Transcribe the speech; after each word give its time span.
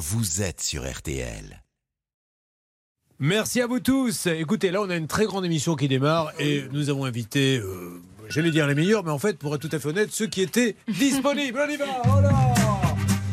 vous 0.00 0.40
êtes 0.40 0.62
sur 0.62 0.90
RTL. 0.90 1.62
Merci 3.18 3.60
à 3.60 3.66
vous 3.66 3.80
tous. 3.80 4.26
Écoutez, 4.26 4.70
là, 4.70 4.80
on 4.80 4.88
a 4.88 4.96
une 4.96 5.06
très 5.06 5.26
grande 5.26 5.44
émission 5.44 5.76
qui 5.76 5.88
démarre 5.88 6.32
et 6.38 6.64
nous 6.72 6.88
avons 6.88 7.04
invité, 7.04 7.58
euh, 7.58 8.00
j'allais 8.30 8.50
dire 8.50 8.66
les 8.66 8.74
meilleurs, 8.74 9.04
mais 9.04 9.10
en 9.10 9.18
fait, 9.18 9.36
pour 9.38 9.54
être 9.54 9.60
tout 9.60 9.76
à 9.76 9.78
fait 9.78 9.88
honnête, 9.88 10.08
ceux 10.10 10.26
qui 10.26 10.40
étaient 10.40 10.74
disponibles. 10.88 11.60
On 11.62 11.70
y 11.70 11.76
va 11.76 11.84
oh 12.06 12.69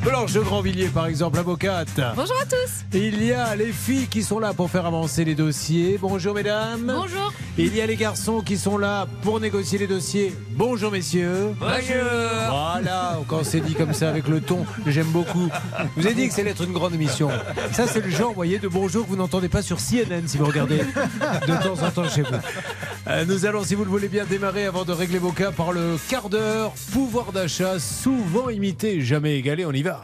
Blanche 0.07 0.35
Grandvilliers, 0.35 0.87
par 0.87 1.07
exemple, 1.07 1.37
avocate. 1.37 1.99
Bonjour 2.15 2.37
à 2.41 2.45
tous. 2.45 2.85
Il 2.97 3.21
y 3.25 3.33
a 3.33 3.57
les 3.57 3.73
filles 3.73 4.07
qui 4.07 4.23
sont 4.23 4.39
là 4.39 4.53
pour 4.53 4.69
faire 4.69 4.85
avancer 4.85 5.25
les 5.25 5.35
dossiers. 5.35 5.97
Bonjour, 6.01 6.33
mesdames. 6.33 6.93
Bonjour. 6.95 7.33
Il 7.57 7.75
y 7.75 7.81
a 7.81 7.85
les 7.85 7.97
garçons 7.97 8.39
qui 8.39 8.55
sont 8.55 8.77
là 8.77 9.05
pour 9.21 9.41
négocier 9.41 9.77
les 9.79 9.87
dossiers. 9.87 10.33
Bonjour, 10.51 10.91
messieurs. 10.91 11.53
Bonjour. 11.59 12.05
Voilà, 12.49 13.19
quand 13.27 13.43
c'est 13.43 13.59
dit 13.59 13.73
comme 13.73 13.93
ça 13.93 14.09
avec 14.09 14.29
le 14.29 14.39
ton, 14.39 14.65
j'aime 14.85 15.07
beaucoup. 15.07 15.49
Je 15.97 16.01
vous 16.01 16.07
ai 16.07 16.13
dit 16.13 16.29
que 16.29 16.33
c'est 16.33 16.47
être 16.47 16.63
une 16.63 16.73
grande 16.73 16.93
émission. 16.93 17.29
Ça, 17.73 17.85
c'est 17.85 17.99
le 17.99 18.09
genre, 18.09 18.29
vous 18.29 18.35
voyez, 18.35 18.59
de 18.59 18.69
bonjour 18.69 19.03
que 19.03 19.09
vous 19.09 19.17
n'entendez 19.17 19.49
pas 19.49 19.61
sur 19.61 19.77
CNN 19.77 20.25
si 20.25 20.37
vous 20.37 20.45
regardez 20.45 20.77
de 20.77 21.63
temps 21.63 21.85
en 21.85 21.91
temps 21.91 22.07
chez 22.07 22.21
vous. 22.21 22.35
Euh, 23.07 23.25
nous 23.25 23.45
allons, 23.45 23.63
si 23.63 23.75
vous 23.75 23.83
le 23.83 23.89
voulez 23.89 24.07
bien, 24.09 24.25
démarrer 24.25 24.65
avant 24.65 24.85
de 24.85 24.91
régler 24.91 25.17
vos 25.17 25.31
cas 25.31 25.51
par 25.51 25.73
le 25.73 25.97
quart 26.07 26.29
d'heure. 26.29 26.73
Pouvoir 26.93 27.31
d'achat, 27.31 27.79
souvent 27.79 28.49
imité, 28.49 29.01
jamais 29.01 29.35
égalé. 29.35 29.65
On 29.65 29.71
y 29.71 29.83
va. 29.83 29.96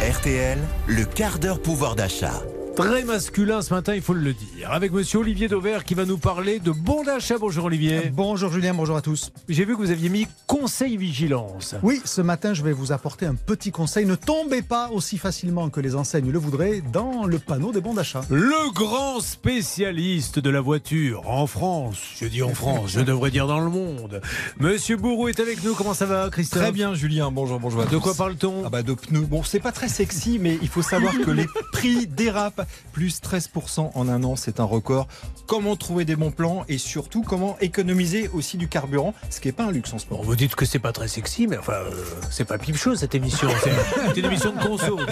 RTL, 0.00 0.58
le 0.86 1.04
quart 1.04 1.38
d'heure 1.38 1.60
pouvoir 1.60 1.96
d'achat. 1.96 2.42
Très 2.78 3.02
masculin 3.02 3.60
ce 3.60 3.74
matin, 3.74 3.96
il 3.96 4.02
faut 4.02 4.14
le 4.14 4.32
dire. 4.32 4.70
Avec 4.70 4.92
monsieur 4.92 5.18
Olivier 5.18 5.48
Dauvert 5.48 5.82
qui 5.82 5.94
va 5.94 6.04
nous 6.04 6.16
parler 6.16 6.60
de 6.60 6.70
bon 6.70 7.02
d'achat. 7.02 7.36
Bonjour 7.36 7.64
Olivier. 7.64 8.12
Bonjour 8.14 8.52
Julien, 8.52 8.72
bonjour 8.72 8.96
à 8.96 9.02
tous. 9.02 9.32
J'ai 9.48 9.64
vu 9.64 9.74
que 9.74 9.80
vous 9.82 9.90
aviez 9.90 10.08
mis 10.08 10.28
conseil 10.46 10.96
vigilance. 10.96 11.74
Oui, 11.82 12.00
ce 12.04 12.20
matin, 12.20 12.54
je 12.54 12.62
vais 12.62 12.70
vous 12.70 12.92
apporter 12.92 13.26
un 13.26 13.34
petit 13.34 13.72
conseil. 13.72 14.06
Ne 14.06 14.14
tombez 14.14 14.62
pas 14.62 14.90
aussi 14.92 15.18
facilement 15.18 15.70
que 15.70 15.80
les 15.80 15.96
enseignes 15.96 16.30
le 16.30 16.38
voudraient 16.38 16.80
dans 16.92 17.24
le 17.24 17.40
panneau 17.40 17.72
des 17.72 17.80
bons 17.80 17.94
d'achat. 17.94 18.20
Le 18.30 18.72
grand 18.72 19.18
spécialiste 19.18 20.38
de 20.38 20.48
la 20.48 20.60
voiture 20.60 21.28
en 21.28 21.48
France. 21.48 21.98
Je 22.20 22.26
dis 22.26 22.44
en 22.44 22.54
France, 22.54 22.92
je 22.92 23.00
devrais 23.00 23.32
dire 23.32 23.48
dans 23.48 23.58
le 23.58 23.70
monde. 23.70 24.20
Monsieur 24.60 24.96
Bourreau 24.96 25.26
est 25.26 25.40
avec 25.40 25.64
nous. 25.64 25.74
Comment 25.74 25.94
ça 25.94 26.06
va, 26.06 26.30
Christophe? 26.30 26.62
Très 26.62 26.70
bien, 26.70 26.94
Julien. 26.94 27.32
Bonjour, 27.32 27.58
bonjour. 27.58 27.80
À 27.82 27.86
De 27.86 27.90
tous. 27.90 28.00
quoi 28.00 28.14
parle-t-on? 28.14 28.62
Ah 28.66 28.70
bah 28.70 28.84
de 28.84 28.94
pneus. 28.94 29.22
Bon, 29.26 29.42
c'est 29.42 29.58
pas 29.58 29.72
très 29.72 29.88
sexy, 29.88 30.38
mais 30.40 30.60
il 30.62 30.68
faut 30.68 30.82
savoir 30.82 31.12
que 31.18 31.32
les 31.32 31.46
prix 31.72 32.06
dérapent. 32.06 32.67
Plus 32.92 33.20
13% 33.20 33.90
en 33.94 34.08
un 34.08 34.24
an, 34.24 34.36
c'est 34.36 34.60
un 34.60 34.64
record. 34.64 35.06
Comment 35.46 35.76
trouver 35.76 36.04
des 36.04 36.16
bons 36.16 36.30
plans 36.30 36.64
et 36.68 36.78
surtout 36.78 37.22
comment 37.22 37.56
économiser 37.60 38.28
aussi 38.32 38.56
du 38.56 38.68
carburant, 38.68 39.14
ce 39.30 39.40
qui 39.40 39.48
n'est 39.48 39.52
pas 39.52 39.64
un 39.64 39.70
luxe 39.72 39.92
en 39.92 39.98
ce 39.98 40.06
moment. 40.10 40.22
vous 40.22 40.36
dites 40.36 40.54
que 40.54 40.64
c'est 40.64 40.78
pas 40.78 40.92
très 40.92 41.08
sexy, 41.08 41.46
mais 41.46 41.56
enfin, 41.58 41.72
euh, 41.74 41.90
c'est 42.30 42.44
pas 42.44 42.58
pipe 42.58 42.76
chose 42.76 42.98
cette 42.98 43.14
émission. 43.14 43.48
C'est 43.62 43.72
c'est 44.14 44.20
une 44.20 44.26
émission 44.26 44.52
de 44.52 44.60
conso. 44.62 44.96
donc 44.96 45.08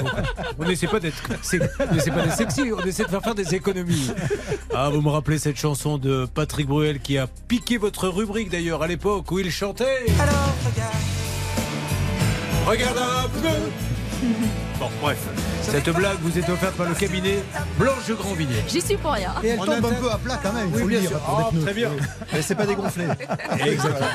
on 0.59 0.65
n'essaie 0.65 0.87
pas 0.89 1.01
d'être, 1.01 1.23
c'est- 1.43 1.61
on 1.91 1.95
n'essaie 1.95 2.11
pas 2.11 2.23
d'être 2.23 2.37
sexy, 2.37 2.63
on 2.73 2.85
essaie 2.85 3.05
de 3.05 3.09
faire 3.09 3.23
faire 3.23 3.35
des 3.35 3.55
économies. 3.55 4.11
Ah, 4.75 4.89
vous 4.91 5.01
me 5.01 5.09
rappelez 5.11 5.39
cette 5.39 5.57
chanson 5.59 5.99
de 5.99 6.27
Patrick 6.33 6.67
Bruel 6.67 7.01
qui 7.01 7.19
a 7.19 7.27
piqué 7.49 7.79
votre 7.79 8.09
rubrique 8.09 8.51
d'ailleurs 8.51 8.83
à 8.83 8.87
l'époque 8.87 9.31
où 9.31 9.39
il 9.39 9.51
chantait. 9.51 10.05
Alors 10.21 10.55
regarde, 10.67 10.95
regarde 12.67 12.99
un 12.99 13.29
peu. 13.41 14.66
Bon, 14.79 14.89
bref, 15.01 15.19
cette 15.63 15.89
blague 15.89 16.19
vous 16.21 16.37
est 16.39 16.49
offerte 16.51 16.75
par 16.77 16.87
le 16.87 16.95
cabinet 16.95 17.43
Blanche 17.79 18.07
de 18.09 18.15
Grandvilliers. 18.15 18.63
J'y 18.69 18.83
suis 18.83 18.97
pour 18.99 19.13
rien. 19.13 19.33
Et 19.43 19.49
elle 19.49 19.61
On 19.61 19.65
tombe 19.65 19.87
un 19.87 19.93
peu 19.95 20.11
à 20.11 20.19
plat 20.19 20.39
quand 20.43 20.53
même, 20.53 20.69
il 20.69 20.77
Oui, 20.77 20.83
faut 20.83 21.01
dire. 21.01 21.09
sûr. 21.09 21.19
pour 21.21 21.39
des 21.53 21.59
Ah, 21.59 21.63
très 21.63 21.75
bien. 21.75 21.91
Mais 22.33 22.43
c'est 22.43 22.55
pas 22.55 22.67
dégonflé. 22.67 23.05
Exactement. 23.67 24.07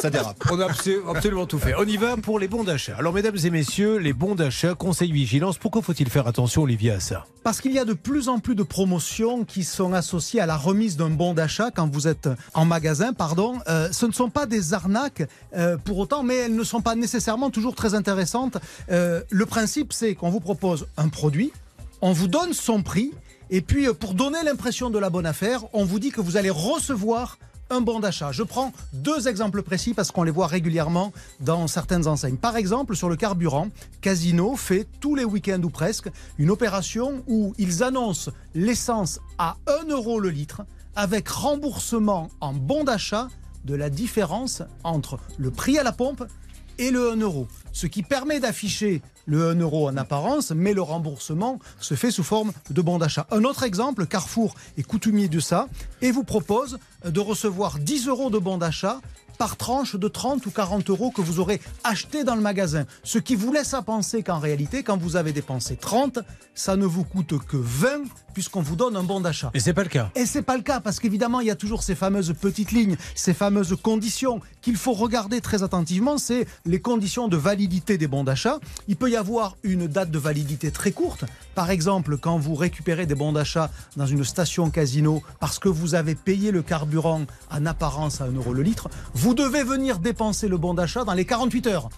Ça 0.00 0.08
dérape. 0.10 0.36
On 0.50 0.60
a 0.60 0.68
abso- 0.68 1.10
absolument 1.14 1.46
tout 1.46 1.58
fait. 1.58 1.74
On 1.78 1.84
y 1.84 1.96
va 1.98 2.16
pour 2.16 2.38
les 2.38 2.48
bons 2.48 2.64
d'achat. 2.64 2.96
Alors, 2.98 3.12
mesdames 3.12 3.36
et 3.42 3.50
messieurs, 3.50 3.98
les 3.98 4.12
bons 4.14 4.34
d'achat, 4.34 4.74
conseil 4.74 5.12
vigilance, 5.12 5.58
pourquoi 5.58 5.82
faut-il 5.82 6.08
faire 6.08 6.26
attention, 6.26 6.62
Olivier, 6.62 6.92
à 6.92 7.00
ça? 7.00 7.26
Parce 7.44 7.60
qu'il 7.60 7.72
y 7.72 7.78
a 7.78 7.84
de 7.84 7.92
plus 7.92 8.28
en 8.28 8.38
plus 8.38 8.54
de 8.54 8.62
promotions 8.62 9.44
qui 9.44 9.62
sont 9.62 9.92
associées 9.92 10.40
à 10.40 10.46
la 10.46 10.56
remise 10.56 10.96
d'un 10.96 11.10
bon 11.10 11.32
d'achat 11.34 11.70
quand 11.70 11.88
vous 11.90 12.08
êtes 12.08 12.28
en 12.54 12.64
magasin. 12.64 13.12
Pardon, 13.12 13.58
Euh, 13.68 13.88
ce 13.92 14.06
ne 14.06 14.12
sont 14.12 14.30
pas 14.30 14.46
des 14.46 14.74
arnaques 14.74 15.22
euh, 15.56 15.76
pour 15.76 15.98
autant, 15.98 16.22
mais 16.22 16.34
elles 16.36 16.56
ne 16.56 16.64
sont 16.64 16.80
pas 16.80 16.94
nécessairement 16.94 17.50
toujours 17.50 17.74
très 17.74 17.94
intéressantes. 17.94 18.58
Euh, 18.90 19.22
le 19.30 19.46
principe, 19.46 19.65
c'est 19.66 20.14
qu'on 20.14 20.30
vous 20.30 20.40
propose 20.40 20.86
un 20.96 21.08
produit, 21.08 21.52
on 22.00 22.12
vous 22.12 22.28
donne 22.28 22.52
son 22.52 22.82
prix, 22.82 23.12
et 23.50 23.60
puis 23.60 23.86
euh, 23.86 23.94
pour 23.94 24.14
donner 24.14 24.42
l'impression 24.44 24.90
de 24.90 24.98
la 24.98 25.10
bonne 25.10 25.26
affaire, 25.26 25.64
on 25.72 25.84
vous 25.84 25.98
dit 25.98 26.10
que 26.10 26.20
vous 26.20 26.36
allez 26.36 26.50
recevoir 26.50 27.38
un 27.70 27.80
bon 27.80 28.00
d'achat. 28.00 28.32
Je 28.32 28.42
prends 28.42 28.72
deux 28.92 29.28
exemples 29.28 29.62
précis 29.62 29.92
parce 29.92 30.12
qu'on 30.12 30.22
les 30.22 30.30
voit 30.30 30.46
régulièrement 30.46 31.12
dans 31.40 31.66
certaines 31.66 32.06
enseignes. 32.06 32.36
Par 32.36 32.56
exemple, 32.56 32.94
sur 32.94 33.08
le 33.08 33.16
carburant, 33.16 33.68
Casino 34.00 34.56
fait 34.56 34.86
tous 35.00 35.14
les 35.14 35.24
week-ends 35.24 35.62
ou 35.62 35.70
presque 35.70 36.08
une 36.38 36.50
opération 36.50 37.24
où 37.26 37.54
ils 37.58 37.82
annoncent 37.82 38.30
l'essence 38.54 39.20
à 39.38 39.56
1 39.66 39.88
euro 39.88 40.20
le 40.20 40.30
litre 40.30 40.62
avec 40.94 41.28
remboursement 41.28 42.30
en 42.40 42.52
bon 42.52 42.84
d'achat 42.84 43.28
de 43.64 43.74
la 43.74 43.90
différence 43.90 44.62
entre 44.84 45.18
le 45.38 45.50
prix 45.50 45.78
à 45.78 45.82
la 45.82 45.92
pompe 45.92 46.24
et 46.78 46.90
le 46.90 47.10
1 47.10 47.16
euro. 47.16 47.48
Ce 47.72 47.86
qui 47.86 48.02
permet 48.02 48.40
d'afficher 48.40 49.02
le 49.26 49.50
1 49.50 49.56
euro 49.56 49.88
en 49.88 49.96
apparence, 49.96 50.52
mais 50.52 50.72
le 50.72 50.82
remboursement 50.82 51.58
se 51.80 51.94
fait 51.94 52.10
sous 52.10 52.22
forme 52.22 52.52
de 52.70 52.80
bon 52.80 52.98
d'achat. 52.98 53.26
Un 53.30 53.44
autre 53.44 53.64
exemple, 53.64 54.06
Carrefour 54.06 54.54
est 54.78 54.82
coutumier 54.82 55.28
de 55.28 55.40
ça 55.40 55.68
et 56.00 56.10
vous 56.10 56.24
propose 56.24 56.78
de 57.04 57.20
recevoir 57.20 57.78
10 57.78 58.08
euros 58.08 58.30
de 58.30 58.38
bon 58.38 58.58
d'achat 58.58 59.00
par 59.36 59.56
tranche 59.56 59.96
de 59.96 60.08
30 60.08 60.44
ou 60.46 60.50
40 60.50 60.90
euros 60.90 61.10
que 61.10 61.20
vous 61.20 61.40
aurez 61.40 61.60
acheté 61.84 62.24
dans 62.24 62.34
le 62.34 62.40
magasin. 62.40 62.86
Ce 63.04 63.18
qui 63.18 63.34
vous 63.34 63.52
laisse 63.52 63.74
à 63.74 63.82
penser 63.82 64.22
qu'en 64.22 64.38
réalité, 64.38 64.82
quand 64.82 64.96
vous 64.96 65.16
avez 65.16 65.32
dépensé 65.32 65.76
30, 65.76 66.20
ça 66.54 66.76
ne 66.76 66.86
vous 66.86 67.04
coûte 67.04 67.38
que 67.46 67.56
20 67.56 68.04
puisqu'on 68.32 68.60
vous 68.60 68.76
donne 68.76 68.96
un 68.96 69.02
bon 69.02 69.20
d'achat. 69.20 69.50
Et 69.54 69.60
c'est 69.60 69.72
pas 69.72 69.82
le 69.82 69.88
cas. 69.88 70.10
Et 70.14 70.26
c'est 70.26 70.42
pas 70.42 70.56
le 70.56 70.62
cas 70.62 70.80
parce 70.80 71.00
qu'évidemment 71.00 71.40
il 71.40 71.46
y 71.46 71.50
a 71.50 71.56
toujours 71.56 71.82
ces 71.82 71.94
fameuses 71.94 72.34
petites 72.38 72.72
lignes, 72.72 72.96
ces 73.14 73.34
fameuses 73.34 73.76
conditions 73.82 74.40
qu'il 74.66 74.76
faut 74.76 74.94
regarder 74.94 75.40
très 75.40 75.62
attentivement. 75.62 76.18
C'est 76.18 76.44
les 76.64 76.80
conditions 76.80 77.28
de 77.28 77.36
validité 77.36 77.98
des 77.98 78.08
bons 78.08 78.24
d'achat. 78.24 78.58
Il 78.88 78.96
peut 78.96 79.08
y 79.08 79.14
avoir 79.14 79.56
une 79.62 79.86
date 79.86 80.10
de 80.10 80.18
validité 80.18 80.72
très 80.72 80.90
courte. 80.90 81.24
Par 81.54 81.70
exemple, 81.70 82.18
quand 82.18 82.36
vous 82.36 82.56
récupérez 82.56 83.06
des 83.06 83.14
bons 83.14 83.30
d'achat 83.30 83.70
dans 83.96 84.06
une 84.06 84.24
station 84.24 84.68
casino 84.70 85.22
parce 85.38 85.60
que 85.60 85.68
vous 85.68 85.94
avez 85.94 86.16
payé 86.16 86.50
le 86.50 86.62
carburant 86.62 87.26
en 87.52 87.64
apparence 87.64 88.20
à 88.20 88.24
1 88.24 88.32
euro 88.32 88.52
le 88.52 88.62
litre, 88.62 88.88
vous 89.14 89.34
devez 89.34 89.62
venir 89.62 90.00
dépenser 90.00 90.48
le 90.48 90.56
bon 90.56 90.74
d'achat 90.74 91.04
dans 91.04 91.14
les 91.14 91.24
48 91.24 91.68
heures. 91.68 91.88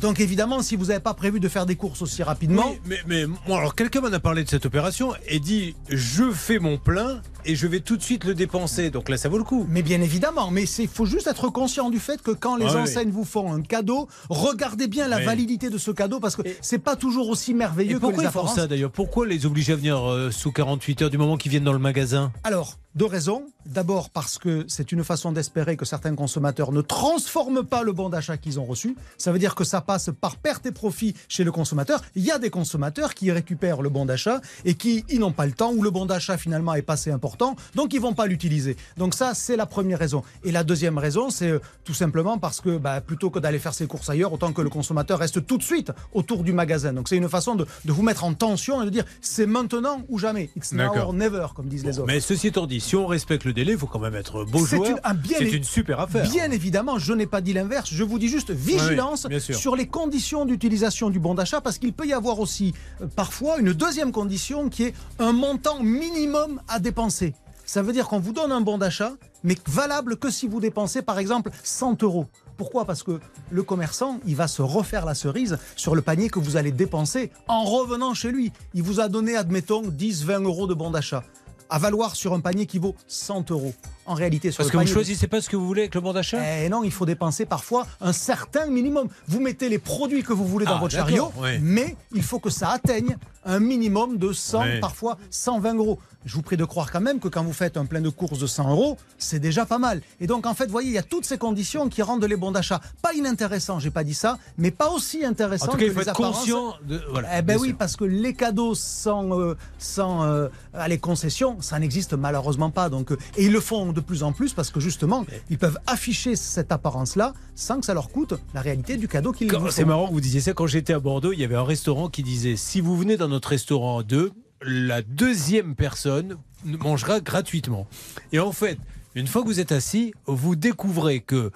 Donc 0.00 0.18
évidemment, 0.18 0.62
si 0.62 0.74
vous 0.74 0.86
n'avez 0.86 0.98
pas 0.98 1.14
prévu 1.14 1.38
de 1.38 1.48
faire 1.48 1.64
des 1.64 1.76
courses 1.76 2.02
aussi 2.02 2.24
rapidement, 2.24 2.70
Oui, 2.70 2.80
mais, 2.86 2.98
mais 3.06 3.54
alors 3.54 3.76
quelqu'un 3.76 4.00
m'en 4.00 4.12
a 4.12 4.18
parlé 4.18 4.42
de 4.42 4.48
cette 4.48 4.66
opération 4.66 5.12
et 5.28 5.38
dit 5.38 5.76
je 5.88 6.32
fais 6.32 6.58
mon 6.58 6.76
plein 6.76 7.22
et 7.44 7.54
je 7.54 7.68
vais 7.68 7.80
tout 7.80 7.96
de 7.96 8.02
suite 8.02 8.24
le 8.24 8.34
dépenser. 8.34 8.90
Donc 8.90 9.08
là, 9.08 9.16
ça 9.16 9.28
vaut 9.28 9.38
le 9.38 9.44
coup. 9.44 9.64
Mais 9.68 9.82
bien 9.82 10.02
évidemment, 10.02 10.50
mais 10.50 10.64
il 10.64 10.88
faut 10.88 11.06
juste 11.06 11.28
être 11.28 11.48
conscient 11.48 11.88
du 11.88 11.99
fait 12.00 12.20
que 12.20 12.32
quand 12.32 12.56
les 12.56 12.66
Ah 12.66 12.72
oui. 12.74 12.80
enseignes 12.82 13.10
vous 13.10 13.24
font 13.24 13.52
un 13.52 13.62
cadeau, 13.62 14.08
regardez 14.28 14.88
bien 14.88 15.06
la 15.06 15.18
Oui. 15.18 15.24
validité 15.24 15.70
de 15.70 15.78
ce 15.78 15.90
cadeau 15.92 16.18
parce 16.18 16.34
que 16.34 16.42
c'est 16.60 16.78
pas 16.78 16.96
toujours 16.96 17.28
aussi 17.28 17.52
Et 17.52 17.54
merveilleux 17.54 17.98
que 18.00 18.06
les 18.06 18.24
ils 18.24 18.30
font 18.30 18.46
ça 18.48 18.66
d'ailleurs? 18.66 18.90
Pourquoi 18.90 19.26
les 19.26 19.46
obliger 19.46 19.74
à 19.74 19.76
venir 19.76 20.10
euh, 20.10 20.30
sous 20.32 20.50
48 20.52 21.02
heures 21.02 21.10
du 21.10 21.18
moment 21.18 21.36
qu'ils 21.36 21.50
viennent 21.52 21.64
dans 21.64 21.72
le 21.72 21.78
magasin? 21.78 22.32
Alors, 22.44 22.76
deux 22.96 23.06
raisons. 23.06 23.44
D'abord 23.66 24.10
parce 24.10 24.38
que 24.38 24.64
c'est 24.68 24.90
une 24.90 25.04
façon 25.04 25.30
d'espérer 25.32 25.76
que 25.76 25.84
certains 25.84 26.14
consommateurs 26.16 26.72
ne 26.72 26.80
transforment 26.80 27.62
pas 27.62 27.82
le 27.82 27.92
bon 27.92 28.08
d'achat 28.08 28.36
qu'ils 28.36 28.58
ont 28.58 28.64
reçu. 28.64 28.96
Ça 29.18 29.30
veut 29.32 29.38
dire 29.38 29.54
que 29.54 29.64
ça 29.64 29.80
passe 29.80 30.10
par 30.20 30.36
perte 30.36 30.66
et 30.66 30.72
profit 30.72 31.14
chez 31.28 31.44
le 31.44 31.52
consommateur. 31.52 32.00
Il 32.16 32.24
y 32.24 32.30
a 32.32 32.38
des 32.38 32.50
consommateurs 32.50 33.14
qui 33.14 33.30
récupèrent 33.30 33.82
le 33.82 33.90
bon 33.90 34.06
d'achat 34.06 34.40
et 34.64 34.74
qui 34.74 35.04
ils 35.08 35.20
n'ont 35.20 35.30
pas 35.32 35.46
le 35.46 35.52
temps 35.52 35.72
ou 35.72 35.82
le 35.82 35.90
bon 35.90 36.06
d'achat 36.06 36.36
finalement 36.38 36.74
est 36.74 36.82
pas 36.82 36.94
assez 36.94 37.10
important, 37.12 37.54
donc 37.76 37.92
ils 37.94 38.00
vont 38.00 38.14
pas 38.14 38.26
l'utiliser. 38.26 38.76
Donc 38.96 39.14
ça, 39.14 39.34
c'est 39.34 39.56
la 39.56 39.66
première 39.66 39.98
raison. 39.98 40.22
Et 40.42 40.50
la 40.50 40.64
deuxième 40.64 40.98
raison, 40.98 41.30
c'est 41.30 41.50
euh, 41.50 41.60
tout 41.90 41.94
simplement 41.94 42.38
parce 42.38 42.60
que 42.60 42.78
bah, 42.78 43.00
plutôt 43.00 43.30
que 43.30 43.40
d'aller 43.40 43.58
faire 43.58 43.74
ses 43.74 43.88
courses 43.88 44.08
ailleurs, 44.08 44.32
autant 44.32 44.52
que 44.52 44.62
le 44.62 44.70
consommateur 44.70 45.18
reste 45.18 45.44
tout 45.44 45.58
de 45.58 45.62
suite 45.64 45.90
autour 46.12 46.44
du 46.44 46.52
magasin. 46.52 46.92
Donc 46.92 47.08
c'est 47.08 47.16
une 47.16 47.28
façon 47.28 47.56
de, 47.56 47.66
de 47.84 47.90
vous 47.92 48.04
mettre 48.04 48.22
en 48.22 48.32
tension 48.32 48.80
et 48.80 48.84
de 48.84 48.90
dire 48.90 49.04
c'est 49.20 49.44
maintenant 49.44 50.02
ou 50.08 50.16
jamais. 50.20 50.50
It's 50.54 50.72
now 50.72 50.92
or 50.96 51.12
never, 51.12 51.48
comme 51.52 51.66
disent 51.66 51.84
les 51.84 51.98
autres. 51.98 52.06
Mais 52.06 52.20
ceci 52.20 52.46
étant 52.46 52.66
dit, 52.68 52.78
si 52.80 52.94
on 52.94 53.08
respecte 53.08 53.44
le 53.44 53.52
délai, 53.52 53.72
il 53.72 53.78
faut 53.78 53.88
quand 53.88 53.98
même 53.98 54.14
être 54.14 54.44
beau 54.44 54.64
C'est 54.64 54.76
joueur. 54.76 55.00
une- 55.04 55.16
bien 55.16 55.38
C'est 55.40 55.50
une 55.50 55.64
super 55.64 55.98
affaire. 55.98 56.30
Bien 56.30 56.48
évidemment, 56.52 57.00
je 57.00 57.12
n'ai 57.12 57.26
pas 57.26 57.40
dit 57.40 57.54
l'inverse. 57.54 57.90
Je 57.92 58.04
vous 58.04 58.20
dis 58.20 58.28
juste 58.28 58.52
vigilance 58.52 59.26
Oui, 59.28 59.40
sur 59.40 59.74
les 59.74 59.88
conditions 59.88 60.44
d'utilisation 60.46 61.10
du 61.10 61.18
bon 61.18 61.34
d'achat 61.34 61.60
parce 61.60 61.78
qu'il 61.78 61.92
peut 61.92 62.06
y 62.06 62.12
avoir 62.12 62.38
aussi 62.38 62.72
euh, 63.02 63.06
parfois 63.16 63.58
une 63.58 63.72
deuxième 63.72 64.12
condition 64.12 64.68
qui 64.68 64.84
est 64.84 64.94
un 65.18 65.32
montant 65.32 65.82
minimum 65.82 66.60
à 66.68 66.78
dépenser. 66.78 67.34
Ça 67.72 67.82
veut 67.82 67.92
dire 67.92 68.08
qu'on 68.08 68.18
vous 68.18 68.32
donne 68.32 68.50
un 68.50 68.62
bon 68.62 68.78
d'achat, 68.78 69.12
mais 69.44 69.54
valable 69.68 70.16
que 70.16 70.28
si 70.28 70.48
vous 70.48 70.58
dépensez 70.58 71.02
par 71.02 71.20
exemple 71.20 71.52
100 71.62 72.02
euros. 72.02 72.26
Pourquoi? 72.56 72.84
Parce 72.84 73.04
que 73.04 73.20
le 73.48 73.62
commerçant, 73.62 74.18
il 74.26 74.34
va 74.34 74.48
se 74.48 74.60
refaire 74.60 75.06
la 75.06 75.14
cerise 75.14 75.56
sur 75.76 75.94
le 75.94 76.02
panier 76.02 76.30
que 76.30 76.40
vous 76.40 76.56
allez 76.56 76.72
dépenser 76.72 77.30
en 77.46 77.62
revenant 77.62 78.12
chez 78.12 78.32
lui. 78.32 78.50
Il 78.74 78.82
vous 78.82 78.98
a 78.98 79.08
donné, 79.08 79.36
admettons, 79.36 79.82
10, 79.82 80.24
20 80.24 80.40
euros 80.40 80.66
de 80.66 80.74
bon 80.74 80.90
d'achat 80.90 81.22
à 81.68 81.78
valoir 81.78 82.16
sur 82.16 82.34
un 82.34 82.40
panier 82.40 82.66
qui 82.66 82.80
vaut 82.80 82.96
100 83.06 83.52
euros. 83.52 83.72
En 84.10 84.14
réalité 84.14 84.50
sur 84.50 84.58
Parce 84.58 84.72
le 84.72 84.78
que 84.80 84.84
vous 84.86 84.92
choisissez 84.92 85.26
pas 85.28 85.40
ce 85.40 85.48
que 85.48 85.56
vous 85.56 85.66
voulez 85.66 85.82
avec 85.82 85.94
le 85.94 86.00
bon 86.00 86.12
d'achat? 86.12 86.38
Eh 86.64 86.68
non, 86.68 86.82
il 86.82 86.90
faut 86.90 87.06
dépenser 87.06 87.46
parfois 87.46 87.86
un 88.00 88.12
certain 88.12 88.66
minimum. 88.66 89.08
Vous 89.28 89.40
mettez 89.40 89.68
les 89.68 89.78
produits 89.78 90.22
que 90.22 90.32
vous 90.32 90.46
voulez 90.46 90.66
dans 90.66 90.76
Ah, 90.76 90.80
votre 90.80 90.94
chariot, 90.94 91.30
oui. 91.38 91.58
mais 91.62 91.96
il 92.12 92.22
faut 92.22 92.40
que 92.40 92.50
ça 92.50 92.70
atteigne 92.70 93.16
un 93.46 93.60
minimum 93.60 94.18
de 94.18 94.32
100, 94.32 94.62
Oui. 94.62 94.80
parfois 94.80 95.16
120 95.30 95.74
euros. 95.74 95.98
Je 96.26 96.34
vous 96.34 96.42
prie 96.42 96.58
de 96.58 96.66
croire 96.66 96.92
quand 96.92 97.00
même 97.00 97.18
que 97.18 97.28
quand 97.28 97.42
vous 97.42 97.54
faites 97.54 97.78
un 97.78 97.86
plein 97.86 98.02
de 98.02 98.10
courses 98.10 98.38
de 98.38 98.46
100 98.46 98.68
euros, 98.70 98.98
c'est 99.16 99.38
déjà 99.38 99.64
pas 99.64 99.78
mal. 99.78 100.02
Et 100.20 100.26
donc 100.26 100.44
en 100.44 100.52
fait, 100.52 100.66
vous 100.66 100.72
voyez, 100.72 100.90
il 100.90 100.94
y 100.94 100.98
a 100.98 101.02
toutes 101.02 101.24
ces 101.24 101.38
conditions 101.38 101.88
qui 101.88 102.02
rendent 102.02 102.22
les 102.22 102.36
bons 102.36 102.50
d'achat 102.52 102.78
pas 103.00 103.14
inintéressants, 103.14 103.78
j'ai 103.78 103.90
pas 103.90 104.04
dit 104.04 104.12
ça, 104.12 104.36
mais 104.58 104.70
pas 104.70 104.90
aussi 104.90 105.24
intéressants 105.24 105.68
En 105.68 105.68
tout 105.70 105.78
cas, 105.78 105.84
que 105.84 105.88
il 105.88 105.92
faut 105.94 106.00
les 106.00 106.08
être 106.08 106.20
apparences. 106.20 106.36
conscient 106.40 106.74
de. 106.86 107.00
Voilà, 107.10 107.28
Eh 107.38 107.42
ben 107.42 107.54
bien 107.54 107.62
oui, 107.62 107.68
sûr. 107.68 107.78
parce 107.78 107.96
que 107.96 108.04
les 108.04 108.34
cadeaux 108.34 108.74
sans, 108.74 109.32
euh, 109.40 109.56
sans 109.78 110.24
euh, 110.24 110.48
les 110.88 110.98
concessions, 110.98 111.62
ça 111.62 111.78
n'existe 111.78 112.12
malheureusement 112.12 112.68
pas. 112.70 112.90
Donc, 112.90 113.12
euh, 113.12 113.18
et 113.38 113.46
ils 113.46 113.52
le 113.52 113.60
font 113.60 113.90
de 113.90 113.99
plus 114.02 114.22
en 114.22 114.32
plus 114.32 114.52
parce 114.52 114.70
que 114.70 114.80
justement, 114.80 115.24
ils 115.48 115.58
peuvent 115.58 115.78
afficher 115.86 116.36
cette 116.36 116.72
apparence-là 116.72 117.34
sans 117.54 117.80
que 117.80 117.86
ça 117.86 117.94
leur 117.94 118.10
coûte 118.10 118.34
la 118.54 118.60
réalité 118.60 118.96
du 118.96 119.08
cadeau 119.08 119.32
qu'ils 119.32 119.52
vous 119.52 119.70
C'est 119.70 119.84
marrant 119.84 120.08
que 120.08 120.12
vous 120.12 120.20
disiez 120.20 120.40
ça. 120.40 120.52
Quand 120.52 120.66
j'étais 120.66 120.92
à 120.92 121.00
Bordeaux, 121.00 121.32
il 121.32 121.40
y 121.40 121.44
avait 121.44 121.56
un 121.56 121.64
restaurant 121.64 122.08
qui 122.08 122.22
disait 122.22 122.56
si 122.56 122.80
vous 122.80 122.96
venez 122.96 123.16
dans 123.16 123.28
notre 123.28 123.48
restaurant 123.48 123.98
à 123.98 124.02
deux, 124.02 124.32
la 124.62 125.02
deuxième 125.02 125.74
personne 125.74 126.36
mangera 126.64 127.20
gratuitement. 127.20 127.86
Et 128.32 128.38
en 128.38 128.52
fait, 128.52 128.78
une 129.14 129.26
fois 129.26 129.42
que 129.42 129.46
vous 129.46 129.60
êtes 129.60 129.72
assis, 129.72 130.12
vous 130.26 130.56
découvrez 130.56 131.20
que 131.20 131.50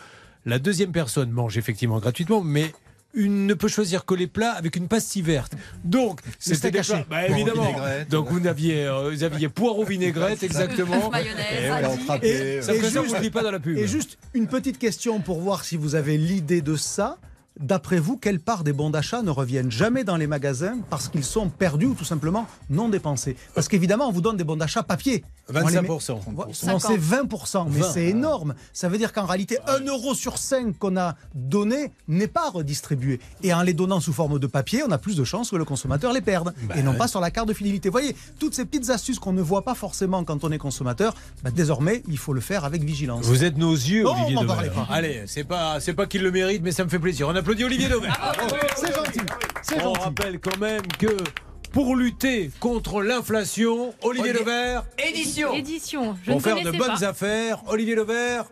la 0.44 0.58
deuxième 0.58 0.93
personne 0.93 1.31
mange 1.31 1.56
effectivement 1.56 1.99
gratuitement, 1.99 2.43
mais 2.43 2.73
une 3.14 3.46
ne 3.46 3.55
peut 3.55 3.69
choisir 3.69 4.05
que 4.05 4.14
les 4.14 4.26
plats 4.26 4.52
avec 4.52 4.76
une 4.76 4.88
pastille 4.88 5.22
verte. 5.22 5.52
Donc, 5.84 6.20
c'était 6.38 6.70
des 6.70 6.81
plats- 6.81 7.05
Bah, 7.08 7.26
évidemment. 7.28 7.75
Donc, 8.11 8.28
vous 8.31 8.46
aviez, 8.46 8.84
euh, 8.87 9.11
vous 9.11 9.22
aviez 9.22 9.49
poireau 9.49 9.84
vinaigrette, 9.84 10.43
exactement. 10.43 11.11
Mayonnaise, 11.12 11.93
Et 12.22 12.62
Ça 12.62 12.75
Et 12.75 12.81
ça, 12.82 13.00
on 13.00 13.05
juste- 13.05 13.16
ne 13.16 13.20
dit 13.22 13.31
pas 13.31 13.43
dans 13.43 13.50
la 13.50 13.61
pub. 13.61 13.76
Et 13.78 13.87
juste 13.87 14.19
une 14.34 14.46
petite 14.46 14.78
question 14.78 15.20
pour 15.20 15.40
voir 15.40 15.64
si 15.64 15.76
vous 15.76 15.94
avez 15.94 16.16
l'idée 16.19 16.61
de 16.62 16.76
ça. 16.76 17.19
D'après 17.61 17.99
vous, 18.01 18.17
quelle 18.17 18.41
part 18.41 18.65
des 18.65 18.73
bons 18.73 18.91
d'achat 18.91 19.23
ne 19.23 19.31
reviennent 19.31 19.71
jamais 19.71 20.03
dans 20.03 20.17
les 20.17 20.27
magasins 20.27 20.79
parce 20.91 21.09
qu'ils 21.09 21.23
sont 21.23 21.49
perdus 21.49 21.87
ou 21.87 21.95
tout 21.95 22.05
simplement 22.05 22.49
non 22.69 22.89
dépensés? 22.89 23.37
Parce 23.55 23.69
qu'évidemment, 23.69 24.09
on 24.09 24.12
vous 24.12 24.21
donne 24.21 24.37
des 24.37 24.43
bons 24.43 24.56
d'achat 24.56 24.83
papier. 24.83 25.25
On 25.49 25.53
les 25.69 25.81
met- 25.81 25.89
25%. 25.89 26.21
Non, 26.33 26.53
50. 26.53 26.81
c'est 26.81 26.97
20%, 26.99 27.67
mais 27.71 27.81
20. 27.81 27.91
c'est 27.93 28.06
énorme. 28.06 28.55
Ça 28.73 28.89
veut 28.89 28.99
dire 28.99 29.12
qu'en 29.12 29.27
réalité, 29.27 29.59
1 29.69 29.85
euro 29.87 30.15
sur 30.15 30.39
5 30.39 30.77
qu'on 30.79 30.97
a 30.97 31.15
donné 31.35 31.93
n'est 32.09 32.27
pas 32.27 32.51
redistribué. 32.51 33.21
Et 33.45 33.55
en 33.55 33.62
les 33.62 33.73
donnant 33.75 34.01
sous 34.01 34.12
forme 34.12 34.41
de 34.41 34.47
papier, 34.49 34.83
on 34.83 34.91
a 34.91 34.99
plus 34.99 35.15
de 35.17 35.23
chances 35.23 35.51
que 35.51 35.56
le 35.56 35.65
consommateur 35.65 36.12
les 36.12 36.23
perde. 36.23 36.55
Et 36.75 36.83
non 36.83 36.91
ouais. 36.93 36.97
pas 36.99 37.06
sur 37.09 37.21
la 37.21 37.31
carte 37.31 37.47
de 37.47 37.55
fidélité. 37.55 37.89
Vous 37.89 37.93
voyez, 37.93 38.17
toutes 38.41 38.55
ces 38.55 38.65
petites 38.65 38.91
astuces 38.91 39.21
qu'on 39.21 39.33
ne 39.33 39.43
voit 39.43 39.62
pas 39.62 39.77
forcément 39.77 40.25
quand 40.25 40.43
on 40.43 40.51
est 40.51 40.59
consommateur, 40.59 41.15
bah, 41.45 41.51
désormais, 41.53 42.03
il 42.09 42.19
faut 42.19 42.33
le 42.33 42.41
faire 42.41 42.65
avec 42.65 42.83
vigilance. 42.83 43.25
Vous 43.27 43.45
êtes 43.45 43.59
nos 43.59 43.75
yeux, 43.75 44.03
Non, 44.03 44.12
Olivier 44.15 44.35
Dauvert. 44.35 44.47
parlez 44.56 44.71
pas. 44.71 44.89
Allez, 44.91 45.23
c'est 45.27 45.45
pas, 45.45 45.79
pas 45.97 46.06
qu'il 46.06 46.23
le 46.23 46.33
mérite, 46.33 46.62
mais 46.65 46.73
ça 46.73 46.83
me 46.83 46.89
fait 46.89 46.99
plaisir. 46.99 47.29
On 47.29 47.37
applaudit 47.44 47.64
Olivier 47.64 47.88
Dauvert. 47.91 48.32
C'est 48.75 48.94
gentil. 48.94 49.20
C'est 49.62 49.76
On 49.76 49.81
gentil. 49.94 50.00
rappelle 50.00 50.41
quand 50.41 50.56
même 50.58 50.81
que 50.99 51.14
pour 51.73 51.94
lutter 51.94 52.50
contre 52.58 53.02
l'inflation, 53.02 53.93
Olivier 54.02 54.32
Levert, 54.32 54.85
Édition 54.96 55.52
Édition. 55.52 56.17
Je 56.23 56.31
pour 56.31 56.37
ne 56.37 56.41
faire 56.41 56.62
de 56.62 56.70
bonnes 56.70 56.99
pas. 57.00 57.05
affaires, 57.05 57.58
Olivier 57.67 57.96
Levert. 57.96 58.44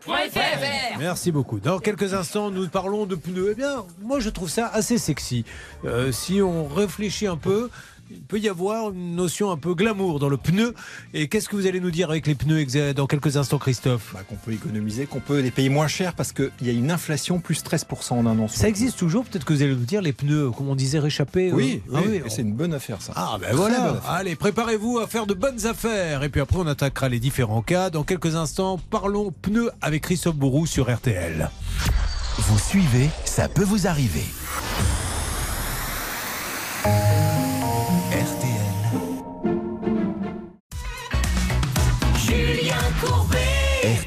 Merci 0.98 1.32
beaucoup. 1.32 1.58
Dans 1.58 1.78
quelques 1.78 2.12
instants, 2.12 2.50
nous 2.50 2.68
parlons 2.68 3.06
de 3.06 3.14
pneus. 3.14 3.50
Eh 3.52 3.54
bien, 3.54 3.84
moi, 4.02 4.20
je 4.20 4.28
trouve 4.28 4.50
ça 4.50 4.66
assez 4.66 4.98
sexy. 4.98 5.44
Euh, 5.86 6.12
si 6.12 6.42
on 6.42 6.66
réfléchit 6.66 7.26
un 7.28 7.36
peu, 7.38 7.70
il 8.12 8.22
peut 8.22 8.38
y 8.38 8.48
avoir 8.48 8.90
une 8.90 9.16
notion 9.16 9.50
un 9.50 9.56
peu 9.56 9.74
glamour 9.74 10.18
dans 10.18 10.28
le 10.28 10.36
pneu. 10.36 10.74
Et 11.14 11.28
qu'est-ce 11.28 11.48
que 11.48 11.56
vous 11.56 11.66
allez 11.66 11.80
nous 11.80 11.90
dire 11.90 12.10
avec 12.10 12.26
les 12.26 12.34
pneus 12.34 12.66
dans 12.94 13.06
quelques 13.06 13.36
instants, 13.36 13.58
Christophe 13.58 14.12
Bah, 14.14 14.20
qu'on 14.28 14.36
peut 14.36 14.52
économiser, 14.52 15.06
qu'on 15.06 15.20
peut 15.20 15.40
les 15.40 15.50
payer 15.50 15.68
moins 15.68 15.88
cher 15.88 16.14
parce 16.14 16.32
qu'il 16.32 16.50
y 16.62 16.68
a 16.68 16.72
une 16.72 16.90
inflation 16.90 17.40
plus 17.40 17.62
13% 17.62 18.14
en 18.14 18.26
un 18.26 18.38
an. 18.38 18.48
Ça 18.48 18.68
existe 18.68 18.98
toujours 18.98 19.24
Peut-être 19.24 19.44
que 19.44 19.52
vous 19.52 19.62
allez 19.62 19.74
nous 19.74 19.84
dire 19.84 20.02
les 20.02 20.12
pneus, 20.12 20.50
comme 20.50 20.68
on 20.68 20.74
disait, 20.74 20.98
réchappés. 20.98 21.52
Oui, 21.52 21.82
euh, 21.88 21.96
ah 21.96 22.00
oui, 22.06 22.22
et 22.24 22.28
c'est 22.28 22.42
une 22.42 22.54
bonne 22.54 22.74
affaire 22.74 23.00
ça. 23.00 23.12
Ah 23.16 23.38
ben 23.40 23.54
voilà, 23.54 24.00
allez, 24.08 24.36
préparez-vous 24.36 24.98
à 24.98 25.06
faire 25.06 25.26
de 25.26 25.34
bonnes 25.34 25.66
affaires. 25.66 26.22
Et 26.22 26.28
puis 26.28 26.40
après, 26.40 26.58
on 26.58 26.66
attaquera 26.66 27.08
les 27.08 27.20
différents 27.20 27.62
cas. 27.62 27.90
Dans 27.90 28.04
quelques 28.04 28.36
instants, 28.36 28.78
parlons 28.90 29.32
pneus 29.42 29.70
avec 29.80 30.02
Christophe 30.02 30.36
Bourou 30.36 30.66
sur 30.66 30.92
RTL. 30.92 31.50
Vous 32.38 32.58
suivez, 32.58 33.10
ça 33.24 33.48
peut 33.48 33.64
vous 33.64 33.86
arriver. 33.86 34.24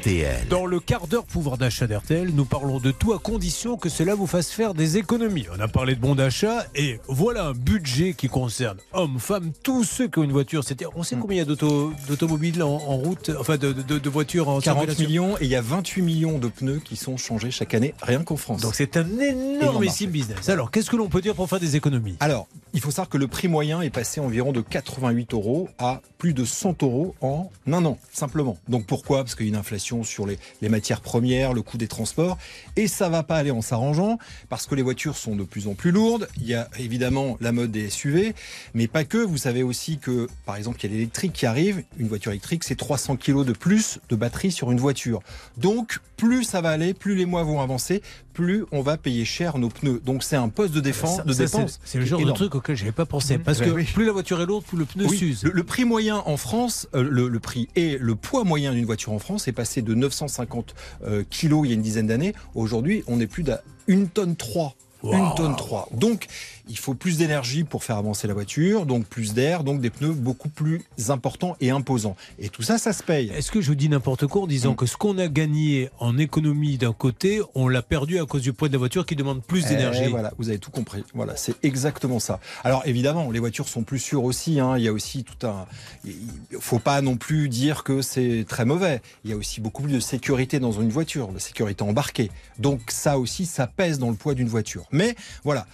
RTL. 0.06 0.46
Dans 0.48 0.66
le 0.66 0.78
quart 0.78 1.08
d'heure 1.08 1.24
pouvoir 1.24 1.58
d'achat 1.58 1.88
d'RTL, 1.88 2.30
nous 2.32 2.44
parlons 2.44 2.78
de 2.78 2.92
tout 2.92 3.12
à 3.12 3.18
condition 3.18 3.76
que 3.76 3.88
cela 3.88 4.14
vous 4.14 4.28
fasse 4.28 4.52
faire 4.52 4.72
des 4.72 4.98
économies. 4.98 5.46
On 5.56 5.58
a 5.58 5.66
parlé 5.66 5.96
de 5.96 6.00
bon 6.00 6.14
d'achat 6.14 6.64
et 6.76 7.00
voilà 7.08 7.46
un 7.46 7.52
budget 7.54 8.14
qui 8.14 8.28
concerne 8.28 8.78
hommes, 8.92 9.18
femmes, 9.18 9.50
tous 9.64 9.82
ceux 9.82 10.06
qui 10.06 10.20
ont 10.20 10.22
une 10.22 10.30
voiture. 10.30 10.62
C'était, 10.62 10.84
on 10.94 11.02
sait 11.02 11.16
combien 11.16 11.34
il 11.34 11.38
y 11.38 11.42
a 11.42 11.44
d'auto- 11.44 11.92
d'automobiles 12.06 12.62
en, 12.62 12.68
en 12.76 12.96
route, 12.96 13.32
enfin 13.40 13.56
de, 13.56 13.72
de- 13.72 13.98
de 13.98 14.08
voitures 14.08 14.48
en 14.48 14.60
40 14.60 14.62
circulation 14.90 15.06
millions 15.08 15.38
et 15.38 15.44
il 15.44 15.48
y 15.50 15.56
a 15.56 15.60
28 15.60 16.02
millions 16.02 16.38
de 16.38 16.46
pneus 16.46 16.78
qui 16.84 16.94
sont 16.94 17.16
changés 17.16 17.50
chaque 17.50 17.74
année, 17.74 17.92
rien 18.00 18.22
qu'en 18.22 18.36
France. 18.36 18.60
Donc 18.60 18.76
c'est 18.76 18.96
un 18.96 19.08
énormissime 19.18 20.10
business. 20.10 20.48
Alors 20.48 20.70
qu'est-ce 20.70 20.88
que 20.90 20.96
l'on 20.96 21.08
peut 21.08 21.20
dire 21.20 21.34
pour 21.34 21.48
faire 21.48 21.58
des 21.58 21.74
économies? 21.74 22.14
Alors, 22.20 22.46
il 22.74 22.80
faut 22.80 22.90
savoir 22.92 23.08
que 23.08 23.18
le 23.18 23.26
prix 23.26 23.48
moyen 23.48 23.80
est 23.80 23.90
passé 23.90 24.20
environ 24.20 24.52
de 24.52 24.60
88 24.60 25.34
euros 25.34 25.68
à 25.80 26.00
plus 26.18 26.32
de 26.32 26.44
100 26.44 26.84
euros 26.84 27.16
en 27.20 27.50
un 27.66 27.84
an, 27.84 27.98
simplement. 28.12 28.56
Donc 28.68 28.86
pourquoi? 28.86 29.24
Parce 29.24 29.34
qu'il 29.34 29.46
y 29.46 29.48
a 29.48 29.50
une 29.50 29.56
inflation 29.56 29.95
sur 30.02 30.26
les, 30.26 30.38
matières 30.68 31.00
premières, 31.00 31.52
le 31.52 31.62
coût 31.62 31.78
des 31.78 31.88
transports, 31.88 32.38
et 32.76 32.88
ça 32.88 33.08
va 33.08 33.22
pas 33.22 33.36
aller 33.36 33.50
en 33.50 33.62
s'arrangeant, 33.62 34.18
parce 34.48 34.66
que 34.66 34.74
les 34.74 34.82
voitures 34.82 35.16
sont 35.16 35.36
de 35.36 35.44
plus 35.44 35.68
en 35.68 35.74
plus 35.74 35.90
lourdes. 35.90 36.28
Il 36.38 36.46
y 36.46 36.54
a 36.54 36.68
évidemment 36.78 37.36
la 37.40 37.52
mode 37.52 37.70
des 37.70 37.90
SUV, 37.90 38.34
mais 38.74 38.88
pas 38.88 39.04
que. 39.04 39.18
Vous 39.18 39.38
savez 39.38 39.62
aussi 39.62 39.98
que, 39.98 40.28
par 40.44 40.56
exemple, 40.56 40.78
il 40.80 40.90
y 40.90 40.92
a 40.92 40.96
l'électrique 40.96 41.32
qui 41.32 41.46
arrive. 41.46 41.82
Une 41.98 42.08
voiture 42.08 42.32
électrique, 42.32 42.64
c'est 42.64 42.76
300 42.76 43.16
kg 43.16 43.44
de 43.44 43.52
plus 43.52 43.98
de 44.08 44.16
batterie 44.16 44.52
sur 44.52 44.70
une 44.72 44.78
voiture. 44.78 45.20
Donc, 45.56 45.98
plus 46.16 46.44
ça 46.44 46.60
va 46.60 46.70
aller, 46.70 46.94
plus 46.94 47.14
les 47.14 47.26
mois 47.26 47.42
vont 47.42 47.60
avancer, 47.60 48.02
plus 48.36 48.64
on 48.70 48.82
va 48.82 48.98
payer 48.98 49.24
cher 49.24 49.56
nos 49.56 49.70
pneus. 49.70 50.00
Donc, 50.04 50.22
c'est 50.22 50.36
un 50.36 50.50
poste 50.50 50.74
de 50.74 50.80
défense, 50.80 51.16
Ça, 51.16 51.22
de 51.24 51.32
dépense. 51.32 51.80
c'est- 51.84 51.98
le 51.98 52.04
genre 52.04 52.20
de 52.22 52.30
truc 52.32 52.54
auquel 52.54 52.76
j'avais 52.76 52.92
pas 52.92 53.06
pensé. 53.06 53.38
Parce 53.38 53.60
Ouais, 53.60 53.66
que 53.66 53.70
oui. 53.70 53.84
plus 53.84 54.04
la 54.04 54.12
voiture 54.12 54.40
est 54.42 54.46
lourde, 54.46 54.62
plus 54.64 54.76
le 54.76 54.84
pneu 54.84 55.06
Oui, 55.06 55.16
s'use. 55.16 55.42
le, 55.42 55.50
le 55.52 55.64
prix 55.64 55.86
moyen 55.86 56.22
en 56.26 56.36
France, 56.36 56.86
euh, 56.94 57.02
le, 57.02 57.28
le 57.28 57.40
prix 57.40 57.68
et 57.76 57.96
le 57.98 58.14
poids 58.14 58.44
moyen 58.44 58.72
d'une 58.74 58.84
voiture 58.84 59.12
en 59.12 59.18
France 59.18 59.48
est 59.48 59.52
passé 59.52 59.80
de 59.80 59.94
950 59.94 60.74
euh, 61.04 61.24
kilos 61.30 61.62
il 61.64 61.68
y 61.68 61.72
a 61.72 61.74
une 61.74 61.82
dizaine 61.82 62.06
d'années. 62.08 62.34
Aujourd'hui, 62.54 63.02
on 63.06 63.18
est 63.20 63.26
plus 63.26 63.42
d'à 63.42 63.62
une 63.86 64.08
tonne 64.08 64.36
3. 64.36 64.76
Une 65.02 65.34
tonne 65.36 65.54
3. 65.56 65.88
Donc, 65.92 66.26
il 66.68 66.78
faut 66.78 66.94
plus 66.94 67.18
d'énergie 67.18 67.64
pour 67.64 67.84
faire 67.84 67.96
avancer 67.96 68.26
la 68.26 68.34
voiture, 68.34 68.86
donc 68.86 69.06
plus 69.06 69.34
d'air, 69.34 69.62
donc 69.64 69.80
des 69.80 69.90
pneus 69.90 70.12
beaucoup 70.12 70.48
plus 70.48 70.82
importants 71.08 71.56
et 71.60 71.70
imposants. 71.70 72.16
Et 72.38 72.48
tout 72.48 72.62
ça, 72.62 72.78
ça 72.78 72.92
se 72.92 73.02
paye. 73.02 73.30
Est-ce 73.30 73.50
que 73.52 73.60
je 73.60 73.68
vous 73.68 73.74
dis 73.74 73.88
n'importe 73.88 74.26
quoi 74.26 74.42
en 74.42 74.46
disant 74.46 74.72
Mm. 74.72 74.76
que 74.76 74.86
ce 74.86 74.96
qu'on 74.96 75.18
a 75.18 75.28
gagné 75.28 75.90
en 76.00 76.18
économie 76.18 76.76
d'un 76.78 76.92
côté, 76.92 77.40
on 77.54 77.68
l'a 77.68 77.82
perdu 77.82 78.18
à 78.18 78.26
cause 78.26 78.42
du 78.42 78.52
poids 78.52 78.68
de 78.68 78.72
la 78.72 78.78
voiture 78.78 79.06
qui 79.06 79.14
demande 79.16 79.42
plus 79.42 79.64
d'énergie? 79.66 80.02
Eh, 80.04 80.08
voilà, 80.08 80.32
vous 80.38 80.48
avez 80.48 80.58
tout 80.58 80.70
compris. 80.70 81.04
Voilà, 81.14 81.36
c'est 81.36 81.54
exactement 81.62 82.18
ça. 82.18 82.40
Alors 82.64 82.82
évidemment, 82.86 83.30
les 83.30 83.38
voitures 83.38 83.68
sont 83.68 83.82
plus 83.84 83.98
sûres 83.98 84.24
aussi. 84.24 84.58
hein. 84.60 84.76
Il 84.76 84.82
y 84.84 84.88
a 84.88 84.92
aussi 84.92 85.24
tout 85.24 85.46
un. 85.46 85.66
Il 86.04 86.14
faut 86.58 86.78
pas 86.80 87.00
non 87.00 87.16
plus 87.16 87.48
dire 87.48 87.84
que 87.84 88.02
c'est 88.02 88.44
très 88.48 88.64
mauvais. 88.64 89.00
Il 89.24 89.30
y 89.30 89.34
a 89.34 89.36
aussi 89.36 89.60
beaucoup 89.60 89.82
plus 89.82 89.92
de 89.92 90.00
sécurité 90.00 90.58
dans 90.60 90.72
une 90.72 90.88
voiture, 90.90 91.30
la 91.32 91.40
sécurité 91.40 91.82
embarquée. 91.84 92.30
Donc 92.58 92.80
ça 92.88 93.18
aussi, 93.18 93.46
ça 93.46 93.66
pèse 93.66 93.98
dans 93.98 94.10
le 94.10 94.16
poids 94.16 94.34
d'une 94.34 94.48
voiture. 94.48 94.84
Mais 94.90 95.14
voilà. 95.44 95.66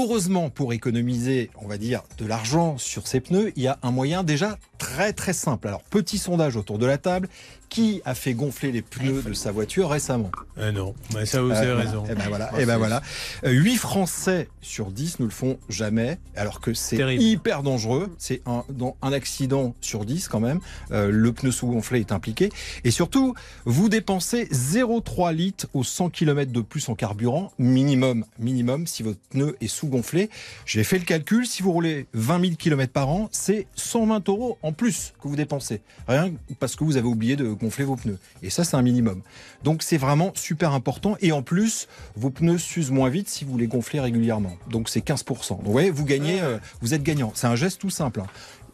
Heureusement, 0.00 0.48
pour 0.48 0.72
économiser, 0.72 1.50
on 1.60 1.66
va 1.66 1.76
dire, 1.76 2.02
de 2.18 2.24
l'argent 2.24 2.78
sur 2.78 3.08
ces 3.08 3.18
pneus, 3.18 3.52
il 3.56 3.64
y 3.64 3.66
a 3.66 3.80
un 3.82 3.90
moyen 3.90 4.22
déjà 4.22 4.56
très 4.78 5.12
très 5.12 5.32
simple. 5.32 5.66
Alors, 5.66 5.82
petit 5.82 6.18
sondage 6.18 6.56
autour 6.56 6.78
de 6.78 6.86
la 6.86 6.98
table. 6.98 7.28
Qui 7.68 8.00
a 8.04 8.14
fait 8.14 8.32
gonfler 8.34 8.72
les 8.72 8.82
pneus 8.82 9.22
de 9.22 9.32
sa 9.34 9.52
voiture 9.52 9.90
récemment? 9.90 10.30
Ah 10.58 10.72
non, 10.72 10.94
mais 11.14 11.26
ça 11.26 11.42
vous 11.42 11.50
avez 11.50 11.66
euh, 11.68 11.76
raison. 11.76 12.04
Et 12.06 12.14
ben 12.14 12.24
voilà. 12.28 12.50
Et 12.58 12.64
ben 12.64 12.72
c'est- 12.72 12.78
voilà. 12.78 13.02
8 13.44 13.76
Français 13.76 14.48
sur 14.62 14.90
10 14.90 15.20
ne 15.20 15.24
le 15.26 15.30
font 15.30 15.58
jamais, 15.68 16.18
alors 16.34 16.60
que 16.60 16.72
c'est 16.74 16.96
hyper 17.16 17.62
dangereux. 17.62 18.14
C'est 18.18 18.40
un, 18.46 18.64
dans 18.70 18.96
un 19.02 19.12
accident 19.12 19.74
sur 19.80 20.04
10 20.06 20.28
quand 20.28 20.40
même. 20.40 20.60
Euh, 20.92 21.10
le 21.10 21.32
pneu 21.32 21.50
sous-gonflé 21.50 22.00
est 22.00 22.12
impliqué. 22.12 22.50
Et 22.84 22.90
surtout, 22.90 23.34
vous 23.66 23.88
dépensez 23.88 24.46
0,3 24.46 25.32
litres 25.34 25.66
aux 25.74 25.84
100 25.84 26.08
km 26.10 26.50
de 26.52 26.60
plus 26.62 26.88
en 26.88 26.94
carburant, 26.94 27.52
minimum, 27.58 28.24
minimum, 28.38 28.86
si 28.86 29.02
votre 29.02 29.20
pneu 29.30 29.56
est 29.60 29.68
sous-gonflé. 29.68 30.30
J'ai 30.64 30.84
fait 30.84 30.98
le 30.98 31.04
calcul, 31.04 31.46
si 31.46 31.62
vous 31.62 31.72
roulez 31.72 32.06
20 32.14 32.40
000 32.40 32.52
km 32.56 32.92
par 32.92 33.08
an, 33.10 33.28
c'est 33.30 33.66
120 33.74 34.26
euros 34.28 34.58
en 34.62 34.72
plus 34.72 35.12
que 35.22 35.28
vous 35.28 35.36
dépensez. 35.36 35.80
Rien 36.06 36.32
parce 36.58 36.74
que 36.76 36.84
vous 36.84 36.96
avez 36.96 37.06
oublié 37.06 37.36
de 37.36 37.48
gonfler 37.58 37.84
vos 37.84 37.96
pneus. 37.96 38.18
Et 38.42 38.50
ça, 38.50 38.64
c'est 38.64 38.76
un 38.76 38.82
minimum. 38.82 39.22
Donc 39.64 39.82
c'est 39.82 39.98
vraiment 39.98 40.32
super 40.34 40.72
important. 40.72 41.16
Et 41.20 41.32
en 41.32 41.42
plus, 41.42 41.88
vos 42.16 42.30
pneus 42.30 42.58
s'usent 42.58 42.90
moins 42.90 43.08
vite 43.10 43.28
si 43.28 43.44
vous 43.44 43.58
les 43.58 43.66
gonflez 43.66 44.00
régulièrement. 44.00 44.56
Donc 44.70 44.88
c'est 44.88 45.04
15%. 45.04 45.48
Donc 45.50 45.60
vous 45.64 45.72
voyez, 45.72 45.90
vous 45.90 46.04
gagnez, 46.04 46.40
euh, 46.40 46.58
vous 46.80 46.94
êtes 46.94 47.02
gagnant. 47.02 47.32
C'est 47.34 47.46
un 47.46 47.56
geste 47.56 47.80
tout 47.80 47.90
simple. 47.90 48.20
hein. 48.20 48.26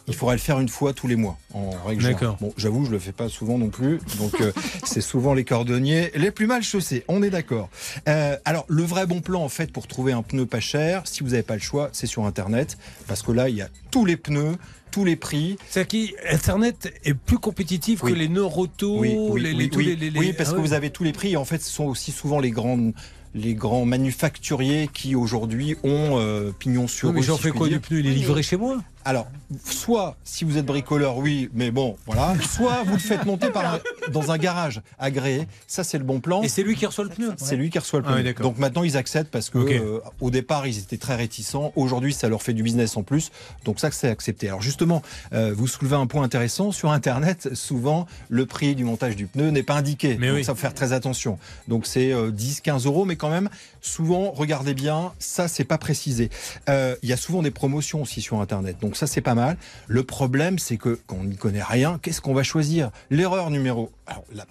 Il 0.07 0.15
faudrait 0.15 0.35
le 0.37 0.41
faire 0.41 0.61
une 0.61 0.69
fois 0.69 0.93
tous 0.93 1.07
les 1.07 1.17
mois, 1.17 1.39
en 1.55 1.71
règle 1.87 2.03
générale. 2.03 2.37
Bon, 2.39 2.53
j'avoue, 2.59 2.85
je 2.85 2.91
le 2.91 2.99
fais 2.99 3.13
pas 3.13 3.31
souvent 3.31 3.57
non 3.57 3.71
plus, 3.71 4.01
donc 4.19 4.39
euh, 4.43 4.53
c'est 4.85 5.01
souvent 5.01 5.33
les 5.33 5.45
cordonniers 5.45 6.11
les 6.15 6.31
plus 6.31 6.47
mal 6.47 6.63
chaussés. 6.63 7.05
On 7.09 7.23
est 7.23 7.31
d'accord. 7.31 7.71
Euh, 8.07 8.37
alors, 8.45 8.67
le 8.69 8.83
vrai 8.83 9.07
bon 9.07 9.23
plan, 9.23 9.43
en 9.43 9.49
fait, 9.49 9.73
pour 9.73 9.87
trouver 9.87 10.13
un 10.13 10.21
pneu 10.23 10.45
pas 10.45 10.61
cher, 10.61 11.01
si 11.07 11.23
vous 11.23 11.31
n'avez 11.31 11.43
pas 11.43 11.55
le 11.55 11.61
choix, 11.63 11.89
c'est 11.93 12.07
sur 12.07 12.27
Internet, 12.27 12.77
parce 13.07 13.23
que 13.23 13.33
là, 13.33 13.49
il 13.49 13.57
y 13.57 13.63
a 13.63 13.69
tous 13.91 14.05
les 14.05 14.19
pneus, 14.19 14.57
tous 14.95 15.05
les 15.05 15.17
prix. 15.17 15.57
C'est 15.69 15.89
qui 15.89 16.15
Internet 16.31 16.95
est 17.05 17.15
plus 17.15 17.39
compétitif 17.39 18.03
Oui. 18.05 18.13
que 18.13 18.17
les 18.17 18.29
neurotos, 18.29 19.01
Oui, 19.01 19.17
oui, 19.19 19.43
les, 19.43 19.53
les- 19.53 19.69
oui. 19.77 19.97
les- 20.27 20.33
parce 20.33 20.51
Ah 20.53 20.55
que 20.55 20.61
vous 20.61 20.73
avez 20.73 20.91
tous 20.91 21.03
les 21.03 21.13
prix. 21.13 21.33
Et 21.33 21.37
en 21.37 21.45
fait, 21.45 21.61
ce 21.61 21.69
sont 21.71 21.87
aussi 21.87 22.13
souvent 22.13 22.39
les 22.39 22.51
grandes 22.53 22.93
les 23.37 23.55
grands 23.55 23.85
manufacturiers 23.85 24.89
qui 24.95 25.17
aujourd'hui 25.17 25.75
ont 25.83 26.21
euh, 26.21 26.53
pignon 26.57 26.87
sur 26.87 27.13
rue, 27.13 27.21
j'en 27.25 27.37
si 27.37 27.43
fais 27.43 27.51
quoi 27.51 27.69
du 27.69 27.81
pneu 27.81 27.99
Il 27.99 28.07
est 28.07 28.11
livré 28.13 28.45
chez 28.45 28.57
moi 28.57 28.81
Alors, 29.05 29.27
soit 29.65 30.17
si 30.25 30.45
vous 30.45 30.57
êtes 30.57 30.65
bricoleur, 30.67 31.19
oui, 31.19 31.51
mais 31.53 31.71
bon, 31.71 31.97
voilà. 32.07 32.35
Soit 32.41 32.83
vous 32.85 32.95
le 32.95 32.99
faites 32.99 33.25
monter 33.27 33.51
par 33.51 33.75
un- 33.75 33.79
dans 34.11 34.31
un 34.31 34.39
garage 34.39 34.81
agréé. 34.99 35.47
Ça, 35.67 35.85
c'est 35.85 35.99
le 35.99 36.05
bon 36.05 36.21
plan. 36.21 36.43
Et 36.43 36.49
c'est 36.49 36.63
lui 36.63 36.75
qui 36.75 36.87
reçoit 36.87 37.05
le 37.05 37.11
pneu 37.11 37.33
C'est 37.37 37.57
lui 37.57 37.71
qui 37.71 37.79
reçoit 37.79 38.01
le 38.01 38.07
Ah 38.09 38.15
oui, 38.17 38.23
pneu. 38.23 38.33
Donc 38.43 38.59
maintenant, 38.59 38.83
ils 38.83 38.97
acceptent 38.97 39.31
parce 39.31 39.51
que 39.51 39.59
euh, 39.59 40.01
au 40.21 40.31
départ, 40.31 40.67
ils 40.67 40.79
étaient 40.79 40.97
très 40.97 41.17
réticents. 41.17 41.73
Aujourd'hui, 41.77 42.13
ça 42.15 42.29
leur 42.29 42.43
fait 42.43 42.55
du 42.55 42.63
business 42.63 42.97
en 42.97 43.03
plus. 43.03 43.31
Donc 43.65 43.79
ça, 43.81 43.91
c'est 43.91 44.09
accepté. 44.09 44.49
Alors 44.49 44.63
justement, 44.63 45.03
euh, 45.33 45.53
vous 45.57 45.67
soulevez 45.69 45.97
un 45.97 46.07
point 46.07 46.23
intéressant. 46.23 46.73
Sur 46.73 46.91
Internet, 46.91 47.51
souvent, 47.55 48.07
le 48.29 48.47
prix 48.47 48.75
du 48.75 48.85
montage 48.85 49.17
du 49.17 49.27
pneu 49.27 49.51
n'est 49.51 49.63
pas 49.63 49.75
indiqué. 49.75 50.17
Mais 50.19 50.29
Donc 50.29 50.37
oui. 50.37 50.45
ça 50.45 50.55
faut 50.55 50.61
faire 50.61 50.75
très 50.75 50.93
attention. 50.93 51.39
Donc 51.69 51.87
c'est 51.87 52.13
euh, 52.13 52.31
10, 52.31 52.61
15 52.63 52.87
euros, 52.87 53.05
mais 53.05 53.17
quand 53.17 53.31
même, 53.31 53.49
souvent, 53.81 54.31
regardez 54.33 54.75
bien, 54.75 55.13
ça, 55.19 55.47
c'est 55.49 55.65
pas 55.65 55.79
précisé. 55.79 56.31
Euh, 56.69 56.97
Il 57.03 57.09
y 57.09 57.13
a 57.13 57.17
souvent 57.17 57.43
des 57.43 57.51
promotions 57.51 58.03
aussi 58.03 58.21
sur 58.23 58.41
Internet. 58.41 58.77
Donc 58.81 58.94
ça, 58.97 59.07
c'est 59.07 59.21
pas 59.21 59.35
mal. 59.35 59.57
Le 59.87 60.03
problème, 60.05 60.59
c'est 60.59 60.77
que 60.77 60.99
quand 61.07 61.17
on 61.21 61.25
n'y 61.25 61.37
connaît 61.37 61.63
rien, 61.63 61.99
qu'est-ce 62.03 62.21
qu'on 62.21 62.35
va 62.35 62.43
choisir? 62.43 62.91
L'erreur 63.11 63.51
numéro. 63.51 63.91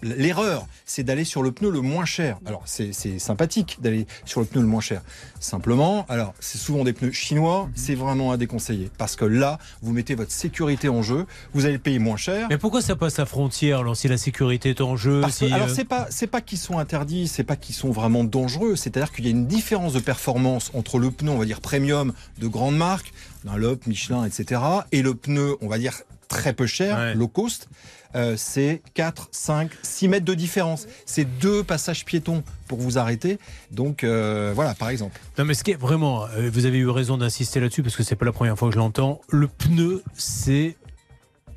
L'erreur, 0.02 0.66
c'est 0.86 1.04
d'aller 1.04 1.24
sur 1.24 1.44
le 1.44 1.52
pneu 1.52 1.70
le 1.70 1.82
moins 1.82 2.06
cher. 2.06 2.40
Alors, 2.46 2.64
c'est 2.66 2.94
sympathique 3.20 3.78
d'aller 3.82 4.08
sur 4.26 4.40
le 4.40 4.46
pneu 4.46 4.62
le 4.62 4.68
moins 4.68 4.82
cher. 4.82 5.02
Simplement, 5.40 6.06
alors, 6.10 6.34
c'est 6.40 6.58
souvent 6.58 6.84
des 6.84 6.94
pneus 6.94 7.12
chinois, 7.12 7.70
c'est 7.76 7.96
vraiment 7.96 8.32
à 8.32 8.38
déconseiller. 8.38 8.90
Parce 8.98 9.16
que 9.16 9.26
là, 9.26 9.60
vous 9.82 9.92
mettez 9.94 10.16
votre 10.16 10.32
sécurité 10.32 10.90
en 10.90 11.02
jeu, 11.02 11.26
vous 11.54 11.66
allez 11.66 11.74
le 11.74 11.80
payer 11.80 12.00
moins 12.00 12.18
cher. 12.18 12.48
Mais 12.50 12.58
pourquoi 12.58 12.82
ça 12.82 12.96
passe 12.96 13.18
la 13.18 13.26
frontière 13.26 13.80
alors 13.80 13.96
si 13.96 14.08
la 14.08 14.18
sécurité 14.18 14.72
est 14.72 14.82
en 14.82 14.96
jeu 14.96 15.22
Parce 15.22 15.40
que- 15.40 15.48
si, 15.48 15.54
alors 15.54 15.68
euh, 15.68 15.74
c'est 15.74 15.86
pas 15.86 16.08
c'est 16.10 16.28
pas 16.28 16.42
qu'ils 16.42 16.58
sont 16.58 16.78
interdits, 16.80 17.28
c'est 17.28 17.44
pas 17.44 17.56
qu'ils 17.56 17.76
sont 17.76 17.92
vraiment 17.92 18.24
dangereux. 18.24 18.76
C'est-à-dire 18.76 19.12
qu'il 19.12 19.26
y 19.26 19.28
a 19.28 19.32
une 19.32 19.48
différence 19.48 19.94
de 19.94 20.00
performance 20.00 20.72
entre 20.74 21.00
le 21.00 21.12
pneu, 21.12 21.32
on 21.32 21.38
va 21.38 21.46
dire 21.46 21.62
premium 21.62 22.14
de 22.40 22.48
grande 22.48 22.76
marque, 22.78 23.14
Dunlop, 23.46 23.86
Michelin, 23.88 24.26
etc., 24.26 24.62
et 24.92 25.02
le 25.02 25.14
pneu, 25.16 25.56
on 25.62 25.68
va 25.68 25.78
dire 25.78 26.02
très 26.28 26.54
peu 26.54 26.66
cher, 26.66 26.98
Ouais. 26.98 27.14
low 27.16 27.28
cost. 27.28 27.68
euh, 28.16 28.36
c'est 28.38 28.82
4, 28.94 29.30
5, 29.32 29.72
6 29.82 30.08
mètres 30.08 30.26
de 30.26 30.34
différence. 30.36 30.86
C'est 31.06 31.26
deux 31.26 31.64
passages 31.64 32.06
piétons 32.06 32.44
pour 32.68 32.78
vous 32.80 32.98
arrêter. 33.00 33.40
Donc 33.72 34.04
euh, 34.04 34.52
voilà, 34.54 34.76
par 34.76 34.90
exemple. 34.90 35.20
Non 35.40 35.46
mais 35.46 35.56
ce 35.56 35.64
qui 35.64 35.72
est 35.72 35.76
vraiment, 35.80 36.26
euh, 36.28 36.50
vous 36.54 36.66
avez 36.68 36.78
eu 36.78 36.88
raison 36.90 37.18
d'insister 37.18 37.60
là-dessus 37.60 37.82
parce 37.82 37.96
que 37.96 38.04
c'est 38.04 38.16
pas 38.16 38.26
la 38.26 38.32
première 38.32 38.56
fois 38.58 38.68
que 38.70 38.74
je 38.76 38.80
l'entends. 38.80 39.20
Le 39.30 39.48
pneu, 39.48 40.04
c'est 40.16 40.76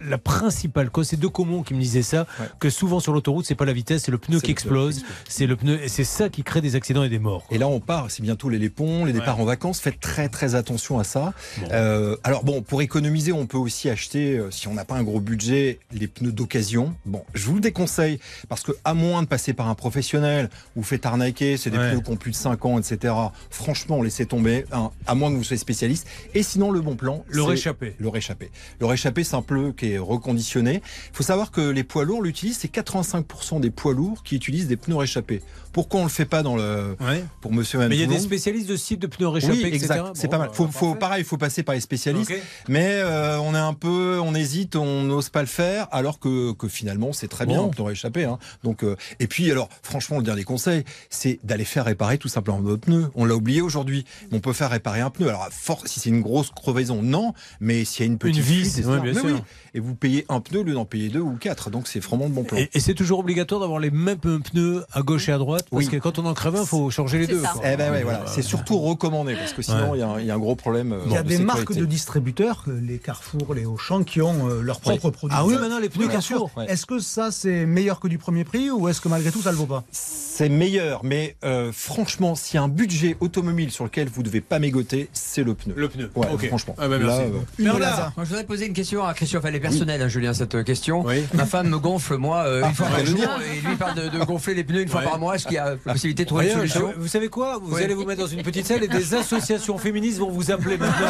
la 0.01 0.19
principale 0.19 0.91
cause. 0.91 1.09
C'est 1.09 1.19
De 1.21 1.27
Comont 1.27 1.63
qui 1.63 1.75
me 1.75 1.81
disait 1.81 2.03
ça, 2.03 2.27
Ouais. 2.41 2.47
que 2.59 2.71
souvent 2.71 3.01
sur 3.01 3.13
l'autoroute, 3.13 3.47
c'est 3.47 3.55
pas 3.55 3.65
la 3.65 3.73
vitesse, 3.73 4.05
c'est 4.05 4.11
le 4.11 4.19
pneu 4.19 4.41
qui 4.41 4.47
le 4.49 4.53
explose, 4.53 5.05
c'est 5.29 5.47
le 5.47 5.57
pneu, 5.57 5.81
et 5.83 5.89
c'est 5.89 6.05
ça 6.05 6.29
qui 6.29 6.43
crée 6.43 6.61
des 6.61 6.75
accidents 6.77 7.03
et 7.03 7.09
des 7.09 7.19
morts. 7.19 7.45
Et 7.51 7.59
là, 7.59 7.69
on 7.69 7.81
part, 7.81 8.11
c'est 8.11 8.23
bientôt 8.23 8.49
les, 8.49 8.69
ponts, 8.71 9.05
les 9.05 9.13
départs 9.13 9.41
en 9.41 9.45
vacances. 9.45 9.81
Faites 9.81 10.01
très 10.01 10.29
très 10.29 10.55
attention 10.55 10.99
à 10.99 11.05
ça. 11.05 11.33
Bon. 11.61 11.69
Euh, 11.73 12.17
alors 12.25 12.45
bon, 12.45 12.63
pour 12.63 12.83
économiser, 12.83 13.33
on 13.33 13.47
peut 13.47 13.57
aussi 13.59 13.89
acheter, 13.91 14.39
euh, 14.39 14.51
si 14.51 14.69
on 14.69 14.75
n'a 14.75 14.85
pas 14.85 14.95
un 14.97 15.03
gros 15.03 15.21
budget, 15.21 15.79
les 15.93 16.09
pneus 16.09 16.33
d'occasion. 16.33 16.95
Bon, 17.05 17.25
je 17.35 17.47
vous 17.47 17.55
le 17.55 17.61
déconseille 17.61 18.19
parce 18.49 18.63
que 18.63 18.73
à 18.85 18.95
moins 18.95 19.23
de 19.23 19.29
passer 19.29 19.53
par 19.53 19.69
un 19.69 19.75
professionnel, 19.75 20.51
vous 20.75 20.83
faites 20.83 21.07
arnaquer, 21.07 21.57
c'est 21.57 21.71
des 21.71 21.79
Ouais. 21.79 21.91
pneus 21.93 22.01
qui 22.01 22.11
ont 22.11 22.17
plus 22.17 22.31
de 22.33 22.37
5 22.37 22.65
ans, 22.65 22.79
etc. 22.79 23.15
Franchement, 23.51 24.03
laissez 24.03 24.27
tomber, 24.27 24.65
hein, 24.73 24.91
à 25.07 25.15
moins 25.15 25.31
que 25.31 25.37
vous 25.37 25.45
soyez 25.45 25.59
spécialiste. 25.61 26.07
Et 26.35 26.43
sinon, 26.43 26.71
le 26.71 26.81
bon 26.81 26.97
plan, 26.97 27.25
Le 27.29 27.43
réchappé. 27.43 27.95
Le 27.99 28.09
réchappé. 28.09 28.51
Le 28.81 28.87
réchappé, 28.87 29.25
c'est 29.25 29.37
un 29.37 29.43
pneu 29.43 29.73
qui 29.73 29.86
reconditionné. 29.99 30.83
Il 31.13 31.17
faut 31.17 31.23
savoir 31.23 31.51
que 31.51 31.61
les 31.61 31.85
poids 31.85 32.05
lourds 32.05 32.23
l'utilisent, 32.23 32.59
c'est 32.59 32.73
85% 32.73 33.61
des 33.61 33.71
poids 33.71 33.93
lourds 33.95 34.23
qui 34.23 34.35
utilisent 34.37 34.67
des 34.69 34.77
pneus 34.77 34.97
réchappés. 34.97 35.43
Pourquoi 35.73 36.01
on 36.01 36.05
le 36.05 36.09
fait 36.09 36.25
pas 36.25 36.43
dans 36.43 36.57
le 36.57 36.97
Ouais. 37.01 37.23
pour 37.43 37.53
Monsieur 37.53 37.79
Mais 37.87 37.97
il 37.97 38.01
y 38.01 38.05
a 38.05 38.07
des 38.07 38.19
spécialistes 38.19 38.69
de 38.69 38.77
sites 38.77 39.01
de 39.01 39.07
pneus 39.07 39.29
réchappés, 39.29 39.53
oui, 39.65 39.65
exact. 39.75 40.05
C'est 40.15 40.27
Bon, 40.27 40.31
pas 40.31 40.39
mal. 40.39 40.51
Faut, 40.53 40.67
faut, 40.69 40.87
parfait. 40.87 40.99
pareil, 40.99 41.21
il 41.23 41.27
faut 41.27 41.37
passer 41.37 41.63
par 41.63 41.75
les 41.75 41.81
spécialistes. 41.83 42.33
Mais 42.69 42.87
euh, 43.03 43.39
on 43.41 43.55
est 43.55 43.59
un 43.59 43.75
peu, 43.75 44.19
on 44.23 44.35
hésite, 44.35 44.75
on 44.77 45.03
n'ose 45.03 45.29
pas 45.29 45.41
le 45.43 45.47
faire, 45.47 45.87
alors 45.93 46.19
que, 46.19 46.53
que 46.53 46.67
finalement 46.69 47.13
c'est 47.13 47.29
très 47.29 47.45
bien, 47.47 47.59
Bon. 47.59 47.71
on 47.77 47.85
peut 47.85 47.91
échapper. 47.93 48.25
Hein. 48.25 48.39
Donc, 48.65 48.83
euh, 48.85 48.97
et 49.21 49.27
puis 49.27 49.51
alors, 49.51 49.69
franchement, 49.83 50.17
le 50.17 50.23
dernier 50.25 50.45
conseil, 50.45 50.85
c'est 51.11 51.39
d'aller 51.45 51.65
faire 51.67 51.85
réparer 51.85 52.17
tout 52.17 52.29
simplement 52.29 52.61
notre 52.61 52.81
pneu. 52.83 53.11
On 53.15 53.25
l'a 53.27 53.35
oublié 53.35 53.61
aujourd'hui, 53.61 54.07
on 54.33 54.41
peut 54.41 54.55
faire 54.55 54.71
réparer 54.71 55.01
un 55.03 55.11
pneu. 55.11 55.29
Alors, 55.29 55.43
à 55.43 55.51
force, 55.51 55.91
si 55.91 56.01
c'est 56.01 56.09
une 56.09 56.23
grosse 56.23 56.51
crevaison, 56.51 57.03
non, 57.03 57.35
mais 57.61 57.85
s'il 57.85 58.07
y 58.07 58.09
a 58.09 58.11
une 58.11 58.19
petite 58.19 58.37
Une 58.39 58.43
vis, 58.43 58.77
ouais, 58.87 59.01
bien 59.01 59.13
mais 59.13 59.21
sûr. 59.21 59.43
oui. 59.75 59.76
Et 59.77 59.81
vous 59.81 59.95
payez 59.95 60.25
un 60.31 60.41
pneu 60.41 60.61
au 60.61 60.63
lieu 60.63 60.73
d'en 60.73 60.87
payer 60.87 61.11
deux 61.11 61.21
ou 61.21 61.37
quatre, 61.39 61.69
donc 61.69 61.87
c'est 61.87 62.01
vraiment 62.01 62.29
de 62.31 62.35
bon 62.35 62.45
plan. 62.45 62.57
Et, 62.57 62.71
et 62.73 62.81
c'est 62.81 62.95
toujours 62.95 63.19
obligatoire 63.19 63.61
d'avoir 63.61 63.79
les 63.79 63.91
mêmes 63.91 64.17
pneus 64.17 64.85
à 64.91 65.03
gauche 65.03 65.29
et 65.29 65.33
à 65.33 65.39
droite 65.39 65.67
parce 65.71 65.85
Oui. 65.85 65.91
que 65.91 65.97
quand 65.99 66.19
on 66.19 66.25
en 66.25 66.33
crève 66.33 66.57
un, 66.57 66.63
il 66.63 66.67
faut 66.67 66.89
changer 66.91 67.19
les 67.19 67.27
C'est 67.27 67.33
deux. 67.35 67.43
Eh 67.63 67.77
ben 67.77 67.93
ouais, 67.93 68.03
voilà, 68.03 68.25
c'est 68.27 68.41
surtout 68.41 68.79
recommandé 68.79 69.35
parce 69.37 69.53
que 69.53 69.61
sinon 69.61 69.91
Ouais. 69.93 69.99
il 69.99 70.01
y 70.01 70.03
a 70.03 70.09
un- 70.09 70.21
il 70.21 70.27
y, 70.27 70.31
a 70.31 70.35
un 70.35 70.39
gros 70.39 70.57
problème. 70.57 70.93
euh, 70.95 71.01
Il 71.07 71.13
y 71.13 71.17
a 71.19 71.23
de 71.23 71.29
des 71.29 71.39
marques 71.39 71.75
de 71.75 71.85
distributeurs, 71.85 72.65
euh, 72.69 72.81
les 72.83 72.99
Carrefour, 72.99 73.53
les 73.55 73.67
Auchan, 73.67 74.03
qui 74.03 74.23
ont 74.23 74.49
euh, 74.49 74.63
leurs 74.63 74.81
propres 74.81 75.11
produits. 75.11 75.37
Ah 75.39 75.45
oui, 75.45 75.55
maintenant 75.61 75.79
les 75.79 75.91
pneus 75.91 76.05
Oui, 76.05 76.09
bien 76.09 76.23
sûr. 76.23 76.39
Carrefour. 76.39 76.59
Ouais. 76.63 76.71
Est-ce 76.73 76.87
que 76.87 76.99
ça 76.99 77.31
c'est 77.31 77.67
meilleur 77.67 78.01
que 78.01 78.09
du 78.09 78.17
premier 78.17 78.45
prix 78.45 78.71
ou 78.71 78.89
est-ce 78.89 79.03
que 79.03 79.09
malgré 79.11 79.31
tout 79.31 79.43
ça 79.43 79.51
le 79.51 79.59
vaut 79.59 79.67
pas? 79.67 79.85
C'est 79.91 80.49
meilleur, 80.49 81.05
mais 81.05 81.37
euh, 81.45 81.71
franchement, 81.73 82.35
s'il 82.35 82.55
y 82.55 82.59
a 82.59 82.63
un 82.63 82.69
budget 82.69 83.17
automobile 83.21 83.71
sur 83.71 83.85
lequel 83.85 84.09
vous 84.09 84.23
ne 84.23 84.27
devez 84.27 84.41
pas 84.41 84.59
mégoter, 84.59 85.11
c'est 85.13 85.43
le 85.43 85.55
pneu. 85.55 85.75
Le 85.77 85.89
pneu. 85.91 86.11
Ouais, 86.15 86.27
franchement. 86.49 86.75
Ah 86.79 86.89
bah 86.89 86.97
merci. 86.99 87.19
Là, 87.19 87.25
euh. 87.25 88.11
Moi, 88.17 88.25
je 88.25 88.29
voudrais 88.31 88.45
poser 88.45 88.67
une 88.67 88.73
question 88.73 89.05
à 89.05 89.13
Christophe. 89.13 89.45
Elle 89.45 89.55
est 89.67 89.71
personnelle, 89.71 90.03
hein, 90.03 90.09
Julien, 90.09 90.33
cette 90.35 90.55
euh, 90.55 90.63
question. 90.63 91.03
Oui. 91.05 91.25
Ma 91.35 91.47
femme 91.47 91.69
me 91.69 91.79
gonfle, 91.79 92.17
moi, 92.17 92.45
euh, 92.47 92.63
Ah, 92.65 92.69
une 92.69 92.75
fois 92.75 92.87
faut 92.87 92.93
par 92.97 93.07
jour, 93.07 93.19
et 93.53 93.67
lui 93.67 93.77
parle 93.77 93.95
de, 93.95 94.09
de 94.09 94.25
gonfler 94.25 94.55
les 94.55 94.65
pneus 94.65 94.83
une 94.83 94.89
fois 94.89 95.01
Ouais. 95.01 95.07
par 95.07 95.19
mois. 95.19 95.35
Est-ce 95.37 95.45
qu'il 95.47 95.55
y 95.55 95.59
a 95.59 95.77
la 95.85 95.93
possibilité 95.93 96.25
de 96.25 96.29
trouver 96.29 96.47
une 96.47 96.53
solution 96.53 96.93
vous 96.97 97.09
savez 97.09 97.29
quoi? 97.29 97.59
Vous 97.63 97.77
allez 97.77 97.95
vous 97.95 98.05
mettre 98.05 98.21
dans 98.23 98.27
une 98.27 98.43
petite 98.43 98.67
salle 98.67 98.83
et 98.85 98.89
des 98.89 99.15
associations 99.15 99.79
féministes 99.79 100.19
vont 100.19 100.31
vous 100.31 100.51
appeler 100.51 100.77
maintenant 100.79 101.07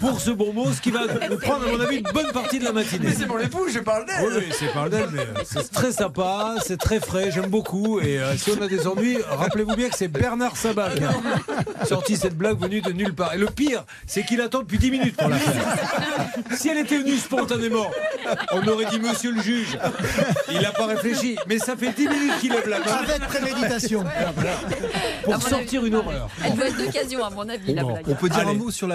pour 0.00 0.20
ce 0.20 0.30
bon 0.30 0.52
mot, 0.52 0.66
ce 0.72 0.80
qui 0.80 0.90
va 0.90 1.00
nous 1.30 1.38
prendre, 1.38 1.66
à 1.66 1.70
mon 1.70 1.80
avis, 1.80 1.96
une 1.98 2.08
bonne 2.12 2.30
partie 2.32 2.58
de 2.58 2.64
la 2.64 2.72
matinée. 2.72 3.08
Mais 3.08 3.14
c'est 3.14 3.26
pour 3.26 3.38
l'époux, 3.38 3.66
je 3.72 3.78
parle 3.80 4.06
d'elle. 4.06 4.16
Oui, 4.26 4.32
oui, 4.38 4.52
c'est 4.58 4.72
pas 4.72 4.84
le 4.84 4.90
d'elle, 4.90 5.08
mais 5.12 5.20
euh, 5.20 5.42
c'est 5.44 5.70
très 5.70 5.92
sympa, 5.92 6.54
c'est 6.64 6.78
très 6.78 7.00
frais, 7.00 7.30
j'aime 7.32 7.50
beaucoup. 7.50 8.00
Et 8.00 8.18
euh, 8.18 8.36
si 8.36 8.50
on 8.50 8.62
a 8.62 8.68
des 8.68 8.86
ennuis, 8.86 9.18
rappelez-vous 9.28 9.74
bien 9.76 9.88
que 9.88 9.96
c'est 9.96 10.08
Bernard 10.08 10.56
Sabat 10.56 10.90
qui 10.90 11.04
a 11.04 11.84
sorti 11.86 12.16
cette 12.16 12.36
blague 12.36 12.58
venue 12.60 12.80
de 12.80 12.92
nulle 12.92 13.14
part. 13.14 13.34
Et 13.34 13.38
le 13.38 13.46
pire, 13.46 13.84
c'est 14.06 14.24
qu'il 14.24 14.40
attend 14.40 14.60
depuis 14.60 14.78
10 14.78 14.90
minutes 14.90 15.16
pour 15.16 15.28
la 15.28 15.36
faire. 15.36 15.64
Si 16.56 16.68
elle 16.68 16.78
était 16.78 16.98
venue 16.98 17.16
spontanément, 17.16 17.61
on 18.52 18.66
aurait 18.68 18.86
dit 18.86 18.98
monsieur 18.98 19.32
le 19.32 19.40
juge. 19.42 19.78
Il 20.50 20.60
n'a 20.60 20.72
pas 20.72 20.86
réfléchi, 20.86 21.36
mais 21.46 21.58
ça 21.58 21.76
fait 21.76 21.92
10 21.92 22.08
minutes 22.08 22.38
qu'il 22.40 22.52
lève 22.52 22.68
la 22.68 22.78
main 22.80 22.84
Avec 23.02 23.20
préméditation. 23.22 24.04
À 24.04 24.32
pour 25.22 25.34
mon 25.34 25.40
sortir 25.40 25.80
avis, 25.80 25.88
une 25.88 25.94
horreur. 25.96 26.28
Elle 26.44 26.54
doit 26.54 26.66
être 26.66 26.76
d'occasion, 26.76 27.24
à 27.24 27.30
mon 27.30 27.48
avis, 27.48 27.74
la 27.74 27.84
blague. 27.84 28.04
On 28.08 28.14
peut 28.14 28.28
dire 28.28 28.40
Allez. 28.40 28.50
un 28.50 28.54
mot 28.54 28.70
sur 28.70 28.88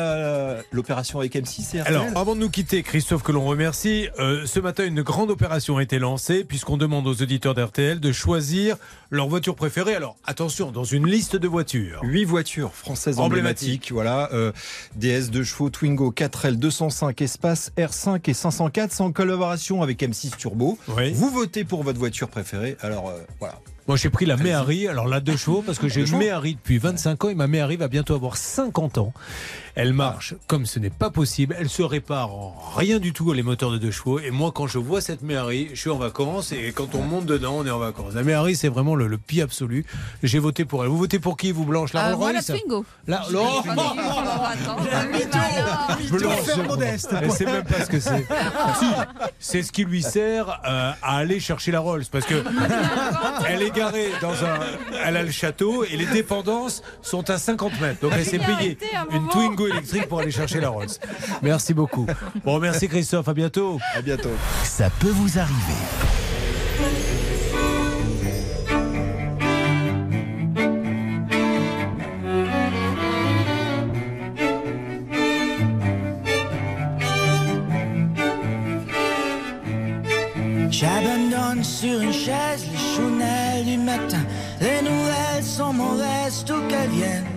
l'opération 0.72 1.20
avec 1.20 1.36
M6 1.36 1.78
et 1.78 1.82
RTL 1.82 1.96
Alors, 1.96 2.06
avant 2.16 2.36
de 2.36 2.42
nous 2.42 2.50
quitter, 2.50 2.84
Christophe, 2.84 3.24
que 3.24 3.32
l'on 3.32 3.46
remercie, 3.46 4.08
euh, 4.20 4.46
ce 4.46 4.60
matin, 4.60 4.86
une 4.86 5.02
grande 5.02 5.32
opération 5.32 5.78
a 5.78 5.84
été 5.84 6.00
lancée, 6.00 6.44
puisqu'on 6.44 6.78
demande 6.78 7.08
aux 7.08 7.22
auditeurs 7.22 7.54
d'RTL 7.54 8.00
de 8.00 8.12
choisir 8.12 8.78
leur 9.10 9.28
voiture 9.28 9.56
préférée. 9.56 9.96
Alors, 9.96 10.18
attention, 10.26 10.72
dans 10.72 10.84
une 10.84 11.08
liste 11.08 11.36
de 11.36 11.48
voitures. 11.48 12.00
Huit 12.04 12.26
voitures 12.26 12.74
françaises 12.74 13.20
Emblématiques. 13.20 13.92
emblématiques, 13.92 13.92
voilà, 13.92 14.30
euh, 14.34 14.52
DS 14.96 15.30
2 15.32 15.44
chevaux, 15.44 15.70
Twingo 15.70 16.12
4L 16.12 16.56
205 16.58 17.22
Espace 17.22 17.72
R5 17.78 18.30
et 18.30 18.34
504 18.58 18.92
sans 18.92 19.12
collaboration 19.12 19.84
avec 19.84 20.02
M6 20.02 20.36
Turbo. 20.36 20.80
Oui. 20.88 21.12
Vous 21.14 21.30
votez 21.30 21.64
pour 21.64 21.84
votre 21.84 22.00
voiture 22.00 22.28
préférée, 22.28 22.76
alors 22.82 23.10
euh, 23.10 23.22
voilà. 23.40 23.60
Moi, 23.88 23.96
j'ai 23.96 24.10
pris 24.10 24.26
la 24.26 24.36
Méhari, 24.36 24.88
alors 24.88 25.08
là, 25.08 25.22
deux 25.22 25.38
chevaux, 25.38 25.62
parce 25.62 25.78
que 25.78 25.88
j'ai 25.90 26.02
une 26.02 26.18
Méhari 26.18 26.56
depuis 26.56 26.78
25 26.78 27.26
ans 27.26 27.30
et 27.30 27.36
ma 27.36 27.48
Méhari 27.48 27.78
va 27.78 27.88
bientôt 27.88 28.16
avoir 28.16 28.36
50 28.36 28.98
ans. 28.98 29.14
Elle 29.80 29.94
marche 29.94 30.34
comme 30.48 30.66
ce 30.66 30.80
n'est 30.80 30.90
pas 30.90 31.12
possible. 31.12 31.56
Elle 31.60 31.70
se 31.70 31.84
répare 31.84 32.34
en 32.34 32.56
rien 32.76 32.98
du 32.98 33.14
tout, 33.14 33.32
les 33.32 33.44
moteurs 33.44 33.70
de 33.70 33.78
deux 33.78 33.92
chevaux. 33.92 34.18
Et 34.18 34.32
moi, 34.32 34.52
quand 34.52 34.66
je 34.66 34.80
vois 34.80 35.02
cette 35.02 35.22
Méhari, 35.22 35.70
je 35.76 35.80
suis 35.80 35.92
en 35.92 36.00
vacances 36.00 36.52
et 36.52 36.72
quand 36.72 36.96
on 36.96 37.04
monte 37.04 37.28
dedans, 37.28 37.58
on 37.58 37.66
est 37.66 37.70
en 37.70 37.78
vacances. 37.78 38.16
La 38.16 38.24
Méhari, 38.24 38.56
c'est 38.56 38.70
vraiment 38.70 38.96
le, 38.96 39.06
le 39.06 39.20
pied 39.20 39.44
absolu. 39.44 39.86
J'ai 40.24 40.40
voté 40.40 40.66
pour 40.66 40.84
elle. 40.84 40.90
Vous 40.90 40.98
votez 40.98 41.20
pour 41.20 41.38
qui, 41.38 41.52
vous, 41.52 41.64
Blanche? 41.64 41.94
La 41.94 42.08
Euh, 42.08 42.16
Rolls 42.16 42.18
moi, 42.18 42.32
la 42.34 42.40
Royce? 42.40 42.46
Twingo. 42.48 42.86
La 43.06 43.24
Oh, 43.32 43.62
alors 43.70 44.06
Blanche, 46.10 46.40
faire 46.42 46.64
modeste. 46.64 47.16
Elle 47.22 47.32
sait 47.32 47.46
même 47.46 47.64
pas 47.64 47.86
ce 47.86 47.90
que 47.90 48.00
c'est. 48.00 48.28
Si, 48.80 48.86
c'est 49.40 49.64
ce 49.64 49.72
qui 49.72 49.86
lui 49.86 50.02
sert 50.02 50.50
euh, 50.66 50.92
à 51.02 51.18
aller 51.18 51.40
chercher 51.40 51.72
la 51.72 51.80
Rolls 51.80 52.04
parce 52.12 52.26
que 52.26 52.44
elle 53.48 53.62
est 53.62 53.72
garée 53.76 54.10
dans 54.22 54.32
un, 54.44 54.60
elle 55.06 55.18
a 55.18 55.24
le 55.24 55.32
château 55.32 55.84
et 55.84 55.96
les 55.98 56.06
dépendances 56.08 56.82
sont 57.02 57.30
à 57.30 57.38
50 57.38 57.80
mètres. 57.80 58.02
Donc 58.02 58.14
elle 58.16 58.26
s'est 58.26 58.40
payée 58.40 58.78
une. 59.12 59.28
Twingo 59.28 59.67
électrique 59.68 60.08
pour 60.08 60.20
aller 60.20 60.32
chercher 60.32 60.60
la 60.60 60.70
Rolls. 60.70 60.88
Merci 61.42 61.74
beaucoup. 61.74 62.06
Bon, 62.44 62.60
merci 62.60 62.88
Christophe, 62.88 63.28
à 63.28 63.34
bientôt. 63.34 63.80
À 63.96 64.02
bientôt. 64.02 64.32
Ça 64.64 64.90
peut 65.00 65.10
vous 65.10 65.38
arriver. 65.38 65.74
J'abandonne 80.70 81.64
sur 81.64 82.02
une 82.02 82.14
chaise 82.14 82.66
les 82.72 82.96
chounelles 82.96 83.66
du 83.66 83.78
matin. 83.78 84.24
Les 84.62 84.82
nouvelles 84.84 85.44
sont 85.44 85.74
mauvaises, 85.74 86.44
tout 86.46 86.62
qu'elles 86.70 86.92
viennent. 86.92 87.37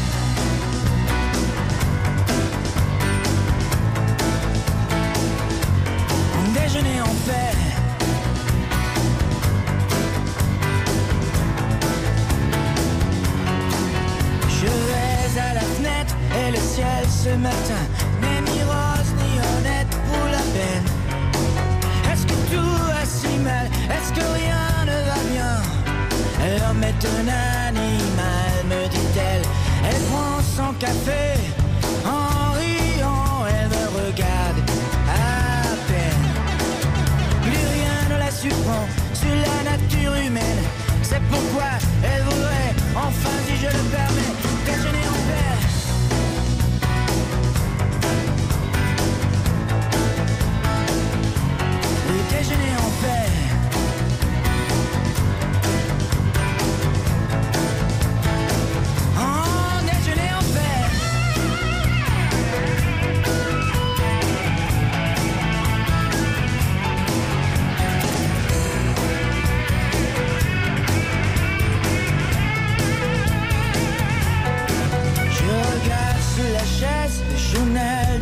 Déjeuner 6.73 7.01
en 7.01 7.13
paix. 7.27 7.57
Je 14.47 14.67
vais 14.67 15.39
à 15.39 15.53
la 15.55 15.59
fenêtre 15.59 16.15
et 16.33 16.51
le 16.51 16.57
ciel 16.57 16.85
ce 17.09 17.29
matin 17.35 17.83
n'est 18.21 18.41
ni 18.49 18.63
rose 18.63 19.11
ni 19.17 19.39
honnête 19.57 19.89
pour 20.07 20.25
la 20.27 20.43
peine. 20.53 20.87
Est-ce 22.13 22.25
que 22.25 22.55
tout 22.55 22.77
va 22.87 23.03
si 23.05 23.37
mal? 23.39 23.67
Est-ce 23.89 24.13
que 24.13 24.25
rien 24.33 24.85
ne 24.85 24.97
va 25.09 25.19
bien? 25.29 25.57
L'homme 26.57 26.83
est 26.83 27.05
un 27.05 27.27
animal, 27.67 28.53
me 28.69 28.87
dit-elle. 28.87 29.41
Elle 29.89 30.01
prend 30.03 30.39
son 30.55 30.73
café 30.75 31.40
C'est 41.03 41.21
pourquoi 41.29 41.71
elle 42.03 42.23
voudrait, 42.23 42.73
enfin 42.95 43.29
si 43.45 43.60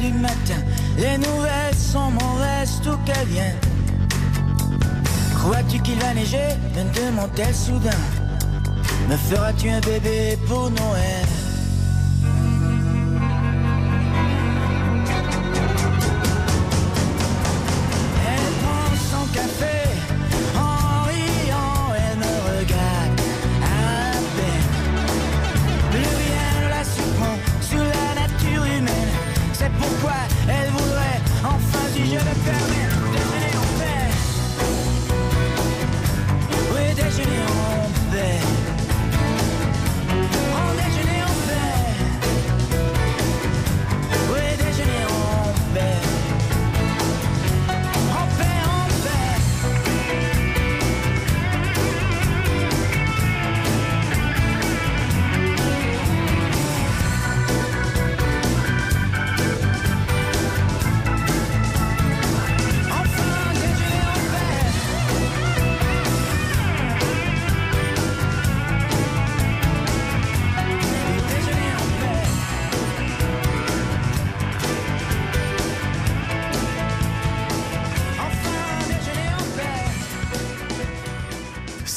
Les 0.01 1.17
nouvelles 1.17 1.75
sont 1.75 2.11
mauvaises, 2.11 2.79
tout 2.83 2.97
qu'elles 3.05 3.27
viennent. 3.27 3.59
Crois-tu 5.35 5.79
qu'il 5.81 5.99
va 5.99 6.13
neiger? 6.13 6.55
Me 6.75 6.83
demande-t-elle 6.93 7.53
soudain. 7.53 7.89
Me 9.09 9.17
feras-tu 9.17 9.69
un 9.69 9.81
bébé 9.81 10.37
pour 10.47 10.69
Noël? 10.69 11.38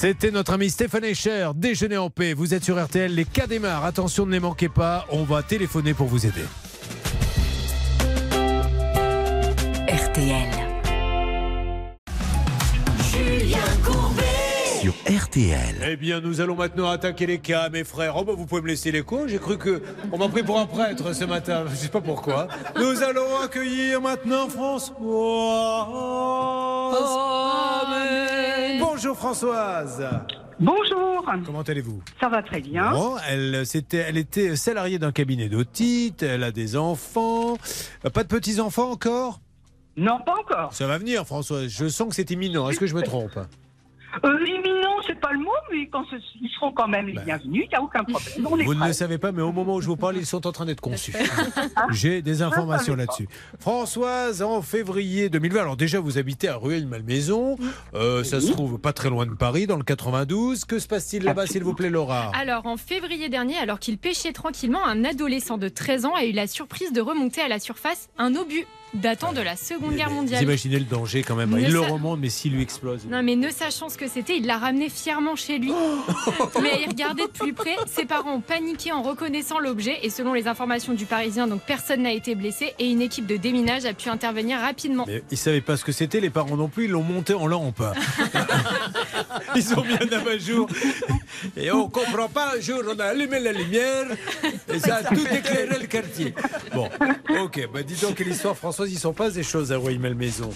C'était 0.02 0.32
notre 0.32 0.54
ami 0.54 0.68
Stéphane 0.68 1.04
Echer, 1.04 1.52
déjeuner 1.54 1.96
en 1.96 2.10
paix. 2.10 2.34
Vous 2.34 2.54
êtes 2.54 2.64
sur 2.64 2.84
RTL, 2.84 3.14
les 3.14 3.24
cas 3.24 3.46
démarrent. 3.46 3.84
Attention, 3.84 4.26
ne 4.26 4.32
les 4.32 4.40
manquez 4.40 4.68
pas, 4.68 5.06
on 5.10 5.22
va 5.22 5.44
téléphoner 5.44 5.94
pour 5.94 6.08
vous 6.08 6.26
aider. 6.26 6.42
RTL. 9.86 10.48
Julien 13.12 13.58
Courbet. 13.84 14.24
Sur 14.80 14.92
RTL. 15.08 15.86
Eh 15.86 15.94
bien, 15.94 16.20
nous 16.20 16.40
allons 16.40 16.56
maintenant 16.56 16.90
attaquer 16.90 17.26
les 17.26 17.38
cas, 17.38 17.68
mes 17.68 17.84
frères. 17.84 18.16
Oh, 18.16 18.24
bah, 18.24 18.32
vous 18.36 18.46
pouvez 18.46 18.62
me 18.62 18.66
laisser 18.66 18.90
l'écho. 18.90 19.28
J'ai 19.28 19.38
cru 19.38 19.56
que 19.56 19.84
on 20.10 20.18
m'a 20.18 20.28
pris 20.28 20.42
pour 20.42 20.58
un 20.58 20.66
prêtre 20.66 21.12
ce 21.12 21.24
matin. 21.24 21.62
Je 21.70 21.76
sais 21.76 21.86
pas 21.86 22.00
pourquoi. 22.00 22.48
Nous 22.74 23.04
allons 23.04 23.38
accueillir 23.40 24.00
maintenant 24.00 24.48
François. 24.48 24.98
Bonjour 29.12 29.34
Françoise. 29.34 30.08
Bonjour, 30.58 31.30
Comment 31.44 31.60
allez-vous? 31.60 32.02
Ça 32.18 32.30
va 32.30 32.42
très 32.42 32.62
bien. 32.62 32.92
Bon, 32.92 33.16
elle, 33.28 33.66
c'était, 33.66 33.98
elle 33.98 34.16
était 34.16 34.56
salariée 34.56 34.98
d'un 34.98 35.12
cabinet 35.12 35.50
d'autite, 35.50 36.22
elle 36.22 36.42
a 36.42 36.50
des 36.50 36.76
enfants. 36.78 37.58
Pas 38.14 38.22
de 38.22 38.28
petits-enfants 38.28 38.90
encore? 38.90 39.42
Non, 39.98 40.18
pas 40.24 40.32
encore. 40.40 40.72
Ça 40.72 40.86
va 40.86 40.96
venir, 40.96 41.26
Françoise. 41.26 41.68
Je 41.68 41.88
sens 41.88 42.08
que 42.08 42.14
c'est 42.14 42.30
imminent. 42.30 42.70
Est-ce 42.70 42.80
que 42.80 42.86
je 42.86 42.94
me 42.94 43.02
trompe? 43.02 43.38
Euh, 44.24 44.38
imminent, 44.46 44.96
c'est 45.06 45.18
pas 45.18 45.32
le 45.32 45.38
mot, 45.38 45.50
mais 45.72 45.88
quand 45.88 46.04
ce- 46.10 46.16
ils 46.40 46.50
seront 46.50 46.72
quand 46.72 46.86
même 46.88 47.06
les 47.06 47.14
bienvenus, 47.18 47.64
il 47.64 47.68
n'y 47.68 47.74
a 47.74 47.82
aucun 47.82 48.04
problème. 48.04 48.46
On 48.46 48.56
Bah. 48.56 48.62
Vous 48.64 48.74
ne 48.74 48.78
prêts. 48.80 48.88
le 48.88 48.92
savez 48.94 49.18
pas, 49.18 49.32
mais 49.32 49.42
au 49.42 49.52
moment 49.52 49.76
où 49.76 49.80
je 49.80 49.86
vous 49.86 49.96
parle, 49.96 50.16
ils 50.16 50.26
sont 50.26 50.46
en 50.46 50.52
train 50.52 50.66
d'être 50.66 50.80
conçus. 50.80 51.12
J'ai 51.90 52.20
des 52.22 52.42
informations 52.42 52.94
là-dessus. 52.94 53.28
Françoise, 53.58 54.42
en 54.42 54.60
février 54.60 55.28
2020, 55.30 55.60
alors 55.62 55.76
déjà, 55.76 55.98
vous 56.00 56.18
habitez 56.18 56.48
à 56.48 56.56
Rueil-Malmaison. 56.56 57.56
Euh, 57.94 58.22
ça 58.24 58.40
se 58.40 58.50
trouve 58.52 58.78
pas 58.78 58.92
très 58.92 59.08
loin 59.08 59.24
de 59.26 59.32
Paris, 59.34 59.66
dans 59.66 59.76
le 59.76 59.82
92. 59.84 60.64
Que 60.64 60.78
se 60.78 60.86
passe-t-il 60.88 61.24
là-bas, 61.24 61.46
s'il 61.46 61.62
vous 61.64 61.74
plaît, 61.74 61.90
Laura? 61.90 62.30
Alors, 62.38 62.66
en 62.66 62.76
février 62.76 63.28
dernier, 63.28 63.56
alors 63.56 63.78
qu'il 63.78 63.98
pêchait 63.98 64.32
tranquillement, 64.32 64.84
un 64.84 65.04
adolescent 65.04 65.58
de 65.58 65.68
13 65.68 66.04
ans 66.04 66.14
a 66.14 66.24
eu 66.24 66.32
la 66.32 66.46
surprise 66.46 66.92
de 66.92 67.00
remonter 67.00 67.40
à 67.40 67.48
la 67.48 67.58
surface 67.58 68.08
un 68.18 68.34
obus. 68.34 68.66
Datant 68.94 69.32
de 69.32 69.40
la 69.40 69.56
Seconde 69.56 69.94
Guerre 69.96 70.08
Vous 70.10 70.16
mondiale. 70.16 70.42
imaginez 70.42 70.78
le 70.78 70.84
danger 70.84 71.22
quand 71.22 71.34
même. 71.34 71.50
Ne 71.50 71.60
Il 71.60 71.72
le 71.72 71.80
remonte, 71.80 72.20
mais 72.20 72.28
s'il 72.28 72.52
lui 72.54 72.62
explose. 72.62 73.06
Non, 73.06 73.22
mais 73.22 73.36
ne 73.36 73.50
sachant 73.50 73.88
ce 73.88 73.96
que 73.96 74.08
c'était, 74.08 74.36
il 74.36 74.46
l'a 74.46 74.58
ramené 74.58 74.88
fièrement 74.88 75.36
chez 75.36 75.58
lui. 75.58 75.72
mais 76.62 76.80
il 76.84 76.88
regardait 76.88 77.24
de 77.26 77.30
plus 77.30 77.52
près. 77.52 77.76
Ses 77.86 78.04
parents 78.04 78.34
ont 78.34 78.40
paniqué 78.40 78.92
en 78.92 79.02
reconnaissant 79.02 79.58
l'objet. 79.58 79.98
Et 80.02 80.10
selon 80.10 80.32
les 80.34 80.48
informations 80.48 80.92
du 80.92 81.06
Parisien, 81.06 81.46
donc 81.46 81.62
personne 81.62 82.02
n'a 82.02 82.12
été 82.12 82.34
blessé. 82.34 82.74
Et 82.78 82.90
une 82.90 83.02
équipe 83.02 83.26
de 83.26 83.36
déminage 83.36 83.84
a 83.84 83.94
pu 83.94 84.08
intervenir 84.08 84.58
rapidement. 84.60 85.04
Mais 85.06 85.22
ils 85.30 85.36
savaient 85.38 85.60
pas 85.60 85.76
ce 85.76 85.84
que 85.84 85.92
c'était, 85.92 86.20
les 86.20 86.30
parents 86.30 86.56
non 86.56 86.68
plus, 86.68 86.84
ils 86.84 86.90
l'ont 86.90 87.02
monté 87.02 87.34
en 87.34 87.46
lampe. 87.46 87.82
ils 89.56 89.74
ont 89.74 89.84
mis 89.84 89.94
un 89.94 90.18
abat-jour. 90.18 90.68
Et 91.56 91.70
on 91.70 91.88
comprend 91.88 92.28
pas, 92.28 92.56
un 92.56 92.60
jour 92.60 92.82
on 92.88 92.98
a 92.98 93.06
allumé 93.06 93.40
la 93.40 93.52
lumière 93.52 94.06
et 94.72 94.78
ça 94.78 94.96
a 94.96 95.02
tout 95.02 95.26
éclairé 95.26 95.78
le 95.80 95.86
quartier. 95.86 96.34
Bon, 96.74 96.88
ok, 97.42 97.68
bah 97.72 97.82
dis 97.82 98.00
donc 98.00 98.16
que 98.16 98.24
l'histoire 98.24 98.56
Françoise, 98.56 98.92
il 98.92 98.98
s'en 98.98 99.12
passe 99.12 99.34
des 99.34 99.42
choses 99.42 99.72
à 99.72 99.78
Rueil-Malmaison. 99.78 100.50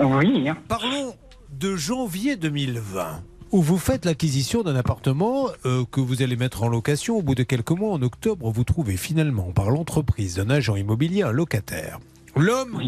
Oui. 0.00 0.48
Parlons 0.68 1.14
de 1.50 1.76
janvier 1.76 2.36
2020 2.36 3.22
où 3.52 3.62
vous 3.62 3.78
faites 3.78 4.04
l'acquisition 4.04 4.62
d'un 4.62 4.76
appartement 4.76 5.48
euh, 5.66 5.84
que 5.90 6.00
vous 6.00 6.22
allez 6.22 6.36
mettre 6.36 6.62
en 6.62 6.68
location. 6.68 7.16
Au 7.16 7.22
bout 7.22 7.34
de 7.34 7.42
quelques 7.42 7.72
mois, 7.72 7.92
en 7.92 8.02
octobre, 8.02 8.50
vous 8.50 8.64
trouvez 8.64 8.96
finalement 8.96 9.50
par 9.52 9.70
l'entreprise 9.70 10.36
d'un 10.36 10.50
agent 10.50 10.76
immobilier 10.76 11.22
un 11.22 11.32
locataire. 11.32 11.98
L'homme 12.36 12.80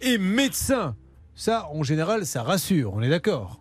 est 0.00 0.18
médecin. 0.18 0.94
Ça, 1.34 1.68
en 1.72 1.82
général, 1.82 2.26
ça 2.26 2.44
rassure, 2.44 2.92
on 2.94 3.02
est 3.02 3.08
d'accord 3.08 3.60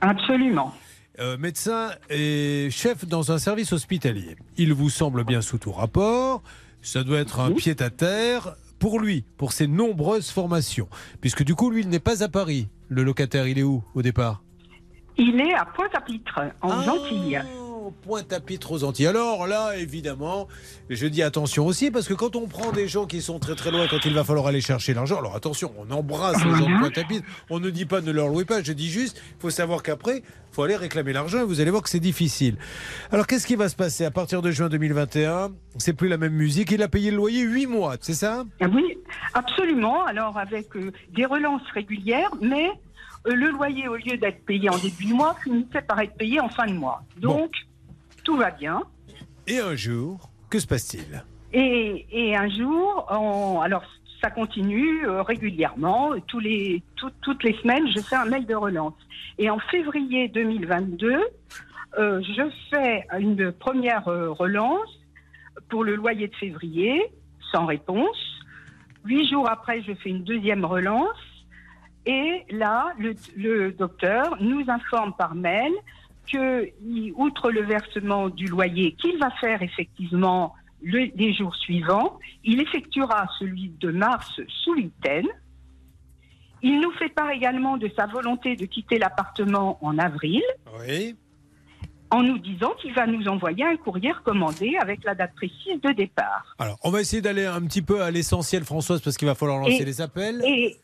Absolument. 0.00 0.74
Euh, 1.20 1.36
médecin 1.36 1.90
et 2.10 2.68
chef 2.70 3.04
dans 3.06 3.32
un 3.32 3.38
service 3.38 3.72
hospitalier. 3.72 4.36
Il 4.56 4.72
vous 4.72 4.90
semble 4.90 5.24
bien 5.24 5.40
sous 5.40 5.58
tout 5.58 5.72
rapport. 5.72 6.42
Ça 6.80 7.02
doit 7.02 7.18
être 7.18 7.40
un 7.40 7.50
pied 7.50 7.74
à 7.80 7.90
terre 7.90 8.54
pour 8.78 9.00
lui, 9.00 9.24
pour 9.36 9.52
ses 9.52 9.66
nombreuses 9.66 10.30
formations. 10.30 10.88
Puisque 11.20 11.42
du 11.42 11.56
coup, 11.56 11.70
lui, 11.70 11.80
il 11.80 11.88
n'est 11.88 11.98
pas 11.98 12.22
à 12.22 12.28
Paris. 12.28 12.68
Le 12.88 13.02
locataire, 13.02 13.48
il 13.48 13.58
est 13.58 13.64
où 13.64 13.82
au 13.94 14.02
départ? 14.02 14.42
Il 15.16 15.40
est 15.40 15.54
à 15.54 15.64
Pointe-à-Pitre, 15.64 16.40
en 16.62 16.70
Ah. 16.70 16.84
Antilles. 17.88 18.08
Pointe-à-Pitre 18.08 18.72
aux 18.72 18.84
Antilles. 18.84 19.06
Alors 19.06 19.46
là, 19.46 19.76
évidemment, 19.76 20.48
je 20.90 21.06
dis 21.06 21.22
attention 21.22 21.66
aussi, 21.66 21.90
parce 21.90 22.08
que 22.08 22.14
quand 22.14 22.36
on 22.36 22.46
prend 22.46 22.72
des 22.72 22.88
gens 22.88 23.06
qui 23.06 23.20
sont 23.20 23.38
très 23.38 23.54
très 23.54 23.70
loin, 23.70 23.86
quand 23.88 24.04
il 24.04 24.14
va 24.14 24.24
falloir 24.24 24.46
aller 24.46 24.60
chercher 24.60 24.94
l'argent, 24.94 25.18
alors 25.18 25.36
attention, 25.36 25.72
on 25.78 25.90
embrasse 25.90 26.44
les 26.44 26.50
gens 26.50 26.68
de 26.68 26.78
Pointe-à-Pitre, 26.78 27.26
on 27.50 27.60
ne 27.60 27.70
dit 27.70 27.86
pas 27.86 28.00
ne 28.00 28.10
leur 28.10 28.28
louez 28.28 28.44
pas, 28.44 28.62
je 28.62 28.72
dis 28.72 28.88
juste, 28.88 29.22
il 29.38 29.40
faut 29.40 29.50
savoir 29.50 29.82
qu'après, 29.82 30.18
il 30.18 30.54
faut 30.54 30.62
aller 30.62 30.76
réclamer 30.76 31.12
l'argent 31.12 31.44
vous 31.44 31.60
allez 31.60 31.70
voir 31.70 31.82
que 31.82 31.90
c'est 31.90 32.00
difficile. 32.00 32.56
Alors 33.12 33.26
qu'est-ce 33.26 33.46
qui 33.46 33.56
va 33.56 33.68
se 33.68 33.76
passer 33.76 34.04
à 34.04 34.10
partir 34.10 34.42
de 34.42 34.50
juin 34.50 34.68
2021 34.68 35.50
C'est 35.76 35.92
plus 35.92 36.08
la 36.08 36.16
même 36.16 36.32
musique, 36.32 36.70
il 36.70 36.82
a 36.82 36.88
payé 36.88 37.10
le 37.10 37.16
loyer 37.16 37.42
8 37.42 37.66
mois, 37.66 37.96
c'est 38.00 38.14
ça? 38.14 38.44
Ah 38.60 38.66
Oui, 38.72 38.98
absolument. 39.34 40.04
Alors 40.04 40.36
avec 40.38 40.74
euh, 40.76 40.92
des 41.14 41.26
relances 41.26 41.62
régulières, 41.74 42.30
mais 42.40 42.70
euh, 43.26 43.34
le 43.34 43.50
loyer, 43.50 43.88
au 43.88 43.96
lieu 43.96 44.16
d'être 44.16 44.44
payé 44.44 44.68
en 44.68 44.78
début 44.78 45.06
de 45.06 45.14
mois, 45.14 45.36
finissait 45.42 45.82
par 45.82 46.00
être 46.00 46.14
payé 46.14 46.40
en 46.40 46.48
fin 46.48 46.66
de 46.66 46.72
mois. 46.72 47.02
Donc, 47.18 47.52
tout 48.28 48.36
va 48.36 48.50
bien. 48.50 48.82
Et 49.46 49.58
un 49.58 49.74
jour, 49.74 50.28
que 50.50 50.58
se 50.58 50.66
passe-t-il? 50.66 51.24
Et, 51.54 52.04
et 52.12 52.36
un 52.36 52.50
jour, 52.50 53.06
on- 53.10 53.62
alors 53.62 53.82
ça 54.20 54.28
continue 54.30 55.06
euh, 55.06 55.22
régulièrement, 55.22 56.10
tous 56.26 56.38
les, 56.38 56.82
tout- 56.96 57.10
toutes 57.22 57.42
les 57.42 57.54
semaines, 57.54 57.88
je 57.90 58.00
fais 58.00 58.16
un 58.16 58.26
mail 58.26 58.44
de 58.44 58.54
relance. 58.54 58.92
Et 59.38 59.48
en 59.48 59.58
février 59.58 60.28
2022, 60.28 61.22
euh, 61.98 62.20
je 62.22 62.42
fais 62.68 63.06
une 63.18 63.50
première 63.50 64.06
euh, 64.08 64.30
relance 64.30 64.90
pour 65.70 65.82
le 65.84 65.94
loyer 65.96 66.28
de 66.28 66.34
février, 66.36 67.02
sans 67.50 67.64
réponse. 67.64 68.20
Huit 69.06 69.26
jours 69.30 69.48
après, 69.48 69.80
je 69.80 69.94
fais 69.94 70.10
une 70.10 70.22
deuxième 70.24 70.66
relance. 70.66 71.16
Et 72.04 72.44
là, 72.50 72.92
le, 72.98 73.14
le 73.38 73.72
docteur 73.72 74.36
nous 74.40 74.64
informe 74.68 75.14
par 75.16 75.34
mail 75.34 75.72
que, 76.30 76.70
outre 77.16 77.50
le 77.50 77.62
versement 77.62 78.28
du 78.28 78.46
loyer 78.46 78.92
qu'il 78.92 79.18
va 79.18 79.30
faire 79.40 79.62
effectivement 79.62 80.54
le- 80.82 81.10
les 81.16 81.32
jours 81.34 81.54
suivants, 81.56 82.18
il 82.44 82.60
effectuera 82.60 83.26
celui 83.38 83.70
de 83.80 83.90
mars 83.90 84.40
sous 84.62 84.74
l'ITEN. 84.74 85.26
Il 86.62 86.80
nous 86.80 86.90
fait 86.92 87.08
part 87.08 87.30
également 87.30 87.76
de 87.76 87.88
sa 87.96 88.06
volonté 88.06 88.56
de 88.56 88.66
quitter 88.66 88.98
l'appartement 88.98 89.78
en 89.84 89.96
avril, 89.98 90.42
Oui. 90.80 91.14
en 92.10 92.22
nous 92.22 92.38
disant 92.38 92.72
qu'il 92.80 92.92
va 92.94 93.06
nous 93.06 93.28
envoyer 93.28 93.64
un 93.64 93.76
courrier 93.76 94.10
recommandé 94.12 94.76
avec 94.80 95.04
la 95.04 95.14
date 95.14 95.34
précise 95.36 95.80
de 95.82 95.92
départ. 95.92 96.56
Alors, 96.58 96.78
on 96.82 96.90
va 96.90 97.00
essayer 97.00 97.22
d'aller 97.22 97.44
un 97.46 97.60
petit 97.62 97.82
peu 97.82 98.02
à 98.02 98.10
l'essentiel, 98.10 98.64
Françoise, 98.64 99.00
parce 99.00 99.16
qu'il 99.16 99.28
va 99.28 99.34
falloir 99.36 99.58
lancer 99.58 99.82
Et- 99.82 99.84
les 99.84 100.00
appels. 100.00 100.42
Et, 100.44 100.76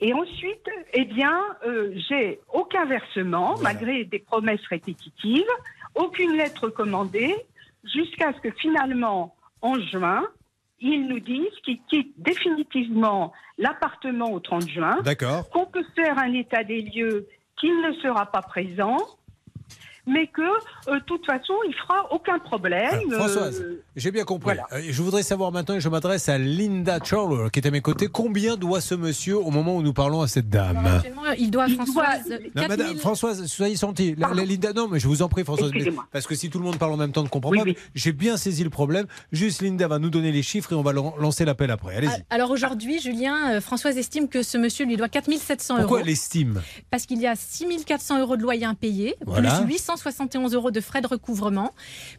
et 0.00 0.12
ensuite, 0.14 0.68
eh 0.94 1.04
bien, 1.04 1.40
euh, 1.66 1.92
j'ai 2.08 2.40
aucun 2.52 2.84
versement, 2.84 3.56
malgré 3.60 4.04
des 4.04 4.20
promesses 4.20 4.64
répétitives, 4.68 5.50
aucune 5.94 6.36
lettre 6.36 6.68
commandée, 6.68 7.34
jusqu'à 7.84 8.32
ce 8.32 8.40
que 8.40 8.50
finalement, 8.58 9.34
en 9.60 9.78
juin, 9.80 10.24
ils 10.80 11.06
nous 11.08 11.18
disent 11.18 11.58
qu'ils 11.64 11.80
quittent 11.88 12.14
définitivement 12.18 13.32
l'appartement 13.58 14.30
au 14.30 14.38
30 14.38 14.68
juin, 14.68 14.98
D'accord. 15.02 15.50
qu'on 15.50 15.66
peut 15.66 15.84
faire 15.96 16.16
un 16.18 16.32
état 16.32 16.62
des 16.62 16.82
lieux, 16.82 17.26
qu'il 17.58 17.80
ne 17.80 17.92
sera 17.94 18.26
pas 18.26 18.42
présent, 18.42 18.98
mais 20.08 20.26
que, 20.28 20.40
euh, 20.42 20.94
de 20.98 21.04
toute 21.04 21.24
façon, 21.26 21.54
il 21.66 21.74
fera 21.74 22.06
aucun 22.12 22.38
problème. 22.38 22.90
Alors, 23.10 23.28
Françoise, 23.28 23.60
Euh, 23.60 23.82
j'ai 23.96 24.10
bien 24.10 24.24
compris. 24.24 24.56
Euh, 24.72 24.80
Je 24.88 25.02
voudrais 25.02 25.22
savoir 25.22 25.52
maintenant, 25.52 25.74
et 25.76 25.80
je 25.80 25.88
m'adresse 25.88 26.28
à 26.28 26.38
Linda 26.38 26.98
Charler, 27.04 27.50
qui 27.52 27.60
est 27.60 27.66
à 27.66 27.70
mes 27.70 27.80
côtés, 27.80 28.08
combien 28.08 28.56
doit 28.56 28.80
ce 28.80 28.94
monsieur 28.94 29.36
au 29.38 29.50
moment 29.50 29.76
où 29.76 29.82
nous 29.82 29.92
parlons 29.92 30.22
à 30.22 30.28
cette 30.28 30.48
dame 30.48 31.02
il 31.38 31.50
doit 31.50 31.64
à 31.64 31.68
Françoise 31.68 32.22
Non, 32.30 32.38
4 32.62 32.68
madame, 32.68 32.86
000 32.88 32.98
Françoise, 33.00 33.46
soyez 33.46 33.76
sentie. 33.76 34.14
La, 34.16 34.28
la 34.32 34.44
Linda, 34.44 34.72
non, 34.72 34.88
mais 34.88 34.98
je 34.98 35.06
vous 35.08 35.20
en 35.22 35.28
prie, 35.28 35.44
Françoise, 35.44 35.70
mais- 35.74 35.84
parce 36.12 36.26
que 36.26 36.34
si 36.34 36.48
tout 36.48 36.58
le 36.58 36.64
monde 36.64 36.78
parle 36.78 36.92
en 36.92 36.96
même 36.96 37.12
temps, 37.12 37.22
ne 37.22 37.28
comprend 37.28 37.50
pas. 37.50 37.64
J'ai 37.94 38.12
bien 38.12 38.36
saisi 38.36 38.64
le 38.64 38.70
problème. 38.70 39.06
Juste, 39.32 39.60
Linda 39.62 39.86
va 39.88 39.98
nous 39.98 40.10
donner 40.10 40.32
les 40.32 40.42
chiffres 40.42 40.72
et 40.72 40.74
on 40.76 40.82
va 40.82 40.92
lan- 40.92 41.14
lancer 41.18 41.44
l'appel 41.44 41.70
après. 41.70 41.96
Allez-y. 41.96 42.24
Alors 42.30 42.50
aujourd'hui, 42.50 43.00
Julien, 43.00 43.60
Françoise 43.60 43.96
estime 43.98 44.28
que 44.28 44.42
ce 44.42 44.56
monsieur 44.58 44.86
lui 44.86 44.96
doit 44.96 45.08
4700 45.08 45.74
euros. 45.74 45.82
Pourquoi 45.82 46.00
elle 46.00 46.08
estime? 46.08 46.62
Parce 46.90 47.04
qu'il 47.06 47.20
y 47.20 47.26
a 47.26 47.34
6400 47.36 48.20
euros 48.20 48.36
de 48.36 48.42
loyer 48.42 48.64
impayé, 48.64 49.16
Voilà. 49.26 49.50
plus 49.58 49.66
871 49.98 50.54
euros 50.54 50.70
de 50.70 50.80
frais 50.80 51.00
de 51.00 51.06
recouvrement, 51.06 51.72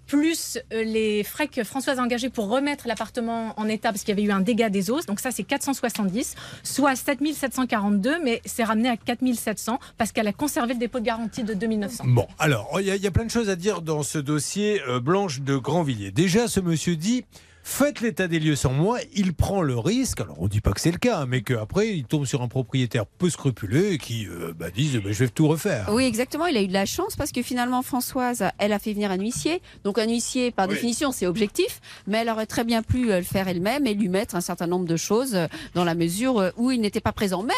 plus 0.07 0.57
euh, 0.73 0.83
les 0.83 1.23
frais 1.23 1.47
que 1.47 1.63
Françoise 1.63 1.99
a 1.99 2.03
engagés 2.03 2.29
pour 2.29 2.49
remettre 2.49 2.87
l'appartement 2.87 3.53
en 3.57 3.67
état 3.67 3.89
parce 3.91 4.01
qu'il 4.03 4.09
y 4.09 4.17
avait 4.19 4.27
eu 4.27 4.31
un 4.31 4.41
dégât 4.41 4.69
des 4.69 4.91
eaux. 4.91 4.99
Donc 5.07 5.19
ça, 5.19 5.31
c'est 5.31 5.43
470, 5.43 6.35
soit 6.63 6.95
7742, 6.95 8.17
mais 8.23 8.41
c'est 8.45 8.63
ramené 8.63 8.89
à 8.89 8.97
4700 8.97 9.79
parce 9.97 10.11
qu'elle 10.11 10.27
a 10.27 10.33
conservé 10.33 10.73
le 10.73 10.79
dépôt 10.79 10.99
de 10.99 11.05
garantie 11.05 11.43
de 11.43 11.53
2900. 11.53 12.03
Bon, 12.07 12.27
alors, 12.37 12.69
il 12.79 12.87
y, 12.87 12.91
a- 12.91 12.95
il 12.95 13.01
y 13.01 13.07
a 13.07 13.11
plein 13.11 13.25
de 13.25 13.31
choses 13.31 13.49
à 13.49 13.55
dire 13.55 13.81
dans 13.81 14.03
ce 14.03 14.17
dossier 14.17 14.81
euh, 14.87 14.99
Blanche 14.99 15.41
de 15.41 15.55
Grandvilliers. 15.57 16.11
Déjà, 16.11 16.47
ce 16.47 16.59
monsieur 16.59 16.95
dit. 16.95 17.25
Faites 17.71 18.01
l'état 18.01 18.27
des 18.27 18.39
lieux 18.39 18.55
sans 18.55 18.73
moi, 18.73 18.97
il 19.13 19.33
prend 19.33 19.61
le 19.61 19.77
risque, 19.77 20.19
alors 20.21 20.37
on 20.39 20.45
ne 20.45 20.49
dit 20.49 20.59
pas 20.59 20.71
que 20.71 20.81
c'est 20.81 20.91
le 20.91 20.97
cas, 20.97 21.25
mais 21.27 21.43
qu'après 21.43 21.89
il 21.89 22.03
tombe 22.03 22.25
sur 22.25 22.41
un 22.41 22.47
propriétaire 22.47 23.05
peu 23.05 23.29
scrupuleux 23.29 23.95
qui 23.97 24.27
euh, 24.27 24.53
bah, 24.57 24.71
dise 24.71 24.95
bah, 24.97 25.11
je 25.11 25.23
vais 25.23 25.29
tout 25.29 25.47
refaire. 25.47 25.87
Oui, 25.93 26.03
exactement. 26.03 26.47
Il 26.47 26.57
a 26.57 26.63
eu 26.63 26.67
de 26.67 26.73
la 26.73 26.87
chance 26.87 27.15
parce 27.15 27.31
que 27.31 27.43
finalement, 27.43 27.81
Françoise, 27.83 28.43
elle 28.57 28.73
a 28.73 28.79
fait 28.79 28.91
venir 28.91 29.11
un 29.11 29.17
huissier. 29.19 29.61
Donc, 29.83 29.99
un 29.99 30.07
huissier, 30.07 30.49
par 30.49 30.67
Oui. 30.67 30.73
définition, 30.73 31.11
c'est 31.11 31.27
objectif. 31.27 31.79
Mais 32.07 32.17
elle 32.17 32.29
aurait 32.29 32.47
très 32.47 32.63
bien 32.63 32.81
pu 32.81 33.11
euh, 33.11 33.19
le 33.19 33.23
faire 33.23 33.47
elle-même 33.47 33.85
et 33.85 33.93
lui 33.93 34.09
mettre 34.09 34.35
un 34.35 34.41
certain 34.41 34.67
nombre 34.67 34.85
de 34.85 34.97
choses 34.97 35.35
euh, 35.35 35.45
dans 35.75 35.85
la 35.85 35.93
mesure 35.93 36.39
euh, 36.39 36.49
où 36.57 36.71
il 36.71 36.81
n'était 36.81 37.01
pas 37.01 37.13
présent. 37.13 37.43
Mais 37.43 37.53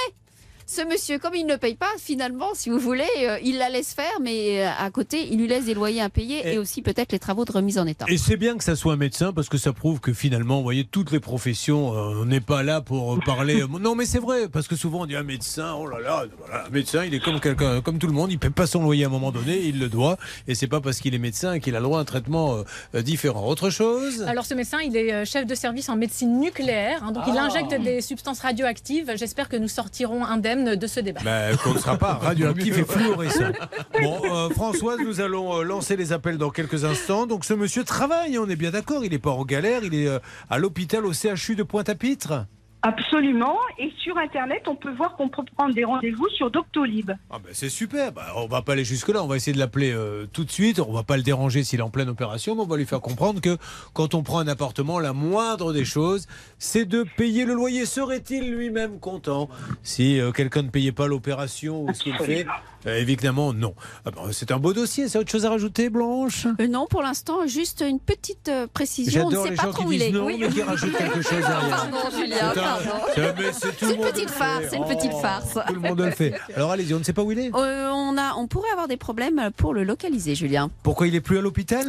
ce 0.72 0.88
monsieur, 0.88 1.20
comme 1.20 1.36
il 1.36 1.46
ne 1.46 1.58
paye 1.58 1.76
pas, 1.76 1.92
finalement, 2.00 2.52
si 2.54 2.70
vous 2.70 2.80
voulez, 2.80 3.04
euh, 3.24 3.38
il 3.44 3.58
la 3.58 3.68
laisse 3.70 3.94
faire, 3.94 4.20
mais 4.22 4.66
euh, 4.66 4.70
à 4.80 4.90
côté, 4.90 5.28
il 5.30 5.40
lui 5.40 5.48
laisse 5.48 5.66
des 5.66 5.74
loyers 5.74 6.00
impayés 6.00 6.54
et, 6.54 6.58
aussi 6.58 6.82
peut-être 6.82 7.12
les 7.12 7.20
travaux 7.20 7.44
de 7.44 7.52
remise 7.52 7.78
en 7.78 7.86
état. 7.86 8.06
Et 8.08 8.18
c'est 8.18 8.38
bien 8.38 8.58
que 8.58 8.64
ça 8.64 8.78
soit 8.78 8.94
un 8.94 8.98
médecin 8.98 9.34
parce 9.34 9.50
que 9.50 9.58
ça 9.58 9.74
prouve 9.74 10.00
que 10.00 10.14
finalement, 10.14 10.58
vous 10.58 10.64
voyez, 10.64 10.86
toutes 10.86 11.12
les 11.12 11.20
professions, 11.20 11.94
euh, 11.94 12.22
on 12.22 12.26
n'est 12.26 12.40
pas 12.40 12.64
là 12.64 12.80
pour 12.80 13.20
parler. 13.26 13.64
non, 13.82 13.96
mais 13.96 14.06
c'est 14.06 14.20
vrai 14.20 14.48
parce 14.48 14.70
que 14.70 14.78
souvent 14.78 15.02
on 15.02 15.06
dit 15.06 15.16
un 15.18 15.24
médecin, 15.24 15.74
oh 15.78 15.88
là 15.88 16.00
là, 16.00 16.24
voilà, 16.40 16.66
un 16.66 16.70
médecin, 16.70 17.04
il 17.04 17.14
est 17.14 17.20
comme 17.20 17.42
quelqu'un, 17.42 17.82
comme 17.82 18.00
tout 18.00 18.08
le 18.08 18.14
monde, 18.14 18.32
il 18.32 18.40
paie 18.40 18.50
pas 18.50 18.66
son 18.66 18.82
loyer 18.82 19.04
à 19.04 19.08
un 19.08 19.12
moment 19.12 19.32
donné, 19.34 19.60
il 19.66 19.78
le 19.78 19.90
doit, 19.90 20.18
et 20.48 20.56
c'est 20.56 20.68
pas 20.68 20.80
parce 20.80 21.00
qu'il 21.02 21.14
est 21.14 21.20
médecin 21.20 21.60
qu'il 21.60 21.76
a 21.76 21.80
le 21.80 21.84
droit 21.86 22.00
à 22.00 22.02
un 22.02 22.06
traitement 22.06 22.64
différent. 22.94 23.46
Autre 23.48 23.70
chose? 23.70 24.24
Alors 24.24 24.46
ce 24.46 24.54
médecin, 24.54 24.80
il 24.80 24.96
est 24.96 25.26
chef 25.26 25.46
de 25.46 25.56
service 25.56 25.90
en 25.90 25.98
médecine 25.98 26.40
nucléaire, 26.40 27.04
hein, 27.04 27.12
donc 27.12 27.24
il 27.28 27.38
Ah. 27.38 27.46
injecte 27.46 27.74
des 27.82 28.00
substances 28.02 28.40
radioactives. 28.40 29.12
J'espère 29.18 29.50
que 29.50 29.58
nous 29.58 29.68
sortirons 29.68 30.24
indemnes 30.24 30.61
de 30.62 30.88
ce 30.88 31.00
débat. 31.00 31.22
Qu'on 31.64 31.74
ne 31.74 31.80
sera 31.80 31.98
pas 31.98 32.14
radioactif 32.14 32.78
et 32.78 32.86
fluorescent. 32.86 33.52
Bon, 34.02 34.22
euh, 34.26 34.50
Françoise, 34.50 35.00
nous 35.04 35.22
allons 35.22 35.60
euh, 35.60 35.64
lancer 35.64 35.96
les 35.96 36.14
appels 36.14 36.38
dans 36.38 36.50
quelques 36.50 36.86
instants. 36.86 37.26
Donc, 37.26 37.46
ce 37.46 37.54
monsieur 37.54 37.84
travaille, 37.84 38.38
on 38.38 38.48
est 38.48 38.56
bien 38.56 38.72
d'accord. 38.72 39.04
Il 39.04 39.12
n'est 39.12 39.20
pas 39.20 39.32
en 39.32 39.46
galère. 39.46 39.82
Il 39.84 39.94
est 39.94 40.08
euh, 40.08 40.20
à 40.50 40.58
l'hôpital 40.58 41.06
au 41.06 41.14
CHU 41.14 41.56
de 41.56 41.64
Pointe-à-Pitre. 41.64 42.46
Absolument. 42.84 43.58
Et 43.78 43.92
sur 44.00 44.18
Internet, 44.18 44.64
on 44.68 44.76
peut 44.76 44.92
voir 44.92 45.16
qu'on 45.16 45.30
peut 45.30 45.44
prendre 45.56 45.74
des 45.74 45.84
rendez-vous 45.84 46.28
sur 46.30 46.50
Doctolib. 46.50 47.12
Ah 47.30 47.38
ben 47.44 47.52
c'est 47.54 47.70
super, 47.70 48.12
bah, 48.12 48.26
on 48.38 48.48
va 48.48 48.64
pas 48.64 48.74
aller 48.74 48.84
jusque-là, 48.84 49.24
on 49.24 49.28
va 49.28 49.36
essayer 49.36 49.54
de 49.54 49.60
l'appeler 49.60 49.92
euh, 49.92 50.26
tout 50.34 50.44
de 50.44 50.52
suite, 50.52 50.80
on 50.80 50.92
va 50.92 51.04
pas 51.04 51.18
le 51.18 51.24
déranger 51.24 51.64
s'il 51.64 51.80
est 51.80 51.84
en 51.84 51.92
pleine 51.92 52.10
opération, 52.10 52.56
mais 52.56 52.62
on 52.62 52.68
va 52.68 52.78
lui 52.78 52.86
faire 52.86 53.02
comprendre 53.02 53.40
que 53.40 53.58
quand 53.94 54.16
on 54.16 54.24
prend 54.24 54.40
un 54.40 54.48
appartement, 54.48 55.00
la 55.00 55.14
moindre 55.14 55.74
des 55.74 55.86
choses, 55.86 56.28
c'est 56.58 56.86
de 56.86 57.06
payer 57.18 57.46
le 57.46 57.54
loyer. 57.54 57.86
Serait-il 57.86 58.52
lui-même 58.52 59.00
content 59.00 59.50
si 59.84 60.20
euh, 60.20 60.32
quelqu'un 60.32 60.64
ne 60.64 60.70
payait 60.70 60.92
pas 60.92 61.08
l'opération 61.08 61.84
ou 61.84 61.94
ce 61.94 62.04
qu'il 62.04 62.16
fait 62.16 62.48
Évidemment, 62.86 63.54
non. 63.54 63.74
Ah 64.06 64.12
ben, 64.12 64.22
c'est 64.32 64.52
un 64.52 64.58
beau 64.58 64.74
dossier, 64.74 65.08
c'est 65.10 65.18
autre 65.20 65.30
chose 65.32 65.46
à 65.46 65.50
rajouter, 65.50 65.90
Blanche 65.90 66.48
Euh, 66.60 66.68
non, 66.68 66.88
pour 66.90 67.02
l'instant, 67.02 67.46
juste 67.48 67.84
une 67.88 68.00
petite 68.00 68.50
euh, 68.50 68.68
précision. 68.72 69.24
On 69.24 69.26
ne 69.26 69.32
J'adore 69.32 69.44
sait 69.46 69.50
les 69.52 69.56
pas 69.58 69.64
gens 69.64 69.72
trop 69.72 69.82
qui 69.84 69.88
où 69.88 69.92
il 69.92 70.00
disent 70.00 70.08
est. 70.08 70.12
non, 70.12 70.26
Oui. 70.26 70.38
mais 70.40 70.50
qui 70.50 70.62
rajoutent 70.62 70.98
quelque 70.98 71.22
chose 71.22 71.32
derrière. 71.40 71.70
Pardon, 71.70 71.98
Julien, 72.16 72.54
C'est 73.14 73.84
un- 73.84 73.90
une 73.94 74.02
petite 74.02 74.30
farce, 74.30 74.64
c'est 74.70 74.78
une 74.78 74.86
petite 74.86 75.12
Oh, 75.14 75.20
farce. 75.20 75.58
Tout 75.68 75.74
le 75.74 75.80
monde 75.80 76.00
le 76.02 76.12
fait. 76.12 76.34
Alors 76.56 76.72
allez-y, 76.72 76.94
on 76.94 77.00
ne 77.00 77.04
sait 77.04 77.14
pas 77.14 77.22
où 77.24 77.32
il 77.32 77.40
est 77.40 77.52
Euh, 77.54 77.90
on, 77.92 78.18
a, 78.18 78.34
on 78.36 78.48
pourrait 78.48 78.70
avoir 78.72 78.88
des 78.88 78.98
problèmes 78.98 79.52
pour 79.58 79.74
le 79.74 79.84
localiser, 79.84 80.36
Julien. 80.36 80.70
Pourquoi 80.84 81.08
il 81.08 81.16
est 81.16 81.22
plus 81.22 81.38
à 81.38 81.42
l'hôpital 81.42 81.88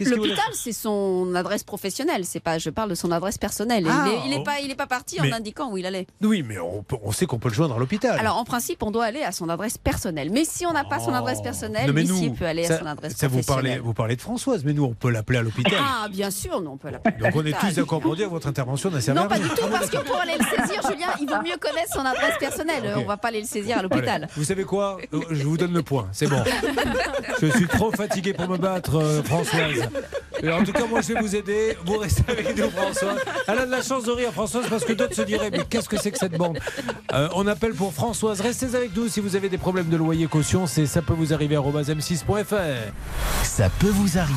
L'hôpital, 0.00 0.44
c'est 0.54 0.72
son 0.72 1.34
adresse 1.34 1.62
professionnelle. 1.64 2.24
C'est 2.24 2.40
pas, 2.40 2.58
je 2.58 2.70
parle 2.70 2.90
de 2.90 2.94
son 2.94 3.10
adresse 3.10 3.38
personnelle. 3.38 3.86
Ah, 3.90 4.04
il, 4.06 4.12
est, 4.12 4.20
il 4.28 4.32
est 4.34 4.38
oh. 4.40 4.44
pas, 4.44 4.60
il 4.60 4.70
est 4.70 4.74
pas 4.76 4.86
parti 4.86 5.16
Mais- 5.20 5.32
en 5.32 5.36
indiquant 5.36 5.70
où 5.70 5.76
il 5.78 5.86
allait. 5.86 6.06
Oui, 6.22 6.42
mais 6.46 6.56
on 6.58 7.12
sait 7.12 7.26
qu'on 7.26 7.38
peut 7.38 7.48
le 7.48 7.54
joindre 7.54 7.76
à 7.76 7.78
l'hôpital. 7.78 8.18
Alors, 8.18 8.36
en 8.38 8.44
principe, 8.44 8.82
on 8.82 8.90
doit 8.90 9.04
aller 9.04 9.22
à 9.22 9.32
son 9.32 9.48
adresse 9.48 9.76
personnelle. 9.78 10.29
Mais 10.30 10.44
si 10.44 10.64
on 10.66 10.72
n'a 10.72 10.84
pas 10.84 10.98
son 11.00 11.12
adresse 11.12 11.42
personnelle, 11.42 11.88
Non, 11.88 11.92
l'huissier 11.94 12.28
nous, 12.30 12.34
peut 12.34 12.46
aller 12.46 12.64
ça, 12.64 12.74
à 12.74 12.78
son 12.78 12.86
adresse 12.86 13.14
ça 13.16 13.28
vous 13.28 13.42
parlez, 13.42 13.78
vous 13.78 13.94
parlez 13.94 14.16
de 14.16 14.20
Françoise, 14.20 14.62
mais 14.64 14.72
nous 14.72 14.84
on 14.84 14.94
peut 14.94 15.10
l'appeler 15.10 15.38
à 15.38 15.42
l'hôpital. 15.42 15.74
Ah, 15.78 16.08
bien 16.08 16.30
sûr, 16.30 16.60
non, 16.60 16.72
on 16.72 16.76
peut 16.76 16.90
l'appeler. 16.90 17.16
Donc 17.18 17.32
on 17.36 17.44
est 17.44 17.58
tous 17.58 17.74
d'accord 17.74 18.00
pour 18.00 18.16
dire 18.16 18.28
votre 18.30 18.46
intervention 18.46 18.90
n'a 18.90 19.00
servi 19.00 19.18
Non, 19.18 19.26
à 19.26 19.28
pas 19.28 19.34
rien. 19.36 19.44
du 19.44 19.50
tout, 19.50 19.66
parce 19.70 19.90
que 19.90 19.98
pour 19.98 20.16
aller 20.16 20.34
le 20.38 20.44
saisir, 20.44 20.82
Julien, 20.88 21.08
il 21.20 21.28
vaut 21.28 21.42
mieux 21.42 21.56
connaître 21.58 21.92
son 21.92 22.04
adresse 22.04 22.38
personnelle. 22.38 22.94
On 22.96 23.04
va 23.04 23.16
pas 23.16 23.28
aller 23.28 23.40
le 23.40 23.46
saisir 23.46 23.78
à 23.78 23.82
l'hôpital. 23.82 24.22
Allez, 24.24 24.32
vous 24.36 24.44
savez 24.44 24.64
quoi? 24.64 24.98
Euh, 25.12 25.20
Je 25.30 25.42
vous 25.44 25.56
donne 25.56 25.72
le 25.74 25.82
point, 25.82 26.08
c'est 26.12 26.26
bon. 26.28 26.42
Je 27.40 27.46
suis 27.46 27.66
trop 27.66 27.90
fatigué 27.90 28.32
pour 28.32 28.48
me 28.48 28.56
battre, 28.56 28.96
euh, 28.96 29.22
Françoise. 29.22 29.88
Et 30.42 30.50
en 30.50 30.64
tout 30.64 30.72
cas, 30.72 30.86
moi 30.86 31.00
je 31.02 31.12
vais 31.12 31.20
vous 31.20 31.36
aider. 31.36 31.76
Vous 31.84 31.98
restez 31.98 32.22
avec 32.30 32.56
nous, 32.56 32.70
Françoise. 32.70 33.18
Elle 33.46 33.58
a 33.58 33.66
de 33.66 33.70
la 33.70 33.82
chance 33.82 34.04
de 34.04 34.10
rire, 34.12 34.32
Françoise, 34.32 34.64
parce 34.70 34.84
que 34.84 34.92
d'autres 34.92 35.14
se 35.14 35.22
diraient 35.22 35.50
Mais 35.50 35.64
qu'est-ce 35.68 35.88
que 35.88 35.98
c'est 35.98 36.10
que 36.10 36.18
cette 36.18 36.32
bande? 36.36 36.58
Euh, 37.12 37.28
On 37.34 37.46
appelle 37.46 37.74
pour 37.74 37.92
Françoise. 37.92 38.40
Restez 38.40 38.74
avec 38.74 38.94
nous 38.96 39.08
si 39.08 39.20
vous 39.20 39.36
avez 39.36 39.48
des 39.48 39.58
problèmes 39.58 39.88
de 39.88 39.96
loyer 39.96 40.19
caution. 40.28 40.66
C'est 40.66 40.86
ça 40.86 41.02
peut 41.02 41.14
vous 41.14 41.32
arriver 41.32 41.56
à 41.56 41.60
m6.fr. 41.60 42.92
Ça 43.42 43.68
peut 43.78 43.88
vous 43.88 44.18
arriver. 44.18 44.36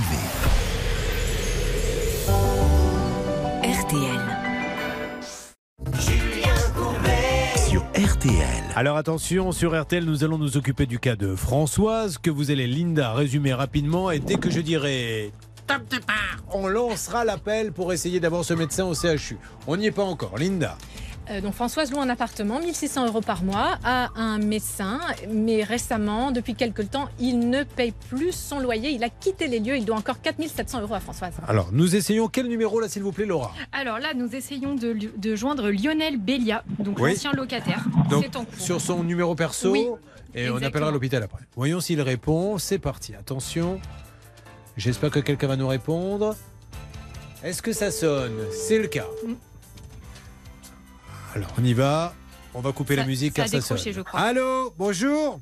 RTL. 3.64 4.22
Sur 7.56 7.82
RTL. 7.96 8.64
Alors 8.76 8.98
attention, 8.98 9.52
sur 9.52 9.80
RTL, 9.80 10.04
nous 10.04 10.24
allons 10.24 10.38
nous 10.38 10.58
occuper 10.58 10.86
du 10.86 11.00
cas 11.00 11.16
de 11.16 11.36
Françoise, 11.36 12.18
que 12.18 12.30
vous 12.30 12.52
allez, 12.52 12.68
Linda, 12.68 13.14
résumer 13.14 13.54
rapidement. 13.54 14.12
Et 14.12 14.20
dès 14.20 14.36
que 14.36 14.50
je 14.50 14.62
dirai 14.62 15.32
top 15.68 15.88
départ, 15.90 16.44
on 16.52 16.68
lancera 16.68 17.26
l'appel 17.26 17.72
pour 17.72 17.94
essayer 17.94 18.20
d'avoir 18.20 18.44
ce 18.44 18.54
médecin 18.54 18.86
au 18.86 18.94
CHU. 18.94 19.38
On 19.68 19.78
n'y 19.78 19.88
est 19.88 19.92
pas 19.92 20.04
encore. 20.04 20.38
Linda. 20.38 20.78
Euh, 21.30 21.40
donc 21.40 21.54
Françoise 21.54 21.92
loue 21.92 22.00
un 22.00 22.10
appartement, 22.10 22.60
1600 22.60 23.08
euros 23.08 23.22
par 23.22 23.44
mois, 23.44 23.78
à 23.84 24.10
un 24.16 24.40
médecin. 24.40 25.00
Mais 25.32 25.64
récemment, 25.64 26.32
depuis 26.32 26.54
quelque 26.56 26.82
temps, 26.82 27.08
il 27.20 27.50
ne 27.50 27.64
paye 27.64 27.94
plus 28.10 28.34
son 28.34 28.60
loyer. 28.60 28.90
Il 28.92 29.04
a 29.04 29.10
quitté 29.10 29.48
les 29.48 29.60
lieux. 29.60 29.78
Il 29.78 29.86
doit 29.86 29.96
encore 29.96 30.22
4700 30.22 30.82
euros 30.82 30.96
à 30.96 31.00
Françoise. 31.00 31.34
Alors, 31.48 31.70
nous 31.72 31.96
essayons 31.96 32.28
quel 32.28 32.48
numéro 32.48 32.80
là, 32.80 32.90
s'il 32.90 33.04
vous 33.04 33.12
plaît, 33.12 33.26
Laura? 33.26 33.54
Alors 33.72 34.00
là, 34.00 34.14
nous 34.14 34.36
essayons 34.36 34.76
de, 34.76 35.36
joindre 35.36 35.70
Lionel 35.70 36.18
Bélia, 36.18 36.64
donc 36.80 37.00
Oui. 37.00 37.12
l'ancien 37.12 37.32
locataire. 37.32 37.86
Donc, 38.10 38.24
C'est 38.26 38.36
en 38.36 38.46
cours. 38.46 38.60
sur 38.60 38.82
son 38.82 39.04
numéro 39.04 39.34
perso, 39.36 39.72
Oui, 39.72 39.88
et 40.36 40.50
on 40.50 40.58
appellera 40.58 40.92
l'hôpital 40.92 41.24
après. 41.24 41.44
Voyons 41.56 41.80
s'il 41.80 42.02
répond. 42.02 42.58
C'est 42.58 42.80
parti. 42.80 43.16
Attention. 43.16 43.80
J'espère 44.76 45.12
que 45.12 45.20
quelqu'un 45.20 45.48
va 45.48 45.56
nous 45.56 45.68
répondre. 45.68 46.36
Est-ce 47.44 47.62
que 47.62 47.74
ça 47.74 47.92
sonne? 47.92 48.34
C'est 48.52 48.80
le 48.80 48.88
cas. 48.88 49.06
Mm. 49.26 49.34
Alors, 51.36 51.50
on 51.60 51.64
y 51.64 51.74
va. 51.74 52.14
On 52.54 52.62
va 52.62 52.72
couper 52.72 52.96
Ça- 52.96 53.02
la 53.02 53.08
musique 53.08 53.36
ça 53.36 53.44
a 53.44 53.50
car 53.50 53.62
ça 53.62 53.78
sonne. 53.78 53.94
je 53.94 54.02
crois. 54.02 54.20
Allô 54.20 54.74
Bonjour 54.78 55.40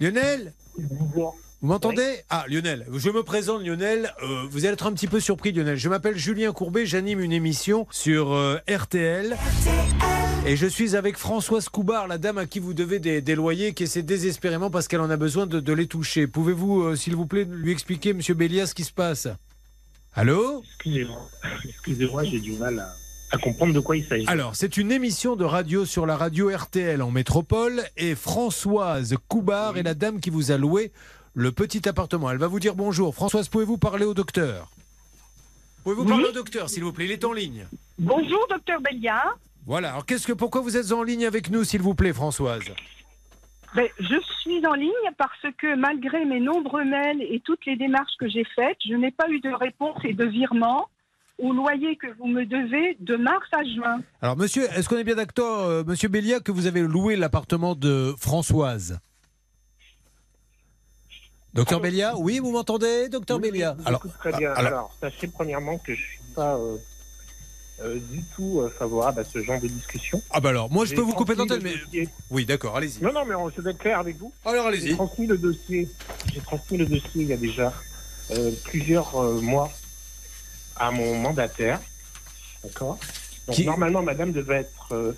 Lionel 0.00 0.52
Bonjour. 0.78 1.36
Vous 1.62 1.68
m'entendez 1.68 2.20
Ah, 2.30 2.44
Lionel, 2.48 2.86
je 2.94 3.10
me 3.10 3.22
présente, 3.22 3.62
Lionel. 3.62 4.12
Euh, 4.22 4.44
vous 4.50 4.64
allez 4.64 4.74
être 4.74 4.86
un 4.86 4.92
petit 4.92 5.06
peu 5.08 5.20
surpris, 5.20 5.52
Lionel. 5.52 5.76
Je 5.76 5.88
m'appelle 5.88 6.16
Julien 6.16 6.52
Courbet, 6.52 6.84
j'anime 6.86 7.20
une 7.20 7.32
émission 7.32 7.86
sur 7.90 8.32
euh, 8.32 8.58
RTL. 8.68 9.36
Et 10.46 10.56
je 10.56 10.66
suis 10.66 10.94
avec 10.96 11.16
Françoise 11.16 11.68
Coubard, 11.68 12.06
la 12.08 12.18
dame 12.18 12.38
à 12.38 12.46
qui 12.46 12.58
vous 12.60 12.72
devez 12.74 12.98
des, 12.98 13.20
des 13.20 13.34
loyers, 13.34 13.72
qui 13.74 13.82
essaie 13.84 14.02
désespérément 14.02 14.70
parce 14.70 14.86
qu'elle 14.86 15.00
en 15.00 15.10
a 15.10 15.16
besoin 15.16 15.46
de, 15.46 15.58
de 15.60 15.72
les 15.72 15.86
toucher. 15.86 16.26
Pouvez-vous, 16.26 16.82
euh, 16.82 16.96
s'il 16.96 17.16
vous 17.16 17.26
plaît, 17.26 17.46
lui 17.50 17.72
expliquer, 17.72 18.12
monsieur 18.12 18.34
Bélia, 18.34 18.66
ce 18.66 18.74
qui 18.74 18.84
se 18.84 18.92
passe? 18.92 19.26
Allô? 20.14 20.62
Excusez-moi, 20.76 21.28
excusez-moi, 21.68 22.24
j'ai 22.24 22.38
du 22.40 22.52
mal 22.52 22.78
à, 22.78 22.94
à 23.32 23.38
comprendre 23.38 23.74
de 23.74 23.80
quoi 23.80 23.96
il 23.96 24.04
s'agit. 24.04 24.26
Alors, 24.28 24.54
c'est 24.54 24.76
une 24.76 24.92
émission 24.92 25.36
de 25.36 25.44
radio 25.44 25.84
sur 25.84 26.06
la 26.06 26.16
radio 26.16 26.50
RTL 26.54 27.02
en 27.02 27.10
métropole 27.10 27.82
et 27.96 28.14
Françoise 28.14 29.16
Coubard 29.28 29.76
est 29.78 29.82
la 29.82 29.94
dame 29.94 30.20
qui 30.20 30.30
vous 30.30 30.50
a 30.52 30.56
loué 30.56 30.92
le 31.34 31.52
petit 31.52 31.88
appartement. 31.88 32.30
Elle 32.30 32.38
va 32.38 32.46
vous 32.46 32.60
dire 32.60 32.74
bonjour. 32.74 33.14
Françoise, 33.14 33.48
pouvez-vous 33.48 33.78
parler 33.78 34.04
au 34.04 34.14
docteur? 34.14 34.70
Pouvez-vous 35.84 36.02
Oui. 36.02 36.08
parler 36.08 36.24
au 36.28 36.32
docteur, 36.32 36.68
s'il 36.70 36.84
vous 36.84 36.92
plaît? 36.92 37.04
Il 37.06 37.12
est 37.12 37.24
en 37.24 37.32
ligne. 37.32 37.66
Bonjour, 37.98 38.46
docteur 38.50 38.80
Bélia. 38.80 39.22
Voilà. 39.66 39.90
Alors, 39.90 40.06
qu'est-ce 40.06 40.26
que, 40.26 40.32
pourquoi 40.32 40.60
vous 40.60 40.76
êtes 40.76 40.92
en 40.92 41.02
ligne 41.02 41.26
avec 41.26 41.50
nous, 41.50 41.64
s'il 41.64 41.82
vous 41.82 41.94
plaît, 41.94 42.12
Françoise? 42.12 42.62
Ben, 43.74 43.88
je 44.00 44.14
suis 44.40 44.64
en 44.66 44.74
ligne 44.74 44.90
parce 45.18 45.42
que 45.58 45.76
malgré 45.76 46.24
mes 46.24 46.40
nombreux 46.40 46.84
mails 46.84 47.20
et 47.22 47.40
toutes 47.44 47.66
les 47.66 47.76
démarches 47.76 48.14
que 48.18 48.28
j'ai 48.28 48.44
faites, 48.54 48.78
je 48.88 48.94
n'ai 48.94 49.10
pas 49.10 49.28
eu 49.28 49.40
de 49.40 49.50
réponse 49.52 49.98
et 50.04 50.14
de 50.14 50.24
virement 50.24 50.88
au 51.38 51.52
loyer 51.52 51.96
que 51.96 52.06
vous 52.18 52.26
me 52.26 52.44
devez 52.46 52.96
de 53.00 53.16
mars 53.16 53.46
à 53.52 53.62
juin. 53.64 54.00
Alors, 54.22 54.36
monsieur, 54.36 54.64
est-ce 54.72 54.88
qu'on 54.88 54.96
est 54.96 55.04
bien 55.04 55.16
d'accord, 55.16 55.64
euh, 55.66 55.84
monsieur 55.86 56.08
Bélia, 56.08 56.40
que 56.40 56.50
vous 56.52 56.66
avez 56.66 56.80
loué 56.80 57.16
l'appartement 57.16 57.74
de 57.74 58.14
Françoise? 58.18 58.98
Docteur 61.54 61.80
Bélia 61.80 62.16
Oui, 62.18 62.38
vous 62.38 62.50
m'entendez, 62.52 63.08
docteur 63.08 63.36
Oui, 63.38 63.50
Bélia 63.50 63.76
Alors, 63.84 64.02
très 64.18 64.32
bien. 64.32 64.52
alors- 64.52 64.66
Alors, 64.72 64.96
sachez 65.00 65.26
premièrement 65.28 65.78
que 65.78 65.94
je 65.94 66.00
suis 66.02 66.20
pas 66.34 66.54
euh, 66.56 66.76
euh, 67.80 67.98
du 68.10 68.22
tout 68.34 68.60
euh, 68.60 68.68
favorable 68.70 69.20
à 69.20 69.24
ce 69.24 69.42
genre 69.42 69.60
de 69.60 69.66
discussion. 69.68 70.20
Ah 70.30 70.40
bah 70.40 70.50
alors, 70.50 70.70
moi 70.70 70.84
je 70.84 70.90
J'ai 70.90 70.96
peux 70.96 71.02
vous 71.02 71.14
couper 71.14 71.34
l'antenne, 71.34 71.62
mais... 71.62 71.76
dossier. 71.78 72.08
Oui, 72.30 72.44
d'accord, 72.44 72.76
allez-y. 72.76 73.02
Non, 73.02 73.10
non, 73.12 73.24
mais 73.26 73.34
on- 73.34 73.48
je 73.50 73.60
vais 73.62 73.70
être 73.70 73.78
clair 73.78 73.98
avec 73.98 74.16
vous. 74.18 74.32
Alors 74.44 74.64
J'ai 74.64 74.78
allez-y. 74.80 74.94
transmis 74.96 75.26
le 75.26 75.38
dossier. 75.38 75.88
J'ai 76.32 76.40
transmis 76.40 76.76
le 76.76 76.84
dossier 76.86 77.22
il 77.22 77.28
y 77.28 77.32
a 77.32 77.36
déjà 77.38 77.72
euh, 78.32 78.50
plusieurs 78.64 79.16
euh, 79.16 79.40
mois 79.40 79.70
à 80.78 80.90
mon 80.90 81.18
mandataire. 81.18 81.80
D'accord. 82.64 82.98
Donc 83.46 83.56
Qui- 83.56 83.64
normalement, 83.64 84.02
Madame 84.02 84.32
devait 84.32 84.56
être 84.60 84.92
euh, 84.92 85.12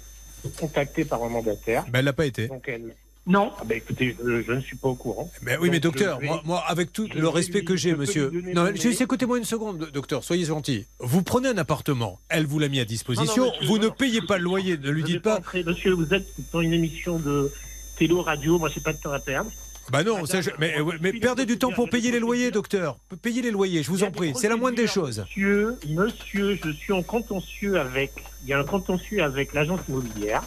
contactée 0.58 1.04
par 1.04 1.22
un 1.22 1.28
mandataire. 1.28 1.84
Ben, 1.88 2.00
elle 2.00 2.04
l'a 2.04 2.12
pas 2.12 2.26
été. 2.26 2.48
Donc 2.48 2.64
elle. 2.68 2.94
Non. 3.26 3.52
Ah, 3.58 3.64
bah, 3.66 3.74
écoutez, 3.74 4.16
je, 4.24 4.42
je 4.42 4.52
ne 4.52 4.60
suis 4.60 4.76
pas 4.76 4.88
au 4.88 4.94
courant. 4.94 5.30
Mais 5.42 5.58
oui, 5.58 5.68
mais 5.68 5.80
docteur, 5.80 6.16
je 6.16 6.22
vais- 6.22 6.26
moi, 6.28 6.40
moi, 6.46 6.64
avec 6.66 6.92
tout 6.94 7.06
je 7.12 7.18
le 7.18 7.26
vais 7.26 7.28
respect 7.34 7.58
lui- 7.58 7.64
que 7.66 7.76
j'ai, 7.76 7.90
je 7.90 7.94
peux 7.94 8.00
monsieur. 8.00 8.30
donner 8.30 8.54
Non, 8.54 8.64
mon 8.64 8.70
juste 8.72 8.84
mail. 8.86 9.02
écoutez-moi 9.02 9.36
une 9.36 9.44
seconde, 9.44 9.90
docteur, 9.92 10.24
soyez 10.24 10.46
gentil. 10.46 10.86
Vous 10.98 11.22
prenez 11.22 11.48
un 11.50 11.58
appartement, 11.58 12.18
elle 12.30 12.46
vous 12.46 12.58
l'a 12.58 12.68
mis 12.68 12.80
à 12.80 12.86
disposition, 12.86 13.26
Non, 13.36 13.44
non, 13.48 13.52
monsieur, 13.52 13.66
vous 13.68 13.76
non, 13.76 13.82
ne 13.82 13.88
non. 13.88 13.94
payez 13.98 14.22
pas 14.22 14.38
le 14.38 14.44
loyer, 14.44 14.78
ne 14.78 14.90
lui 14.90 15.02
Je 15.02 15.06
dites 15.06 15.22
pas. 15.22 15.38
entrer. 15.38 15.62
Monsieur, 15.62 15.92
vous 15.92 16.14
êtes 16.14 16.26
dans 16.52 16.62
une 16.62 16.72
émission 16.72 17.18
de 17.18 17.52
télo-radio. 17.98 18.58
Moi, 18.58 18.70
j'ai 18.74 18.80
pas 18.80 18.94
de 18.94 18.98
temps 19.00 19.12
à 19.12 19.18
perdre. 19.20 19.50
Bah 19.90 20.02
non, 20.04 20.12
Madame, 20.20 20.26
ça, 20.26 20.40
je- 20.42 20.50
mais, 20.58 21.12
perdez 21.14 21.46
du 21.46 21.58
temps 21.58 21.72
pour 21.72 21.88
payer 21.88 22.10
les 22.10 22.20
loyers, 22.20 22.50
docteur. 22.50 22.98
Payez 23.22 23.40
les 23.42 23.50
loyers, 23.50 23.82
je 23.82 23.90
vous 23.90 24.04
en 24.04 24.10
prie, 24.10 24.32
c'est 24.36 24.48
la 24.48 24.56
moindre 24.56 24.76
des 24.76 24.86
choses. 24.86 25.20
Monsieur, 25.20 25.78
monsieur, 25.88 26.58
je 26.62 26.70
suis 26.72 26.92
en 26.92 27.02
contentieux 27.02 27.78
avec. 27.80 28.12
Il 28.42 28.48
y 28.50 28.52
a 28.52 28.58
un 28.58 28.64
contentieux 28.64 29.22
avec 29.22 29.54
l'agence 29.54 29.80
immobilière. 29.88 30.42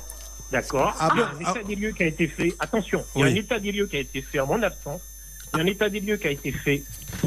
D'accord? 0.52 0.96
Ah 1.00 1.10
Il 1.16 1.20
y 1.20 1.22
a 1.24 1.28
un 1.30 1.40
état 1.40 1.54
Ah. 1.64 1.68
des 1.68 1.76
lieux 1.76 1.92
qui 1.92 2.04
a 2.04 2.08
été 2.08 2.28
fait. 2.28 2.54
Attention, 2.60 3.04
il 3.16 3.20
y 3.20 3.24
a 3.24 3.28
Oui. 3.28 3.32
un 3.32 3.36
état 3.36 3.58
des 3.60 3.72
lieux 3.72 3.88
qui 3.88 3.96
a 3.96 4.00
été 4.02 4.22
fait 4.22 4.40
en 4.40 4.48
mon 4.48 4.62
absence. 4.62 5.02
Il 5.54 5.58
y 5.58 5.60
a 5.60 5.64
un 5.64 5.68
état 5.68 5.90
des 5.90 6.00
lieux 6.00 6.16
qui 6.18 6.28
a 6.28 6.32
été 6.32 6.52
fait 6.52 6.84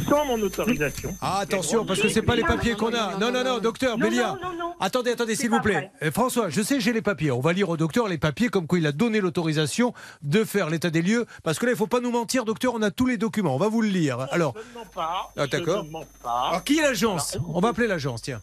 sans 0.08 0.24
mon 0.24 0.40
autorisation. 0.40 1.14
Ah, 1.20 1.38
attention, 1.40 1.84
parce 1.84 2.00
que 2.00 2.08
c'est 2.08 2.22
pas 2.22 2.34
les 2.37 2.42
papiers 2.42 2.74
qu'on 2.74 2.92
a. 2.94 3.16
Non, 3.18 3.30
non, 3.30 3.44
non, 3.44 3.58
docteur, 3.58 3.98
Bélia. 3.98 4.37
Attendez, 4.80 5.12
attendez, 5.12 5.37
s'il 5.37 5.50
vous 5.50 5.60
plaît. 5.60 5.74
vrai. 5.74 5.90
Euh, 6.02 6.10
François, 6.10 6.48
je 6.48 6.62
sais, 6.62 6.80
j'ai 6.80 6.92
les 6.92 7.02
papiers. 7.02 7.30
On 7.30 7.40
va 7.40 7.52
lire 7.52 7.68
au 7.68 7.76
docteur 7.76 8.08
les 8.08 8.18
papiers 8.18 8.48
comme 8.48 8.66
quoi 8.66 8.78
il 8.78 8.87
a 8.87 8.92
donné 8.92 9.20
l'autorisation 9.20 9.92
de 10.22 10.42
faire 10.44 10.70
l'état 10.70 10.90
des 10.90 11.02
lieux. 11.02 11.26
Parce 11.42 11.58
que 11.58 11.66
là, 11.66 11.72
il 11.72 11.78
faut 11.78 11.87
pas 11.87 12.00
nous 12.00 12.10
mentir, 12.10 12.44
docteur, 12.44 12.74
on 12.74 12.82
a 12.82 12.90
tous 12.90 13.06
les 13.06 13.18
documents. 13.18 13.54
On 13.54 13.58
va 13.58 13.68
vous 13.68 13.82
le 13.82 13.88
lire. 13.88 14.26
Alors, 14.30 14.54
Je 14.56 14.68
ne 14.70 14.74
mens 14.84 14.90
pas. 14.92 15.32
Ah, 15.37 15.46
d'accord. 15.46 15.82
Je 15.82 15.87
ne 15.88 15.92
mens 15.92 16.04
pas. 16.22 16.48
alors 16.48 16.64
qui 16.64 16.78
est 16.78 16.82
l'agence? 16.82 17.38
On 17.48 17.60
va 17.60 17.68
appeler 17.68 17.87
l'agence, 17.87 18.22
tiens. 18.22 18.40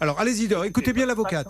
Alors, 0.00 0.20
allez-y, 0.20 0.48
écoutez 0.64 0.92
bien 0.92 1.06
l'avocate. 1.06 1.48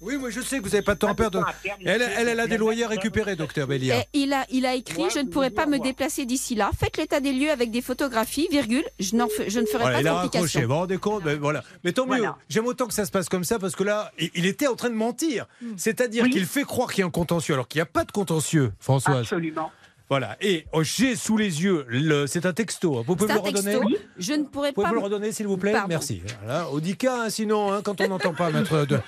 Oui, 0.00 0.16
moi 0.16 0.30
je 0.30 0.40
sais 0.40 0.58
que 0.58 0.64
vous 0.64 0.70
n'avez 0.70 0.82
pas 0.82 0.94
de 0.94 0.98
temps 0.98 1.08
à 1.08 1.14
perdre. 1.14 1.44
Elle, 1.84 2.02
elle, 2.02 2.28
elle 2.28 2.40
a 2.40 2.46
des 2.46 2.56
loyers 2.56 2.86
récupérer, 2.86 3.36
docteur 3.36 3.66
Bélia. 3.68 4.00
Et 4.00 4.04
il, 4.14 4.32
a, 4.32 4.44
il 4.50 4.66
a 4.66 4.74
écrit 4.74 4.98
Moi, 4.98 5.08
Je 5.14 5.20
ne 5.20 5.28
pourrai 5.28 5.50
pas 5.50 5.66
me 5.66 5.78
déplacer 5.78 6.26
d'ici 6.26 6.54
là. 6.54 6.70
Faites 6.78 6.96
l'état 6.96 7.20
des 7.20 7.32
lieux 7.32 7.50
avec 7.50 7.70
des 7.70 7.82
photographies, 7.82 8.48
virgule. 8.50 8.84
Je, 8.98 9.14
n'en 9.14 9.26
fe- 9.26 9.48
je 9.48 9.60
ne 9.60 9.66
ferai 9.66 9.82
Voilà, 9.84 9.92
pas 9.96 10.00
il 10.00 10.04
de 10.04 10.08
a 10.08 10.12
raccroché. 10.14 10.30
complications. 10.38 10.60
Vous 10.62 10.66
vous 10.68 10.74
rendez 10.74 10.98
compte? 10.98 11.22
Ben, 11.22 11.38
voilà. 11.38 11.62
Mais 11.84 11.92
tant 11.92 12.02
mieux. 12.06 12.16
Voilà. 12.18 12.36
J'aime 12.48 12.66
autant 12.66 12.86
que 12.86 12.94
ça 12.94 13.04
se 13.06 13.10
passe 13.10 13.28
comme 13.28 13.44
ça 13.44 13.58
parce 13.58 13.76
que 13.76 13.84
là, 13.84 14.10
il 14.18 14.30
il 14.34 14.46
était 14.46 14.66
en 14.66 14.74
train 14.74 14.90
de 14.90 14.94
mentir. 14.94 15.46
C'est-à-dire 15.76 16.24
Oui. 16.24 16.30
qu'il 16.30 16.44
fait 16.46 16.64
croire 16.64 16.90
qu'il 16.92 17.00
y 17.00 17.04
a 17.04 17.06
un 17.06 17.10
contentieux 17.10 17.54
alors 17.54 17.68
qu'il 17.68 17.78
n'y 17.78 17.82
a 17.82 17.86
pas 17.86 18.04
de 18.04 18.10
contentieux, 18.12 18.72
Françoise. 18.80 19.20
Absolument. 19.20 19.70
Voilà. 20.14 20.36
Et 20.40 20.64
oh, 20.72 20.84
j'ai 20.84 21.16
sous 21.16 21.36
les 21.36 21.64
yeux, 21.64 21.84
le- 21.88 22.28
c'est 22.28 22.46
un 22.46 22.52
texto. 22.52 22.98
hein. 22.98 23.02
Vous 23.04 23.16
pouvez 23.16 23.32
me 23.32 23.38
le 23.38 23.40
redonner 23.44 23.72
texto. 23.72 23.88
Je 24.16 24.32
ne 24.34 24.44
pourrai 24.44 24.68
Vous 24.68 24.74
pouvez 24.74 24.84
pas. 24.84 24.90
me 24.90 24.94
le 24.96 25.00
redonner, 25.02 25.32
s'il 25.32 25.48
vous 25.48 25.56
plaît? 25.56 25.72
Pardon. 25.72 25.88
Merci. 25.88 26.22
Voilà. 26.44 26.70
Audica, 26.70 27.22
hein, 27.22 27.30
sinon, 27.30 27.72
hein, 27.72 27.80
quand 27.82 28.00
on 28.00 28.06
n'entend 28.06 28.32
pas, 28.32 28.50
maître 28.50 28.84
de. 28.86 29.00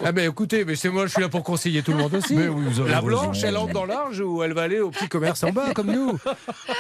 ah, 0.03 0.11
mais 0.11 0.25
écoutez, 0.25 0.65
mais 0.65 0.75
c'est 0.75 0.89
moi, 0.89 1.05
je 1.05 1.11
suis 1.11 1.21
là 1.21 1.29
pour 1.29 1.43
conseiller 1.43 1.83
tout 1.83 1.91
le 1.91 1.97
monde 1.97 2.13
aussi. 2.15 2.35
Mais 2.35 2.47
oui, 2.47 2.65
vous 2.67 2.79
avez 2.79 2.89
La 2.89 2.95
raison. 2.99 3.07
blanche, 3.07 3.43
elle 3.43 3.57
entre 3.57 3.73
dans 3.73 3.85
l'arge 3.85 4.19
ou 4.21 4.41
elle 4.43 4.53
va 4.53 4.63
aller 4.63 4.79
au 4.79 4.89
petit 4.89 5.07
commerce 5.07 5.43
en 5.43 5.51
bas, 5.51 5.73
comme 5.73 5.91
nous 5.91 6.17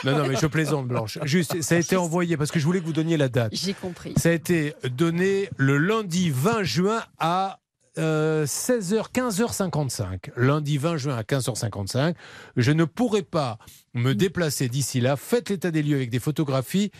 Non, 0.03 0.17
non, 0.17 0.27
mais 0.27 0.35
je 0.35 0.47
plaisante, 0.47 0.87
Blanche. 0.87 1.19
Juste, 1.23 1.61
ça 1.61 1.75
a 1.75 1.77
été 1.77 1.95
envoyé 1.95 2.37
parce 2.37 2.51
que 2.51 2.59
je 2.59 2.65
voulais 2.65 2.79
que 2.79 2.85
vous 2.85 2.93
donniez 2.93 3.17
la 3.17 3.29
date. 3.29 3.51
J'ai 3.53 3.73
compris. 3.73 4.13
Ça 4.17 4.29
a 4.29 4.31
été 4.31 4.73
donné 4.89 5.49
le 5.57 5.77
lundi 5.77 6.31
20 6.31 6.63
juin 6.63 7.01
à 7.19 7.59
euh, 7.97 8.45
16h, 8.45 9.11
15h55. 9.13 10.31
Lundi 10.35 10.77
20 10.77 10.97
juin 10.97 11.15
à 11.17 11.23
15h55. 11.23 12.15
Je 12.55 12.71
ne 12.71 12.85
pourrai 12.85 13.21
pas 13.23 13.57
me 13.93 14.13
déplacer 14.13 14.67
d'ici 14.69 15.01
là. 15.01 15.15
Faites 15.15 15.49
l'état 15.49 15.71
des 15.71 15.81
lieux 15.83 15.95
avec 15.95 16.09
des 16.09 16.19
photographies. 16.19 16.91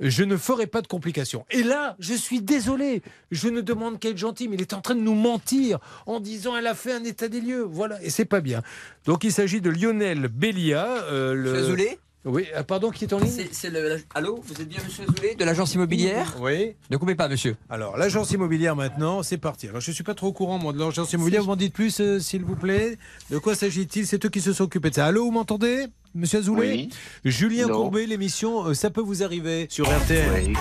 Je 0.00 0.24
ne 0.24 0.38
ferai 0.38 0.66
pas 0.66 0.80
de 0.80 0.86
complications. 0.86 1.44
Et 1.50 1.62
là, 1.62 1.94
je 1.98 2.14
suis 2.14 2.40
désolé. 2.40 3.02
Je 3.30 3.48
ne 3.48 3.60
demande 3.60 3.98
qu'à 3.98 4.08
être 4.08 4.16
gentil, 4.16 4.48
mais 4.48 4.56
il 4.56 4.62
est 4.62 4.72
en 4.72 4.80
train 4.80 4.94
de 4.94 5.00
nous 5.00 5.14
mentir 5.14 5.78
en 6.06 6.20
disant 6.20 6.56
elle 6.56 6.66
a 6.66 6.74
fait 6.74 6.92
un 6.94 7.04
état 7.04 7.28
des 7.28 7.42
lieux. 7.42 7.62
Voilà, 7.68 8.02
et 8.02 8.08
c'est 8.08 8.24
pas 8.24 8.40
bien. 8.40 8.62
Donc 9.04 9.24
il 9.24 9.32
s'agit 9.32 9.60
de 9.60 9.68
Lionel 9.68 10.28
Bélia. 10.28 10.86
euh. 11.04 11.34
Monsieur 11.34 11.58
Azoulay 11.58 11.98
Oui, 12.26 12.46
ah, 12.54 12.64
pardon, 12.64 12.90
qui 12.90 13.04
est 13.04 13.12
en 13.14 13.18
ligne 13.18 13.30
C'est 13.30 13.48
c'est 13.52 13.70
le. 13.70 13.98
Allô 14.14 14.40
Vous 14.44 14.60
êtes 14.60 14.68
bien 14.68 14.80
Monsieur 14.84 15.04
Azoulay 15.04 15.34
de 15.36 15.44
l'agence 15.44 15.74
immobilière 15.74 16.36
Oui. 16.40 16.74
Ne 16.90 16.98
coupez 16.98 17.14
pas, 17.14 17.28
monsieur. 17.28 17.56
Alors, 17.70 17.96
l'agence 17.96 18.30
immobilière 18.32 18.76
maintenant, 18.76 19.22
c'est 19.22 19.38
parti. 19.38 19.68
Alors, 19.68 19.80
je 19.80 19.90
ne 19.90 19.94
suis 19.94 20.04
pas 20.04 20.14
trop 20.14 20.26
au 20.26 20.32
courant, 20.32 20.58
moi, 20.58 20.74
de 20.74 20.78
l'agence 20.78 21.12
immobilière. 21.14 21.40
Vous 21.42 21.48
m'en 21.48 21.56
dites 21.56 21.72
plus, 21.72 21.98
euh, 22.00 22.18
s'il 22.18 22.44
vous 22.44 22.56
plaît. 22.56 22.98
De 23.30 23.38
quoi 23.38 23.54
s'agit-il? 23.54 24.06
C'est 24.06 24.22
eux 24.22 24.28
qui 24.28 24.42
se 24.42 24.52
sont 24.52 24.64
occupés 24.64 24.90
de 24.90 24.96
ça. 24.96 25.06
Allô, 25.06 25.24
vous 25.24 25.30
m'entendez 25.30 25.86
Monsieur 26.14 26.40
Azoulay 26.40 26.70
Oui. 26.72 26.90
Julien 27.24 27.68
Non. 27.68 27.74
Courbet, 27.74 28.04
l'émission 28.04 28.66
euh, 28.66 28.74
Ça 28.74 28.90
peut 28.90 29.00
vous 29.00 29.22
arriver 29.22 29.66
sur 29.70 29.86
RTL. 29.88 30.30
Oui. 30.48 30.52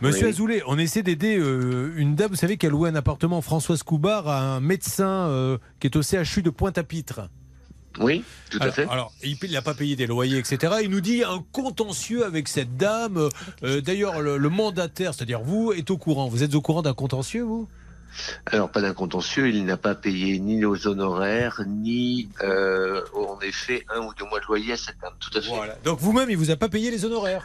Monsieur 0.00 0.24
Oui. 0.24 0.30
Azoulay, 0.30 0.62
on 0.66 0.78
essaie 0.78 1.04
d'aider 1.04 1.36
euh, 1.38 1.92
une 1.96 2.16
dame, 2.16 2.30
vous 2.30 2.36
savez, 2.36 2.56
qui 2.56 2.66
a 2.66 2.70
loué 2.70 2.88
un 2.88 2.94
appartement, 2.96 3.40
Françoise 3.40 3.84
Coubard, 3.84 4.26
à 4.26 4.40
un 4.40 4.60
médecin 4.60 5.28
euh, 5.28 5.58
qui 5.78 5.86
est 5.86 5.96
au 5.96 6.02
CHU 6.02 6.42
de 6.42 6.50
Pointe-à-Pitre. 6.50 7.28
Oui, 8.00 8.22
tout 8.50 8.58
à 8.60 8.64
alors, 8.64 8.74
fait. 8.74 8.88
Alors, 8.88 9.12
il 9.22 9.52
n'a 9.52 9.62
pas 9.62 9.74
payé 9.74 9.96
des 9.96 10.06
loyers, 10.06 10.38
etc. 10.38 10.74
Il 10.82 10.90
nous 10.90 11.00
dit 11.00 11.22
un 11.24 11.44
contentieux 11.52 12.24
avec 12.24 12.48
cette 12.48 12.76
dame. 12.76 13.28
Euh, 13.62 13.80
D'ailleurs, 13.80 14.20
le, 14.20 14.36
le 14.38 14.48
mandataire, 14.48 15.14
c'est-à-dire 15.14 15.40
vous, 15.40 15.72
est 15.72 15.90
au 15.90 15.96
courant. 15.98 16.28
Vous 16.28 16.42
êtes 16.42 16.54
au 16.54 16.60
courant 16.60 16.82
d'un 16.82 16.94
contentieux, 16.94 17.42
vous? 17.42 17.68
Alors, 18.46 18.70
pas 18.70 18.80
d'un 18.80 18.94
contentieux, 18.94 19.48
il 19.48 19.64
n'a 19.64 19.76
pas 19.76 19.94
payé 19.94 20.38
ni 20.38 20.56
nos 20.56 20.86
honoraires, 20.86 21.62
ni 21.68 22.28
euh, 22.42 23.02
en 23.14 23.38
effet 23.40 23.84
un 23.94 24.00
ou 24.00 24.12
deux 24.14 24.24
mois 24.24 24.40
de 24.40 24.46
loyer 24.46 24.72
à 24.72 24.76
cette 24.76 24.98
dame. 25.00 25.12
Tout 25.20 25.36
à 25.38 25.40
fait. 25.42 25.50
Donc 25.84 25.98
vous-même, 26.00 26.30
il 26.30 26.36
vous 26.36 26.50
a 26.50 26.56
pas 26.56 26.68
payé 26.68 26.90
les 26.90 27.04
honoraires? 27.04 27.44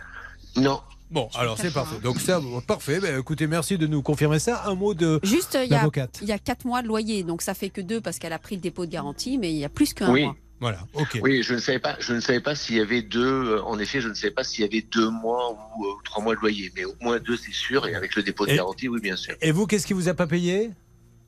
Non. 0.55 0.79
Bon, 1.11 1.29
alors 1.35 1.59
c'est 1.59 1.71
parfait. 1.71 1.97
Donc 2.01 2.19
ça, 2.19 2.39
bon, 2.39 2.59
parfait. 2.61 2.99
Ben, 2.99 3.19
écoutez, 3.19 3.45
merci 3.45 3.77
de 3.77 3.85
nous 3.85 4.01
confirmer 4.01 4.39
ça. 4.39 4.63
Un 4.65 4.73
mot 4.73 4.95
de 4.95 5.19
Juste, 5.21 5.55
il 5.63 5.69
y, 5.69 5.75
a, 5.75 5.87
il 6.21 6.27
y 6.27 6.31
a 6.31 6.39
4 6.39 6.65
mois 6.65 6.81
de 6.81 6.87
loyer, 6.87 7.21
donc 7.23 7.43
ça 7.43 7.53
fait 7.53 7.69
que 7.69 7.81
deux 7.81 8.01
parce 8.01 8.17
qu'elle 8.17 8.33
a 8.33 8.39
pris 8.39 8.55
le 8.55 8.61
dépôt 8.61 8.87
de 8.87 8.91
garantie, 8.91 9.37
mais 9.37 9.51
il 9.51 9.57
y 9.59 9.65
a 9.65 9.69
plus 9.69 9.93
qu'un 9.93 10.11
Oui. 10.11 10.23
mois. 10.23 10.35
Voilà, 10.59 10.79
ok. 10.93 11.19
Oui, 11.21 11.43
je 11.43 11.53
ne 11.55 11.59
savais 11.59 11.79
pas. 11.79 11.97
Je 11.99 12.13
ne 12.13 12.19
savais 12.21 12.39
pas 12.39 12.55
s'il 12.55 12.75
y 12.77 12.79
avait 12.79 13.01
deux. 13.01 13.21
euh, 13.55 13.63
En 13.63 13.77
effet, 13.79 13.99
je 13.99 14.07
ne 14.07 14.13
savais 14.13 14.31
pas 14.33 14.43
s'il 14.45 14.61
y 14.63 14.67
avait 14.67 14.81
deux 14.81 15.09
mois 15.09 15.51
ou 15.77 15.85
euh, 15.85 15.89
trois 16.05 16.23
mois 16.23 16.35
de 16.35 16.39
loyer, 16.39 16.71
mais 16.75 16.85
au 16.85 16.95
moins 17.01 17.19
deux, 17.19 17.35
c'est 17.35 17.51
sûr. 17.53 17.85
Et 17.87 17.95
avec 17.95 18.15
le 18.15 18.23
dépôt 18.23 18.45
de 18.45 18.51
Et- 18.51 18.55
garantie, 18.55 18.87
oui, 18.87 19.01
bien 19.01 19.15
sûr. 19.17 19.35
Et 19.41 19.51
vous, 19.51 19.67
qu'est-ce 19.67 19.85
qui 19.85 19.93
vous 19.93 20.07
a 20.07 20.13
pas 20.13 20.27
payé? 20.27 20.71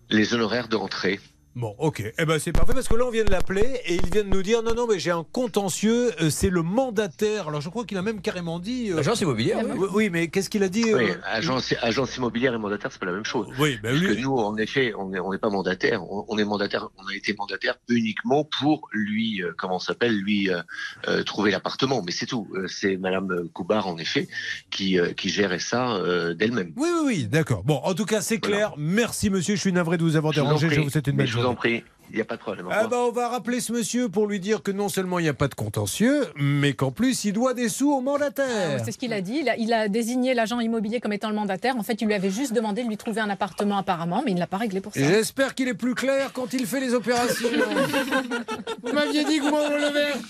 Les 0.10 0.34
honoraires 0.34 0.68
de 0.70 0.76
rentrée. 0.78 1.20
Bon, 1.56 1.74
ok. 1.80 2.04
Eh 2.18 2.26
ben 2.26 2.38
c'est 2.38 2.52
parfait 2.52 2.74
parce 2.74 2.90
que 2.90 2.96
là 2.96 3.06
on 3.06 3.12
vient 3.12 3.24
de 3.24 3.32
l'appeler 3.32 3.80
et 3.86 3.96
il 3.96 4.10
vient 4.12 4.26
de 4.26 4.30
nous 4.30 4.42
dire 4.44 4.62
non 4.62 4.76
non 4.76 4.88
mais 4.88 5.00
j'ai 5.00 5.12
un 5.12 5.24
contentieux, 5.24 6.12
euh, 6.22 6.30
c'est 6.30 6.50
le 6.50 6.62
mandataire. 6.64 7.48
Alors 7.48 7.62
je 7.62 7.70
crois 7.70 7.86
qu'il 7.86 7.98
a 7.98 8.02
même 8.02 8.20
carrément 8.20 8.60
dit. 8.60 8.92
euh, 8.92 8.98
L'agence 8.98 9.22
immobilière, 9.22 9.60
oui. 9.64 9.72
Oui, 9.80 9.88
oui, 9.94 10.10
mais 10.10 10.28
qu'est-ce 10.28 10.50
qu'il 10.50 10.64
a 10.64 10.68
dit 10.68 10.84
Oui, 10.94 11.12
euh, 11.12 11.16
agence, 11.24 11.74
agence 11.82 12.18
immobilière 12.18 12.54
et 12.54 12.58
mandataire, 12.58 12.92
c'est 12.92 13.00
pas 13.00 13.06
la 13.06 13.14
même 13.14 13.24
chose. 13.24 13.48
Oui, 13.58 13.80
ben 13.82 13.92
Parce 13.92 14.02
lui- 14.04 14.18
que 14.18 14.22
nous, 14.22 14.36
en 14.36 14.58
effet, 14.58 14.94
on 14.98 15.10
n'est 15.12 15.20
on 15.20 15.32
pas 15.38 15.50
mandataire. 15.50 16.04
On, 16.12 16.26
on 16.28 16.38
est 16.38 16.44
mandataire. 16.44 16.90
On 16.98 17.08
a 17.08 17.16
été 17.16 17.34
mandataire 17.38 17.76
uniquement 17.88 18.48
pour 18.60 18.90
lui, 18.92 19.42
euh, 19.42 19.54
comment 19.58 19.80
s'appelle, 19.80 20.14
lui 20.14 20.50
euh, 20.50 20.62
euh, 21.08 21.24
trouver 21.24 21.52
l'appartement. 21.52 22.02
Mais 22.06 22.12
c'est 22.12 22.26
tout. 22.26 22.50
C'est 22.68 22.98
Madame 22.98 23.48
Coubard, 23.54 23.88
en 23.88 23.98
effet, 23.98 24.28
qui 24.72 25.00
euh, 25.00 25.14
qui 25.14 25.30
gérait 25.30 25.60
ça 25.60 25.96
euh, 25.96 26.34
d'elle-même. 26.34 26.74
Oui, 26.76 26.90
oui, 26.94 27.02
oui, 27.06 27.28
d'accord. 27.28 27.64
Bon, 27.64 27.80
en 27.82 27.94
tout 27.94 28.06
cas, 28.06 28.20
c'est 28.20 28.40
clair. 28.40 28.74
Merci, 28.78 29.30
monsieur. 29.30 29.56
Je 29.56 29.62
suis 29.62 29.72
navré 29.72 29.96
de 29.98 30.04
vous 30.04 30.18
avoir 30.18 30.34
dérangé. 30.34 30.70
Je 30.70 30.82
vous 30.82 30.90
souhaite 30.90 31.08
une 31.08 31.16
belle 31.16 31.28
je 31.28 31.45
vous 31.46 31.56
en. 31.56 31.95
Il 32.12 32.16
n'y 32.16 32.22
a 32.22 32.26
pas 32.26 32.36
de 32.36 32.42
problème. 32.42 32.68
Ah 32.72 32.88
bah, 32.88 32.98
on 33.00 33.12
va 33.12 33.30
rappeler 33.30 33.60
ce 33.60 33.74
monsieur 33.74 34.10
pour 34.10 34.28
lui 34.28 34.40
dire 34.40 34.62
que 34.62 34.72
non 34.72 34.90
seulement 34.90 35.20
il 35.20 35.24
n'y 35.24 35.30
a 35.30 35.34
pas 35.34 35.48
de 35.48 35.56
contentieux, 35.56 36.28
mais 36.36 36.74
qu'en 36.74 36.92
plus 36.92 37.26
il 37.26 37.34
doit 37.34 37.54
des 37.54 37.70
sous 37.70 37.92
au 37.92 38.02
mandataire. 38.02 38.82
C'est 38.84 38.92
ce 38.92 38.98
qu'il 38.98 39.14
a 39.14 39.22
dit. 39.22 39.40
Il 39.42 39.50
a, 39.50 39.58
il 39.58 39.74
a 39.74 39.88
désigné 39.88 40.34
l'agent 40.34 40.60
immobilier 40.60 41.00
comme 41.00 41.14
étant 41.14 41.30
le 41.30 41.36
mandataire. 41.36 41.76
En 41.78 41.84
fait, 41.84 42.02
il 42.02 42.08
lui 42.08 42.14
avait 42.14 42.30
juste 42.30 42.54
demandé 42.54 42.84
de 42.84 42.88
lui 42.88 42.98
trouver 42.98 43.22
un 43.22 43.30
appartement 43.30 43.78
apparemment, 43.78 44.22
mais 44.24 44.32
il 44.32 44.36
ne 44.36 44.40
l'a 44.40 44.48
pas 44.48 44.58
réglé 44.58 44.82
pour 44.82 44.94
ça. 44.94 45.00
J'espère 45.00 45.56
qu'il 45.56 45.68
est 45.68 45.74
plus 45.74 45.96
clair 45.96 46.32
quand 46.34 46.54
il 46.54 46.66
fait 46.66 46.80
les 46.80 46.94
opérations. 46.94 47.50
vous 48.84 48.94
m'aviez 48.94 49.24
dit 49.26 49.40
que 49.40 49.44
vous 49.44 49.56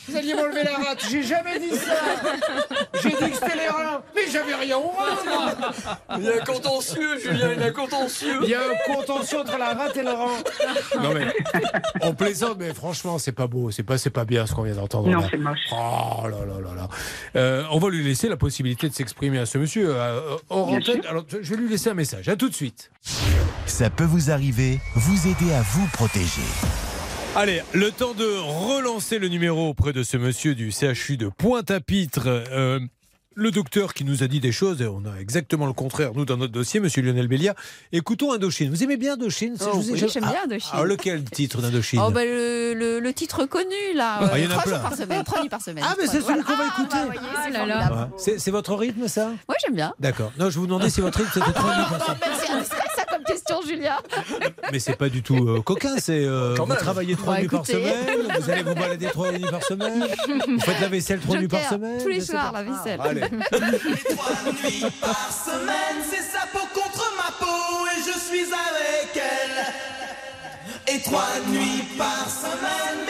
vous 0.07 0.17
alliez 0.17 0.33
m'enlever 0.33 0.63
la 0.63 0.75
rate. 0.75 1.05
J'ai 1.09 1.23
jamais 1.23 1.59
dit 1.59 1.75
ça. 1.75 1.95
J'ai 3.01 3.09
dit 3.09 3.31
que 3.31 3.35
c'était 3.35 3.55
les 3.55 3.67
reins, 3.67 4.01
mais 4.15 4.21
j'avais 4.31 4.55
rien 4.55 4.77
au 4.77 4.91
moi. 4.91 5.09
Il 6.17 6.23
y 6.23 6.29
a 6.29 6.35
un 6.35 6.45
contentieux, 6.45 7.19
Julien, 7.19 7.51
il 7.53 7.61
y 7.61 7.63
a 7.63 7.67
un 7.67 7.71
contentieux. 7.71 8.39
Il 8.43 8.49
y 8.49 8.55
a 8.55 8.59
un 8.59 8.93
contentieux 8.93 9.39
entre 9.39 9.57
la 9.57 9.73
rate 9.73 9.97
et 9.97 10.03
le 10.03 10.11
rein. 10.11 10.37
Non 11.01 11.13
mais 11.13 11.25
on 12.01 12.13
plaisante, 12.13 12.57
mais 12.59 12.73
franchement 12.73 13.17
c'est 13.17 13.31
pas 13.31 13.47
beau, 13.47 13.71
c'est 13.71 13.83
pas 13.83 13.97
c'est 13.97 14.09
pas 14.09 14.25
bien 14.25 14.45
ce 14.45 14.53
qu'on 14.53 14.63
vient 14.63 14.75
d'entendre. 14.75 15.09
Non, 15.09 15.19
là. 15.19 15.27
c'est 15.29 15.37
moche. 15.37 15.59
Oh 15.71 16.27
là 16.27 16.45
là 16.45 16.61
là 16.61 16.75
là. 16.75 16.89
Euh, 17.35 17.63
on 17.71 17.79
va 17.79 17.89
lui 17.89 18.03
laisser 18.03 18.29
la 18.29 18.37
possibilité 18.37 18.89
de 18.89 18.93
s'exprimer 18.93 19.39
à 19.39 19.45
ce 19.45 19.57
monsieur. 19.57 19.95
Euh, 19.95 20.37
antenne. 20.49 20.81
sûr. 20.81 21.09
Alors 21.09 21.25
je 21.29 21.49
vais 21.49 21.61
lui 21.61 21.69
laisser 21.69 21.89
un 21.89 21.93
message. 21.95 22.29
À 22.29 22.35
tout 22.35 22.49
de 22.49 22.53
suite. 22.53 22.91
Ça 23.65 23.89
peut 23.89 24.03
vous 24.03 24.31
arriver, 24.31 24.79
vous 24.95 25.27
aider 25.27 25.53
à 25.53 25.61
vous 25.61 25.87
protéger. 25.93 26.41
Allez, 27.35 27.61
le 27.73 27.91
temps 27.91 28.13
de 28.13 28.23
relancer 28.23 29.19
le 29.19 29.27
numéro 29.27 29.67
auprès 29.67 29.91
de 29.91 30.03
ce 30.03 30.15
monsieur 30.15 30.55
du 30.55 30.71
CHU 30.71 31.17
de 31.17 31.27
Pointe-à-Pitre. 31.27 32.23
Euh, 32.27 32.79
le 33.35 33.51
docteur 33.51 33.93
qui 33.93 34.03
nous 34.05 34.23
a 34.23 34.27
dit 34.27 34.39
des 34.39 34.51
choses, 34.53 34.81
et 34.81 34.87
on 34.87 35.03
a 35.05 35.19
exactement 35.19 35.65
le 35.65 35.73
contraire, 35.73 36.11
nous, 36.15 36.25
dans 36.25 36.37
notre 36.37 36.53
dossier, 36.53 36.79
monsieur 36.79 37.01
Lionel 37.01 37.27
Bélia. 37.27 37.53
Écoutons 37.91 38.31
Indochine. 38.31 38.69
Vous 38.69 38.81
aimez 38.83 38.95
bien 38.97 39.13
Indochine 39.13 39.55
Oh, 39.61 39.71
oui, 39.75 39.97
j'aime 39.97 40.23
bien 40.23 40.43
Indochine. 40.45 40.69
Alors, 40.73 40.85
lequel 40.85 41.23
titre 41.25 41.61
d'Indochine 41.61 41.99
Oh, 42.05 42.11
bah, 42.11 42.23
le, 42.23 42.73
le- 42.73 42.99
le 42.99 43.13
titre 43.13 43.45
connu, 43.45 43.75
là. 43.93 44.19
Ah, 44.31 44.39
il 44.39 44.45
y 44.45 44.47
en 44.47 44.51
a 44.51 44.53
trois 44.53 44.63
plein. 44.63 44.71
jours 44.73 44.81
par 44.89 44.95
semaine. 44.97 45.23
Trois 45.25 45.41
nuits 45.41 45.49
par 45.49 45.61
semaine. 45.61 45.83
Ah, 45.87 45.95
mais 45.99 46.07
c'est 46.07 46.19
Voilà. 46.19 46.35
celui 46.37 46.45
qu'on 46.45 46.55
va 46.57 46.63
Ah, 46.69 46.79
écouter. 46.79 46.97
bah, 47.67 48.09
c'est 48.37 48.51
votre 48.51 48.73
rythme, 48.75 49.07
ça? 49.07 49.27
Moi, 49.47 49.57
j'aime 49.65 49.75
bien. 49.75 49.93
D'accord. 49.99 50.31
Non, 50.39 50.49
je 50.49 50.57
vous 50.57 50.65
demandais 50.65 50.89
si 50.89 51.01
votre 51.01 51.17
rythme 51.19 51.31
c'était 51.33 51.51
trois 51.53 51.75
nuits 51.75 51.85
par 51.89 52.03
semaine. 52.05 52.19
Merci, 52.25 52.51
indiscret, 52.51 52.87
ça 52.95 53.03
comme 53.05 53.23
question, 53.45 53.61
Julien. 53.67 53.97
Mais 54.71 54.79
c'est 54.79 54.95
pas 54.95 55.09
du 55.09 55.21
tout 55.21 55.47
euh, 55.47 55.61
coquin, 55.61 55.95
c'est 55.97 56.23
euh, 56.25 56.55
vous 56.57 56.75
travaillez 56.75 57.15
trois 57.15 57.35
Bah, 57.35 57.41
nuits 57.41 57.47
par 57.47 57.65
semaine, 57.65 58.05
vous 58.39 58.49
allez 58.49 58.63
vous 58.63 58.75
balader 58.75 59.05
trois 59.07 59.31
nuits 59.31 59.45
par 59.49 59.63
semaine, 59.63 60.07
vous 60.47 60.59
faites 60.59 60.79
la 60.81 60.87
vaisselle 60.87 61.19
trois 61.19 61.37
nuits 61.37 61.47
par 61.47 61.69
semaine. 61.69 62.01
tous 62.01 62.09
les 62.09 62.21
soirs, 62.21 62.51
la 62.51 62.63
vaisselle. 62.63 62.99
Allez. 63.01 63.21
Trois 64.15 64.51
nuits 64.51 64.85
par 65.01 65.31
semaine, 65.31 66.03
c'est 66.09 66.21
sa 66.21 66.45
peau 66.47 66.65
contre 66.73 67.13
ma 67.17 67.31
peau 67.45 67.85
et 67.95 67.99
je 67.99 68.19
suis 68.19 68.45
avec 68.45 69.15
elle. 69.15 70.95
Et 70.95 71.01
trois 71.01 71.39
nuits 71.49 71.83
par 71.97 72.29
semaine, 72.29 73.05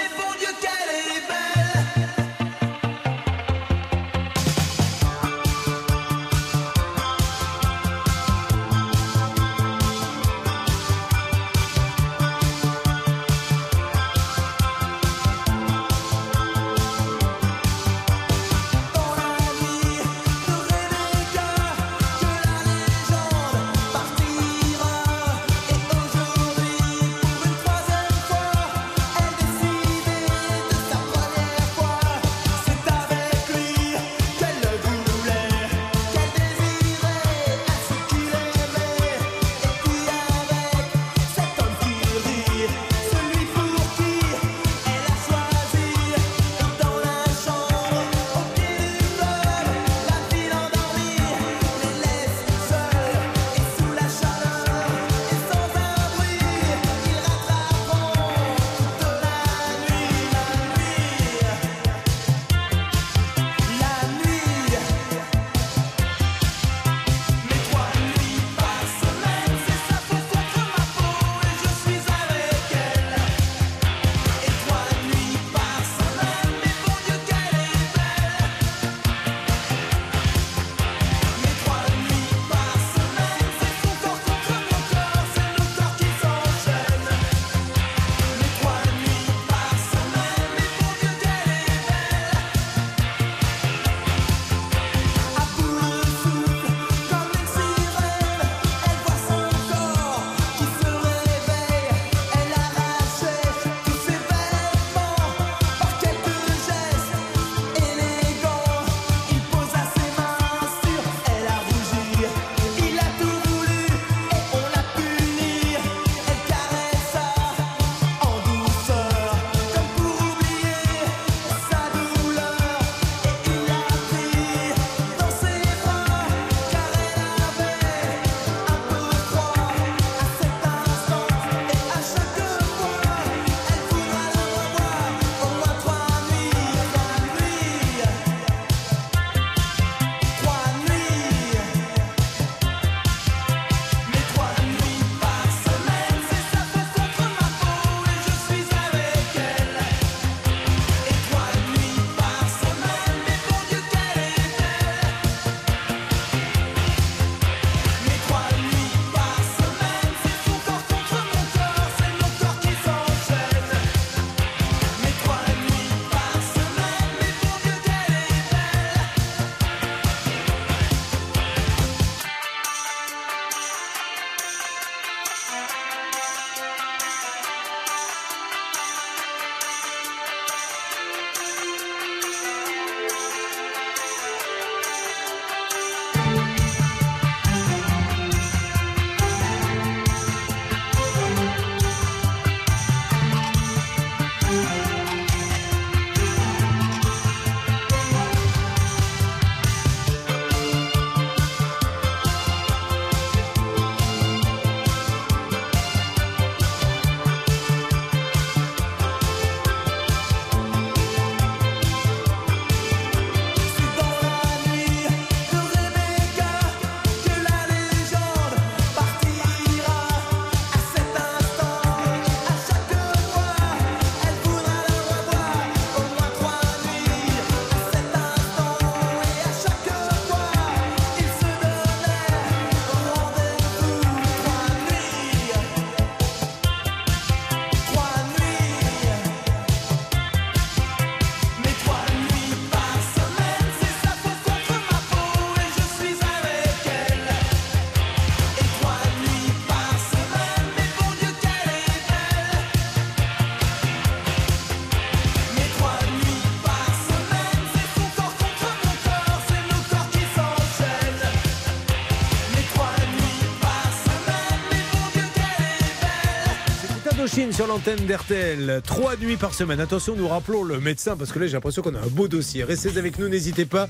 Sur 267.35 267.67
l'antenne 267.67 267.99
d'RTL. 268.05 268.81
Trois 268.85 269.17
nuits 269.17 269.35
par 269.35 269.53
semaine. 269.53 269.81
Attention, 269.81 270.15
nous 270.15 270.25
rappelons 270.25 270.63
le 270.63 270.79
médecin 270.79 271.17
parce 271.17 271.33
que 271.33 271.39
là, 271.39 271.47
j'ai 271.47 271.51
l'impression 271.51 271.81
qu'on 271.81 271.93
a 271.93 271.99
un 271.99 272.07
beau 272.07 272.29
dossier. 272.29 272.63
Restez 272.63 272.97
avec 272.97 273.19
nous, 273.19 273.27
n'hésitez 273.27 273.65
pas 273.65 273.89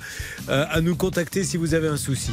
euh, 0.49 0.65
à 0.67 0.81
nous 0.81 0.95
contacter 0.95 1.43
si 1.43 1.55
vous 1.55 1.75
avez 1.75 1.87
un 1.87 1.97
souci. 1.97 2.31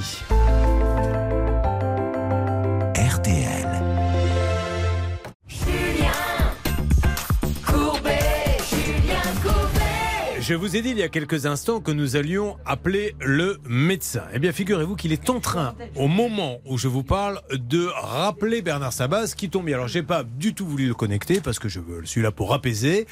Je 10.42 10.54
vous 10.54 10.74
ai 10.74 10.82
dit 10.82 10.90
il 10.90 10.98
y 10.98 11.04
a 11.04 11.08
quelques 11.08 11.46
instants 11.46 11.80
que 11.80 11.92
nous 11.92 12.16
allions 12.16 12.56
appeler 12.66 13.14
le 13.20 13.60
médecin. 13.64 14.24
Eh 14.34 14.40
bien, 14.40 14.50
figurez-vous 14.50 14.96
qu'il 14.96 15.12
est 15.12 15.30
en 15.30 15.38
train, 15.38 15.76
au 15.94 16.08
moment 16.08 16.58
où 16.66 16.76
je 16.76 16.88
vous 16.88 17.04
parle, 17.04 17.40
de 17.52 17.86
rappeler 17.86 18.60
Bernard 18.60 18.92
Sabas, 18.92 19.34
qui 19.36 19.50
tombe 19.50 19.66
bien. 19.66 19.76
Alors, 19.76 19.86
j'ai 19.86 20.02
pas 20.02 20.24
du 20.24 20.52
tout 20.52 20.66
voulu 20.66 20.88
le 20.88 20.94
connecter 20.94 21.40
parce 21.40 21.60
que 21.60 21.68
je 21.68 21.78
suis 22.02 22.22
là 22.22 22.32
pour 22.32 22.52
apaiser. 22.52 23.06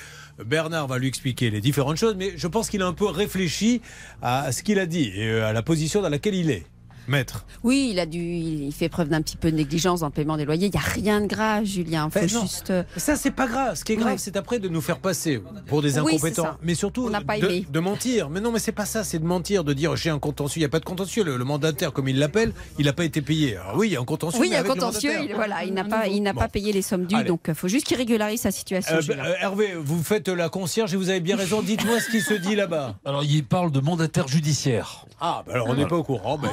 Bernard 0.45 0.89
va 0.89 0.99
lui 0.99 1.07
expliquer 1.07 1.51
les 1.51 1.61
différentes 1.61 1.99
choses, 1.99 2.17
mais 2.19 2.33
je 2.37 2.49
pense 2.49 2.69
qu'il 2.69 2.83
a 2.83 2.87
un 2.89 2.95
peu 2.95 3.07
réfléchi 3.07 3.81
à 4.23 4.51
ce 4.51 4.65
qu'il 4.65 4.81
a 4.81 4.87
dit 4.87 5.13
et 5.15 5.29
euh, 5.29 5.47
à 5.47 5.53
la 5.53 5.63
position 5.63 6.03
dans 6.03 6.09
laquelle 6.09 6.35
il 6.35 6.51
est. 6.51 6.67
Maître. 7.11 7.45
Oui, 7.65 7.91
il 7.93 7.99
a 7.99 8.07
dû, 8.07 8.19
il 8.21 8.73
fait 8.73 8.89
preuve 8.89 9.09
d'un 9.09 9.21
petit 9.21 9.37
peu 9.37 9.51
de 9.51 9.57
négligence 9.57 10.01
dans 10.01 10.07
le 10.07 10.13
paiement 10.13 10.37
des 10.37 10.45
loyers. 10.45 10.69
Il 10.69 10.71
n'y 10.71 10.77
a 10.79 10.81
rien 10.89 11.21
de 11.21 11.27
grave, 11.27 11.65
Julien. 11.65 12.09
Faut 12.09 12.21
Ben 12.21 12.29
juste. 12.29 12.71
euh, 12.71 12.85
Ça, 12.97 13.17
c'est 13.17 13.31
pas 13.33 13.47
grave. 13.47 13.75
Ce 13.77 13.85
qui 13.85 13.93
est 13.93 13.97
grave, 13.97 14.13
Ouais. 14.13 14.19
c'est 14.19 14.37
après 14.37 14.59
de 14.59 14.69
nous 14.69 14.81
faire 14.81 14.99
passer 14.99 15.43
pour 15.67 15.83
des 15.83 15.99
incompétents. 15.99 16.57
mais 16.63 16.75
surtout 16.75 17.07
On 17.07 17.11
n'a 17.11 17.21
pas 17.21 17.39
de, 17.39 17.45
aimé. 17.47 17.67
de 17.71 17.81
mentir. 17.81 18.31
Mais 18.31 18.41
non, 18.41 18.53
mais 18.53 18.59
c'est 18.61 18.73
pas 18.73 18.87
ça. 18.87 19.05
C'est 19.05 19.19
de 19.19 19.25
mentir, 19.27 19.65
de 19.65 19.73
dire 19.73 19.97
j'ai 19.97 20.11
un 20.11 20.19
contentieux. 20.19 20.59
Il 20.59 20.63
n'y 20.63 20.67
a 20.67 20.71
pas 20.71 20.81
de 20.81 20.85
contentieux. 20.85 21.25
Le, 21.25 21.37
le 21.37 21.45
mandataire, 21.45 21.93
comme 21.93 22.09
il 22.09 22.19
l'appelle, 22.19 22.53
il 22.79 22.87
n'a 22.87 22.93
pas 22.93 23.05
été 23.05 23.21
payé. 23.21 23.57
Alors 23.57 23.77
oui, 23.77 23.89
il 23.89 23.93
y 23.93 23.97
a 23.97 24.01
un 24.01 24.05
contentieux. 24.05 24.41
Oui, 24.41 24.49
il 24.49 24.53
y 24.53 24.57
a 24.57 24.61
un 24.61 24.65
contentieux. 24.65 25.13
Il, 25.29 25.35
voilà, 25.35 25.65
il 25.65 25.75
n'a 25.75 25.85
pas, 25.85 26.07
il 26.07 26.23
n'a 26.23 26.33
Bon. 26.33 26.41
pas 26.41 26.49
payé 26.49 26.73
les 26.73 26.83
sommes 26.83 27.07
dues, 27.07 27.17
Allez. 27.17 27.29
donc 27.29 27.41
il 27.49 27.55
faut 27.55 27.67
juste 27.69 27.87
qu'il 27.87 27.97
régularise 27.97 28.41
sa 28.41 28.51
situation. 28.53 28.95
Euh, 28.97 29.01
Julien. 29.01 29.25
euh, 29.25 29.35
Hervé, 29.41 29.75
vous 29.79 30.03
faites 30.03 30.29
la 30.29 30.49
concierge 30.49 30.95
et 30.95 30.97
vous 30.97 31.09
avez 31.11 31.21
bien 31.21 31.37
raison. 31.37 31.61
Dites-moi 31.61 31.99
ce 32.01 32.09
qui 32.09 32.21
se 32.21 32.35
dit 32.35 32.55
là-bas. 32.55 32.97
Alors, 33.05 33.25
il 33.25 33.45
parle 33.45 33.73
de 33.73 33.81
mandataire 33.81 34.29
judiciaire. 34.29 35.07
Ah, 35.21 35.43
bah 35.47 35.53
alors 35.55 35.69
on 35.69 35.75
n'est 35.75 35.87
pas 35.87 35.97
au 35.97 36.03
courant. 36.03 36.39
Bah, 36.39 36.49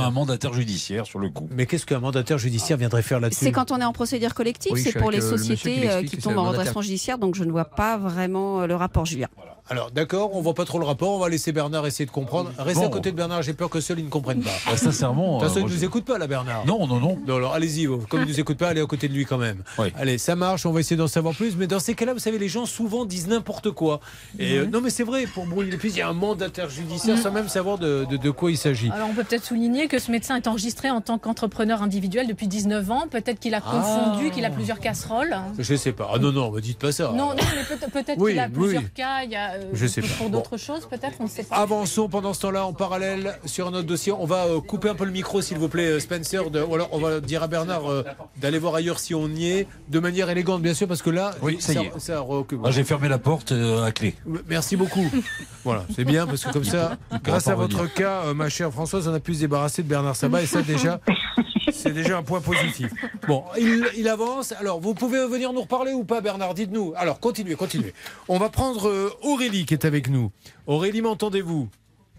Un 0.00 0.10
mandataire 0.10 0.52
judiciaire 0.52 1.06
sur 1.06 1.18
le 1.18 1.30
coup. 1.30 1.48
Mais 1.50 1.66
qu'est-ce 1.66 1.86
qu'un 1.86 2.00
mandataire 2.00 2.38
judiciaire 2.38 2.76
viendrait 2.76 3.02
faire 3.02 3.20
là-dessus 3.20 3.44
C'est 3.44 3.52
quand 3.52 3.70
on 3.72 3.80
est 3.80 3.84
en 3.84 3.92
procédure 3.92 4.34
collective, 4.34 4.72
Oui, 4.72 4.82
c'est 4.82 4.98
pour 4.98 5.10
les 5.10 5.24
euh, 5.24 5.30
le 5.30 5.36
monsieur 5.36 5.54
qui 5.54 5.62
sociétés 5.62 5.90
euh, 5.90 6.02
qui 6.02 6.16
tombent 6.18 6.38
en 6.38 6.44
redressement 6.44 6.82
judiciaire, 6.82 7.18
donc 7.18 7.34
je 7.34 7.44
ne 7.44 7.50
vois 7.50 7.64
pas 7.64 7.96
vraiment 7.96 8.62
euh, 8.62 8.66
le 8.66 8.74
rapport, 8.74 9.06
Julien. 9.06 9.28
Alors 9.70 9.90
d'accord, 9.90 10.30
on 10.34 10.40
voit 10.40 10.54
pas 10.54 10.64
trop 10.64 10.78
le 10.78 10.86
rapport. 10.86 11.10
On 11.12 11.18
va 11.18 11.28
laisser 11.28 11.52
Bernard 11.52 11.86
essayer 11.86 12.06
de 12.06 12.10
comprendre. 12.10 12.50
Restez 12.58 12.84
à 12.84 12.88
Bon. 12.88 12.92
côté 12.94 13.10
de 13.10 13.16
Bernard. 13.16 13.42
J'ai 13.42 13.52
peur 13.52 13.68
que 13.68 13.80
seul 13.80 13.98
il 13.98 14.04
ne 14.06 14.10
comprenne 14.10 14.40
pas. 14.42 14.50
Bah, 14.66 14.76
sincèrement, 14.76 15.36
De 15.38 15.40
toute 15.40 15.48
façon, 15.48 15.56
euh, 15.56 15.60
il 15.60 15.64
moi, 15.66 15.70
nous 15.74 15.80
je- 15.80 15.84
écoute 15.86 16.04
pas 16.04 16.16
là, 16.18 16.26
Bernard. 16.26 16.64
Non, 16.66 16.86
non, 16.86 16.98
non. 17.00 17.18
Non, 17.26 17.36
alors 17.36 17.52
allez-y. 17.54 17.86
vous. 17.86 17.98
Comme 18.08 18.22
il 18.22 18.28
nous 18.28 18.40
écoute 18.40 18.56
pas, 18.56 18.68
allez 18.68 18.80
à 18.80 18.86
côté 18.86 19.08
de 19.08 19.12
lui 19.14 19.26
quand 19.26 19.36
même. 19.38 19.62
Oui. 19.78 19.88
Allez, 19.98 20.16
ça 20.18 20.36
marche. 20.36 20.64
On 20.66 20.72
va 20.72 20.80
essayer 20.80 20.96
d'en 20.96 21.06
savoir 21.08 21.34
plus. 21.34 21.56
Mais 21.56 21.66
dans 21.66 21.80
ces 21.80 21.94
cas-là, 21.94 22.14
vous 22.14 22.18
savez, 22.18 22.38
les 22.38 22.48
gens 22.48 22.64
souvent 22.66 23.04
disent 23.04 23.28
n'importe 23.28 23.70
quoi. 23.70 24.00
Et 24.38 24.56
euh, 24.58 24.66
non, 24.66 24.80
mais 24.80 24.90
c'est 24.90 25.04
vrai. 25.04 25.26
Pour 25.26 25.46
brouiller 25.46 25.70
les 25.70 25.76
pistes, 25.76 25.96
il 25.96 26.00
y 26.00 26.02
a 26.02 26.08
un 26.08 26.12
mandataire 26.14 26.70
judiciaire 26.70 27.18
sans 27.18 27.30
même 27.30 27.48
savoir 27.48 27.76
de, 27.78 28.06
de- 28.10 28.16
de 28.16 28.30
quoi 28.30 28.50
il 28.50 28.56
s'agit. 28.56 28.90
Alors 28.90 29.08
on 29.10 29.14
peut 29.14 29.24
peut-être 29.24 29.44
souligner 29.44 29.86
que 29.88 29.98
ce 29.98 30.10
médecin 30.10 30.36
est 30.36 30.46
enregistré 30.46 30.90
en 30.90 31.00
tant 31.02 31.18
qu'entrepreneur 31.18 31.82
individuel 31.82 32.26
depuis 32.26 32.48
19 32.48 32.90
ans. 32.90 33.04
Peut-être 33.10 33.38
qu'il 33.38 33.54
a 33.54 33.60
Ah. 33.66 33.70
confondu, 33.70 34.30
qu'il 34.30 34.44
a 34.46 34.50
plusieurs 34.50 34.80
casseroles. 34.80 35.36
Je 35.58 35.74
sais 35.74 35.92
pas. 35.92 36.10
Ah 36.14 36.18
non, 36.18 36.32
non, 36.32 36.50
me 36.50 36.60
dites 36.60 36.78
pas 36.78 36.92
ça. 36.92 37.12
Non, 37.14 37.28
non, 37.28 37.34
mais 37.36 37.76
peut- 37.76 37.86
peut-être 37.92 38.18
Oui, 38.18 38.30
qu'il 38.32 38.40
a 38.40 38.46
oui. 38.46 38.52
plusieurs 38.52 38.92
cas. 38.94 39.22
Il 39.24 39.30
y 39.30 39.36
a, 39.36 39.57
euh, 39.58 39.70
Je 39.72 39.86
sais 39.86 40.00
pour 40.00 40.10
pas. 40.10 40.24
Bon. 40.24 40.30
d'autres 40.30 40.56
choses, 40.56 40.86
peut-être, 40.88 41.16
on 41.20 41.24
ne 41.24 41.28
sait 41.28 41.42
pas. 41.44 41.56
Avançons 41.56 42.08
pendant 42.08 42.32
ce 42.34 42.40
temps-là 42.42 42.64
en 42.66 42.72
parallèle 42.72 43.38
sur 43.44 43.66
un 43.68 43.70
autre 43.74 43.86
dossier. 43.86 44.12
On 44.12 44.24
va 44.26 44.44
euh, 44.46 44.60
couper 44.60 44.88
un 44.88 44.94
peu 44.94 45.04
le 45.04 45.10
micro, 45.12 45.40
s'il 45.42 45.58
vous 45.58 45.68
plaît, 45.68 45.86
euh, 45.88 46.00
Spencer. 46.00 46.50
de- 46.50 46.62
ou 46.62 46.74
alors 46.74 46.88
on 46.92 46.98
va 46.98 47.20
dire 47.20 47.42
à 47.42 47.48
Bernard 47.48 47.90
euh, 47.90 48.02
d'aller 48.36 48.58
voir 48.58 48.74
ailleurs 48.74 48.98
si 49.00 49.14
on 49.14 49.28
y 49.28 49.50
est, 49.50 49.66
de 49.88 49.98
manière 49.98 50.30
élégante, 50.30 50.62
bien 50.62 50.74
sûr, 50.74 50.86
parce 50.88 51.02
que 51.02 51.10
là, 51.10 51.32
Oui, 51.42 51.56
ça 51.60 51.72
y 51.74 51.78
est. 51.78 51.92
ça 51.98 52.20
recule. 52.20 52.58
Ah, 52.64 52.70
J'ai 52.70 52.84
fermé 52.84 53.08
la 53.08 53.18
porte 53.18 53.52
euh, 53.52 53.84
à 53.84 53.92
clé. 53.92 54.14
Merci 54.48 54.76
beaucoup. 54.76 55.04
voilà, 55.64 55.84
c'est 55.94 56.04
bien 56.04 56.26
parce 56.26 56.44
que 56.44 56.52
comme 56.52 56.64
ça, 56.64 56.96
grâce 57.24 57.48
à 57.48 57.54
votre 57.54 57.86
cas, 57.92 58.22
euh, 58.26 58.34
ma 58.34 58.48
chère 58.48 58.70
Françoise, 58.72 59.08
on 59.08 59.14
a 59.14 59.20
pu 59.20 59.34
se 59.34 59.40
débarrasser 59.40 59.82
de 59.82 59.88
Bernard 59.88 60.16
Sabat 60.16 60.42
et 60.42 60.46
ça 60.46 60.62
déjà, 60.62 61.00
c'est 61.72 61.92
déjà 61.92 62.18
un 62.18 62.22
point 62.22 62.40
positif. 62.40 62.90
Bon, 63.26 63.44
il, 63.58 63.84
il 63.96 64.08
avance. 64.08 64.52
Alors, 64.52 64.80
vous 64.80 64.94
pouvez 64.94 65.26
venir 65.26 65.52
nous 65.52 65.62
reparler 65.62 65.92
ou 65.92 66.04
pas, 66.04 66.20
Bernard? 66.20 66.54
Dites-nous. 66.54 66.92
Alors, 66.96 67.20
continuez, 67.20 67.54
continuez. 67.54 67.92
On 68.28 68.38
va 68.38 68.48
prendre 68.48 68.88
euh, 68.88 69.10
Aurélie 69.22 69.66
qui 69.66 69.74
est 69.74 69.84
avec 69.84 70.08
nous. 70.08 70.30
Aurélie, 70.66 71.02
m'entendez-vous? 71.02 71.68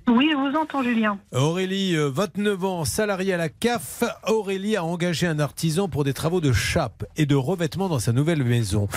Oui, 0.07 0.29
je 0.31 0.35
vous 0.37 0.57
entends, 0.57 0.81
Julien. 0.81 1.19
Aurélie, 1.33 1.95
euh, 1.95 2.09
29 2.09 2.65
ans, 2.65 2.83
salariée 2.85 3.33
à 3.33 3.37
la 3.37 3.49
CAF. 3.49 4.03
Aurélie 4.27 4.75
a 4.75 4.83
engagé 4.83 5.27
un 5.27 5.39
artisan 5.39 5.87
pour 5.87 6.03
des 6.03 6.13
travaux 6.13 6.41
de 6.41 6.51
chape 6.51 7.05
et 7.15 7.25
de 7.27 7.35
revêtement 7.35 7.89
dans 7.89 7.99
sa 7.99 8.11
nouvelle 8.11 8.43
maison. 8.43 8.87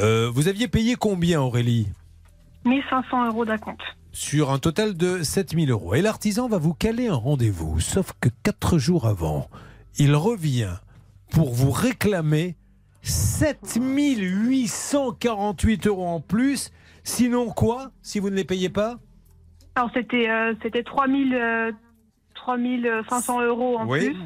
Euh, 0.00 0.30
vous 0.32 0.46
aviez 0.46 0.68
payé 0.68 0.94
combien, 0.94 1.40
Aurélie? 1.40 1.88
1500 2.66 3.26
euros 3.26 3.44
d'acompte. 3.44 3.82
sur 4.12 4.50
un 4.52 4.58
total 4.58 4.94
de 4.96 5.22
7000 5.24 5.70
euros. 5.72 5.94
Et 5.96 6.02
l'artisan 6.02 6.48
va 6.48 6.58
vous 6.58 6.72
caler 6.72 7.08
un 7.08 7.14
rendez-vous, 7.16 7.80
sauf 7.80 8.12
que 8.20 8.28
quatre 8.44 8.78
jours 8.78 9.06
avant, 9.06 9.48
il 9.98 10.14
revient 10.14 10.74
pour 11.30 11.54
vous 11.54 11.70
réclamer 11.70 12.56
7848 13.02 15.86
euros 15.86 16.06
en 16.06 16.20
plus. 16.20 16.70
Sinon 17.02 17.50
quoi 17.50 17.90
Si 18.02 18.18
vous 18.18 18.30
ne 18.30 18.36
les 18.36 18.44
payez 18.44 18.68
pas? 18.70 18.98
Alors, 19.74 19.90
c'était 19.92 20.30
euh, 20.30 20.54
c'était 20.62 20.82
3000, 20.84 21.34
euh, 21.34 21.72
3500 22.34 23.42
euros 23.42 23.78
en 23.78 23.86
Oui. 23.88 24.10
plus. 24.10 24.16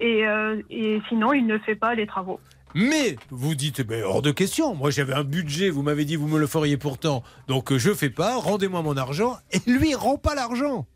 Et, 0.00 0.26
euh, 0.26 0.60
et 0.70 1.00
sinon, 1.08 1.32
il 1.32 1.46
ne 1.46 1.58
fait 1.58 1.76
pas 1.76 1.94
les 1.94 2.06
travaux. 2.06 2.40
Mais 2.74 3.16
vous 3.30 3.54
dites, 3.54 3.80
eh 3.80 3.84
ben, 3.84 4.02
hors 4.02 4.22
de 4.22 4.30
question. 4.30 4.74
Moi, 4.74 4.90
j'avais 4.90 5.12
un 5.14 5.24
budget. 5.24 5.70
Vous 5.70 5.82
m'avez 5.82 6.04
dit, 6.04 6.16
vous 6.16 6.26
me 6.26 6.38
le 6.38 6.46
feriez 6.46 6.76
pourtant. 6.78 7.22
Donc, 7.46 7.70
euh, 7.70 7.78
je 7.78 7.92
fais 7.94 8.10
pas. 8.10 8.36
Rendez-moi 8.36 8.82
mon 8.82 8.96
argent. 8.96 9.36
Et 9.52 9.60
lui, 9.70 9.90
il 9.90 9.96
rend 9.96 10.16
pas 10.16 10.34
l'argent. 10.34 10.86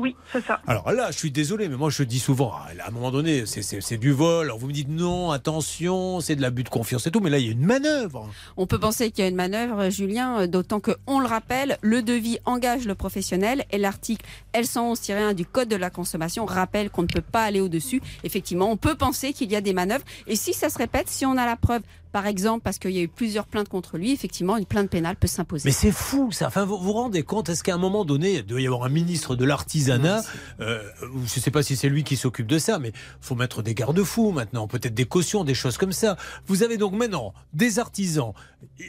Oui, 0.00 0.16
c'est 0.32 0.44
ça. 0.44 0.60
Alors 0.66 0.90
là, 0.92 1.10
je 1.10 1.18
suis 1.18 1.30
désolé, 1.30 1.68
mais 1.68 1.76
moi 1.76 1.90
je 1.90 2.02
dis 2.02 2.18
souvent, 2.18 2.52
ah, 2.54 2.68
à 2.84 2.88
un 2.88 2.90
moment 2.90 3.10
donné, 3.10 3.44
c'est- 3.46 3.98
du 3.98 4.12
vol. 4.12 4.46
Alors 4.46 4.58
vous 4.58 4.66
me 4.68 4.72
dites 4.72 4.88
non, 4.88 5.30
attention, 5.30 6.20
c'est 6.20 6.36
de 6.36 6.42
l'abus 6.42 6.62
de 6.64 6.68
confiance 6.70 7.06
et 7.06 7.10
tout, 7.10 7.20
mais 7.20 7.28
là 7.30 7.38
il 7.38 7.46
y 7.46 7.48
a 7.48 7.52
une 7.52 7.64
manœuvre. 7.66 8.28
On 8.56 8.66
peut 8.66 8.78
penser 8.78 9.10
qu'il 9.10 9.22
y 9.24 9.26
a 9.26 9.30
une 9.30 9.36
manœuvre, 9.36 9.90
Julien, 9.90 10.40
euh, 10.40 10.46
d'autant 10.46 10.80
que, 10.80 10.92
on 11.06 11.20
le 11.20 11.26
rappelle, 11.26 11.76
le 11.82 12.02
devis 12.02 12.38
engage 12.46 12.86
le 12.86 12.94
professionnel 12.94 13.64
et 13.70 13.78
l'article 13.78 14.24
L111-1 14.54 15.34
du 15.34 15.44
Code 15.44 15.68
de 15.68 15.76
la 15.76 15.90
consommation 15.90 16.44
rappelle 16.46 16.90
qu'on 16.90 17.02
ne 17.02 17.06
peut 17.08 17.20
pas 17.20 17.42
aller 17.44 17.60
au-dessus. 17.60 18.00
Effectivement, 18.24 18.70
on 18.70 18.76
peut 18.76 18.94
penser 18.94 19.32
qu'il 19.32 19.50
y 19.50 19.56
a 19.56 19.60
des 19.60 19.72
manœuvres. 19.72 20.04
Et 20.26 20.36
si 20.36 20.52
ça 20.52 20.68
se 20.70 20.78
répète, 20.78 21.08
si 21.08 21.26
on 21.26 21.36
a 21.36 21.46
la 21.46 21.56
preuve, 21.56 21.82
par 22.12 22.26
exemple, 22.26 22.62
parce 22.62 22.78
qu'il 22.78 22.90
y 22.90 22.98
a 22.98 23.02
eu 23.02 23.08
plusieurs 23.08 23.46
plaintes 23.46 23.68
contre 23.68 23.96
lui, 23.96 24.12
effectivement, 24.12 24.56
une 24.56 24.66
plainte 24.66 24.90
pénale 24.90 25.16
peut 25.16 25.28
s'imposer. 25.28 25.68
Mais 25.68 25.72
c'est 25.72 25.92
fou 25.92 26.32
ça. 26.32 26.48
Enfin, 26.48 26.64
vous 26.64 26.78
vous 26.78 26.92
rendez 26.92 27.22
compte 27.22 27.48
Est-ce 27.48 27.62
qu'à 27.62 27.74
un 27.74 27.78
moment 27.78 28.04
donné, 28.04 28.36
il 28.36 28.46
doit 28.46 28.60
y 28.60 28.66
avoir 28.66 28.84
un 28.84 28.88
ministre 28.88 29.36
de 29.36 29.44
l'artisanat 29.44 30.22
euh, 30.60 30.82
ou 31.14 31.18
Je 31.26 31.36
ne 31.36 31.40
sais 31.40 31.50
pas 31.50 31.62
si 31.62 31.76
c'est 31.76 31.88
lui 31.88 32.02
qui 32.02 32.16
s'occupe 32.16 32.46
de 32.46 32.58
ça, 32.58 32.78
mais 32.78 32.92
faut 33.20 33.34
mettre 33.34 33.62
des 33.62 33.74
garde-fous 33.74 34.32
maintenant, 34.32 34.66
peut-être 34.66 34.94
des 34.94 35.04
cautions, 35.04 35.44
des 35.44 35.54
choses 35.54 35.78
comme 35.78 35.92
ça. 35.92 36.16
Vous 36.46 36.62
avez 36.62 36.76
donc 36.76 36.94
maintenant 36.94 37.32
des 37.52 37.78
artisans, 37.78 38.32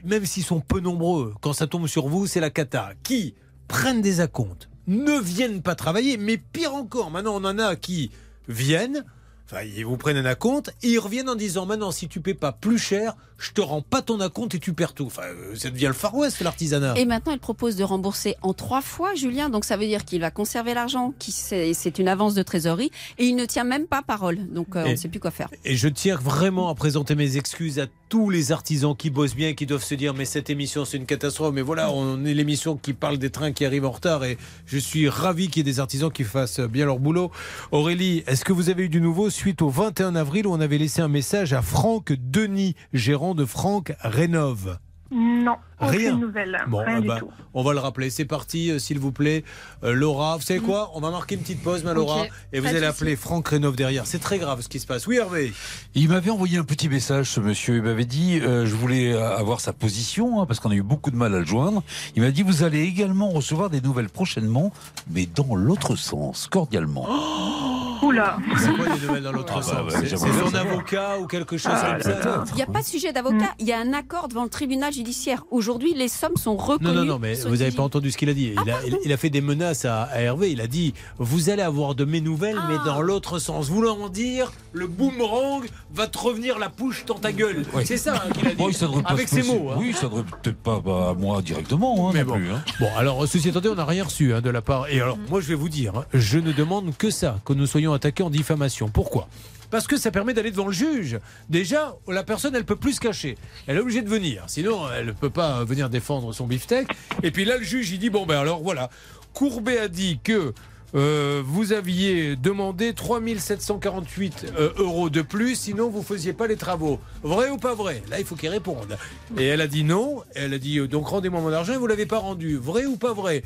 même 0.04 0.26
s'ils 0.26 0.44
sont 0.44 0.60
peu 0.60 0.80
nombreux, 0.80 1.34
quand 1.42 1.54
ça 1.54 1.68
tombe 1.68 1.88
sur 1.88 2.08
vous, 2.08 2.26
c'est 2.26 2.40
la 2.40 2.50
cata, 2.50 2.92
qui 3.04 3.36
prennent 3.68 4.02
des 4.02 4.20
acomptes, 4.20 4.70
ne 4.88 5.20
viennent 5.20 5.62
pas 5.62 5.76
travailler, 5.76 6.18
mais 6.18 6.38
pire 6.38 6.74
encore, 6.74 7.12
maintenant 7.12 7.36
on 7.36 7.46
en 7.46 7.60
a 7.60 7.76
qui 7.76 8.12
viennent. 8.48 9.06
Enfin, 9.52 9.64
ils 9.64 9.86
vous 9.86 9.98
prennent 9.98 10.16
un 10.18 10.26
acompte 10.26 10.74
et 10.82 10.88
ils 10.88 11.00
reviennent 11.00 11.28
en 11.28 11.36
disant 11.36 11.66
maintenant 11.66 11.92
si 11.92 12.08
tu 12.08 12.22
paies 12.22 12.34
pas 12.34 12.54
plus 12.54 12.78
cher, 12.78 13.16
je 13.42 13.52
te 13.52 13.62
rends 13.62 13.82
pas 13.82 14.02
ton 14.02 14.20
acompte 14.20 14.56
et 14.56 14.60
tu 14.60 14.74
perds 14.74 14.94
tout. 14.94 15.06
Enfin, 15.06 15.24
euh, 15.24 15.56
ça 15.56 15.70
devient 15.70 15.88
le 15.88 15.94
Far 15.94 16.16
West 16.16 16.42
l'artisanat. 16.42 16.94
Et 16.98 17.06
maintenant, 17.06 17.34
il 17.34 17.40
propose 17.40 17.76
de 17.76 17.84
rembourser 17.84 18.36
en 18.42 18.54
trois 18.54 18.82
fois, 18.82 19.16
Julien. 19.16 19.50
Donc, 19.50 19.66
ça 19.66 19.78
veut 19.78 19.88
dire 19.88 20.06
qu'il 20.06 20.22
va 20.22 20.32
conserver 20.32 20.74
l'argent, 20.74 21.14
qui 21.18 21.32
c'est 21.32 22.00
une 22.00 22.08
avance 22.08 22.36
de 22.36 22.44
trésorerie, 22.44 22.92
et 23.18 23.26
il 23.26 23.36
ne 23.36 23.46
tient 23.46 23.64
même 23.64 23.88
pas 23.88 24.02
parole. 24.02 24.48
Donc, 24.52 24.76
euh, 24.76 24.84
on 24.86 24.92
ne 24.92 24.96
sait 24.96 25.10
plus 25.10 25.20
quoi 25.20 25.32
faire. 25.32 25.50
Et 25.66 25.76
je 25.76 25.88
tiens 25.88 26.16
vraiment 26.16 26.70
à 26.70 26.76
présenter 26.76 27.16
mes 27.16 27.38
excuses 27.38 27.80
à 27.80 27.88
tous 28.12 28.30
les 28.30 28.52
artisans 28.52 28.94
qui 28.94 29.10
bossent 29.10 29.36
bien, 29.36 29.54
qui 29.54 29.66
doivent 29.66 29.86
se 29.86 29.96
dire 29.96 30.14
mais 30.14 30.26
cette 30.26 30.50
émission 30.50 30.84
c'est 30.84 30.98
une 30.98 31.06
catastrophe. 31.06 31.54
Mais 31.54 31.62
voilà, 31.62 31.92
on 31.92 32.26
est 32.26 32.34
l'émission 32.34 32.76
qui 32.76 32.92
parle 32.92 33.18
des 33.18 33.30
trains 33.30 33.54
qui 33.54 33.64
arrivent 33.64 33.86
en 33.86 33.92
retard 33.92 34.26
et 34.26 34.38
je 34.66 34.78
suis 34.78 35.08
ravi 35.08 35.48
qu'il 35.48 35.66
y 35.66 35.70
ait 35.70 35.72
des 35.72 35.80
artisans 35.80 36.12
qui 36.12 36.26
fassent 36.26 36.60
bien 36.60 36.86
leur 36.86 37.00
boulot. 37.00 37.32
Aurélie, 37.72 38.26
est-ce 38.28 38.44
que 38.44 38.52
vous 38.52 38.70
avez 38.70 38.84
eu 38.84 38.90
du 38.90 39.00
nouveau 39.00 39.30
suite 39.30 39.62
au 39.62 39.70
21 39.70 40.16
avril 40.16 40.46
où 40.46 40.52
on 40.52 40.60
avait 40.60 40.78
laissé 40.78 41.02
un 41.02 41.08
message 41.08 41.54
à 41.54 41.62
Franck 41.62 42.12
Denis, 42.12 42.76
gérant 42.92 43.31
de 43.36 43.46
Franck 43.46 43.94
Rénove 44.02 44.78
Non, 45.12 45.56
aucune 45.80 45.98
Rien. 45.98 46.18
nouvelle. 46.18 46.58
Bon, 46.68 46.78
Rien 46.80 46.98
eh 47.00 47.02
du 47.02 47.08
ben, 47.08 47.20
tout. 47.20 47.30
on 47.54 47.64
va 47.64 47.74
le 47.74 47.80
rappeler. 47.80 48.10
C'est 48.10 48.26
parti, 48.26 48.72
euh, 48.72 48.80
s'il 48.80 48.98
vous 49.00 49.12
plaît. 49.12 49.44
Euh, 49.84 49.94
Laura, 49.94 50.38
vous 50.38 50.44
savez 50.44 50.60
quoi? 50.60 50.92
On 50.96 51.02
va 51.02 51.12
marquer 51.12 51.36
une 51.36 51.42
petite 51.42 51.62
pause, 51.64 51.84
ma 51.84 51.94
Laura, 51.94 52.26
et 52.54 52.60
vous 52.60 52.66
pas 52.66 52.70
allez 52.76 52.86
appeler 52.86 53.16
Franck 53.16 53.48
Rénove 53.50 53.76
derrière. 53.76 54.06
C'est 54.08 54.20
très 54.20 54.38
grave 54.40 54.62
ce 54.62 54.70
qui 54.70 54.80
se 54.80 54.88
passe. 54.88 55.08
Oui, 55.08 55.18
Hervé? 55.18 55.52
Il 55.96 56.08
m'avait 56.10 56.30
envoyé 56.32 56.58
un 56.58 56.64
petit 56.64 56.88
message, 56.88 57.30
ce 57.30 57.40
monsieur. 57.42 57.76
Il 57.78 57.82
m'avait 57.84 58.06
dit, 58.06 58.40
euh, 58.40 58.66
je 58.66 58.76
voulais 58.76 59.14
avoir 59.14 59.60
sa 59.60 59.74
position, 59.74 60.42
hein, 60.42 60.46
parce 60.46 60.60
qu'on 60.60 60.72
a 60.72 60.76
eu 60.76 60.84
beaucoup 60.84 61.12
de 61.12 61.18
mal 61.18 61.34
à 61.36 61.40
le 61.40 61.46
joindre. 61.46 61.84
Il 62.16 62.22
m'a 62.22 62.32
dit, 62.32 62.44
vous 62.44 62.64
allez 62.64 62.82
également 62.84 63.30
recevoir 63.32 63.70
des 63.70 63.82
nouvelles 63.82 64.10
prochainement, 64.10 64.72
mais 65.10 65.26
dans 65.26 65.56
l'autre 65.56 65.96
sens, 65.98 66.48
cordialement. 66.48 67.06
Ouh 67.10 67.91
Oula. 68.02 68.38
C'est 68.58 68.74
quoi 68.76 68.86
des 68.96 69.06
nouvelles 69.06 69.24
dans 69.24 69.32
l'autre 69.32 69.54
Ah 69.56 69.60
bah 69.60 69.92
sens 69.92 69.94
ouais, 70.02 70.08
C'est 70.08 70.18
savoir. 70.18 70.56
avocat 70.56 71.20
ou 71.20 71.28
quelque 71.28 71.58
chose 71.58 71.72
Ah, 71.74 71.94
comme 72.02 72.02
ça 72.14 72.44
Il 72.50 72.56
n'y 72.56 72.62
a 72.64 72.66
pas 72.66 72.82
de 72.82 72.86
sujet 72.86 73.14
d'avocat, 73.14 73.54
il 73.60 73.68
y 73.68 73.74
a 73.74 73.80
un 73.80 73.94
accord 73.94 74.28
devant 74.28 74.44
le 74.44 74.50
tribunal 74.50 74.92
judiciaire. 74.94 75.44
Aujourd'hui, 75.52 75.94
les 75.94 76.08
sommes 76.08 76.36
sont 76.36 76.58
reconnues. 76.58 76.88
Non, 76.88 76.94
non, 76.94 77.06
non, 77.06 77.20
mais 77.20 77.36
vous 77.36 77.58
n'avez 77.58 77.72
pas 77.72 77.84
entendu 77.84 78.12
ce 78.12 78.18
qu'il 78.18 78.30
a 78.30 78.34
dit. 78.34 78.54
Il 78.66 78.72
a, 78.72 78.78
il- 78.86 78.98
il 79.06 79.14
a 79.14 79.18
fait 79.18 79.30
des 79.30 79.42
menaces 79.42 79.86
à, 79.86 80.04
à 80.04 80.20
Hervé. 80.22 80.52
Il 80.52 80.62
a 80.62 80.68
dit 80.68 80.94
Vous 81.20 81.50
allez 81.50 81.62
avoir 81.62 81.96
de 81.96 82.06
mes 82.06 82.22
nouvelles, 82.22 82.60
mais 82.70 82.76
Ah. 82.82 82.86
dans 82.86 83.02
l'autre 83.02 83.40
sens. 83.40 83.70
Voulant 83.70 83.98
en 84.00 84.10
dire 84.10 84.52
Le 84.74 84.88
boomerang 84.88 85.64
va 85.94 86.08
te 86.08 86.18
revenir 86.18 86.58
la 86.60 86.70
pouche 86.70 87.06
dans 87.06 87.16
ta 87.20 87.32
gueule. 87.32 87.64
Ouais. 87.74 87.86
C'est 87.86 87.98
ça 87.98 88.16
hein, 88.16 88.30
qu'il 88.34 88.48
a 88.48 88.52
dit. 88.52 88.56
Bon, 88.56 88.70
Avec 89.06 89.28
ses 89.28 89.44
mots. 89.44 89.70
hein. 89.72 89.76
Oui, 89.78 89.88
il 89.90 89.96
s'adresse 89.96 90.24
peut-être 90.42 90.58
pas 90.58 90.80
bah, 90.84 91.10
à 91.12 91.14
moi 91.14 91.42
directement, 91.42 92.10
hein, 92.10 92.12
Mais 92.14 92.24
non 92.24 92.30
bon. 92.34 92.34
plus. 92.40 92.52
hein. 92.52 92.64
Bon, 92.80 92.88
alors, 92.98 93.28
ceci 93.28 93.50
étant 93.50 93.60
dit, 93.60 93.68
on 93.68 93.76
n'a 93.76 93.86
rien 93.86 94.04
reçu 94.06 94.34
hein, 94.34 94.42
de 94.42 94.50
la 94.50 94.62
part. 94.62 94.88
Et 94.90 95.00
alors, 95.02 95.18
moi, 95.30 95.42
je 95.42 95.48
vais 95.48 95.56
vous 95.56 95.70
dire 95.70 95.94
hein, 95.98 96.06
je 96.14 96.40
ne 96.40 96.52
demande 96.52 96.96
que 96.98 97.10
ça, 97.10 97.40
que 97.46 97.54
nous 97.54 97.66
soyons 97.68 97.91
attaqués 97.94 98.24
en 98.24 98.30
diffamation. 98.30 98.90
Pourquoi? 98.90 99.28
Parce 99.70 99.88
que 99.88 99.98
ça 99.98 100.12
permet 100.12 100.34
d'aller 100.34 100.52
devant 100.52 100.68
le 100.68 100.74
juge. 100.74 101.20
Déjà, 101.50 101.96
la 102.08 102.24
personne, 102.24 102.56
elle 102.56 102.66
peut 102.66 102.76
plus 102.76 102.94
se 102.94 103.00
cacher. 103.00 103.38
Elle 103.68 103.78
est 103.78 103.80
obligée 103.80 104.02
de 104.02 104.10
venir. 104.10 104.44
Sinon, 104.48 104.82
elle 104.94 105.08
ne 105.08 105.12
peut 105.14 105.30
pas 105.30 105.64
venir 105.64 105.90
défendre 105.90 106.34
son 106.34 106.46
beefsteak. 106.46 106.90
Et 107.24 107.32
puis 107.32 107.46
là, 107.46 107.58
le 107.58 107.64
juge, 107.64 107.90
il 107.92 108.00
dit 108.00 108.10
bon, 108.10 108.26
ben 108.26 108.40
alors 108.40 108.62
voilà. 108.62 108.90
Courbet 109.34 109.80
a 109.80 109.88
dit 109.88 110.20
que 110.22 110.54
euh, 110.94 111.42
vous 111.46 111.72
aviez 111.72 112.36
demandé 112.36 112.94
3748 112.94 114.54
euh, 114.58 114.74
euros 114.78 115.10
de 115.10 115.22
plus, 115.22 115.56
sinon 115.56 115.90
vous 115.90 116.04
faisiez 116.04 116.34
pas 116.34 116.48
les 116.48 116.58
travaux. 116.58 117.00
Vrai 117.24 117.50
ou 117.50 117.58
pas 117.58 117.74
vrai? 117.74 118.04
Là, 118.10 118.20
il 118.20 118.26
faut 118.26 118.36
qu'il 118.36 118.50
réponde. 118.50 118.98
Et 119.38 119.46
elle 119.46 119.62
a 119.62 119.68
dit 119.68 119.84
non. 119.84 120.24
Elle 120.36 120.54
a 120.54 120.58
dit 120.58 120.80
euh, 120.80 120.88
donc 120.88 121.08
rendez-moi 121.08 121.40
mon 121.40 121.54
argent 121.54 121.78
vous 121.80 121.88
l'avez 121.88 122.06
pas 122.06 122.20
rendu. 122.20 122.58
Vrai 122.58 122.86
ou 122.86 122.98
pas 122.98 123.14
vrai? 123.14 123.44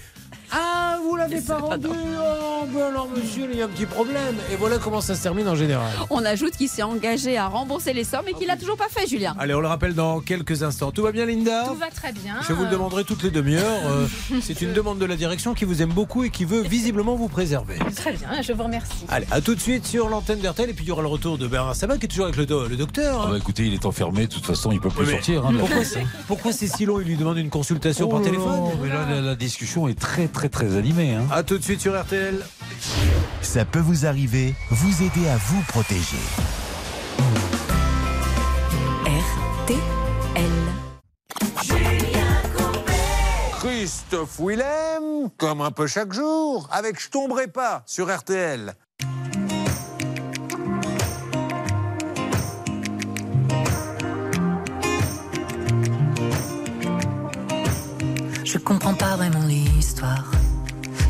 Ah, 0.52 0.85
vous 1.10 1.16
l'avez 1.16 1.41
pas 1.41 1.58
rendu 1.58 1.88
Oh, 1.88 2.66
ben 2.74 2.82
alors 2.84 3.08
monsieur, 3.16 3.47
il 3.51 3.60
y 3.60 3.62
a 3.62 3.66
un 3.66 3.68
petit 3.70 3.86
problème. 3.86 4.36
Et 4.51 4.56
voilà 4.56 4.78
comment 4.78 5.01
ça 5.01 5.16
se 5.16 5.24
termine 5.24 5.47
en 5.47 5.56
général. 5.56 5.91
On 6.10 6.24
ajoute 6.26 6.56
qu'il 6.58 6.68
s'est 6.70 6.84
engagé 6.84 7.38
à 7.38 7.47
rembourser 7.47 7.93
les 7.93 8.03
sommes 8.03 8.28
et 8.28 8.34
qu'il 8.34 8.47
l'a 8.47 8.58
toujours 8.58 8.78
pas 8.78 8.88
fait, 8.89 9.08
Julien. 9.08 9.36
Allez, 9.39 9.53
on 9.53 9.60
le 9.62 9.68
rappelle 9.68 9.93
dans 9.93 10.20
quelques 10.20 10.64
instants. 10.64 10.91
Tout 10.91 11.03
va 11.03 11.12
bien, 11.12 11.26
Linda? 11.26 11.66
Tout 11.68 11.76
va 11.76 11.89
très 11.89 12.12
bien. 12.12 12.36
Je 12.47 12.53
vous 12.53 12.64
le 12.64 12.70
demanderai 12.70 13.03
toutes 13.03 13.24
les 13.24 13.32
demi-heures. 13.32 13.82
Euh, 13.86 14.08
C'est 14.41 14.62
une 14.62 14.74
demande 14.74 14.97
de 14.99 15.06
la 15.06 15.16
direction 15.16 15.53
qui 15.53 15.66
vous 15.66 15.82
aime 15.82 15.91
beaucoup 15.93 16.24
et 16.24 16.30
qui 16.30 16.45
veut 16.45 16.62
visiblement 16.62 17.16
vous 17.16 17.28
préserver. 17.28 17.76
Très 17.95 18.14
bien, 18.14 18.41
je 18.41 18.53
vous 18.53 18.64
remercie. 18.64 19.06
Allez, 19.10 19.28
à 19.32 19.41
tout 19.41 19.56
de 19.56 19.60
suite 19.62 19.86
sur 19.86 20.10
l'antenne 20.10 20.39
d'RTL 20.39 20.70
et 20.70 20.74
puis 20.74 20.86
il 20.86 20.89
y 20.89 20.91
aura 20.91 21.01
le 21.01 21.08
retour 21.08 21.38
de 21.38 21.47
Bernard 21.47 21.76
Sabat 21.76 21.97
qui 21.97 22.06
est 22.06 22.10
toujours 22.10 22.26
avec 22.26 22.38
le, 22.38 22.45
do- 22.45 22.68
le 22.68 22.76
docteur. 22.78 23.26
Ah 23.28 23.32
bah, 23.32 23.38
écoutez, 23.38 23.64
il 23.66 23.74
est 23.74 23.86
enfermé, 23.86 24.28
de 24.28 24.32
toute 24.34 24.45
façon, 24.45 24.72
il 24.72 24.80
peut 24.80 24.89
plus 24.89 25.06
mais 25.06 25.12
sortir. 25.14 25.45
hein, 25.45 25.53
pourquoi 25.60 25.78
hein. 25.78 26.03
pourquoi 26.28 26.51
c'est 26.51 26.68
si 26.68 26.86
long? 26.86 26.99
Il 26.99 27.08
lui 27.08 27.16
demande 27.18 27.38
une 27.38 27.49
consultation 27.49 28.08
par 28.08 28.20
Oh 28.22 28.24
téléphone 28.24 28.62
mais 28.82 28.89
là, 28.89 29.06
la, 29.10 29.22
la 29.22 29.36
discussion 29.36 29.88
est 29.88 29.99
très, 29.99 30.28
très, 30.28 30.49
très 30.49 30.76
animée. 30.76 30.95
Hein. 30.98 31.28
À 31.30 31.43
tout 31.43 31.58
de 31.58 31.64
suite 31.64 31.82
sur 31.82 32.00
RTL. 32.00 32.41
Ça 33.41 33.66
peut 33.66 33.80
vous 33.80 34.06
arriver, 34.06 34.56
vous 34.70 35.04
aider 35.04 35.28
à 35.28 35.36
vous 35.36 35.62
protéger. 35.68 36.18
RTL. 39.06 39.82
Christophe 43.60 44.39
Willem, 44.39 45.30
comme 45.38 45.62
un 45.62 45.72
peu 45.72 45.86
chaque 45.86 46.14
jour, 46.14 46.70
avec 46.72 47.02
Je 47.02 47.10
tomberai 47.10 47.48
pas 47.48 47.84
sur 47.86 48.16
RTL. 48.16 48.74
Je 58.46 58.58
comprends 58.60 58.93
pas 58.93 59.18
vraiment 59.18 59.46
l'histoire. 59.46 60.32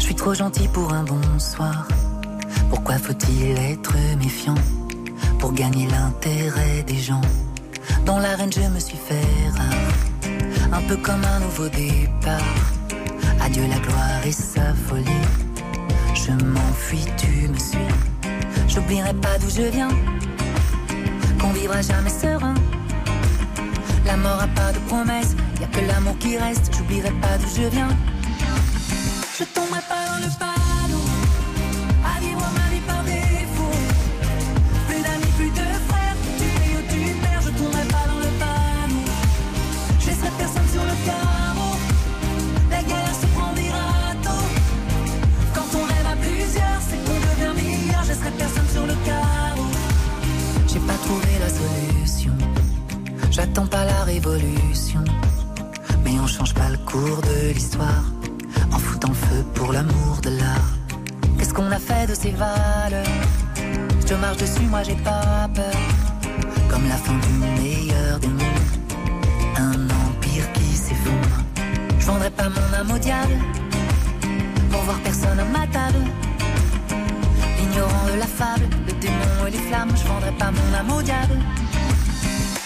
Je 0.06 0.10
suis 0.10 0.18
trop 0.18 0.36
gentil 0.36 0.68
pour 0.68 0.94
un 0.94 1.02
bonsoir. 1.02 1.88
Pourquoi 2.70 3.00
faut-il 3.00 3.58
être 3.58 3.96
méfiant 4.20 4.54
pour 5.40 5.52
gagner 5.52 5.88
l'intérêt 5.88 6.84
des 6.84 7.00
gens? 7.00 7.22
Dans 8.06 8.20
l'arène, 8.20 8.54
je 8.54 8.62
me 8.62 8.78
suis 8.78 9.00
fait 9.00 9.26
rare, 9.58 10.74
un 10.74 10.82
peu 10.84 10.96
comme 10.98 11.26
un 11.26 11.40
nouveau 11.40 11.70
départ. 11.70 12.66
Adieu 13.42 13.64
la 13.68 13.80
gloire 13.80 14.24
et 14.28 14.32
sa 14.32 14.76
folie. 14.76 15.26
Je 16.14 16.34
m'enfuis, 16.34 17.08
tu 17.18 17.48
me 17.48 17.58
suis. 17.58 17.80
J'oublierai 18.68 19.16
pas 19.16 19.40
d'où 19.40 19.50
je 19.50 19.64
viens, 19.64 19.90
qu'on 21.42 21.50
vivra 21.50 21.82
jamais 21.82 22.12
serein. 22.12 22.54
La 24.06 24.18
mort 24.18 24.40
a 24.40 24.48
pas 24.50 24.72
de 24.72 24.78
promesse, 24.88 25.36
y 25.60 25.64
a 25.64 25.68
que 25.68 25.84
l'amour 25.84 26.16
qui 26.20 26.38
reste. 26.38 26.72
J'oublierai 26.78 27.10
pas 27.10 27.40
d'où 27.40 27.48
je 27.60 27.68
viens. 27.70 27.90
Je 29.38 29.44
tomberai 29.44 29.82
pas 29.90 30.06
dans 30.08 30.26
le 30.26 30.32
panneau, 30.40 31.04
vivre 32.22 32.48
ma 32.56 32.70
vie 32.74 32.80
par 32.88 33.04
défaut. 33.04 33.78
Plus 34.88 35.02
d'amis, 35.02 35.34
plus 35.36 35.50
de 35.50 35.68
frères, 35.90 36.16
tu 36.24 36.30
payes 36.40 36.76
ou 36.78 36.84
tu 36.90 37.00
perds. 37.20 37.42
Je 37.42 37.50
tomberai 37.50 37.86
pas 37.96 38.06
dans 38.08 38.20
le 38.26 38.32
panneau, 38.40 39.04
je 40.00 40.06
laisserai 40.08 40.30
personne 40.38 40.70
sur 40.72 40.84
le 40.84 40.96
carreau. 41.06 41.76
La 42.72 42.82
galère 42.82 43.16
se 43.22 43.26
prend 43.36 43.52
des. 43.56 43.70
Quand 45.54 45.70
on 45.80 45.84
rêve 45.84 46.08
à 46.14 46.16
plusieurs, 46.16 46.80
c'est 46.88 47.00
qu'on 47.04 47.20
devient 47.28 47.54
meilleur. 47.62 48.04
Je 48.04 48.10
laisserai 48.12 48.32
personne 48.38 48.70
sur 48.72 48.88
le 48.88 48.96
carreau. 49.06 49.68
J'ai 50.66 50.80
pas 50.80 51.00
trouvé 51.06 51.32
la 51.42 51.50
solution. 51.50 52.34
J'attends 53.32 53.68
pas 53.68 53.84
la 53.84 54.04
révolution, 54.06 55.04
mais 56.06 56.18
on 56.24 56.28
change 56.28 56.54
pas 56.54 56.70
le 56.70 56.78
cours 56.78 57.22
de 57.22 57.52
l'histoire 57.54 58.15
en 59.10 59.14
feu 59.14 59.44
pour 59.54 59.72
l'amour 59.72 60.20
de 60.24 60.30
l'art. 60.30 60.72
Qu'est-ce 61.38 61.54
qu'on 61.54 61.72
a 61.72 61.80
fait 61.80 62.08
de 62.08 62.16
ces 62.16 62.32
valeurs 62.32 63.06
Je 64.08 64.16
marche 64.16 64.38
dessus, 64.38 64.68
moi 64.70 64.82
j'ai 64.84 64.96
pas 64.96 65.50
peur. 65.54 65.80
Comme 66.70 66.88
la 66.88 66.98
fin 66.98 67.18
du 67.26 67.34
meilleur 67.62 68.20
des 68.20 68.28
mondes, 68.28 68.72
un 69.58 69.80
empire 70.06 70.52
qui 70.54 70.76
s'effondre. 70.76 71.38
Je 72.00 72.06
vendrai 72.06 72.32
pas 72.32 72.50
mon 72.50 72.70
âme 72.80 72.92
au 72.96 72.98
diable 72.98 73.38
pour 74.72 74.82
voir 74.82 75.00
personne 75.00 75.40
à 75.40 75.46
ma 75.46 75.68
table. 75.68 76.04
Ignorant 77.64 78.08
de 78.14 78.20
la 78.20 78.28
fable, 78.28 78.68
le 78.88 78.94
démon 78.94 79.48
et 79.48 79.52
les 79.52 79.64
flammes, 79.68 79.94
je 79.96 80.08
vendrai 80.08 80.32
pas 80.32 80.52
mon 80.52 80.70
âme 80.80 80.92
au 80.98 81.02
diable. 81.02 81.38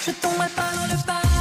Je 0.05 0.11
tomberai 0.11 0.49
pas 0.55 0.71
dans 0.77 0.87
le 0.93 0.97
panneau 1.05 1.38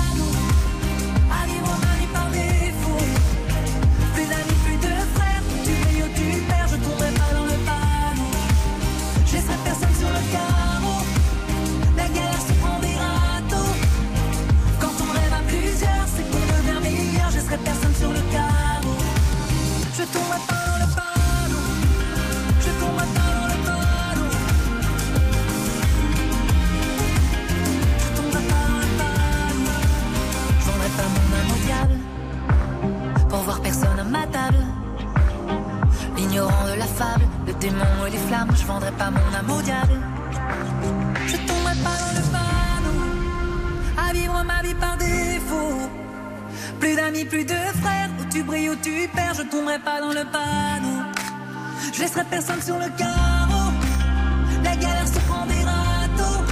vivre 44.13 44.43
ma 44.45 44.63
vie 44.63 44.75
par 44.75 44.97
défaut 44.97 45.97
Plus 46.89 46.97
d'amis, 46.97 47.24
plus 47.26 47.45
de 47.45 47.53
frères 47.82 48.09
Où 48.18 48.24
tu 48.32 48.43
brilles, 48.43 48.70
où 48.70 48.76
tu 48.76 49.07
perds 49.14 49.34
Je 49.34 49.43
tomberai 49.43 49.78
pas 49.78 50.01
dans 50.01 50.09
le 50.09 50.24
panneau 50.32 51.03
Je 51.93 52.01
laisserai 52.01 52.24
personne 52.30 52.62
sur 52.62 52.78
le 52.78 52.89
carreau 52.97 53.72
La 54.64 54.74
galère 54.74 55.07
se 55.07 55.18
prend 55.28 55.45
des 55.45 55.64
râteaux 55.64 56.45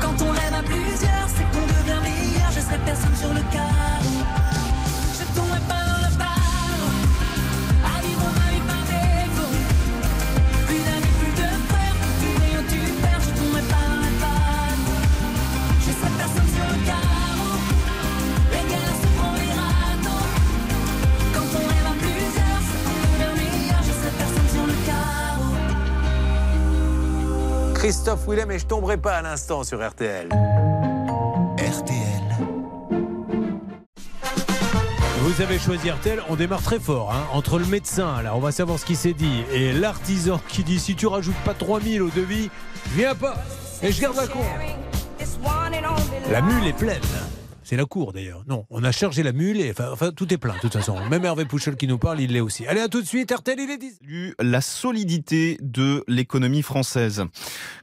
quand 0.00 0.24
on 0.24 0.30
rêve 0.30 0.54
à 0.54 0.62
plusieurs, 0.62 1.28
c'est 1.28 1.44
qu'on 1.52 1.66
devient 1.66 2.00
meilleur. 2.02 2.50
Je 2.52 2.60
serai 2.60 2.78
personne 2.84 3.16
sur 3.16 3.32
le 3.32 3.40
carreau. 3.52 4.01
Christophe 27.92 28.26
Willem 28.26 28.50
et 28.50 28.58
je 28.58 28.64
tomberai 28.64 28.96
pas 28.96 29.16
à 29.16 29.20
l'instant 29.20 29.64
sur 29.64 29.86
RTL. 29.86 30.26
RTL. 31.58 32.22
Vous 35.18 35.28
Vous 35.28 35.42
avez 35.42 35.58
choisi 35.58 35.90
RTL, 35.90 36.22
on 36.30 36.36
démarre 36.36 36.62
très 36.62 36.80
fort. 36.80 37.12
hein. 37.12 37.26
Entre 37.34 37.58
le 37.58 37.66
médecin, 37.66 38.22
là, 38.22 38.34
on 38.34 38.40
va 38.40 38.50
savoir 38.50 38.78
ce 38.78 38.86
qui 38.86 38.96
s'est 38.96 39.12
dit, 39.12 39.44
et 39.52 39.74
l'artisan 39.74 40.40
qui 40.48 40.64
dit 40.64 40.80
si 40.80 40.96
tu 40.96 41.06
rajoutes 41.06 41.36
pas 41.44 41.52
3000 41.52 42.00
au 42.00 42.08
devis, 42.08 42.48
viens 42.94 43.14
pas. 43.14 43.34
Et 43.82 43.92
je 43.92 44.00
garde 44.00 44.16
la 44.16 44.26
cour. 44.26 44.40
La 46.30 46.40
mule 46.40 46.66
est 46.66 46.72
pleine. 46.72 46.98
C'est 47.72 47.78
la 47.78 47.86
cour 47.86 48.12
d'ailleurs. 48.12 48.44
Non, 48.46 48.66
on 48.68 48.84
a 48.84 48.92
chargé 48.92 49.22
la 49.22 49.32
mule 49.32 49.58
et 49.58 49.72
enfin, 49.90 50.12
tout 50.12 50.30
est 50.30 50.36
plein 50.36 50.52
de 50.52 50.58
toute 50.58 50.74
façon. 50.74 50.94
Même 51.08 51.24
Hervé 51.24 51.46
Pouchel 51.46 51.76
qui 51.76 51.86
nous 51.86 51.96
parle, 51.96 52.20
il 52.20 52.30
l'est 52.30 52.40
aussi. 52.40 52.66
Allez, 52.66 52.82
à 52.82 52.88
tout 52.88 53.00
de 53.00 53.06
suite, 53.06 53.32
RTL, 53.32 53.58
il 53.58 53.70
est 53.70 53.78
10. 53.78 54.34
La 54.40 54.60
solidité 54.60 55.56
de 55.62 56.04
l'économie 56.06 56.60
française. 56.60 57.24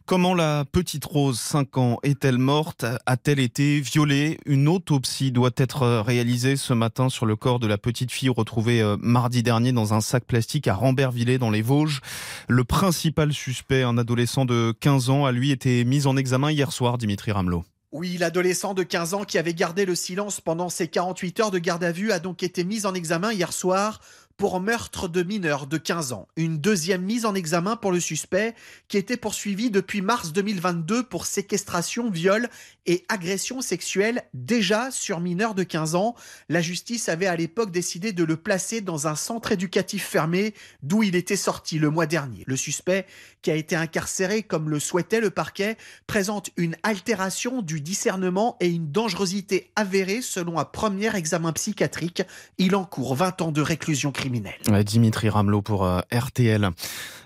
Comment 0.05 0.35
la 0.35 0.63
petite 0.71 1.05
Rose, 1.05 1.39
5 1.39 1.77
ans, 1.79 1.97
est-elle 2.03 2.37
morte? 2.37 2.85
A-t-elle 3.07 3.39
été 3.39 3.79
violée? 3.79 4.37
Une 4.45 4.67
autopsie 4.67 5.31
doit 5.31 5.49
être 5.57 5.87
réalisée 6.01 6.55
ce 6.55 6.73
matin 6.73 7.09
sur 7.09 7.25
le 7.25 7.35
corps 7.35 7.57
de 7.57 7.65
la 7.65 7.79
petite 7.79 8.11
fille 8.11 8.29
retrouvée 8.29 8.83
euh, 8.83 8.95
mardi 8.99 9.41
dernier 9.41 9.71
dans 9.71 9.95
un 9.95 10.01
sac 10.01 10.23
plastique 10.25 10.67
à 10.67 10.75
Rambervillers 10.75 11.39
dans 11.39 11.49
les 11.49 11.63
Vosges. 11.63 12.01
Le 12.47 12.63
principal 12.63 13.33
suspect, 13.33 13.81
un 13.81 13.97
adolescent 13.97 14.45
de 14.45 14.71
15 14.81 15.09
ans, 15.09 15.25
a 15.25 15.31
lui 15.31 15.49
été 15.49 15.83
mis 15.83 16.05
en 16.05 16.15
examen 16.15 16.51
hier 16.51 16.71
soir, 16.71 16.99
Dimitri 16.99 17.31
Ramelot. 17.31 17.65
Oui, 17.91 18.17
l'adolescent 18.19 18.75
de 18.75 18.83
15 18.83 19.15
ans 19.15 19.23
qui 19.23 19.39
avait 19.39 19.55
gardé 19.55 19.83
le 19.83 19.95
silence 19.95 20.41
pendant 20.41 20.69
ses 20.69 20.87
48 20.87 21.39
heures 21.39 21.51
de 21.51 21.57
garde 21.57 21.83
à 21.83 21.91
vue 21.91 22.11
a 22.11 22.19
donc 22.19 22.43
été 22.43 22.63
mis 22.63 22.85
en 22.85 22.93
examen 22.93 23.33
hier 23.33 23.51
soir 23.51 23.99
pour 24.39 24.61
meurtre 24.61 25.09
de 25.09 25.21
mineur 25.21 25.67
de 25.67 25.77
15 25.77 26.13
ans. 26.13 26.29
Une 26.37 26.59
deuxième 26.59 27.01
mise 27.01 27.25
en 27.25 27.35
examen 27.35 27.75
pour 27.75 27.91
le 27.91 27.99
suspect 27.99 28.55
qui 28.87 28.97
était 28.97 29.17
poursuivi 29.17 29.69
depuis 29.69 30.01
mars 30.01 30.31
2022 30.31 31.03
pour 31.03 31.25
séquestration, 31.25 32.09
viol 32.09 32.47
et 32.85 33.03
agression 33.09 33.59
sexuelle 33.59 34.23
déjà 34.33 34.91
sur 34.91 35.19
mineur 35.19 35.55
de 35.55 35.63
15 35.63 35.95
ans. 35.95 36.15
La 36.47 36.61
justice 36.61 37.09
avait 37.09 37.27
à 37.27 37.35
l'époque 37.35 37.71
décidé 37.71 38.13
de 38.13 38.23
le 38.23 38.37
placer 38.37 38.79
dans 38.79 39.07
un 39.07 39.15
centre 39.15 39.51
éducatif 39.51 40.05
fermé 40.05 40.53
d'où 40.83 41.03
il 41.03 41.17
était 41.17 41.35
sorti 41.35 41.77
le 41.77 41.89
mois 41.89 42.05
dernier. 42.05 42.45
Le 42.47 42.55
suspect 42.55 43.07
qui 43.41 43.51
a 43.51 43.55
été 43.55 43.75
incarcéré 43.75 44.43
comme 44.43 44.69
le 44.69 44.79
souhaitait 44.79 45.21
le 45.21 45.29
parquet 45.29 45.77
présente 46.07 46.49
une 46.57 46.75
altération 46.83 47.61
du 47.61 47.81
discernement 47.81 48.57
et 48.59 48.67
une 48.67 48.91
dangerosité 48.91 49.71
avérée 49.75 50.21
selon 50.21 50.59
un 50.59 50.65
premier 50.65 51.15
examen 51.15 51.53
psychiatrique. 51.53 52.23
Il 52.57 52.75
encourt 52.75 53.15
20 53.15 53.41
ans 53.41 53.51
de 53.51 53.61
réclusion 53.61 54.11
criminelle. 54.11 54.59
Dimitri 54.83 55.29
Ramelot 55.29 55.61
pour 55.61 55.85
euh, 55.85 56.01
RTL. 56.11 56.69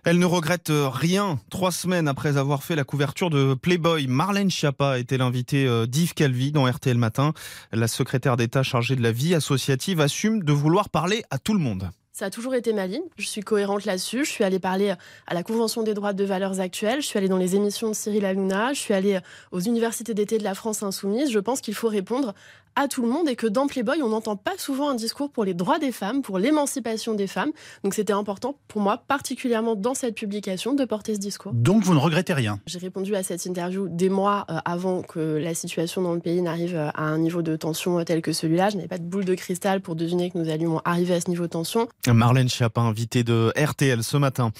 Elle 0.06 0.20
ne 0.20 0.26
regrette 0.26 0.70
euh, 0.70 0.90
rien. 0.90 1.40
Trois 1.50 1.72
semaines 1.72 2.08
après 2.08 2.38
avoir 2.38 2.64
fait 2.64 2.76
la 2.76 2.84
couverture 2.84 3.30
de 3.30 3.54
Playboy, 3.54 4.08
Marlène 4.08 4.52
Schiappa 4.52 5.00
était 5.00 5.18
l'invitée 5.18 5.66
euh, 5.66 5.86
d'Yves 5.86 6.14
Calvi 6.14 6.52
dans 6.52 6.70
RTL 6.70 6.98
Matin. 6.98 7.34
La 7.72 7.88
secrétaire 7.88 8.38
d'État 8.38 8.64
chargée 8.64 8.96
de 8.96 9.02
la 9.02 9.12
vie 9.12 9.34
associative 9.34 10.02
assume 10.02 10.44
de 10.44 10.52
vouloir 10.52 10.90
parler 10.90 11.24
à 11.30 11.38
tout 11.38 11.54
le 11.54 11.60
monde. 11.60 11.90
Ça 12.16 12.26
a 12.26 12.30
toujours 12.30 12.54
été 12.54 12.74
ma 12.74 12.86
ligne. 12.86 13.02
Je 13.18 13.26
suis 13.26 13.42
cohérente 13.42 13.86
là-dessus. 13.86 14.24
Je 14.24 14.30
suis 14.30 14.44
allée 14.44 14.60
parler 14.60 14.94
à 15.26 15.34
la 15.34 15.42
Convention 15.42 15.82
des 15.82 15.96
droits 15.96 16.14
de 16.14 16.24
valeurs 16.24 16.60
actuelles. 16.60 17.02
Je 17.02 17.08
suis 17.08 17.18
allée 17.18 17.28
dans 17.28 17.40
les 17.40 17.56
émissions 17.56 17.90
de 17.90 17.96
Cyril 17.96 18.24
Hanouna. 18.24 18.72
Je 18.74 18.80
suis 18.80 18.94
allée 18.94 19.20
aux 19.52 19.60
universités 19.60 20.14
d'été 20.14 20.38
de 20.38 20.44
la 20.44 20.54
France 20.54 20.84
insoumise. 20.84 21.32
Je 21.32 21.40
pense 21.40 21.60
qu'il 21.60 21.74
faut 21.74 21.88
répondre 21.88 22.36
à 22.76 22.88
tout 22.88 23.02
le 23.02 23.10
monde 23.10 23.30
et 23.30 23.36
que 23.36 23.48
dans 23.48 23.68
Playboy, 23.68 24.02
on 24.02 24.10
n'entend 24.10 24.36
pas 24.36 24.58
souvent 24.58 24.90
un 24.90 24.96
discours 24.96 25.32
pour 25.32 25.44
les 25.44 25.54
droits 25.54 25.80
des 25.80 25.92
femmes, 25.92 26.22
pour 26.22 26.40
l'émancipation 26.40 27.14
des 27.14 27.28
femmes. 27.28 27.52
Donc 27.84 27.94
c'était 27.94 28.14
important 28.14 28.56
pour 28.68 28.82
moi, 28.82 29.04
particulièrement 29.08 29.76
dans 29.76 29.94
cette 29.94 30.16
publication, 30.16 30.74
de 30.74 30.86
porter 30.86 31.16
ce 31.16 31.20
discours. 31.20 31.54
Donc 31.54 31.84
vous 31.84 31.94
ne 31.94 32.00
regrettez 32.00 32.34
rien 32.34 32.60
J'ai 32.66 32.80
répondu 32.80 33.16
à 33.16 33.24
cette 33.24 33.46
interview 33.46 33.88
des 33.90 34.10
mois 34.10 34.46
euh, 34.50 34.58
avant 34.66 35.02
que 35.02 35.20
la 35.20 35.54
situation 35.54 36.02
dans 36.02 36.14
le 36.14 36.20
pays 36.20 36.42
n'arrive 36.42 36.76
euh, 36.76 36.90
à 36.94 37.04
un 37.04 37.18
niveau 37.18 37.42
de 37.42 37.56
tension 37.56 38.00
euh, 38.00 38.04
tel 38.04 38.22
que 38.22 38.34
celui-là. 38.34 38.70
Je 38.70 38.78
n'avais 38.78 38.88
pas 38.88 38.98
de 38.98 39.04
boule 39.04 39.26
de 39.26 39.36
cristal 39.36 39.82
pour 39.82 39.96
deviner 39.96 40.32
que 40.32 40.38
nous 40.38 40.50
allions 40.50 40.82
arriver 40.86 41.16
à 41.16 41.22
ce 41.22 41.30
niveau 41.30 41.44
de 41.44 41.50
tension. 41.50 41.88
Marlène 42.08 42.50
Schiappa, 42.50 42.82
invitée 42.82 43.24
de 43.24 43.54
RTL 43.58 44.04
ce 44.04 44.18
matin. 44.18 44.52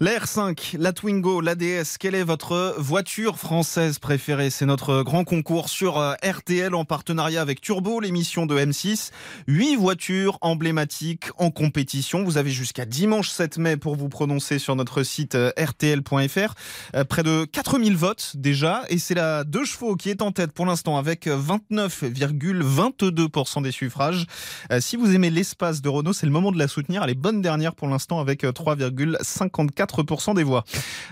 La 0.00 0.12
R5, 0.12 0.76
la 0.78 0.92
Twingo, 0.92 1.40
la 1.40 1.54
DS, 1.54 1.96
quelle 1.98 2.14
est 2.14 2.24
votre 2.24 2.74
voiture 2.78 3.38
française 3.38 3.98
préférée? 3.98 4.50
C'est 4.50 4.66
notre 4.66 5.02
grand 5.02 5.24
concours 5.24 5.68
sur 5.68 5.98
RTL 6.22 6.74
en 6.74 6.84
partenariat 6.84 7.40
avec 7.40 7.61
Turbo, 7.62 8.00
l'émission 8.00 8.44
de 8.44 8.58
M6. 8.58 9.12
Huit 9.46 9.76
voitures 9.76 10.36
emblématiques 10.40 11.26
en 11.38 11.52
compétition. 11.52 12.24
Vous 12.24 12.36
avez 12.36 12.50
jusqu'à 12.50 12.84
dimanche 12.84 13.30
7 13.30 13.58
mai 13.58 13.76
pour 13.76 13.94
vous 13.94 14.08
prononcer 14.08 14.58
sur 14.58 14.74
notre 14.74 15.04
site 15.04 15.36
euh, 15.36 15.52
rtl.fr. 15.56 16.54
Euh, 16.96 17.04
Près 17.04 17.22
de 17.22 17.44
4000 17.44 17.96
votes 17.96 18.32
déjà 18.34 18.82
et 18.88 18.98
c'est 18.98 19.14
la 19.14 19.44
deux 19.44 19.64
chevaux 19.64 19.94
qui 19.94 20.10
est 20.10 20.22
en 20.22 20.32
tête 20.32 20.50
pour 20.50 20.66
l'instant 20.66 20.98
avec 20.98 21.28
29,22% 21.28 23.62
des 23.62 23.70
suffrages. 23.70 24.26
Euh, 24.72 24.80
Si 24.80 24.96
vous 24.96 25.14
aimez 25.14 25.30
l'espace 25.30 25.82
de 25.82 25.88
Renault, 25.88 26.12
c'est 26.12 26.26
le 26.26 26.32
moment 26.32 26.50
de 26.50 26.58
la 26.58 26.66
soutenir. 26.66 27.04
Elle 27.04 27.10
est 27.10 27.14
bonne 27.14 27.42
dernière 27.42 27.76
pour 27.76 27.86
l'instant 27.86 28.18
avec 28.18 28.42
euh, 28.42 28.50
3,54% 28.50 30.34
des 30.34 30.42
voix. 30.42 30.64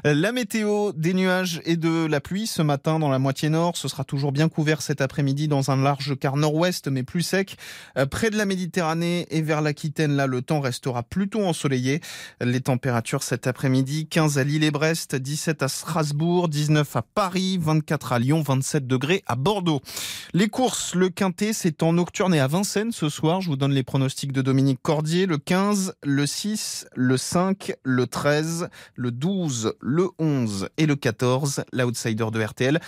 Euh, 0.05 0.15
La 0.15 0.33
météo, 0.33 0.91
des 0.97 1.15
nuages 1.15 1.63
et 1.65 1.77
de 1.77 2.07
la 2.07 2.21
pluie 2.21 2.49
ce 2.49 2.63
matin 2.63 2.99
dans 2.99 3.09
la 3.09 3.21
moitié 3.21 3.51
nord. 3.51 3.77
Ce 3.77 3.87
sera 3.87 4.03
toujours 4.03 4.33
bien 4.33 4.49
couvert 4.49 4.83
cet 4.83 5.01
après-midi 5.01 5.47
dans 5.47 5.71
un 5.71 5.77
large 5.77 6.19
quart 6.19 6.39
nord-ouest, 6.41 6.89
mais 6.89 7.03
plus 7.03 7.23
sec. 7.23 7.57
Euh, 7.97 8.07
Près 8.07 8.31
de 8.31 8.37
la 8.37 8.45
Méditerranée 8.45 9.27
et 9.31 9.43
vers 9.43 9.61
l'Aquitaine, 9.61 10.17
là, 10.17 10.27
le 10.27 10.43
temps 10.43 10.61
restera 10.61 11.03
plutôt 11.03 11.45
ensoleillé. 11.45 12.01
Les 12.41 12.61
températures 12.61 13.23
cet 13.23 13.47
après-midi, 13.47 14.09
15 14.09 14.39
à 14.39 14.45
Lille 14.45 14.65
et 14.65 14.71
Brest, 14.71 15.15
17 15.15 15.63
à 15.63 15.69
Strasbourg, 15.69 16.49
19 16.49 16.97
à 16.97 17.03
Paris, 17.03 17.59
24 17.61 18.13
à 18.13 18.19
Lyon, 18.19 18.43
27 18.43 18.87
degrés 18.87 19.23
à 19.27 19.37
Bordeaux. 19.37 19.81
Les 20.35 20.49
courses, 20.49 20.95
le 20.95 21.09
quintet, 21.09 21.53
c'est 21.53 21.83
en 21.83 21.93
nocturne 21.93 22.35
et 22.35 22.41
à 22.41 22.47
Vincennes 22.47 22.93
ce 22.93 23.09
soir. 23.09 23.41
Je 23.41 23.49
vous 23.49 23.57
donne 23.57 23.73
les 23.73 23.83
pronostics 23.83 24.33
de 24.33 24.43
Dominique 24.43 24.81
Cordier. 24.83 25.27
Le 25.27 25.39
15, 25.39 25.95
le 26.03 26.27
6, 26.27 26.87
le 26.95 27.17
5, 27.17 27.75
le 27.83 28.07
13, 28.07 28.69
le 28.95 29.11
12, 29.11 29.75
le 29.81 30.09
11 30.19 30.69
et 30.77 30.87
le 30.87 30.97
14. 30.97 31.65
L'outsider 31.73 32.27
de 32.33 32.43
RTL, 32.43 32.81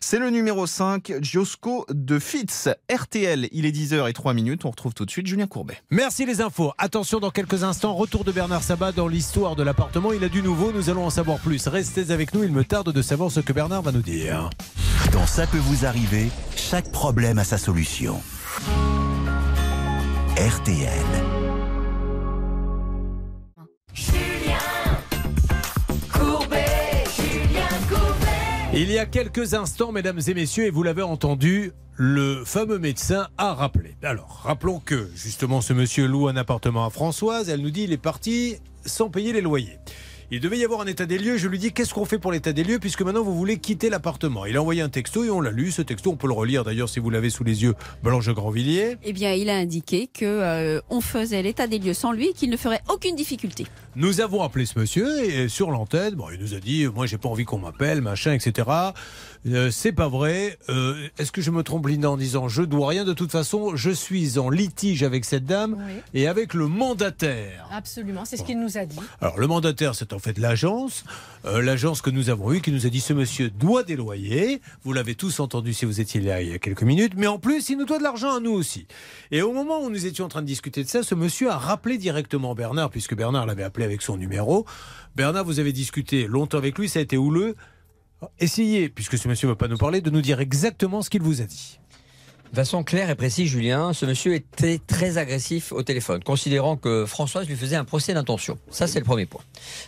c'est 0.00 0.18
le 0.18 0.30
numéro 0.30 0.66
5, 0.66 1.14
Giosco 1.20 1.86
de 1.90 2.18
Fitz. 2.18 2.68
RTL, 3.00 3.48
il 3.52 3.64
est 3.64 3.70
10h 3.70 4.10
et 4.10 4.12
3 4.12 4.34
minutes. 4.34 4.64
On 4.64 4.70
retrouve 4.70 4.92
tout 4.92 5.06
de 5.06 5.10
suite 5.10 5.26
Julien 5.26 5.46
Courbet. 5.46 5.78
Merci 5.90 6.26
les 6.26 6.42
infos. 6.42 6.72
Attention, 6.76 7.18
dans 7.18 7.30
quelques 7.30 7.64
instants, 7.64 7.94
retour 7.94 8.24
de 8.24 8.32
Bernard 8.32 8.62
Sabat 8.62 8.92
dans 8.92 9.08
l'histoire 9.08 9.56
de 9.56 9.62
l'appartement. 9.62 10.12
Il 10.12 10.22
a 10.22 10.28
du 10.28 10.42
nouveau, 10.42 10.70
nous 10.72 10.90
allons 10.90 11.06
en 11.06 11.10
savoir 11.10 11.38
plus. 11.38 11.66
Restez 11.66 12.10
avec 12.10 12.34
nous, 12.34 12.44
il 12.44 12.52
me 12.52 12.64
tarde 12.64 12.92
de 12.92 13.02
savoir 13.02 13.30
ce 13.30 13.40
que 13.40 13.54
Bernard 13.54 13.82
va 13.82 13.92
nous 13.92 14.02
dire. 14.02 14.50
Dans 15.12 15.26
Ça 15.26 15.46
peut 15.46 15.58
vous 15.58 15.86
arriver, 15.86 16.28
chaque 16.56 16.92
problème 16.92 17.38
a 17.38 17.44
sa 17.44 17.56
solution. 17.56 18.20
RTL. 20.36 20.90
Il 28.72 28.88
y 28.88 28.98
a 28.98 29.06
quelques 29.06 29.54
instants, 29.54 29.90
mesdames 29.90 30.20
et 30.28 30.32
messieurs, 30.32 30.66
et 30.66 30.70
vous 30.70 30.84
l'avez 30.84 31.02
entendu, 31.02 31.72
le 31.96 32.44
fameux 32.44 32.78
médecin 32.78 33.26
a 33.36 33.52
rappelé. 33.52 33.96
Alors, 34.00 34.42
rappelons 34.44 34.78
que, 34.78 35.10
justement, 35.16 35.60
ce 35.60 35.72
monsieur 35.72 36.06
loue 36.06 36.28
un 36.28 36.36
appartement 36.36 36.86
à 36.86 36.90
Françoise. 36.90 37.48
Elle 37.48 37.62
nous 37.62 37.70
dit 37.70 37.82
il 37.82 37.92
est 37.92 37.96
parti 37.96 38.58
sans 38.86 39.10
payer 39.10 39.32
les 39.32 39.40
loyers. 39.40 39.78
Il 40.32 40.38
devait 40.38 40.58
y 40.58 40.64
avoir 40.64 40.80
un 40.80 40.86
état 40.86 41.06
des 41.06 41.18
lieux. 41.18 41.38
Je 41.38 41.48
lui 41.48 41.58
dis 41.58 41.72
qu'est-ce 41.72 41.92
qu'on 41.92 42.04
fait 42.04 42.20
pour 42.20 42.30
l'état 42.30 42.52
des 42.52 42.62
lieux 42.62 42.78
puisque 42.78 43.02
maintenant 43.02 43.24
vous 43.24 43.34
voulez 43.34 43.58
quitter 43.58 43.90
l'appartement? 43.90 44.46
Il 44.46 44.56
a 44.56 44.60
envoyé 44.60 44.80
un 44.80 44.88
texto 44.88 45.24
et 45.24 45.30
on 45.30 45.40
l'a 45.40 45.50
lu. 45.50 45.72
Ce 45.72 45.82
texto, 45.82 46.12
on 46.12 46.16
peut 46.16 46.28
le 46.28 46.34
relire 46.34 46.62
d'ailleurs 46.62 46.88
si 46.88 47.00
vous 47.00 47.10
l'avez 47.10 47.30
sous 47.30 47.42
les 47.42 47.64
yeux. 47.64 47.74
Blanche 48.04 48.28
Grandvilliers. 48.28 48.96
Eh 49.02 49.12
bien, 49.12 49.32
il 49.32 49.50
a 49.50 49.56
indiqué 49.56 50.06
que 50.06 50.24
euh, 50.24 50.80
on 50.88 51.00
faisait 51.00 51.42
l'état 51.42 51.66
des 51.66 51.80
lieux 51.80 51.94
sans 51.94 52.12
lui 52.12 52.28
et 52.28 52.32
qu'il 52.32 52.48
ne 52.48 52.56
ferait 52.56 52.80
aucune 52.88 53.16
difficulté. 53.16 53.66
Nous 53.96 54.20
avons 54.20 54.44
appelé 54.44 54.66
ce 54.66 54.78
monsieur 54.78 55.24
et 55.24 55.48
sur 55.48 55.72
l'antenne, 55.72 56.14
bon, 56.14 56.26
il 56.32 56.38
nous 56.38 56.54
a 56.54 56.60
dit 56.60 56.86
moi 56.86 57.06
j'ai 57.06 57.18
pas 57.18 57.28
envie 57.28 57.44
qu'on 57.44 57.58
m'appelle, 57.58 58.00
machin, 58.00 58.32
etc. 58.32 58.68
Euh, 59.46 59.70
c'est 59.70 59.92
pas 59.92 60.08
vrai. 60.08 60.58
Euh, 60.68 61.08
Est-ce 61.18 61.32
que 61.32 61.40
je 61.40 61.50
me 61.50 61.62
trompe, 61.62 61.86
Linda, 61.86 62.10
en 62.10 62.18
disant 62.18 62.48
je 62.48 62.62
dois 62.62 62.88
rien? 62.88 63.04
De 63.06 63.14
toute 63.14 63.30
façon 63.30 63.74
Je 63.74 63.90
suis 63.90 64.38
en 64.38 64.50
litige 64.50 65.02
avec 65.02 65.24
cette 65.24 65.46
dame 65.46 65.82
Oui. 65.86 65.94
et 66.12 66.26
avec 66.26 66.52
le 66.52 66.66
mandataire. 66.66 67.66
Absolument, 67.72 68.26
c'est 68.26 68.36
ce 68.36 68.42
qu'il 68.42 68.60
nous 68.60 68.76
a 68.76 68.84
dit. 68.84 68.98
Alors 69.22 69.38
le 69.38 69.46
mandataire, 69.46 69.94
c'est 69.94 70.12
en 70.12 70.18
fait 70.18 70.36
l'agence, 70.36 71.04
euh, 71.46 71.62
l'agence 71.62 72.02
que 72.02 72.10
nous 72.10 72.28
avons 72.28 72.52
eue 72.52 72.60
qui 72.60 72.70
nous 72.70 72.84
a 72.84 72.90
dit 72.90 73.00
ce 73.00 73.14
monsieur 73.14 73.48
doit 73.48 73.82
des 73.82 73.96
loyers. 73.96 74.60
Vous 74.84 74.92
l'avez 74.92 75.14
tous 75.14 75.40
entendu 75.40 75.72
si 75.72 75.86
vous 75.86 76.00
étiez 76.02 76.20
là 76.20 76.42
il 76.42 76.50
y 76.50 76.52
a 76.52 76.58
quelques 76.58 76.82
minutes, 76.82 77.14
mais 77.16 77.26
en 77.26 77.38
plus 77.38 77.70
il 77.70 77.78
nous 77.78 77.86
doit 77.86 77.98
de 77.98 78.02
l'argent 78.04 78.36
à 78.36 78.40
nous 78.40 78.52
aussi. 78.52 78.86
Et 79.30 79.40
au 79.40 79.54
moment 79.54 79.80
où 79.82 79.88
nous 79.88 80.04
étions 80.04 80.26
en 80.26 80.28
train 80.28 80.42
de 80.42 80.46
discuter 80.46 80.84
de 80.84 80.88
ça, 80.88 81.02
ce 81.02 81.14
monsieur 81.14 81.50
a 81.50 81.56
rappelé 81.56 81.96
directement 81.96 82.54
Bernard, 82.54 82.90
puisque 82.90 83.14
Bernard 83.16 83.46
l'avait 83.46 83.62
appelé 83.64 83.86
avec 83.86 84.02
son 84.02 84.18
numéro. 84.18 84.66
Bernard, 85.16 85.44
vous 85.46 85.60
avez 85.60 85.72
discuté 85.72 86.26
longtemps 86.26 86.58
avec 86.58 86.78
lui, 86.78 86.90
ça 86.90 86.98
a 86.98 87.02
été 87.02 87.16
houleux. 87.16 87.56
Essayez, 88.38 88.88
puisque 88.88 89.16
ce 89.16 89.28
monsieur 89.28 89.48
ne 89.48 89.52
va 89.52 89.56
pas 89.56 89.68
nous 89.68 89.78
parler, 89.78 90.00
de 90.00 90.10
nous 90.10 90.20
dire 90.20 90.40
exactement 90.40 91.02
ce 91.02 91.10
qu'il 91.10 91.22
vous 91.22 91.40
a 91.40 91.44
dit. 91.44 91.78
De 92.50 92.56
façon 92.56 92.82
claire 92.82 93.10
et 93.10 93.14
précise, 93.14 93.48
Julien, 93.48 93.92
ce 93.92 94.04
monsieur 94.04 94.34
était 94.34 94.80
très 94.84 95.18
agressif 95.18 95.70
au 95.70 95.84
téléphone, 95.84 96.24
considérant 96.24 96.76
que 96.76 97.06
Françoise 97.06 97.46
lui 97.46 97.54
faisait 97.54 97.76
un 97.76 97.84
procès 97.84 98.12
d'intention. 98.12 98.58
Ça, 98.72 98.88
c'est 98.88 98.98
le 98.98 99.04
premier 99.04 99.24
point. 99.24 99.42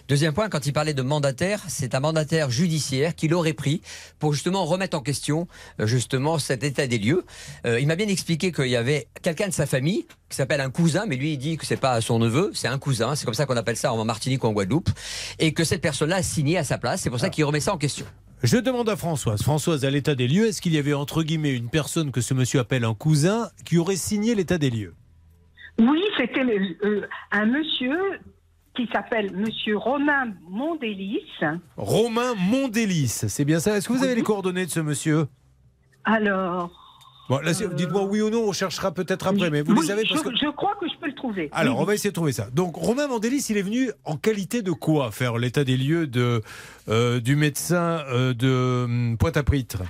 Deuxième 0.07 0.33
point, 0.33 0.49
quand 0.49 0.65
il 0.65 0.73
parlait 0.73 0.95
de 0.95 1.03
mandataire, 1.03 1.61
c'est 1.67 1.97
un 1.97 1.99
mandataire 2.01 2.51
judiciaire 2.51 3.17
qu'il 3.17 3.35
aurait 3.35 3.53
pris 3.53 3.83
pour 4.21 4.33
justement 4.33 4.65
remettre 4.65 4.97
en 4.97 5.01
question 5.01 5.49
euh, 5.81 5.89
justement 5.89 6.39
cet 6.39 6.63
état 6.63 6.87
des 6.87 6.99
lieux. 6.99 7.25
Euh, 7.67 7.81
il 7.81 7.89
m'a 7.89 7.97
bien 7.97 8.07
expliqué 8.07 8.53
qu'il 8.53 8.69
y 8.69 8.77
avait 8.77 9.09
quelqu'un 9.23 9.49
de 9.49 9.55
sa 9.55 9.67
famille 9.67 10.07
qui 10.29 10.37
s'appelle 10.37 10.61
un 10.61 10.71
cousin, 10.71 11.05
mais 11.09 11.17
lui 11.17 11.33
il 11.33 11.39
dit 11.39 11.57
que 11.57 11.67
c'est 11.67 11.77
pas 11.77 12.01
son 12.01 12.21
neveu, 12.21 12.53
c'est 12.55 12.69
un 12.69 12.79
cousin, 12.79 13.17
c'est 13.17 13.25
comme 13.25 13.35
ça 13.35 13.45
qu'on 13.45 13.57
appelle 13.57 13.77
ça 13.77 13.93
en 13.93 14.05
Martinique 14.05 14.45
ou 14.45 14.47
en 14.47 14.53
Guadeloupe, 14.53 14.89
et 15.41 15.53
que 15.53 15.65
cette 15.65 15.83
personne-là 15.83 16.17
a 16.17 16.23
signé 16.23 16.59
à 16.59 16.65
sa 16.65 16.79
place. 16.79 17.01
C'est 17.01 17.11
pour 17.11 17.19
ça 17.19 17.29
qu'il 17.29 17.45
remet 17.45 17.61
ça 17.61 17.75
en 17.75 17.79
question. 17.79 18.07
Je 18.43 18.57
demande 18.59 18.89
à 18.89 18.97
Françoise. 18.97 19.43
Françoise, 19.43 19.85
à 19.85 19.91
l'état 19.91 20.15
des 20.15 20.27
lieux, 20.27 20.47
est-ce 20.47 20.61
qu'il 20.61 20.75
y 20.75 20.79
avait 20.79 20.95
entre 20.95 21.23
guillemets 21.23 21.55
une 21.55 21.69
personne 21.69 22.11
que 22.11 22.21
ce 22.21 22.35
monsieur 22.35 22.59
appelle 22.61 22.85
un 22.85 22.95
cousin 22.95 23.49
qui 23.65 23.79
aurait 23.79 23.97
signé 23.97 24.35
l'état 24.35 24.59
des 24.59 24.71
lieux? 24.71 24.95
Oui, 25.79 26.03
c'était 26.17 26.43
le- 26.45 26.77
euh, 26.85 27.07
un 27.31 27.47
monsieur 27.47 27.99
qui 28.75 28.89
s'appelle 28.93 29.33
Monsieur 29.37 29.77
Romain 29.77 30.33
Mondélis. 30.49 31.21
Romain 31.77 32.35
Mondélis, 32.37 33.09
c'est 33.29 33.45
bien 33.45 33.61
ça? 33.61 33.77
Est-ce 33.77 33.89
que 33.89 33.93
vous 33.93 34.03
avez 34.05 34.15
les 34.15 34.23
coordonnées 34.23 34.67
de 34.67 34.71
ce 34.71 34.81
monsieur? 34.81 35.27
Alors, 36.05 36.71
Bon, 37.29 37.39
dites-moi 37.77 38.03
oui 38.05 38.21
ou 38.21 38.29
non, 38.31 38.45
on 38.49 38.53
cherchera 38.53 38.93
peut-être 38.93 39.27
après, 39.29 39.49
mais 39.51 39.63
vous 39.63 39.73
oui, 39.73 39.83
les 39.87 39.91
avez 39.93 40.05
je, 40.05 40.13
parce 40.13 40.23
que... 40.25 40.31
je 40.37 40.51
crois 40.51 40.75
que 40.81 40.87
je 40.89 40.92
peux 40.92 40.92
le 40.92 40.92
trouver. 41.23 41.49
Alors, 41.53 41.79
on 41.79 41.85
va 41.85 41.95
essayer 41.95 42.11
de 42.11 42.15
trouver 42.15 42.33
ça. 42.33 42.49
Donc, 42.51 42.75
Romain 42.77 43.07
Mandélis, 43.07 43.47
il 43.51 43.57
est 43.57 43.63
venu 43.63 43.91
en 44.05 44.17
qualité 44.17 44.63
de 44.63 44.73
quoi 44.73 45.11
faire 45.13 45.39
l'état 45.39 45.65
des 45.65 45.77
lieux 45.77 46.07
de, 46.07 46.43
euh, 46.89 47.21
du 47.21 47.37
médecin 47.37 48.03
euh, 48.09 48.35
de 48.35 48.85
hum, 48.85 49.17
Pointe-à-Pitre? 49.19 49.83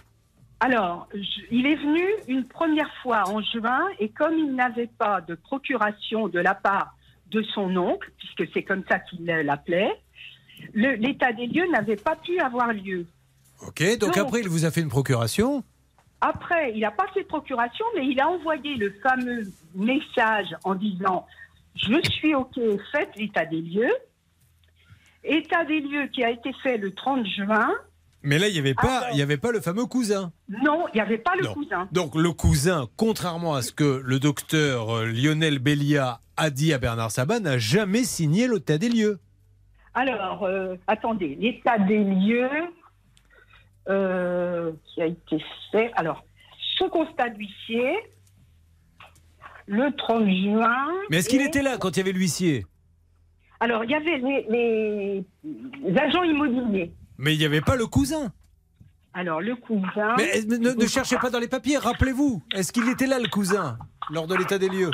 Alors, 0.61 1.09
je- 1.15 1.47
il 1.51 1.67
est 1.67 1.75
venu 1.77 2.05
une 2.29 2.45
première 2.45 2.91
fois 3.03 3.23
en 3.29 3.41
juin 3.43 3.81
et 3.99 4.09
comme 4.11 4.35
il 4.39 4.55
n'avait 4.55 4.91
pas 4.99 5.21
de 5.21 5.35
procuration 5.35 6.29
de 6.29 6.39
la 6.39 6.55
part 6.55 6.95
de 7.31 7.43
son 7.55 7.75
oncle, 7.77 8.11
puisque 8.19 8.53
c'est 8.53 8.63
comme 8.63 8.83
ça 8.89 8.99
qu'il 9.01 9.25
l'appelait, 9.25 9.91
l'état 10.75 11.33
des 11.33 11.47
lieux 11.47 11.67
n'avait 11.73 11.97
pas 11.97 12.15
pu 12.17 12.39
avoir 12.39 12.73
lieu. 12.73 13.07
Ok, 13.67 13.83
donc 13.99 14.15
Donc- 14.15 14.17
après, 14.19 14.41
il 14.41 14.49
vous 14.49 14.65
a 14.65 14.71
fait 14.71 14.81
une 14.83 14.89
procuration. 14.89 15.65
Après, 16.25 16.73
il 16.73 16.81
n'a 16.81 16.93
pas 16.93 17.07
fait 17.13 17.23
de 17.23 17.27
procuration, 17.27 17.85
mais 17.97 18.07
il 18.07 18.19
a 18.21 18.29
envoyé 18.29 18.77
le 18.77 18.93
fameux 19.03 19.43
message 19.75 20.55
en 20.65 20.75
disant 20.77 21.27
Je 21.75 22.01
suis 22.11 22.35
OK, 22.35 22.55
faites 22.93 23.11
l'état 23.17 23.45
des 23.45 23.61
lieux. 23.61 23.93
État 25.25 25.65
des 25.65 25.81
lieux 25.81 26.07
qui 26.13 26.23
a 26.25 26.31
été 26.31 26.53
fait 26.63 26.77
le 26.79 26.95
30 26.95 27.27
juin. 27.27 27.71
Mais 28.25 28.39
là, 28.39 28.47
il 28.49 28.53
n'y 28.53 28.59
avait, 28.61 28.75
pas- 28.75 28.99
Alors- 28.99 29.09
il 29.13 29.19
y 29.19 29.23
avait 29.23 29.37
pas 29.37 29.51
le 29.51 29.61
fameux 29.61 29.87
cousin. 29.87 30.31
Non, 30.49 30.87
il 30.93 30.97
n'y 30.97 31.01
avait 31.01 31.19
pas 31.19 31.35
le 31.37 31.45
Non. 31.45 31.55
cousin. 31.55 31.89
Donc 31.91 32.15
le 32.15 32.31
cousin, 32.33 32.89
contrairement 32.97 33.55
à 33.55 33.63
ce 33.63 33.73
que 33.73 34.01
le 34.05 34.19
docteur 34.21 34.91
euh, 34.97 35.07
Lionel 35.07 35.59
Bellia 35.59 36.21
a 36.37 36.51
dit 36.51 36.73
à 36.73 36.79
Bernard 36.79 37.11
Sabat, 37.11 37.41
n'a 37.41 37.59
jamais 37.59 38.05
signé 38.05 38.47
l'état 38.47 38.79
des 38.79 38.89
lieux. 38.89 39.19
Alors, 39.95 40.45
euh, 40.45 40.77
attendez, 40.87 41.37
l'état 41.41 41.79
des 41.79 41.99
lieux 42.03 42.49
euh, 43.89 44.73
qui 44.85 45.03
a 45.03 45.07
été 45.07 45.43
fait. 45.71 45.91
Alors, 45.95 46.25
ce 46.79 46.85
constat 46.85 47.31
d'huissier, 47.31 47.97
le 49.67 49.95
30 49.97 50.25
juin. 50.27 50.89
Mais 51.11 51.19
est-ce 51.19 51.29
qu'il 51.29 51.43
était 51.43 51.63
là 51.63 51.79
quand 51.79 51.97
il 51.97 51.99
y 51.99 52.03
avait 52.03 52.13
l'huissier? 52.13 52.67
Alors, 53.61 53.85
il 53.85 53.91
y 53.91 53.95
avait 53.95 54.19
les, 54.19 55.25
agents 55.97 56.25
immobiliers. 56.25 56.93
Mais 57.19 57.35
il 57.35 57.39
n'y 57.39 57.45
avait 57.45 57.61
pas 57.61 57.77
le 57.77 57.87
cousin. 57.87 58.33
Alors, 59.15 59.41
le 59.41 59.55
cousin. 59.55 60.15
Mais 60.17 60.43
ne, 60.49 60.73
ne 60.73 60.87
cherchez 60.87 61.17
pas 61.17 61.31
dans 61.31 61.39
les 61.39 61.49
papiers, 61.49 61.79
rappelez-vous. 61.79 62.43
Est-ce 62.55 62.73
qu'il 62.73 62.89
était 62.89 63.07
là 63.07 63.19
le 63.19 63.29
cousin 63.29 63.79
lors 64.11 64.27
de 64.27 64.35
l'état 64.35 64.59
des 64.59 64.69
lieux? 64.69 64.91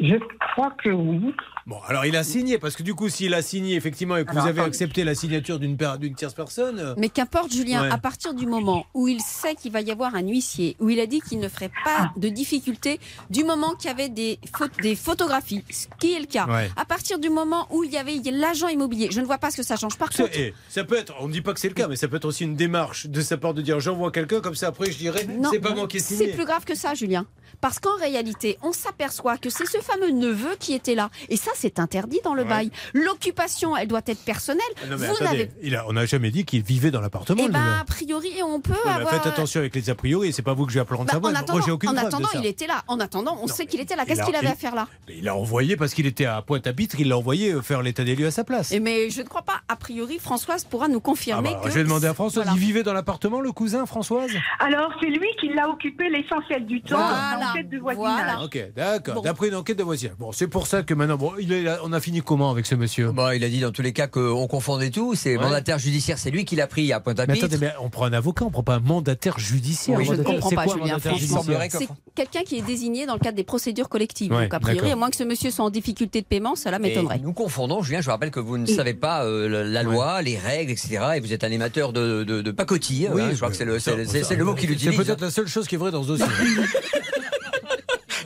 Je 0.00 0.16
crois 0.52 0.72
que 0.82 0.88
oui. 0.90 1.32
Bon, 1.66 1.76
alors 1.86 2.04
il 2.04 2.14
a 2.16 2.24
signé, 2.24 2.58
parce 2.58 2.74
que 2.76 2.82
du 2.82 2.94
coup, 2.94 3.08
s'il 3.08 3.32
a 3.32 3.40
signé 3.40 3.76
effectivement 3.76 4.16
et 4.16 4.24
que 4.24 4.30
Alors, 4.30 4.42
vous 4.42 4.48
avez 4.48 4.58
attendez. 4.58 4.74
accepté 4.76 5.04
la 5.04 5.14
signature 5.14 5.58
d'une 5.60 5.76
tierce 6.16 6.34
personne. 6.34 6.78
euh, 6.78 6.94
Mais 6.98 7.08
qu'importe, 7.08 7.52
Julien, 7.52 7.84
Ouais. 7.84 7.90
à 7.90 7.96
partir 7.98 8.34
du 8.34 8.44
moment 8.46 8.86
où 8.92 9.06
il 9.08 9.20
sait 9.20 9.54
qu'il 9.54 9.70
va 9.72 9.80
y 9.80 9.90
avoir 9.90 10.14
un 10.16 10.22
huissier, 10.26 10.76
où 10.80 10.90
il 10.90 10.98
a 11.00 11.06
dit 11.06 11.20
qu'il 11.20 11.38
ne 11.38 11.48
ferait 11.48 11.70
pas 11.84 11.96
Ah. 11.98 12.12
de 12.16 12.28
difficulté, 12.28 12.98
du 13.30 13.44
moment 13.44 13.74
qu'il 13.76 13.88
y 13.88 13.92
avait 13.92 14.08
des, 14.08 14.38
pho- 14.52 14.68
des 14.82 14.94
photographies, 14.96 15.62
ce 15.70 15.86
qui 16.00 16.12
est 16.14 16.20
le 16.20 16.26
cas, 16.26 16.46
Ouais. 16.48 16.68
à 16.76 16.84
partir 16.84 17.18
du 17.20 17.30
moment 17.30 17.66
où 17.70 17.84
il 17.84 17.90
y 17.92 17.96
avait 17.96 18.16
l'agent 18.32 18.68
immobilier, 18.68 19.08
je 19.12 19.20
ne 19.20 19.26
vois 19.26 19.38
pas 19.38 19.50
ce 19.52 19.56
que 19.58 19.62
ça 19.62 19.76
change. 19.76 19.96
Par 19.96 20.10
contre, 20.10 20.28
eh, 20.34 20.52
ça 20.68 20.82
peut 20.84 20.96
être, 20.96 21.14
on 21.20 21.28
ne 21.28 21.32
dit 21.32 21.40
pas 21.40 21.54
que 21.54 21.60
c'est 21.60 21.68
le 21.68 21.74
cas, 21.74 21.86
mais 21.88 21.96
ça 21.96 22.08
peut 22.08 22.16
être 22.16 22.24
aussi 22.26 22.42
une 22.44 22.56
démarche 22.56 23.06
de 23.06 23.20
sa 23.20 23.36
part 23.38 23.54
de 23.54 23.62
dire 23.62 23.78
j'envoie 23.80 24.10
quelqu'un, 24.10 24.40
comme 24.40 24.54
ça 24.56 24.66
après 24.68 24.90
je 24.90 24.98
dirais 24.98 25.24
non, 25.38 25.50
c'est 25.52 25.60
pas 25.60 25.72
moi 25.74 25.86
qui 25.86 25.96
ai 25.96 26.00
c'est 26.00 26.16
signé. 26.16 26.32
plus 26.32 26.44
grave 26.44 26.64
que 26.64 26.74
ça, 26.74 26.94
Julien. 26.94 27.24
Parce 27.64 27.80
qu'en 27.80 27.96
réalité, 27.96 28.58
on 28.62 28.72
s'aperçoit 28.72 29.38
que 29.38 29.48
c'est 29.48 29.64
ce 29.64 29.78
fameux 29.78 30.10
neveu 30.10 30.54
qui 30.60 30.74
était 30.74 30.94
là. 30.94 31.08
Et 31.30 31.36
ça, 31.38 31.50
c'est 31.54 31.78
interdit 31.78 32.20
dans 32.22 32.34
le 32.34 32.42
Ouais. 32.42 32.48
bail. 32.50 32.70
L'occupation, 32.92 33.74
elle 33.74 33.88
doit 33.88 34.02
être 34.06 34.22
personnelle. 34.22 34.60
Non, 34.90 34.96
mais 34.98 35.06
Vous 35.06 35.14
attendez, 35.14 35.24
n'avez 35.24 35.50
il 35.62 35.74
a- 35.74 35.86
on 35.88 35.94
n'a 35.94 36.04
jamais 36.04 36.30
dit 36.30 36.44
qu'il 36.44 36.62
vivait 36.62 36.90
dans 36.90 37.00
l'appartement. 37.00 37.40
Eh 37.42 37.46
le 37.46 37.52
ben, 37.52 37.60
neveu. 37.64 37.80
a 37.80 37.84
priori, 37.84 38.32
on 38.42 38.60
peut 38.60 38.72
Oui, 38.72 38.78
mais 38.84 38.90
avoir. 38.90 39.10
Faites 39.14 39.26
attention 39.26 39.60
avec 39.60 39.74
les 39.74 39.88
a 39.88 39.94
priori, 39.94 40.32
c'est 40.34 40.42
pas 40.42 40.52
vous 40.52 40.66
que 40.66 40.72
je 40.72 40.74
vais 40.74 40.82
apprendre 40.82 41.04
Bah, 41.10 41.16
en 41.16 41.20
Moi, 41.20 41.30
attendant, 41.30 41.72
aucune 41.72 41.88
en 41.88 41.96
attendant 41.96 42.18
de 42.28 42.32
ça. 42.32 42.38
il 42.38 42.46
était 42.46 42.66
là. 42.66 42.82
En 42.86 43.00
attendant, 43.00 43.38
on 43.40 43.46
sait 43.46 43.64
qu'il 43.64 43.80
était 43.80 43.96
là. 43.96 44.04
Qu'est-ce 44.04 44.22
qu'il 44.24 44.36
avait 44.36 44.46
il- 44.48 44.52
à 44.52 44.56
faire 44.56 44.74
là 44.74 44.86
Mais 45.08 45.14
Il 45.18 45.24
l'a 45.24 45.34
envoyé 45.34 45.76
parce 45.78 45.94
qu'il 45.94 46.04
était 46.06 46.26
à 46.26 46.42
Pointe-à-Pitre, 46.42 46.96
il 46.98 47.08
l'a 47.08 47.16
envoyé 47.16 47.52
euh, 47.52 47.62
faire 47.62 47.80
l'état 47.80 48.04
des 48.04 48.14
lieux 48.14 48.26
à 48.26 48.30
sa 48.30 48.44
place. 48.44 48.72
Et 48.72 48.80
mais 48.80 49.08
je 49.08 49.22
ne 49.22 49.26
crois 49.26 49.42
pas. 49.42 49.62
A 49.68 49.76
priori, 49.76 50.18
Françoise 50.18 50.64
pourra 50.64 50.88
nous 50.88 50.98
Ah 50.98 51.00
confirmer 51.00 51.54
bah, 51.54 51.60
que. 51.64 51.70
je 51.70 51.74
vais 51.76 51.84
demander 51.84 52.08
à 52.08 52.14
Françoise, 52.14 52.44
Voilà. 52.44 52.58
il 52.60 52.66
vivait 52.66 52.82
dans 52.82 52.92
l'appartement, 52.92 53.40
le 53.40 53.52
cousin, 53.52 53.86
Françoise? 53.86 54.30
Alors, 54.58 54.92
c'est 55.00 55.06
lui 55.08 55.28
qui 55.40 55.48
l'a 55.48 55.68
occupé 55.70 56.10
l'essentiel 56.10 56.66
du 56.66 56.82
temps 56.82 56.96
Voilà, 56.98 57.53
de 57.62 57.78
voisinage. 57.78 58.36
Ah, 58.38 58.44
Ok, 58.44 58.58
d'accord. 58.76 59.14
Bon. 59.16 59.22
D'après 59.22 59.48
une 59.48 59.54
enquête 59.54 59.78
de 59.78 59.82
voisinage. 59.82 60.16
Bon, 60.18 60.32
c'est 60.32 60.48
pour 60.48 60.66
ça 60.66 60.82
que 60.82 60.94
maintenant, 60.94 61.16
bon, 61.16 61.32
il 61.38 61.52
est 61.52 61.62
là- 61.62 61.78
on 61.84 61.92
a 61.92 62.00
fini 62.00 62.20
comment 62.22 62.50
avec 62.50 62.66
ce 62.66 62.74
monsieur? 62.74 63.12
Bah, 63.12 63.34
il 63.36 63.44
a 63.44 63.48
dit 63.48 63.60
dans 63.60 63.70
tous 63.72 63.82
les 63.82 63.92
cas 63.92 64.06
qu'on 64.08 64.46
confondait 64.46 64.90
tout. 64.90 65.14
C'est 65.14 65.36
Ouais. 65.36 65.42
mandataire 65.44 65.78
judiciaire, 65.78 66.18
c'est 66.18 66.30
lui 66.30 66.44
qui 66.44 66.56
l'a 66.56 66.66
pris 66.66 66.92
à 66.92 66.96
Mais 66.98 67.02
Pointe-à-Pitre. 67.02 67.44
attendez, 67.46 67.58
mais 67.66 67.72
on 67.80 67.90
prend 67.90 68.06
un 68.06 68.12
avocat, 68.12 68.44
on 68.44 68.50
prend 68.50 68.62
pas 68.62 68.74
un 68.76 68.80
mandataire 68.80 69.38
judiciaire. 69.38 69.98
Oui, 69.98 70.04
je 70.04 70.12
ne 70.14 70.22
comprends 70.22 70.48
c'est 70.48 70.54
pas, 70.56 70.64
quoi, 70.64 70.74
Julien, 70.76 70.98
C'est 71.00 71.88
quelqu'un 72.14 72.42
qui 72.44 72.58
est 72.58 72.62
désigné 72.62 73.06
dans 73.06 73.14
le 73.14 73.20
cadre 73.20 73.36
des 73.36 73.44
procédures 73.44 73.88
collectives. 73.88 74.32
Ouais, 74.32 74.44
Donc, 74.44 74.54
a 74.54 74.60
priori, 74.60 74.90
à 74.90 74.96
moins 74.96 75.10
que 75.10 75.16
ce 75.16 75.24
monsieur 75.24 75.50
soit 75.50 75.64
en 75.64 75.70
difficulté 75.70 76.20
de 76.20 76.26
paiement, 76.26 76.54
cela 76.56 76.78
m'étonnerait. 76.78 77.18
nous 77.22 77.32
confondons, 77.32 77.82
Julien, 77.82 78.00
je 78.00 78.06
vous 78.06 78.10
rappelle 78.12 78.30
que 78.30 78.40
vous 78.40 78.58
ne 78.58 78.66
savez 78.66 78.94
pas 78.94 79.24
euh, 79.24 79.64
la, 79.64 79.82
loi, 79.82 80.22
les 80.22 80.36
règles, 80.38 80.72
etc. 80.72 80.98
Et 81.16 81.20
vous 81.20 81.32
êtes 81.32 81.44
un 81.44 81.46
animateur 81.48 81.92
de, 81.92 82.24
de, 82.24 82.40
de 82.42 82.50
pacotille. 82.50 83.08
Oui, 83.12 83.22
hein, 83.22 83.28
je 83.32 83.36
crois 83.36 83.50
que 83.50 83.56
c'est 83.56 83.64
le, 83.64 83.78
c'est- 83.78 84.04
c'est- 84.06 84.24
c'est 84.24 84.36
le 84.36 84.44
mot 84.44 84.54
qu'il 84.54 84.68
C'est 84.68 84.74
utilise. 84.74 84.96
peut-être 84.96 85.20
la 85.20 85.30
seule 85.30 85.46
chose 85.46 85.66
qui 85.66 85.74
est 85.74 85.78
vraie 85.78 85.90
dans 85.90 86.02
ce 86.02 86.08
dossier. 86.08 86.26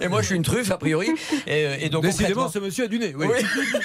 Et 0.00 0.08
moi, 0.08 0.22
je 0.22 0.26
suis 0.26 0.36
une 0.36 0.42
truffe, 0.42 0.70
a 0.70 0.78
priori. 0.78 1.10
Et, 1.46 1.66
euh, 1.66 1.76
et 1.80 1.88
donc, 1.88 2.02
Décidément, 2.02 2.48
ce 2.48 2.58
monsieur 2.58 2.84
a 2.84 2.88
du 2.88 2.98
nez. 2.98 3.14
Oui. 3.16 3.26
Oui. 3.28 3.38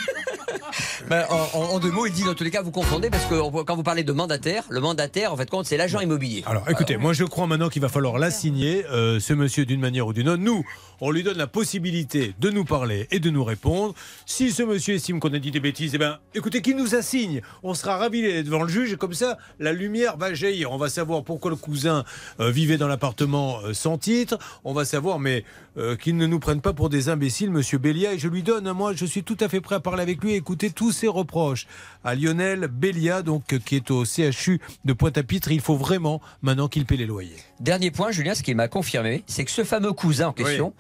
Ben, 1.10 1.26
en, 1.54 1.80
deux 1.80 1.92
mots, 1.92 2.06
il 2.06 2.14
dit 2.14 2.24
dans 2.24 2.34
tous 2.34 2.44
les 2.44 2.52
cas, 2.52 2.62
vous 2.62 2.72
confondez 2.72 3.10
parce 3.10 3.26
que 3.26 3.64
quand 3.64 3.76
vous 3.76 3.84
parlez 3.84 4.04
de 4.04 4.12
mandataire, 4.14 4.64
le 4.70 4.80
mandataire, 4.80 5.34
en 5.34 5.38
fait, 5.38 5.50
compte, 5.50 5.66
c'est 5.66 5.78
l'agent 5.78 6.00
immobilier. 6.00 6.44
Alors 6.46 6.70
écoutez, 6.70 6.98
moi 6.98 7.14
je 7.14 7.26
crois 7.26 7.46
maintenant 7.46 7.70
qu'il 7.70 7.82
va 7.82 7.90
falloir 7.90 8.18
l'assigner, 8.18 8.86
euh, 8.92 9.20
ce 9.20 9.34
monsieur 9.34 9.66
d'une 9.66 9.82
manière 9.82 10.08
ou 10.08 10.14
d'une 10.14 10.30
autre. 10.30 10.42
Nous, 10.42 10.66
on 11.02 11.12
lui 11.12 11.24
donne 11.24 11.38
la 11.38 11.48
possibilité 11.48 12.34
de 12.40 12.50
nous 12.50 12.66
parler 12.66 13.08
et 13.12 13.20
de 13.20 13.30
nous 13.30 13.44
répondre. 13.44 13.94
Si 14.26 14.52
ce 14.52 14.64
monsieur 14.64 14.96
estime 14.96 15.20
qu'on 15.20 15.34
a 15.34 15.40
dit 15.40 15.52
des 15.52 15.60
bêtises, 15.60 15.92
eh 15.96 15.98
ben, 15.98 16.20
écoutez, 16.34 16.62
qu'il 16.62 16.76
nous 16.76 16.96
assigne. 16.96 17.42
On 17.64 17.74
sera 17.74 17.98
ravis 17.98 18.22
d'aller 18.22 18.44
devant 18.44 18.64
le 18.64 18.70
juge 18.70 18.94
et 18.94 18.98
comme 18.98 19.14
ça, 19.14 19.38
la 19.60 19.74
lumière 19.74 20.18
va 20.18 20.34
jaillir. 20.34 20.72
On 20.72 20.78
va 20.78 20.90
savoir 20.90 21.24
pourquoi 21.24 21.52
le 21.52 21.58
cousin 21.58 22.04
euh, 22.40 22.52
vivait 22.52 22.78
dans 22.78 22.88
l'appartement 22.88 23.60
euh, 23.64 23.74
sans 23.74 23.98
titre. 23.98 24.38
On 24.64 24.74
va 24.74 24.86
savoir, 24.86 25.20
mais 25.20 25.44
euh, 25.78 25.96
qu'il 25.96 26.18
ne 26.18 26.28
nous 26.28 26.40
prenne 26.40 26.62
pas 26.62 26.74
pour 26.74 26.90
des 26.90 27.10
imbéciles, 27.10 27.50
monsieur 27.50 27.78
Bélia. 27.78 28.14
Et 28.14 28.20
je 28.20 28.28
lui 28.28 28.44
donne, 28.44 28.72
moi, 28.74 28.94
je 28.94 29.06
suis 29.06 29.24
tout 29.24 29.38
à 29.40 29.50
fait 29.50 29.62
prêt 29.62 29.76
à 29.76 29.80
parler 29.80 30.02
avec 30.04 30.24
lui 30.24 30.34
et 30.34 30.36
écouter 30.36 30.70
tous 30.70 30.92
ses 30.92 31.08
reproches. 31.08 31.68
À 32.04 32.16
Lionel 32.16 32.68
Bélia, 32.68 33.22
donc, 33.22 33.58
qui 33.66 33.76
est 33.76 33.92
au 33.92 34.06
CHU 34.06 34.60
de 34.86 34.94
Pointe-à-Pitre, 34.94 35.52
il 35.52 35.62
faut 35.62 35.78
vraiment 35.78 36.22
maintenant 36.42 36.68
qu'il 36.68 36.86
paie 36.86 36.98
les 36.98 37.06
loyers. 37.06 37.38
Dernier 37.60 37.92
point, 37.92 38.12
Julien, 38.12 38.36
ce 38.36 38.44
qu'il 38.44 38.56
m'a 38.56 38.68
confirmé, 38.68 39.24
c'est 39.28 39.46
que 39.46 39.52
ce 39.52 39.64
fameux 39.64 39.94
cousin 39.94 40.28
en 40.28 40.34
question 40.34 40.74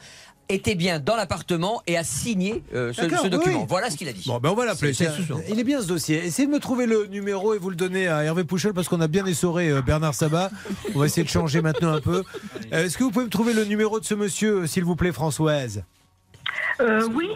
était 0.53 0.75
bien 0.75 0.99
dans 0.99 1.15
l'appartement 1.15 1.81
et 1.87 1.97
a 1.97 2.03
signé 2.03 2.63
euh, 2.73 2.93
ce, 2.93 3.27
document. 3.27 3.61
oui. 3.61 3.65
Voilà 3.67 3.89
ce 3.89 3.97
qu'il 3.97 4.07
a 4.07 4.13
dit. 4.13 4.23
Bon, 4.27 4.39
ben 4.39 4.49
on 4.49 4.55
va 4.55 4.65
l'appeler. 4.65 4.93
C'est- 4.93 5.05
C'est- 5.05 5.11
c'est- 5.27 5.33
c'est- 5.33 5.51
Il 5.51 5.59
est 5.59 5.63
bien 5.63 5.81
ce 5.81 5.87
dossier. 5.87 6.23
Essayez 6.25 6.47
de 6.47 6.53
me 6.53 6.59
trouver 6.59 6.85
le 6.85 7.07
numéro 7.07 7.53
et 7.53 7.57
vous 7.57 7.69
le 7.69 7.75
donnez 7.75 8.07
à 8.07 8.23
Hervé 8.23 8.43
Pouchel 8.43 8.73
parce 8.73 8.87
qu'on 8.87 9.01
a 9.01 9.07
bien 9.07 9.25
essoré 9.25 9.69
euh, 9.69 9.81
Bernard 9.81 10.13
Sabat. 10.13 10.49
On 10.95 10.99
va 10.99 11.05
essayer 11.05 11.23
de 11.23 11.29
changer 11.29 11.61
maintenant 11.61 11.93
un 11.93 12.01
peu. 12.01 12.23
Euh, 12.73 12.85
Est-ce 12.85 12.97
que 12.97 13.03
vous 13.03 13.11
pouvez 13.11 13.25
me 13.25 13.29
trouver 13.31 13.53
le 13.53 13.65
numéro 13.65 13.99
de 13.99 14.05
ce 14.05 14.13
monsieur, 14.13 14.67
s'il 14.67 14.83
vous 14.83 14.95
plaît, 14.95 15.11
Françoise? 15.11 15.83
Euh, 16.81 17.07
oui, 17.13 17.27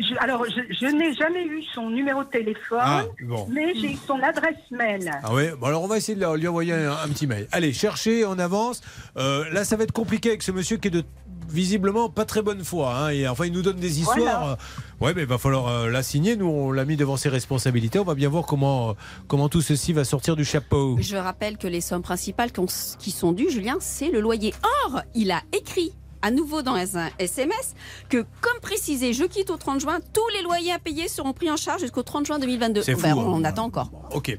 je- 0.00 0.14
alors 0.18 0.44
je, 0.46 0.60
je 0.74 0.86
n'ai 0.86 1.14
jamais 1.14 1.44
eu 1.44 1.62
son 1.74 1.90
numéro 1.90 2.24
de 2.24 2.28
téléphone, 2.28 2.78
Ah, 2.80 3.04
bon. 3.22 3.46
mais 3.48 3.72
j'ai 3.74 3.92
eu 3.92 3.96
son 4.04 4.20
adresse 4.20 4.56
mail. 4.72 5.08
Ah 5.22 5.32
oui, 5.32 5.44
bon 5.60 5.68
alors 5.68 5.82
on 5.84 5.86
va 5.86 5.96
essayer 5.96 6.18
de 6.18 6.36
lui 6.36 6.48
envoyer 6.48 6.72
un, 6.72 6.92
un 6.92 7.08
petit 7.08 7.28
mail. 7.28 7.46
Allez, 7.52 7.72
cherchez, 7.72 8.24
on 8.24 8.36
avance. 8.38 8.80
Euh, 9.16 9.44
là, 9.52 9.64
ça 9.64 9.76
va 9.76 9.84
être 9.84 9.92
compliqué 9.92 10.30
avec 10.30 10.42
ce 10.42 10.50
monsieur 10.50 10.76
qui 10.76 10.88
est 10.88 10.90
de 10.90 11.04
visiblement 11.50 12.08
pas 12.08 12.24
très 12.24 12.42
bonne 12.42 12.64
foi. 12.64 12.94
hein, 12.96 13.08
et 13.10 13.28
enfin, 13.28 13.46
il 13.46 13.52
nous 13.52 13.62
donne 13.62 13.76
des 13.76 14.00
histoires. 14.00 14.16
Voilà. 14.18 14.50
Euh, 14.52 14.56
Ouais, 15.00 15.14
mais 15.14 15.22
il 15.22 15.26
va 15.28 15.38
falloir 15.38 15.66
euh, 15.68 15.88
la 15.88 16.02
signer. 16.02 16.36
Nous, 16.36 16.44
on 16.44 16.72
l'a 16.72 16.84
mis 16.84 16.96
devant 16.96 17.16
ses 17.16 17.30
responsabilités. 17.30 17.98
On 17.98 18.04
va 18.04 18.14
bien 18.14 18.28
voir 18.28 18.44
comment, 18.44 18.90
euh, 18.90 18.92
comment 19.28 19.48
tout 19.48 19.62
ceci 19.62 19.94
va 19.94 20.04
sortir 20.04 20.36
du 20.36 20.44
chapeau. 20.44 20.98
Je 21.00 21.16
rappelle 21.16 21.56
que 21.56 21.66
les 21.66 21.80
sommes 21.80 22.02
principales 22.02 22.50
qui 22.98 23.10
sont 23.10 23.32
dues, 23.32 23.50
Julien, 23.50 23.78
c'est 23.80 24.10
le 24.10 24.20
loyer. 24.20 24.52
Or, 24.84 25.00
il 25.14 25.30
a 25.30 25.40
écrit 25.58 25.92
à 26.22 26.30
nouveau 26.30 26.62
dans 26.62 26.74
un 26.74 27.08
SMS 27.18 27.74
que, 28.08 28.24
comme 28.40 28.60
précisé, 28.60 29.12
je 29.12 29.24
quitte 29.24 29.50
au 29.50 29.56
30 29.56 29.80
juin, 29.80 29.98
tous 30.12 30.28
les 30.36 30.42
loyers 30.42 30.72
à 30.72 30.78
payer 30.78 31.08
seront 31.08 31.32
pris 31.32 31.50
en 31.50 31.56
charge 31.56 31.80
jusqu'au 31.80 32.02
30 32.02 32.26
juin 32.26 32.38
2022. 32.38 32.82
C'est 32.82 32.94
fou, 32.94 33.02
Ben, 33.02 33.12
hein. 33.12 33.24
on 33.26 33.44
attend 33.44 33.64
encore. 33.64 33.90
Ok. 34.12 34.36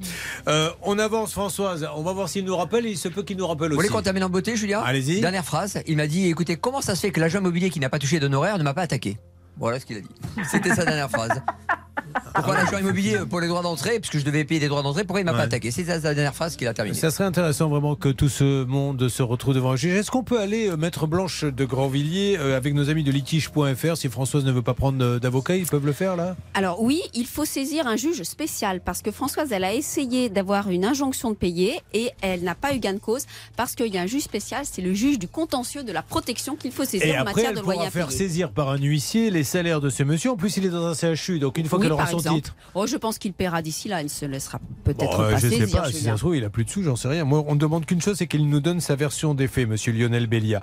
Euh, 0.47 0.69
on 0.83 0.99
avance, 0.99 1.31
Françoise. 1.31 1.87
On 1.95 2.03
va 2.03 2.13
voir 2.13 2.29
s'il 2.29 2.45
nous 2.45 2.55
rappelle. 2.55 2.85
Il 2.85 2.97
se 2.97 3.07
peut 3.07 3.23
qu'il 3.23 3.37
nous 3.37 3.47
rappelle 3.47 3.69
Vous 3.69 3.77
aussi. 3.77 3.87
voulez 3.87 3.97
qu'on 3.97 4.03
termine 4.03 4.23
en 4.23 4.29
beauté, 4.29 4.55
Julien 4.55 4.81
Allez-y. 4.81 5.21
Dernière 5.21 5.45
phrase. 5.45 5.79
Il 5.87 5.97
m'a 5.97 6.07
dit 6.07 6.27
écoutez, 6.27 6.55
comment 6.57 6.81
ça 6.81 6.95
se 6.95 7.01
fait 7.01 7.11
que 7.11 7.19
l'agent 7.19 7.39
immobilier 7.39 7.69
qui 7.69 7.79
n'a 7.79 7.89
pas 7.89 7.99
touché 7.99 8.19
d'honoraires 8.19 8.57
ne 8.57 8.63
m'a 8.63 8.73
pas 8.73 8.83
attaqué? 8.83 9.17
Voilà 9.57 9.79
ce 9.79 9.85
qu'il 9.85 9.97
a 9.97 10.01
dit. 10.01 10.07
C'était 10.49 10.73
sa 10.73 10.85
dernière 10.85 11.09
phrase. 11.09 11.41
Pourquoi 12.35 12.55
l'agent 12.55 12.77
immobilier 12.77 13.17
pour 13.29 13.39
les 13.41 13.47
droits 13.47 13.61
d'entrée, 13.61 13.99
puisque 13.99 14.17
je 14.19 14.25
devais 14.25 14.43
payer 14.43 14.59
des 14.59 14.67
droits 14.67 14.81
d'entrée, 14.83 15.03
pourquoi 15.03 15.21
il 15.21 15.25
m'a 15.25 15.33
pas 15.33 15.41
attaqué? 15.43 15.71
C'est 15.71 15.85
sa 15.85 15.99
dernière 15.99 16.33
phrase 16.35 16.55
qu'il 16.55 16.67
a 16.67 16.73
terminée. 16.73 16.97
Ça 16.97 17.11
serait 17.11 17.23
intéressant 17.25 17.69
vraiment 17.69 17.95
que 17.95 18.09
tout 18.09 18.29
ce 18.29 18.63
monde 18.65 19.07
se 19.09 19.23
retrouve 19.23 19.53
devant 19.55 19.71
un 19.71 19.75
juge. 19.75 19.95
Est-ce 19.95 20.11
qu'on 20.11 20.23
peut 20.23 20.39
aller, 20.39 20.69
euh, 20.69 20.77
Maître 20.77 21.07
Blanche 21.07 21.43
de 21.43 21.65
Grandvilliers, 21.65 22.37
euh, 22.39 22.57
avec 22.57 22.73
nos 22.73 22.89
amis 22.89 23.03
de 23.03 23.11
litige.fr, 23.11 23.97
si 23.97 24.09
Françoise 24.09 24.45
ne 24.45 24.51
veut 24.51 24.61
pas 24.61 24.73
prendre 24.73 25.03
euh, 25.03 25.19
d'avocat, 25.19 25.55
ils 25.55 25.65
peuvent 25.65 25.85
le 25.85 25.93
faire 25.93 26.15
là? 26.15 26.35
Alors 26.53 26.81
oui, 26.81 27.01
il 27.13 27.25
faut 27.25 27.45
saisir 27.45 27.87
un 27.87 27.95
juge 27.95 28.23
spécial 28.23 28.81
parce 28.81 29.01
que 29.01 29.11
Françoise, 29.11 29.49
elle 29.51 29.63
a 29.63 29.73
essayé 29.73 30.29
d'avoir 30.29 30.69
une 30.69 30.85
injonction 30.85 31.31
de 31.31 31.35
payer 31.35 31.79
et 31.93 32.09
elle 32.21 32.43
n'a 32.43 32.55
pas 32.55 32.73
eu 32.75 32.79
gain 32.79 32.93
de 32.93 32.99
cause 32.99 33.25
parce 33.55 33.75
qu'il 33.75 33.87
y 33.93 33.97
a 33.97 34.01
un 34.01 34.07
juge 34.07 34.21
spécial, 34.23 34.63
c'est 34.69 34.81
le 34.81 34.93
juge 34.93 35.19
du 35.19 35.27
contentieux 35.27 35.83
de 35.83 35.91
la 35.91 36.01
protection 36.01 36.55
qu'il 36.55 36.71
faut 36.71 36.85
saisir 36.85 37.07
Et 37.07 37.17
en 37.17 37.21
après, 37.21 37.33
matière 37.33 37.49
elle 37.51 37.57
de 37.57 37.61
loyer 37.61 37.89
faire 37.89 38.07
payer. 38.07 38.17
saisir 38.17 38.51
par 38.51 38.69
un 38.69 38.77
huissier 38.77 39.29
les 39.31 39.43
salaires 39.43 39.81
de 39.81 39.89
ce 39.89 40.03
monsieur. 40.03 40.31
En 40.31 40.35
plus, 40.37 40.57
il 40.57 40.65
est 40.65 40.69
dans 40.69 40.85
un 40.87 40.93
CHU, 41.15 41.39
donc 41.39 41.57
une 41.57 41.65
fois 41.65 41.79
Oui, 41.79 41.83
qu'elle 41.85 41.93
aura 41.93 42.00
par 42.03 42.09
son 42.11 42.17
exemple. 42.17 42.35
titre. 42.37 42.55
Oh, 42.73 42.87
je 42.87 42.95
pense 42.97 43.17
qu'il 43.17 43.33
paiera 43.33 43.61
d'ici 43.61 43.87
là, 43.87 44.01
il 44.01 44.09
se 44.09 44.25
laissera 44.25 44.59
peut-être 44.83 45.17
Bon, 45.17 45.23
euh, 45.23 45.31
pas 45.31 45.37
je 45.37 45.47
sais 45.49 45.67
pas, 45.67 45.91
si 45.91 46.01
ça 46.01 46.13
se 46.13 46.19
trouve, 46.19 46.35
il 46.35 46.43
a 46.43 46.49
plus 46.49 46.65
de 46.65 46.69
sous, 46.69 46.83
j'en 46.83 46.95
sais 46.95 47.07
rien. 47.07 47.23
Moi, 47.23 47.43
on 47.47 47.55
ne 47.55 47.59
demande 47.59 47.85
qu'une 47.85 48.01
chose, 48.01 48.17
c'est 48.17 48.27
qu'il 48.27 48.47
nous 48.47 48.59
donne 48.59 48.79
sa 48.81 48.95
version 48.95 49.33
des 49.33 49.47
faits, 49.47 49.67
monsieur 49.67 49.91
Lionel 49.91 50.27
Bélia. 50.27 50.61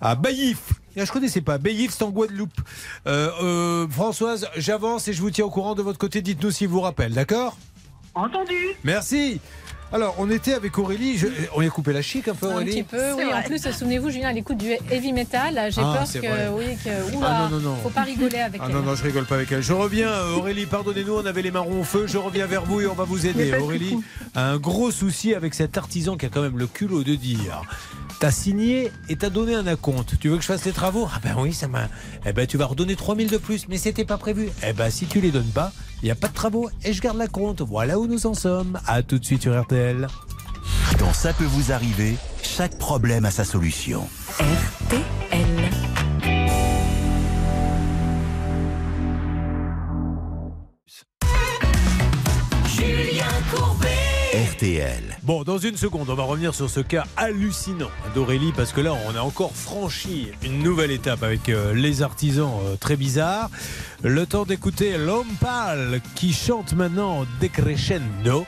À 0.00 0.14
Baïf, 0.14 0.72
Ah, 0.96 1.04
je 1.04 1.12
connaissais 1.12 1.40
pas, 1.40 1.58
Baïf, 1.58 1.92
c'est 1.92 2.02
en 2.04 2.10
Guadeloupe. 2.10 2.52
Euh, 3.06 3.30
euh, 3.42 3.88
Françoise, 3.88 4.48
j'avance 4.56 5.08
et 5.08 5.12
je 5.12 5.20
vous 5.20 5.30
tiens 5.30 5.44
au 5.44 5.50
courant 5.50 5.74
de 5.74 5.82
votre 5.82 5.98
côté. 5.98 6.22
Dites-nous 6.22 6.50
s'il 6.50 6.68
vous 6.68 6.80
rappelle, 6.80 7.12
d'accord? 7.12 7.56
Entendu. 8.14 8.54
Merci. 8.84 9.40
Alors, 9.90 10.16
on 10.18 10.30
était 10.30 10.52
avec 10.52 10.76
Aurélie. 10.78 11.16
je- 11.16 11.26
On 11.54 11.60
lui 11.60 11.66
a 11.66 11.70
coupé 11.70 11.94
la 11.94 12.02
chic 12.02 12.28
un 12.28 12.34
peu, 12.34 12.46
Un 12.46 12.56
Aurélie 12.56 12.70
petit 12.72 12.82
peu, 12.82 13.12
oui. 13.14 13.24
En 13.34 13.40
plus, 13.42 13.58
souvenez-vous, 13.72 14.10
Julien, 14.10 14.28
elle 14.30 14.36
écoute 14.38 14.58
du 14.58 14.70
heavy 14.90 15.14
metal. 15.14 15.54
J'ai 15.70 15.80
Ah, 15.82 15.94
peur 16.04 16.12
que, 16.12 16.18
vrai. 16.18 16.48
oui, 16.52 16.64
que, 16.84 17.16
oula, 17.16 17.26
Ah, 17.26 17.48
non, 17.50 17.56
non, 17.58 17.70
non. 17.70 17.76
faut 17.82 17.88
pas 17.88 18.02
rigoler 18.02 18.36
avec 18.38 18.60
Ah 18.62 18.66
elle. 18.68 18.74
non, 18.74 18.82
non, 18.82 18.94
je 18.94 19.02
rigole 19.02 19.24
pas 19.24 19.36
avec 19.36 19.50
elle. 19.50 19.62
Je 19.62 19.72
reviens, 19.72 20.08
euh, 20.10 20.34
Aurélie, 20.36 20.66
pardonnez-nous, 20.66 21.14
on 21.14 21.24
avait 21.24 21.40
les 21.40 21.50
marrons 21.50 21.80
au 21.80 21.84
feu. 21.84 22.04
Je 22.06 22.18
reviens 22.18 22.44
vers 22.46 22.64
vous 22.66 22.82
et 22.82 22.86
on 22.86 22.92
va 22.94 23.04
vous 23.04 23.26
aider. 23.26 23.54
Aurélie 23.54 23.96
a 24.34 24.50
un 24.50 24.58
gros 24.58 24.90
souci 24.90 25.34
avec 25.34 25.54
cet 25.54 25.78
artisan 25.78 26.18
qui 26.18 26.26
a 26.26 26.28
quand 26.28 26.42
même 26.42 26.58
le 26.58 26.66
culot 26.66 27.02
de 27.02 27.14
dire 27.14 27.62
T'as 28.20 28.30
signé 28.32 28.90
et 29.08 29.16
t'as 29.16 29.30
donné 29.30 29.54
un 29.54 29.66
acompte. 29.68 30.14
Tu 30.20 30.28
veux 30.28 30.36
que 30.36 30.42
je 30.42 30.48
fasse 30.48 30.64
les 30.66 30.72
travaux? 30.72 31.08
Ah 31.14 31.20
ben 31.22 31.34
oui, 31.38 31.54
ça 31.54 31.68
m'a. 31.68 31.88
Eh 32.26 32.32
ben 32.32 32.46
tu 32.46 32.56
vas 32.58 32.66
redonner 32.66 32.96
3000 32.96 33.28
de 33.30 33.36
plus, 33.38 33.68
mais 33.68 33.78
c'était 33.78 34.04
pas 34.04 34.18
prévu. 34.18 34.48
Eh 34.66 34.72
ben 34.72 34.90
si 34.90 35.06
tu 35.06 35.20
les 35.20 35.30
donnes 35.30 35.44
pas, 35.54 35.72
il 36.02 36.06
n'y 36.06 36.10
a 36.10 36.14
pas 36.14 36.28
de 36.28 36.34
travaux 36.34 36.70
et 36.84 36.92
je 36.92 37.00
garde 37.00 37.18
la 37.18 37.28
compte. 37.28 37.62
Voilà 37.62 37.98
où 37.98 38.06
nous 38.06 38.26
en 38.26 38.34
sommes. 38.34 38.78
À 38.86 39.02
tout 39.02 39.18
de 39.18 39.24
suite 39.24 39.42
sur 39.42 39.60
RTL. 39.60 40.06
Dans 40.98 41.12
Ça 41.12 41.32
peut 41.32 41.44
vous 41.44 41.72
arriver, 41.72 42.16
chaque 42.42 42.78
problème 42.78 43.24
a 43.24 43.30
sa 43.30 43.44
solution. 43.44 44.08
Julien 45.30 45.67
Bon, 55.22 55.44
dans 55.44 55.58
une 55.58 55.76
seconde, 55.76 56.10
on 56.10 56.14
va 56.14 56.24
revenir 56.24 56.52
sur 56.52 56.68
ce 56.68 56.80
cas 56.80 57.04
hallucinant 57.16 57.90
d'Aurélie, 58.14 58.52
parce 58.56 58.72
que 58.72 58.80
là, 58.80 58.92
on 59.06 59.14
a 59.14 59.20
encore 59.20 59.54
franchi 59.54 60.32
une 60.42 60.64
nouvelle 60.64 60.90
étape 60.90 61.22
avec 61.22 61.48
euh, 61.48 61.72
les 61.74 62.02
artisans 62.02 62.50
euh, 62.64 62.74
très 62.74 62.96
bizarres. 62.96 63.50
Le 64.02 64.26
temps 64.26 64.44
d'écouter 64.44 64.98
L'Homme 64.98 65.32
Pâle, 65.40 66.00
qui 66.16 66.32
chante 66.32 66.72
maintenant 66.72 67.24
Decrescendo. 67.40 68.46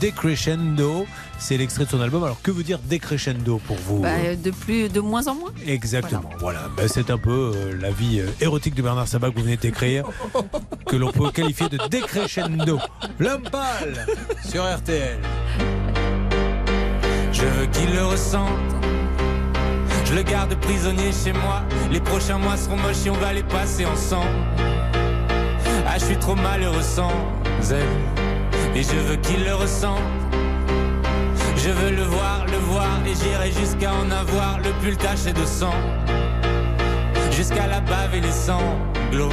Decrescendo, 0.00 1.06
c'est 1.38 1.56
l'extrait 1.56 1.84
de 1.84 1.90
son 1.90 2.00
album. 2.00 2.24
Alors, 2.24 2.40
que 2.42 2.50
veut 2.50 2.62
dire 2.62 2.78
Decrescendo 2.78 3.58
pour 3.66 3.76
vous 3.76 4.00
Bah, 4.00 4.34
de, 4.34 4.50
plus, 4.50 4.88
de 4.88 5.00
moins 5.00 5.26
en 5.28 5.34
moins 5.34 5.52
Exactement, 5.66 6.30
voilà. 6.38 6.68
Ben, 6.76 6.88
c'est 6.88 7.10
un 7.10 7.18
peu 7.18 7.52
euh, 7.54 7.78
la 7.80 7.90
vie 7.90 8.20
euh, 8.20 8.28
érotique 8.40 8.74
de 8.74 8.82
Bernard 8.82 9.08
Sabat 9.08 9.30
que 9.30 9.36
vous 9.36 9.44
venez 9.44 9.56
d'écrire, 9.56 10.04
que 10.86 10.96
l'on 10.96 11.12
peut 11.12 11.30
qualifier 11.30 11.68
de 11.68 11.78
décrescendo. 11.88 12.78
L'homme 13.18 13.42
pâle 13.42 14.06
sur 14.44 14.64
RTL. 14.64 15.18
Je 17.32 17.42
veux 17.42 17.66
qu'il 17.66 17.94
le 17.94 18.04
ressente. 18.04 18.48
Je 20.04 20.14
le 20.14 20.22
garde 20.22 20.54
prisonnier 20.60 21.10
chez 21.12 21.32
moi. 21.32 21.62
Les 21.90 22.00
prochains 22.00 22.38
mois 22.38 22.56
seront 22.56 22.76
moches 22.76 23.06
et 23.06 23.10
on 23.10 23.14
va 23.14 23.32
les 23.32 23.42
passer 23.42 23.84
ensemble. 23.84 24.30
Ah, 25.86 25.98
je 25.98 26.04
suis 26.04 26.16
trop 26.18 26.34
malheureux 26.34 26.82
sans 26.82 27.10
elle. 27.70 28.25
Et 28.76 28.82
je 28.82 28.96
veux 29.08 29.16
qu'il 29.16 29.42
le 29.42 29.54
ressente. 29.54 30.02
Je 31.56 31.70
veux 31.70 31.92
le 31.92 32.02
voir, 32.02 32.44
le 32.44 32.58
voir. 32.58 33.00
Et 33.06 33.14
j'irai 33.14 33.50
jusqu'à 33.50 33.90
en 33.94 34.10
avoir 34.10 34.58
le 34.58 34.70
pull 34.82 34.98
taché 34.98 35.32
de 35.32 35.46
sang. 35.46 35.72
Jusqu'à 37.30 37.66
la 37.68 37.80
bave 37.80 38.14
et 38.14 38.20
les 38.20 38.30
sanglots. 38.30 39.32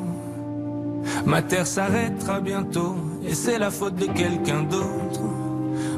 Ma 1.25 1.41
terre 1.41 1.67
s'arrêtera 1.67 2.39
bientôt 2.39 2.95
et 3.25 3.33
c'est 3.33 3.59
la 3.59 3.71
faute 3.71 3.95
de 3.95 4.05
quelqu'un 4.05 4.63
d'autre. 4.63 5.21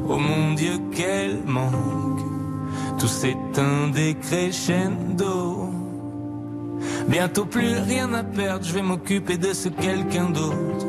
Oh 0.08 0.18
mon 0.18 0.54
Dieu, 0.54 0.80
quel 0.94 1.44
manque. 1.46 2.22
Tout 3.00 3.08
s'éteint 3.08 3.88
des 3.94 4.16
crescendo. 4.16 5.70
Bientôt 7.08 7.46
plus 7.46 7.78
rien 7.88 8.14
à 8.14 8.24
perdre, 8.24 8.66
je 8.66 8.74
vais 8.74 8.82
m'occuper 8.82 9.38
de 9.38 9.54
ce 9.54 9.70
quelqu'un 9.70 10.30
d'autre. 10.30 10.88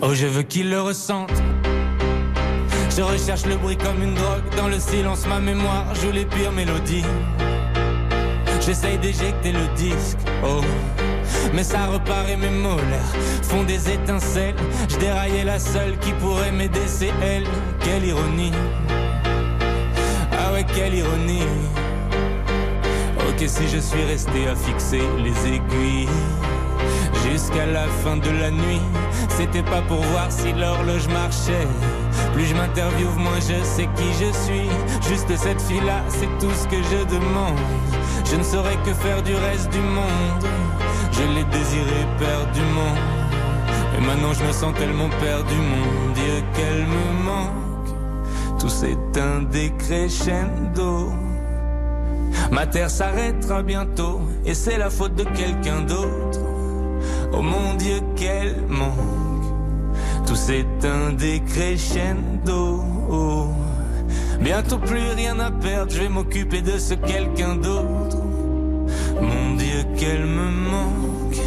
Oh, 0.00 0.14
je 0.14 0.26
veux 0.26 0.42
qu'il 0.42 0.70
le 0.70 0.80
ressente. 0.80 1.32
Je 2.96 3.02
recherche 3.02 3.46
le 3.46 3.56
bruit 3.56 3.76
comme 3.76 4.02
une 4.02 4.14
drogue. 4.14 4.56
Dans 4.56 4.68
le 4.68 4.78
silence, 4.78 5.26
ma 5.26 5.40
mémoire 5.40 5.94
joue 5.94 6.10
les 6.12 6.24
pires 6.24 6.52
mélodies. 6.52 7.04
J'essaye 8.60 8.98
d'éjecter 8.98 9.52
le 9.52 9.66
disque, 9.76 10.18
oh. 10.44 10.60
Mais 11.54 11.64
ça 11.64 11.86
repart 11.86 12.28
et 12.28 12.36
mes 12.36 12.50
molaires 12.50 13.14
font 13.42 13.62
des 13.62 13.90
étincelles. 13.90 14.54
Je 14.88 14.96
déraillais 14.96 15.44
la 15.44 15.58
seule 15.58 15.96
qui 15.98 16.12
pourrait 16.12 16.52
m'aider, 16.52 16.86
c'est 16.86 17.12
elle. 17.22 17.44
Quelle 17.80 18.04
ironie. 18.04 18.52
Ah 20.32 20.52
ouais, 20.52 20.64
quelle 20.74 20.94
ironie. 20.94 21.42
Ok, 23.28 23.44
si 23.46 23.68
je 23.68 23.78
suis 23.78 24.04
resté 24.04 24.48
à 24.48 24.54
fixer 24.54 25.02
les 25.22 25.54
aiguilles. 25.54 26.08
Jusqu'à 27.30 27.66
la 27.66 27.86
fin 28.02 28.16
de 28.16 28.30
la 28.30 28.50
nuit, 28.50 28.80
c'était 29.30 29.62
pas 29.62 29.82
pour 29.82 30.00
voir 30.02 30.30
si 30.30 30.52
l'horloge 30.52 31.08
marchait. 31.08 31.66
Plus 32.32 32.46
je 32.46 32.54
m'interviewe, 32.54 33.16
moins 33.16 33.40
je 33.40 33.62
sais 33.64 33.88
qui 33.96 34.12
je 34.12 34.32
suis. 34.44 34.68
Juste 35.08 35.34
cette 35.36 35.60
fille-là, 35.60 36.02
c'est 36.08 36.28
tout 36.38 36.52
ce 36.54 36.66
que 36.68 36.82
je 36.82 37.04
demande. 37.04 37.58
Je 38.30 38.36
ne 38.36 38.42
saurais 38.42 38.76
que 38.84 38.92
faire 38.92 39.22
du 39.22 39.34
reste 39.34 39.70
du 39.72 39.80
monde. 39.80 40.44
Je 41.12 41.22
l'ai 41.34 41.44
désiré 41.44 42.06
perdument. 42.18 42.94
Et 43.96 44.00
maintenant 44.06 44.32
je 44.34 44.44
me 44.44 44.52
sens 44.52 44.74
tellement 44.74 45.08
perdu, 45.08 45.54
mon 45.54 46.12
Dieu, 46.12 46.42
qu'elle 46.54 46.86
me 46.86 47.24
manque. 47.24 48.58
Tout 48.60 48.68
s'éteint 48.68 49.42
décrescendo. 49.50 51.12
Ma 52.52 52.66
terre 52.66 52.90
s'arrêtera 52.90 53.62
bientôt, 53.62 54.20
et 54.44 54.54
c'est 54.54 54.78
la 54.78 54.90
faute 54.90 55.14
de 55.14 55.24
quelqu'un 55.24 55.80
d'autre. 55.80 56.40
Oh 57.32 57.42
mon 57.42 57.74
Dieu, 57.74 58.00
quel 58.16 58.56
manque. 58.68 59.46
Tout 60.26 60.36
s'éteint 60.36 61.12
décrescendo. 61.16 62.84
Bientôt 64.40 64.78
plus 64.78 65.10
rien 65.16 65.38
à 65.40 65.50
perdre, 65.50 65.92
je 65.92 66.02
vais 66.02 66.08
m'occuper 66.08 66.62
de 66.62 66.78
ce 66.78 66.94
quelqu'un 66.94 67.56
d'autre. 67.56 68.18
Mon 69.20 69.56
Dieu, 69.56 69.84
qu'elle 69.96 70.26
me 70.26 70.48
manque. 70.70 71.40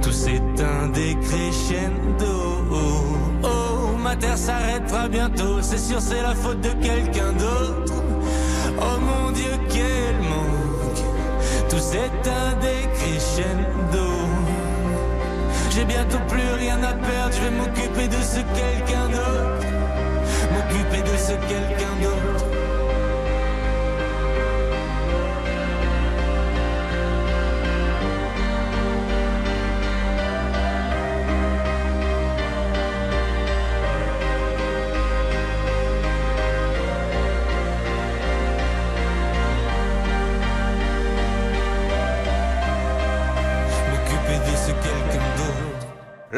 Tout 0.00 0.12
s'éteint 0.12 0.88
décrescendo. 0.94 2.64
Oh, 2.70 3.44
oh, 3.44 3.96
ma 4.02 4.14
terre 4.14 4.38
s'arrêtera 4.38 5.08
bientôt, 5.08 5.60
c'est 5.60 5.78
sûr, 5.78 6.00
c'est 6.00 6.22
la 6.22 6.34
faute 6.34 6.60
de 6.60 6.70
quelqu'un 6.82 7.32
d'autre. 7.32 7.94
Oh 8.78 9.00
mon 9.00 9.32
Dieu, 9.32 9.50
qu'elle 9.68 10.20
manque. 10.22 11.68
tout 11.68 11.78
s'éteint 11.78 12.54
des 12.60 12.88
crescendo. 12.96 14.06
J'ai 15.70 15.84
bientôt 15.84 16.18
plus 16.28 16.52
rien 16.58 16.82
à 16.82 16.92
perdre, 16.92 17.34
je 17.34 17.42
vais 17.42 17.50
m'occuper 17.50 18.08
de 18.08 18.22
ce 18.22 18.40
quelqu'un 18.58 19.08
d'autre. 19.08 19.66
M'occuper 20.52 21.02
de 21.02 21.16
ce 21.16 21.32
quelqu'un 21.32 21.94
d'autre. 22.02 22.35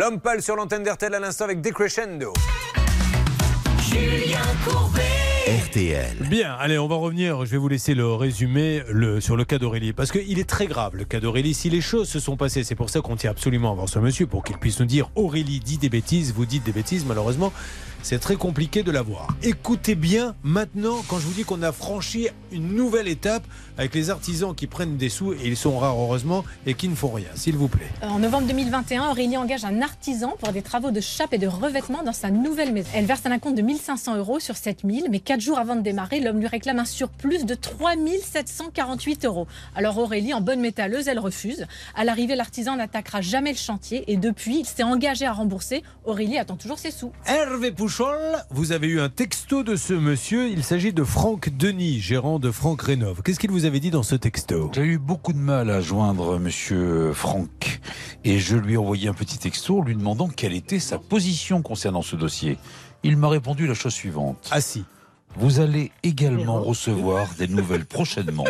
L'homme 0.09 0.21
pâle 0.21 0.41
sur 0.41 0.57
l'antenne 0.57 0.85
d'RTL 0.85 1.13
à 1.13 1.21
l'instant 1.21 1.45
avec 1.45 1.61
Decrescendo. 1.61 2.33
Julien 3.83 4.41
Courbet. 4.65 5.03
RTL. 5.67 6.17
Bien, 6.31 6.55
allez, 6.55 6.79
on 6.79 6.89
va 6.89 6.97
revenir. 6.97 7.45
Je 7.45 7.51
vais 7.51 7.59
vous 7.59 7.69
laisser 7.69 7.95
le 7.95 8.15
résumé 8.15 8.83
le, 8.91 9.21
sur 9.21 9.37
le 9.37 9.45
cas 9.45 9.59
d'Aurélie. 9.59 9.93
Parce 9.93 10.11
qu'il 10.11 10.39
est 10.39 10.49
très 10.49 10.67
grave, 10.67 10.97
le 10.97 11.05
cas 11.05 11.21
d'Aurélie. 11.21 11.53
Si 11.53 11.69
les 11.69 11.83
choses 11.83 12.09
se 12.09 12.21
sont 12.21 12.39
passées, 12.39 12.65
c'est 12.65 12.75
pour 12.75 12.89
ça 12.89 13.03
qu'on 13.03 13.17
tient 13.17 13.31
absolument 13.31 13.73
à 13.73 13.75
voir 13.75 13.89
ce 13.91 13.99
monsieur, 13.99 14.27
pour 14.27 14.45
qu'il 14.45 14.57
puisse 14.57 14.81
nous 14.81 14.87
dire 14.87 15.11
Aurélie 15.15 15.61
dit 15.61 15.77
des 15.77 15.91
bêtises, 15.91 16.33
vous 16.33 16.47
dites 16.47 16.65
des 16.65 16.73
bêtises. 16.73 17.05
Malheureusement, 17.05 17.53
c'est 18.03 18.19
très 18.19 18.37
compliqué 18.37 18.83
de 18.83 18.91
l'avoir. 18.91 19.29
Écoutez 19.43 19.95
bien 19.95 20.35
maintenant, 20.43 21.03
quand 21.09 21.19
je 21.19 21.27
vous 21.27 21.33
dis 21.33 21.45
qu'on 21.45 21.63
a 21.63 21.73
franchi 21.73 22.29
une 22.53 22.75
nouvelle 22.75 23.09
étape 23.09 23.45
avec 23.77 23.95
les 23.95 24.11
artisans 24.11 24.55
qui 24.55 24.67
prennent 24.67 24.97
des 24.97 25.09
sous, 25.09 25.33
et 25.33 25.39
ils 25.45 25.57
sont 25.57 25.79
rares 25.79 25.99
heureusement, 25.99 26.45
et 26.67 26.75
qui 26.75 26.89
ne 26.89 26.95
font 26.95 27.13
rien, 27.13 27.29
s'il 27.35 27.57
vous 27.57 27.69
plaît. 27.69 27.87
En 28.03 28.19
novembre 28.19 28.47
2021, 28.49 29.11
Aurélie 29.11 29.37
engage 29.37 29.65
un 29.65 29.83
artisan 29.83 30.37
pour 30.41 30.53
des 30.53 30.63
travaux 30.63 30.91
de 30.91 31.01
chape 31.01 31.33
et 31.33 31.39
de 31.39 31.47
revêtement 31.47 32.03
dans 32.03 32.13
sa 32.13 32.31
nouvelle 32.31 32.73
maison. 32.73 32.89
Elle 32.95 33.07
verse 33.07 33.25
un 33.25 33.31
acompte 33.31 33.57
de 33.57 33.63
1500 33.63 34.17
euros 34.17 34.41
sur 34.41 34.57
7000, 34.57 35.07
mais 35.11 35.21
quatre 35.21 35.41
jours 35.41 35.59
avant 35.59 35.77
de 35.77 35.83
démarrer, 35.83 36.21
l'homme 36.21 36.41
lui 36.41 36.49
réclame 36.49 36.79
un 36.79 36.85
surplus 36.85 37.45
de 37.45 37.55
3748 37.55 39.25
euros. 39.25 39.47
Alors 39.77 39.99
Aurélie, 39.99 40.35
en 40.35 40.41
bonne 40.41 40.61
métalleuse, 40.61 41.09
elle 41.09 41.19
refuse. 41.19 41.67
À 41.95 42.05
l'arrivée, 42.05 42.35
l'artisan 42.35 42.77
n'attaquera 42.77 43.21
jamais 43.21 43.53
le 43.53 43.59
chantier 43.59 44.05
et 44.11 44.17
depuis, 44.17 44.61
il 44.61 44.67
s'est 44.67 44.83
engagé 44.83 45.25
à 45.25 45.33
rembourser. 45.33 45.83
Aurélie 46.05 46.39
attend 46.39 46.57
toujours 46.57 46.79
ses 46.79 46.91
sous. 46.91 47.13
Hervé 47.27 47.71
Pouchol, 47.89 48.21
vous 48.51 48.73
avez 48.73 48.87
eu 48.87 49.01
un 49.01 49.09
texto 49.09 49.63
de 49.63 49.75
ce 49.75 49.95
monsieur. 49.95 50.51
Il 50.51 50.63
s'agit 50.63 50.93
de 50.93 51.05
Franck 51.05 51.49
Denis, 51.57 52.01
gérant 52.01 52.39
de 52.39 52.51
Franck 52.51 52.83
Rénov. 52.83 53.23
Qu'est-ce 53.23 53.41
qu'il 53.41 53.51
vous 53.51 53.65
avait 53.65 53.81
dit 53.81 53.89
dans 53.89 54.03
ce 54.03 54.15
texto? 54.15 54.71
J'ai 54.75 54.83
eu 54.83 54.99
beaucoup 54.99 55.33
de 55.33 55.39
mal 55.39 55.71
à 55.71 55.81
joindre 55.81 56.39
monsieur 56.39 57.15
Franck 57.15 57.81
et 58.25 58.39
je 58.41 58.59
lui 58.59 58.75
ai 58.75 58.77
envoyé 58.77 59.09
un 59.09 59.15
petit 59.15 59.39
texto 59.39 59.81
lui 59.81 59.97
demandant 59.97 60.29
quelle 60.29 60.53
était 60.53 60.81
sa 60.81 60.99
position 60.99 61.63
concernant 61.63 62.03
ce 62.03 62.15
dossier. 62.15 62.59
Il 63.05 63.17
m'a 63.17 63.31
répondu 63.31 63.67
la 63.67 63.73
chose 63.73 63.95
suivante. 63.95 64.51
Ah 64.51 64.61
si. 64.61 64.85
Vous 65.37 65.61
allez 65.61 65.93
également 66.03 66.61
recevoir 66.63 67.29
des 67.39 67.47
nouvelles 67.49 67.85
prochainement, 67.87 68.45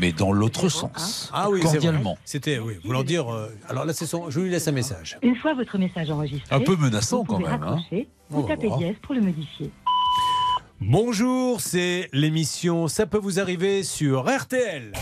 mais 0.00 0.12
dans 0.12 0.32
l'autre 0.32 0.68
sens. 0.68 1.30
Ah 1.32 1.50
oui, 1.50 1.60
cordialement. 1.60 2.16
C'était, 2.24 2.58
oui, 2.58 2.74
vouloir 2.84 3.02
dire. 3.02 3.32
euh, 3.32 3.48
alors 3.68 3.84
là, 3.84 3.92
c'est 3.92 4.06
son. 4.06 4.30
Je 4.30 4.40
lui 4.40 4.50
laisse 4.50 4.68
un 4.68 4.72
message. 4.72 5.18
Une 5.22 5.36
fois 5.36 5.54
votre 5.54 5.76
message 5.78 6.10
enregistré, 6.10 6.54
Un 6.54 6.60
peu 6.60 6.76
menaçant, 6.76 7.18
vous 7.18 7.24
quand 7.24 7.40
même, 7.40 7.62
hein. 7.62 7.78
taper 8.46 8.66
voir. 8.68 8.78
dièse 8.78 8.96
pour 9.02 9.14
le 9.14 9.22
modifier. 9.22 9.70
Bonjour, 10.80 11.60
c'est 11.60 12.08
l'émission 12.12 12.86
Ça 12.86 13.06
peut 13.06 13.18
vous 13.18 13.40
arriver 13.40 13.82
sur 13.82 14.26
RTL. 14.28 14.92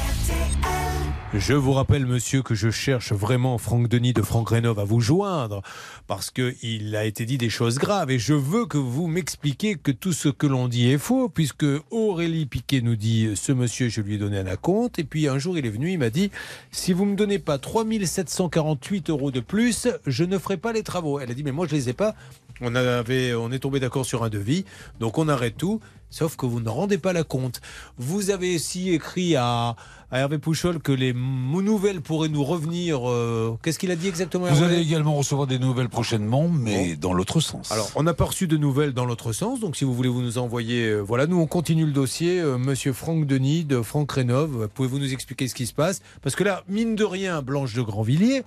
Je 1.36 1.52
vous 1.52 1.72
rappelle, 1.72 2.06
monsieur, 2.06 2.42
que 2.42 2.54
je 2.54 2.70
cherche 2.70 3.12
vraiment 3.12 3.58
Franck 3.58 3.88
Denis 3.88 4.12
de 4.12 4.22
Franck 4.22 4.50
Rénov 4.50 4.78
à 4.78 4.84
vous 4.84 5.00
joindre 5.00 5.62
parce 6.06 6.30
qu'il 6.30 6.96
a 6.96 7.04
été 7.04 7.24
dit 7.24 7.38
des 7.38 7.48
choses 7.48 7.78
graves 7.78 8.10
et 8.10 8.18
je 8.18 8.34
veux 8.34 8.66
que 8.66 8.76
vous 8.76 9.06
m'expliquiez 9.06 9.76
que 9.76 9.90
tout 9.90 10.12
ce 10.12 10.28
que 10.28 10.46
l'on 10.46 10.68
dit 10.68 10.90
est 10.90 10.98
faux 10.98 11.28
puisque 11.28 11.64
Aurélie 11.90 12.46
Piquet 12.46 12.82
nous 12.82 12.96
dit 12.96 13.30
ce 13.34 13.52
monsieur, 13.52 13.88
je 13.88 14.02
lui 14.02 14.16
ai 14.16 14.18
donné 14.18 14.38
un 14.38 14.46
acompte 14.46 14.98
et 14.98 15.04
puis 15.04 15.28
un 15.28 15.38
jour 15.38 15.56
il 15.56 15.64
est 15.64 15.70
venu, 15.70 15.90
il 15.90 15.98
m'a 15.98 16.10
dit 16.10 16.30
si 16.70 16.92
vous 16.92 17.06
me 17.06 17.16
donnez 17.16 17.38
pas 17.38 17.58
3748 17.58 19.08
euros 19.10 19.30
de 19.30 19.40
plus, 19.40 19.88
je 20.06 20.24
ne 20.24 20.38
ferai 20.38 20.58
pas 20.58 20.72
les 20.72 20.82
travaux. 20.82 21.20
Elle 21.20 21.30
a 21.30 21.34
dit 21.34 21.42
mais 21.42 21.52
moi 21.52 21.66
je 21.66 21.74
les 21.74 21.88
ai 21.88 21.94
pas. 21.94 22.14
On, 22.60 22.72
on 22.76 23.52
est 23.52 23.58
tombé 23.58 23.80
d'accord 23.80 24.06
sur 24.06 24.22
un 24.22 24.28
devis, 24.28 24.64
donc 25.00 25.18
on 25.18 25.28
arrête 25.28 25.56
tout, 25.56 25.80
sauf 26.10 26.36
que 26.36 26.46
vous 26.46 26.60
ne 26.60 26.68
rendez 26.68 26.98
pas 26.98 27.12
la 27.12 27.24
compte. 27.24 27.60
Vous 27.98 28.30
avez 28.30 28.54
aussi 28.54 28.90
écrit 28.90 29.34
à, 29.34 29.74
à 30.14 30.20
Hervé 30.20 30.38
Pouchol 30.38 30.78
que 30.78 30.92
les 30.92 31.12
nouvelles 31.12 32.00
pourraient 32.00 32.28
nous 32.28 32.44
revenir. 32.44 33.00
euh, 33.10 33.58
Qu'est-ce 33.64 33.80
qu'il 33.80 33.90
a 33.90 33.96
dit 33.96 34.06
exactement 34.06 34.46
Vous 34.46 34.62
allez 34.62 34.78
également 34.78 35.16
recevoir 35.16 35.48
des 35.48 35.58
nouvelles 35.58 35.88
prochainement, 35.88 36.48
mais 36.48 36.94
dans 36.94 37.12
l'autre 37.12 37.40
sens. 37.40 37.72
alors, 37.72 37.90
on 37.96 38.04
n'a 38.04 38.14
pas 38.14 38.26
reçu 38.26 38.46
de 38.46 38.56
nouvelles 38.56 38.92
dans 38.92 39.06
l'autre 39.06 39.32
sens, 39.32 39.58
donc 39.58 39.74
si 39.74 39.82
vous 39.84 39.92
voulez 39.92 40.08
vous 40.08 40.22
nous 40.22 40.38
envoyer, 40.38 40.86
euh, 40.86 41.00
voilà, 41.00 41.26
nous 41.26 41.40
on 41.40 41.48
continue 41.48 41.84
le 41.84 41.90
dossier. 41.90 42.38
Euh, 42.40 42.58
Monsieur 42.58 42.92
Franck 42.92 43.26
Denis 43.26 43.64
de 43.64 43.82
Franck 43.82 44.12
Rénov, 44.12 44.68
pouvez-vous 44.72 45.00
nous 45.00 45.12
expliquer 45.12 45.48
ce 45.48 45.54
qui 45.56 45.66
se 45.66 45.74
passe? 45.74 46.00
Parce 46.22 46.36
que 46.36 46.44
là, 46.44 46.62
mine 46.68 46.94
de 46.94 47.02
rien, 47.04 47.42
Blanche 47.42 47.74
de 47.74 47.82
Grandvilliers, 47.82 48.44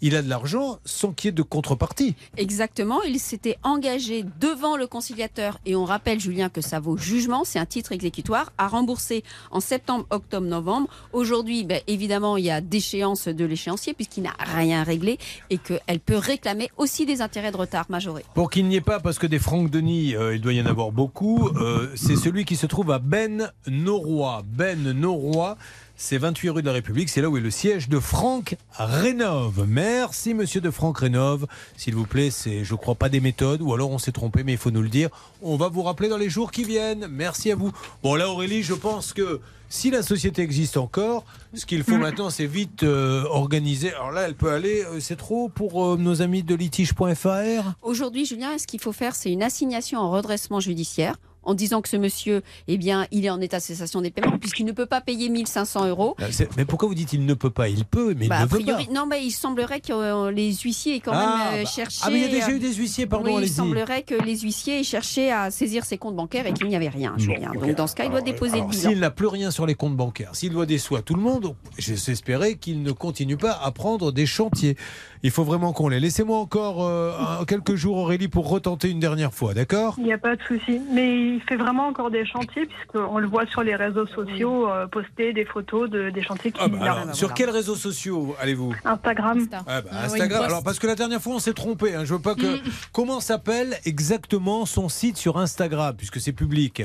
il 0.00 0.16
a 0.16 0.22
de 0.22 0.28
l'argent 0.28 0.78
sans 0.84 1.12
qu'il 1.12 1.28
y 1.28 1.30
ait 1.30 1.32
de 1.32 1.42
contrepartie. 1.42 2.14
Exactement, 2.36 3.02
il 3.02 3.18
s'était 3.18 3.56
engagé 3.62 4.24
devant 4.40 4.76
le 4.76 4.86
conciliateur, 4.86 5.58
et 5.66 5.76
on 5.76 5.84
rappelle 5.84 6.20
Julien 6.20 6.48
que 6.48 6.60
ça 6.60 6.80
vaut 6.80 6.96
jugement, 6.96 7.44
c'est 7.44 7.58
un 7.58 7.66
titre 7.66 7.92
exécutoire, 7.92 8.52
à 8.58 8.68
rembourser 8.68 9.24
en 9.50 9.60
septembre, 9.60 10.06
octobre, 10.10 10.46
novembre. 10.46 10.88
Aujourd'hui, 11.12 11.64
ben, 11.64 11.80
évidemment, 11.86 12.36
il 12.36 12.44
y 12.44 12.50
a 12.50 12.60
déchéance 12.60 13.28
de 13.28 13.44
l'échéancier 13.44 13.94
puisqu'il 13.94 14.22
n'a 14.22 14.34
rien 14.38 14.82
réglé 14.82 15.18
et 15.50 15.58
qu'elle 15.58 16.00
peut 16.00 16.16
réclamer 16.16 16.70
aussi 16.76 17.06
des 17.06 17.20
intérêts 17.20 17.52
de 17.52 17.56
retard 17.56 17.86
majorés. 17.88 18.24
Pour 18.34 18.50
qu'il 18.50 18.66
n'y 18.66 18.76
ait 18.76 18.80
pas, 18.80 19.00
parce 19.00 19.18
que 19.18 19.26
des 19.26 19.38
Franck 19.38 19.70
Denis, 19.70 20.14
euh, 20.14 20.34
il 20.34 20.40
doit 20.40 20.52
y 20.52 20.60
en 20.60 20.66
avoir 20.66 20.92
beaucoup, 20.92 21.48
euh, 21.48 21.90
c'est 21.94 22.16
celui 22.16 22.44
qui 22.44 22.56
se 22.56 22.66
trouve 22.66 22.90
à 22.90 22.98
Ben 22.98 23.50
Noroy. 23.66 24.42
Ben 24.44 24.92
Noroy, 24.92 25.56
c'est 26.00 26.16
28 26.16 26.48
rue 26.48 26.62
de 26.62 26.66
la 26.66 26.72
République, 26.72 27.10
c'est 27.10 27.20
là 27.20 27.28
où 27.28 27.36
est 27.36 27.42
le 27.42 27.50
siège 27.50 27.90
de 27.90 28.00
Franck 28.00 28.56
Rénov. 28.78 29.66
Merci 29.68 30.32
monsieur 30.32 30.62
de 30.62 30.70
Franck 30.70 31.00
Rénov. 31.00 31.46
S'il 31.76 31.94
vous 31.94 32.06
plaît, 32.06 32.30
c'est 32.30 32.64
je 32.64 32.74
crois 32.74 32.94
pas 32.94 33.10
des 33.10 33.20
méthodes, 33.20 33.60
ou 33.60 33.74
alors 33.74 33.90
on 33.90 33.98
s'est 33.98 34.10
trompé, 34.10 34.42
mais 34.42 34.52
il 34.52 34.58
faut 34.58 34.70
nous 34.70 34.80
le 34.80 34.88
dire. 34.88 35.10
On 35.42 35.56
va 35.56 35.68
vous 35.68 35.82
rappeler 35.82 36.08
dans 36.08 36.16
les 36.16 36.30
jours 36.30 36.52
qui 36.52 36.64
viennent. 36.64 37.06
Merci 37.10 37.52
à 37.52 37.54
vous. 37.54 37.70
Bon 38.02 38.14
là 38.14 38.30
Aurélie, 38.30 38.62
je 38.62 38.72
pense 38.72 39.12
que 39.12 39.40
si 39.68 39.90
la 39.90 40.02
société 40.02 40.40
existe 40.40 40.78
encore, 40.78 41.24
ce 41.52 41.66
qu'il 41.66 41.84
faut 41.84 41.98
maintenant, 41.98 42.30
c'est 42.30 42.46
vite 42.46 42.82
euh, 42.82 43.24
organiser. 43.24 43.92
Alors 43.92 44.10
là, 44.10 44.22
elle 44.22 44.34
peut 44.34 44.50
aller, 44.50 44.82
euh, 44.82 45.00
c'est 45.00 45.16
trop 45.16 45.48
pour 45.48 45.84
euh, 45.84 45.96
nos 45.96 46.22
amis 46.22 46.42
de 46.42 46.54
litige.fr 46.54 47.74
Aujourd'hui, 47.82 48.24
Julien, 48.24 48.56
ce 48.58 48.66
qu'il 48.66 48.80
faut 48.80 48.92
faire, 48.92 49.14
c'est 49.14 49.30
une 49.30 49.42
assignation 49.42 50.00
en 50.00 50.10
redressement 50.10 50.60
judiciaire 50.60 51.16
en 51.42 51.54
disant 51.54 51.80
que 51.80 51.88
ce 51.88 51.96
monsieur, 51.96 52.42
eh 52.68 52.76
bien, 52.78 53.06
il 53.10 53.24
est 53.24 53.30
en 53.30 53.40
état 53.40 53.58
de 53.58 53.62
cessation 53.62 54.00
des 54.00 54.10
paiements 54.10 54.38
puisqu'il 54.38 54.64
ne 54.66 54.72
peut 54.72 54.86
pas 54.86 55.00
payer 55.00 55.28
1500 55.28 55.88
euros. 55.88 56.16
Euh, 56.20 56.28
Mais 56.56 56.64
pourquoi 56.64 56.88
vous 56.88 56.94
dites 56.94 57.12
il 57.12 57.24
ne 57.26 57.34
peut 57.34 57.50
pas? 57.50 57.68
Il 57.68 57.84
peut, 57.84 58.14
mais 58.16 58.28
Bah, 58.28 58.36
il 58.38 58.42
a 58.42 58.44
ne 58.46 58.50
veut 58.50 58.58
priori, 58.60 58.86
pas. 58.86 58.92
non, 58.92 59.06
mais 59.06 59.24
il 59.24 59.30
semblerait 59.30 59.80
que 59.80 59.92
euh, 59.92 60.30
les 60.30 60.52
huissiers 60.54 60.96
aient 60.96 61.00
quand 61.00 61.12
Ah, 61.14 61.50
même 61.52 61.60
euh, 61.60 61.62
bah, 61.64 61.70
cherché. 61.70 62.00
ah, 62.04 62.10
mais 62.10 62.18
il 62.20 62.22
y 62.22 62.24
a 62.24 62.28
déjà 62.28 62.50
eu 62.50 62.58
des 62.58 62.74
huissiers, 62.74 63.06
pardon, 63.06 63.36
oui, 63.36 63.42
il 63.44 63.48
semblerait 63.48 64.02
que 64.02 64.14
les 64.14 64.38
huissiers 64.40 64.80
aient 64.80 64.84
cherché 64.84 65.30
à 65.32 65.50
saisir 65.50 65.84
ses 65.84 65.98
comptes 65.98 66.16
bancaires 66.16 66.46
et 66.46 66.52
qu'il 66.52 66.68
n'y 66.68 66.76
avait 66.76 66.88
rien. 66.88 67.16
Donc, 67.54 67.74
dans 67.74 67.86
ce 67.86 67.94
cas, 67.94 68.04
il 68.04 68.10
doit 68.10 68.20
déposer 68.20 68.54
Alors, 68.54 68.66
le 68.68 68.70
bilan. 68.76 68.90
S'il 68.90 68.98
n'a 69.00 69.10
plus 69.10 69.26
rien 69.26 69.50
sur 69.50 69.66
les 69.66 69.74
comptes 69.74 69.96
bancaires, 69.96 70.34
s'il 70.34 70.50
doit 70.52 70.66
des 70.66 70.78
sous 70.78 70.96
à 70.96 71.02
tout 71.02 71.14
le 71.14 71.22
monde, 71.22 71.54
j'espérais 71.78 72.54
qu'il 72.56 72.82
ne 72.82 72.92
continue 72.92 73.36
pas 73.36 73.52
à 73.52 73.70
prendre 73.72 74.12
des 74.12 74.26
chantiers. 74.26 74.76
Il 75.22 75.30
faut 75.30 75.44
vraiment 75.44 75.72
qu'on 75.74 75.88
l'ait. 75.88 76.00
Laissez-moi 76.00 76.38
encore 76.38 76.82
euh, 76.86 77.44
quelques 77.46 77.74
jours, 77.74 77.98
Aurélie, 77.98 78.28
pour 78.28 78.48
retenter 78.48 78.88
une 78.90 79.00
dernière 79.00 79.34
fois, 79.34 79.52
d'accord? 79.52 79.94
Il 79.98 80.04
n'y 80.04 80.12
a 80.14 80.18
pas 80.18 80.34
de 80.34 80.42
souci. 80.42 80.80
Mais 80.94 81.34
il 81.34 81.42
fait 81.46 81.56
vraiment 81.56 81.88
encore 81.88 82.10
des 82.10 82.24
chantiers, 82.24 82.64
puisqu'on 82.66 83.18
le 83.18 83.26
voit 83.26 83.44
sur 83.46 83.62
les 83.62 83.76
réseaux 83.76 84.06
sociaux 84.06 84.70
euh, 84.70 84.86
poster 84.86 85.32
des 85.34 85.44
photos 85.44 85.90
de, 85.90 86.08
des 86.08 86.22
chantiers 86.22 86.52
qui 86.52 86.60
Ah 86.62 86.68
bah 86.68 86.78
alors, 86.80 87.14
Sur 87.14 87.34
quels 87.34 87.50
réseaux 87.50 87.76
sociaux 87.76 88.34
allez-vous? 88.40 88.74
Instagram. 88.84 89.46
Ah 89.66 89.82
bah, 89.82 89.90
Ah 89.92 90.04
Instagram. 90.04 90.42
Alors 90.42 90.62
parce 90.62 90.78
que 90.78 90.86
la 90.86 90.94
dernière 90.94 91.20
fois 91.20 91.34
on 91.34 91.38
s'est 91.38 91.52
trompé. 91.52 91.94
hein. 91.94 92.04
Je 92.06 92.14
veux 92.14 92.20
pas 92.22 92.34
que. 92.34 92.56
Mm. 92.56 92.60
Comment 92.92 93.20
s'appelle 93.20 93.76
exactement 93.84 94.64
son 94.64 94.88
site 94.88 95.16
sur 95.18 95.36
Instagram 95.38 95.94
puisque 95.96 96.20
c'est 96.20 96.32
public? 96.32 96.82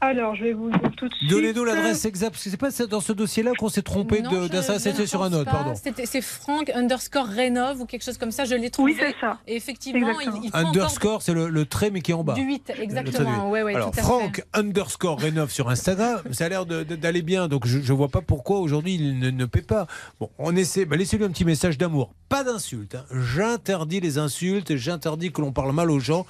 Alors, 0.00 0.34
je 0.34 0.44
vais 0.44 0.52
vous 0.52 0.66
le 0.68 0.78
dire 0.78 0.90
tout 0.96 1.08
de 1.08 1.14
suite. 1.14 1.30
Donnez-nous 1.30 1.64
l'adresse 1.64 2.04
exacte. 2.04 2.32
parce 2.32 2.44
que 2.44 2.50
C'est 2.50 2.56
pas 2.58 2.70
dans 2.86 3.00
ce 3.00 3.12
dossier-là 3.12 3.52
qu'on 3.58 3.68
s'est 3.70 3.82
trompé 3.82 4.20
ne 4.20 5.06
sur 5.06 5.22
un 5.22 5.32
autre, 5.32 5.44
pas. 5.46 5.50
pardon. 5.50 5.74
C'était- 5.82 6.04
C'est 6.06 6.20
Franck 6.20 6.70
underscore 6.70 7.26
Rénov 7.26 7.80
ou 7.80 7.86
quelque 7.86 8.02
chose 8.04 8.18
comme 8.18 8.30
ça, 8.30 8.44
je 8.44 8.54
l'ai 8.54 8.70
trouvé. 8.70 8.92
Oui, 8.92 8.98
c'est 9.00 9.14
ça. 9.20 9.38
Et 9.46 9.56
effectivement, 9.56 10.20
il, 10.20 10.30
il 10.44 10.50
faut 10.50 10.56
Underscore, 10.56 11.22
c'est 11.22 11.32
le, 11.32 11.48
le 11.48 11.64
trait 11.64 11.90
mais 11.90 12.00
qui 12.02 12.10
est 12.10 12.14
en 12.14 12.22
bas. 12.24 12.34
Du 12.34 12.42
huit, 12.42 12.64
Le 12.68 12.74
trait 12.74 12.84
exactement. 12.84 13.30
du 13.30 13.36
huit. 13.36 13.50
Ouais, 13.52 13.62
ouais, 13.62 13.74
Alors 13.74 13.90
tout 13.92 14.00
à 14.00 14.02
Franck 14.02 14.44
underscore 14.52 15.20
Rénov 15.20 15.50
sur 15.50 15.70
Instagram, 15.70 16.20
ça 16.32 16.44
a 16.46 16.48
l'air 16.48 16.66
d'aller 16.66 17.22
bien, 17.22 17.48
donc 17.48 17.66
je, 17.66 17.80
je 17.80 17.92
vois 17.92 18.08
pas 18.08 18.20
pourquoi 18.20 18.58
aujourd'hui 18.60 18.94
il 18.96 19.18
ne, 19.18 19.30
ne 19.30 19.44
paie 19.46 19.62
pas. 19.62 19.86
Bon, 20.20 20.28
on 20.38 20.54
essaie. 20.54 20.84
bah, 20.84 20.96
Laissez-lui 20.96 21.24
un 21.24 21.30
petit 21.30 21.44
message 21.44 21.78
d'amour, 21.78 22.12
pas 22.28 22.44
d'insultes. 22.44 22.94
hein. 22.96 23.04
J'interdis 23.34 24.00
les 24.00 24.18
insultes, 24.18 24.76
j'interdis 24.76 25.32
que 25.32 25.40
l'on 25.40 25.52
parle 25.52 25.72
mal 25.72 25.90
aux 25.90 26.00
gens, 26.00 26.26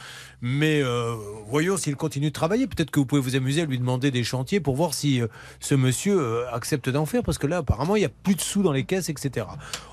mais 0.46 0.82
euh, 0.82 1.14
voyons 1.48 1.78
s'il 1.78 1.96
continue 1.96 2.28
de 2.28 2.32
travailler. 2.34 2.66
Peut-être 2.66 2.90
que 2.90 3.00
vous 3.00 3.06
pouvez 3.06 3.22
vous 3.22 3.34
amuser 3.34 3.62
à 3.62 3.64
lui 3.64 3.78
demander 3.78 4.10
des 4.10 4.22
chantiers 4.22 4.60
pour 4.60 4.76
voir 4.76 4.92
si 4.92 5.22
euh, 5.22 5.26
ce 5.58 5.74
monsieur 5.74 6.20
euh, 6.20 6.44
accepte 6.52 6.90
d'en 6.90 7.06
faire, 7.06 7.22
parce 7.22 7.38
que 7.38 7.46
là, 7.46 7.58
apparemment, 7.58 7.96
il 7.96 8.00
n'y 8.00 8.04
a 8.04 8.10
plus 8.10 8.34
de 8.34 8.42
sous 8.42 8.62
dans 8.62 8.72
les 8.72 8.84
caisses, 8.84 9.08
etc. 9.08 9.46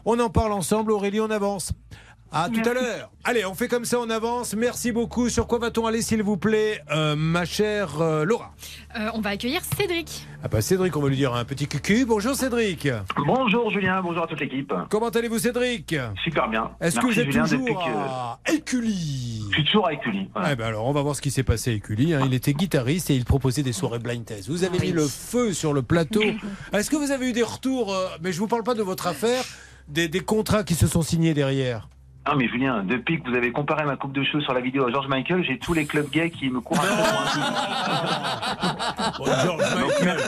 On 0.04 0.20
en 0.20 0.30
parle 0.30 0.52
ensemble, 0.52 0.92
Aurélie, 0.92 1.22
on 1.22 1.30
avance. 1.30 1.72
À 2.34 2.48
tout 2.50 2.62
à 2.68 2.74
l'heure. 2.74 3.12
Allez, 3.26 3.46
on 3.46 3.54
fait 3.54 3.68
comme 3.68 3.84
ça, 3.84 4.00
on 4.00 4.10
avance. 4.10 4.54
Merci 4.56 4.94
beaucoup. 4.94 5.28
Sur 5.28 5.48
quoi 5.48 5.60
va-t-on 5.60 5.86
aller, 5.86 6.02
s'il 6.02 6.24
vous 6.24 6.38
plaît, 6.38 6.82
euh, 6.90 7.14
ma 7.18 7.44
chère 7.44 8.00
euh, 8.00 8.24
Laura 8.24 8.54
Euh, 8.98 9.10
on 9.14 9.20
va 9.20 9.32
accueillir 9.32 9.60
Cédric. 9.78 10.26
Ah 10.42 10.48
bah 10.48 10.62
Cédric, 10.62 10.96
on 10.96 11.02
va 11.02 11.10
lui 11.10 11.18
dire 11.18 11.34
un 11.36 11.44
petit 11.44 11.68
cucu. 11.68 12.06
Bonjour 12.06 12.34
Cédric. 12.34 12.88
Bonjour 13.26 13.70
Julien, 13.72 14.02
bonjour 14.02 14.24
à 14.24 14.28
toute 14.28 14.40
l'équipe. 14.40 14.74
Comment 14.90 15.10
allez-vous 15.10 15.40
Cédric? 15.40 15.94
Super 16.24 16.48
bien. 16.50 16.72
Est-ce 16.80 17.02
que 17.02 17.06
vous 17.06 17.20
êtes 17.20 17.26
Julien, 17.30 17.44
toujours 17.44 17.84
que- 17.84 17.90
à 17.92 18.40
Écully? 18.50 19.44
Je 19.50 19.56
suis 19.56 19.66
toujours 19.66 19.88
à 19.88 19.94
Écully. 19.94 20.30
Eh 20.50 20.56
ben 20.56 20.66
alors, 20.68 20.86
on 20.88 20.94
va 20.94 21.02
voir 21.02 21.18
ce 21.18 21.22
qui 21.22 21.32
s'est 21.32 21.44
passé 21.44 21.72
à 21.72 21.74
Écully. 21.74 22.14
hein. 22.14 22.22
Il 22.26 22.34
était 22.34 22.54
guitariste 22.54 23.10
et 23.10 23.16
il 23.16 23.26
proposait 23.26 23.62
des 23.64 23.74
soirées 23.74 24.00
blind 24.00 24.24
test. 24.24 24.48
Vous 24.48 24.64
avez 24.64 24.80
mis 24.80 24.92
le 24.94 25.06
feu 25.06 25.52
sur 25.54 25.74
le 25.74 25.82
plateau. 25.82 26.22
Est-ce 26.74 26.90
que 26.90 26.96
vous 26.96 27.12
avez 27.12 27.30
eu 27.30 27.34
des 27.34 27.44
retours 27.44 27.94
Mais 28.24 28.32
je 28.32 28.40
vous 28.40 28.48
parle 28.48 28.64
pas 28.64 28.74
de 28.74 28.84
votre 28.84 29.08
affaire, 29.08 29.44
des, 29.90 30.08
des 30.08 30.22
contrats 30.22 30.64
qui 30.64 30.76
se 30.76 30.88
sont 30.88 31.02
signés 31.02 31.34
derrière? 31.34 31.90
Ah 32.24 32.36
mais 32.36 32.48
Julien, 32.48 32.84
depuis 32.84 33.20
que 33.20 33.28
vous 33.30 33.36
avez 33.36 33.52
comparé 33.52 33.84
ma 33.84 33.96
coupe 33.96 34.14
de 34.14 34.24
cheveux 34.24 34.42
sur 34.42 34.54
la 34.54 34.62
vidéo 34.62 34.86
à 34.86 34.92
George 34.92 35.08
Michael, 35.08 35.44
j'ai 35.44 35.58
tous 35.58 35.74
les 35.74 35.86
clubs 35.86 36.10
gays 36.10 36.30
qui 36.30 36.50
me 36.50 36.62
courent 36.62 36.78
Bon, 39.18 39.26
George 39.26 39.64
Michael, 39.76 40.20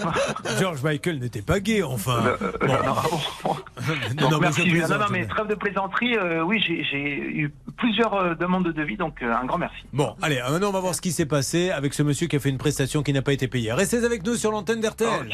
George 0.59 0.83
Michael 0.83 1.19
n'était 1.19 1.43
pas 1.43 1.59
gay, 1.59 1.83
enfin. 1.83 2.35
Bon. 3.43 3.55
Donc, 4.17 4.31
non, 4.31 4.39
mais 4.39 4.47
merci. 4.47 4.61
Non, 4.61 4.65
non, 4.65 4.71
plaisante. 4.71 5.09
mais 5.11 5.27
trêve 5.27 5.47
de 5.47 5.55
plaisanterie, 5.55 6.17
euh, 6.17 6.41
oui, 6.41 6.59
j'ai 6.61 6.79
eu 6.99 7.53
plusieurs 7.77 8.13
euh, 8.13 8.35
demandes 8.35 8.65
de 8.65 8.71
devis, 8.71 8.97
donc 8.97 9.21
euh, 9.21 9.33
un 9.33 9.45
grand 9.45 9.57
merci. 9.57 9.83
Bon, 9.91 10.15
allez, 10.21 10.37
euh, 10.37 10.49
maintenant 10.51 10.69
on 10.69 10.73
va 10.73 10.79
voir 10.79 10.95
ce 10.95 11.01
qui 11.01 11.11
s'est 11.11 11.25
passé 11.25 11.69
avec 11.71 11.93
ce 11.93 12.03
monsieur 12.03 12.27
qui 12.27 12.35
a 12.35 12.39
fait 12.39 12.49
une 12.49 12.57
prestation 12.57 13.03
qui 13.03 13.13
n'a 13.13 13.21
pas 13.21 13.33
été 13.33 13.47
payée. 13.47 13.71
Restez 13.73 14.03
avec 14.03 14.25
nous 14.25 14.35
sur 14.35 14.51
l'antenne 14.51 14.79
d'RTL. 14.79 15.29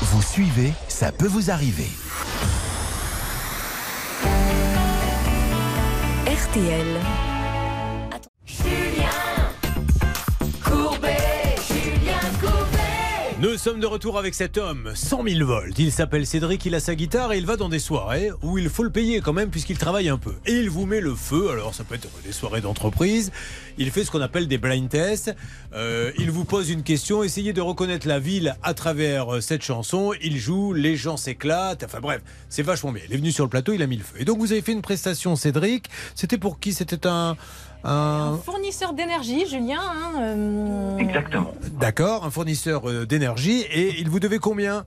Vous 0.00 0.22
suivez, 0.22 0.72
ça 0.88 1.12
peut 1.12 1.26
vous 1.26 1.50
arriver. 1.50 1.88
RTL. 6.56 7.35
Nous 13.38 13.58
sommes 13.58 13.80
de 13.80 13.86
retour 13.86 14.18
avec 14.18 14.34
cet 14.34 14.56
homme, 14.56 14.92
100 14.94 15.24
000 15.28 15.46
volts. 15.46 15.78
Il 15.78 15.92
s'appelle 15.92 16.26
Cédric, 16.26 16.64
il 16.64 16.74
a 16.74 16.80
sa 16.80 16.94
guitare 16.94 17.34
et 17.34 17.38
il 17.38 17.44
va 17.44 17.56
dans 17.56 17.68
des 17.68 17.78
soirées 17.78 18.30
où 18.42 18.56
il 18.56 18.70
faut 18.70 18.82
le 18.82 18.88
payer 18.88 19.20
quand 19.20 19.34
même 19.34 19.50
puisqu'il 19.50 19.76
travaille 19.76 20.08
un 20.08 20.16
peu. 20.16 20.32
Et 20.46 20.54
il 20.54 20.70
vous 20.70 20.86
met 20.86 21.02
le 21.02 21.14
feu, 21.14 21.50
alors 21.50 21.74
ça 21.74 21.84
peut 21.84 21.96
être 21.96 22.08
des 22.24 22.32
soirées 22.32 22.62
d'entreprise. 22.62 23.32
Il 23.76 23.90
fait 23.90 24.04
ce 24.04 24.10
qu'on 24.10 24.22
appelle 24.22 24.48
des 24.48 24.56
blind 24.56 24.88
tests. 24.88 25.36
Euh, 25.74 26.12
il 26.18 26.30
vous 26.30 26.46
pose 26.46 26.70
une 26.70 26.82
question, 26.82 27.22
essayez 27.22 27.52
de 27.52 27.60
reconnaître 27.60 28.08
la 28.08 28.18
ville 28.18 28.56
à 28.62 28.72
travers 28.72 29.34
euh, 29.34 29.40
cette 29.42 29.62
chanson. 29.62 30.14
Il 30.22 30.38
joue, 30.38 30.72
les 30.72 30.96
gens 30.96 31.18
s'éclatent. 31.18 31.84
Enfin 31.84 32.00
bref, 32.00 32.22
c'est 32.48 32.62
vachement 32.62 32.90
bien. 32.90 33.02
Il 33.06 33.12
est 33.12 33.18
venu 33.18 33.32
sur 33.32 33.44
le 33.44 33.50
plateau, 33.50 33.74
il 33.74 33.82
a 33.82 33.86
mis 33.86 33.98
le 33.98 34.04
feu. 34.04 34.16
Et 34.18 34.24
donc 34.24 34.38
vous 34.38 34.52
avez 34.52 34.62
fait 34.62 34.72
une 34.72 34.80
prestation, 34.80 35.36
Cédric. 35.36 35.90
C'était 36.14 36.38
pour 36.38 36.58
qui? 36.58 36.72
C'était 36.72 37.06
un... 37.06 37.36
un... 37.86 38.38
Fournisseur 38.44 38.92
d'énergie, 38.92 39.46
Julien. 39.46 39.80
hein, 39.80 40.12
euh, 40.20 40.98
Exactement. 40.98 41.52
D'accord, 41.78 42.24
un 42.24 42.30
fournisseur 42.30 42.88
euh, 42.88 43.06
d'énergie. 43.06 43.60
Et 43.72 44.00
il 44.00 44.08
vous 44.08 44.20
devait 44.20 44.38
combien? 44.38 44.84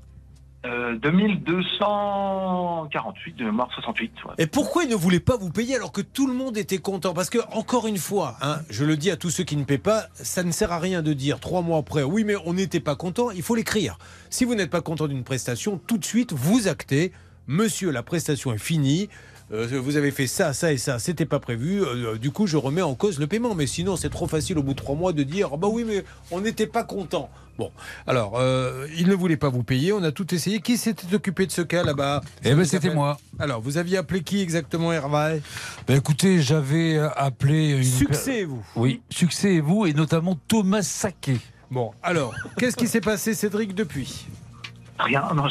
Euh, 0.65 0.97
2248 0.97 3.37
de 3.37 3.45
mémoire 3.45 3.69
68. 3.73 4.11
ouais. 4.25 4.31
Et 4.39 4.45
pourquoi 4.45 4.83
il 4.83 4.89
ne 4.89 4.95
voulait 4.95 5.21
pas 5.21 5.37
vous 5.37 5.51
payer 5.51 5.77
alors 5.77 5.93
que 5.93 6.01
tout 6.01 6.27
le 6.27 6.33
monde 6.33 6.57
était 6.57 6.79
content? 6.79 7.13
Parce 7.13 7.29
que, 7.29 7.37
encore 7.53 7.87
une 7.87 7.97
fois, 7.97 8.35
hein, 8.41 8.57
je 8.69 8.83
le 8.83 8.97
dis 8.97 9.09
à 9.09 9.15
tous 9.15 9.29
ceux 9.29 9.45
qui 9.45 9.55
ne 9.55 9.63
paient 9.63 9.77
pas, 9.77 10.07
ça 10.13 10.43
ne 10.43 10.51
sert 10.51 10.73
à 10.73 10.79
rien 10.79 11.01
de 11.01 11.13
dire 11.13 11.39
trois 11.39 11.61
mois 11.61 11.77
après, 11.77 12.03
oui, 12.03 12.25
mais 12.25 12.35
on 12.45 12.51
n'était 12.53 12.81
pas 12.81 12.97
content, 12.97 13.31
il 13.31 13.41
faut 13.41 13.55
l'écrire. 13.55 13.97
Si 14.29 14.43
vous 14.43 14.53
n'êtes 14.55 14.69
pas 14.69 14.81
content 14.81 15.07
d'une 15.07 15.23
prestation, 15.23 15.79
tout 15.87 15.97
de 15.97 16.03
suite, 16.03 16.33
vous 16.33 16.67
actez, 16.67 17.13
monsieur, 17.47 17.89
la 17.91 18.03
prestation 18.03 18.51
est 18.51 18.57
finie. 18.57 19.07
Euh, 19.51 19.79
vous 19.81 19.97
avez 19.97 20.11
fait 20.11 20.27
ça, 20.27 20.53
ça 20.53 20.71
et 20.71 20.77
ça, 20.77 20.99
c'était 20.99 21.25
pas 21.25 21.39
prévu. 21.39 21.81
euh, 21.83 22.17
du 22.17 22.31
coup, 22.31 22.47
je 22.47 22.57
remets 22.57 22.81
en 22.81 22.95
cause 22.95 23.19
le 23.19 23.27
paiement. 23.27 23.55
Mais 23.55 23.67
sinon, 23.67 23.95
c'est 23.95 24.09
trop 24.09 24.27
facile 24.27 24.57
au 24.57 24.63
bout 24.63 24.73
de 24.73 24.77
trois 24.79 24.95
mois 24.95 25.13
de 25.13 25.23
dire, 25.23 25.49
Ah 25.53 25.57
bah 25.57 25.67
oui, 25.69 25.83
mais 25.87 26.03
on 26.31 26.41
n'était 26.41 26.67
pas 26.67 26.83
content. 26.83 27.29
Bon, 27.57 27.71
alors, 28.07 28.39
euh, 28.39 28.87
il 28.97 29.09
ne 29.09 29.15
voulait 29.15 29.35
pas 29.35 29.49
vous 29.49 29.63
payer. 29.63 29.91
On 29.91 30.01
a 30.03 30.13
tout 30.13 30.33
essayé. 30.33 30.61
Qui 30.61 30.77
s'était 30.77 31.13
occupé 31.13 31.45
de 31.45 31.51
ce 31.51 31.61
cas 31.61 31.83
là-bas? 31.83 32.21
Eh 32.45 32.51
ben, 32.51 32.59
vous 32.59 32.63
c'était 32.63 32.93
moi. 32.93 33.17
Alors, 33.37 33.59
vous 33.59 33.77
aviez 33.77 33.97
appelé 33.97 34.21
qui 34.21 34.41
exactement, 34.41 34.93
Hervé 34.93 35.41
Ben 35.85 35.97
écoutez, 35.97 36.41
j'avais 36.41 36.95
euh, 36.95 37.09
appelé 37.17 37.71
une 37.71 37.83
Succès, 37.83 38.45
vous 38.45 38.63
Oui, 38.77 39.01
succès 39.09 39.55
et 39.55 39.59
vous, 39.59 39.85
et 39.85 39.91
notamment 39.93 40.39
Thomas 40.47 40.83
Saquet. 40.83 41.39
Bon, 41.69 41.91
alors, 42.01 42.33
qu'est-ce 42.57 42.77
qui 42.77 42.87
s'est 42.87 43.01
passé, 43.01 43.33
Cédric, 43.33 43.75
depuis? 43.75 44.25
Rien, 44.99 45.23
non, 45.35 45.43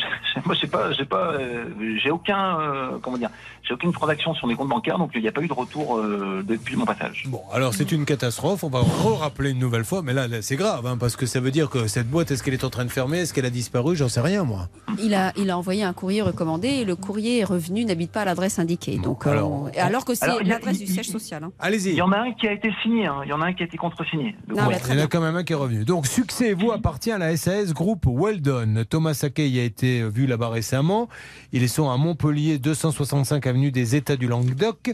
moi 0.44 0.54
j'ai 0.60 0.66
pas, 0.66 0.92
j'ai 0.92 1.04
pas, 1.06 1.32
euh, 1.32 1.64
j'ai 2.02 2.10
aucun, 2.10 2.60
euh, 2.60 2.98
comment 3.00 3.16
dire, 3.16 3.30
j'ai 3.62 3.72
aucune 3.74 3.92
transaction 3.92 4.34
sur 4.34 4.46
mes 4.46 4.54
comptes 4.54 4.68
bancaires, 4.68 4.98
donc 4.98 5.10
il 5.14 5.22
n'y 5.22 5.28
a 5.28 5.32
pas 5.32 5.40
eu 5.40 5.48
de 5.48 5.52
retour 5.52 5.96
euh, 5.98 6.44
depuis 6.46 6.76
mon 6.76 6.84
passage. 6.84 7.24
Bon, 7.28 7.40
alors 7.52 7.72
c'est 7.74 7.90
une 7.92 8.04
catastrophe. 8.04 8.62
On 8.64 8.68
va 8.68 8.80
re-rappeler 8.80 9.50
une 9.50 9.58
nouvelle 9.58 9.84
fois, 9.84 10.02
mais 10.02 10.12
là, 10.12 10.28
là, 10.28 10.42
c'est 10.42 10.56
grave, 10.56 10.86
hein, 10.86 10.96
parce 10.98 11.16
que 11.16 11.24
ça 11.26 11.40
veut 11.40 11.50
dire 11.50 11.70
que 11.70 11.86
cette 11.86 12.08
boîte, 12.10 12.30
est-ce 12.30 12.42
qu'elle 12.42 12.54
est 12.54 12.64
en 12.64 12.70
train 12.70 12.84
de 12.84 12.90
fermer? 12.90 13.18
Est-ce 13.20 13.32
qu'elle 13.32 13.46
a 13.46 13.50
disparu? 13.50 13.96
J'en 13.96 14.08
sais 14.08 14.20
rien, 14.20 14.44
moi. 14.44 14.68
Il 15.02 15.14
a, 15.14 15.32
il 15.36 15.50
a 15.50 15.56
envoyé 15.58 15.82
un 15.82 15.92
courrier 15.94 16.20
recommandé 16.22 16.68
et 16.68 16.84
le 16.84 16.94
courrier 16.96 17.38
est 17.40 17.44
revenu 17.44 17.84
n'habite 17.84 18.12
pas 18.12 18.22
à 18.22 18.24
l'adresse 18.26 18.58
indiquée. 18.58 18.98
Donc, 18.98 19.26
alors- 19.26 19.50
on- 19.50 19.70
alors 19.78 20.04
que 20.04 20.14
c'est 20.14 20.24
Alors, 20.26 20.38
il 20.42 20.48
y 20.48 20.50
a- 20.50 20.54
l'adresse 20.54 20.78
du 20.78 20.86
siège 20.86 21.08
social. 21.08 21.42
hein. 21.44 21.52
Allez-y. 21.58 21.90
Il 21.90 21.96
y 21.96 22.02
en 22.02 22.12
a 22.12 22.18
un 22.18 22.32
qui 22.32 22.46
a 22.48 22.52
été 22.52 22.70
signé, 22.82 23.06
hein, 23.06 23.20
il 23.24 23.28
y 23.30 23.32
en 23.32 23.40
a 23.40 23.46
un 23.46 23.52
qui 23.54 23.62
a 23.62 23.66
été 23.66 23.76
contresigné. 23.78 24.36
Il 24.48 24.54
y 24.56 24.60
en 24.60 24.68
a 24.68 25.06
quand 25.06 25.20
même 25.22 25.36
un 25.36 25.44
qui 25.44 25.52
est 25.54 25.56
revenu. 25.56 25.84
Donc, 25.84 26.06
Succès 26.06 26.50
et 26.50 26.54
vous 26.54 26.70
appartient 26.72 27.12
à 27.12 27.18
la 27.18 27.36
SAS 27.36 27.72
Group 27.72 28.04
Weldon. 28.06 28.84
Thomas 28.88 29.14
Saquet 29.38 29.48
y 29.48 29.60
a 29.60 29.64
été 29.64 30.02
vu 30.08 30.26
là-bas 30.26 30.48
récemment. 30.48 31.08
Ils 31.52 31.68
sont 31.68 31.88
à 31.90 31.96
Montpellier, 31.96 32.58
265 32.58 33.46
avenue 33.46 33.70
des 33.70 33.94
États 33.94 34.16
du 34.16 34.26
Languedoc. 34.26 34.92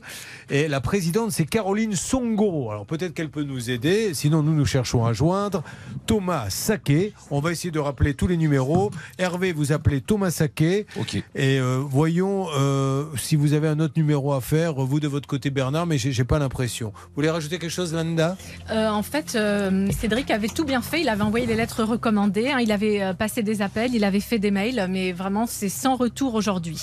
Et 0.51 0.69
la 0.69 0.81
présidente, 0.81 1.33
c'est 1.33 1.47
Caroline 1.47 1.95
Songoro. 1.97 2.71
Alors, 2.71 2.85
peut-être 2.85 3.15
qu'elle 3.15 3.31
peut 3.31 3.43
nous 3.43 3.71
aider. 3.71 4.13
Sinon, 4.13 4.43
nous, 4.43 4.55
nous 4.55 4.67
cherchons 4.67 5.05
à 5.07 5.13
joindre 5.13 5.63
Thomas 6.07 6.51
Saquet. 6.51 7.13
On 7.31 7.41
va 7.41 7.53
essayer 7.53 7.71
de 7.71 7.79
rappeler 7.79 8.15
tous 8.15 8.27
les 8.27 8.37
numéros. 8.37 8.91
Hervé, 9.19 9.53
vous 9.53 9.73
appelez 9.73 10.01
Thomas 10.01 10.31
Saquet. 10.31 10.87
Ok. 11.01 11.15
Et 11.15 11.25
euh, 11.59 11.83
voyons 11.83 12.47
euh, 12.57 13.05
si 13.17 13.37
vous 13.37 13.55
avez 13.55 13.69
un 13.69 13.81
autre 13.81 13.95
numéro 13.97 14.33
à 14.33 14.41
faire, 14.41 14.75
vous 14.75 15.01
de 15.01 15.09
votre 15.09 15.27
côté 15.27 15.51
Bernard, 15.51 15.87
mais 15.87 15.99
j'ai 15.99 16.25
pas 16.25 16.39
l'impression. 16.39 16.93
Vous 16.95 17.15
voulez 17.17 17.31
rajouter 17.31 17.59
quelque 17.59 17.71
chose, 17.71 17.95
Landa? 17.95 18.37
Euh, 18.71 18.89
en 18.89 19.03
fait, 19.03 19.35
euh, 19.35 19.91
Cédric 19.91 20.31
avait 20.31 20.49
tout 20.49 20.65
bien 20.65 20.83
fait. 20.83 21.01
Il 21.01 21.09
avait 21.09 21.23
envoyé 21.23 21.47
les 21.47 21.57
lettres 21.57 21.83
recommandées, 21.85 22.49
hein, 22.49 22.59
il 22.61 22.73
avait 22.73 23.15
passé 23.19 23.43
des 23.43 23.63
appels, 23.63 23.95
il 23.95 24.05
avait 24.05 24.21
fait 24.21 24.34
des 24.39 24.51
mails, 24.51 24.87
mais 24.91 25.13
vraiment, 25.13 25.47
c'est 25.47 25.69
sans 25.69 25.97
retour 25.97 26.35
aujourd'hui. 26.35 26.79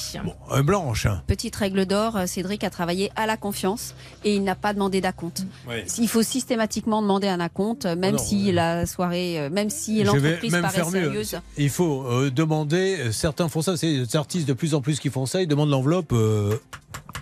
Euh, 0.51 0.63
Blanche. 0.63 1.07
Petite 1.27 1.55
règle 1.55 1.85
d'or, 1.85 2.17
euh, 2.17 2.25
Cédric 2.25 2.63
a 2.63 2.69
travaillé 2.69 3.11
à 3.15 3.25
la 3.25 3.37
confiance 3.37 3.93
et 4.23 4.35
il 4.35 4.43
n'a 4.43 4.55
pas 4.55 4.73
demandé 4.73 5.01
d'acompte. 5.01 5.43
Ouais. 5.67 5.85
Il 5.97 6.07
faut 6.07 6.23
systématiquement 6.23 7.01
demander 7.01 7.27
un 7.27 7.39
acompte, 7.39 7.85
euh, 7.85 7.95
même 7.95 8.15
Oh 8.15 8.17
non, 8.17 8.23
si 8.23 8.51
la 8.51 8.85
soirée, 8.85 9.39
euh, 9.39 9.49
même 9.49 9.69
si 9.69 10.03
l'entreprise 10.03 10.51
même 10.51 10.61
paraît 10.61 10.75
faire 10.75 10.91
mieux. 10.91 11.03
sérieuse. 11.03 11.39
Il 11.57 11.69
faut 11.69 12.05
euh, 12.07 12.29
demander, 12.31 12.97
euh, 12.99 13.11
certains 13.11 13.47
font 13.49 13.61
ça, 13.61 13.77
c'est 13.77 13.91
des 14.05 14.15
artistes 14.15 14.47
de 14.47 14.53
plus 14.53 14.73
en 14.75 14.81
plus 14.81 14.99
qui 14.99 15.09
font 15.09 15.25
ça, 15.25 15.41
ils 15.41 15.47
demandent 15.47 15.69
l'enveloppe 15.69 16.11
euh, 16.13 16.55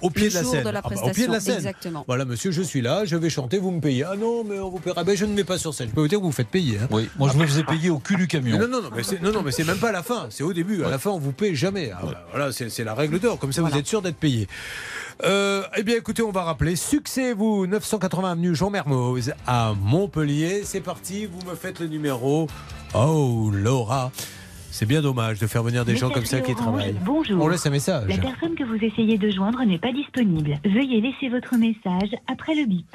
au 0.01 0.09
pied 0.09 0.25
Le 0.25 0.29
de 0.29 0.35
la 0.35 0.41
jour 0.43 0.51
scène. 0.51 0.63
de 0.63 0.69
la 0.69 0.81
Ah 0.83 0.89
bah, 0.89 0.95
au 1.03 1.09
pied 1.11 1.27
de 1.27 1.31
la 1.31 1.39
scène. 1.39 1.55
exactement. 1.55 2.03
Voilà, 2.07 2.25
monsieur, 2.25 2.51
je 2.51 2.61
suis 2.61 2.81
là, 2.81 3.05
je 3.05 3.15
vais 3.15 3.29
chanter, 3.29 3.57
vous 3.59 3.71
me 3.71 3.81
payez. 3.81 4.03
Ah 4.03 4.15
non, 4.17 4.43
mais 4.43 4.59
on 4.59 4.69
vous 4.69 4.79
paiera. 4.79 5.03
Ben, 5.03 5.15
je 5.15 5.25
ne 5.25 5.33
mets 5.33 5.43
pas 5.43 5.57
sur 5.57 5.73
scène. 5.73 5.89
Je 5.89 5.93
peux 5.95 6.01
vous 6.01 6.07
dire 6.07 6.19
que 6.19 6.23
vous 6.23 6.29
vous 6.29 6.35
faites 6.35 6.47
payer. 6.47 6.77
hein. 6.81 6.87
Oui, 6.91 7.09
moi 7.17 7.29
je 7.33 7.37
me 7.37 7.45
faisais 7.45 7.63
payer 7.63 7.89
au 7.89 7.99
cul 7.99 8.15
du 8.15 8.27
camion. 8.27 8.57
Mais 8.57 8.65
Non, 8.65 8.69
non, 8.69 8.83
non, 8.83 8.89
mais 8.95 9.03
c'est, 9.03 9.21
non, 9.21 9.31
non, 9.31 9.41
mais 9.43 9.51
c'est 9.51 9.63
même 9.63 9.77
pas 9.77 9.89
à 9.89 9.93
la 9.93 10.03
fin, 10.03 10.27
c'est 10.29 10.43
au 10.43 10.53
début. 10.53 10.83
À 10.83 10.89
la 10.89 10.97
fin, 10.99 11.09
on 11.11 11.19
vous 11.19 11.31
paye 11.33 11.55
jamais. 11.55 11.91
Ah, 11.93 12.01
bah, 12.03 12.25
voilà, 12.31 12.51
c'est, 12.51 12.69
c'est 12.69 12.83
la 12.83 12.93
règle 12.93 13.19
d'or. 13.19 13.37
Comme 13.39 13.51
ça, 13.53 13.61
vous 13.61 13.77
êtes 13.77 13.87
sûr 13.87 14.01
d'être 14.01 14.17
payé. 14.17 14.47
Euh, 15.25 15.63
eh 15.75 15.83
bien, 15.83 15.95
écoutez, 15.97 16.21
on 16.21 16.31
va 16.31 16.43
rappeler. 16.43 16.75
Succès, 16.77 17.33
vous, 17.33 17.67
980 17.67 18.31
avenue 18.31 18.55
Jean 18.55 18.69
Mermoz 18.69 19.33
à 19.45 19.73
Montpellier. 19.79 20.61
C'est 20.63 20.79
parti, 20.79 21.25
vous 21.25 21.49
me 21.49 21.55
faites 21.55 21.79
le 21.79 21.87
numéro. 21.87 22.47
Oh, 22.93 23.51
Laura. 23.53 24.11
C'est 24.79 24.85
bien 24.85 25.01
dommage 25.01 25.39
de 25.39 25.47
faire 25.47 25.61
venir 25.61 25.83
des 25.83 25.97
gens 25.97 26.09
comme 26.09 26.23
ça 26.23 26.39
qui 26.39 26.55
travaillent. 26.55 26.95
Bonjour. 27.03 27.43
On 27.43 27.49
laisse 27.49 27.65
un 27.65 27.69
message. 27.69 28.07
La 28.07 28.17
personne 28.17 28.55
que 28.55 28.63
vous 28.63 28.77
essayez 28.81 29.17
de 29.17 29.29
joindre 29.29 29.61
n'est 29.65 29.77
pas 29.77 29.91
disponible. 29.91 30.57
Veuillez 30.63 31.01
laisser 31.01 31.27
votre 31.27 31.57
message 31.57 32.15
après 32.31 32.55
le 32.55 32.65
bip. 32.65 32.85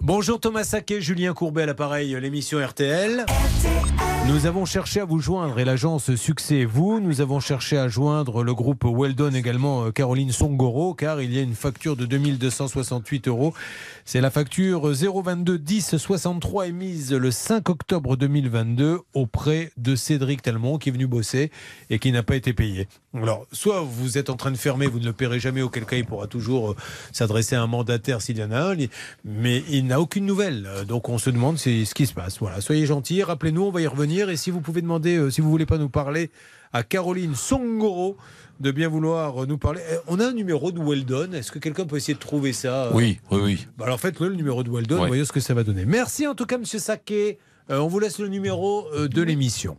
Bonjour 0.00 0.38
Thomas 0.38 0.62
Saquet, 0.62 1.00
Julien 1.00 1.34
Courbet 1.34 1.62
à 1.62 1.66
l'appareil, 1.66 2.16
l'émission 2.20 2.64
RTL. 2.64 3.26
Nous 4.28 4.46
avons 4.46 4.64
cherché 4.64 5.00
à 5.00 5.04
vous 5.04 5.20
joindre 5.20 5.58
et 5.58 5.64
l'agence 5.64 6.14
Succès 6.14 6.64
vous. 6.64 7.00
Nous 7.00 7.20
avons 7.20 7.40
cherché 7.40 7.78
à 7.78 7.88
joindre 7.88 8.44
le 8.44 8.54
groupe 8.54 8.84
Weldon 8.84 9.32
également 9.32 9.86
euh, 9.86 9.90
Caroline 9.90 10.32
Songoro 10.32 10.94
car 10.94 11.20
il 11.22 11.32
y 11.32 11.38
a 11.38 11.42
une 11.42 11.54
facture 11.54 11.96
de 11.96 12.04
2268 12.04 13.26
euros. 13.26 13.54
C'est 14.04 14.20
la 14.20 14.30
facture 14.30 14.86
022 14.86 15.58
10 15.58 15.96
63 15.96 16.68
émise 16.68 17.12
le 17.12 17.30
5 17.30 17.68
octobre 17.68 18.16
2022 18.16 19.00
auprès 19.14 19.72
de 19.78 19.96
Cédric 19.96 20.42
Talmont 20.42 20.78
qui 20.78 20.90
est 20.90 20.92
venu 20.92 21.06
bosser 21.06 21.50
et 21.90 21.98
qui 21.98 22.12
n'a 22.12 22.22
pas 22.22 22.36
été 22.36 22.52
payé. 22.52 22.86
Alors, 23.14 23.46
soit 23.52 23.80
vous 23.80 24.18
êtes 24.18 24.28
en 24.28 24.36
train 24.36 24.50
de 24.50 24.56
fermer, 24.58 24.86
vous 24.86 25.00
ne 25.00 25.06
le 25.06 25.14
paierez 25.14 25.40
jamais, 25.40 25.62
auquel 25.62 25.86
cas 25.86 25.96
il 25.96 26.04
pourra 26.04 26.26
toujours 26.26 26.72
euh, 26.72 26.76
s'adresser 27.10 27.56
à 27.56 27.62
un 27.62 27.66
mandataire 27.66 28.20
s'il 28.20 28.36
y 28.36 28.44
en 28.44 28.50
a 28.50 28.60
un, 28.60 28.76
mais 29.24 29.64
il 29.70 29.86
n'a 29.88 30.00
aucune 30.00 30.24
nouvelle. 30.26 30.66
Euh, 30.66 30.84
Donc 30.84 31.08
on 31.08 31.18
se 31.18 31.30
demande 31.30 31.58
ce 31.58 31.92
qui 31.94 32.06
se 32.06 32.14
passe. 32.14 32.38
Voilà, 32.38 32.60
soyez 32.60 32.86
gentils, 32.86 33.22
rappelez-nous, 33.22 33.62
on 33.62 33.70
va 33.70 33.80
y 33.80 33.86
revenir. 33.86 34.30
Et 34.30 34.36
si 34.36 34.50
vous 34.50 34.60
pouvez 34.60 34.82
demander, 34.82 35.16
euh, 35.16 35.30
si 35.30 35.40
vous 35.40 35.50
voulez 35.50 35.66
pas 35.66 35.78
nous 35.78 35.88
parler, 35.88 36.30
à 36.72 36.82
Caroline 36.82 37.34
Songoro 37.34 38.16
de 38.60 38.70
bien 38.70 38.88
vouloir 38.88 39.42
euh, 39.42 39.46
nous 39.46 39.58
parler. 39.58 39.80
On 40.06 40.18
a 40.20 40.26
un 40.26 40.32
numéro 40.32 40.72
de 40.72 40.80
Weldon. 40.80 41.32
Est-ce 41.32 41.52
que 41.52 41.58
quelqu'un 41.58 41.84
peut 41.86 41.96
essayer 41.96 42.14
de 42.14 42.18
trouver 42.18 42.52
ça 42.52 42.90
Oui, 42.92 43.20
oui, 43.30 43.40
oui. 43.42 43.66
Bah 43.76 43.84
alors 43.86 44.00
faites-le, 44.00 44.28
le 44.28 44.34
numéro 44.34 44.62
de 44.62 44.70
Weldon, 44.70 45.00
Ouais. 45.00 45.06
voyez 45.08 45.24
ce 45.24 45.32
que 45.32 45.40
ça 45.40 45.54
va 45.54 45.62
donner. 45.64 45.84
Merci 45.84 46.26
en 46.26 46.34
tout 46.34 46.46
cas, 46.46 46.58
Monsieur. 46.58 46.78
Euh, 47.70 47.78
on 47.80 47.86
vous 47.86 47.98
laisse 48.00 48.18
le 48.18 48.28
numéro 48.28 48.86
euh, 48.94 49.08
de 49.08 49.22
l'émission. 49.22 49.76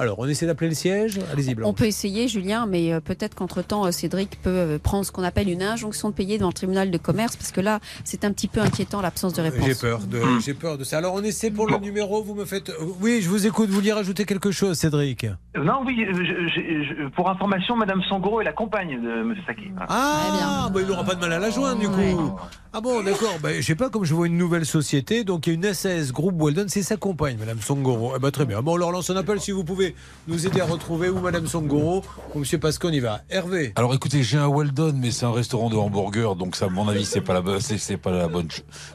Alors, 0.00 0.18
on 0.18 0.26
essaie 0.26 0.46
d'appeler 0.46 0.70
le 0.70 0.74
siège. 0.74 1.18
Allez-y. 1.30 1.54
On 1.62 1.74
peut 1.74 1.84
essayer, 1.84 2.26
Julien, 2.26 2.64
mais 2.66 2.92
euh, 2.92 3.00
peut-être 3.00 3.34
qu'entre-temps, 3.34 3.84
euh, 3.84 3.90
Cédric 3.90 4.40
peut 4.42 4.48
euh, 4.50 4.78
prendre 4.78 5.04
ce 5.04 5.12
qu'on 5.12 5.22
appelle 5.22 5.50
une 5.50 5.62
injonction 5.62 6.08
de 6.08 6.14
payer 6.14 6.38
devant 6.38 6.48
le 6.48 6.54
tribunal 6.54 6.90
de 6.90 6.96
commerce, 6.98 7.36
parce 7.36 7.52
que 7.52 7.60
là, 7.60 7.80
c'est 8.04 8.24
un 8.24 8.32
petit 8.32 8.48
peu 8.48 8.60
inquiétant 8.60 9.02
l'absence 9.02 9.34
de 9.34 9.42
réponse. 9.42 9.66
J'ai 9.66 9.74
peur 9.74 10.00
de, 10.00 10.20
j'ai 10.42 10.54
peur 10.54 10.78
de 10.78 10.84
ça. 10.84 10.96
Alors, 10.98 11.12
on 11.14 11.22
essaie 11.22 11.50
pour 11.50 11.66
le 11.68 11.76
numéro. 11.78 12.22
Vous 12.22 12.34
me 12.34 12.46
faites. 12.46 12.72
Oui, 13.00 13.20
je 13.22 13.28
vous 13.28 13.46
écoute. 13.46 13.68
Vous 13.68 13.74
vouliez 13.74 13.92
rajouter 13.92 14.24
quelque 14.24 14.50
chose, 14.50 14.78
Cédric? 14.78 15.26
Non, 15.54 15.82
oui, 15.84 16.06
je- 16.10 16.22
je- 16.22 17.04
je- 17.04 17.08
pour 17.10 17.28
information, 17.28 17.76
Madame 17.76 18.02
Sangoro 18.08 18.40
est 18.40 18.44
la 18.44 18.52
compagne 18.52 19.00
de 19.02 19.10
M. 19.20 19.34
Saki. 19.46 19.64
Ah, 19.88 20.70
bah, 20.72 20.80
il 20.80 20.86
n'aura 20.86 21.04
pas 21.04 21.14
de 21.14 21.20
mal 21.20 21.32
à 21.34 21.38
la 21.38 21.50
joindre, 21.50 21.78
du 21.80 21.88
coup. 21.88 22.32
Ah 22.72 22.80
bon, 22.80 23.02
d'accord. 23.02 23.34
Bah, 23.42 23.50
je 23.54 23.60
sais 23.62 23.74
pas, 23.74 23.90
comme 23.90 24.04
je 24.04 24.14
vois 24.14 24.28
une 24.28 24.38
nouvelle 24.38 24.64
société, 24.64 25.24
donc 25.24 25.46
il 25.46 25.50
y 25.50 25.52
a 25.52 25.54
une 25.56 25.74
SAS 25.74 26.12
Groupe 26.12 26.40
Weldon, 26.40 26.66
c'est 26.68 26.82
sa 26.84 26.96
compagne, 26.96 27.36
Madame 27.38 27.60
Songoro. 27.60 28.12
Eh 28.16 28.18
ben, 28.20 28.30
très 28.30 28.46
bien. 28.46 28.62
Bon, 28.62 28.74
on 28.74 28.76
leur 28.76 28.92
lance 28.92 29.10
un 29.10 29.16
appel 29.16 29.40
si 29.40 29.50
vous 29.50 29.64
pouvez 29.64 29.89
nous 30.28 30.46
aider 30.46 30.60
à 30.60 30.64
retrouver 30.64 31.08
ou 31.08 31.20
Madame 31.20 31.46
Songoro 31.46 32.02
ou 32.34 32.38
Monsieur 32.38 32.58
Pascon 32.58 32.90
y 32.90 33.00
va. 33.00 33.22
Hervé. 33.30 33.72
Alors 33.76 33.94
écoutez, 33.94 34.22
j'ai 34.22 34.38
un 34.38 34.48
Weldon, 34.48 34.94
mais 34.96 35.10
c'est 35.10 35.26
un 35.26 35.32
restaurant 35.32 35.70
de 35.70 35.76
hamburger, 35.76 36.36
donc 36.36 36.56
ça, 36.56 36.66
à 36.66 36.68
mon 36.68 36.88
avis, 36.88 37.04
c'est 37.04 37.20
pas 37.20 37.34
la 37.34 37.40
bonne, 37.40 37.60
c'est, 37.60 37.96
pas 37.96 38.10
la 38.10 38.28
bonne. 38.28 38.48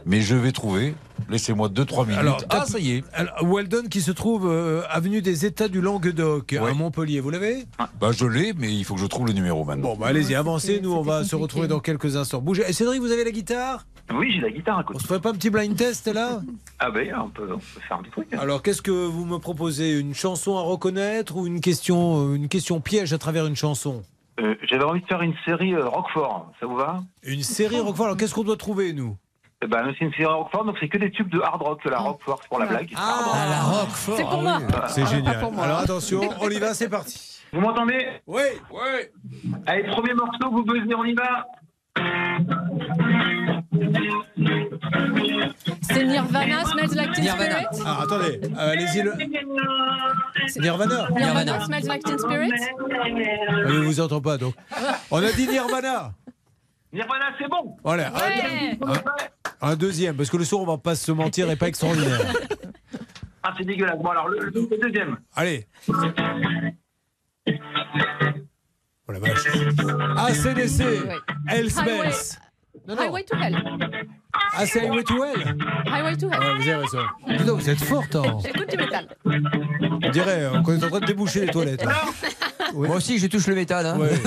Mais 0.06 0.22
je 0.22 0.36
vais 0.36 0.52
trouver. 0.52 0.96
Laissez-moi 1.30 1.70
2-3 1.70 2.08
minutes. 2.08 2.20
Alors, 2.20 2.42
ah, 2.50 2.66
ça 2.66 2.78
y 2.78 2.98
est. 2.98 3.04
Alors, 3.14 3.36
Weldon 3.44 3.84
qui 3.90 4.02
se 4.02 4.12
trouve 4.12 4.48
euh, 4.48 4.84
avenue 4.90 5.22
des 5.22 5.46
États 5.46 5.68
du 5.68 5.82
Languedoc 5.82 6.54
à 6.54 6.74
Montpellier. 6.74 7.20
Vous 7.20 7.30
l'avez? 7.30 7.66
Bah, 8.00 8.12
je 8.12 8.26
l'ai, 8.26 8.54
mais 8.54 8.74
il 8.74 8.84
faut 8.84 8.96
que 8.96 9.02
je 9.02 9.06
trouve 9.06 9.28
le 9.28 9.34
numéro 9.34 9.64
maintenant. 9.64 9.94
Bon, 9.94 9.98
bah, 9.98 10.08
allez-y, 10.08 10.36
avancez. 10.36 10.80
Nous, 10.82 10.94
on 10.94 11.02
va 11.02 11.24
se 11.24 11.36
retrouver 11.36 11.68
dans 11.68 11.80
quelques 11.80 12.16
instants. 12.18 12.42
Bougez. 12.42 12.64
Et 12.68 12.74
Cédric, 12.74 13.02
vous 13.02 13.12
avez 13.12 13.24
la 13.24 13.32
guitare? 13.32 13.86
Oui, 14.14 14.32
j'ai 14.34 14.42
la 14.42 14.52
guitare 14.52 14.80
à 14.80 14.84
côté. 14.84 14.98
On 14.98 15.00
se 15.00 15.08
ferait 15.08 15.20
pas 15.20 15.30
un 15.30 15.34
petit 15.34 15.50
blind 15.50 15.76
test 15.76 16.08
là? 16.08 16.42
Ah 16.80 16.92
ben, 16.92 17.14
on 17.18 17.30
peut, 17.30 17.50
on 17.52 17.58
peut 17.58 17.82
faire 17.88 17.98
un 17.98 18.02
petit 18.04 18.12
truc. 18.12 18.28
hein. 18.34 18.38
Alors, 18.40 18.62
qu'est-ce 18.62 18.82
que 18.82 18.92
vous 18.92 19.26
me 19.26 19.40
proposez? 19.40 20.00
Une 20.00 20.14
chanson 20.14 20.58
à 20.58 20.62
reconnaître 20.62 21.36
ou 21.38 21.48
une 21.48 21.60
question, 21.60 22.32
euh, 22.32 22.36
une 22.36 22.48
question 22.48 22.80
piège 22.82 23.14
à 23.14 23.18
travers 23.18 23.46
une 23.48 23.56
chanson? 23.56 24.04
Euh, 24.40 24.56
J'avais 24.70 24.84
envie 24.84 25.02
de 25.02 25.08
faire 25.08 25.22
une 25.22 25.34
série 25.46 25.74
euh, 25.74 25.88
Roquefort, 25.88 26.52
ça 26.60 26.66
vous 26.68 26.76
va? 26.76 27.02
Une 27.24 27.42
série 27.42 27.80
Roquefort. 27.80 28.06
Alors, 28.06 28.18
qu'est-ce 28.18 28.36
qu'on 28.36 28.44
doit 28.44 28.58
trouver, 28.58 28.94
nous? 28.94 29.18
Eh 29.64 29.68
ben, 29.68 29.92
c'est 29.98 30.06
une 30.06 30.12
série 30.12 30.26
Roquefort, 30.26 30.66
donc 30.66 30.76
c'est 30.80 30.90
que 30.90 30.98
des 31.00 31.10
tubes 31.10 31.30
de 31.30 31.40
hard 31.40 31.62
rock, 31.62 31.84
la 31.86 31.98
Roquefort 31.98 32.42
pour 32.48 32.60
la 32.60 32.68
blague. 32.68 32.94
Ah, 32.96 33.46
la 33.50 33.62
Roquefort. 33.64 34.18
C'est 34.18 34.24
pour 34.24 34.42
moi. 34.44 34.60
C'est 34.88 35.06
génial. 35.08 35.40
Pour 35.40 35.52
moi. 35.52 35.64
Alors, 35.64 35.80
attention, 35.80 36.22
on 36.42 36.50
y 36.50 36.60
va, 36.60 36.74
c'est 36.74 36.90
parti. 36.90 37.42
Vous 37.54 37.62
m'entendez? 37.62 38.06
Oui. 38.28 38.42
Oui. 38.70 39.50
Allez, 39.66 39.84
premier 39.88 40.14
morceau, 40.14 40.52
vous 40.52 40.64
buzzez, 40.64 40.94
on 40.94 41.06
y 41.06 41.14
va. 41.16 41.48
Nirvana, 46.22 46.64
Smells 46.66 46.96
Like 46.96 47.14
Teen 47.14 47.24
Nirvana. 47.26 47.60
Spirit 47.72 47.84
Ah, 47.86 48.02
attendez, 48.04 48.40
euh, 48.44 48.72
allez-y. 48.72 49.02
Le... 49.04 49.14
Nirvana. 50.62 51.08
Nirvana, 51.12 51.66
Smells 51.66 51.86
Like 51.88 52.04
Teen 52.04 52.20
Spirit 52.20 52.52
Ah, 52.70 53.08
mais 53.68 53.78
vous 53.86 54.00
entend 54.00 54.22
pas, 54.22 54.38
donc. 54.38 54.54
On 55.12 55.18
a 55.24 55.32
dit 55.32 55.48
Nirvana. 55.48 56.14
Nirvana, 56.94 57.26
c'est 57.40 57.50
bon. 57.50 57.76
Voilà. 57.84 58.12
Ouais. 58.14 58.78
Un, 59.62 59.70
un 59.72 59.76
deuxième, 59.76 60.16
parce 60.16 60.30
que 60.30 60.38
le 60.38 60.46
son, 60.46 60.58
on 60.58 60.66
va 60.66 60.78
pas 60.78 60.96
se 60.96 61.12
mentir, 61.12 61.50
est 61.50 61.56
pas 61.58 61.68
extraordinaire. 61.68 62.20
Ah, 63.48 63.54
c'est 63.56 63.64
dégueulasse. 63.64 64.00
Bon, 64.00 64.10
alors, 64.10 64.28
le, 64.28 64.40
le- 64.40 64.68
le 64.72 64.78
deuxième. 64.82 65.18
Allez. 65.36 65.68
Oh 69.08 69.12
la 69.12 69.20
vache. 69.20 69.46
ACDC. 70.18 70.82
Elle 71.48 71.68
Highway. 71.68 71.70
smells. 71.70 72.40
Highway 72.98 73.24
to 73.24 73.36
Hell. 73.36 73.56
Ah, 74.58 74.66
c'est 74.66 74.82
Highway 74.82 75.04
to 75.04 75.24
Hell 75.24 75.56
Highway 75.92 76.16
to 76.18 76.28
Hell. 76.30 76.40
Ah, 76.42 76.54
Vous 76.58 76.62
avez 76.70 76.76
raison. 76.76 77.00
Dis 77.28 77.44
donc, 77.44 77.60
vous 77.60 77.70
êtes 77.70 77.84
forte, 77.84 78.16
hein. 78.16 78.38
J'écoute 78.44 78.70
du 78.70 78.78
métal. 78.78 79.08
On 79.26 80.10
dirait 80.12 80.44
euh, 80.46 80.62
qu'on 80.62 80.74
est 80.80 80.84
en 80.84 80.90
train 80.90 81.00
de 81.00 81.06
déboucher 81.06 81.42
les 81.42 81.48
toilettes. 81.52 81.84
là. 81.84 81.94
Moi 82.74 82.96
aussi, 82.98 83.20
je 83.20 83.28
touche 83.28 83.48
le 83.48 83.56
métal. 83.56 83.86
hein. 83.86 83.98
Ouais. 83.98 84.10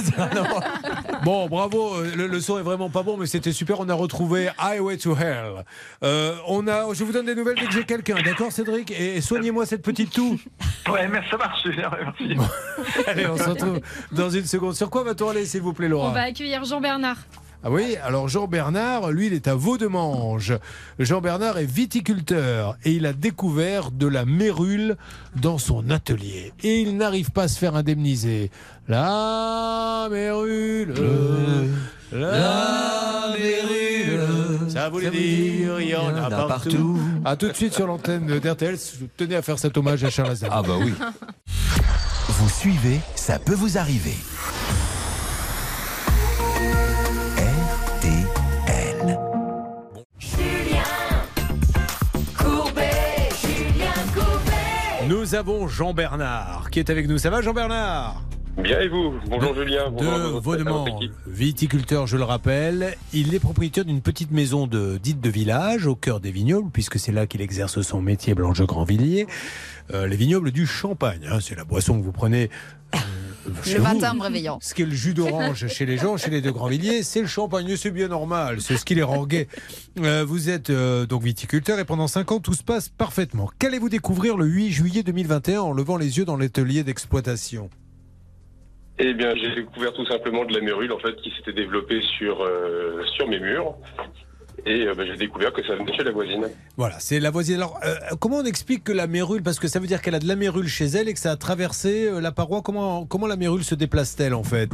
Bon, 1.25 1.49
bravo. 1.49 1.97
euh, 1.97 2.13
Le, 2.17 2.27
le 2.29 2.41
son 2.41 2.59
est 2.59 2.63
vraiment 2.63 2.89
pas 2.91 3.03
bon, 3.03 3.17
mais 3.17 3.27
c'était 3.27 3.53
super. 3.53 3.81
On 3.81 3.89
a 3.89 3.95
retrouvé 3.95 4.49
Highway 4.59 4.97
to 4.99 5.17
Hell. 5.17 5.65
Euh, 6.05 6.37
on 6.47 6.67
a, 6.69 6.93
je 6.95 7.03
vous 7.05 7.13
donne 7.13 7.27
des 7.27 7.35
nouvelles 7.35 7.57
dès 7.59 7.67
que 7.67 7.73
j'ai 7.73 7.85
quelqu'un, 7.85 8.23
d'accord, 8.23 8.53
Cédric? 8.53 8.93
Et, 8.93 9.21
soignez-moi 9.21 9.67
cette 9.67 9.83
petite 9.83 10.13
toux. 10.13 10.39
Ouais, 10.89 11.09
mais 11.09 11.21
ça 11.31 11.37
marche. 11.37 11.67
Merci. 11.67 12.37
Allez, 13.09 13.27
on 13.27 13.37
se 13.37 13.49
retrouve 13.51 13.81
dans 14.13 14.31
une 14.31 14.45
seconde. 14.47 14.75
Sur 14.75 14.89
quoi 14.91 15.03
va-t-on 15.03 15.29
aller, 15.31 15.45
s'il 15.45 15.61
vous 15.63 15.73
plaît, 15.73 15.89
Laura? 15.89 16.09
On 16.11 16.13
va 16.13 16.23
accueillir 16.23 16.65
Jean-Bernard. 16.65 17.17
Ah 17.65 17.73
oui, 17.73 17.97
alors 18.05 18.29
Jean-Bernard, 18.29 19.11
lui, 19.11 19.27
il 19.27 19.33
est 19.33 19.49
à 19.49 19.57
Vaudemange. 19.57 20.57
Jean-Bernard 21.01 21.59
est 21.59 21.65
viticulteur 21.65 22.77
et 22.85 22.93
il 22.93 23.05
a 23.05 23.13
découvert 23.13 23.91
de 23.91 24.07
la 24.07 24.25
mérule 24.25 24.97
dans 25.35 25.59
son 25.59 25.91
atelier. 25.91 26.53
Et 26.63 26.81
il 26.81 26.97
n'arrive 26.97 27.33
pas 27.33 27.45
à 27.45 27.49
se 27.49 27.59
faire 27.59 27.75
indemniser. 27.75 28.53
La 28.87 30.07
mérule, 30.09 30.95
la 32.13 33.35
mérule, 33.37 34.21
ça 34.69 34.89
voulait 34.89 35.11
dire, 35.11 35.81
il 35.81 35.89
y 35.89 35.97
en 35.97 36.15
a 36.15 36.31
partout. 36.47 36.97
À 37.25 37.35
tout 37.35 37.49
de 37.49 37.55
suite 37.55 37.75
sur 37.75 37.89
l'antenne 37.89 38.39
d'RTL. 38.39 38.77
Je 38.77 39.05
tenais 39.17 39.35
à 39.35 39.43
faire 39.43 39.59
cet 39.59 39.77
hommage 39.77 40.05
à 40.05 40.11
Charles 40.11 40.31
Aznavour. 40.31 40.57
Ah 40.57 40.63
bah 40.63 40.79
oui. 40.79 40.95
Vous 42.29 42.49
suivez, 42.49 43.01
ça 43.17 43.41
peut 43.41 43.55
vous 43.55 43.79
arriver. 43.79 44.15
Nous 55.09 55.35
avons 55.35 55.69
Jean-Bernard 55.69 56.69
qui 56.71 56.81
est 56.81 56.91
avec 56.91 57.09
nous. 57.09 57.17
Ça 57.17 57.31
va, 57.31 57.41
Jean-Bernard 57.41 58.23
Bien 58.59 58.79
et 58.81 58.89
vous? 58.89 59.15
Bonjour 59.31 59.55
Julien. 59.55 59.89
Bonjour 59.91 60.13
à 60.13 60.19
de 60.19 60.69
à 60.69 60.71
votre 60.71 61.01
viticulteur, 61.27 62.07
je 62.07 62.19
le 62.19 62.25
rappelle. 62.25 62.95
Il 63.15 63.35
est 63.35 63.39
propriétaire 63.39 63.87
d'une 63.87 64.03
petite 64.03 64.33
maison 64.33 64.67
de, 64.67 64.99
dite 64.99 65.23
de 65.23 65.31
village 65.31 65.87
au 65.87 65.95
cœur 65.95 66.21
des 66.21 66.31
vignobles, 66.31 66.71
puisque 66.71 66.99
c'est 66.99 67.13
là 67.13 67.27
qu'il 67.27 67.41
exerce 67.41 67.81
son 67.81 68.03
métier, 68.03 68.35
Blanche 68.35 68.61
Grandvilliers. 68.61 69.27
Euh, 69.95 70.07
les 70.07 70.17
vignobles 70.17 70.51
du 70.51 70.67
Champagne, 70.67 71.27
hein, 71.31 71.39
c'est 71.41 71.55
la 71.55 71.65
boisson 71.65 71.99
que 71.99 72.05
vous 72.05 72.13
prenez. 72.13 72.51
Le 73.73 73.81
matin 73.81 74.15
me 74.15 74.23
réveillant. 74.23 74.59
Ce 74.63 74.75
qui 74.75 74.83
est 74.83 74.87
le 74.87 74.95
jus 74.95 75.15
d'orange 75.15 75.67
chez 75.69 75.87
les 75.87 75.97
gens, 75.97 76.17
chez 76.17 76.31
les 76.31 76.41
de 76.41 76.51
Grandvilliers, 76.51 77.03
c'est 77.03 77.21
le 77.21 77.27
champagne, 77.27 77.77
c'est 77.77 77.91
bien 77.91 78.09
normal, 78.09 78.61
c'est 78.61 78.77
ce 78.77 78.85
qui 78.85 78.95
les 78.95 79.03
rend 79.03 79.27
gais. 79.27 79.49
Euh, 80.01 80.25
vous 80.27 80.51
êtes 80.51 80.71
euh, 80.71 81.07
donc 81.07 81.23
viticulteur 81.23 81.79
et 81.79 81.85
pendant 81.85 82.07
5 82.07 82.33
ans, 82.33 82.41
tout 82.41 82.55
se 82.55 82.63
passe 82.63 82.89
parfaitement. 82.89 83.51
Qu'allez-vous 83.59 83.89
découvrir 83.89 84.37
le 84.37 84.47
8 84.47 84.71
juillet 84.71 85.03
2021 85.03 85.61
en 85.61 85.73
levant 85.73 85.97
les 85.97 86.19
yeux 86.19 86.25
dans 86.25 86.37
l'atelier 86.37 86.85
d'exploitation? 86.85 87.71
Eh 89.01 89.15
bien, 89.15 89.35
j'ai 89.37 89.55
découvert 89.55 89.93
tout 89.93 90.07
simplement 90.07 90.45
de 90.45 90.53
la 90.53 90.61
mérule 90.61 90.93
en 90.93 90.99
fait 90.99 91.15
qui 91.17 91.33
s'était 91.37 91.53
développée 91.53 92.01
sur 92.19 92.43
euh, 92.43 93.05
sur 93.17 93.29
mes 93.29 93.39
murs 93.39 93.77
et 94.67 94.87
euh, 94.87 94.95
bah, 94.95 95.05
j'ai 95.07 95.17
découvert 95.17 95.53
que 95.53 95.65
ça 95.67 95.75
venait 95.75 95.97
chez 95.97 96.05
la 96.05 96.13
voisine. 96.13 96.49
Voilà, 96.77 96.97
c'est 96.99 97.21
la 97.21 97.31
voisine. 97.31 97.57
Alors, 97.57 97.79
euh, 97.85 97.95
comment 98.21 98.39
on 98.39 98.45
explique 98.45 98.85
que 98.85 98.93
la 98.93 99.07
mérule, 99.07 99.43
parce 99.43 99.59
que 99.59 99.69
ça 99.69 99.81
veut 99.81 99.87
dire 99.87 100.03
qu'elle 100.03 100.15
a 100.15 100.19
de 100.19 100.29
la 100.29 100.37
mérule 100.37 100.69
chez 100.69 100.87
elle 100.87 101.09
et 101.09 101.15
que 101.15 101.21
ça 101.21 101.33
a 101.33 101.37
traversé 101.37 102.09
euh, 102.09 102.21
la 102.21 102.33
paroi, 102.33 102.63
comment, 102.63 103.07
comment 103.07 103.27
la 103.27 103.37
mérule 103.37 103.65
se 103.65 103.75
déplace-t-elle 103.75 104.35
en 104.35 104.45
fait? 104.45 104.71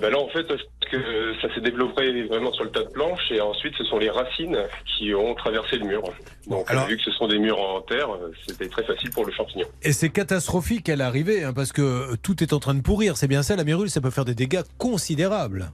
Bah 0.00 0.10
là 0.10 0.18
en 0.18 0.28
fait 0.28 0.46
que 0.90 1.34
ça 1.42 1.52
s'est 1.54 1.60
développé 1.60 2.22
vraiment 2.26 2.52
sur 2.52 2.64
le 2.64 2.70
tas 2.70 2.84
de 2.84 2.88
planches 2.88 3.30
et 3.30 3.40
ensuite 3.40 3.74
ce 3.76 3.84
sont 3.84 3.98
les 3.98 4.08
racines 4.08 4.56
qui 4.86 5.12
ont 5.14 5.34
traversé 5.34 5.76
le 5.76 5.86
mur. 5.86 6.02
Donc 6.46 6.70
vu 6.88 6.96
que 6.96 7.02
ce 7.02 7.10
sont 7.10 7.26
des 7.26 7.38
murs 7.38 7.60
en 7.60 7.80
terre, 7.82 8.08
c'était 8.46 8.68
très 8.68 8.84
facile 8.84 9.10
pour 9.10 9.26
le 9.26 9.32
champignon. 9.32 9.66
Et 9.82 9.92
c'est 9.92 10.08
catastrophique 10.08 10.88
à 10.88 10.96
l'arrivée, 10.96 11.44
hein, 11.44 11.52
parce 11.52 11.72
que 11.72 12.16
tout 12.16 12.42
est 12.42 12.52
en 12.52 12.60
train 12.60 12.74
de 12.74 12.80
pourrir. 12.80 13.16
C'est 13.16 13.28
bien 13.28 13.42
ça, 13.42 13.56
la 13.56 13.64
mérule, 13.64 13.90
ça 13.90 14.00
peut 14.00 14.10
faire 14.10 14.24
des 14.24 14.34
dégâts 14.34 14.62
considérables. 14.78 15.70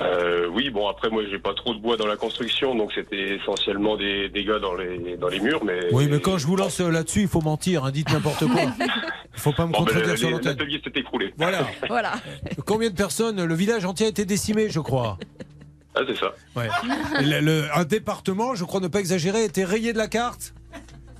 Euh, 0.00 0.46
oui, 0.52 0.70
bon 0.70 0.86
après 0.88 1.10
moi 1.10 1.22
j'ai 1.28 1.38
pas 1.40 1.54
trop 1.54 1.74
de 1.74 1.80
bois 1.80 1.96
dans 1.96 2.06
la 2.06 2.16
construction, 2.16 2.74
donc 2.76 2.92
c'était 2.94 3.36
essentiellement 3.36 3.96
des 3.96 4.28
dégâts 4.28 4.58
dans 4.60 4.74
les 4.74 5.16
dans 5.16 5.28
les 5.28 5.40
murs, 5.40 5.64
mais 5.64 5.80
Oui, 5.92 6.06
mais 6.08 6.20
quand 6.20 6.38
je 6.38 6.46
vous 6.46 6.54
lance 6.56 6.80
euh, 6.80 6.90
là-dessus, 6.90 7.22
il 7.22 7.28
faut 7.28 7.40
mentir, 7.40 7.84
hein, 7.84 7.90
dites 7.90 8.10
n'importe 8.12 8.46
quoi. 8.46 8.60
Il 9.34 9.40
faut 9.40 9.52
pas 9.52 9.66
me 9.66 9.72
Bon, 9.72 9.80
ben, 9.82 9.84
contredire 9.92 10.18
sur 10.18 10.30
l'antenne. 10.30 10.56
l'atelier 10.58 10.80
s'est 10.82 10.92
écroulé. 10.98 11.32
Voilà. 11.36 11.64
Voilà. 11.88 12.12
Combien 12.66 12.90
de 12.90 12.94
personnes 12.96 13.44
Le 13.44 13.54
village 13.54 13.84
entier 13.84 14.06
a 14.06 14.08
été 14.08 14.24
décimé, 14.24 14.68
je 14.68 14.80
crois. 14.80 15.16
Ah 15.94 16.00
c'est 16.08 16.16
ça. 16.16 16.32
Ouais. 16.56 16.68
Le- 17.22 17.40
le- 17.40 17.64
un 17.72 17.84
département, 17.84 18.54
je 18.56 18.64
crois 18.64 18.80
ne 18.80 18.88
pas 18.88 18.98
exagérer, 18.98 19.42
a 19.42 19.44
été 19.44 19.64
rayé 19.64 19.92
de 19.92 19.98
la 19.98 20.08
carte. 20.08 20.54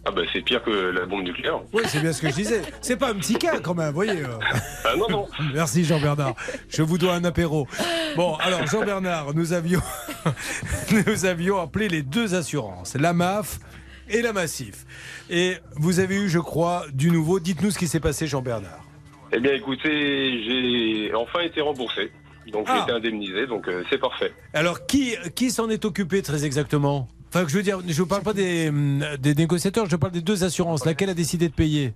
Ah 0.04 0.10
bah 0.10 0.22
c'est 0.32 0.40
pire 0.42 0.62
que 0.62 0.70
la 0.70 1.04
bombe 1.06 1.22
nucléaire. 1.22 1.60
Oui, 1.72 1.82
c'est 1.86 2.00
bien 2.00 2.12
ce 2.12 2.22
que 2.22 2.30
je 2.30 2.34
disais. 2.34 2.62
C'est 2.80 2.96
pas 2.96 3.10
un 3.10 3.14
petit 3.14 3.34
cas 3.34 3.58
quand 3.60 3.74
même, 3.74 3.92
voyez. 3.92 4.22
euh. 4.22 4.38
Ah 4.84 4.94
non 4.96 5.08
non. 5.10 5.28
Merci 5.54 5.84
Jean-Bernard. 5.84 6.34
Je 6.70 6.82
vous 6.82 6.96
dois 6.98 7.14
un 7.14 7.24
apéro. 7.24 7.66
Bon, 8.16 8.36
alors 8.36 8.66
Jean-Bernard, 8.66 9.34
nous 9.34 9.52
avions, 9.52 9.82
nous 11.06 11.26
avions 11.26 11.60
appelé 11.60 11.88
les 11.88 12.02
deux 12.02 12.34
assurances, 12.34 12.94
la 12.94 13.12
MAF 13.12 13.58
et 14.08 14.22
la 14.22 14.32
Massif. 14.32 14.86
Et 15.28 15.56
vous 15.76 16.00
avez 16.00 16.16
eu, 16.16 16.28
je 16.28 16.38
crois, 16.38 16.84
du 16.92 17.10
nouveau. 17.10 17.40
Dites-nous 17.40 17.70
ce 17.70 17.78
qui 17.78 17.88
s'est 17.88 18.00
passé, 18.00 18.26
Jean-Bernard. 18.26 18.84
Eh 19.32 19.40
bien 19.40 19.52
écoutez, 19.52 20.42
j'ai 20.44 21.14
enfin 21.14 21.40
été 21.40 21.60
remboursé, 21.60 22.10
donc 22.50 22.66
j'ai 22.66 22.72
Ah. 22.72 22.82
été 22.84 22.92
indemnisé, 22.92 23.46
donc 23.46 23.68
euh, 23.68 23.84
c'est 23.90 23.98
parfait. 23.98 24.32
Alors, 24.54 24.86
qui, 24.86 25.16
qui 25.34 25.50
s'en 25.50 25.68
est 25.68 25.84
occupé 25.84 26.22
très 26.22 26.46
exactement? 26.46 27.08
Enfin, 27.28 27.44
je 27.46 27.54
veux 27.54 27.62
dire, 27.62 27.80
je 27.86 28.02
ne 28.02 28.06
parle 28.06 28.22
pas 28.22 28.32
des, 28.32 28.68
hum, 28.68 29.04
des 29.18 29.34
négociateurs, 29.34 29.86
je 29.86 29.96
parle 29.96 30.12
des 30.12 30.22
deux 30.22 30.44
assurances. 30.44 30.84
Laquelle 30.84 31.10
a 31.10 31.14
décidé 31.14 31.48
de 31.48 31.54
payer 31.54 31.92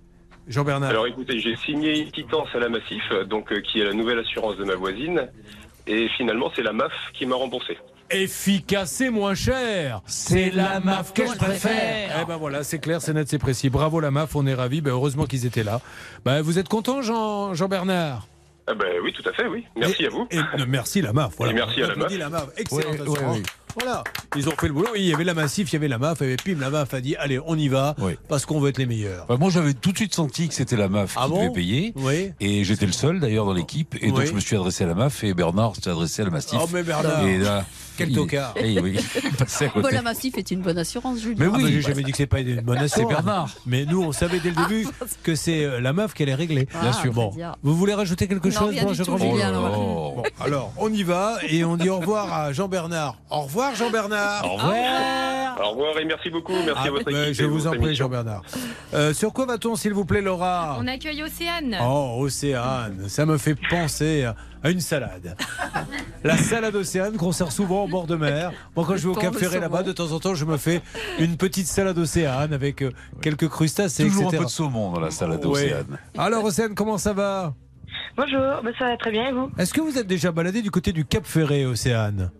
Jean-Bernard? 0.47 0.91
Alors 0.91 1.07
écoutez, 1.07 1.39
j'ai 1.39 1.55
signé 1.55 1.99
une 1.99 2.11
quittance 2.11 2.49
à 2.53 2.59
la 2.59 2.69
Massif, 2.69 3.03
donc 3.27 3.51
euh, 3.51 3.61
qui 3.61 3.79
est 3.79 3.85
la 3.85 3.93
nouvelle 3.93 4.19
assurance 4.19 4.57
de 4.57 4.63
ma 4.63 4.75
voisine, 4.75 5.27
et 5.87 6.07
finalement 6.17 6.51
c'est 6.55 6.61
la 6.61 6.73
MAF 6.73 6.91
qui 7.13 7.25
m'a 7.25 7.35
remboursé. 7.35 7.77
Efficace 8.11 9.01
et 9.01 9.09
moins 9.09 9.33
cher. 9.33 10.01
C'est 10.05 10.51
la 10.51 10.79
MAF 10.79 11.13
que 11.13 11.25
je 11.25 11.35
préfère. 11.35 12.19
Eh 12.21 12.25
ben 12.25 12.37
voilà, 12.37 12.63
c'est 12.63 12.77
clair, 12.77 13.01
c'est 13.01 13.13
net, 13.13 13.27
c'est 13.27 13.39
précis. 13.39 13.69
Bravo 13.69 13.99
la 13.99 14.11
MAF, 14.11 14.35
on 14.35 14.45
est 14.45 14.53
ravis. 14.53 14.81
Ben, 14.81 14.91
heureusement 14.91 15.25
qu'ils 15.25 15.47
étaient 15.47 15.63
là. 15.63 15.81
Ben, 16.23 16.41
vous 16.41 16.59
êtes 16.59 16.69
content, 16.69 17.01
Jean, 17.01 17.55
Jean-Bernard? 17.55 18.27
Ah 18.67 18.75
ben 18.75 18.99
oui, 19.03 19.11
tout 19.13 19.27
à 19.27 19.33
fait, 19.33 19.47
oui. 19.47 19.65
Merci 19.75 20.05
à 20.05 20.09
vous. 20.09 20.27
Et, 20.31 20.37
non, 20.37 20.65
merci 20.67 21.01
la 21.01 21.11
MAF. 21.11 21.33
Voilà. 21.37 21.53
Et 21.53 21.55
merci 21.55 21.81
à 21.81 21.87
la 21.87 21.95
MAF. 22.29 22.47
Ouais, 22.71 22.85
ouais, 22.85 23.01
assurance. 23.01 23.39
Voilà, 23.75 24.03
ils 24.35 24.47
ont 24.47 24.51
fait 24.51 24.67
le 24.67 24.73
boulot. 24.73 24.89
Il 24.95 25.03
y 25.03 25.13
avait 25.13 25.23
la 25.23 25.33
Massif, 25.33 25.71
il 25.71 25.73
y 25.73 25.77
avait 25.77 25.87
la 25.87 25.97
MAF, 25.97 26.21
et 26.21 26.35
puis 26.35 26.53
la 26.55 26.69
MAF 26.69 26.93
a 26.93 27.01
dit 27.01 27.15
allez, 27.15 27.39
on 27.45 27.57
y 27.57 27.67
va, 27.67 27.95
parce 28.27 28.45
qu'on 28.45 28.59
veut 28.59 28.69
être 28.69 28.77
les 28.77 28.85
meilleurs. 28.85 29.23
Enfin, 29.23 29.37
moi, 29.37 29.49
j'avais 29.49 29.73
tout 29.73 29.91
de 29.91 29.97
suite 29.97 30.13
senti 30.13 30.47
que 30.47 30.53
c'était 30.53 30.77
la 30.77 30.87
MAF 30.87 31.15
Ah 31.17 31.25
qui 31.25 31.31
bon 31.31 31.39
devait 31.43 31.53
payer. 31.53 31.93
Oui. 31.95 32.31
Et 32.39 32.63
j'étais 32.63 32.85
le 32.85 32.91
seul 32.91 33.19
d'ailleurs 33.19 33.45
dans 33.45 33.53
l'équipe. 33.53 33.95
Et 34.01 34.11
donc, 34.11 34.25
je 34.25 34.33
me 34.33 34.39
suis 34.39 34.55
adressé 34.55 34.83
à 34.83 34.87
la 34.87 34.95
MAF 34.95 35.23
et 35.23 35.33
Bernard 35.33 35.75
s'est 35.75 35.89
adressé 35.89 36.21
à 36.21 36.25
la 36.25 36.31
Mastiff. 36.31 36.59
Oh, 36.61 36.69
mais 36.71 36.83
Bernard. 36.83 37.25
Et 37.25 37.37
là, 37.37 37.65
Quel 37.97 38.11
tocard. 38.13 38.53
Eh 38.57 38.79
oui, 38.79 38.93
il 38.97 39.27
est 39.27 39.37
passé 39.37 39.65
à 39.65 39.69
côté. 39.69 39.81
Bola 39.89 40.01
Massif 40.01 40.37
est 40.37 40.51
une 40.51 40.61
bonne 40.61 40.77
assurance, 40.77 41.19
Julien. 41.21 41.35
Mais 41.39 41.47
oui, 41.63 41.71
j'ai 41.73 41.81
jamais 41.81 42.03
dit 42.03 42.11
que 42.11 42.17
c'est 42.17 42.25
pas 42.27 42.39
une 42.39 42.61
bonne 42.61 42.77
assurance. 42.77 43.09
C'est 43.09 43.15
Bernard. 43.15 43.49
Mais 43.65 43.85
nous, 43.85 44.01
on 44.03 44.11
savait 44.11 44.39
dès 44.39 44.49
le 44.49 44.55
début 44.55 44.87
que 45.23 45.35
c'est 45.35 45.63
euh, 45.63 45.79
la 45.79 45.93
meuf 45.93 46.13
qui 46.13 46.23
allait 46.23 46.33
régler. 46.35 46.67
Ah, 46.73 46.81
Bien 46.81 46.93
sûr. 46.93 47.13
Bon, 47.13 47.31
vous 47.61 47.75
voulez 47.75 47.93
rajouter 47.93 48.27
quelque 48.27 48.47
Non, 48.49 48.53
chose 48.59 48.75
bon, 48.81 48.91
du 48.91 48.95
je 48.95 49.03
tout, 49.03 49.17
Julien, 49.17 49.51
Oh. 49.55 50.13
Bon, 50.17 50.23
alors, 50.39 50.73
on 50.77 50.91
y 50.91 51.03
va 51.03 51.37
et 51.47 51.63
on 51.63 51.77
dit 51.77 51.89
au 51.89 51.97
revoir 51.99 52.31
à 52.33 52.53
Jean-Bernard. 52.53 53.17
Au 53.29 53.41
revoir, 53.41 53.75
Jean-Bernard. 53.75 54.45
Au 54.45 54.55
revoir. 54.57 55.61
Au 55.63 55.69
revoir 55.71 55.97
et 55.99 56.05
merci 56.05 56.29
beaucoup, 56.29 56.53
merci 56.53 56.73
Ah, 56.83 56.87
à 56.87 56.91
votre 56.91 57.07
équipe. 57.09 57.33
je 57.33 57.45
vous 57.45 57.67
en 57.67 57.71
prie. 57.71 57.95
Jean-Bernard. 57.95 58.41
Euh, 58.93 59.13
sur 59.13 59.31
quoi 59.33 59.45
va-t-on, 59.45 59.75
s'il 59.75 59.93
vous 59.93 60.05
plaît, 60.05 60.21
Laura? 60.21 60.77
On 60.79 60.87
accueille 60.87 61.21
Océane. 61.23 61.77
Oh, 61.83 62.15
Océane, 62.19 63.05
ça 63.07 63.25
me 63.25 63.37
fait 63.37 63.55
penser 63.69 64.27
à- 64.63 64.69
une 64.71 64.79
salade. 64.79 65.35
La 66.23 66.37
salade 66.37 66.75
Océane 66.75 67.17
qu'on 67.17 67.33
sert 67.33 67.51
souvent 67.51 67.83
au 67.83 67.87
bord 67.87 68.07
de 68.07 68.15
mer. 68.15 68.51
Moi, 68.77 68.85
quand 68.87 68.95
je 68.95 69.03
vais 69.03 69.09
au 69.09 69.13
Cap 69.15 69.35
Ferré 69.35 69.59
là-bas, 69.59 69.83
de 69.83 69.91
temps 69.91 70.11
en 70.13 70.19
temps, 70.21 70.35
je 70.35 70.45
me 70.45 70.55
fais 70.57 70.81
une 71.19 71.35
petite 71.35 71.67
salade 71.67 71.97
Océane 71.97 72.53
avec 72.53 72.81
euh, 72.81 72.91
quelques 73.21 73.49
crustacés, 73.49 74.03
Toujours 74.05 74.23
etc. 74.27 74.37
un 74.37 74.39
peu 74.39 74.45
de 74.45 74.49
saumon 74.49 74.91
dans 74.93 75.01
la 75.01 75.11
salade 75.11 75.45
Ouais. 75.45 75.65
Océane. 75.65 75.97
Alors, 76.17 76.43
Océane, 76.45 76.75
comment 76.75 76.97
ça 76.97 77.11
va? 77.11 77.53
Bonjour, 78.15 78.39
bah, 78.63 78.71
ça 78.79 78.85
va 78.85 78.97
très 78.97 79.11
bien 79.11 79.27
et 79.27 79.31
vous? 79.33 79.51
Est-ce 79.57 79.73
que 79.73 79.81
vous 79.81 79.97
êtes 79.97 80.07
déjà 80.07 80.31
baladé 80.31 80.61
du 80.61 80.71
côté 80.71 80.93
du 80.93 81.03
Cap 81.03 81.25
Ferré, 81.25 81.65
Océane? 81.65 82.31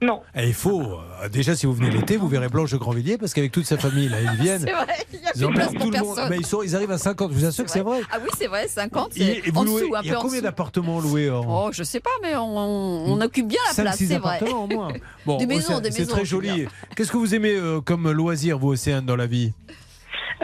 Non. 0.00 0.20
Et 0.36 0.46
il 0.46 0.54
faut, 0.54 0.80
euh, 0.82 1.28
déjà 1.28 1.56
si 1.56 1.66
vous 1.66 1.72
venez 1.72 1.90
l'été, 1.90 2.16
vous 2.16 2.28
verrez 2.28 2.48
Blanche 2.48 2.70
de 2.70 2.76
Grandvilliers 2.76 3.18
parce 3.18 3.34
qu'avec 3.34 3.50
toute 3.50 3.64
sa 3.64 3.76
famille, 3.78 4.08
là, 4.08 4.18
ils 4.20 4.30
viennent. 4.40 4.60
C'est 4.60 4.70
vrai, 4.72 4.86
il 5.12 5.18
y 5.20 5.26
a 5.26 5.30
Ils 5.34 5.40
plus 5.40 5.46
de 5.48 5.52
place 5.52 5.66
emmènent 5.68 5.74
pour 5.80 5.86
tout 5.86 5.90
le 5.90 5.98
monde. 5.98 6.14
personne. 6.14 6.30
Mais 6.30 6.36
ils, 6.38 6.46
sont, 6.46 6.62
ils 6.62 6.76
arrivent 6.76 6.90
à 6.92 6.98
50, 6.98 7.32
je 7.32 7.36
vous 7.36 7.44
assure 7.44 7.64
que 7.64 7.70
c'est 7.70 7.80
vrai. 7.80 8.00
Ah 8.12 8.18
oui, 8.22 8.28
c'est 8.38 8.46
vrai, 8.46 8.68
50, 8.68 9.16
Et- 9.16 9.20
c'est 9.42 9.48
et 9.48 9.50
vous 9.50 9.58
en 9.60 9.64
louez- 9.64 9.80
dessous, 9.82 9.94
un 9.96 10.02
il 10.02 10.06
y 10.06 10.10
a 10.10 10.12
peu 10.12 10.18
en 10.18 10.22
combien 10.22 10.40
d'appartements 10.40 11.00
loués 11.00 11.30
en... 11.30 11.66
Oh, 11.66 11.70
je 11.72 11.82
sais 11.82 11.98
pas, 12.00 12.10
mais 12.22 12.36
on, 12.36 12.44
on 12.56 13.20
occupe 13.20 13.48
bien 13.48 13.58
la 13.66 13.72
5, 13.74 13.82
place, 13.82 13.96
6 13.96 14.06
c'est 14.06 14.18
vrai. 14.18 14.36
appartements 14.36 14.64
au 14.64 14.66
moins. 14.68 14.92
Bon, 15.26 15.36
Des 15.38 15.46
maisons, 15.46 15.66
Océane, 15.74 15.82
des 15.82 15.90
C'est 15.90 15.98
maisons, 16.02 16.12
très 16.14 16.24
je 16.24 16.36
veux 16.36 16.42
joli. 16.46 16.66
Qu'est-ce 16.94 17.10
que 17.10 17.16
vous 17.16 17.34
aimez 17.34 17.54
euh, 17.56 17.80
comme 17.80 18.10
loisir, 18.10 18.56
vous, 18.58 18.68
Océane, 18.68 19.04
dans 19.04 19.16
la 19.16 19.26
vie? 19.26 19.52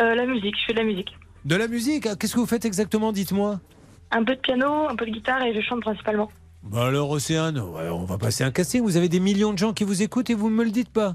Euh, 0.01 0.15
La 0.17 0.27
musique, 0.27 0.57
je 0.61 0.65
fais 0.67 0.73
de 0.73 0.79
la 0.79 0.85
musique. 0.85 1.15
De 1.45 1.55
la 1.55 1.69
musique? 1.69 2.07
Ah, 2.07 2.17
Qu'est-ce 2.17 2.35
que 2.35 2.41
vous 2.41 2.47
faites 2.47 2.65
exactement 2.65 3.13
Dites-moi? 3.13 3.61
Un 4.11 4.25
peu 4.25 4.35
de 4.35 4.41
piano, 4.41 4.89
un 4.89 4.97
peu 4.97 5.07
de 5.07 5.11
guitare 5.13 5.43
et 5.43 5.55
je 5.55 5.61
chante 5.61 5.81
principalement. 5.81 6.31
Bah 6.65 6.87
alors, 6.87 7.11
Océane, 7.11 7.59
ouais, 7.59 7.89
on 7.91 8.05
va 8.05 8.17
passer 8.19 8.43
un 8.43 8.51
casting. 8.51 8.83
Vous 8.83 8.97
avez 8.97 9.09
des 9.09 9.21
millions 9.21 9.53
de 9.53 9.59
gens 9.59 9.73
qui 9.73 9.85
vous 9.85 10.03
écoutent 10.03 10.31
et 10.31 10.35
vous 10.35 10.49
ne 10.51 10.55
me 10.55 10.65
le 10.65 10.71
dites 10.71 10.89
pas. 10.91 11.15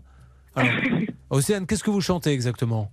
Alors, 0.56 0.72
Océane, 1.32 1.66
qu'est-ce 1.66 1.84
que 1.84 1.90
vous 1.90 2.02
chantez 2.02 2.32
exactement? 2.32 2.92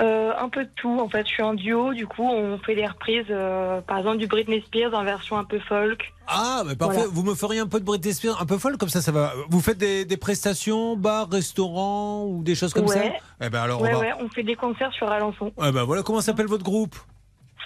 Euh, 0.00 0.32
un 0.38 0.48
peu 0.48 0.64
de 0.64 0.70
tout, 0.76 0.98
en 1.00 1.08
fait. 1.08 1.26
Je 1.26 1.32
suis 1.32 1.42
en 1.42 1.54
duo, 1.54 1.92
du 1.92 2.06
coup, 2.06 2.22
on 2.22 2.58
fait 2.58 2.76
des 2.76 2.86
reprises, 2.86 3.26
euh, 3.30 3.80
par 3.80 3.98
exemple, 3.98 4.18
du 4.18 4.26
Britney 4.28 4.62
Spears 4.66 4.94
en 4.94 5.02
version 5.04 5.36
un 5.38 5.44
peu 5.44 5.58
folk. 5.60 6.12
Ah, 6.28 6.62
mais 6.66 6.76
parfait. 6.76 6.98
Voilà. 6.98 7.10
Vous 7.12 7.22
me 7.24 7.34
feriez 7.34 7.58
un 7.60 7.66
peu 7.66 7.80
de 7.80 7.84
Britney 7.84 8.14
Spears, 8.14 8.40
un 8.40 8.46
peu 8.46 8.58
folle, 8.58 8.76
comme 8.76 8.88
ça, 8.88 9.00
ça 9.00 9.10
va. 9.10 9.32
Vous 9.48 9.60
faites 9.60 9.78
des, 9.78 10.04
des 10.04 10.16
prestations, 10.16 10.96
bars, 10.96 11.28
restaurants 11.30 12.26
ou 12.26 12.42
des 12.44 12.54
choses 12.54 12.72
comme 12.74 12.86
ça? 12.86 12.98
Ouais. 13.00 13.12
Eh 13.40 13.48
ben 13.48 13.60
alors, 13.60 13.80
ouais, 13.80 13.90
on 13.92 13.98
va. 13.98 14.00
ouais, 14.00 14.12
on 14.20 14.28
fait 14.28 14.44
des 14.44 14.54
concerts 14.54 14.92
sur 14.92 15.10
Alençon. 15.10 15.52
Eh 15.64 15.72
ben 15.72 15.82
voilà, 15.84 16.02
comment 16.02 16.20
s'appelle 16.20 16.46
votre 16.46 16.64
groupe? 16.64 16.96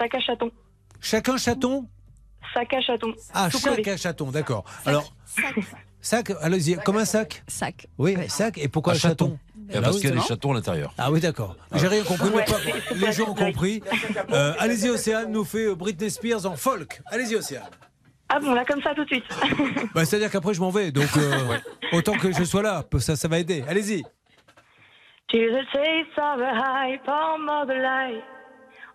À 0.00 0.20
chaton. 0.20 0.50
Chacun 1.00 1.36
chaton? 1.36 1.86
Sac 2.54 2.74
à 2.74 2.80
chaton. 2.80 3.14
Ah, 3.34 3.48
Tout 3.50 3.58
collé. 3.60 3.76
chacun 3.76 3.96
chaton, 3.96 4.30
d'accord. 4.30 4.64
Alors, 4.84 5.12
sac, 6.00 6.32
allez-y, 6.40 6.76
comme 6.76 6.98
un 6.98 7.04
sac 7.04 7.42
Sac. 7.46 7.86
Oui, 7.98 8.16
sac. 8.28 8.58
Et 8.58 8.68
pourquoi 8.68 8.92
Un 8.94 8.96
chaton, 8.96 9.24
chaton. 9.26 9.38
Ben 9.54 9.80
parce 9.80 10.00
qu'il 10.00 10.10
y 10.10 10.12
a 10.12 10.16
des 10.16 10.20
chatons 10.20 10.50
à 10.50 10.54
l'intérieur. 10.54 10.92
Ah 10.98 11.10
oui, 11.10 11.20
d'accord. 11.20 11.56
J'ai 11.74 11.86
rien 11.88 12.02
compris, 12.04 12.28
mais 12.34 12.44
pas- 12.44 12.94
les 12.94 13.12
gens 13.12 13.30
ont 13.30 13.34
compris. 13.34 13.82
Euh, 14.32 14.52
allez-y, 14.58 14.90
Océane 14.90 15.30
nous 15.32 15.44
fait 15.44 15.66
euh, 15.66 15.74
Britney 15.74 16.10
Spears 16.10 16.44
en 16.44 16.56
folk. 16.56 17.00
Allez-y, 17.06 17.36
Océane. 17.36 17.62
Ah 18.28 18.38
bon, 18.40 18.52
là, 18.52 18.64
comme 18.66 18.82
ça, 18.82 18.94
tout 18.94 19.04
de 19.04 19.08
suite. 19.08 19.24
Bah, 19.94 20.04
C'est-à-dire 20.04 20.30
qu'après, 20.30 20.52
je 20.52 20.60
m'en 20.60 20.70
vais. 20.70 20.90
Donc, 20.90 21.08
euh, 21.16 21.58
autant 21.92 22.14
que 22.14 22.32
je 22.32 22.44
sois 22.44 22.62
là, 22.62 22.84
ça, 22.98 23.14
ça 23.16 23.28
va 23.28 23.38
aider. 23.38 23.64
Allez-y. 23.68 24.02
To 24.02 25.38
the 25.38 25.64
taste 25.72 26.18
of 26.18 26.40
a 26.40 26.52
high 26.54 26.98
palm 27.06 27.48
of 27.48 27.66
the 27.68 27.80
light. 27.80 28.22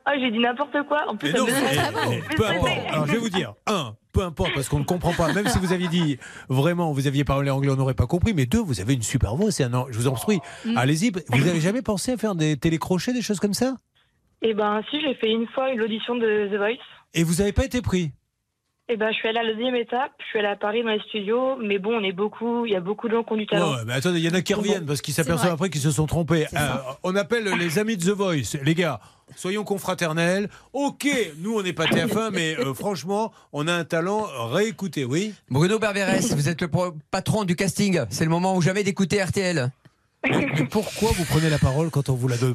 Oh, 0.10 0.18
j'ai 0.20 0.32
dit 0.32 0.40
n'importe 0.40 0.76
quoi. 0.88 1.04
En 1.10 1.18
plus, 1.18 1.34
Mais 1.34 1.40
non, 1.40 1.46
mais- 1.46 2.22
peu 2.38 2.48
importe. 2.48 2.72
Alors 2.90 3.08
je 3.08 3.12
vais 3.12 3.18
vous 3.18 3.30
dire, 3.30 3.54
un, 3.68 3.96
peu 4.14 4.22
importe 4.22 4.54
parce 4.54 4.70
qu'on 4.70 4.80
ne 4.80 4.86
comprend 4.86 5.12
pas. 5.14 5.34
Même 5.34 5.48
si 5.48 5.60
vous 5.60 5.74
aviez 5.74 5.90
dit 5.90 6.18
vraiment, 6.48 6.94
vous 6.94 7.08
aviez 7.08 7.24
parlé 7.26 7.50
anglais, 7.50 7.72
on 7.72 7.76
n'aurait 7.76 7.94
pas 7.94 8.08
compris. 8.08 8.34
Mais 8.34 8.46
deux, 8.46 8.62
vous 8.62 8.80
avez 8.80 8.94
une 8.94 9.02
super 9.02 9.36
voix. 9.36 9.52
C'est 9.52 9.64
un, 9.66 9.74
an- 9.74 9.88
je 9.90 9.98
vous 9.98 10.08
en 10.08 10.14
prie. 10.14 10.40
Mm. 10.66 10.78
Allez-y. 10.78 11.12
Vous 11.30 11.44
n'avez 11.46 11.60
jamais 11.60 11.82
pensé 11.82 12.14
à 12.14 12.18
faire 12.18 12.36
des 12.36 12.56
télécrochets, 12.58 13.12
des 13.14 13.22
choses 13.22 13.40
comme 13.40 13.54
ça? 13.54 13.76
Eh 14.42 14.54
ben, 14.54 14.82
si, 14.90 15.02
j'ai 15.02 15.14
fait 15.16 15.30
une 15.32 15.48
fois 15.48 15.72
une 15.72 15.82
audition 15.82 16.16
de 16.16 16.48
The 16.52 16.58
Voice. 16.58 16.78
Et 17.14 17.24
vous 17.24 17.36
n'avez 17.36 17.52
pas 17.54 17.66
été 17.66 17.82
pris? 17.82 18.12
Eh 18.90 18.96
ben, 18.96 19.12
je 19.12 19.18
suis 19.18 19.28
allée 19.28 19.40
à 19.40 19.44
la 19.44 19.54
deuxième 19.54 19.76
étape. 19.76 20.12
Je 20.20 20.26
suis 20.28 20.40
allée 20.40 20.48
à 20.48 20.56
Paris 20.56 20.82
dans 20.84 20.92
les 20.92 21.02
studios. 21.02 21.58
Mais 21.58 21.78
bon, 21.80 21.98
on 22.00 22.04
est 22.04 22.14
beaucoup. 22.14 22.66
Il 22.66 22.72
y 22.72 22.76
a 22.76 22.80
beaucoup 22.80 23.10
de 23.10 23.14
gens 23.16 23.24
qui 23.24 23.34
ont 23.34 23.38
du 23.38 23.46
talent. 23.46 23.74
Ouais, 23.74 23.82
mais 23.86 23.94
attendez, 23.94 24.20
il 24.20 24.26
y 24.26 24.30
en 24.30 24.34
a 24.34 24.42
qui 24.42 24.54
reviennent 24.54 24.86
parce 24.86 25.02
qu'ils 25.02 25.14
s'aperçoivent 25.14 25.52
après 25.52 25.70
qu'ils 25.70 25.82
se 25.82 25.92
sont 25.92 26.06
trompés. 26.06 26.46
Euh, 26.54 26.58
on 27.04 27.14
appelle 27.18 27.44
les 27.60 27.80
amis 27.80 27.98
de 27.98 28.04
The 28.06 28.16
Voice. 28.16 28.58
Les 28.64 28.76
gars, 28.76 29.02
soyons 29.36 29.64
confraternels. 29.64 30.50
Ok, 30.74 31.08
nous 31.40 31.58
on 31.58 31.64
n'est 31.64 31.74
pas 31.74 31.86
TF1, 31.86 32.30
mais 32.34 32.58
euh, 32.58 32.74
franchement, 32.74 33.32
on 33.54 33.68
a 33.68 33.74
un 33.74 33.84
talent. 33.84 34.28
Réécoutez, 34.52 35.06
oui 35.06 35.34
Bruno 35.50 35.80
Berberès, 35.80 36.34
vous 36.34 36.50
êtes 36.50 36.62
le 36.62 36.70
patron 37.12 37.44
du 37.44 37.56
casting. 37.56 38.02
C'est 38.10 38.24
le 38.24 38.30
moment 38.30 38.56
ou 38.56 38.62
jamais 38.62 38.84
d'écouter 38.84 39.22
RTL. 39.24 39.72
Mais 40.30 40.48
pourquoi 40.72 41.12
vous 41.12 41.26
prenez 41.26 41.50
la 41.50 41.60
parole 41.60 41.90
quand 41.90 42.10
on 42.10 42.16
vous 42.16 42.28
la 42.28 42.38
donne 42.38 42.54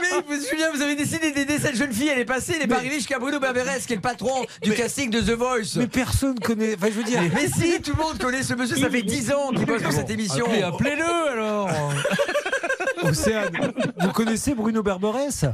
Mais 0.00 0.36
Julien, 0.50 0.70
vous 0.74 0.82
avez 0.82 0.96
décidé 0.96 1.30
d'aider 1.32 1.58
cette 1.58 1.76
jeune 1.76 1.92
fille. 1.92 2.08
Elle 2.08 2.18
est 2.20 2.24
passée, 2.24 2.52
elle 2.54 2.60
n'est 2.60 2.66
pas 2.66 2.76
arrivée 2.76 2.96
jusqu'à 2.96 3.18
Bruno 3.18 3.38
Berberès, 3.38 3.84
qui 3.86 3.92
est 3.92 3.96
le 3.96 4.02
patron 4.02 4.44
du 4.62 4.72
casting 4.72 5.10
de 5.10 5.20
The 5.20 5.30
Voice. 5.36 5.76
Mais 5.76 5.86
personne 5.86 6.38
connaît. 6.40 6.74
Enfin, 6.76 6.86
je 6.88 6.92
veux 6.94 7.04
dire. 7.04 7.20
Mais, 7.22 7.30
mais 7.34 7.48
si, 7.48 7.80
tout 7.80 7.92
le 7.96 8.02
monde 8.02 8.18
connaît 8.18 8.42
ce 8.42 8.54
monsieur. 8.54 8.76
Ça 8.76 8.90
fait 8.90 9.02
10 9.02 9.32
ans 9.32 9.50
qu'il 9.54 9.66
bosse 9.66 9.82
pour 9.82 9.92
cette 9.92 10.10
émission. 10.10 10.46
Appelez- 10.46 10.62
appelez-le 10.62 11.30
alors 11.32 11.68
Océane, 13.04 13.72
vous 14.00 14.12
connaissez 14.12 14.54
Bruno 14.54 14.82
Berberès? 14.82 15.46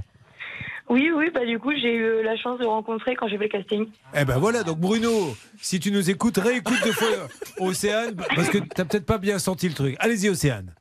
Oui, 0.88 1.10
oui, 1.14 1.30
bah 1.32 1.44
du 1.46 1.58
coup, 1.58 1.70
j'ai 1.72 1.94
eu 1.94 2.22
la 2.24 2.36
chance 2.36 2.58
de 2.58 2.64
le 2.64 2.68
rencontrer 2.68 3.14
quand 3.14 3.28
j'ai 3.28 3.38
fait 3.38 3.44
le 3.44 3.50
casting. 3.50 3.86
Eh 4.12 4.24
ben 4.24 4.38
voilà, 4.38 4.64
donc 4.64 4.78
Bruno, 4.78 5.36
si 5.60 5.78
tu 5.78 5.92
nous 5.92 6.10
écoutes, 6.10 6.38
réécoute 6.38 6.78
deux 6.82 6.92
fois 6.92 7.08
Océane, 7.60 8.16
parce 8.34 8.48
que 8.48 8.58
t'as 8.58 8.84
peut-être 8.84 9.06
pas 9.06 9.18
bien 9.18 9.38
senti 9.38 9.68
le 9.68 9.74
truc. 9.74 9.96
Allez-y 10.00 10.28
Océane. 10.28 10.74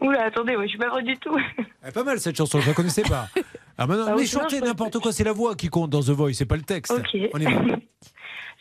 Oula, 0.00 0.24
attendez, 0.24 0.56
ouais, 0.56 0.64
je 0.64 0.70
suis 0.70 0.78
pas 0.78 0.88
vraie 0.88 1.02
du 1.02 1.18
tout. 1.18 1.36
Eh, 1.86 1.90
pas 1.92 2.04
mal 2.04 2.18
cette 2.18 2.36
chanson, 2.36 2.60
je 2.60 2.68
la 2.68 2.72
connaissais 2.74 3.02
pas. 3.02 3.28
Ah 3.76 3.86
maintenant, 3.86 4.06
Ah 4.08 4.14
oui, 4.14 4.22
mais 4.22 4.26
chantez 4.26 4.60
n'importe 4.60 4.98
quoi, 4.98 5.12
c'est 5.12 5.24
la 5.24 5.32
voix 5.32 5.54
qui 5.54 5.68
compte 5.68 5.90
dans 5.90 6.00
The 6.00 6.10
Voice, 6.10 6.32
c'est 6.34 6.46
pas 6.46 6.56
le 6.56 6.62
texte. 6.62 6.92
Ok. 6.92 7.18
On. 7.34 7.38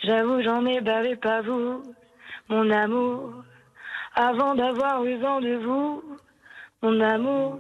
J'avoue, 0.04 0.42
j'en 0.44 0.66
ai 0.66 0.82
bavé 0.82 1.16
pas 1.16 1.42
vous, 1.42 1.84
mon 2.50 2.70
amour. 2.70 3.34
Avant 4.16 4.56
d'avoir 4.56 5.04
eu 5.06 5.18
vent 5.18 5.40
de 5.40 5.56
vous, 5.56 6.04
mon 6.82 7.02
amour, 7.02 7.60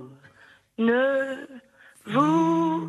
ne 0.78 1.59
vous 2.12 2.88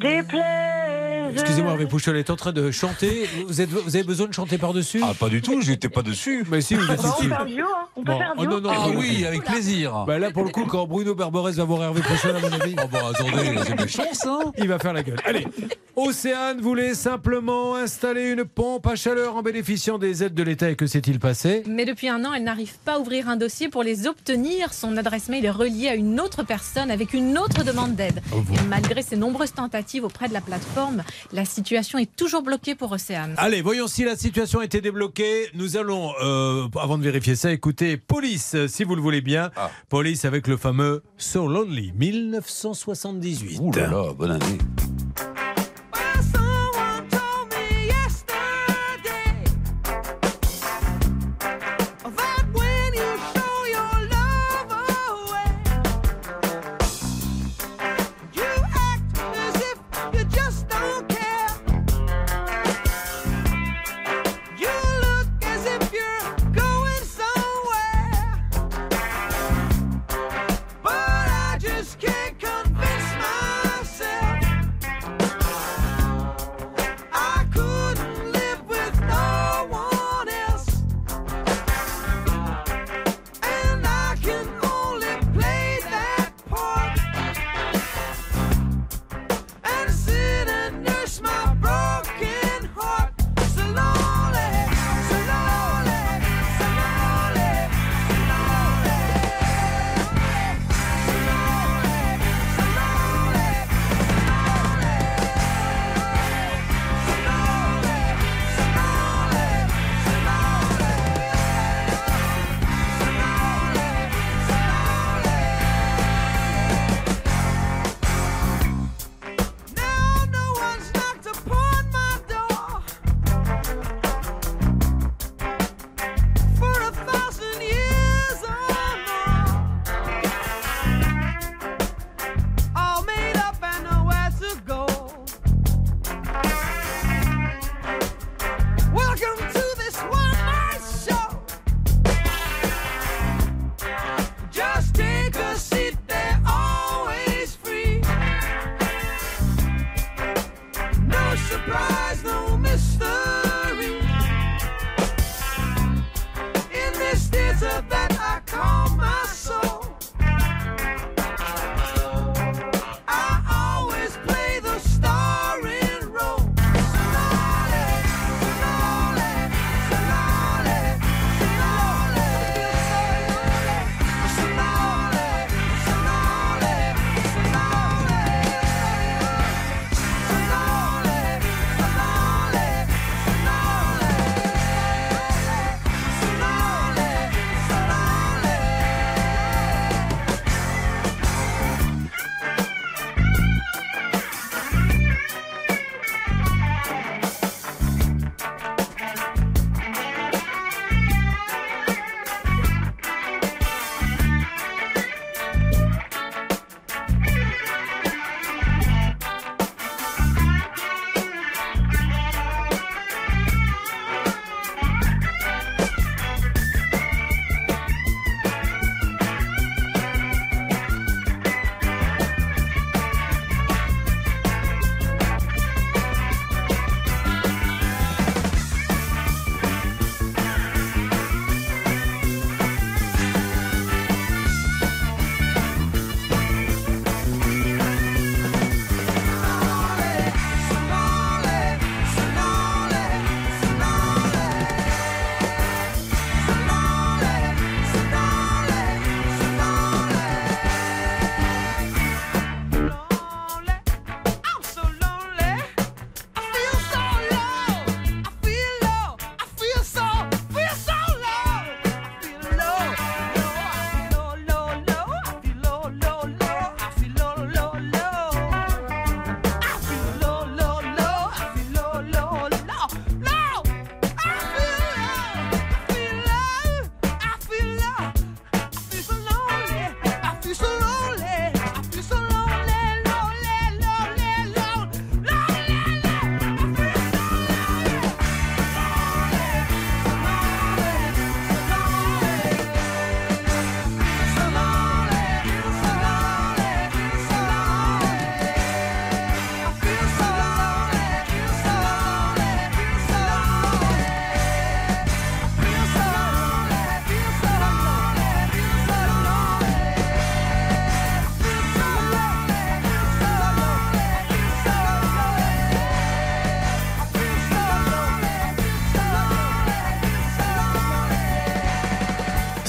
déplaise. 0.00 1.32
Excusez-moi, 1.32 1.72
Hervé 1.72 1.86
Pouchol 1.86 2.16
est 2.16 2.30
en 2.30 2.36
train 2.36 2.52
de 2.52 2.70
chanter. 2.70 3.28
Vous, 3.48 3.60
êtes, 3.60 3.68
vous 3.70 3.96
avez 3.96 4.04
besoin 4.04 4.26
de 4.28 4.32
chanter 4.34 4.56
par-dessus? 4.58 5.00
Ah, 5.02 5.12
pas 5.18 5.28
du 5.28 5.42
tout, 5.42 5.60
j'étais 5.62 5.88
pas 5.88 6.02
dessus. 6.02 6.44
Mais 6.50 6.60
si, 6.60 6.74
vous 6.74 6.82
êtes 6.90 7.02
Bah, 7.02 7.08
on 7.08 7.18
ici. 7.20 7.22
peut 7.28 7.34
faire 7.34 7.46
duo, 7.46 7.64
hein. 7.66 7.88
On 7.96 8.04
peut 8.04 8.12
Bon. 8.12 8.18
faire 8.18 8.34
Oh, 8.36 8.40
duo. 8.42 8.50
non, 8.50 8.60
non, 8.60 8.70
Ah 8.72 8.88
non, 8.88 8.94
oui, 8.98 9.24
avec 9.26 9.44
plaisir. 9.44 10.04
Bah 10.06 10.18
là, 10.18 10.30
pour 10.30 10.44
le 10.44 10.50
coup, 10.50 10.64
quand 10.66 10.86
Bruno 10.86 11.14
Berborès 11.14 11.56
va 11.56 11.64
voir 11.64 11.82
Hervé 11.82 12.02
Pouchol, 12.02 12.36
à 12.36 12.40
mon 12.40 12.52
avis. 12.52 12.76
Oh 12.78 12.86
bah 12.90 13.00
attendez, 13.10 13.58
c'est 13.66 13.80
méchant 13.80 14.12
ça. 14.12 14.38
Il 14.58 14.68
va 14.68 14.78
faire 14.78 14.92
la 14.92 15.02
gueule. 15.02 15.16
Allez, 15.24 15.46
Océane 15.96 16.60
voulait 16.60 16.94
simplement 16.94 17.74
installer 17.76 18.30
une 18.30 18.44
pompe 18.44 18.86
à 18.86 18.94
chaleur 18.96 19.36
en 19.36 19.42
bénéficiant 19.42 19.98
des 19.98 20.22
aides 20.22 20.34
de 20.34 20.42
l'État. 20.42 20.70
Et 20.70 20.76
que 20.76 20.86
s'est-il 20.86 21.18
passé? 21.18 21.62
Mais 21.66 21.84
depuis 21.84 22.08
un 22.08 22.24
an, 22.24 22.32
elle 22.34 22.44
n'arrive 22.44 22.74
pas 22.84 22.94
à 22.94 22.98
ouvrir 22.98 23.28
un 23.28 23.36
dossier 23.36 23.68
pour 23.68 23.82
les 23.82 24.06
obtenir. 24.06 24.72
Son 24.72 24.96
adresse 24.96 25.28
mail 25.28 25.44
est 25.44 25.50
reliée 25.50 25.88
à 25.88 25.94
une 25.94 26.20
autre 26.20 26.42
personne 26.44 26.90
avec 26.90 27.12
une 27.14 27.38
autre 27.38 27.64
demande 27.64 27.94
d'aide. 27.96 28.20
Et 28.54 28.66
malgré 28.68 29.02
ses 29.02 29.16
nombreuses 29.16 29.52
tentatives 29.52 30.04
auprès 30.04 30.28
de 30.28 30.32
la 30.32 30.40
plateforme, 30.40 31.02
la 31.32 31.44
situation 31.44 31.98
est 31.98 32.14
toujours 32.14 32.42
bloquée 32.42 32.74
pour 32.74 32.92
Océane. 32.92 33.34
Allez, 33.36 33.62
voyons 33.62 33.88
si 33.88 34.04
la 34.04 34.16
situation 34.16 34.60
a 34.60 34.64
été 34.64 34.80
débloquée. 34.80 35.48
Nous 35.54 35.76
allons, 35.76 36.12
euh, 36.22 36.68
avant 36.80 36.96
de 36.96 37.02
vérifier 37.02 37.34
ça, 37.34 37.52
écouter 37.52 37.96
Police, 37.96 38.56
si 38.68 38.84
vous 38.84 38.94
le 38.94 39.02
voulez 39.02 39.20
bien. 39.20 39.50
Police 39.88 40.24
avec 40.24 40.46
le 40.46 40.56
fameux 40.56 41.02
So 41.18 41.48
Lonely 41.48 41.92
1978. 41.96 43.58
Ouh 43.60 43.72
là 43.72 43.88
là, 43.88 44.12
bonne 44.16 44.30
année. 44.30 44.58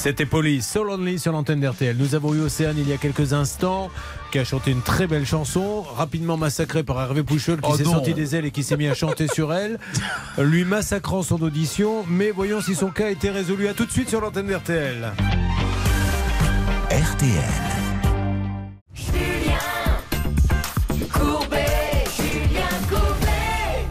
C'était 0.06 0.28
Police, 0.28 0.68
So 0.68 0.84
Lonely 0.84 1.18
sur 1.18 1.32
l'antenne 1.32 1.60
d'RTL. 1.60 1.98
Nous 1.98 2.14
avons 2.14 2.36
eu 2.36 2.42
Océane 2.42 2.78
il 2.78 2.88
y 2.88 2.94
a 2.94 2.98
quelques 2.98 3.34
instants, 3.34 3.90
qui 4.32 4.38
a 4.38 4.44
chanté 4.44 4.70
une 4.70 4.84
très 4.84 5.08
belle 5.08 5.26
chanson, 5.26 5.82
rapidement 5.82 6.38
massacrée 6.38 6.84
par 6.84 7.02
Hervé 7.02 7.24
Pouchol, 7.24 7.60
qui 7.60 7.70
Oh 7.74 7.76
s'est 7.76 7.86
sorti 7.86 8.14
des 8.14 8.36
ailes 8.36 8.46
et 8.46 8.52
qui 8.52 8.62
s'est 8.62 8.78
mis 8.78 8.88
à 8.88 8.94
chanter 8.94 9.28
sur 9.28 9.52
elle, 9.52 9.80
lui 10.38 10.64
massacrant 10.64 11.24
son 11.24 11.42
audition. 11.42 12.06
Mais 12.08 12.30
voyons 12.30 12.62
si 12.62 12.76
son 12.76 12.92
cas 12.92 13.08
a 13.08 13.10
été 13.10 13.32
résolu. 13.32 13.68
À 13.68 13.74
tout 13.74 13.88
de 13.88 13.92
suite 13.92 14.10
sur 14.10 14.22
l'antenne 14.22 14.46
d'RTL. 14.46 15.12
RTL. 16.92 17.65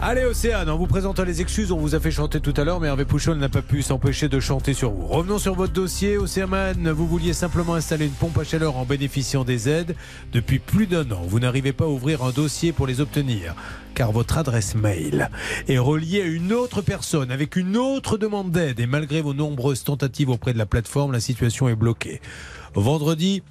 Allez 0.07 0.23
Océane, 0.23 0.69
en 0.69 0.77
vous 0.77 0.85
présentant 0.85 1.23
les 1.23 1.41
excuses, 1.41 1.71
on 1.71 1.79
vous 1.79 1.95
a 1.95 1.99
fait 1.99 2.11
chanter 2.11 2.39
tout 2.39 2.53
à 2.57 2.63
l'heure, 2.63 2.79
mais 2.79 2.89
Hervé 2.89 3.05
Pouchol 3.05 3.39
n'a 3.39 3.49
pas 3.49 3.63
pu 3.63 3.81
s'empêcher 3.81 4.29
de 4.29 4.39
chanter 4.39 4.75
sur 4.75 4.91
vous. 4.91 5.07
Revenons 5.07 5.39
sur 5.39 5.55
votre 5.55 5.73
dossier. 5.73 6.19
Océane, 6.19 6.91
vous 6.91 7.07
vouliez 7.07 7.33
simplement 7.33 7.73
installer 7.73 8.05
une 8.05 8.11
pompe 8.11 8.37
à 8.37 8.43
chaleur 8.43 8.77
en 8.77 8.85
bénéficiant 8.85 9.43
des 9.43 9.67
aides. 9.67 9.95
Depuis 10.31 10.59
plus 10.59 10.85
d'un 10.85 11.09
an, 11.09 11.23
vous 11.25 11.39
n'arrivez 11.39 11.73
pas 11.73 11.85
à 11.85 11.87
ouvrir 11.87 12.23
un 12.23 12.29
dossier 12.29 12.71
pour 12.71 12.85
les 12.85 13.01
obtenir, 13.01 13.55
car 13.95 14.11
votre 14.11 14.37
adresse 14.37 14.75
mail 14.75 15.31
est 15.67 15.79
reliée 15.79 16.21
à 16.21 16.25
une 16.25 16.53
autre 16.53 16.83
personne 16.83 17.31
avec 17.31 17.55
une 17.55 17.75
autre 17.75 18.19
demande 18.19 18.51
d'aide. 18.51 18.79
Et 18.79 18.85
malgré 18.85 19.23
vos 19.23 19.33
nombreuses 19.33 19.85
tentatives 19.85 20.29
auprès 20.29 20.53
de 20.53 20.59
la 20.59 20.67
plateforme, 20.67 21.13
la 21.13 21.19
situation 21.19 21.67
est 21.67 21.75
bloquée. 21.75 22.21
Vendredi 22.75 23.41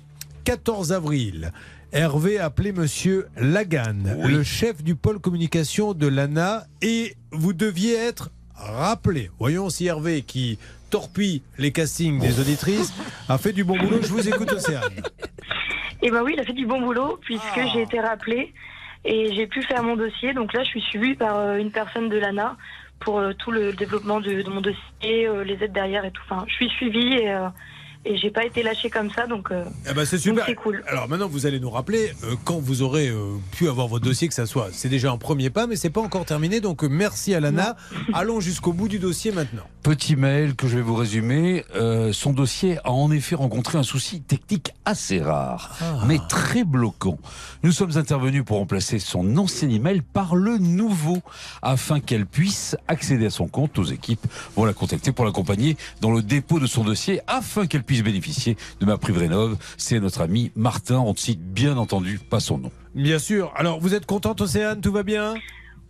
14 0.45 0.93
avril, 0.93 1.53
Hervé 1.95 2.41
a 2.41 2.47
appelé 2.47 2.73
Monsieur 2.73 3.29
Lagan, 3.37 3.95
le 4.27 4.43
chef 4.43 4.83
du 4.83 4.97
pôle 4.97 5.21
communication 5.21 5.95
de 5.95 6.09
l'ANA, 6.09 6.65
et 6.83 7.15
vous 7.31 7.53
deviez 7.53 7.95
être 7.95 8.31
rappelé. 8.57 9.31
Voyons 9.39 9.71
si 9.71 9.87
Hervé, 9.87 10.23
qui 10.23 10.59
torpille 10.91 11.43
les 11.57 11.71
castings 11.71 12.19
des 12.19 12.41
auditrices, 12.41 12.93
a 13.29 13.39
fait 13.39 13.53
du 13.53 13.63
bon 13.63 13.79
boulot. 13.79 14.01
Je 14.03 14.09
vous 14.09 14.29
écoute, 14.29 14.51
Océane. 14.51 14.83
Et 16.03 16.11
ben 16.11 16.23
oui, 16.25 16.33
il 16.35 16.41
a 16.41 16.45
fait 16.45 16.53
du 16.53 16.67
bon 16.67 16.81
boulot 16.81 17.17
puisque 17.23 17.61
j'ai 17.73 17.83
été 17.83 18.01
rappelée 18.01 18.53
et 19.05 19.33
j'ai 19.33 19.47
pu 19.47 19.63
faire 19.63 19.85
mon 19.85 19.95
dossier. 19.95 20.35
Donc 20.35 20.53
là, 20.53 20.65
je 20.65 20.71
suis 20.71 20.81
suivie 20.81 21.15
par 21.15 21.39
euh, 21.39 21.59
une 21.59 21.71
personne 21.71 22.09
de 22.09 22.19
l'ANA 22.19 22.57
pour 22.99 23.21
euh, 23.21 23.35
tout 23.35 23.53
le 23.53 23.73
développement 23.73 24.19
de, 24.19 24.43
de 24.43 24.51
mon 24.51 24.61
dossier, 24.61 25.29
euh, 25.29 25.45
les 25.45 25.63
aides 25.63 25.73
derrière 25.73 26.05
et 26.05 26.11
tout. 26.11 26.23
Enfin, 26.29 26.45
je 26.49 26.55
suis 26.55 26.69
suivie 26.71 27.15
et, 27.19 27.31
euh, 27.31 27.49
et 28.05 28.17
j'ai 28.17 28.31
pas 28.31 28.45
été 28.45 28.63
lâchée 28.63 28.91
comme 28.91 29.11
ça. 29.11 29.27
Donc, 29.27 29.51
euh, 29.51 29.65
Eh 29.91 29.95
ben, 29.95 30.05
c'est 30.05 30.19
super. 30.19 30.47
cool. 30.57 30.83
Alors 30.87 31.09
maintenant, 31.09 31.29
vous 31.29 31.47
allez 31.47 31.61
nous 31.61 31.71
rappeler 31.71 32.13
euh, 32.25 32.35
quand 32.45 32.59
vous 32.59 32.83
aurez 32.83 33.09
euh, 33.09 33.37
pu 33.53 33.69
avoir 33.69 33.89
votre 33.89 34.05
dossier, 34.05 34.29
que 34.29 34.35
ça 34.35 34.47
soit. 34.47 34.69
C'est 34.73 34.89
déjà 34.89 35.11
un 35.11 35.17
premier 35.17 35.51
pas, 35.51 35.67
mais 35.67 35.77
c'est 35.77 35.91
pas 35.91 36.01
encore 36.01 36.25
terminé. 36.25 36.61
Donc 36.61 36.83
merci 36.83 37.35
à 37.35 37.41
l'ANA. 37.41 37.77
Allons 38.13 38.41
jusqu'au 38.41 38.73
bout 38.73 38.89
du 38.89 38.99
dossier 38.99 39.33
maintenant. 39.33 39.63
Petit 39.83 40.17
mail 40.17 40.55
que 40.55 40.67
je 40.67 40.77
vais 40.77 40.83
vous 40.83 40.95
résumer. 40.95 41.65
Euh, 41.75 42.13
son 42.13 42.33
dossier 42.33 42.79
a 42.85 42.91
en 42.91 43.11
effet 43.11 43.35
rencontré 43.35 43.77
un 43.79 43.83
souci 43.83 44.23
technique 44.23 44.73
assez 44.85 45.21
rare, 45.21 45.77
mais 46.07 46.19
très 46.29 46.65
bloquant. 46.65 47.19
Nous 47.63 47.73
sommes 47.73 47.97
intervenus 47.97 48.45
pour 48.45 48.59
remplacer 48.59 48.99
son 48.99 49.37
ancien 49.37 49.69
email 49.69 50.01
par 50.01 50.37
le 50.37 50.59
nouveau, 50.59 51.19
afin 51.63 52.01
qu'elle 52.01 52.27
puisse 52.27 52.77
accéder 52.89 53.27
à 53.27 53.31
son 53.31 53.47
compte. 53.47 53.77
Nos 53.77 53.85
équipes 53.85 54.27
vont 54.57 54.65
la 54.65 54.73
contacter 54.73 55.13
pour 55.13 55.25
l'accompagner 55.25 55.77
dans 56.01 56.13
le 56.13 56.23
dépôt 56.23 56.61
de 56.61 56.67
son 56.67 56.85
dossier, 56.85 57.21
afin 57.27 57.67
qu'elle 57.67 57.83
puisse 57.83 57.94
bénéficier 58.03 58.57
de 58.81 58.87
ma 58.87 58.99
prime 58.99 59.17
rénov. 59.17 59.57
C'est 59.77 60.01
notre 60.01 60.21
ami 60.23 60.51
Martin. 60.57 60.99
On 60.99 61.13
ne 61.13 61.17
cite 61.17 61.41
bien 61.41 61.77
entendu 61.77 62.19
pas 62.19 62.41
son 62.41 62.59
nom. 62.59 62.73
Bien 62.95 63.19
sûr. 63.19 63.53
Alors, 63.57 63.81
vous 63.81 63.95
êtes 63.95 64.07
contente, 64.07 64.41
Océane 64.41 64.81
Tout 64.81 64.93
va 64.93 65.03
bien? 65.03 65.35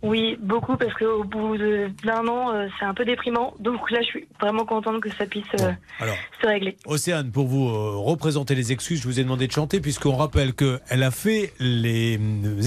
Oui, 0.03 0.37
beaucoup 0.39 0.77
parce 0.77 0.93
qu'au 0.93 1.23
bout 1.23 1.57
de- 1.57 1.89
d'un 2.03 2.27
an, 2.27 2.53
euh, 2.53 2.67
c'est 2.77 2.85
un 2.85 2.93
peu 2.93 3.05
déprimant. 3.05 3.55
Donc 3.59 3.89
là, 3.89 4.01
je 4.01 4.05
suis 4.07 4.27
vraiment 4.39 4.63
contente 4.63 5.01
que 5.01 5.09
ça 5.15 5.25
puisse 5.25 5.43
euh, 5.61 5.71
Alors, 5.99 6.15
se 6.41 6.45
régler. 6.47 6.77
Océane, 6.85 7.31
pour 7.31 7.47
vous 7.47 7.67
euh, 7.69 7.95
représenter 7.95 8.53
les 8.53 8.71
excuses, 8.71 9.01
je 9.01 9.07
vous 9.07 9.19
ai 9.19 9.23
demandé 9.23 9.47
de 9.47 9.51
chanter, 9.51 9.79
puisqu'on 9.79 10.15
rappelle 10.15 10.53
qu'elle 10.53 11.01
a 11.01 11.09
fait 11.09 11.53
les 11.59 12.19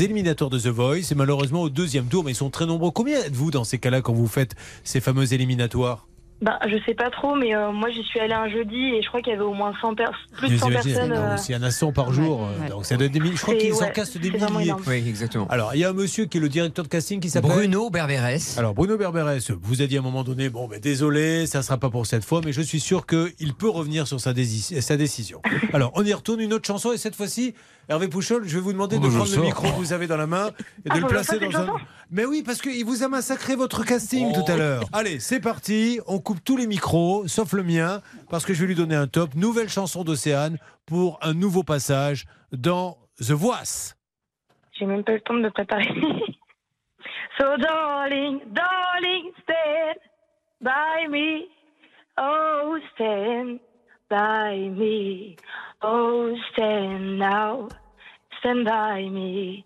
éliminateurs 0.03 0.51
de 0.51 0.59
The 0.59 0.67
Voice, 0.69 1.13
et 1.13 1.15
malheureusement 1.15 1.63
au 1.63 1.69
deuxième 1.69 2.07
tour, 2.07 2.25
mais 2.25 2.33
ils 2.33 2.35
sont 2.35 2.51
très 2.51 2.67
nombreux. 2.67 2.91
Combien 2.91 3.21
êtes-vous 3.21 3.53
dans 3.53 3.63
ces 3.65 3.79
cas-là 3.79 4.01
quand 4.01 4.15
vous 4.15 4.27
faites 4.27 4.57
ces 4.83 5.01
fameux 5.01 5.33
éliminatoires? 5.33 6.09
Ben, 6.41 6.57
je 6.69 6.77
sais 6.87 6.95
pas 6.95 7.11
trop, 7.11 7.35
mais 7.35 7.53
euh, 7.53 7.73
moi, 7.73 7.91
j'y 7.91 8.05
suis 8.05 8.21
allée 8.21 8.33
un 8.33 8.49
jeudi 8.49 8.77
et 8.95 9.03
je 9.03 9.09
crois 9.09 9.21
qu'il 9.21 9.33
y 9.33 9.35
avait 9.35 9.45
au 9.45 9.55
moins 9.55 9.73
100 9.81 9.97
pers- 9.97 10.13
plus 10.37 10.49
de 10.51 10.57
100 10.57 10.67
Vous 10.67 10.73
imaginez, 10.73 10.95
personnes. 10.95 11.13
euh, 11.13 11.37
y 11.49 11.57
en 11.57 11.63
a 11.65 11.71
100 11.73 11.93
par 11.93 12.13
jour, 12.13 12.47
euh, 12.47 12.69
donc 12.69 12.87
ça 12.87 12.97
doit 12.97 13.07
être 13.07 13.13
des 13.13 13.19
milliers. 13.19 13.35
Je 13.35 13.43
crois 13.43 13.55
C'est- 13.55 13.61
qu'ils 13.61 13.75
en 13.75 13.79
ouais, 13.81 13.93
castent 13.93 14.19
des 14.19 14.31
c'est 14.39 14.51
milliers. 14.51 14.73
Oui, 14.87 15.05
exactement. 15.09 15.49
Alors, 15.49 15.75
il 15.75 15.81
y 15.81 15.85
a 15.85 15.91
un 15.91 15.95
monsieur 15.95 16.27
qui 16.27 16.39
est 16.39 16.41
le 16.41 16.49
directeur 16.49 16.85
de 16.85 16.89
casting 16.89 17.19
qui 17.19 17.29
s'appelle 17.29 17.51
Bruno 17.51 17.91
Berberès. 17.91 18.57
Alors, 18.57 18.73
Bruno 18.73 18.97
Berberès, 18.97 19.51
vous 19.51 19.83
a 19.83 19.87
dit 19.87 19.97
à 19.97 19.99
un 19.99 20.03
moment 20.05 20.23
donné 20.23 20.49
bon, 20.49 20.69
ben, 20.69 20.79
désolé, 20.79 21.47
ça 21.47 21.59
ne 21.59 21.63
sera 21.65 21.77
pas 21.77 21.91
pour 21.91 22.07
cette 22.07 22.25
fois, 22.25 22.41
mais 22.45 22.53
je 22.53 22.63
suis 22.63 22.79
sûr 22.81 23.05
qu'il 23.05 23.55
peut 23.59 23.69
revenir 23.69 24.07
sur 24.07 24.21
sa 24.21 24.33
décision. 24.33 25.43
Alors, 25.73 25.91
on 25.97 26.05
y 26.05 26.13
retourne, 26.15 26.39
une 26.41 26.53
autre 26.53 26.67
chanson, 26.69 26.93
et 26.93 26.99
cette 26.99 27.17
fois-ci, 27.17 27.55
Hervé 27.89 28.09
Pouchol, 28.09 28.47
je 28.47 28.55
vais 28.57 28.61
vous 28.61 28.73
demander 28.73 28.97
Oh, 29.01 29.05
de 29.05 29.09
prendre 29.09 29.35
le 29.35 29.43
micro 29.43 29.63
que 29.69 29.77
vous 29.77 29.93
avez 29.95 30.07
dans 30.07 30.19
la 30.19 30.27
main 30.27 30.49
et 30.85 30.89
de 30.91 30.95
Ah, 30.95 30.99
le 30.99 31.07
placer 31.07 31.39
dans 31.39 31.57
un. 31.57 31.77
Mais 32.11 32.27
oui, 32.27 32.43
parce 32.45 32.61
qu'il 32.61 32.85
vous 32.85 33.03
a 33.03 33.09
massacré 33.09 33.57
votre 33.57 33.83
casting 33.85 34.31
Oh. 34.35 34.43
tout 34.45 34.53
à 34.53 34.57
l'heure. 34.57 34.83
Allez, 34.93 35.21
c'est 35.21 35.41
parti, 35.41 35.99
on 36.07 36.19
coupe 36.19 36.45
tous 36.45 36.57
les 36.59 36.67
micros, 36.67 37.27
sauf 37.29 37.53
le 37.55 37.63
mien, 37.63 38.03
parce 38.29 38.45
que 38.45 38.53
je 38.53 38.61
vais 38.61 38.67
lui 38.67 38.75
donner 38.75 38.95
un 38.95 39.07
top. 39.07 39.35
Nouvelle 39.35 39.71
chanson 39.71 40.05
d'Océane 40.05 40.59
pour 40.85 41.19
un 41.23 41.33
nouveau 41.33 41.63
passage 41.63 42.27
dans 42.53 42.99
The 43.21 43.31
Voice. 43.33 43.95
J'ai 44.79 44.85
même 44.85 45.03
pas 45.03 45.13
le 45.13 45.21
temps 45.21 45.35
de 45.35 45.41
me 45.41 45.51
préparer. 45.51 45.89
so 47.39 47.45
darling, 47.57 48.41
darling, 48.53 49.33
stand 49.43 49.99
by 50.61 51.09
me. 51.09 51.47
Oh, 52.21 52.77
stand 52.95 53.61
by 54.11 54.69
me. 54.71 55.37
Oh, 55.81 56.35
stand 56.53 57.21
now. 57.21 57.69
Stand 58.41 58.65
by 58.65 59.03
me. 59.09 59.65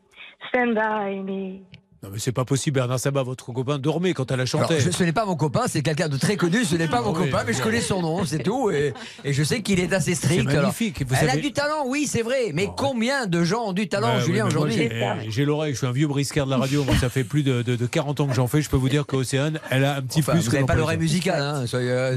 Stand 0.49 0.75
by 0.75 1.15
me. 1.15 1.67
Non, 2.03 2.09
mais 2.13 2.19
c'est 2.19 2.33
pas 2.33 2.45
possible, 2.45 2.75
Bernard 2.81 2.99
Sabat, 2.99 3.23
votre 3.23 3.53
copain 3.53 3.79
dormait 3.79 4.13
quand 4.13 4.29
elle 4.33 4.41
a 4.41 4.45
chanté. 4.45 4.75
Alors, 4.75 4.81
je- 4.81 4.91
ce 4.91 5.05
n'est 5.05 5.13
pas 5.13 5.25
mon 5.25 5.37
copain, 5.37 5.63
c'est 5.69 5.83
quelqu'un 5.83 6.09
de 6.09 6.17
très 6.17 6.35
connu, 6.37 6.65
ce 6.65 6.75
n'est 6.75 6.89
pas 6.89 7.01
mon 7.01 7.13
oui, 7.17 7.27
copain, 7.31 7.45
mais 7.47 7.53
je 7.53 7.63
connais 7.63 7.81
son 7.81 8.03
nom, 8.03 8.25
c'est 8.25 8.43
tout. 8.43 8.71
Et, 8.73 8.93
et 9.25 9.33
je 9.33 9.43
sais 9.45 9.63
qu'il 9.63 9.79
est 9.79 9.93
assez 9.93 10.17
strict. 10.17 10.43
C'est 10.43 10.51
alors. 10.51 10.63
magnifique, 10.63 11.05
vous 11.07 11.15
Elle 11.21 11.31
a 11.31 11.37
du 11.37 11.53
talent, 11.53 11.85
oui, 11.87 12.07
c'est 12.09 12.23
vrai. 12.23 12.51
Mais 12.55 12.69
combien 12.77 13.27
de 13.27 13.45
gens 13.45 13.67
ont 13.69 13.73
du 13.73 13.89
talent, 13.89 14.17
Ouais, 14.17 14.25
Julien, 14.25 14.47
oui, 14.47 14.51
aujourd'hui 14.51 14.75
j'ai- 14.75 15.31
J'ai 15.31 15.45
l'oreille, 15.45 15.75
je 15.75 15.79
suis 15.79 15.87
un 15.87 15.93
vieux 15.93 16.09
briscard 16.09 16.47
de 16.47 16.51
la 16.51 16.57
radio. 16.59 16.83
Moi, 16.83 16.97
ça 16.97 17.09
fait 17.09 17.23
plus 17.23 17.45
de, 17.45 17.63
de- 17.63 17.77
de 17.77 17.87
40 17.87 18.19
ans 18.19 18.27
que 18.27 18.35
j'en 18.35 18.49
fais. 18.49 18.63
Je 18.63 18.69
peux 18.69 18.77
vous 18.77 18.89
dire 18.89 19.07
qu'Océane, 19.07 19.61
elle 19.71 19.85
a 19.85 19.97
un 19.99 20.03
petit 20.03 20.21
Enfin, 20.21 20.33
plus. 20.33 20.47
vous 20.47 20.53
n'avez 20.53 20.67
pas 20.67 20.75
l'oreille 20.75 20.99
musicale, 20.99 21.41
hein, 21.41 21.67
soyez, 21.69 21.89
euh, 21.91 22.17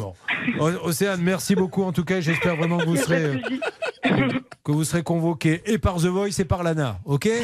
Océane, 0.83 1.21
merci 1.21 1.53
beaucoup 1.53 1.83
en 1.83 1.91
tout 1.91 2.03
cas. 2.03 2.21
J'espère 2.21 2.55
vraiment 2.55 2.79
que 2.79 2.85
vous 2.85 2.95
serez, 2.97 3.39
que 4.63 4.71
vous 4.71 4.83
serez 4.83 5.03
convoqué 5.03 5.61
et 5.65 5.77
par 5.77 5.97
The 5.97 6.05
Voice 6.05 6.39
et 6.39 6.45
par 6.45 6.63
l'ANA. 6.63 6.97
Ok? 7.05 7.29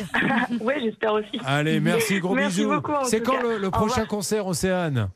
Ouais, 0.61 0.76
j'espère 0.84 1.13
aussi. 1.13 1.39
Allez, 1.45 1.80
merci, 1.80 2.19
gros 2.19 2.31
Merci 2.36 2.66
bisous. 2.66 2.82
C'est 3.03 3.22
quand 3.22 3.41
le, 3.41 3.58
le 3.58 3.70
prochain 3.72 4.02
revoir. 4.02 4.08
concert, 4.08 4.48
Océane 4.48 5.10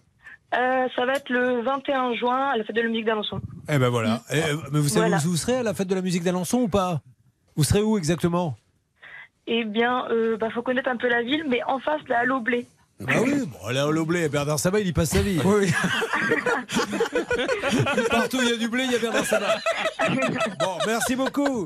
Euh, 0.53 0.87
ça 0.95 1.05
va 1.05 1.13
être 1.13 1.29
le 1.29 1.61
21 1.63 2.13
juin 2.15 2.49
à 2.53 2.57
la 2.57 2.63
fête 2.63 2.75
de 2.75 2.81
la 2.81 2.87
musique 2.89 3.05
d'Alençon. 3.05 3.39
Eh 3.69 3.77
ben 3.77 3.89
voilà. 3.89 4.21
Eh, 4.31 4.37
mais 4.71 4.79
vous 4.79 4.87
savez 4.89 5.07
Voilà. 5.09 5.17
où 5.25 5.29
vous 5.29 5.37
serez 5.37 5.57
à 5.57 5.63
la 5.63 5.73
fête 5.73 5.87
de 5.87 5.95
la 5.95 6.01
musique 6.01 6.23
d'Alençon 6.23 6.59
ou 6.59 6.67
pas? 6.67 7.01
Vous 7.55 7.63
serez 7.63 7.81
où 7.81 7.97
exactement? 7.97 8.55
Eh 9.47 9.63
bien, 9.65 10.05
euh, 10.11 10.37
bah, 10.37 10.49
faut 10.53 10.61
connaître 10.61 10.89
un 10.89 10.97
peu 10.97 11.07
la 11.09 11.23
ville, 11.23 11.43
mais 11.47 11.61
en 11.67 11.79
face, 11.79 12.01
là, 12.07 12.19
à 12.19 12.25
l'Oblé. 12.25 12.67
Ah 13.07 13.21
oui, 13.21 13.43
bon, 13.45 13.67
là, 13.69 13.87
au 13.89 14.05
blé, 14.05 14.29
Bernard 14.29 14.57
Sabat, 14.57 14.79
il 14.79 14.87
y 14.87 14.93
passe 14.93 15.09
sa 15.09 15.21
vie. 15.21 15.39
Partout 18.09 18.37
où 18.37 18.41
il 18.41 18.49
y 18.49 18.53
a 18.53 18.57
du 18.57 18.69
blé, 18.69 18.85
il 18.85 18.91
y 18.91 18.95
a 18.95 18.99
Bernard 18.99 19.25
Sabat. 19.25 19.57
Bon, 20.59 20.77
merci 20.87 21.15
beaucoup. 21.15 21.65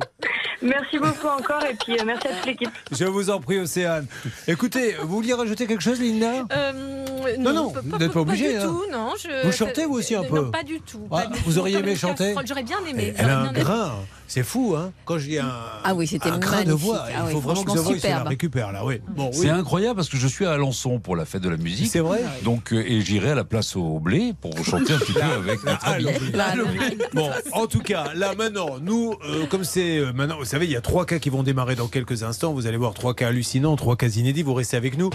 Merci 0.62 1.00
beaucoup 1.00 1.28
encore 1.28 1.64
et 1.64 1.74
puis 1.74 1.94
euh, 2.00 2.04
merci 2.06 2.28
à 2.28 2.34
toute 2.34 2.46
l'équipe. 2.46 2.70
Je 2.92 3.06
vous 3.06 3.30
en 3.30 3.40
prie, 3.40 3.60
Océane. 3.60 4.08
Écoutez, 4.48 4.96
vous 5.02 5.16
vouliez 5.16 5.34
rajouter 5.34 5.68
quelque 5.68 5.84
chose, 5.84 6.02
Linda? 6.02 6.46
Euh, 6.52 6.99
Non, 7.38 7.54
non, 7.54 7.70
pas- 7.72 7.82
vous 7.84 7.98
n'êtes 7.98 8.12
pas 8.12 8.20
obligé, 8.22 8.52
du 8.54 8.58
hein. 8.58 8.64
tout, 8.64 8.84
non. 8.92 9.14
Je, 9.22 9.46
Vous 9.46 9.52
chantez, 9.52 9.86
vous 9.86 9.96
aussi, 9.96 10.16
un 10.16 10.24
peu 10.24 10.42
Non, 10.42 10.52
pas 10.52 10.64
du 10.64 10.82
tout. 10.82 11.02
Ah, 11.12 11.22
pas 11.22 11.28
du 11.28 11.40
vous 11.44 11.54
tout. 11.54 11.60
auriez 11.60 11.78
aimé 11.78 11.96
chanter 11.96 12.34
J'aurais 12.46 12.64
bien 12.64 12.78
aimé. 12.90 13.14
Elle 13.18 13.30
a 13.30 13.40
un 13.42 13.52
grain. 13.52 13.94
C'est 14.28 14.44
fou, 14.44 14.76
hein 14.78 14.92
Quand 15.06 15.18
je 15.18 15.26
dis 15.28 15.40
un, 15.40 15.52
Ah 15.84 15.96
oui, 15.96 16.06
c'était 16.06 16.30
un 16.30 16.38
grain 16.38 16.64
de 16.64 16.72
voix, 16.72 17.04
Ah 17.08 17.10
il 17.22 17.26
oui, 17.28 17.32
faut 17.34 17.40
vraiment 17.40 17.64
que 17.64 17.72
Voice 17.80 17.98
la 18.04 18.24
récupère, 18.24 18.72
là, 18.72 18.86
oui. 18.86 19.02
Bon, 19.08 19.32
C'est 19.34 19.46
oui. 19.46 19.50
incroyable 19.50 19.96
parce 19.96 20.08
que 20.10 20.18
je 20.18 20.28
suis 20.28 20.46
à 20.46 20.52
Alençon 20.52 21.00
pour 21.00 21.16
la 21.16 21.26
fête 21.26 21.42
de 21.42 21.50
la 21.50 21.58
musique. 21.58 21.88
C'est 21.90 22.00
vrai 22.00 22.22
Donc, 22.44 22.72
euh, 22.72 22.84
et 22.86 23.02
j'irai 23.02 23.32
à 23.32 23.36
la 23.36 23.44
place 23.44 23.76
au 23.76 23.98
blé 24.00 24.34
pour 24.40 24.54
chanter 24.64 24.94
un 24.94 25.00
petit 25.00 25.14
peu 25.14 25.22
avec 25.24 25.64
notre 25.64 25.80
Ah, 25.82 25.94
ami. 25.94 26.06
Bon, 27.14 27.28
en 27.54 27.66
tout 27.66 27.80
cas, 27.82 28.14
là 28.14 28.36
maintenant, 28.36 28.78
nous, 28.80 29.16
euh, 29.28 29.48
comme 29.48 29.64
c'est 29.64 29.98
euh, 29.98 30.14
maintenant, 30.14 30.38
vous 30.38 30.46
savez, 30.46 30.66
il 30.66 30.72
y 30.72 30.76
a 30.78 30.82
trois 30.82 31.08
cas 31.08 31.18
qui 31.18 31.30
vont 31.32 31.42
démarrer 31.42 31.76
dans 31.76 31.88
quelques 31.88 32.22
instants. 32.22 32.54
Vous 32.54 32.68
allez 32.68 32.78
voir 32.78 32.94
trois 32.94 33.16
cas 33.16 33.30
hallucinants, 33.30 33.76
trois 33.78 33.96
cas 33.96 34.10
inédits. 34.10 34.44
Vous 34.44 34.54
restez 34.54 34.78
avec 34.78 34.96
nous. 34.98 35.10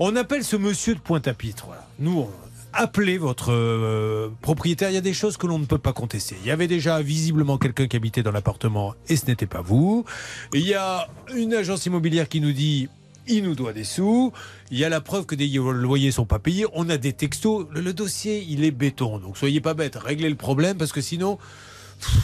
On 0.00 0.14
appelle 0.14 0.44
ce 0.44 0.56
monsieur 0.56 0.94
de 0.94 1.00
Pointe-à-Pitre. 1.00 1.66
Voilà. 1.66 1.86
Nous, 1.98 2.20
on 2.20 2.30
appelez 2.72 3.18
votre 3.18 3.52
euh, 3.52 4.28
propriétaire. 4.42 4.90
Il 4.90 4.94
y 4.94 4.98
a 4.98 5.02
des 5.02 5.12
choses 5.12 5.36
que 5.36 5.46
l'on 5.46 5.58
ne 5.58 5.64
peut 5.64 5.78
pas 5.78 5.92
contester. 5.92 6.36
Il 6.42 6.46
y 6.46 6.52
avait 6.52 6.68
déjà 6.68 7.02
visiblement 7.02 7.58
quelqu'un 7.58 7.88
qui 7.88 7.96
habitait 7.96 8.22
dans 8.22 8.30
l'appartement 8.30 8.94
et 9.08 9.16
ce 9.16 9.26
n'était 9.26 9.46
pas 9.46 9.60
vous. 9.60 10.04
Il 10.54 10.66
y 10.66 10.74
a 10.74 11.08
une 11.34 11.52
agence 11.52 11.86
immobilière 11.86 12.28
qui 12.28 12.40
nous 12.40 12.52
dit 12.52 12.88
il 13.26 13.42
nous 13.42 13.56
doit 13.56 13.72
des 13.72 13.84
sous. 13.84 14.32
Il 14.70 14.78
y 14.78 14.84
a 14.84 14.88
la 14.88 15.00
preuve 15.00 15.26
que 15.26 15.34
des 15.34 15.48
loyers 15.48 16.12
sont 16.12 16.24
pas 16.26 16.38
payés. 16.38 16.66
On 16.72 16.88
a 16.88 16.96
des 16.96 17.12
textos. 17.12 17.66
Le, 17.72 17.92
dossier, 17.92 18.44
il 18.48 18.64
est 18.64 18.70
béton. 18.70 19.18
Donc 19.18 19.36
soyez 19.36 19.60
pas 19.60 19.74
bêtes. 19.74 19.96
Réglez 19.96 20.28
le 20.30 20.36
problème 20.36 20.76
parce 20.76 20.92
que 20.92 21.00
sinon, 21.00 21.38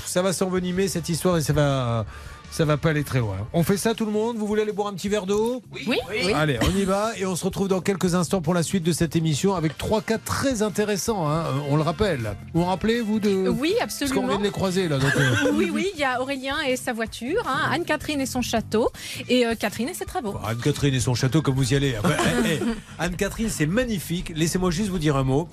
ça 0.06 0.22
va 0.22 0.32
s'envenimer 0.32 0.86
cette 0.86 1.08
histoire 1.08 1.36
et 1.36 1.42
ça 1.42 1.52
va. 1.52 2.06
Ça 2.54 2.64
va 2.64 2.76
pas 2.76 2.90
aller 2.90 3.02
très 3.02 3.18
loin. 3.18 3.36
On 3.52 3.64
fait 3.64 3.76
ça 3.76 3.94
tout 3.94 4.04
le 4.06 4.12
monde 4.12 4.36
Vous 4.36 4.46
voulez 4.46 4.62
aller 4.62 4.70
boire 4.70 4.86
un 4.86 4.94
petit 4.94 5.08
verre 5.08 5.26
d'eau 5.26 5.60
Oui. 5.88 5.98
Allez, 6.32 6.56
on 6.62 6.78
y 6.78 6.84
va 6.84 7.10
et 7.18 7.26
on 7.26 7.34
se 7.34 7.44
retrouve 7.44 7.66
dans 7.66 7.80
quelques 7.80 8.14
instants 8.14 8.40
pour 8.42 8.54
la 8.54 8.62
suite 8.62 8.84
de 8.84 8.92
cette 8.92 9.16
émission 9.16 9.56
avec 9.56 9.76
trois 9.76 10.00
cas 10.00 10.18
très 10.18 10.62
intéressants. 10.62 11.28
hein, 11.28 11.46
euh, 11.48 11.52
On 11.70 11.74
le 11.74 11.82
rappelle. 11.82 12.36
Vous 12.52 12.60
vous 12.60 12.66
rappelez 12.66 13.00
vous 13.00 13.18
de 13.18 13.48
Oui, 13.48 13.74
Parce 13.80 13.98
qu'on 13.98 14.04
absolument. 14.04 14.28
vient 14.28 14.38
de 14.38 14.44
les 14.44 14.50
croiser 14.52 14.86
là. 14.88 14.98
donc, 14.98 15.10
euh, 15.16 15.50
Oui, 15.52 15.68
oui, 15.74 15.88
il 15.94 15.98
y 16.00 16.04
a 16.04 16.22
Aurélien 16.22 16.60
et 16.60 16.76
sa 16.76 16.92
voiture, 16.92 17.42
hein, 17.44 17.70
Anne-Catherine 17.72 18.20
et 18.20 18.26
son 18.26 18.40
château, 18.40 18.88
et 19.28 19.44
euh, 19.46 19.56
Catherine 19.56 19.88
et 19.88 19.94
ses 19.94 20.04
travaux. 20.04 20.36
Anne-Catherine 20.46 20.94
et 20.94 21.00
son 21.00 21.14
château, 21.16 21.42
comme 21.42 21.56
vous 21.56 21.72
y 21.72 21.74
allez. 21.74 21.96
Après, 21.96 22.14
eh, 22.46 22.60
eh, 22.62 22.64
Anne-Catherine, 23.00 23.48
c'est 23.50 23.66
magnifique. 23.66 24.32
Laissez-moi 24.32 24.70
juste 24.70 24.90
vous 24.90 24.98
dire 25.00 25.16
un 25.16 25.24
mot. 25.24 25.48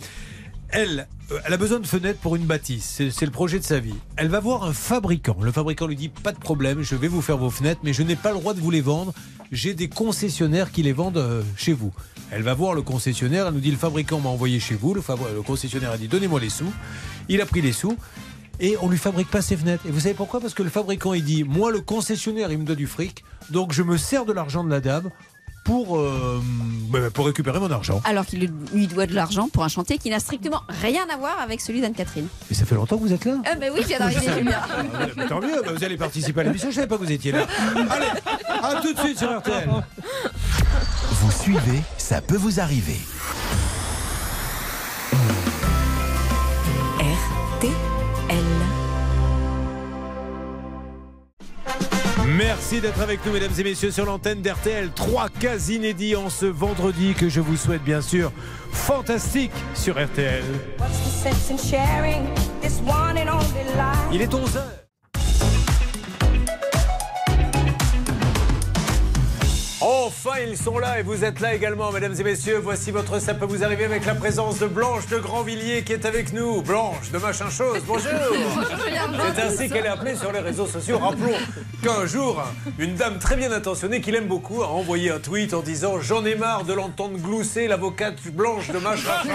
Elle, 0.71 1.07
euh, 1.31 1.39
elle 1.45 1.53
a 1.53 1.57
besoin 1.57 1.79
de 1.79 1.87
fenêtres 1.87 2.19
pour 2.19 2.35
une 2.35 2.45
bâtisse. 2.45 3.01
C'est 3.11 3.25
le 3.25 3.31
projet 3.31 3.59
de 3.59 3.63
sa 3.63 3.79
vie. 3.79 3.95
Elle 4.15 4.29
va 4.29 4.39
voir 4.39 4.63
un 4.63 4.73
fabricant. 4.73 5.35
Le 5.41 5.51
fabricant 5.51 5.85
lui 5.85 5.95
dit 5.95 6.09
Pas 6.09 6.31
de 6.31 6.39
problème, 6.39 6.81
je 6.81 6.95
vais 6.95 7.09
vous 7.09 7.21
faire 7.21 7.37
vos 7.37 7.49
fenêtres, 7.49 7.81
mais 7.83 7.93
je 7.93 8.03
n'ai 8.03 8.15
pas 8.15 8.31
le 8.31 8.37
droit 8.37 8.53
de 8.53 8.61
vous 8.61 8.71
les 8.71 8.81
vendre. 8.81 9.13
J'ai 9.51 9.73
des 9.73 9.89
concessionnaires 9.89 10.71
qui 10.71 10.81
les 10.81 10.93
vendent 10.93 11.17
euh, 11.17 11.43
chez 11.57 11.73
vous. 11.73 11.91
Elle 12.31 12.43
va 12.43 12.53
voir 12.53 12.73
le 12.73 12.81
concessionnaire. 12.81 13.47
Elle 13.47 13.53
nous 13.53 13.59
dit 13.59 13.71
Le 13.71 13.77
fabricant 13.77 14.21
m'a 14.21 14.29
envoyé 14.29 14.59
chez 14.59 14.75
vous. 14.75 14.93
Le, 14.93 15.01
concessionnaire 15.41 15.91
a 15.91 15.97
dit 15.97 16.07
Donnez-moi 16.07 16.39
les 16.39 16.49
sous. 16.49 16.71
Il 17.27 17.41
a 17.41 17.45
pris 17.45 17.61
les 17.61 17.73
sous. 17.73 17.97
Et 18.61 18.77
on 18.81 18.87
lui 18.87 18.97
fabrique 18.97 19.29
pas 19.29 19.41
ses 19.41 19.57
fenêtres. 19.57 19.85
Et 19.87 19.91
vous 19.91 20.01
savez 20.01 20.13
pourquoi? 20.13 20.39
Parce 20.39 20.53
que 20.53 20.63
le 20.63 20.69
fabricant, 20.69 21.13
il 21.13 21.23
dit 21.23 21.43
Moi, 21.43 21.71
le 21.71 21.81
concessionnaire, 21.81 22.49
il 22.51 22.59
me 22.59 22.63
donne 22.63 22.77
du 22.77 22.87
fric. 22.87 23.25
Donc, 23.49 23.73
je 23.73 23.83
me 23.83 23.97
sers 23.97 24.23
de 24.23 24.31
l'argent 24.31 24.63
de 24.63 24.69
la 24.69 24.79
dame 24.79 25.09
pour, 25.63 25.99
euh, 25.99 26.41
bah, 26.89 26.99
pour 27.13 27.25
récupérer 27.25 27.59
mon 27.59 27.69
argent. 27.71 28.01
Alors 28.05 28.25
qu'il 28.25 28.51
lui 28.73 28.87
doit 28.87 29.05
de 29.05 29.13
l'argent 29.13 29.47
pour 29.49 29.63
un 29.63 29.67
chantier 29.67 29.97
qui 29.97 30.09
n'a 30.09 30.19
strictement 30.19 30.61
rien 30.81 31.03
à 31.13 31.17
voir 31.17 31.39
avec 31.39 31.61
celui 31.61 31.81
d'Anne-Catherine. 31.81 32.27
Et 32.49 32.53
ça 32.53 32.65
fait 32.65 32.75
longtemps 32.75 32.97
que 32.97 33.03
vous 33.03 33.13
êtes 33.13 33.25
là 33.25 33.35
Ah 33.45 33.55
ben 33.55 33.71
oui, 33.73 33.81
je 33.83 33.87
viens 33.87 33.99
d'arriver, 33.99 34.25
Julien. 34.37 34.59
Ah, 34.63 35.05
bah, 35.15 35.23
Tant 35.27 35.39
mieux, 35.39 35.61
bah, 35.63 35.71
vous 35.75 35.83
allez 35.83 35.97
participer 35.97 36.41
à 36.41 36.43
l'émission. 36.43 36.69
Je 36.71 36.75
savais 36.75 36.87
pas 36.87 36.97
que 36.97 37.03
vous 37.03 37.11
étiez 37.11 37.31
là. 37.31 37.45
Allez, 37.89 38.07
à 38.47 38.81
tout 38.81 38.93
de 38.93 38.99
suite 38.99 39.19
sur 39.19 39.37
RTL. 39.37 39.69
Vous 41.11 41.31
suivez, 41.31 41.81
ça 41.97 42.21
peut 42.21 42.37
vous 42.37 42.59
arriver. 42.59 42.97
Merci 52.37 52.79
d'être 52.79 53.01
avec 53.01 53.25
nous, 53.25 53.33
mesdames 53.33 53.51
et 53.57 53.63
messieurs, 53.63 53.91
sur 53.91 54.05
l'antenne 54.05 54.41
d'RTL. 54.41 54.91
Trois 54.95 55.27
cas 55.27 55.57
inédits 55.57 56.15
en 56.15 56.29
ce 56.29 56.45
vendredi 56.45 57.13
que 57.13 57.27
je 57.27 57.41
vous 57.41 57.57
souhaite 57.57 57.83
bien 57.83 58.01
sûr 58.01 58.31
fantastique 58.71 59.51
sur 59.73 60.01
RTL. 60.01 60.43
Il 64.13 64.21
est 64.21 64.33
11h. 64.33 64.90
Enfin, 69.83 70.35
ils 70.47 70.57
sont 70.57 70.77
là 70.77 70.99
et 70.99 71.03
vous 71.03 71.23
êtes 71.25 71.39
là 71.39 71.55
également, 71.55 71.91
mesdames 71.91 72.13
et 72.19 72.23
messieurs. 72.23 72.59
Voici 72.61 72.91
votre 72.91 73.19
ça 73.19 73.33
peut 73.33 73.45
vous 73.45 73.63
arriver 73.63 73.85
avec 73.85 74.05
la 74.05 74.13
présence 74.13 74.59
de 74.59 74.67
Blanche 74.67 75.07
de 75.07 75.17
Grandvilliers 75.17 75.83
qui 75.83 75.93
est 75.93 76.05
avec 76.05 76.33
nous. 76.33 76.61
Blanche 76.61 77.09
de 77.11 77.17
machin 77.17 77.49
chose, 77.49 77.79
bonjour. 77.87 78.11
C'est 79.35 79.41
ainsi 79.41 79.69
qu'elle 79.69 79.85
est 79.85 79.89
appelée 79.89 80.15
sur 80.15 80.31
les 80.31 80.39
réseaux 80.39 80.67
sociaux. 80.67 80.99
Rappelons 80.99 81.33
qu'un 81.81 82.05
jour, 82.05 82.43
une 82.77 82.93
dame 82.93 83.17
très 83.17 83.35
bien 83.35 83.51
intentionnée 83.51 84.01
qu'il 84.01 84.13
aime 84.13 84.27
beaucoup 84.27 84.61
a 84.61 84.67
envoyé 84.67 85.09
un 85.09 85.19
tweet 85.19 85.55
en 85.55 85.61
disant 85.61 85.99
J'en 85.99 86.23
ai 86.25 86.35
marre 86.35 86.63
de 86.63 86.73
l'entendre 86.73 87.17
glousser 87.17 87.67
l'avocate 87.67 88.21
Blanche 88.33 88.67
de 88.69 88.77
machin 88.77 89.09
chose. 89.23 89.31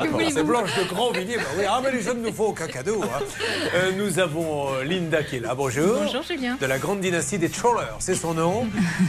Bon, 0.10 0.18
C'est 0.32 0.42
Blanche 0.44 0.70
de 0.78 0.84
Grandvilliers. 0.94 1.36
Bah 1.36 1.42
oui, 1.58 1.64
ah, 1.68 1.80
mais 1.82 1.92
les 1.92 2.02
jeunes 2.02 2.22
nous 2.22 2.32
font 2.32 2.48
aucun 2.48 2.66
cadeau. 2.66 3.02
hein. 3.02 3.24
Euh, 3.74 3.92
nous 3.96 4.18
avons 4.18 4.74
euh, 4.74 4.84
Linda 4.84 5.22
qui 5.22 5.36
est 5.36 5.40
là. 5.40 5.54
Bonjour. 5.54 5.98
Bonjour, 6.02 6.22
Julien. 6.22 6.56
De 6.60 6.66
la 6.66 6.78
grande 6.78 7.00
dynastie 7.00 7.38
des 7.38 7.48
Trollers, 7.48 7.96
c'est 8.00 8.14
son 8.14 8.34
nom. 8.34 8.66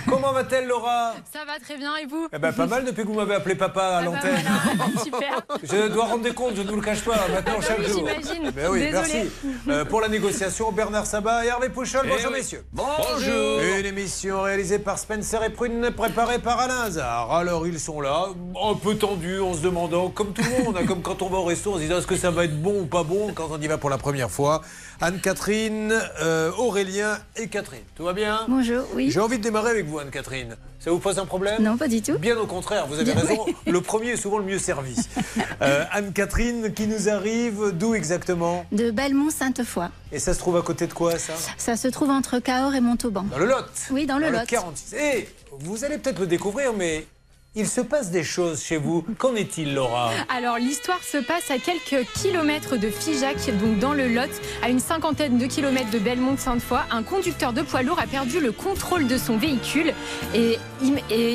Comment 0.08 0.21
va-t-elle, 0.32 0.68
Laura? 0.68 1.14
Ça 1.34 1.40
va 1.46 1.60
très 1.60 1.78
bien 1.78 1.96
et 1.98 2.06
vous? 2.06 2.28
Eh 2.34 2.38
ben, 2.38 2.54
pas 2.54 2.68
mal 2.68 2.86
depuis 2.86 3.02
que 3.04 3.08
vous 3.08 3.16
m'avez 3.16 3.34
appelé 3.36 3.56
papa 3.56 3.82
à 3.82 3.98
Ah 3.98 4.00
bah 4.00 4.06
l'antenne. 4.06 4.40
voilà. 4.78 5.02
Super. 5.04 5.42
Je 5.64 5.88
dois 5.88 6.06
rendre 6.06 6.24
des 6.24 6.34
comptes, 6.34 6.56
je 6.56 6.62
ne 6.62 6.70
vous 6.70 6.76
le 6.76 6.82
cache 6.82 7.02
pas, 7.04 7.16
maintenant 7.34 7.54
Ah 7.58 7.60
bah 7.60 7.66
chaque 7.68 7.80
oui, 7.80 7.88
jour. 7.88 8.08
j'imagine. 8.08 8.52
Ben 8.52 8.70
oui, 8.70 8.80
Désolée. 8.82 8.92
merci. 9.14 9.32
Euh, 9.70 9.86
pour 9.86 10.02
la 10.02 10.08
négociation, 10.08 10.72
Bernard 10.72 11.06
Sabat 11.08 11.44
et 11.46 11.48
Hervé 11.48 11.70
Pouchol. 11.70 12.02
Eh 12.06 12.10
Bonjour 12.10 12.32
oui. 12.32 12.38
messieurs. 12.38 12.64
Bonjour. 12.72 13.60
Une 13.80 13.86
émission 13.86 14.42
réalisée 14.44 14.80
par 14.80 15.00
Spencer 15.00 15.44
et 15.44 15.50
Prune, 15.50 15.90
préparée 15.92 16.40
par 16.40 16.60
Alain 16.60 16.82
Hazard. 16.84 17.32
Alors 17.34 17.66
ils 17.68 17.80
sont 17.80 18.00
là, 18.02 18.28
un 18.64 18.76
peu 18.76 18.96
tendus, 18.96 19.40
en 19.40 19.54
se 19.54 19.60
demandant, 19.62 20.10
comme 20.10 20.34
tout 20.34 20.44
le 20.44 20.64
monde, 20.64 20.78
hein, 20.78 20.86
comme 20.88 21.02
quand 21.02 21.22
on 21.22 21.30
va 21.30 21.40
au 21.40 21.46
resto, 21.46 21.72
on 21.72 21.76
se 21.76 21.80
dit 21.84 21.92
est-ce 21.92 22.08
que 22.08 22.16
ça 22.18 22.32
va 22.32 22.46
être 22.46 22.62
bon 22.62 22.82
ou 22.82 22.86
pas 22.86 23.04
bon 23.04 23.32
quand 23.34 23.48
on 23.52 23.60
y 23.60 23.68
va 23.68 23.78
pour 23.78 23.90
la 23.90 23.98
première 23.98 24.30
fois? 24.30 24.62
Anne-Catherine, 25.02 26.00
euh, 26.22 26.52
Aurélien 26.60 27.18
et 27.36 27.48
Catherine. 27.48 27.82
Tout 27.96 28.04
va 28.04 28.14
bien 28.14 28.42
Bonjour, 28.48 28.86
oui. 28.94 29.10
J'ai 29.10 29.20
envie 29.20 29.40
de 29.40 29.44
démarrer 29.44 29.72
avec 29.72 29.88
vous, 29.88 29.98
Anne-Catherine. 29.98 30.56
Ça 30.80 30.92
vous 30.92 31.00
pose 31.00 31.18
un 31.18 31.26
problème 31.26 31.64
Non, 31.64 31.76
pas 31.76 31.88
du 31.88 32.04
tout. 32.04 32.20
Bien 32.20 32.38
au 32.38 32.46
contraire, 32.46 32.86
vous 32.86 32.94
avez 32.96 33.06
Bien, 33.06 33.16
raison. 33.16 33.44
oui. 33.48 33.56
Le 33.66 33.82
premier 33.82 34.10
est 34.12 34.18
souvent 34.18 34.38
le 34.38 34.46
mieux 34.46 34.60
servi. 34.60 34.96
Euh, 35.64 35.84
Anne-Catherine, 35.92 36.74
qui 36.74 36.88
nous 36.88 37.08
arrive 37.08 37.72
d'où 37.74 37.94
exactement 37.94 38.66
De 38.72 38.90
Belmont-Sainte-Foy. 38.90 39.86
Et 40.12 40.18
ça 40.18 40.34
se 40.34 40.40
trouve 40.40 40.58
à 40.58 40.64
côté 40.64 40.88
de 40.88 40.94
quoi, 40.94 41.20
ça 41.20 41.34
Ça 41.58 41.78
se 41.78 41.88
trouve 41.88 42.10
entre 42.10 42.40
Cahors 42.40 42.74
et 42.74 42.82
Montauban. 42.82 43.24
Dans 43.30 43.38
le 43.38 43.46
Lot 43.46 43.66
Oui, 43.92 44.08
dans 44.08 44.18
le 44.18 44.32
Lot. 44.32 44.46
46. 44.48 44.94
Et 44.96 45.30
vous 45.60 45.84
allez 45.86 46.00
peut-être 46.00 46.20
le 46.20 46.26
découvrir, 46.28 46.74
mais 46.74 47.06
il 47.54 47.68
se 47.68 47.82
passe 47.82 48.12
des 48.12 48.24
choses 48.24 48.64
chez 48.64 48.78
vous. 48.78 49.04
Qu'en 49.18 49.36
est-il, 49.36 49.74
Laura 49.74 50.12
Alors 50.30 50.58
l'histoire 50.58 51.04
se 51.04 51.18
passe 51.18 51.52
à 51.52 51.58
quelques 51.58 52.08
kilomètres 52.14 52.78
de 52.78 52.90
Figeac, 52.90 53.58
donc 53.58 53.78
dans 53.78 53.94
le 53.94 54.08
Lot, 54.08 54.30
à 54.64 54.70
une 54.70 54.80
cinquantaine 54.80 55.38
de 55.38 55.46
kilomètres 55.48 55.92
de 55.92 56.00
Belmont-Sainte-Foy. 56.00 56.80
Un 56.92 57.04
conducteur 57.04 57.52
de 57.52 57.62
poids 57.62 57.82
lourd 57.82 58.00
a 58.00 58.08
perdu 58.08 58.40
le 58.40 58.54
contrôle 58.54 59.06
de 59.06 59.18
son 59.18 59.36
véhicule 59.36 59.94
et, 60.34 60.58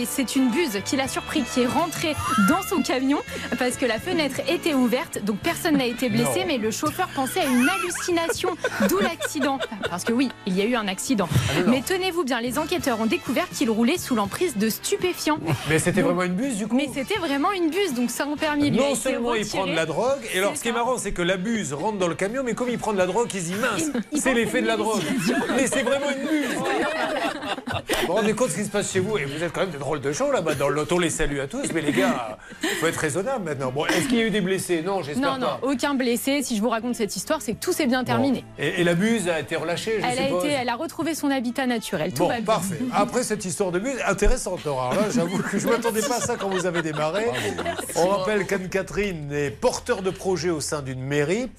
c'est 0.07 0.37
une 0.37 0.51
buse 0.51 0.81
qui 0.87 0.97
l'a 0.97 1.07
surpris, 1.07 1.43
qui 1.43 1.61
est 1.63 1.67
rentrée 1.67 2.17
dans 2.49 2.63
son 2.63 2.83
camion 2.83 3.19
parce 3.59 3.77
que 3.77 3.85
la 3.85 3.99
fenêtre 4.01 4.41
était 4.49 4.75
ouverte, 4.75 5.23
donc 5.23 5.39
personne 5.41 5.77
n'a 5.77 5.85
été 5.87 6.09
blessé, 6.09 6.41
Non. 6.41 6.47
mais 6.47 6.59
le 6.59 6.71
chauffeur 6.71 7.09
pensait 7.15 7.41
à 7.41 7.45
une 7.45 7.69
hallucination, 7.69 8.57
d'où 8.89 8.99
l'accident. 9.01 9.59
Parce 9.91 10.05
que 10.05 10.13
oui, 10.15 10.31
il 10.47 10.57
y 10.57 10.63
a 10.63 10.65
eu 10.65 10.77
un 10.77 10.89
accident. 10.89 11.29
Alors. 11.57 11.69
Mais 11.69 11.83
tenez-vous 11.83 12.25
bien, 12.25 12.41
les 12.41 12.59
enquêteurs 12.59 13.01
ont 13.01 13.07
découvert 13.07 13.49
qu'il 13.51 13.71
roulait 13.71 13.99
sous 13.99 14.15
l'emprise 14.15 14.57
de 14.57 14.71
stupéfiants. 14.71 15.39
Mais 15.69 15.79
c'était 15.79 16.06
vraiment 16.07 16.23
une 16.23 16.35
buse, 16.35 16.57
du 16.57 16.67
coup 16.67 16.77
Mais 16.77 16.89
c'était 16.93 17.19
vraiment 17.19 17.53
une 17.53 17.71
buse, 17.71 17.95
donc 17.95 18.11
sans 18.11 18.37
permis. 18.37 18.71
lui 18.71 18.79
a 18.79 18.89
Non 18.89 18.95
seulement 18.95 19.35
il 19.35 19.43
retiré. 19.43 19.59
prend 19.59 19.67
de 19.71 19.77
la 19.77 19.87
drogue, 19.87 20.21
et 20.35 20.39
alors 20.39 20.57
ce 20.57 20.63
qui 20.63 20.69
est 20.69 20.73
marrant, 20.73 20.99
c'est 20.99 21.13
que 21.13 21.23
la 21.23 21.37
buse 21.37 21.73
rentre 21.73 21.99
dans 21.99 22.09
le 22.09 22.15
camion, 22.15 22.43
mais 22.45 22.55
comme 22.55 22.69
il 22.69 22.79
prend 22.79 22.93
de 22.93 22.99
la 22.99 23.07
drogue, 23.07 23.29
il 23.35 23.41
se 23.41 23.47
dit 23.47 23.55
mince, 23.55 23.91
c'est 24.15 24.35
l'effet 24.35 24.63
de 24.63 24.67
la 24.67 24.77
drogue. 24.77 25.03
Mais 25.57 25.67
c'est 25.67 25.83
vraiment 25.83 26.11
une 26.11 26.27
buse. 26.29 26.55
Vous 28.01 28.07
vous 28.09 28.13
rendez 28.15 28.33
compte 28.35 28.51
ce 28.51 28.57
qui 28.57 28.65
se 28.65 28.71
passe 28.71 28.93
chez 28.93 29.01
vous 29.01 29.19
Et 29.19 29.25
vous 29.25 29.43
êtes 29.43 29.53
quand 29.53 29.61
même 29.63 29.71
de 29.71 29.79
drôles 29.79 30.01
de 30.01 30.13
gens 30.13 30.31
là-bas 30.31 30.55
dans. 30.55 30.67
On 30.91 30.99
les 30.99 31.11
salue 31.11 31.41
à 31.41 31.47
tous, 31.47 31.73
mais 31.75 31.81
les 31.83 31.93
gars, 31.93 32.39
il 32.63 32.69
faut 32.71 32.87
être 32.87 32.97
raisonnable 32.97 33.45
maintenant. 33.45 33.71
Bon, 33.71 33.85
est-ce 33.87 34.07
qu'il 34.09 34.17
y 34.17 34.21
a 34.23 34.25
eu 34.25 34.31
des 34.31 34.41
blessés? 34.41 34.81
Non, 34.83 35.03
j'espère 35.03 35.33
Non, 35.33 35.39
non, 35.39 35.47
pas. 35.47 35.61
aucun 35.63 35.95
blessé. 35.95 36.43
Si 36.43 36.57
je 36.57 36.63
vous 36.63 36.69
raconte 36.71 36.95
cette 36.95 37.15
histoire, 37.17 37.43
c'est 37.43 37.53
que 37.53 37.61
tout 37.61 37.73
s'est 37.73 37.87
bien 37.87 38.03
terminé. 38.05 38.45
Et, 38.59 38.81
et 38.81 38.85
la 38.85 38.95
buse 38.95 39.29
a 39.29 39.41
été 39.41 39.57
relâchée, 39.57 39.99
je 40.01 40.07
Elle 40.07 40.19
a, 40.19 40.29
été, 40.39 40.49
elle 40.49 40.69
a 40.71 40.75
retrouvé 40.77 41.15
son 41.15 41.31
habitat 41.31 41.67
naturel. 41.67 42.13
Tout 42.15 42.23
Bon, 42.23 42.29
va 42.29 42.37
bien. 42.37 42.45
parfait. 42.45 42.79
Après 42.95 43.23
cette 43.25 43.45
histoire 43.45 43.73
de 43.73 43.79
buse, 43.79 43.97
intéressante. 44.07 44.61
Alors 44.65 44.95
là, 44.95 45.03
j'avoue 45.15 45.39
que 45.39 45.59
je 45.59 45.67
ne 45.67 45.73
m'attendais 45.97 46.09
pas 46.09 46.23
à 46.23 46.27
ça 46.27 46.37
quand 46.37 46.49
vous 46.49 46.67
avez 46.67 46.83
démarré. 46.83 47.27
On 47.97 48.09
rappelle 48.09 48.47
qu'Anne-Catherine 48.47 49.33
est 49.33 49.51
porteur 49.51 50.03
de 50.03 50.11
projet 50.11 50.51
au 50.51 50.61
sein 50.61 50.83
d'une 50.83 51.01
mairie. 51.03 51.51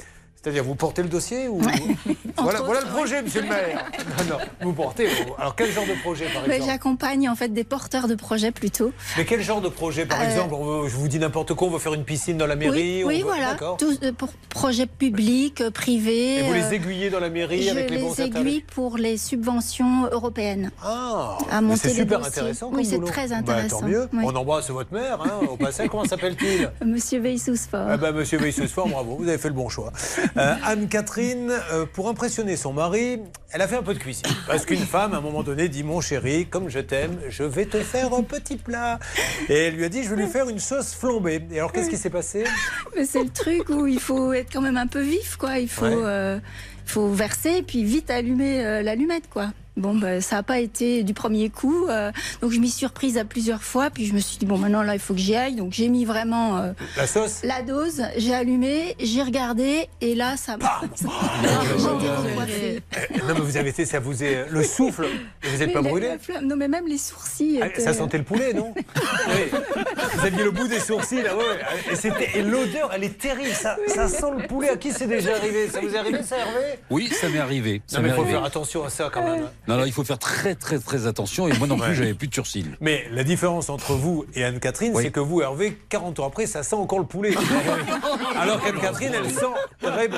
C'est-à-dire, 0.47 0.63
vous 0.63 0.75
portez 0.75 1.03
le 1.03 1.09
dossier 1.09 1.49
ou... 1.49 1.59
voilà, 2.37 2.61
voilà 2.61 2.79
le 2.79 2.87
projet, 2.87 3.21
monsieur 3.21 3.41
le 3.41 3.49
maire. 3.49 3.83
Non, 4.29 4.35
non, 4.35 4.37
vous 4.61 4.73
portez. 4.73 5.07
Alors, 5.37 5.55
quel 5.57 5.69
genre 5.71 5.85
de 5.85 5.93
projet, 6.01 6.25
par 6.33 6.45
exemple 6.49 6.65
J'accompagne 6.65 7.27
en 7.29 7.35
fait 7.35 7.49
des 7.49 7.65
porteurs 7.65 8.07
de 8.07 8.15
projets 8.15 8.51
plutôt. 8.51 8.93
Mais 9.17 9.25
quel 9.25 9.41
genre 9.41 9.59
de 9.59 9.67
projet, 9.67 10.05
par 10.05 10.21
Euh, 10.21 10.23
exemple 10.23 10.55
veut- 10.55 10.87
Je 10.89 10.95
vous 10.95 11.09
dis 11.09 11.19
n'importe 11.19 11.53
quoi, 11.53 11.67
on 11.67 11.71
veut 11.71 11.79
faire 11.79 11.93
une 11.93 12.05
piscine 12.05 12.37
dans 12.37 12.47
la 12.47 12.55
mairie 12.55 13.03
oui, 13.03 13.03
on 13.03 13.07
oui, 13.07 13.17
veut- 13.19 13.23
voilà. 13.25 13.55
Tous 13.77 13.99
euh, 14.03 14.13
pour 14.13 14.29
projets 14.49 14.85
publics, 14.87 15.59
euh, 15.61 15.69
privés. 15.69 16.39
Et 16.39 16.43
vous 16.43 16.53
les 16.53 16.73
aiguillez 16.73 17.09
dans 17.09 17.19
la 17.19 17.29
mairie 17.29 17.63
je 17.63 17.71
avec 17.71 17.89
les 17.89 17.97
les 17.97 18.01
bons 18.03 18.17
aiguille 18.19 18.63
pour 18.73 18.97
les 18.97 19.17
subventions 19.17 20.07
européennes. 20.11 20.71
Ah, 20.81 21.37
à 21.51 21.59
mais 21.61 21.67
monter 21.67 21.89
c'est 21.89 21.95
super 21.95 22.19
dossiers. 22.19 22.31
intéressant. 22.39 22.71
Oui, 22.73 22.85
c'est 22.85 23.03
très 23.03 23.27
Bah, 23.27 23.35
intéressant. 23.37 23.81
tant 23.81 23.87
mieux. 23.87 24.07
oui. 24.13 24.23
On 24.23 24.35
embrasse 24.35 24.69
votre 24.69 24.93
mère, 24.93 25.19
hein, 25.21 25.45
au 25.49 25.57
passage. 25.57 25.89
Comment 25.89 26.05
s'appelle-t-il? 26.09 26.71
Monsieur 26.87 27.19
Veilsousfort. 27.19 27.87
Ah 27.89 27.97
bah, 27.97 28.11
Monsieur 28.13 28.37
Veillesfort, 28.39 28.87
bravo, 28.87 29.17
vous 29.19 29.27
avez 29.27 29.37
fait 29.37 29.49
le 29.49 29.53
bon 29.53 29.67
choix. 29.69 29.91
Euh, 30.37 30.55
Anne-Catherine, 30.63 31.51
euh, 31.71 31.85
pour 31.91 32.09
impressionner 32.09 32.55
son 32.57 32.73
mari, 32.73 33.19
elle 33.51 33.61
a 33.61 33.67
fait 33.67 33.75
un 33.77 33.83
peu 33.83 33.93
de 33.93 33.99
cuisine. 33.99 34.27
Parce 34.45 34.65
qu'une 34.65 34.85
femme, 34.85 35.13
à 35.13 35.17
un 35.17 35.21
moment 35.21 35.41
donné, 35.43 35.67
dit 35.69 35.83
Mon 35.83 35.99
chéri, 36.01 36.45
comme 36.47 36.69
je 36.69 36.79
t'aime, 36.79 37.17
je 37.29 37.43
vais 37.43 37.65
te 37.65 37.77
faire 37.79 38.13
un 38.13 38.23
petit 38.23 38.57
plat. 38.57 38.99
Et 39.49 39.55
elle 39.67 39.75
lui 39.75 39.85
a 39.85 39.89
dit 39.89 40.03
Je 40.03 40.09
vais 40.13 40.21
lui 40.23 40.27
faire 40.29 40.47
une 40.49 40.59
sauce 40.59 40.93
flambée. 40.93 41.41
Et 41.51 41.57
alors, 41.59 41.71
qu'est-ce 41.71 41.89
qui 41.89 41.97
s'est 41.97 42.09
passé? 42.09 42.43
Mais 42.95 43.05
c'est 43.05 43.23
le 43.23 43.29
truc 43.29 43.69
où 43.69 43.87
il 43.87 43.99
faut 43.99 44.33
être 44.33 44.51
quand 44.51 44.61
même 44.61 44.77
un 44.77 44.87
peu 44.87 45.01
vif, 45.01 45.37
quoi. 45.37 45.57
Il 45.59 45.69
faut, 45.69 45.85
Ouais. 45.85 45.93
euh, 45.95 46.39
faut 46.85 47.09
verser 47.09 47.57
et 47.57 47.63
puis 47.63 47.83
vite 47.83 48.09
allumer 48.11 48.65
euh, 48.65 48.81
l'allumette, 48.81 49.29
quoi. 49.29 49.47
Bon, 49.77 49.95
bah, 49.95 50.19
ça 50.21 50.37
n'a 50.37 50.43
pas 50.43 50.59
été 50.59 51.03
du 51.03 51.13
premier 51.13 51.49
coup. 51.49 51.87
euh, 51.87 52.11
donc, 52.41 52.51
je 52.51 52.59
m'y 52.59 52.69
suis 52.69 52.85
reprise 52.85 53.17
à 53.17 53.23
plusieurs 53.25 53.63
fois. 53.63 53.89
Puis, 53.89 54.05
je 54.05 54.13
me 54.13 54.19
suis 54.19 54.37
dit, 54.37 54.45
bon, 54.45 54.57
maintenant, 54.57 54.83
là, 54.83 54.93
il 54.95 54.99
faut 54.99 55.13
que 55.13 55.19
j'y 55.19 55.35
aille. 55.35 55.55
Donc, 55.55 55.71
j'ai 55.73 55.87
mis 55.87 56.03
vraiment 56.03 56.57
euh, 56.57 56.71
La 56.97 57.07
sauce? 57.07 57.41
la 57.43 57.61
dose. 57.61 58.01
J'ai 58.17 58.33
allumé, 58.33 58.95
j'ai 58.99 59.21
regardé. 59.21 59.87
Et 60.01 60.15
là, 60.15 60.35
ça 60.35 60.57
m'a. 60.57 60.81
Non, 61.03 61.97
mais 63.33 63.39
vous 63.41 63.57
avez 63.57 63.69
été, 63.69 63.85
ça 63.85 63.99
vous 63.99 64.23
est. 64.23 64.45
Le 64.49 64.63
souffle, 64.63 65.07
vous 65.43 65.57
n'êtes 65.57 65.73
pas 65.73 65.81
brûlé 65.81 66.09
Non, 66.41 66.55
mais 66.55 66.67
même 66.67 66.87
les 66.87 66.97
sourcils. 66.97 67.59
Ah, 67.61 67.67
étaient- 67.67 67.81
Ça 67.81 67.93
sentait 67.93 68.17
le 68.17 68.23
poulet, 68.23 68.53
non? 68.53 68.73
Oui. 68.75 68.83
Vous 70.13 70.25
aviez 70.25 70.43
le 70.43 70.51
bout 70.51 70.67
des 70.67 70.79
sourcils, 70.79 71.21
là, 71.21 71.35
ouais. 71.35 71.43
Et, 72.35 72.41
l'odeur, 72.41 72.91
elle 72.93 73.03
est 73.03 73.17
terrible. 73.17 73.51
Ça, 73.53 73.77
ça 73.87 74.07
sent 74.07 74.25
le 74.39 74.47
poulet. 74.47 74.69
À 74.69 74.77
qui 74.77 74.91
c'est 74.91 75.07
déjà 75.07 75.35
arrivé? 75.35 75.67
Ça 75.69 75.79
vous 75.81 75.93
est 75.93 75.97
arrivé, 75.97 76.23
ça, 76.23 76.37
Hervé 76.37 76.79
Oui, 76.89 77.09
ça 77.11 77.29
m'est 77.29 77.39
arrivé. 77.39 77.81
Ça 77.87 77.97
Non, 77.97 78.03
mais 78.03 78.09
il 78.09 78.15
faut 78.15 78.21
arrivé. 78.21 78.35
faire 78.37 78.45
attention 78.45 78.83
à 78.83 78.89
ça 78.89 79.09
quand 79.13 79.23
même. 79.23 79.47
Non, 79.67 79.77
non, 79.77 79.85
il 79.85 79.91
faut 79.91 80.03
faire 80.03 80.19
très, 80.19 80.55
très, 80.55 80.79
très 80.79 81.07
attention. 81.07 81.47
Et 81.47 81.57
moi 81.57 81.67
non 81.67 81.77
plus, 81.77 81.95
j'avais 81.95 82.13
plus 82.13 82.27
de 82.27 82.33
sursis. 82.33 82.65
Mais 82.81 83.05
la 83.11 83.23
différence 83.23 83.69
entre 83.69 83.93
vous 83.93 84.25
et 84.35 84.43
Anne-Catherine, 84.43 84.93
c'est 84.95 85.11
que 85.11 85.19
vous, 85.19 85.41
Hervé, 85.41 85.77
40 85.89 86.19
ans 86.19 86.27
après, 86.27 86.45
ça 86.45 86.63
sent 86.63 86.75
encore 86.75 86.99
le 86.99 87.05
poulet. 87.05 87.33
Alors 88.39 88.61
qu'Anne-Catherine, 88.63 89.11
elle 89.13 89.29
sent 89.31 89.45
très 89.81 90.07
bon. 90.07 90.17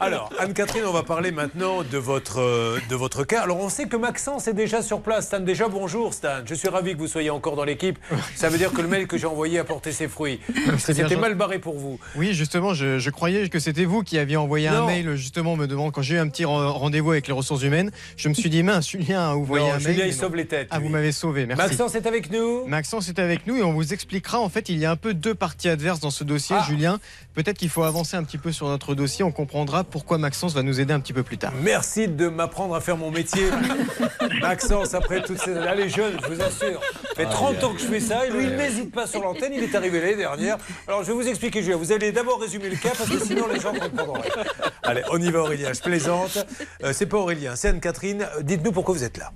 Alors, 0.00 0.30
Anne-Catherine, 0.38 0.84
on 0.86 0.92
va 0.92 1.02
parler 1.02 1.30
maintenant 1.30 1.82
de 1.82 1.98
votre, 1.98 2.40
euh, 2.40 2.78
de 2.88 2.96
votre 2.96 3.24
cas. 3.24 3.42
Alors, 3.42 3.58
on 3.60 3.68
sait 3.68 3.86
que 3.86 3.96
Maxence 3.96 4.46
est 4.48 4.52
déjà 4.54 4.82
sur 4.82 5.00
place. 5.00 5.26
Stan, 5.26 5.40
déjà, 5.40 5.68
bonjour 5.68 6.12
Stan. 6.14 6.40
Je 6.44 6.54
suis 6.54 6.68
ravi 6.68 6.92
que 6.94 6.98
vous 6.98 7.06
soyez 7.08 7.30
encore 7.30 7.56
dans 7.56 7.64
l'équipe. 7.64 7.98
Ça 8.34 8.48
veut 8.48 8.58
dire 8.58 8.72
que 8.72 8.80
le 8.82 8.88
mail 8.88 9.06
que 9.06 9.16
j'ai 9.18 9.26
envoyé 9.26 9.58
a 9.58 9.64
porté 9.64 9.92
ses 9.92 10.08
fruits. 10.08 10.40
C'était 10.78 11.16
mal 11.16 11.34
barré 11.34 11.58
pour 11.58 11.78
vous. 11.78 11.98
Oui, 12.16 12.32
justement, 12.34 12.74
je, 12.74 12.98
je 12.98 13.10
croyais 13.10 13.48
que 13.48 13.58
c'était 13.58 13.84
vous 13.84 14.02
qui 14.02 14.18
aviez 14.18 14.36
envoyé 14.36 14.68
Non. 14.70 14.84
un 14.84 14.86
mail, 14.86 15.14
justement, 15.16 15.56
me 15.56 15.66
demandant, 15.66 15.90
quand 15.90 16.02
j'ai 16.02 16.16
eu 16.16 16.18
un 16.18 16.28
petit 16.28 16.44
re- 16.44 16.66
rendez-vous 16.68 17.12
avec 17.12 17.26
les 17.26 17.32
ressources 17.32 17.62
humaines, 17.62 17.90
je 18.16 18.28
me 18.28 18.34
suis 18.34 18.50
dit, 18.50 18.62
mince, 18.62 18.85
Julien 18.90 19.20
a 19.30 19.34
envoyé 19.34 19.64
Non, 19.66 19.72
un 19.74 19.78
Julien, 19.78 19.96
mail. 19.98 20.06
il 20.08 20.14
non. 20.14 20.20
sauve 20.20 20.36
les 20.36 20.46
têtes. 20.46 20.68
Ah, 20.70 20.78
vous 20.78 20.88
m'avez 20.88 21.12
sauvé, 21.12 21.46
merci. 21.46 21.62
Maxence 21.62 21.94
est 21.94 22.06
avec 22.06 22.30
nous. 22.30 22.66
Maxence 22.66 23.08
est 23.08 23.18
avec 23.18 23.46
nous 23.46 23.56
et 23.56 23.62
on 23.62 23.72
vous 23.72 23.92
expliquera. 23.92 24.38
En 24.40 24.48
fait, 24.48 24.68
il 24.68 24.78
y 24.78 24.84
a 24.86 24.90
un 24.90 24.96
peu 24.96 25.14
deux 25.14 25.34
parties 25.34 25.68
adverses 25.68 26.00
dans 26.00 26.10
ce 26.10 26.24
dossier, 26.24 26.56
Ah. 26.58 26.64
Julien. 26.68 26.98
Peut-être 27.34 27.58
qu'il 27.58 27.68
faut 27.68 27.82
avancer 27.82 28.16
un 28.16 28.24
petit 28.24 28.38
peu 28.38 28.50
sur 28.52 28.68
notre 28.68 28.94
dossier. 28.94 29.22
On 29.24 29.32
comprendra 29.32 29.84
pourquoi 29.84 30.16
Maxence 30.18 30.54
va 30.54 30.62
nous 30.62 30.80
aider 30.80 30.92
un 30.94 31.00
petit 31.00 31.12
peu 31.12 31.22
plus 31.22 31.36
tard. 31.38 31.52
Merci 31.62 32.08
de 32.08 32.28
m'apprendre 32.28 32.74
à 32.74 32.80
faire 32.80 32.96
mon 32.96 33.10
métier. 33.10 33.44
Maxence, 34.40 34.94
après 34.94 35.22
toutes 35.22 35.38
ces 35.40 35.56
années, 35.56 35.84
les 35.84 35.88
jeunes, 35.88 36.14
je 36.22 36.34
vous 36.34 36.40
assure. 36.40 36.80
Ça 37.08 37.14
fait 37.14 37.24
30 37.26 37.64
ans 37.64 37.72
que 37.74 37.80
je 37.80 37.86
fais 37.86 38.00
ça 38.00 38.26
et 38.26 38.30
lui, 38.30 38.44
il 38.44 38.56
n'hésite 38.56 38.92
pas 38.92 39.06
sur 39.06 39.20
l'antenne. 39.22 39.52
Il 39.52 39.62
est 39.62 39.74
arrivé 39.74 40.00
l'année 40.00 40.16
dernière. 40.16 40.56
Alors, 40.88 41.02
je 41.02 41.08
vais 41.08 41.14
vous 41.14 41.28
expliquer, 41.28 41.62
Julien. 41.62 41.76
Vous 41.76 41.92
allez 41.92 42.12
d'abord 42.12 42.40
résumer 42.40 42.68
le 42.68 42.76
cas 42.76 42.90
parce 42.96 43.10
que 43.10 43.18
sinon, 43.18 43.46
les 43.52 43.60
gens 43.60 43.72
comprendront 43.74 44.14
rien. 44.20 44.44
Allez, 44.82 45.02
on 45.10 45.20
y 45.20 45.30
va, 45.30 45.40
Aurélien. 45.40 45.72
Je 45.72 45.80
plaisante. 45.80 46.46
Euh, 46.84 46.92
c'est 46.92 47.06
pas 47.06 47.18
Aurélien, 47.18 47.56
c'est 47.56 47.68
Anne-Catherine. 47.68 48.22
Euh, 48.38 48.42
Dites-nous 48.42 48.72
pourquoi 48.76 48.94
vous 48.94 49.04
êtes 49.04 49.16
là? 49.16 49.32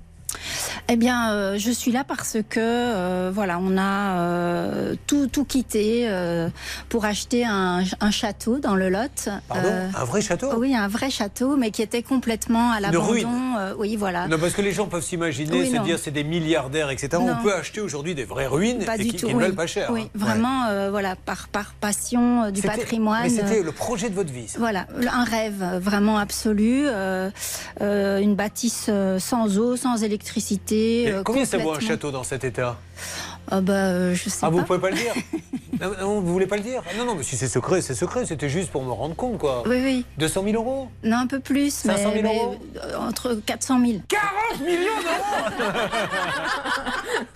Eh 0.89 0.97
bien, 0.97 1.33
euh, 1.33 1.59
je 1.59 1.71
suis 1.71 1.93
là 1.93 2.05
parce 2.05 2.37
que 2.49 2.59
euh, 2.59 3.31
voilà, 3.33 3.59
on 3.61 3.77
a 3.79 4.19
euh, 4.19 4.95
tout, 5.07 5.29
tout 5.29 5.45
quitté 5.45 6.09
pour 6.89 7.05
acheter 7.05 7.45
un, 7.45 7.83
un 8.01 8.11
château 8.11 8.59
dans 8.59 8.75
le 8.75 8.89
Lot. 8.89 9.29
Pardon? 9.49 9.69
Un 9.95 10.05
vrai 10.05 10.21
château? 10.21 10.49
Oui, 10.57 10.75
un 10.75 10.89
vrai 10.89 11.11
château, 11.11 11.57
mais 11.57 11.71
qui 11.71 11.83
était 11.83 12.03
complètement 12.03 12.73
à 12.73 12.81
l'abandon. 12.81 13.07
ruine. 13.07 13.29
Oui, 13.79 13.97
voilà. 13.97 14.27
Non, 14.29 14.39
parce 14.39 14.53
que 14.55 14.63
les 14.63 14.73
gens 14.73 14.87
peuvent 14.87 15.03
s'imaginer, 15.05 15.61
Oui, 15.61 15.71
se 15.71 15.83
dire 15.83 15.99
c'est 15.99 16.11
des 16.11 16.25
milliardaires, 16.25 16.91
etc. 16.91 17.09
Non. 17.13 17.37
On 17.39 17.43
peut 17.43 17.55
acheter 17.55 17.81
aujourd'hui 17.81 18.15
des 18.15 18.25
vraies 18.25 18.47
ruines 18.47 18.85
Pas 18.85 18.97
et 18.97 19.07
qui, 19.07 19.25
ne 19.27 19.33
oui. 19.33 19.43
valent 19.43 19.55
pas 19.55 19.67
cher. 19.67 19.91
Oui, 19.93 20.03
hein. 20.07 20.09
vraiment, 20.15 20.91
voilà, 20.91 21.17
par, 21.17 21.49
par 21.49 21.73
passion 21.75 22.51
du 22.51 22.63
patrimoine. 22.63 23.23
Mais 23.25 23.29
c'était 23.31 23.63
le 23.63 23.73
projet 23.73 24.11
de 24.11 24.15
votre 24.15 24.33
vie. 24.33 24.49
ça. 24.49 24.59
Voilà, 24.59 24.87
un 25.13 25.25
rêve 25.25 25.79
vraiment 25.81 26.19
absolu, 26.19 26.87
une 26.89 28.35
bâtisse 28.35 28.91
sans 29.19 29.59
eau, 29.59 29.77
sans 29.77 30.03
électricité. 30.03 30.40
Euh, 31.09 31.23
combien 31.23 31.45
ça 31.45 31.59
vaut 31.59 31.73
un 31.73 31.81
château 31.81 32.11
dans 32.11 32.25
cet 32.25 32.45
état? 32.45 32.79
Ah 33.51 33.61
bah, 33.61 33.73
euh, 33.73 34.15
je 34.15 34.29
sais 34.29 34.39
Ah, 34.43 34.47
pas. 34.47 34.51
vous 34.57 34.63
pouvez 34.65 34.79
pas 34.79 34.91
le 34.91 34.97
dire 34.97 35.15
non, 35.81 35.91
non, 36.01 36.21
vous 36.21 36.33
voulez 36.33 36.47
pas 36.47 36.57
le 36.57 36.63
dire 36.63 36.83
Ah 36.89 36.93
Non, 36.99 37.05
non, 37.07 37.15
mais 37.15 37.23
si 37.23 37.37
c'est 37.37 37.49
secret, 37.49 37.81
c'est 37.81 37.95
secret. 37.95 38.25
C'était 38.27 38.49
juste 38.49 38.71
pour 38.71 38.83
me 38.85 38.93
rendre 38.93 39.17
compte, 39.17 39.39
quoi. 39.39 39.63
Oui, 39.67 39.81
oui. 39.83 40.05
200 40.19 40.45
000 40.45 40.57
euros 40.63 40.89
Non, 41.03 41.17
un 41.19 41.27
peu 41.27 41.41
plus, 41.41 41.73
500 41.73 42.13
000 42.13 42.23
mais, 42.23 42.37
euros 42.37 42.57
mais, 42.75 42.81
euh, 42.83 42.99
entre 42.99 43.35
400 43.47 43.81
000. 43.85 43.93
40 44.09 44.61
millions 44.61 44.79
d'euros 45.03 45.71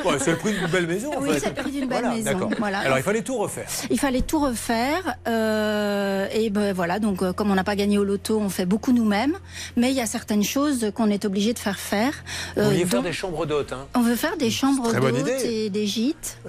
Ouais, 0.11 0.19
c'est 0.21 0.33
le 0.33 0.37
prix 0.37 0.53
d'une 0.53 0.67
belle 0.67 0.87
maison, 0.87 1.11
en 1.17 1.21
Oui, 1.23 1.31
fait. 1.33 1.41
c'est 1.41 1.49
le 1.49 1.55
prix 1.63 1.71
d'une 1.73 1.89
belle 1.89 2.03
Voilà, 2.05 2.15
maison, 2.17 2.51
voilà. 2.59 2.79
Alors, 2.81 2.99
il 2.99 3.03
fallait 3.03 3.23
tout 3.23 3.37
refaire. 3.39 3.67
Il 3.91 3.99
fallait 3.99 4.21
tout 4.23 4.39
refaire. 4.41 5.17
euh, 5.27 6.27
et 6.33 6.51
ben 6.51 6.73
voilà, 6.75 6.99
donc 6.99 7.33
comme 7.33 7.51
on 7.51 7.55
n'a 7.55 7.65
pas 7.65 7.77
gagné 7.77 7.99
au 7.99 8.05
loto, 8.05 8.39
on 8.39 8.49
fait 8.51 8.67
beaucoup 8.67 8.93
nous-mêmes. 8.93 9.37
Mais 9.77 9.91
il 9.91 9.97
y 9.97 10.01
a 10.01 10.07
certaines 10.07 10.45
choses 10.45 10.91
qu'on 10.95 11.11
est 11.11 11.25
obligé 11.25 11.53
de 11.55 11.59
faire 11.59 11.79
faire. 11.79 12.13
Vous 12.57 12.63
Euh, 12.63 12.65
vouliez 12.69 12.85
faire 12.87 13.03
des 13.03 13.13
chambres 13.13 13.47
d'hôtes, 13.47 13.73
hein 13.73 13.87
On 13.95 14.01
veut 14.03 14.17
faire 14.17 14.37
des 14.37 14.51
chambres 14.51 14.89
Très 14.89 15.01
bonne 15.01 15.15
d'hôtes 15.15 15.29
idée. 15.43 15.65
et 15.65 15.71
des 15.71 15.87
gîtes. 15.87 16.04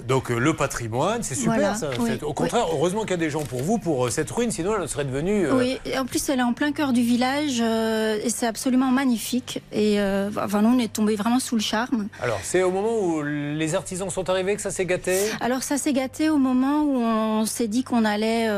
Donc 0.08 0.30
euh, 0.30 0.38
le 0.38 0.54
patrimoine, 0.54 1.22
c'est 1.22 1.34
super 1.34 1.54
Voilà, 1.54 1.74
ça. 1.74 1.90
oui, 1.98 2.10
C'est- 2.18 2.22
Au 2.22 2.32
contraire, 2.32 2.66
heureusement 2.72 3.02
qu'il 3.02 3.10
y 3.12 3.14
a 3.14 3.16
des 3.18 3.30
gens 3.30 3.42
pour 3.44 3.62
vous 3.62 3.78
pour 3.78 4.06
euh, 4.06 4.10
cette 4.10 4.30
ruine, 4.30 4.50
sinon 4.50 4.72
elle 4.80 4.88
serait 4.88 5.04
devenue. 5.04 5.46
euh, 5.46 5.56
Oui, 5.58 5.78
et 5.84 5.98
en 5.98 6.04
plus 6.06 6.28
elle 6.28 6.40
est 6.40 6.42
en 6.42 6.52
plein 6.52 6.72
cœur 6.72 6.92
du 6.92 7.02
village 7.02 7.58
euh, 7.60 8.18
et 8.22 8.30
c'est 8.30 8.46
absolument 8.46 8.90
magnifique. 8.90 9.62
Et 9.72 10.00
euh, 10.00 10.30
enfin, 10.36 10.62
nous 10.62 10.68
on 10.76 10.78
est 10.78 10.92
tombé 10.92 11.16
vraiment 11.16 11.38
sous 11.40 11.56
le 11.56 11.62
charme. 11.62 12.08
Alors 12.22 12.40
c'est 12.42 12.62
au 12.62 12.70
moment 12.70 12.98
où 13.00 13.22
les 13.22 13.74
artisans 13.74 14.10
sont 14.10 14.28
arrivés 14.30 14.56
que 14.56 14.62
ça 14.62 14.70
s'est 14.70 14.86
gâté? 14.86 15.18
Alors 15.40 15.62
ça 15.62 15.78
s'est 15.78 15.92
gâté 15.92 16.28
au 16.30 16.38
moment 16.38 16.82
où 16.82 16.96
on 16.98 17.46
s'est 17.46 17.68
dit 17.68 17.84
qu'on 17.84 18.04
allait 18.04 18.48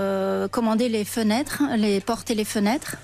commander 0.50 0.88
les 0.88 1.04
fenêtres, 1.04 1.62
les 1.76 2.00
portes 2.00 2.30
et 2.30 2.34
les 2.34 2.44
fenêtres. 2.44 2.96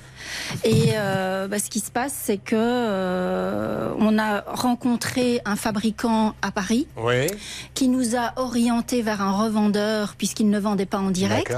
Et 0.65 0.93
euh, 0.97 1.49
bah, 1.49 1.59
ce 1.59 1.71
qui 1.71 1.81
se 1.81 1.91
passe, 1.91 2.15
c'est 2.17 2.39
que 2.39 2.55
euh, 2.57 3.93
on 3.99 4.19
a 4.19 4.43
rencontré 4.47 5.41
un 5.45 5.57
fabricant 5.57 6.35
à 6.43 6.51
Paris 6.51 6.87
Oui. 6.97 7.27
qui 7.75 7.89
nous 7.89 8.17
a 8.17 8.33
orienté 8.37 9.03
vers 9.03 9.21
un 9.23 9.33
revendeur 9.33 10.15
puisqu'il 10.17 10.51
ne 10.51 10.59
vendait 10.59 10.87
pas 10.87 10.99
en 10.99 11.11
direct. 11.11 11.55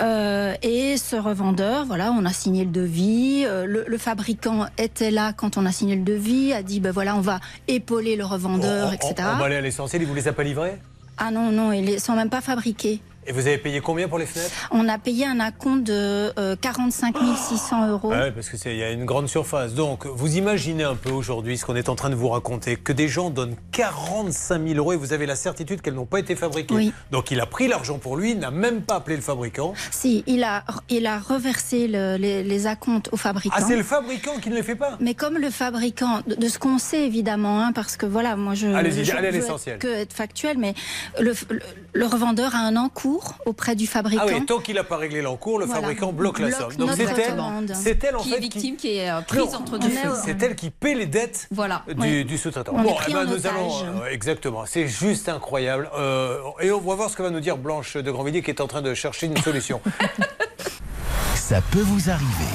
Euh, 0.00 0.54
et 0.62 0.96
ce 0.96 1.16
revendeur, 1.16 1.84
voilà, 1.84 2.12
on 2.12 2.24
a 2.24 2.32
signé 2.32 2.64
le 2.64 2.70
devis. 2.70 3.44
le, 3.44 3.84
le 3.86 3.98
fabricant 3.98 4.66
était 4.78 5.10
là 5.10 5.32
quand 5.32 5.56
on 5.56 5.66
a 5.66 5.72
signé 5.72 5.96
le 5.96 6.02
devis, 6.02 6.52
a 6.52 6.62
dit 6.62 6.80
ben 6.80 6.92
voilà, 6.92 7.16
on 7.16 7.20
va 7.20 7.40
épauler 7.68 8.16
le 8.16 8.24
revendeur, 8.24 8.88
On- 8.88 8.92
etc. 8.92 9.14
On, 9.34 9.36
va 9.38 9.44
aller 9.46 9.56
à 9.56 9.60
l'essentiel, 9.60 10.02
il 10.02 10.08
vous 10.08 10.14
les 10.14 10.28
a 10.28 10.32
pas 10.32 10.42
livrés? 10.42 10.76
Ah 11.18 11.30
non 11.30 11.50
non, 11.50 11.72
ils 11.72 11.98
sont 12.00 12.14
même 12.14 12.28
pas 12.30 12.40
fabriqués. 12.42 13.00
Et 13.28 13.32
vous 13.32 13.46
avez 13.46 13.58
payé 13.58 13.80
combien 13.80 14.06
pour 14.08 14.18
les 14.18 14.26
fenêtres? 14.26 14.52
On 14.70 14.88
a 14.88 14.98
payé 14.98 15.26
un 15.26 15.40
acompte 15.40 15.82
de 15.84 16.32
euh, 16.38 16.54
45 16.60 17.16
600 17.36 17.88
euros. 17.90 18.10
Ah 18.14 18.20
ouais, 18.20 18.30
parce 18.32 18.48
que 18.48 18.56
c'est 18.56 18.70
il 18.72 18.78
y 18.78 18.82
a 18.84 18.90
une 18.92 19.04
grande 19.04 19.28
surface. 19.28 19.74
Donc, 19.74 20.06
vous 20.06 20.36
imaginez 20.36 20.84
un 20.84 20.94
peu 20.94 21.10
aujourd'hui 21.10 21.58
ce 21.58 21.64
qu'on 21.64 21.74
est 21.76 21.88
en 21.88 21.96
train 21.96 22.10
de 22.10 22.14
vous 22.14 22.28
raconter, 22.28 22.76
que 22.76 22.92
des 22.92 23.08
gens 23.08 23.30
donnent 23.30 23.56
45 23.72 24.62
000 24.68 24.74
euros 24.78 24.92
et 24.92 24.96
vous 24.96 25.12
avez 25.12 25.26
la 25.26 25.34
certitude 25.36 25.80
qu'elles 25.82 25.94
n'ont 25.94 26.06
pas 26.06 26.20
été 26.20 26.36
fabriquées. 26.36 26.74
Oui. 26.74 26.92
Donc, 27.10 27.30
il 27.30 27.40
a 27.40 27.46
pris 27.46 27.66
l'argent 27.68 27.98
pour 27.98 28.16
lui, 28.16 28.32
il 28.32 28.38
n'a 28.38 28.50
même 28.50 28.82
pas 28.82 28.96
appelé 28.96 29.16
le 29.16 29.22
fabricant. 29.22 29.74
Si, 29.90 30.22
il 30.26 30.44
a, 30.44 30.62
il 30.88 31.06
a 31.06 31.18
reversé 31.18 31.88
le- 31.88 32.16
les, 32.16 32.44
les 32.44 32.66
acomptes 32.66 33.08
au 33.12 33.16
fabricant. 33.16 33.56
Ah, 33.58 33.64
c'est 33.66 33.76
le 33.76 33.82
fabricant 33.82 34.38
qui 34.40 34.50
ne 34.50 34.54
les 34.54 34.62
fait 34.62 34.76
pas? 34.76 34.96
Mais 35.00 35.14
comme 35.14 35.36
le 35.38 35.50
fabricant, 35.50 36.20
de, 36.28 36.34
de 36.36 36.48
ce 36.48 36.58
qu'on 36.58 36.78
sait 36.78 37.04
évidemment, 37.06 37.60
hein, 37.60 37.72
parce 37.74 37.96
que 37.96 38.06
voilà, 38.06 38.36
moi 38.36 38.54
je. 38.54 38.68
Allez-y, 38.68 39.10
allez 39.10 39.28
à 39.28 39.30
l'essentiel. 39.32 39.78
Que 39.78 39.88
être 39.88 40.12
factuel, 40.12 40.58
mais 40.58 40.74
le, 41.20 41.32
le, 41.50 41.60
le 41.92 42.06
revendeur 42.06 42.54
a 42.54 42.58
un 42.58 42.76
encours 42.76 43.15
auprès 43.46 43.74
du 43.76 43.86
fabricant. 43.86 44.22
Ah 44.26 44.30
oui, 44.32 44.44
tant 44.46 44.58
qu'il 44.60 44.74
n'a 44.76 44.84
pas 44.84 44.96
réglé 44.96 45.22
l'encours, 45.22 45.58
le 45.58 45.66
Voilà. 45.66 45.80
fabricant 45.80 46.12
bloque 46.12 46.38
la 46.38 46.50
somme. 46.52 46.74
Donc, 46.76 46.90
c'est 46.96 47.02
elle, 47.04 47.30
commande. 47.30 47.72
c'est 47.74 48.02
elle 48.04 48.16
en 48.16 48.20
Qui 48.20 48.30
fait 48.30 48.36
est 48.36 48.40
victime, 48.40 48.76
qui 48.76 48.96
est 48.96 49.10
euh, 49.10 49.20
prise 49.22 49.52
Non, 49.52 49.58
entre 49.58 49.78
deux. 49.78 49.88
C'est 50.24 50.42
elle 50.42 50.54
qui 50.56 50.70
paie 50.70 50.94
les 50.94 51.06
dettes 51.06 51.48
Voilà. 51.50 51.82
du, 51.88 51.94
Oui. 52.00 52.24
du 52.24 52.38
sous-traitant. 52.38 52.72
On 52.74 52.80
est 52.80 52.84
Bon, 52.84 52.94
pris 52.94 53.06
eh 53.10 53.14
ben, 53.14 53.20
en 53.20 53.24
nous 53.30 53.32
otage. 53.34 53.52
allons. 53.52 54.02
euh, 54.02 54.10
exactement. 54.10 54.64
C'est 54.66 54.86
juste 54.88 55.28
incroyable. 55.28 55.88
Euh, 55.96 56.38
et 56.60 56.70
on 56.72 56.80
va 56.80 56.94
voir 56.94 57.10
ce 57.10 57.16
que 57.16 57.22
va 57.22 57.30
nous 57.30 57.40
dire 57.40 57.56
Blanche 57.56 57.96
de 57.96 58.10
Grandvilliers 58.10 58.42
qui 58.42 58.50
est 58.50 58.60
en 58.60 58.66
train 58.66 58.82
de 58.82 58.94
chercher 58.94 59.26
une 59.26 59.36
solution. 59.38 59.80
Ça 61.34 61.60
peut 61.70 61.80
vous 61.82 62.10
arriver. 62.10 62.52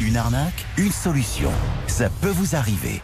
Une 0.00 0.16
arnaque, 0.16 0.64
une 0.76 0.90
solution. 0.92 1.50
Ça 1.86 2.08
peut 2.20 2.30
vous 2.30 2.56
arriver. 2.56 3.00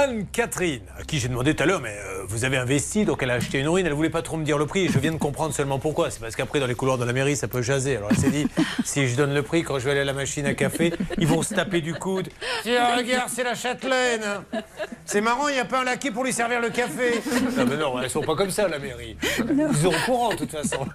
Anne-Catherine, 0.00 0.82
à 1.00 1.04
qui 1.04 1.18
j'ai 1.18 1.28
demandé 1.28 1.54
tout 1.54 1.62
à 1.62 1.66
l'heure, 1.66 1.80
mais 1.80 1.88
euh, 2.04 2.24
vous 2.28 2.44
avez 2.44 2.58
investi, 2.58 3.06
donc 3.06 3.22
elle 3.22 3.30
a 3.30 3.34
acheté 3.34 3.58
une 3.60 3.68
ruine, 3.68 3.86
elle 3.86 3.94
voulait 3.94 4.10
pas 4.10 4.20
trop 4.20 4.36
me 4.36 4.44
dire 4.44 4.58
le 4.58 4.66
prix, 4.66 4.84
et 4.84 4.88
je 4.90 4.98
viens 4.98 5.10
de 5.12 5.16
comprendre 5.16 5.54
seulement 5.54 5.78
pourquoi. 5.78 6.10
C'est 6.10 6.20
parce 6.20 6.36
qu'après, 6.36 6.60
dans 6.60 6.66
les 6.66 6.74
couloirs 6.74 6.98
de 6.98 7.06
la 7.06 7.14
mairie, 7.14 7.34
ça 7.34 7.48
peut 7.48 7.62
jaser. 7.62 7.96
Alors 7.96 8.10
elle 8.10 8.18
s'est 8.18 8.28
dit, 8.30 8.46
si 8.84 9.08
je 9.08 9.16
donne 9.16 9.32
le 9.32 9.42
prix, 9.42 9.62
quand 9.62 9.78
je 9.78 9.86
vais 9.86 9.92
aller 9.92 10.00
à 10.00 10.04
la 10.04 10.12
machine 10.12 10.44
à 10.44 10.52
café, 10.52 10.92
ils 11.16 11.26
vont 11.26 11.40
se 11.42 11.54
taper 11.54 11.80
du 11.80 11.94
coude. 11.94 12.28
Tiens, 12.62 12.94
regarde, 12.94 13.30
c'est 13.34 13.42
la 13.42 13.54
châtelaine 13.54 14.20
C'est 15.06 15.22
marrant, 15.22 15.48
il 15.48 15.54
n'y 15.54 15.60
a 15.60 15.64
pas 15.64 15.80
un 15.80 15.84
laquais 15.84 16.10
pour 16.10 16.24
lui 16.24 16.32
servir 16.34 16.60
le 16.60 16.68
café. 16.68 17.14
Non, 17.56 17.64
mais 17.66 17.76
non, 17.78 17.98
elles 18.02 18.10
sont 18.10 18.20
pas 18.20 18.34
comme 18.36 18.50
ça, 18.50 18.68
la 18.68 18.78
mairie. 18.78 19.16
Ils 19.38 19.76
sont 19.78 19.88
au 19.88 20.04
courant, 20.04 20.28
de 20.30 20.36
toute 20.36 20.50
façon. 20.52 20.86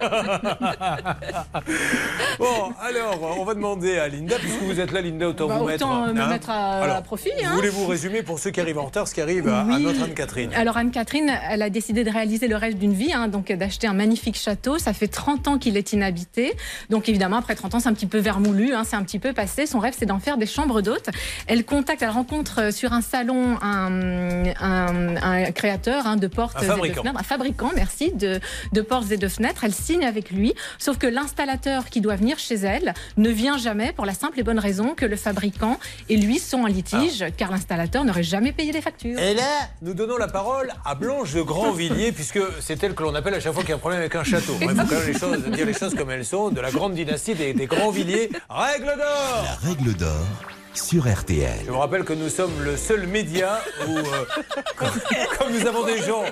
bon, 2.38 2.72
alors, 2.80 3.36
on 3.40 3.44
va 3.44 3.54
demander 3.54 3.98
à 3.98 4.06
Linda, 4.06 4.36
puisque 4.38 4.62
vous 4.62 4.78
êtes 4.78 4.92
là, 4.92 5.00
Linda, 5.00 5.26
autant 5.28 5.48
Bah, 5.48 5.58
vous 5.58 5.66
mettre. 5.66 5.84
autant, 5.86 6.04
euh, 6.04 6.12
me 6.12 6.20
hein. 6.20 6.28
mettre 6.28 6.50
à- 6.50 6.82
Alors, 6.82 6.96
à 6.98 7.02
profit, 7.02 7.32
hein. 7.44 7.52
Voulez-vous 7.56 7.86
résumer 7.88 8.22
pour 8.22 8.38
ceux 8.38 8.50
qui 8.52 8.60
arrivent 8.60 8.78
en 8.78 8.91
retard 8.92 9.08
ce 9.08 9.14
qui 9.14 9.22
arrive 9.22 9.48
à, 9.48 9.60
à 9.60 9.64
Oui. 9.64 9.82
notre 9.82 10.02
Anne-Catherine 10.02 10.50
Alors 10.54 10.76
Anne-Catherine, 10.76 11.32
elle 11.48 11.62
a 11.62 11.70
décidé 11.70 12.04
de 12.04 12.10
réaliser 12.10 12.46
le 12.46 12.56
rêve 12.56 12.76
d'une 12.76 12.92
vie, 12.92 13.12
hein, 13.14 13.28
donc 13.28 13.50
d'acheter 13.50 13.86
un 13.86 13.94
magnifique 13.94 14.36
château. 14.36 14.76
Ça 14.78 14.92
fait 14.92 15.08
30 15.08 15.48
ans 15.48 15.58
qu'il 15.58 15.78
est 15.78 15.94
inhabité. 15.94 16.52
Donc 16.90 17.08
évidemment, 17.08 17.36
après 17.36 17.54
30 17.54 17.74
ans, 17.76 17.80
c'est 17.80 17.88
un 17.88 17.94
petit 17.94 18.06
peu 18.06 18.18
vermoulu, 18.18 18.74
hein, 18.74 18.82
c'est 18.84 18.96
un 18.96 19.02
petit 19.02 19.18
peu 19.18 19.32
passé. 19.32 19.64
Son 19.64 19.78
rêve, 19.78 19.94
c'est 19.98 20.04
d'en 20.04 20.18
faire 20.18 20.36
des 20.36 20.44
chambres 20.46 20.82
d'hôtes. 20.82 21.08
Elle 21.46 21.64
contacte, 21.64 22.02
elle 22.02 22.10
rencontre 22.10 22.60
euh, 22.60 22.70
sur 22.70 22.92
un 22.92 23.00
salon 23.00 23.56
un, 23.62 24.44
un- 24.60 25.16
un 25.16 25.50
créateur 25.52 26.06
hein, 26.06 26.16
de 26.16 26.26
portes 26.26 26.56
Un 26.58 26.60
et 26.60 26.66
de 26.66 26.70
fabricant. 26.70 27.00
fenêtres, 27.02 27.18
un 27.20 27.22
fabricant, 27.22 27.70
merci, 27.74 28.12
de, 28.12 28.40
de 28.72 28.80
portes 28.82 29.10
et 29.10 29.16
de 29.16 29.28
fenêtres. 29.28 29.64
Elle 29.64 29.72
signe 29.74 30.04
avec 30.04 30.30
lui, 30.30 30.52
sauf 30.78 30.98
que 30.98 31.06
l'installateur 31.06 31.86
qui 31.88 32.02
doit 32.02 32.16
venir 32.16 32.38
chez 32.38 32.56
elle 32.56 32.92
ne 33.16 33.30
vient 33.30 33.56
jamais 33.56 33.92
pour 33.92 34.04
la 34.04 34.12
simple 34.12 34.38
et 34.38 34.42
bonne 34.42 34.58
raison 34.58 34.90
que 34.94 35.06
le 35.06 35.16
fabricant 35.16 35.78
et 36.10 36.18
lui 36.18 36.38
sont 36.38 36.64
en 36.64 36.66
litige, 36.66 37.24
car 37.38 37.50
l'installateur 37.50 38.04
n'aurait 38.04 38.22
jamais 38.22 38.52
payé 38.52 38.70
les 38.72 38.81
factures. 38.82 39.18
Et 39.18 39.34
là, 39.34 39.68
nous 39.80 39.94
donnons 39.94 40.16
la 40.16 40.28
parole 40.28 40.70
à 40.84 40.94
Blanche 40.94 41.32
de 41.32 41.42
Grandvilliers, 41.42 42.12
puisque 42.18 42.40
c'est 42.60 42.82
elle 42.82 42.94
que 42.94 43.02
l'on 43.02 43.14
appelle 43.14 43.34
à 43.34 43.40
chaque 43.40 43.52
fois 43.52 43.62
qu'il 43.62 43.70
y 43.70 43.72
a 43.72 43.76
un 43.76 43.78
problème 43.78 44.00
avec 44.00 44.14
un 44.14 44.24
château. 44.24 44.54
Il 44.60 44.68
faut 44.68 44.74
quand 44.76 44.90
même 44.90 45.06
les 45.06 45.18
choses, 45.18 45.44
dire 45.44 45.66
les 45.66 45.72
choses 45.74 45.94
comme 45.94 46.10
elles 46.10 46.24
sont, 46.24 46.50
de 46.50 46.60
la 46.60 46.70
grande 46.70 46.94
dynastie 46.94 47.34
des, 47.34 47.54
des 47.54 47.66
Grandvilliers. 47.66 48.30
Règle 48.48 48.86
d'or 48.86 49.44
La 49.44 49.68
règle 49.68 49.94
d'or 49.94 50.26
sur 50.74 51.06
RTL. 51.06 51.60
Je 51.64 51.70
vous 51.70 51.78
rappelle 51.78 52.04
que 52.04 52.12
nous 52.12 52.28
sommes 52.28 52.62
le 52.62 52.76
seul 52.76 53.06
média 53.06 53.60
où, 53.86 53.98
euh, 53.98 54.02
comme, 55.38 55.52
nous 55.52 55.66
avons 55.66 55.84
des 55.84 56.02
gens 56.02 56.24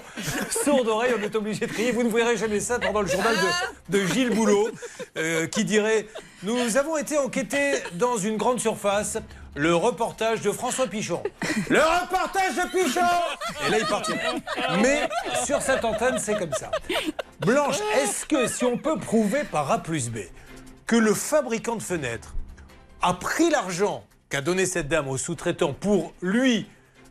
sourds 0.65 0.85
d'oreilles, 0.85 1.15
on 1.19 1.23
est 1.23 1.35
obligé 1.35 1.67
de 1.67 1.73
crier. 1.73 1.93
Vous 1.93 2.03
ne 2.03 2.09
verrez 2.09 2.37
jamais 2.37 2.61
ça 2.61 2.79
pendant 2.79 3.03
le 3.03 3.07
journal 3.07 3.35
de, 3.89 4.07
Gilles 4.07 4.31
Boulot, 4.31 4.71
euh, 5.17 5.47
qui 5.47 5.65
dirait 5.65 6.07
Nous 6.43 6.77
avons 6.77 6.97
été 6.97 7.19
enquêtés 7.19 7.75
dans 7.95 8.17
une 8.17 8.37
grande 8.37 8.61
surface. 8.61 9.19
Le 9.57 9.75
reportage 9.75 10.43
de 10.43 10.53
François 10.53 10.87
Pichon. 10.87 11.25
Le 11.69 11.81
reportage 11.81 12.55
de 12.55 12.71
Pichon 12.71 13.01
Et 13.67 13.71
là, 13.71 13.79
il 13.81 13.87
partirait. 13.87 14.37
Mais 14.81 15.09
sur 15.45 15.61
cette 15.61 15.85
antenne, 15.85 16.19
c'est 16.21 16.39
comme 16.39 16.53
ça. 16.53 16.71
Blanche, 17.41 17.79
est-ce 17.97 18.27
que 18.27 18.47
si 18.47 18.65
on 18.65 18.79
peut 18.79 18.97
prouver 18.97 19.43
par 19.43 19.73
A 19.73 19.79
plus 19.79 20.09
B 20.09 20.19
que 20.87 20.95
le 20.95 21.15
fabricant 21.15 21.75
de 21.75 21.83
fenêtres 21.83 22.37
a 23.03 23.15
pris 23.15 23.51
l'argent 23.51 24.05
qu'a 24.31 24.41
donné 24.41 24.65
cette 24.65 24.89
dame 24.89 25.09
au 25.09 25.19
sous-traitant 25.19 25.75
pour 25.75 26.15
lui 26.23 26.67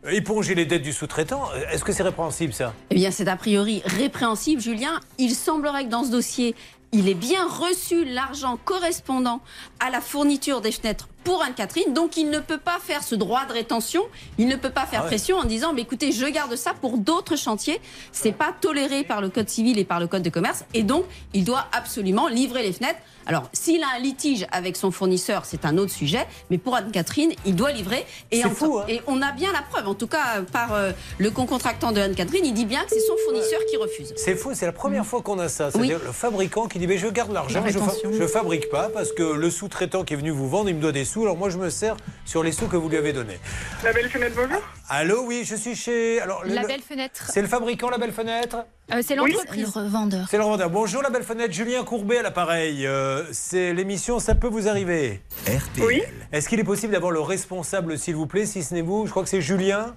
euh, 0.06 0.12
éponger 0.12 0.56
les 0.56 0.66
dettes 0.66 0.82
du 0.82 0.94
sous-traitant, 0.94 1.50
euh, 1.54 1.70
est-ce 1.72 1.84
que 1.84 1.91
c'est 1.91 2.04
répréhensible 2.04 2.54
ça? 2.54 2.74
Eh 2.90 2.96
bien, 2.96 3.12
c'est 3.12 3.28
a 3.28 3.36
priori 3.36 3.82
répréhensible, 3.86 4.62
Julien. 4.62 5.02
Il 5.18 5.36
semblerait 5.36 5.84
que 5.84 5.90
dans 5.90 6.06
ce 6.06 6.12
dossier, 6.12 6.56
il 6.94 7.10
ait 7.10 7.14
bien 7.14 7.46
reçu 7.46 8.06
l'argent 8.06 8.58
correspondant 8.64 9.41
à 9.80 9.90
la 9.90 10.02
fourniture 10.02 10.62
des 10.62 10.72
fenêtres 10.72 11.10
pour 11.24 11.44
Anne-Catherine. 11.44 11.94
Donc, 11.94 12.18
il 12.18 12.30
ne 12.30 12.40
peut 12.40 12.58
pas 12.58 12.78
faire 12.82 13.04
ce 13.04 13.16
droit 13.16 13.46
de 13.46 13.54
rétention. 13.54 14.02
Il 14.38 14.48
ne 14.48 14.56
peut 14.56 14.70
pas 14.70 14.86
faire 14.86 15.02
Ah 15.02 15.04
ouais. 15.04 15.10
pression 15.10 15.38
en 15.38 15.44
disant, 15.44 15.74
mais 15.74 15.82
écoutez, 15.82 16.12
je 16.12 16.26
garde 16.26 16.56
ça 16.56 16.74
pour 16.80 16.98
d'autres 16.98 17.36
chantiers. 17.36 17.80
C'est 18.12 18.32
pas 18.32 18.54
toléré 18.60 19.04
par 19.04 19.22
le 19.22 19.30
code 19.30 19.50
civil 19.50 19.78
et 19.80 19.86
par 19.86 20.00
le 20.00 20.08
code 20.08 20.24
de 20.24 20.30
commerce. 20.30 20.64
Et 20.74 20.84
donc, 20.84 21.06
il 21.34 21.44
doit 21.44 21.66
absolument 21.72 22.28
livrer 22.28 22.64
les 22.64 22.74
fenêtres. 22.74 23.00
Alors, 23.26 23.44
s'il 23.54 23.84
a 23.84 23.88
un 23.96 24.00
litige 24.00 24.48
avec 24.52 24.76
son 24.76 24.90
fournisseur, 24.90 25.46
c'est 25.46 25.64
un 25.66 25.78
autre 25.78 25.91
sujet. 25.91 26.26
Mais 26.50 26.58
pour 26.58 26.76
Anne-Catherine, 26.76 27.32
il 27.46 27.56
doit 27.56 27.72
livrer. 27.72 28.06
Et, 28.32 28.44
en- 28.44 28.50
fou, 28.50 28.80
hein. 28.80 28.86
et 28.88 29.02
on 29.06 29.22
a 29.22 29.32
bien 29.32 29.52
la 29.52 29.62
preuve, 29.62 29.88
en 29.88 29.94
tout 29.94 30.08
cas 30.08 30.41
par 30.52 30.74
euh, 30.74 30.91
le 31.20 31.30
concontractant 31.30 31.91
de 31.91 32.02
Anne-Catherine, 32.02 32.44
il 32.44 32.54
dit 32.56 32.66
bien 32.66 32.82
que 32.86 32.90
c'est 32.90 33.00
son 33.02 33.14
fournisseur 33.26 33.60
qui 33.70 33.78
refuse. 33.78 34.14
C'est 34.16 34.36
fou, 34.36 34.52
c'est 34.56 34.66
la 34.66 34.72
première 34.72 35.06
fois 35.06 35.22
qu'on 35.22 35.38
a 35.38 35.48
ça. 35.48 35.70
C'est-à-dire 35.70 36.00
le 36.04 36.12
fabricant 36.12 36.68
qui 36.68 36.80
dit 36.80 36.88
mais 36.88 36.98
je 36.98 37.08
garde 37.08 37.32
l'argent, 37.32 37.62
La 37.64 37.70
je, 37.72 37.78
fa- 37.78 37.94
je 38.12 38.26
fabrique 38.26 38.70
pas 38.72 38.90
parce 38.90 39.12
que 39.12 39.22
le 39.22 39.52
sous-traitant 39.52 40.04
qui 40.04 40.16
est 40.16 40.18
venu 40.18 40.32
vous 40.32 40.50
vendre, 40.50 40.70
il 40.70 40.76
me 40.76 40.82
doit 40.82 40.91
des 40.91 41.06
sous, 41.06 41.19
alors 41.24 41.38
moi 41.38 41.50
je 41.50 41.58
me 41.58 41.70
sers 41.70 41.96
sur 42.26 42.44
les 42.44 42.52
sous 42.52 42.68
que 42.68 42.76
vous 42.78 42.90
lui 42.90 42.98
avez 42.98 43.14
donnés. 43.14 43.40
La 43.84 43.94
belle 43.94 44.10
fenêtre, 44.10 44.36
bonjour. 44.36 44.62
Allô, 44.90 45.24
oui, 45.26 45.44
je 45.46 45.56
suis 45.56 45.76
chez. 45.76 46.20
Alors, 46.20 46.44
La 46.46 46.62
le- 46.64 46.68
belle 46.68 46.82
fenêtre. 46.82 47.30
C'est 47.32 47.41
le 47.41 47.48
fabricant, 47.48 47.90
la 47.90 47.98
belle 48.00 48.12
fenêtre? 48.12 48.66
Euh, 48.91 49.02
c'est 49.06 49.16
l'entreprise. 49.16 49.72
Le 49.76 49.82
revendeur. 49.84 50.28
C'est 50.30 50.38
le 50.38 50.44
revendeur. 50.44 50.70
Bonjour, 50.72 51.02
la 51.04 51.10
belle 51.12 51.24
fenêtre. 51.24 51.54
Julien 51.54 51.84
Courbet 51.84 52.18
à 52.18 52.22
l'appareil. 52.24 52.88
Euh, 52.88 53.24
c'est 53.32 53.74
l'émission 53.74 54.20
Ça 54.20 54.34
peut 54.36 54.48
vous 54.48 54.68
arriver? 54.68 55.22
RTL. 55.46 55.86
Oui. 55.86 56.02
Est-ce 56.32 56.50
qu'il 56.50 56.60
est 56.60 56.64
possible 56.64 56.94
d'avoir 56.94 57.12
le 57.12 57.20
responsable, 57.22 58.00
s'il 58.00 58.16
vous 58.16 58.26
plaît, 58.28 58.46
si 58.48 58.64
ce 58.64 58.74
n'est 58.74 58.82
vous 58.82 59.06
Je 59.06 59.12
crois 59.12 59.22
que 59.24 59.30
c'est 59.30 59.41
Julien. 59.41 59.96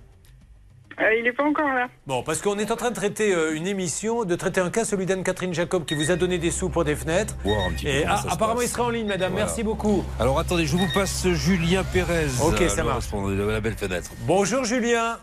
Euh, 1.00 1.14
il 1.18 1.24
n'est 1.24 1.32
pas 1.32 1.44
encore 1.44 1.68
là. 1.72 1.88
Bon, 2.06 2.22
parce 2.22 2.40
qu'on 2.40 2.58
est 2.58 2.70
en 2.70 2.76
train 2.76 2.90
de 2.90 2.94
traiter 2.96 3.32
euh, 3.32 3.54
une 3.54 3.66
émission, 3.66 4.24
de 4.24 4.34
traiter 4.34 4.60
un 4.60 4.70
cas, 4.70 4.84
celui 4.84 5.06
d'Anne-Catherine 5.06 5.54
Jacob, 5.54 5.84
qui 5.84 5.94
vous 5.94 6.10
a 6.10 6.16
donné 6.16 6.38
des 6.38 6.50
sous 6.50 6.68
pour 6.68 6.84
des 6.84 6.96
fenêtres. 6.96 7.34
Voir 7.44 7.66
un 7.66 7.72
petit 7.72 7.84
peu 7.86 7.90
Et 7.90 8.02
comment 8.02 8.14
ah, 8.14 8.16
ça 8.22 8.28
se 8.28 8.34
apparemment, 8.34 8.60
passe. 8.60 8.68
il 8.68 8.72
sera 8.72 8.84
en 8.84 8.90
ligne, 8.90 9.06
madame. 9.06 9.32
Voilà. 9.32 9.46
Merci 9.46 9.62
beaucoup. 9.62 10.04
Alors 10.20 10.38
attendez, 10.38 10.66
je 10.66 10.76
vous 10.76 10.88
passe 10.92 11.26
Julien 11.28 11.82
Pérez. 11.84 12.26
Ok, 12.44 12.60
euh, 12.60 12.68
ça 12.68 12.82
le 12.82 12.88
marche. 12.88 13.10
de 13.10 13.42
la 13.42 13.60
belle 13.60 13.76
fenêtre. 13.76 14.10
Bonjour, 14.26 14.64
Julien. 14.64 15.18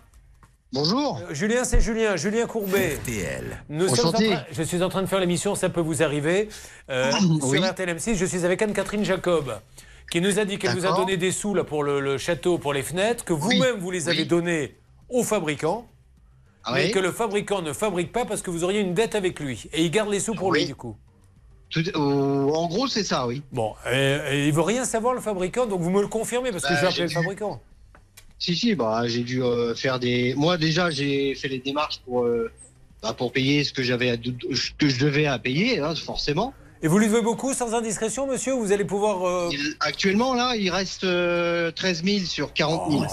Bonjour. 0.71 1.19
Euh, 1.29 1.33
Julien, 1.33 1.63
c'est 1.63 1.81
Julien. 1.81 2.15
Julien 2.15 2.45
Courbet. 2.45 2.97
RTL. 3.01 3.63
Nous 3.69 3.87
sommes 3.95 4.13
train- 4.13 4.43
je 4.51 4.63
suis 4.63 4.83
en 4.83 4.89
train 4.89 5.01
de 5.01 5.07
faire 5.07 5.19
l'émission 5.19 5.55
Ça 5.55 5.69
peut 5.69 5.81
vous 5.81 6.03
arriver. 6.03 6.49
Euh, 6.89 7.11
Oui. 7.41 7.57
Sur 7.57 7.65
RTLM6, 7.67 8.15
je 8.15 8.25
suis 8.25 8.45
avec 8.45 8.61
Anne-Catherine 8.61 9.03
Jacob, 9.03 9.51
qui 10.11 10.21
nous 10.21 10.37
a 10.39 10.45
dit 10.45 10.57
qu'elle 10.59 10.75
vous 10.75 10.85
a 10.85 10.95
donné 10.95 11.17
des 11.17 11.31
sous 11.31 11.53
là, 11.55 11.63
pour 11.63 11.83
le, 11.83 11.99
le 11.99 12.17
château, 12.19 12.57
pour 12.59 12.73
les 12.73 12.83
fenêtres, 12.83 13.25
que 13.25 13.33
vous-même 13.33 13.77
vous 13.79 13.89
les 13.91 14.09
avez 14.09 14.19
Oui. 14.19 14.27
donnés 14.27 14.75
au 15.09 15.23
fabricant, 15.23 15.87
Ah 16.63 16.73
mais 16.75 16.91
que 16.91 16.99
le 16.99 17.11
fabricant 17.11 17.61
ne 17.61 17.73
fabrique 17.73 18.11
pas 18.11 18.25
parce 18.25 18.41
que 18.41 18.49
vous 18.51 18.63
auriez 18.63 18.79
une 18.79 18.93
dette 18.93 19.15
avec 19.15 19.39
lui. 19.39 19.67
Et 19.73 19.83
il 19.83 19.91
garde 19.91 20.09
les 20.09 20.19
sous 20.19 20.33
pour 20.35 20.49
Oui. 20.49 20.59
lui, 20.59 20.65
du 20.67 20.75
coup. 20.75 20.95
Tout- 21.69 21.83
euh, 21.95 21.99
en 21.99 22.67
gros, 22.67 22.87
c'est 22.87 23.03
ça, 23.03 23.27
oui. 23.27 23.43
Bon, 23.51 23.73
et, 23.91 24.17
et 24.31 24.47
il 24.47 24.53
veut 24.53 24.61
rien 24.61 24.85
savoir, 24.85 25.13
le 25.13 25.21
fabricant, 25.21 25.65
donc 25.67 25.81
vous 25.81 25.89
me 25.91 26.01
le 26.01 26.07
confirmez, 26.07 26.51
parce 26.51 26.63
que 26.63 26.69
Bah, 26.69 26.75
je 26.75 26.81
vais 26.81 26.87
appeler 26.87 26.95
j'ai 26.97 27.03
le 27.03 27.09
dû- 27.09 27.13
fabricant. 27.15 27.61
Si, 28.39 28.55
si, 28.55 28.73
bah, 28.73 29.03
j'ai 29.07 29.23
dû 29.23 29.43
euh, 29.43 29.75
faire 29.75 29.99
des. 29.99 30.33
Moi, 30.35 30.57
déjà, 30.57 30.89
j'ai 30.89 31.35
fait 31.35 31.47
les 31.49 31.59
démarches 31.59 31.99
pour, 32.05 32.23
euh, 32.23 32.49
bah, 33.03 33.13
pour 33.13 33.31
payer 33.31 33.63
ce 33.63 33.73
que 33.73 33.83
j'avais, 33.83 34.09
à- 34.11 34.15
ce 34.15 34.71
que 34.77 34.87
je 34.89 34.99
devais 35.03 35.25
à 35.27 35.37
payer, 35.37 35.79
hein, 35.79 35.93
forcément. 35.95 36.53
Et 36.81 36.87
vous 36.87 36.97
lui 36.97 37.07
devez 37.07 37.21
beaucoup, 37.21 37.53
sans 37.53 37.73
indiscrétion, 37.75 38.25
monsieur 38.25 38.53
Vous 38.53 38.71
allez 38.71 38.85
pouvoir... 38.85 39.27
euh, 39.27 39.49
Il- 39.51 39.75
actuellement, 39.81 40.33
là, 40.33 40.55
il 40.55 40.69
reste 40.71 41.03
euh, 41.03 41.71
13 41.71 42.03
000 42.05 42.19
sur 42.25 42.53
40 42.53 42.89
000. 42.89 43.03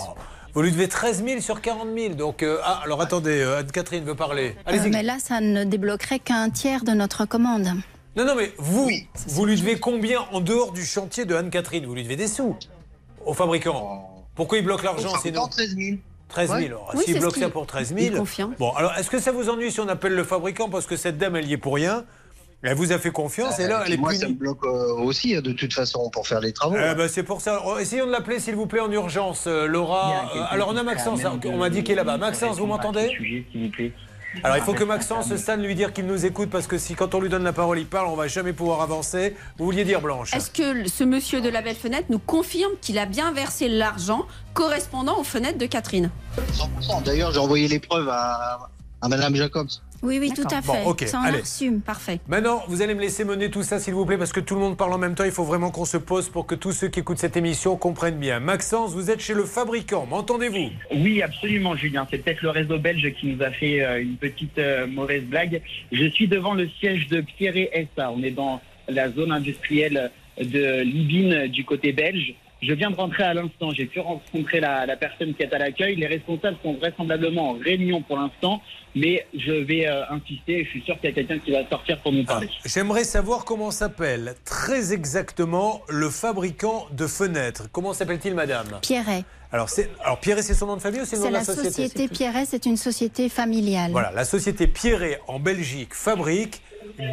Vous 0.56 0.62
lui 0.62 0.72
devez 0.72 0.88
13 0.88 1.22
000 1.22 1.40
sur 1.42 1.60
40 1.60 1.88
000. 1.94 2.14
Donc, 2.14 2.42
euh, 2.42 2.56
ah, 2.64 2.80
alors 2.82 3.02
attendez, 3.02 3.42
euh, 3.42 3.58
Anne-Catherine 3.58 4.02
veut 4.04 4.14
parler. 4.14 4.56
Euh, 4.56 4.70
Allez-y. 4.70 4.88
mais 4.88 5.02
là, 5.02 5.18
ça 5.20 5.42
ne 5.42 5.64
débloquerait 5.64 6.18
qu'un 6.18 6.48
tiers 6.48 6.82
de 6.82 6.92
notre 6.92 7.26
commande. 7.26 7.68
Non, 8.16 8.24
non, 8.24 8.34
mais 8.34 8.54
vous, 8.56 8.90
vous 9.26 9.44
lui 9.44 9.56
devez 9.60 9.78
combien 9.78 10.20
en 10.32 10.40
dehors 10.40 10.72
du 10.72 10.86
chantier 10.86 11.26
de 11.26 11.34
Anne-Catherine? 11.34 11.84
Vous 11.84 11.94
lui 11.94 12.04
devez 12.04 12.16
des 12.16 12.26
sous 12.26 12.56
au 13.26 13.34
fabricant. 13.34 14.24
Pourquoi 14.34 14.56
il 14.56 14.64
bloque 14.64 14.82
l'argent 14.82 15.12
sinon? 15.20 15.46
13 15.46 15.76
000. 15.76 15.96
13 16.30 16.48
000. 16.48 16.58
Ouais. 16.60 16.66
Alors, 16.68 16.90
Oui, 16.94 17.04
S'il 17.04 17.12
c'est 17.12 17.20
bloque 17.20 17.34
ce 17.34 17.40
ça 17.40 17.50
pour 17.50 17.66
13 17.66 17.94
il 17.98 18.04
000. 18.12 18.16
confirme. 18.16 18.54
Bon, 18.58 18.70
alors 18.70 18.94
est-ce 18.96 19.10
que 19.10 19.18
ça 19.20 19.32
vous 19.32 19.50
ennuie 19.50 19.70
si 19.70 19.80
on 19.80 19.88
appelle 19.88 20.14
le 20.14 20.24
fabricant 20.24 20.70
parce 20.70 20.86
que 20.86 20.96
cette 20.96 21.18
dame, 21.18 21.36
elle 21.36 21.46
y 21.48 21.52
est 21.52 21.58
pour 21.58 21.74
rien? 21.74 22.04
Elle 22.62 22.74
vous 22.74 22.90
a 22.92 22.98
fait 22.98 23.10
confiance 23.10 23.58
et 23.60 23.68
là, 23.68 23.82
elle 23.86 23.92
est 23.92 23.96
Euh, 23.96 24.00
moi, 24.00 24.10
punie. 24.10 24.20
ça 24.22 24.28
me 24.28 24.34
bloque 24.34 24.64
euh, 24.64 24.94
aussi, 24.94 25.36
hein, 25.36 25.40
de 25.40 25.52
toute 25.52 25.72
façon, 25.72 26.08
pour 26.10 26.26
faire 26.26 26.40
les 26.40 26.52
travaux. 26.52 26.76
Eh 26.76 26.94
ben, 26.94 27.06
c'est 27.08 27.22
pour 27.22 27.40
ça. 27.40 27.62
Oh, 27.64 27.78
Essayons 27.78 28.06
de 28.06 28.10
l'appeler, 28.10 28.40
s'il 28.40 28.56
vous 28.56 28.66
plaît, 28.66 28.80
en 28.80 28.90
urgence, 28.90 29.44
euh, 29.46 29.66
Laura. 29.66 30.30
Euh, 30.34 30.40
alors, 30.50 30.68
on 30.72 30.76
a 30.76 30.82
Maxence. 30.82 31.24
hein, 31.24 31.38
On 31.44 31.58
m'a 31.58 31.70
dit 31.70 31.84
qu'il 31.84 31.92
est 31.92 31.96
là-bas. 31.96 32.16
Maxence, 32.16 32.58
vous 32.58 32.66
m'entendez 32.66 33.10
Alors, 34.42 34.56
il 34.56 34.62
faut 34.62 34.72
que 34.74 34.84
Maxence 34.84 35.34
Stan 35.36 35.56
lui 35.56 35.74
dire 35.74 35.92
qu'il 35.92 36.06
nous 36.06 36.26
écoute 36.26 36.50
parce 36.50 36.66
que 36.66 36.76
si, 36.76 36.94
quand 36.94 37.14
on 37.14 37.20
lui 37.20 37.28
donne 37.28 37.44
la 37.44 37.52
parole, 37.52 37.78
il 37.78 37.86
parle, 37.86 38.08
on 38.08 38.16
va 38.16 38.26
jamais 38.26 38.52
pouvoir 38.52 38.80
avancer. 38.80 39.36
Vous 39.58 39.64
vouliez 39.66 39.84
dire, 39.84 40.00
Blanche 40.00 40.34
Est-ce 40.34 40.50
que 40.50 40.88
ce 40.88 41.04
monsieur 41.04 41.40
de 41.40 41.48
la 41.48 41.62
belle 41.62 41.76
fenêtre 41.76 42.06
nous 42.10 42.18
confirme 42.18 42.72
qu'il 42.80 42.98
a 42.98 43.06
bien 43.06 43.32
versé 43.32 43.68
l'argent 43.68 44.26
correspondant 44.54 45.18
aux 45.18 45.24
fenêtres 45.24 45.58
de 45.58 45.66
Catherine? 45.66 46.10
100%. 46.80 47.02
D'ailleurs, 47.04 47.32
j'ai 47.32 47.38
envoyé 47.38 47.68
les 47.68 47.78
preuves 47.78 48.08
à, 48.08 48.68
à 49.00 49.08
Madame 49.08 49.34
Jacobs. 49.36 49.68
Oui, 50.02 50.18
oui, 50.20 50.30
tout 50.34 50.42
à 50.54 50.60
Bon, 50.60 50.72
fait. 50.74 50.84
ok, 50.84 51.02
ça 51.06 51.18
en 51.20 51.22
allez. 51.22 51.38
a 51.38 51.40
reçu. 51.40 51.72
Parfait. 51.84 52.20
Maintenant, 52.28 52.62
vous 52.68 52.82
allez 52.82 52.94
me 52.94 53.00
laisser 53.00 53.24
mener 53.24 53.50
tout 53.50 53.62
ça, 53.62 53.78
s'il 53.78 53.94
vous 53.94 54.04
plaît, 54.06 54.18
parce 54.18 54.32
que 54.32 54.40
tout 54.40 54.54
le 54.54 54.60
monde 54.60 54.76
parle 54.76 54.92
en 54.92 54.98
même 54.98 55.14
temps. 55.14 55.24
Il 55.24 55.30
faut 55.32 55.44
vraiment 55.44 55.70
qu'on 55.70 55.84
se 55.84 55.96
pose 55.96 56.28
pour 56.28 56.46
que 56.46 56.54
tous 56.54 56.72
ceux 56.72 56.88
qui 56.88 57.00
écoutent 57.00 57.18
cette 57.18 57.36
émission 57.36 57.76
comprennent 57.76 58.18
bien. 58.18 58.40
Maxence, 58.40 58.92
vous 58.92 59.10
êtes 59.10 59.20
chez 59.20 59.34
le 59.34 59.44
fabricant. 59.44 60.06
M'entendez-vous? 60.06 60.70
Oui, 60.94 61.22
absolument, 61.22 61.74
Julien. 61.76 62.06
C'est 62.10 62.18
peut-être 62.18 62.42
le 62.42 62.50
réseau 62.50 62.78
belge 62.78 63.12
qui 63.20 63.26
nous 63.26 63.42
a 63.42 63.50
fait 63.50 63.82
euh, 63.84 64.00
une 64.02 64.16
petite 64.16 64.58
euh, 64.58 64.86
mauvaise 64.86 65.22
blague. 65.24 65.62
Je 65.92 66.08
suis 66.10 66.28
devant 66.28 66.54
le 66.54 66.68
siège 66.80 67.08
de 67.08 67.20
Pierre 67.20 67.54
SA. 67.96 68.10
On 68.12 68.22
est 68.22 68.30
dans 68.30 68.60
la 68.88 69.10
zone 69.10 69.32
industrielle 69.32 70.10
de 70.38 70.82
Libine 70.82 71.46
du 71.48 71.64
côté 71.64 71.92
belge. 71.92 72.34
Je 72.62 72.72
viens 72.72 72.90
de 72.90 72.96
rentrer 72.96 73.22
à 73.22 73.34
l'instant. 73.34 73.70
J'ai 73.72 73.84
pu 73.86 74.00
rencontrer 74.00 74.60
la, 74.60 74.86
la 74.86 74.96
personne 74.96 75.34
qui 75.34 75.42
est 75.42 75.52
à 75.52 75.58
l'accueil. 75.58 75.96
Les 75.96 76.06
responsables 76.06 76.56
sont 76.62 76.74
vraisemblablement 76.74 77.50
en 77.50 77.52
réunion 77.52 78.00
pour 78.02 78.16
l'instant, 78.18 78.62
mais 78.94 79.26
je 79.36 79.52
vais 79.52 79.86
euh, 79.86 80.08
insister. 80.10 80.64
Je 80.64 80.70
suis 80.70 80.82
sûr 80.82 80.98
qu'il 80.98 81.10
y 81.10 81.12
a 81.12 81.14
quelqu'un 81.14 81.38
qui 81.38 81.52
va 81.52 81.68
sortir 81.68 82.00
pour 82.00 82.12
nous 82.12 82.24
parler. 82.24 82.48
J'aimerais 82.64 83.04
savoir 83.04 83.44
comment 83.44 83.70
s'appelle 83.70 84.34
très 84.46 84.94
exactement 84.94 85.82
le 85.88 86.08
fabricant 86.08 86.86
de 86.92 87.06
fenêtres. 87.06 87.68
Comment 87.72 87.92
s'appelle-t-il, 87.92 88.34
madame? 88.34 88.66
Pierret. 88.80 89.24
Alors, 89.52 89.68
alors 90.02 90.18
Pierret, 90.18 90.42
c'est 90.42 90.54
son 90.54 90.66
nom 90.66 90.76
de 90.76 90.80
famille 90.80 91.02
ou 91.02 91.04
c'est 91.04 91.16
le 91.16 91.22
nom 91.22 91.28
de 91.28 91.32
la, 91.34 91.38
la 91.40 91.44
société? 91.44 91.70
société 91.70 92.08
Pierret, 92.08 92.46
c'est 92.46 92.66
une 92.66 92.76
société 92.76 93.28
familiale. 93.28 93.90
Voilà, 93.92 94.12
la 94.12 94.24
société 94.24 94.66
Pierret 94.66 95.20
en 95.28 95.38
Belgique 95.38 95.94
fabrique, 95.94 96.62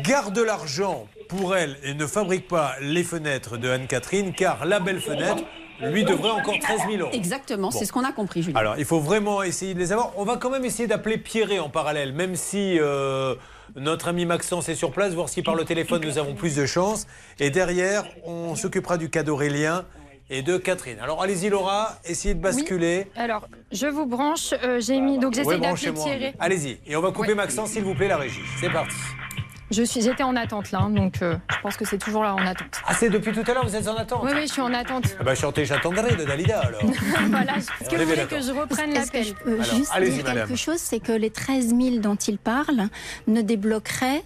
garde 0.04 0.38
l'argent 0.38 1.08
pour 1.30 1.56
elle 1.56 1.78
et 1.84 1.94
ne 1.94 2.06
fabrique 2.06 2.48
pas 2.48 2.76
les 2.82 3.04
fenêtres 3.04 3.58
de 3.58 3.70
Anne-Catherine, 3.70 4.34
car 4.34 4.66
la 4.66 4.80
belle 4.80 5.00
fenêtre 5.02 5.44
lui 5.82 6.04
devrait 6.04 6.30
encore 6.32 6.58
13 6.60 6.82
000 6.90 7.02
euros. 7.02 7.10
Exactement, 7.14 7.70
Bon. 7.70 7.78
c'est 7.78 7.86
ce 7.86 7.92
qu'on 7.92 8.04
a 8.06 8.12
compris, 8.12 8.44
Julien. 8.44 8.60
Alors, 8.60 8.76
il 8.78 8.86
faut 8.86 9.00
vraiment 9.00 9.44
essayer 9.44 9.74
de 9.74 9.80
les 9.80 9.92
avoir. 9.92 10.12
On 10.18 10.24
va 10.24 10.38
quand 10.38 10.50
même 10.50 10.64
essayer 10.64 10.88
d'appeler 10.88 11.18
Pierret 11.18 11.60
en 11.60 11.70
parallèle, 11.70 12.14
même 12.14 12.36
si 12.36 12.78
euh, 12.80 13.36
notre 13.76 14.08
ami 14.08 14.26
Maxence 14.26 14.70
est 14.70 14.76
sur 14.76 14.92
place, 14.92 15.14
voir 15.14 15.28
si 15.30 15.42
par 15.42 15.56
le 15.56 15.66
téléphone 15.66 16.02
nous 16.06 16.18
avons 16.18 16.36
plus 16.36 16.56
de 16.56 16.66
chance. 16.66 17.08
Et 17.40 17.50
derrière, 17.50 18.06
on 18.24 18.56
s'occupera 18.56 18.98
du 18.98 19.10
cas 19.10 19.24
d'Aurélien 19.24 19.86
et 20.30 20.42
de 20.42 20.58
Catherine. 20.58 21.00
Alors, 21.02 21.22
allez-y, 21.22 21.50
Laura, 21.50 21.98
essayez 22.06 22.34
de 22.36 22.40
basculer. 22.40 23.08
Alors, 23.18 23.48
je 23.72 23.88
vous 23.88 24.06
branche. 24.06 24.54
euh, 24.64 24.80
J'ai 24.80 25.02
mis. 25.02 25.18
Donc, 25.18 25.34
Oui, 25.36 25.44
j'essaie 25.44 25.60
d'appeler. 25.60 25.94
Thierry. 25.94 26.34
Allez-y. 26.40 26.78
Et 26.88 26.96
on 26.96 27.02
va 27.02 27.12
couper 27.12 27.36
Maxence, 27.36 27.72
s'il 27.72 27.84
vous 27.84 27.96
plaît, 27.96 28.08
la 28.08 28.18
régie. 28.18 28.40
C'est 28.62 28.70
parti. 28.70 28.96
Je 29.74 29.84
suis, 29.84 30.02
j'étais 30.02 30.24
en 30.24 30.36
attente 30.36 30.72
là, 30.72 30.80
hein, 30.82 30.90
donc 30.92 31.22
euh, 31.22 31.36
je 31.50 31.56
pense 31.62 31.76
que 31.78 31.86
c'est 31.86 31.98
toujours 31.98 32.24
là 32.24 32.36
en 32.36 32.46
attente. 32.46 32.80
Ah, 32.86 32.94
c'est 32.94 33.10
depuis 33.10 33.32
tout 33.32 33.44
à 33.50 33.54
l'heure, 33.54 33.66
vous 33.66 33.76
êtes 33.76 33.88
en 33.88 33.96
attente 33.96 34.22
Oui, 34.24 34.32
oui, 34.36 34.44
je 34.48 34.54
suis 34.54 34.62
en 34.62 34.74
attente. 34.74 35.06
Ah 35.20 35.24
bah, 35.24 35.34
chantez 35.36 35.66
J'attendrai 35.66 36.16
de 36.16 36.24
Dalida, 36.26 36.60
alors. 36.60 36.82
voilà. 37.30 37.58
Est-ce 37.58 37.90
que 37.90 37.96
vous 37.96 38.06
voulez 38.06 38.26
que 38.28 38.42
je 38.42 38.52
reprenne 38.52 38.94
l'appel 38.94 39.24
je 39.26 39.34
peux 39.34 39.54
Alors, 39.54 39.66
juste 39.76 39.98
dire 40.00 40.24
madame. 40.24 40.48
quelque 40.48 40.56
chose 40.58 40.78
C'est 40.78 41.00
que 41.00 41.12
les 41.12 41.32
13 41.32 41.70
000 41.70 41.98
dont 41.98 42.16
il 42.16 42.38
parle 42.38 42.88
ne 43.28 43.42
débloqueraient. 43.42 44.24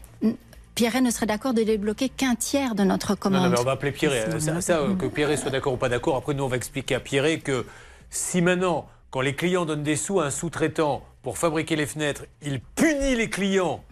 Pierret 0.76 1.02
ne 1.02 1.10
serait 1.10 1.26
d'accord 1.26 1.53
de 1.56 1.64
débloquer 1.64 2.10
qu'un 2.10 2.36
tiers 2.36 2.76
de 2.76 2.84
notre 2.84 3.15
commande. 3.15 3.45
non, 3.45 3.49
mais 3.49 3.60
on 3.60 3.64
va 3.64 3.72
appeler 3.72 3.91
Pierret. 3.91 4.40
Ça, 4.40 4.61
ça, 4.61 4.82
que 4.99 5.07
Pierret 5.07 5.38
soit 5.38 5.49
d'accord 5.49 5.74
ou 5.74 5.78
pas 5.78 5.90
d'accord. 5.90 6.18
Après, 6.18 6.34
nous, 6.36 6.44
on 6.44 6.48
va 6.49 6.57
expliquer 6.57 6.95
à 6.95 6.99
Pierret 6.99 7.40
que 7.40 7.65
si 8.11 8.41
maintenant, 8.41 8.88
quand 9.10 9.22
les 9.22 9.34
clients 9.34 9.65
donnent 9.65 9.82
des 9.84 9.95
sous 9.95 10.19
à 10.19 10.26
un 10.26 10.30
sous-traitant 10.30 11.03
pour 11.24 11.38
fabriquer 11.40 11.76
les 11.76 11.88
fenêtres, 11.88 12.26
il 12.44 12.60
punit 12.60 13.15
les 13.15 13.30
clients 13.30 13.84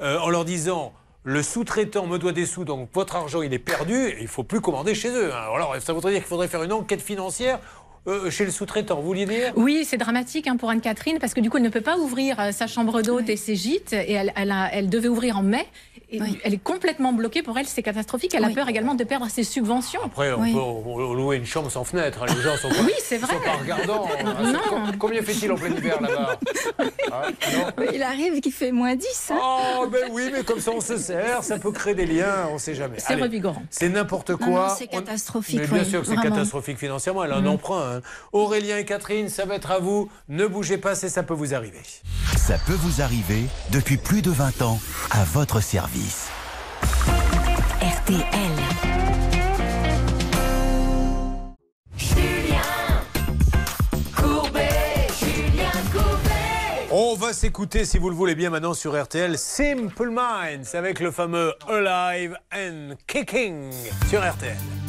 euh, 0.00 0.18
en 0.18 0.28
leur 0.30 0.44
disant 0.44 0.92
le 1.24 1.42
sous-traitant 1.42 2.06
me 2.06 2.18
doit 2.18 2.32
des 2.32 2.46
sous, 2.46 2.64
donc 2.64 2.88
votre 2.94 3.16
argent, 3.16 3.42
il 3.42 3.52
est 3.52 3.58
perdu, 3.58 3.94
et 4.10 4.16
il 4.18 4.22
ne 4.24 4.28
faut 4.28 4.44
plus 4.44 4.60
commander 4.60 4.94
chez 4.94 5.08
eux. 5.08 5.32
hein. 5.34 5.50
Alors, 5.54 5.74
ça 5.80 5.92
voudrait 5.92 6.12
dire 6.12 6.20
qu'il 6.20 6.28
faudrait 6.28 6.46
faire 6.48 6.62
une 6.62 6.72
enquête 6.72 7.02
financière 7.02 7.58
euh, 8.06 8.30
chez 8.30 8.44
le 8.44 8.52
sous-traitant. 8.52 8.96
Vous 9.00 9.06
vouliez 9.08 9.26
dire? 9.26 9.52
Oui, 9.56 9.84
c'est 9.84 9.96
dramatique 9.96 10.46
hein, 10.46 10.56
pour 10.56 10.70
Anne-Catherine 10.70 11.18
parce 11.18 11.34
que 11.34 11.40
du 11.40 11.50
coup, 11.50 11.56
elle 11.56 11.64
ne 11.64 11.68
peut 11.68 11.80
pas 11.80 11.98
ouvrir 11.98 12.38
euh, 12.38 12.52
sa 12.52 12.68
chambre 12.68 13.02
d'hôte 13.02 13.28
et 13.28 13.36
ses 13.36 13.56
gîtes. 13.56 13.92
Et 13.92 14.12
elle, 14.12 14.32
elle, 14.36 14.52
a- 14.52 14.70
elle 14.72 14.88
devait 14.88 15.08
ouvrir 15.08 15.38
en 15.38 15.42
mai. 15.42 15.66
Et 16.10 16.20
Elle 16.44 16.54
est 16.54 16.62
complètement 16.62 17.12
bloquée. 17.12 17.42
Pour 17.42 17.58
elle, 17.58 17.66
c'est 17.66 17.82
catastrophique. 17.82 18.32
Elle 18.34 18.44
a 18.44 18.50
peur 18.50 18.68
également 18.68 18.94
de 18.94 19.02
perdre 19.04 19.28
ses 19.28 19.42
subventions. 19.42 20.00
Après, 20.04 20.32
on 20.32 20.38
peut 20.38 20.58
on- 20.58 21.14
louer 21.14 21.36
une 21.36 21.44
chambre 21.46 21.70
sans 21.70 21.82
fenêtre. 21.84 22.22
hein. 22.22 22.26
Les 22.36 22.42
gens 22.42 22.56
sont 22.56 22.68
pas, 22.68 22.82
Oui, 22.84 22.92
c'est 23.02 23.18
vrai. 23.18 23.34
sont 23.34 23.40
pas 23.40 23.56
regardants. 23.56 24.06
Non. 24.46 24.58
Com- 24.68 24.92
Combien 24.98 25.22
fait-il 25.22 25.50
en 25.50 25.56
plein 25.56 25.70
hiver 25.70 26.00
là-bas 26.00 26.38
Ah, 27.12 27.26
non 27.54 27.86
Il 27.92 28.02
arrive 28.02 28.40
qu'il 28.40 28.52
fait 28.52 28.70
moins 28.72 28.94
10. 28.94 29.30
hein. 29.32 29.38
Oh, 29.40 29.86
ben 29.90 30.08
oui, 30.12 30.30
mais 30.32 30.42
comme 30.44 30.60
ça 30.60 30.70
on 30.76 30.80
se 30.80 30.96
sert, 30.96 31.42
ça 31.42 31.58
peut 31.58 31.72
créer 31.72 31.94
des 31.94 32.06
liens, 32.06 32.48
on 32.52 32.58
sait 32.58 32.74
jamais. 32.74 32.98
C'est 32.98 33.14
revigorant. 33.14 33.62
C'est 33.70 33.88
n'importe 33.88 34.30
Non, 34.30 34.36
quoi. 34.38 34.68
non, 34.68 34.74
c'est 34.78 34.88
On- 34.92 34.98
catastrophique, 34.98 35.58
Mais 35.60 35.66
bien 35.66 35.82
oui, 35.82 35.90
sûr 35.90 36.00
que 36.02 36.06
c'est 36.06 36.16
catastrophique 36.16 36.78
financièrement, 36.78 37.24
elle 37.24 37.32
a 37.32 37.36
un 37.36 37.40
Mhm. 37.42 37.46
emprunt. 37.48 37.96
hein. 37.96 38.00
Aurélien 38.32 38.78
et 38.78 38.84
Catherine, 38.84 39.28
ça 39.28 39.44
va 39.44 39.56
être 39.56 39.70
à 39.70 39.78
vous. 39.78 40.08
Ne 40.28 40.46
bougez 40.46 40.78
pas, 40.78 40.94
c'est 40.94 41.08
ça 41.08 41.22
peut 41.22 41.34
vous 41.34 41.54
arriver. 41.54 41.80
Ça 42.36 42.58
peut 42.66 42.74
vous 42.74 43.02
arriver 43.02 43.42
depuis 43.70 43.96
plus 43.96 44.22
de 44.22 44.30
20 44.30 44.62
ans 44.62 44.78
à 45.10 45.24
votre 45.24 45.60
service. 45.60 45.95
RTL. 47.80 48.22
Julien 51.96 52.60
Courbet, 54.14 55.06
Julien 55.18 55.70
Courbet. 55.90 56.88
On 56.90 57.14
va 57.14 57.32
s'écouter, 57.32 57.86
si 57.86 57.96
vous 57.96 58.10
le 58.10 58.14
voulez 58.14 58.34
bien, 58.34 58.50
maintenant 58.50 58.74
sur 58.74 59.02
RTL 59.02 59.38
Simple 59.38 60.10
Minds 60.10 60.74
avec 60.74 61.00
le 61.00 61.10
fameux 61.10 61.54
Alive 61.66 62.36
and 62.52 62.96
Kicking 63.06 63.72
sur 64.10 64.20
RTL. 64.20 64.85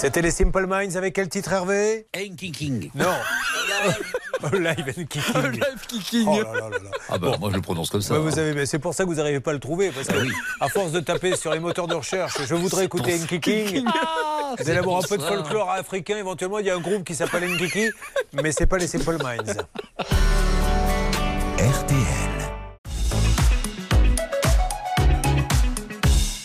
C'était 0.00 0.22
les 0.22 0.30
Simple 0.30 0.66
Minds 0.68 0.96
avec 0.96 1.12
quel 1.14 1.28
titre 1.28 1.52
Hervé? 1.52 2.06
King. 2.12 2.88
Non. 2.94 3.06
Live 4.52 4.94
and 4.96 5.04
Kicking. 5.08 5.50
Live 5.50 5.86
Kicking. 5.88 6.28
Oh 6.28 6.36
là 6.40 6.52
là 6.52 6.60
là 6.60 6.68
là. 6.70 6.90
Ah 7.08 7.18
bah 7.18 7.32
moi 7.40 7.50
je 7.50 7.56
le 7.56 7.60
prononce 7.62 7.90
comme 7.90 8.00
ça. 8.00 8.16
Vous 8.20 8.38
avez, 8.38 8.54
mais 8.54 8.66
c'est 8.66 8.78
pour 8.78 8.94
ça 8.94 9.02
que 9.02 9.08
vous 9.08 9.16
n'arrivez 9.16 9.40
pas 9.40 9.50
à 9.50 9.54
le 9.54 9.58
trouver. 9.60 9.90
Parce 9.90 10.06
que, 10.06 10.12
Ah 10.16 10.20
oui. 10.22 10.30
à 10.60 10.68
force 10.68 10.92
de 10.92 11.00
taper 11.00 11.34
sur 11.34 11.52
les 11.52 11.58
moteurs 11.58 11.88
de 11.88 11.96
recherche, 11.96 12.34
je 12.46 12.54
voudrais 12.54 12.84
écouter 12.84 13.16
pour- 13.16 13.24
Nkiki. 13.38 13.84
Ah, 13.88 14.54
vous 14.56 14.70
allez 14.70 14.78
avoir 14.78 14.98
un 14.98 15.02
peu 15.02 15.18
de 15.18 15.22
folklore 15.24 15.70
africain. 15.72 16.16
Éventuellement, 16.16 16.60
il 16.60 16.66
y 16.66 16.70
a 16.70 16.76
un 16.76 16.80
groupe 16.80 17.02
qui 17.02 17.16
s'appelle 17.16 17.48
Nkiki, 17.52 17.90
mais 18.34 18.52
c'est 18.52 18.66
pas 18.66 18.78
les 18.78 18.86
Simple 18.86 19.16
Minds. 19.20 19.56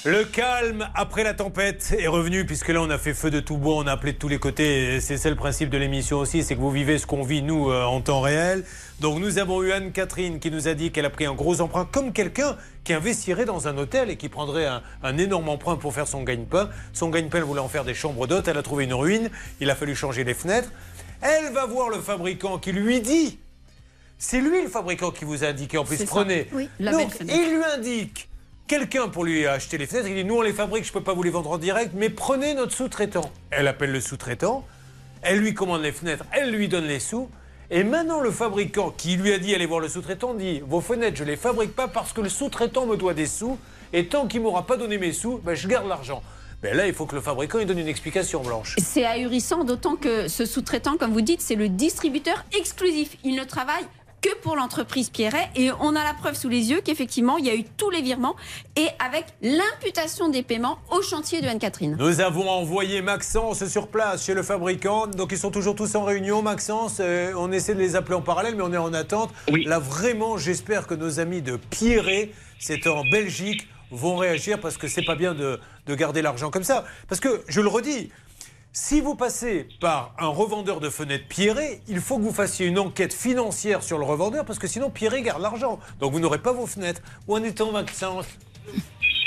Le 0.05 0.25
calme 0.25 0.89
après 0.95 1.23
la 1.23 1.33
tempête 1.33 1.95
est 1.97 2.07
revenu 2.07 2.45
puisque 2.45 2.67
là 2.67 2.81
on 2.81 2.89
a 2.89 2.97
fait 2.97 3.13
feu 3.13 3.31
de 3.31 3.39
tout 3.39 3.55
bois, 3.55 3.75
on 3.77 3.87
a 3.87 3.93
appelé 3.93 4.11
de 4.11 4.17
tous 4.17 4.27
les 4.27 4.37
côtés. 4.37 4.99
C'est 4.99 5.15
ça 5.15 5.29
le 5.29 5.37
principe 5.37 5.69
de 5.69 5.77
l'émission 5.77 6.17
aussi, 6.17 6.43
c'est 6.43 6.55
que 6.55 6.59
vous 6.59 6.71
vivez 6.71 6.97
ce 6.97 7.07
qu'on 7.07 7.23
vit 7.23 7.41
nous 7.41 7.71
euh, 7.71 7.85
en 7.85 8.01
temps 8.01 8.19
réel. 8.19 8.65
Donc 8.99 9.19
nous 9.19 9.37
avons 9.37 9.63
eu 9.63 9.71
Anne-Catherine 9.71 10.41
qui 10.41 10.51
nous 10.51 10.67
a 10.67 10.73
dit 10.73 10.91
qu'elle 10.91 11.05
a 11.05 11.09
pris 11.09 11.25
un 11.25 11.33
gros 11.33 11.61
emprunt 11.61 11.87
comme 11.89 12.11
quelqu'un 12.11 12.57
qui 12.83 12.91
investirait 12.91 13.45
dans 13.45 13.69
un 13.69 13.77
hôtel 13.77 14.09
et 14.09 14.17
qui 14.17 14.27
prendrait 14.27 14.65
un, 14.65 14.83
un 15.03 15.17
énorme 15.17 15.47
emprunt 15.47 15.77
pour 15.77 15.93
faire 15.93 16.09
son 16.09 16.23
gagne-pain. 16.23 16.69
Son 16.91 17.07
gagne-pain 17.07 17.39
voulait 17.39 17.61
en 17.61 17.69
faire 17.69 17.85
des 17.85 17.93
chambres 17.93 18.27
d'hôtes, 18.27 18.49
elle 18.49 18.57
a 18.57 18.63
trouvé 18.63 18.83
une 18.83 18.93
ruine, 18.93 19.29
il 19.61 19.69
a 19.69 19.75
fallu 19.75 19.95
changer 19.95 20.25
les 20.25 20.33
fenêtres. 20.33 20.69
Elle 21.21 21.53
va 21.53 21.65
voir 21.65 21.87
le 21.87 22.01
fabricant 22.01 22.57
qui 22.57 22.73
lui 22.73 22.99
dit, 22.99 23.39
c'est 24.17 24.41
lui 24.41 24.63
le 24.63 24.67
fabricant 24.67 25.11
qui 25.11 25.23
vous 25.23 25.45
a 25.45 25.47
indiqué 25.47 25.77
en 25.77 25.85
plus, 25.85 26.03
prenez. 26.03 26.49
Oui, 26.51 26.67
la 26.81 26.91
Donc 26.91 27.13
il 27.21 27.55
lui 27.55 27.63
indique 27.73 28.27
quelqu'un 28.79 29.07
pour 29.07 29.23
lui 29.23 29.45
acheter 29.45 29.77
les 29.77 29.85
fenêtres. 29.85 30.07
Il 30.07 30.15
dit 30.15 30.23
Nous, 30.25 30.35
on 30.35 30.41
les 30.41 30.51
fabrique, 30.51 30.83
je 30.83 30.89
ne 30.89 30.93
peux 30.93 31.03
pas 31.03 31.13
vous 31.13 31.21
les 31.21 31.29
vendre 31.29 31.51
en 31.51 31.59
direct, 31.59 31.91
mais 31.93 32.09
prenez 32.09 32.55
notre 32.55 32.73
sous-traitant. 32.73 33.29
Elle 33.51 33.67
appelle 33.67 33.91
le 33.91 34.01
sous-traitant, 34.01 34.65
elle 35.21 35.37
lui 35.37 35.53
commande 35.53 35.83
les 35.83 35.91
fenêtres, 35.91 36.25
elle 36.31 36.49
lui 36.49 36.67
donne 36.67 36.85
les 36.85 36.99
sous. 36.99 37.29
Et 37.69 37.83
maintenant, 37.83 38.19
le 38.19 38.31
fabricant 38.31 38.89
qui 38.89 39.15
lui 39.15 39.31
a 39.31 39.37
dit 39.37 39.53
Allez 39.53 39.67
voir 39.67 39.79
le 39.79 39.89
sous-traitant 39.89 40.33
dit 40.33 40.63
Vos 40.67 40.81
fenêtres, 40.81 41.17
je 41.17 41.23
ne 41.23 41.29
les 41.29 41.35
fabrique 41.35 41.75
pas 41.75 41.87
parce 41.87 42.13
que 42.13 42.21
le 42.21 42.29
sous-traitant 42.29 42.87
me 42.87 42.97
doit 42.97 43.13
des 43.13 43.27
sous. 43.27 43.59
Et 43.93 44.07
tant 44.07 44.25
qu'il 44.25 44.39
ne 44.39 44.45
m'aura 44.45 44.65
pas 44.65 44.75
donné 44.75 44.97
mes 44.97 45.13
sous, 45.13 45.37
ben, 45.37 45.53
je 45.53 45.67
garde 45.67 45.87
l'argent. 45.87 46.23
Mais 46.63 46.73
là, 46.73 46.87
il 46.87 46.95
faut 46.95 47.05
que 47.05 47.13
le 47.13 47.21
fabricant 47.21 47.59
il 47.59 47.67
donne 47.67 47.77
une 47.77 47.87
explication, 47.87 48.41
Blanche. 48.41 48.75
C'est 48.79 49.05
ahurissant, 49.05 49.65
d'autant 49.65 49.95
que 49.97 50.27
ce 50.27 50.45
sous-traitant, 50.45 50.97
comme 50.97 51.13
vous 51.13 51.21
dites, 51.21 51.41
c'est 51.41 51.55
le 51.55 51.69
distributeur 51.69 52.43
exclusif. 52.57 53.17
Il 53.23 53.35
ne 53.35 53.43
travaille 53.43 53.85
que 54.23 54.35
pour 54.37 54.55
l'entreprise 54.55 55.09
Pierret 55.09 55.49
et 55.55 55.69
on 55.81 55.95
a 55.95 56.03
la 56.03 56.13
preuve 56.13 56.35
sous 56.35 56.47
les 56.47 56.71
yeux 56.71 56.79
qu'effectivement 56.83 57.37
il 57.37 57.45
y 57.45 57.49
a 57.49 57.55
eu 57.55 57.65
tous 57.77 57.89
les 57.89 58.01
virements 58.01 58.35
et 58.77 58.87
avec 59.05 59.25
l'imputation 59.41 60.29
des 60.29 60.43
paiements 60.43 60.79
au 60.91 61.01
chantier 61.01 61.41
de 61.41 61.47
Anne-Catherine. 61.47 61.97
Nous 61.99 62.21
avons 62.21 62.49
envoyé 62.49 63.01
Maxence 63.01 63.65
sur 63.67 63.89
place 63.89 64.25
chez 64.25 64.33
le 64.33 64.41
fabricant. 64.41 65.07
Donc 65.07 65.33
ils 65.33 65.37
sont 65.37 65.51
toujours 65.51 65.75
tous 65.75 65.93
en 65.95 66.05
réunion. 66.05 66.41
Maxence, 66.41 66.97
euh, 67.01 67.33
on 67.35 67.51
essaie 67.51 67.75
de 67.75 67.79
les 67.79 67.97
appeler 67.97 68.15
en 68.15 68.21
parallèle, 68.21 68.55
mais 68.55 68.63
on 68.63 68.71
est 68.71 68.77
en 68.77 68.93
attente. 68.93 69.29
Là 69.49 69.79
vraiment, 69.79 70.37
j'espère 70.37 70.87
que 70.87 70.93
nos 70.95 71.19
amis 71.19 71.41
de 71.41 71.57
Pierret, 71.57 72.31
c'est 72.59 72.87
en 72.87 73.03
Belgique, 73.03 73.67
vont 73.91 74.15
réagir 74.15 74.59
parce 74.59 74.77
que 74.77 74.87
c'est 74.87 75.03
pas 75.03 75.15
bien 75.15 75.33
de, 75.33 75.59
de 75.85 75.95
garder 75.95 76.21
l'argent 76.21 76.49
comme 76.49 76.63
ça. 76.63 76.85
Parce 77.09 77.19
que, 77.19 77.43
je 77.47 77.59
le 77.61 77.67
redis, 77.67 78.09
si 78.75 79.01
vous 79.01 79.13
passez 79.15 79.67
par 79.79 80.15
un 80.17 80.27
revendeur 80.27 80.79
de 80.79 80.89
fenêtres 80.89 81.27
Pierret, 81.29 81.79
il 81.87 81.97
faut 81.99 82.17
que 82.17 82.23
vous 82.23 82.33
fassiez 82.33 82.65
une 82.65 82.79
enquête 82.79 83.13
financière 83.13 83.83
sur 83.83 83.99
le 83.99 84.03
revendeur 84.03 84.45
parce 84.45 84.57
que 84.57 84.65
sinon 84.67 84.89
Pierret 84.89 85.21
garde 85.21 85.41
l'argent. 85.43 85.79
Donc 85.99 86.11
vous 86.11 86.19
n'aurez 86.19 86.39
pas 86.39 86.53
vos 86.53 86.65
fenêtres. 86.65 87.01
Où 87.27 87.35
en 87.35 87.43
est-on, 87.43 87.71
Maxence? 87.71 88.25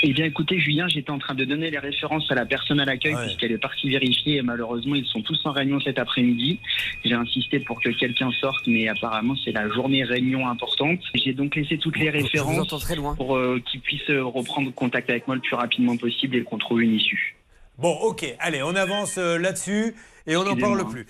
Eh 0.03 0.13
bien, 0.13 0.25
écoutez, 0.25 0.59
Julien, 0.59 0.87
j'étais 0.89 1.09
en 1.11 1.17
train 1.17 1.33
de 1.33 1.43
donner 1.45 1.71
les 1.71 1.79
références 1.79 2.29
à 2.29 2.35
la 2.35 2.45
personne 2.45 2.79
à 2.81 2.85
l'accueil 2.85 3.15
Ouais. 3.15 3.23
puisqu'elle 3.25 3.51
est 3.53 3.57
partie 3.57 3.89
vérifier 3.89 4.35
et 4.35 4.41
malheureusement, 4.41 4.93
ils 4.95 5.05
sont 5.05 5.21
tous 5.21 5.39
en 5.45 5.51
réunion 5.53 5.79
cet 5.79 5.97
après-midi. 5.97 6.59
J'ai 7.05 7.13
insisté 7.13 7.59
pour 7.61 7.81
que 7.81 7.89
quelqu'un 7.89 8.31
sorte, 8.41 8.67
mais 8.67 8.87
apparemment, 8.89 9.35
c'est 9.43 9.53
la 9.53 9.67
journée 9.69 10.03
réunion 10.03 10.45
importante. 10.47 10.99
J'ai 11.15 11.33
donc 11.33 11.55
laissé 11.55 11.77
toutes 11.77 11.97
les 11.97 12.09
références 12.09 12.59
entends 12.59 12.77
très 12.79 12.95
loin. 12.95 13.15
pour 13.15 13.37
euh, 13.37 13.59
qu'ils 13.65 13.79
puissent 13.79 14.09
euh, 14.09 14.23
reprendre 14.23 14.71
contact 14.73 15.09
avec 15.09 15.25
moi 15.25 15.35
le 15.35 15.41
plus 15.41 15.55
rapidement 15.55 15.95
possible 15.97 16.35
et 16.35 16.43
qu'on 16.43 16.57
trouve 16.57 16.81
une 16.81 16.93
issue. 16.93 17.35
Bon, 17.77 17.93
ok, 17.93 18.25
allez, 18.39 18.63
on 18.63 18.75
avance 18.75 19.17
euh, 19.17 19.37
là-dessus 19.37 19.93
et 20.25 20.35
on 20.35 20.43
n'en 20.43 20.55
parle 20.55 20.87
plus. 20.87 21.05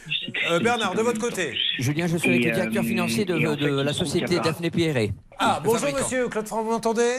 Euh, 0.51 0.59
Bernard, 0.59 0.95
de 0.95 1.01
votre 1.01 1.19
côté. 1.19 1.57
Julien, 1.79 2.07
je 2.07 2.17
suis 2.17 2.29
avec 2.29 2.43
le 2.43 2.51
directeur 2.51 2.83
euh, 2.83 2.87
financier 2.87 3.23
de, 3.25 3.81
la 3.81 3.93
société. 3.93 4.39
Daphné 4.39 4.69
Pierret. 4.69 5.11
Ah, 5.39 5.61
bonjour 5.63 5.89
monsieur, 5.93 6.27
Claude 6.27 6.47
Franck, 6.47 6.65
vous 6.65 6.71
m'entendez? 6.71 7.13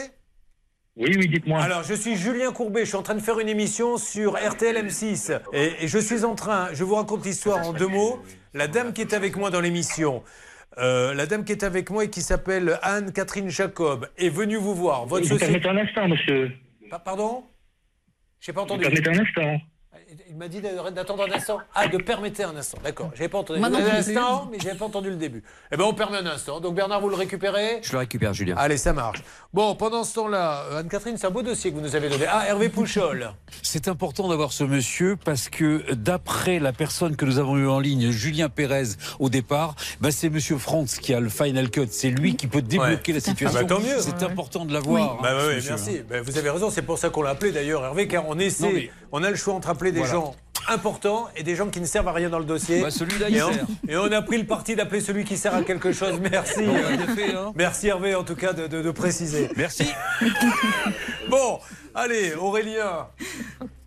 Oui, 0.95 1.15
oui, 1.17 1.27
dites-moi. 1.29 1.61
Alors, 1.61 1.83
je 1.83 1.93
suis 1.93 2.15
Julien 2.15 2.51
Courbet, 2.51 2.81
je 2.81 2.89
suis 2.89 2.97
en 2.97 3.01
train 3.03 3.15
de 3.15 3.21
faire 3.21 3.39
une 3.39 3.47
émission 3.47 3.97
sur 3.97 4.33
RTL 4.33 4.75
M6. 4.85 5.39
Et, 5.53 5.71
et 5.81 5.87
je 5.87 5.97
suis 5.97 6.25
en 6.25 6.35
train, 6.35 6.69
je 6.73 6.83
vous 6.83 6.95
raconte 6.95 7.25
l'histoire 7.25 7.65
en 7.67 7.73
deux 7.73 7.87
mots. 7.87 8.19
La 8.53 8.67
dame 8.67 8.93
qui 8.93 9.01
est 9.01 9.13
avec 9.13 9.35
moi 9.35 9.49
dans 9.49 9.61
l'émission, 9.61 10.23
euh, 10.77 11.13
la 11.13 11.25
dame 11.25 11.43
qui 11.45 11.53
est 11.53 11.63
avec 11.63 11.89
moi 11.89 12.03
et 12.03 12.09
qui 12.09 12.21
s'appelle 12.21 12.77
Anne-Catherine 12.83 13.49
Jacob, 13.49 14.07
est 14.17 14.29
venue 14.29 14.57
vous 14.57 14.75
voir. 14.75 15.05
Votre 15.05 15.25
Vous 15.27 15.39
société. 15.39 15.67
un 15.67 15.77
instant, 15.77 16.07
monsieur. 16.07 16.51
Pa- 16.89 16.99
Pardon? 16.99 17.43
J'ai 18.39 18.53
pas 18.53 18.61
entendu. 18.61 18.85
un 18.85 19.19
instant. 19.19 19.61
Il 20.29 20.35
m'a 20.37 20.47
dit 20.47 20.59
d'a- 20.61 20.89
d'attendre 20.91 21.25
un 21.29 21.31
instant. 21.35 21.59
Ah, 21.75 21.87
de 21.87 21.97
permettre 21.97 22.41
un 22.41 22.55
instant. 22.55 22.77
D'accord. 22.83 23.11
J'avais 23.13 23.29
pas 23.29 23.39
entendu. 23.39 23.61
Un 23.63 23.73
instant, 23.73 24.47
mais 24.51 24.57
j'avais 24.59 24.77
pas 24.77 24.85
entendu 24.85 25.09
le 25.09 25.15
début. 25.15 25.43
Eh 25.71 25.77
ben, 25.77 25.83
on 25.83 25.93
permet 25.93 26.17
un 26.17 26.25
instant. 26.25 26.59
Donc 26.59 26.75
Bernard, 26.75 27.01
vous 27.01 27.09
le 27.09 27.15
récupérez. 27.15 27.79
Je 27.83 27.91
le 27.91 27.99
récupère, 27.99 28.33
Julien. 28.33 28.55
Allez, 28.57 28.77
ça 28.77 28.93
marche. 28.93 29.21
Bon, 29.53 29.75
pendant 29.75 30.03
ce 30.03 30.15
temps-là, 30.15 30.63
euh, 30.71 30.79
Anne-Catherine, 30.79 31.17
c'est 31.17 31.27
un 31.27 31.31
beau 31.31 31.41
dossier 31.43 31.71
que 31.71 31.75
vous 31.75 31.81
nous 31.81 31.95
avez 31.95 32.09
donné. 32.09 32.25
Ah, 32.27 32.47
Hervé 32.47 32.69
Pouchol. 32.69 33.33
C'est 33.61 33.87
important 33.87 34.27
d'avoir 34.29 34.51
ce 34.51 34.63
monsieur 34.63 35.15
parce 35.23 35.49
que 35.49 35.93
d'après 35.93 36.59
la 36.59 36.73
personne 36.73 37.15
que 37.15 37.25
nous 37.25 37.37
avons 37.39 37.57
eu 37.57 37.67
en 37.67 37.79
ligne, 37.79 38.09
Julien 38.11 38.49
Pérez, 38.49 38.89
au 39.19 39.29
départ, 39.29 39.75
bah, 40.01 40.11
c'est 40.11 40.29
monsieur 40.29 40.57
Franz 40.57 40.99
qui 40.99 41.13
a 41.13 41.19
le 41.19 41.29
final 41.29 41.69
cut. 41.69 41.87
C'est 41.91 42.09
lui 42.11 42.35
qui 42.35 42.47
peut 42.47 42.61
débloquer 42.61 43.13
la 43.13 43.19
situation. 43.19 43.59
Ah 43.59 43.63
bah, 43.63 43.75
tant 43.75 43.81
mieux. 43.81 43.99
C'est 43.99 44.23
important 44.23 44.65
de 44.65 44.73
l'avoir. 44.73 45.21
Bah, 45.21 45.29
hein, 45.33 45.47
ouais, 45.47 45.55
monsieur, 45.57 45.69
merci. 45.71 46.01
Bah, 46.09 46.21
vous 46.21 46.37
avez 46.37 46.49
raison, 46.49 46.69
c'est 46.71 46.81
pour 46.81 46.97
ça 46.97 47.09
qu'on 47.09 47.21
l'a 47.21 47.31
appelé 47.31 47.51
d'ailleurs, 47.51 47.83
Hervé, 47.83 48.07
car 48.07 48.27
on 48.27 48.39
essaie, 48.39 48.63
Non, 48.63 48.71
mais- 48.73 48.89
on 49.11 49.23
a 49.23 49.29
le 49.29 49.35
choix 49.35 49.53
entre 49.53 49.69
appeler 49.69 49.91
des 49.91 49.98
Voilà. 49.99 50.13
gens 50.13 50.35
importants 50.67 51.27
et 51.35 51.41
des 51.43 51.55
gens 51.55 51.67
qui 51.69 51.79
ne 51.81 51.85
servent 51.85 52.07
à 52.09 52.11
rien 52.11 52.29
dans 52.29 52.37
le 52.37 52.45
dossier. 52.45 52.81
Bah, 52.81 52.91
celui-là, 52.91 53.27
il 53.29 53.37
et, 53.37 53.41
on, 53.41 53.51
et 53.87 53.97
on 53.97 54.11
a 54.11 54.21
pris 54.21 54.37
le 54.37 54.45
parti 54.45 54.75
d'appeler 54.75 55.01
celui 55.01 55.23
qui 55.23 55.35
sert 55.37 55.55
à 55.55 55.63
quelque 55.63 55.91
chose. 55.93 56.19
Merci. 56.31 56.61
Non, 56.63 56.75
effet, 56.75 57.33
hein. 57.35 57.51
Merci 57.55 57.87
Hervé, 57.87 58.13
en 58.13 58.23
tout 58.23 58.35
cas, 58.35 58.53
de, 58.53 58.67
de- 58.67 58.81
de 58.81 58.91
préciser. 58.91 59.49
Merci. 59.55 59.85
Bon, 61.29 61.59
allez, 61.95 62.33
Aurélien. 62.35 63.07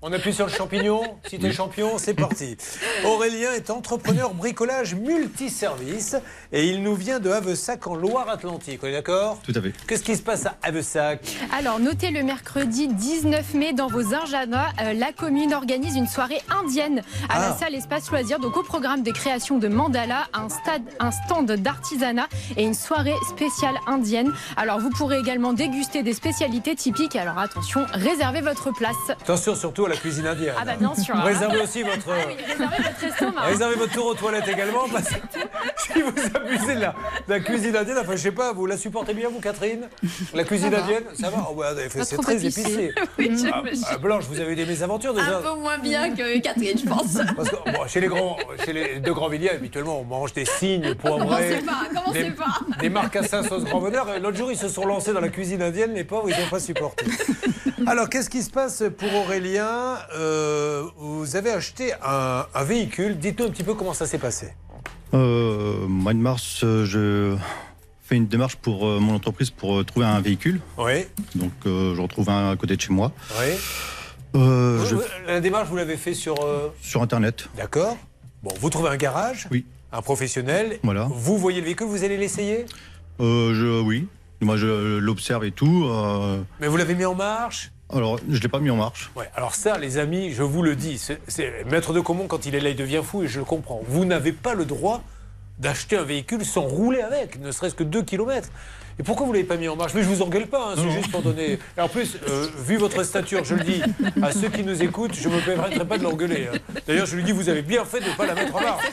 On 0.05 0.13
appuie 0.13 0.33
sur 0.35 0.47
le 0.47 0.53
champignon. 0.53 1.01
Si 1.29 1.39
t'es 1.39 1.53
champion, 1.53 1.97
c'est 1.97 2.15
parti. 2.15 2.57
Aurélien 3.05 3.53
est 3.53 3.71
entrepreneur 3.71 4.35
bricolage 4.35 4.97
multiservice 4.97 6.17
et 6.53 6.67
il 6.67 6.83
nous 6.83 6.97
vient 6.97 7.21
de 7.21 7.31
Havesac 7.31 7.87
en 7.87 7.95
Loire-Atlantique. 7.95 8.81
On 8.83 8.89
est 8.89 8.93
d'accord? 8.93 9.39
Tout 9.45 9.53
à 9.55 9.63
fait. 9.63 9.73
Qu'est-ce 9.87 10.03
qui 10.03 10.17
se 10.17 10.23
passe 10.23 10.45
à 10.47 10.57
Havesac? 10.65 11.21
Alors, 11.57 11.79
notez 11.79 12.11
le 12.11 12.25
mercredi 12.25 12.89
19 12.89 13.55
mai 13.55 13.75
dans 13.75 13.87
vos 13.87 14.13
agendas, 14.13 14.71
euh, 14.83 14.93
la 14.93 15.13
commune 15.13 15.55
organise 15.55 15.95
une 15.95 16.09
soirée 16.09 16.43
indienne 16.51 17.03
à 17.29 17.35
Ah. 17.37 17.51
la 17.51 17.57
salle 17.57 17.75
Espace 17.77 18.11
Loisirs. 18.11 18.41
Donc, 18.41 18.57
au 18.57 18.65
programme 18.65 19.05
des 19.05 19.13
créations 19.13 19.59
de 19.59 19.69
mandala, 19.69 20.27
un, 20.35 20.49
stade, 20.49 20.83
un 20.99 21.13
stand 21.13 21.53
d'artisanat 21.53 22.27
et 22.57 22.65
une 22.65 22.75
soirée 22.75 23.15
spéciale 23.29 23.77
indienne. 23.87 24.33
Alors, 24.57 24.81
vous 24.81 24.91
pourrez 24.91 25.19
également 25.21 25.53
déguster 25.53 26.03
des 26.03 26.13
spécialités 26.13 26.75
typiques. 26.75 27.15
Alors, 27.15 27.39
attention, 27.39 27.87
réservez 27.93 28.41
votre 28.41 28.73
place. 28.73 28.97
Attention 29.11 29.55
surtout 29.55 29.87
à 29.87 29.92
la 29.93 29.99
cuisine 29.99 30.27
indienne. 30.27 30.55
Ah 30.59 30.65
bah, 30.65 30.77
bien 30.79 30.95
sûr. 30.95 31.15
Réservez 31.17 31.61
aussi 31.61 31.83
votre... 31.83 32.11
Ah 32.11 32.27
oui, 32.27 32.37
réservez 32.47 32.77
votre 32.77 33.05
estomac. 33.05 33.43
Réservez 33.43 33.75
votre 33.77 33.93
tour 33.93 34.07
aux 34.07 34.15
toilettes 34.15 34.49
également 34.49 34.89
parce 34.91 35.09
que 35.09 35.17
si 35.77 36.01
vous 36.03 36.13
abusez 36.35 36.75
de 36.77 36.81
la, 36.81 36.95
de 37.29 37.33
la 37.33 37.41
cuisine 37.41 37.77
indienne, 37.77 37.99
enfin 38.01 38.13
je 38.13 38.23
sais 38.23 38.33
pas, 38.33 38.53
vous 38.53 38.67
la 38.67 38.77
supportez 38.77 39.15
bien 39.15 39.29
vous 39.29 39.41
Catherine? 39.41 39.89
La 40.35 40.45
cuisine 40.45 40.71
Ça 40.73 40.77
va. 40.79 40.83
indienne 40.83 41.05
Ça 41.15 41.31
va 41.31 41.47
Oh, 41.51 41.55
Pas 41.55 42.05
C'est 42.05 42.17
très 42.17 42.37
épicé. 42.37 42.93
Oui, 43.19 43.31
Ah, 43.53 43.63
ah, 43.91 43.99
Blanche, 43.99 44.25
vous 44.25 44.41
avez 44.41 44.53
eu 44.53 44.57
des 44.57 44.67
mésaventures 44.67 45.15
déjà 45.15 45.39
Un 45.39 45.43
peu 45.43 45.55
moins 45.61 45.79
bien 45.79 46.15
que 46.15 46.41
Catherine, 46.41 46.79
je 46.79 46.87
pense. 46.89 47.15
Parce 47.37 47.51
que 47.51 47.57
bon, 47.57 47.87
chez 47.87 48.01
les 48.01 48.07
grands, 48.09 48.37
chez 48.65 48.73
les 48.73 49.01
deux 49.01 49.13
grands 49.13 49.29
villiers, 49.29 49.51
habituellement, 49.51 50.01
on 50.01 50.05
mange 50.05 50.33
des 50.33 50.45
cygnes 50.45 50.95
poivrés. 50.95 51.61
Commencez 51.95 52.23
des, 52.23 52.31
pas. 52.31 52.59
Des 52.81 52.89
marcassins 52.89 53.43
sauce 53.43 53.65
grand 53.65 53.81
bonheur. 53.81 54.07
L'autre 54.21 54.37
jour, 54.37 54.51
ils 54.51 54.59
se 54.59 54.69
sont 54.69 54.85
lancés 54.87 55.13
dans 55.13 55.21
la 55.21 55.29
cuisine 55.29 55.63
indienne, 55.63 55.95
les 55.95 56.05
pauvres, 56.05 56.29
ils 56.31 56.41
n'ont 56.41 56.49
pas 56.51 56.61
supporté. 56.61 57.05
Alors, 57.87 58.09
qu'est-ce 58.09 58.31
qui 58.31 58.43
se 58.43 58.51
passe 58.51 58.83
pour 58.97 59.13
Aurélien? 59.15 59.99
Euh, 60.17 60.85
Vous 60.99 61.37
avez 61.37 61.51
acheté 61.51 61.93
un, 62.05 62.47
un 62.55 62.65
véhicule. 62.65 63.19
Dites-nous 63.19 63.47
un 63.47 63.51
petit 63.51 63.65
peu 63.65 63.75
comment 63.75 63.93
ça 63.95 64.07
s'est 64.07 64.19
passé. 64.19 64.53
Euh, 65.15 65.87
mois 65.89 66.15
de 66.15 66.19
mars, 66.19 66.61
euh, 66.65 66.85
je 66.87 67.37
fais 68.03 68.17
une 68.17 68.27
démarche 68.27 68.57
pour 68.57 68.87
euh, 68.87 68.99
mon 68.99 69.15
entreprise 69.15 69.51
pour 69.51 69.79
euh, 69.81 69.85
trouver 69.85 70.07
un 70.07 70.21
véhicule. 70.21 70.61
Oui. 70.79 71.05
Donc, 71.35 71.53
je 71.65 72.01
retrouve 72.01 72.31
un 72.31 72.51
à 72.51 72.57
côté 72.57 72.77
de 72.77 72.81
chez 72.81 72.93
moi. 72.93 73.13
Oui. 73.39 73.55
Vous- 74.35 74.87
je- 74.87 74.95
vous- 74.95 75.03
La 75.27 75.41
démarche, 75.41 75.69
vous 75.69 75.77
l'avez 75.77 75.97
fait 75.99 76.15
sur. 76.15 76.35
euh, 76.43 76.69
Sur 76.81 77.03
Internet. 77.03 77.49
D'accord. 77.57 77.97
Bon, 78.43 78.51
vous 78.61 78.71
trouvez 78.71 78.89
un 78.89 78.97
garage 78.97 79.47
Oui. 79.51 79.67
Un 79.93 80.01
professionnel. 80.01 80.79
Voilà. 80.83 81.07
Vous 81.11 81.37
voyez 81.37 81.61
le 81.61 81.67
véhicule, 81.67 81.87
vous 81.87 82.03
allez 82.03 82.17
l'essayer? 82.17 82.65
Euh, 83.21 83.55
je, 83.55 83.81
oui. 83.83 84.09
Moi, 84.41 84.57
je 84.57 84.99
l'observe 84.99 85.45
et 85.45 85.53
tout. 85.53 85.85
euh, 85.87 86.41
Mais 86.61 86.67
vous 86.69 86.77
l'avez 86.79 86.95
mis 86.95 87.05
en 87.05 87.15
marche? 87.15 87.71
Alors, 87.93 88.19
je 88.29 88.41
l'ai 88.41 88.49
pas 88.49 88.59
mis 88.59 88.71
en 88.71 88.77
marche. 88.77 89.11
Ouais, 89.17 89.29
alors 89.35 89.55
ça, 89.55 89.77
les 89.79 89.99
amis, 89.99 90.33
je 90.33 90.43
vous 90.43 90.63
le 90.63 90.77
dis, 90.77 90.99
c'est 90.99 91.65
Maître 91.71 91.93
de 91.93 92.01
Comont, 92.01 92.27
quand 92.27 92.47
il 92.47 92.55
est 92.55 92.61
là, 92.61 92.71
il 92.71 92.77
devient 92.77 93.03
fou 93.05 93.23
et 93.23 93.29
je 93.29 93.39
le 93.39 93.45
comprends. 93.45 93.83
Vous 93.87 94.05
n'avez 94.05 94.33
pas 94.33 94.55
le 94.55 94.65
droit 94.65 95.03
d'acheter 95.59 95.97
un 95.97 96.03
véhicule 96.03 96.45
sans 96.45 96.63
rouler 96.63 97.03
avec, 97.03 97.39
ne 97.39 97.53
serait-ce 97.53 97.75
que 97.75 97.85
2 97.85 98.03
km. 98.03 98.49
Et 98.99 99.03
pourquoi 99.03 99.27
vous 99.27 99.33
ne 99.33 99.37
l'avez 99.39 99.49
pas 99.49 99.57
mis 99.57 99.69
en 99.69 99.77
marche? 99.77 99.93
Mais 99.95 100.03
je 100.03 100.09
vous 100.09 100.23
engueule 100.23 100.47
pas, 100.47 100.71
hein, 100.71 100.75
c'est 100.77 100.91
juste 100.91 101.11
pour 101.11 101.23
donner. 101.23 101.59
Et 101.77 101.81
en 101.81 101.89
plus, 101.89 102.17
euh, 102.29 102.47
vu 102.67 102.77
votre 102.77 103.03
stature, 103.05 103.45
je 103.45 103.55
le 103.55 103.65
dis 103.65 103.83
à 104.23 104.33
ceux 104.33 104.49
qui 104.49 104.63
nous 104.63 104.83
écoutent, 104.83 105.15
je 105.15 105.29
ne 105.29 105.35
me 105.35 105.41
permettrai 105.41 105.85
pas 105.87 105.99
de 105.99 106.03
l'engueuler. 106.05 106.49
hein. 106.53 106.59
D'ailleurs, 106.87 107.07
je 107.07 107.17
lui 107.17 107.23
dis, 107.25 107.33
vous 107.33 107.49
avez 107.49 107.63
bien 107.63 107.85
fait 107.85 108.01
de 108.01 108.05
ne 108.11 108.15
pas 108.15 108.27
la 108.27 108.35
mettre 108.35 108.55
en 108.55 108.61
marche. 108.61 108.85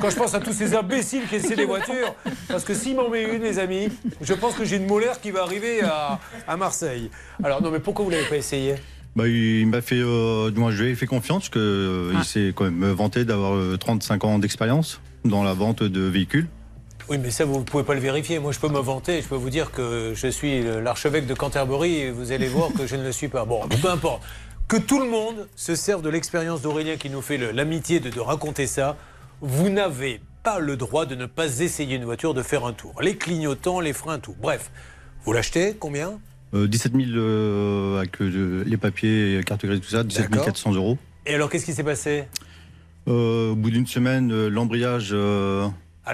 Quand 0.00 0.10
je 0.10 0.16
pense 0.16 0.34
à 0.34 0.40
tous 0.40 0.52
ces 0.52 0.74
imbéciles 0.74 1.22
qui 1.28 1.36
essaient 1.36 1.56
des 1.56 1.64
voitures, 1.64 2.14
parce 2.48 2.64
que 2.64 2.74
s'il 2.74 2.96
m'en 2.96 3.08
met 3.08 3.22
une, 3.22 3.42
les 3.42 3.58
amis, 3.58 3.88
je 4.20 4.34
pense 4.34 4.54
que 4.54 4.64
j'ai 4.64 4.76
une 4.76 4.86
molaire 4.86 5.20
qui 5.20 5.30
va 5.30 5.42
arriver 5.42 5.82
à, 5.82 6.18
à 6.48 6.56
Marseille. 6.56 7.10
Alors, 7.42 7.62
non, 7.62 7.70
mais 7.70 7.78
pourquoi 7.80 8.04
vous 8.04 8.10
ne 8.10 8.16
l'avez 8.16 8.28
pas 8.28 8.36
essayé? 8.36 8.74
Bah, 9.16 9.26
il 9.26 9.66
m'a 9.66 9.80
fait, 9.80 9.98
euh, 10.00 10.50
moins, 10.52 10.70
je 10.70 10.82
lui 10.84 10.90
ai 10.90 10.94
fait 10.94 11.06
confiance 11.06 11.44
parce 11.44 11.50
que 11.50 11.58
euh, 11.58 12.12
Ah. 12.14 12.18
il 12.20 12.24
s'est 12.24 12.52
quand 12.54 12.64
même 12.64 12.90
vanté 12.92 13.24
d'avoir 13.24 13.54
euh, 13.54 13.76
35 13.76 14.24
ans 14.24 14.38
d'expérience 14.38 15.00
dans 15.24 15.42
la 15.44 15.52
vente 15.52 15.82
de 15.82 16.00
véhicules. 16.02 16.46
Oui, 17.10 17.18
mais 17.18 17.30
ça, 17.32 17.44
vous 17.44 17.58
ne 17.58 17.64
pouvez 17.64 17.82
pas 17.82 17.94
le 17.94 18.00
vérifier. 18.00 18.38
Moi, 18.38 18.52
je 18.52 18.60
peux 18.60 18.68
me 18.68 18.78
vanter, 18.78 19.20
je 19.20 19.26
peux 19.26 19.34
vous 19.34 19.50
dire 19.50 19.72
que 19.72 20.12
je 20.14 20.28
suis 20.28 20.62
l'archevêque 20.62 21.26
de 21.26 21.34
Canterbury 21.34 21.96
et 21.96 22.10
vous 22.12 22.30
allez 22.30 22.46
voir 22.46 22.72
que 22.72 22.86
je 22.86 22.94
ne 22.94 23.02
le 23.02 23.10
suis 23.10 23.26
pas. 23.26 23.44
Bon, 23.44 23.66
peu 23.82 23.90
importe. 23.90 24.22
Que 24.68 24.76
tout 24.76 25.00
le 25.00 25.10
monde 25.10 25.48
se 25.56 25.74
serve 25.74 26.02
de 26.02 26.08
l'expérience 26.08 26.62
d'Aurélien 26.62 26.96
qui 26.96 27.10
nous 27.10 27.20
fait 27.20 27.36
l'amitié 27.52 27.98
de, 27.98 28.10
de 28.10 28.20
raconter 28.20 28.68
ça. 28.68 28.96
Vous 29.40 29.68
n'avez 29.70 30.20
pas 30.44 30.60
le 30.60 30.76
droit 30.76 31.04
de 31.04 31.16
ne 31.16 31.26
pas 31.26 31.60
essayer 31.60 31.96
une 31.96 32.04
voiture, 32.04 32.32
de 32.32 32.42
faire 32.42 32.64
un 32.64 32.72
tour. 32.72 32.94
Les 33.02 33.16
clignotants, 33.16 33.80
les 33.80 33.92
freins, 33.92 34.20
tout. 34.20 34.36
Bref, 34.40 34.70
vous 35.24 35.32
l'achetez, 35.32 35.74
combien? 35.80 36.20
Euh, 36.54 36.68
17 36.68 36.92
000 36.94 37.06
euh, 37.16 37.98
avec 37.98 38.22
euh, 38.22 38.62
les 38.64 38.76
papiers, 38.76 39.40
carte 39.44 39.66
grise, 39.66 39.80
tout 39.80 39.90
ça, 39.90 40.04
17 40.04 40.30
D'accord. 40.30 40.46
400 40.46 40.74
euros. 40.74 40.96
Et 41.26 41.34
alors, 41.34 41.50
qu'est-ce 41.50 41.66
qui 41.66 41.74
s'est 41.74 41.82
passé? 41.82 42.26
Euh, 43.08 43.50
au 43.50 43.56
bout 43.56 43.70
d'une 43.70 43.86
semaine, 43.86 44.30
euh, 44.30 44.48
l'embrayage 44.48 45.12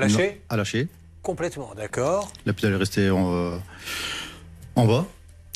lâché 0.00 0.26
non, 0.26 0.32
a 0.50 0.56
lâché. 0.56 0.88
Complètement, 1.22 1.72
d'accord. 1.76 2.30
La 2.46 2.52
pédale 2.52 2.74
est 2.74 2.76
restée 2.76 3.10
en, 3.10 3.32
euh, 3.34 3.56
en 4.76 4.86
bas. 4.86 5.06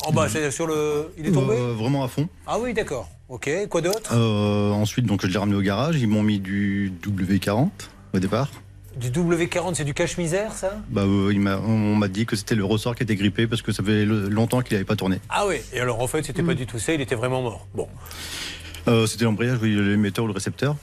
En 0.05 0.11
bas, 0.11 0.27
c'est 0.29 0.49
sur 0.51 0.65
le. 0.67 1.11
Il 1.17 1.27
est 1.27 1.31
tombé 1.31 1.53
Euh, 1.55 1.73
Vraiment 1.73 2.03
à 2.03 2.07
fond. 2.07 2.27
Ah 2.47 2.57
oui, 2.59 2.73
d'accord. 2.73 3.09
Ok, 3.29 3.49
quoi 3.69 3.81
d'autre? 3.81 4.11
Euh, 4.13 4.71
ensuite, 4.71 5.05
donc, 5.05 5.21
je 5.21 5.27
l'ai 5.27 5.37
ramené 5.37 5.55
au 5.55 5.61
garage. 5.61 5.95
Ils 6.01 6.07
m'ont 6.07 6.23
mis 6.23 6.39
du 6.39 6.91
W40 7.03 7.69
au 8.13 8.19
départ. 8.19 8.49
Du 8.97 9.09
W40, 9.11 9.75
c'est 9.75 9.85
du 9.85 9.93
cache-misère, 9.93 10.51
ça? 10.51 10.73
Bah, 10.89 11.03
euh, 11.03 11.31
il 11.31 11.39
on 11.47 11.95
m'a 11.95 12.09
dit 12.09 12.25
que 12.25 12.35
c'était 12.35 12.55
le 12.55 12.65
ressort 12.65 12.93
qui 12.95 13.03
était 13.03 13.15
grippé 13.15 13.47
parce 13.47 13.61
que 13.61 13.71
ça 13.71 13.81
fait 13.83 14.03
le- 14.03 14.27
longtemps 14.27 14.61
qu'il 14.61 14.73
n'avait 14.75 14.83
pas 14.85 14.97
tourné. 14.97 15.19
Ah 15.29 15.45
oui, 15.47 15.57
et 15.71 15.79
alors 15.79 16.01
en 16.01 16.07
fait, 16.07 16.23
c'était 16.23 16.43
pas 16.43 16.55
du 16.55 16.65
tout 16.65 16.77
ça, 16.79 16.93
il 16.93 16.99
était 16.99 17.15
vraiment 17.15 17.41
mort. 17.41 17.67
Bon. 17.73 17.87
C'était 19.07 19.23
l'embrayage, 19.23 19.59
oui, 19.61 19.73
l'émetteur 19.75 20.25
ou 20.25 20.27
le 20.27 20.33
récepteur. 20.33 20.75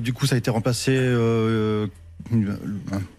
Du 0.00 0.12
coup, 0.14 0.26
ça 0.26 0.36
a 0.36 0.38
été 0.38 0.50
remplacé 0.50 0.96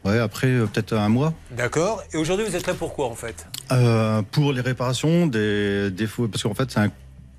ouais, 0.05 0.19
après 0.19 0.47
euh, 0.47 0.65
peut-être 0.65 0.93
un 0.93 1.09
mois. 1.09 1.33
D'accord. 1.51 2.03
Et 2.13 2.17
aujourd'hui, 2.17 2.45
vous 2.45 2.55
êtes 2.55 2.67
là 2.67 2.73
pourquoi 2.73 3.07
en 3.07 3.15
fait? 3.15 3.47
Euh, 3.71 4.21
pour 4.31 4.53
les 4.53 4.61
réparations 4.61 5.27
des 5.27 5.91
défauts, 5.91 6.27
parce 6.27 6.43
qu'en 6.43 6.53
fait, 6.53 6.69
c'est 6.71 6.79
un 6.79 6.91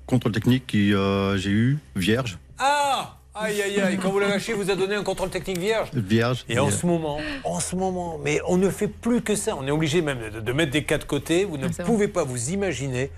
contrôle 0.05 0.31
technique 0.31 0.67
que 0.67 0.77
euh, 0.77 1.37
j'ai 1.37 1.51
eu 1.51 1.77
vierge. 1.95 2.37
Ah 2.57 3.17
Aïe 3.33 3.61
aïe 3.61 3.79
aïe, 3.79 3.97
quand 3.97 4.11
vous 4.11 4.19
l'avez 4.19 4.33
acheté, 4.33 4.51
vous 4.51 4.69
a 4.69 4.75
donné 4.75 4.93
un 4.93 5.03
contrôle 5.03 5.29
technique 5.29 5.57
vierge? 5.57 5.87
Vierge. 5.93 6.43
Et 6.49 6.59
en 6.59 6.69
ce 6.69 6.85
moment, 6.85 7.17
en 7.45 7.61
ce 7.61 7.77
moment, 7.77 8.19
mais 8.21 8.41
on 8.45 8.57
ne 8.57 8.69
fait 8.69 8.89
plus 8.89 9.21
que 9.21 9.35
ça. 9.35 9.55
On 9.57 9.65
est 9.65 9.71
obligé 9.71 10.01
même 10.01 10.19
de, 10.33 10.41
de 10.41 10.51
mettre 10.51 10.73
des 10.73 10.83
cas 10.83 10.97
de 10.97 11.05
côté. 11.05 11.45
Vous 11.45 11.57
ne 11.57 11.69
pouvez 11.69 12.09
pas 12.09 12.25
vous 12.25 12.49
imaginer 12.49 13.09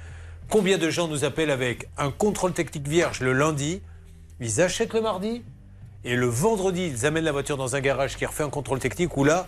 combien 0.49 0.77
de 0.77 0.87
gens 0.91 1.07
nous 1.07 1.25
appellent 1.25 1.49
avec 1.49 1.89
un 1.97 2.11
contrôle 2.11 2.53
technique 2.53 2.87
vierge 2.87 3.21
le 3.21 3.33
lundi. 3.33 3.81
Ils 4.39 4.61
achètent 4.61 4.93
le 4.93 5.01
mardi 5.01 5.41
et 6.05 6.15
le 6.15 6.25
vendredi, 6.25 6.87
ils 6.87 7.05
amènent 7.05 7.23
la 7.23 7.31
voiture 7.31 7.57
dans 7.57 7.75
un 7.75 7.79
garage 7.79 8.17
qui 8.17 8.25
refait 8.25 8.43
un 8.43 8.49
contrôle 8.49 8.79
technique 8.79 9.15
où 9.15 9.23
là, 9.23 9.47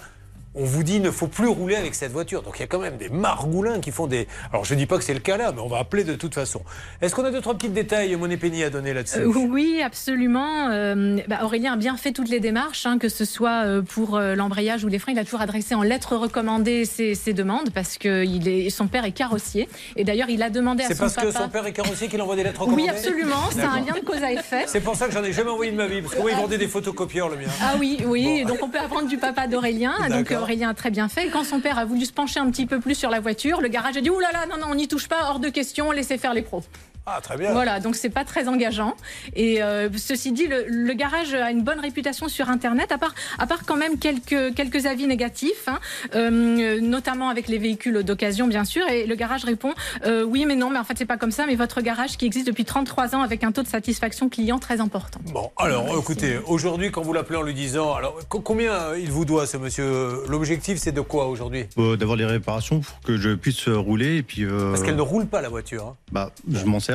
on 0.55 0.63
vous 0.63 0.83
dit 0.83 0.99
ne 0.99 1.11
faut 1.11 1.27
plus 1.27 1.47
rouler 1.47 1.75
avec 1.75 1.95
cette 1.95 2.11
voiture. 2.11 2.41
Donc 2.41 2.57
il 2.57 2.61
y 2.61 2.63
a 2.63 2.67
quand 2.67 2.79
même 2.79 2.97
des 2.97 3.09
margoulins 3.09 3.79
qui 3.79 3.91
font 3.91 4.07
des. 4.07 4.27
Alors 4.51 4.65
je 4.65 4.73
ne 4.73 4.79
dis 4.79 4.85
pas 4.85 4.97
que 4.97 5.03
c'est 5.03 5.13
le 5.13 5.19
cas 5.19 5.37
là, 5.37 5.51
mais 5.53 5.61
on 5.61 5.67
va 5.67 5.79
appeler 5.79 6.03
de 6.03 6.15
toute 6.15 6.33
façon. 6.33 6.61
Est-ce 7.01 7.13
qu'on 7.13 7.25
a 7.25 7.31
deux 7.31 7.41
trois 7.41 7.55
petits 7.55 7.69
détails, 7.69 8.15
Monet 8.15 8.37
Penny, 8.37 8.63
à 8.63 8.69
donner 8.69 8.93
là-dessus? 8.93 9.19
Euh, 9.19 9.25
oui, 9.27 9.81
absolument. 9.83 10.69
Euh, 10.69 11.17
bah, 11.27 11.39
Aurélien 11.43 11.73
a 11.73 11.77
bien 11.77 11.97
fait 11.97 12.11
toutes 12.11 12.29
les 12.29 12.39
démarches, 12.39 12.85
hein, 12.85 12.97
que 12.97 13.09
ce 13.09 13.25
soit 13.25 13.65
euh, 13.65 13.81
pour 13.81 14.19
l'embrayage 14.19 14.83
ou 14.83 14.87
les 14.87 14.99
freins. 14.99 15.13
Il 15.13 15.19
a 15.19 15.23
toujours 15.25 15.41
adressé 15.41 15.75
en 15.75 15.81
lettres 15.81 16.15
recommandées 16.15 16.85
ses, 16.85 17.15
ses 17.15 17.33
demandes 17.33 17.71
parce 17.71 17.97
que 17.97 18.23
il 18.23 18.47
est, 18.47 18.69
son 18.69 18.87
père 18.87 19.05
est 19.05 19.11
carrossier. 19.11 19.67
Et 19.95 20.03
d'ailleurs, 20.03 20.29
il 20.29 20.41
a 20.41 20.49
demandé 20.49 20.83
à 20.83 20.87
C'est 20.87 20.95
son 20.95 21.03
parce 21.03 21.15
papa. 21.15 21.27
que 21.27 21.33
son 21.33 21.49
père 21.49 21.65
est 21.65 21.73
carrossier 21.73 22.07
qu'il 22.07 22.21
envoie 22.21 22.35
des 22.35 22.43
lettres 22.43 22.61
recommandées? 22.61 22.83
Oui, 22.83 22.89
absolument. 22.89 23.49
C'est 23.51 23.61
un 23.61 23.79
lien 23.79 23.93
de 23.93 24.05
cause 24.05 24.23
à 24.23 24.31
effet. 24.31 24.63
C'est 24.67 24.81
pour 24.81 24.95
ça 24.95 25.07
que 25.07 25.13
j'en 25.13 25.23
ai 25.23 25.33
jamais 25.33 25.49
envoyé 25.49 25.71
de 25.71 25.77
ma 25.77 25.87
vie, 25.87 26.01
parce 26.01 26.15
que 26.15 26.21
il 26.29 26.35
vendait 26.35 26.57
des 26.57 26.67
photocopieurs, 26.67 27.29
le 27.29 27.35
mien. 27.37 27.47
Ah 27.61 27.75
oui, 27.79 27.99
oui. 28.05 28.45
Donc 28.45 28.59
on 28.61 28.69
peut 28.69 28.79
apprendre 28.79 29.07
du 29.07 29.17
papa 29.17 29.47
d'Aurélien. 29.47 29.93
Donc. 30.09 30.31
Aurélien 30.45 30.69
a 30.69 30.73
très 30.75 30.91
bien 30.91 31.09
fait. 31.09 31.29
Quand 31.29 31.43
son 31.43 31.59
père 31.59 31.79
a 31.79 31.85
voulu 31.85 32.05
se 32.05 32.13
pencher 32.13 32.39
un 32.39 32.51
petit 32.51 32.67
peu 32.67 32.79
plus 32.79 32.93
sur 32.93 33.09
la 33.09 33.19
voiture, 33.19 33.61
le 33.61 33.67
garage 33.67 33.97
a 33.97 34.01
dit 34.01 34.11
Ouh 34.11 34.19
là 34.19 34.31
là, 34.31 34.45
non, 34.45 34.57
non, 34.57 34.67
on 34.69 34.75
n'y 34.75 34.87
touche 34.87 35.07
pas, 35.07 35.27
hors 35.27 35.39
de 35.39 35.49
question, 35.49 35.91
laissez 35.91 36.19
faire 36.19 36.35
les 36.35 36.43
pros. 36.43 36.61
Ah, 37.07 37.19
très 37.21 37.37
bien. 37.37 37.51
Voilà, 37.51 37.79
donc 37.79 37.95
c'est 37.95 38.09
pas 38.09 38.23
très 38.25 38.47
engageant. 38.47 38.95
Et 39.35 39.61
euh, 39.61 39.89
ceci 39.95 40.31
dit, 40.31 40.47
le, 40.47 40.65
le 40.67 40.93
garage 40.93 41.33
a 41.35 41.51
une 41.51 41.61
bonne 41.61 41.79
réputation 41.79 42.27
sur 42.27 42.49
Internet, 42.49 42.91
à 42.91 42.97
part, 42.97 43.13
à 43.37 43.45
part 43.45 43.63
quand 43.65 43.75
même 43.75 43.99
quelques, 43.99 44.55
quelques 44.55 44.85
avis 44.87 45.05
négatifs, 45.05 45.67
hein, 45.67 45.79
euh, 46.15 46.79
notamment 46.81 47.29
avec 47.29 47.47
les 47.47 47.57
véhicules 47.59 48.03
d'occasion, 48.03 48.47
bien 48.47 48.63
sûr. 48.65 48.87
Et 48.89 49.05
le 49.05 49.15
garage 49.15 49.43
répond 49.45 49.73
euh, 50.05 50.23
Oui, 50.23 50.45
mais 50.47 50.55
non, 50.55 50.69
mais 50.71 50.79
en 50.79 50.83
fait, 50.83 50.97
c'est 50.97 51.05
pas 51.05 51.17
comme 51.17 51.31
ça. 51.31 51.45
Mais 51.45 51.55
votre 51.55 51.81
garage 51.81 52.17
qui 52.17 52.25
existe 52.25 52.47
depuis 52.47 52.65
33 52.65 53.15
ans 53.15 53.21
avec 53.21 53.43
un 53.43 53.51
taux 53.51 53.61
de 53.63 53.67
satisfaction 53.67 54.27
client 54.29 54.57
très 54.59 54.81
important. 54.81 55.19
Bon, 55.31 55.51
alors 55.57 55.85
écoutez, 55.99 56.39
aujourd'hui, 56.47 56.91
quand 56.91 57.01
vous 57.03 57.13
l'appelez 57.13 57.37
en 57.37 57.43
lui 57.43 57.53
disant, 57.53 57.93
alors 57.93 58.17
co- 58.29 58.39
combien 58.41 58.95
il 58.95 59.11
vous 59.11 59.25
doit, 59.25 59.45
ce 59.45 59.57
monsieur? 59.57 60.21
L'objectif, 60.27 60.77
c'est 60.79 60.91
de 60.91 61.01
quoi 61.01 61.27
aujourd'hui? 61.27 61.65
Euh, 61.77 61.97
D'avoir 61.97 62.17
les 62.17 62.25
réparations 62.25 62.79
pour 62.79 62.99
que 63.01 63.17
je 63.17 63.29
puisse 63.35 63.67
rouler 63.69 64.17
et 64.17 64.23
puis. 64.23 64.43
euh, 64.43 64.71
Parce 64.71 64.83
qu'elle 64.83 64.95
ne 64.95 65.01
roule 65.01 65.27
pas 65.27 65.41
la 65.41 65.49
voiture. 65.49 65.85
hein. 65.87 65.95
Bah, 66.11 66.31
je 66.51 66.65
m'en 66.65 66.79
sers. 66.79 66.94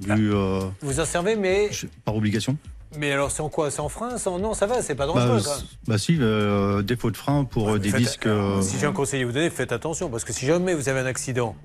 Vu, 0.00 0.34
euh, 0.34 0.60
Vous 0.82 1.00
en 1.00 1.04
servez, 1.04 1.36
mais. 1.36 1.70
par 2.04 2.16
obligation. 2.16 2.56
Mais 2.98 3.10
alors, 3.12 3.30
c'est 3.30 3.40
en 3.42 3.48
quoi? 3.48 3.70
C'est 3.70 3.80
en 3.80 3.88
frein? 3.88 4.10
Non, 4.38 4.54
ça 4.54 4.66
va, 4.66 4.80
c'est 4.82 4.94
pas 4.94 5.06
Bah, 5.06 5.14
dangereux. 5.26 5.42
bah 5.88 5.98
si, 5.98 6.16
euh, 6.20 6.82
défaut 6.82 7.10
de 7.10 7.16
frein 7.16 7.44
pour 7.44 7.70
euh, 7.70 7.78
des 7.78 7.90
Faites- 7.90 8.00
disques. 8.00 8.26
euh, 8.26 8.60
Si 8.62 8.78
j'ai 8.78 8.86
un 8.86 8.92
conseil 8.92 9.22
à 9.22 9.26
vous 9.26 9.32
donner, 9.32 9.50
faites 9.50 9.72
attention, 9.72 10.08
parce 10.10 10.24
que 10.24 10.32
si 10.32 10.46
jamais 10.46 10.74
vous 10.74 10.88
avez 10.88 11.00
un 11.00 11.06
accident, 11.06 11.56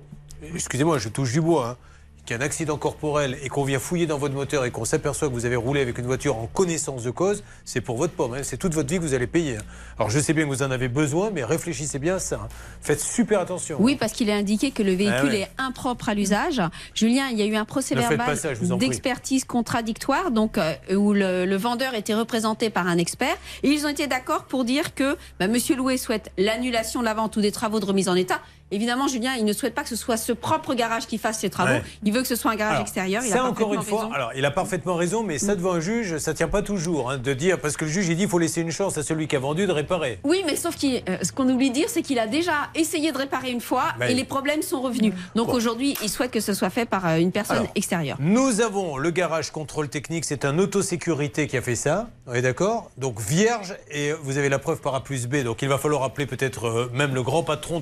excusez-moi, 0.54 0.98
je 0.98 1.08
touche 1.08 1.32
du 1.32 1.40
bois, 1.40 1.70
hein, 1.70 1.76
qu'il 2.24 2.36
y 2.36 2.38
a 2.38 2.42
un 2.42 2.44
accident 2.44 2.76
corporel 2.76 3.36
et 3.42 3.48
qu'on 3.48 3.64
vient 3.64 3.78
fouiller 3.78 4.06
dans 4.06 4.18
votre 4.18 4.34
moteur 4.34 4.64
et 4.64 4.70
qu'on 4.70 4.84
s'aperçoit 4.84 5.28
que 5.28 5.32
vous 5.32 5.46
avez 5.46 5.56
roulé 5.56 5.80
avec 5.80 5.98
une 5.98 6.06
voiture 6.06 6.36
en 6.36 6.46
connaissance 6.46 7.02
de 7.02 7.10
cause, 7.10 7.42
c'est 7.64 7.80
pour 7.80 7.96
votre 7.96 8.12
pomme, 8.12 8.34
hein, 8.34 8.40
c'est 8.42 8.56
toute 8.56 8.74
votre 8.74 8.88
vie 8.88 8.96
que 8.98 9.02
vous 9.02 9.14
allez 9.14 9.26
payer. 9.26 9.56
hein. 9.56 9.62
Alors 9.98 10.10
je 10.10 10.18
sais 10.20 10.32
bien 10.32 10.44
que 10.44 10.48
vous 10.48 10.62
en 10.62 10.70
avez 10.70 10.88
besoin, 10.88 11.30
mais 11.30 11.44
réfléchissez 11.44 11.98
bien 11.98 12.16
à 12.16 12.18
ça. 12.18 12.40
hein. 12.44 12.48
Faites 12.80 13.00
super 13.00 13.40
attention. 13.40 13.76
Oui, 13.80 13.96
parce 13.96 14.12
qu'il 14.12 14.28
est 14.28 14.32
indiqué 14.34 14.70
que 14.70 14.82
le 14.82 14.92
véhicule 14.92 15.16
Ah 15.22 15.24
ouais. 15.24 15.40
est 15.40 15.50
impropre 15.58 16.08
à 16.08 16.14
l'usage. 16.14 16.60
Julien, 16.94 17.28
il 17.30 17.38
y 17.38 17.42
a 17.42 17.46
eu 17.46 17.56
un 17.56 17.64
procès 17.64 17.94
verbal 17.94 18.36
d'expertise 18.78 19.44
contradictoire, 19.44 20.30
donc 20.30 20.58
euh, 20.58 20.74
où 20.94 21.12
le, 21.12 21.46
le 21.46 21.56
vendeur 21.56 21.94
était 21.94 22.14
représenté 22.14 22.70
par 22.70 22.86
un 22.86 22.98
expert, 22.98 23.36
et 23.62 23.68
ils 23.68 23.84
ont 23.86 23.88
été 23.88 24.06
d'accord 24.06 24.44
pour 24.44 24.64
dire 24.64 24.94
que 24.94 25.16
bah, 25.38 25.48
Monsieur 25.48 25.76
Louet 25.76 25.96
souhaite 25.96 26.30
l'annulation 26.38 27.00
de 27.00 27.04
la 27.04 27.14
vente 27.14 27.36
ou 27.36 27.40
des 27.40 27.52
travaux 27.52 27.80
de 27.80 27.84
remise 27.86 28.08
en 28.08 28.14
état. 28.14 28.40
Évidemment, 28.70 29.08
Julien, 29.08 29.32
il 29.38 29.44
ne 29.44 29.52
souhaite 29.52 29.74
pas 29.74 29.82
que 29.82 29.88
ce 29.88 29.96
soit 29.96 30.16
ce 30.16 30.32
propre 30.32 30.74
garage 30.74 31.06
qui 31.06 31.18
fasse 31.18 31.40
ces 31.40 31.50
travaux. 31.50 31.70
Ouais. 31.72 31.82
Il 32.04 32.12
veut 32.12 32.22
que 32.22 32.28
ce 32.28 32.36
soit 32.36 32.50
un 32.52 32.56
garage 32.56 32.74
Alors, 32.74 32.82
extérieur. 32.82 33.22
Il 33.24 33.30
ça, 33.30 33.40
a 33.42 33.44
encore 33.44 33.74
une 33.74 33.82
fois, 33.82 34.02
raison. 34.02 34.12
alors 34.12 34.30
il 34.36 34.44
a 34.44 34.50
parfaitement 34.50 34.94
raison, 34.94 35.22
mais 35.22 35.38
ça 35.38 35.54
devant 35.56 35.72
un 35.72 35.80
juge, 35.80 36.18
ça 36.18 36.34
tient 36.34 36.48
pas 36.48 36.62
toujours 36.62 37.10
hein, 37.10 37.18
de 37.18 37.32
dire, 37.34 37.58
parce 37.60 37.76
que 37.76 37.84
le 37.84 37.90
juge 37.90 38.08
il 38.08 38.16
dit 38.16 38.22
il 38.24 38.28
faut 38.28 38.38
laisser 38.38 38.60
une 38.60 38.70
chance 38.70 38.96
à 38.98 39.02
celui 39.02 39.26
qui 39.28 39.36
a 39.36 39.38
vendu 39.40 39.66
de 39.66 39.72
réparer. 39.72 40.18
Oui, 40.24 40.42
mais 40.46 40.56
sauf 40.56 40.76
que 40.76 40.86
ce 41.24 41.32
qu'on 41.32 41.48
oublie 41.48 41.70
de 41.70 41.74
dire, 41.74 41.88
c'est 41.88 42.02
qu'il 42.02 42.18
a 42.18 42.26
déjà 42.26 42.68
essayé 42.74 43.12
de 43.12 43.18
réparer 43.18 43.50
une 43.50 43.60
fois 43.60 43.84
Bah 43.98 44.08
et 44.10 44.14
les 44.14 44.24
problèmes 44.24 44.62
sont 44.62 44.80
revenus. 44.80 45.12
Donc 45.34 45.48
Bon. 45.48 45.54
aujourd'hui, 45.54 45.96
il 46.02 46.08
souhaite 46.08 46.30
que 46.30 46.40
ce 46.40 46.54
soit 46.54 46.70
fait 46.70 46.86
par 46.86 47.06
euh, 47.06 47.16
une 47.16 47.32
personne 47.32 47.58
Alors, 47.58 47.72
extérieure. 47.74 48.16
Nous 48.20 48.60
avons 48.60 48.96
le 48.96 49.10
garage 49.10 49.50
contrôle 49.50 49.88
technique, 49.88 50.24
c'est 50.24 50.44
un 50.44 50.58
autosécurité 50.58 51.46
qui 51.46 51.56
a 51.56 51.62
fait 51.62 51.74
ça, 51.76 52.08
on 52.26 52.34
est 52.34 52.42
d'accord? 52.42 52.90
Donc 52.98 53.20
vierge, 53.20 53.74
et 53.90 54.12
vous 54.22 54.38
avez 54.38 54.48
la 54.48 54.58
preuve 54.58 54.80
par 54.80 54.94
A 54.94 55.02
plus 55.02 55.26
B, 55.26 55.42
donc 55.42 55.62
il 55.62 55.68
va 55.68 55.78
falloir 55.78 56.02
appeler 56.04 56.26
peut-être 56.26 56.66
euh, 56.66 56.90
même 56.92 57.14
le 57.14 57.22
grand 57.22 57.42
patron 57.42 57.80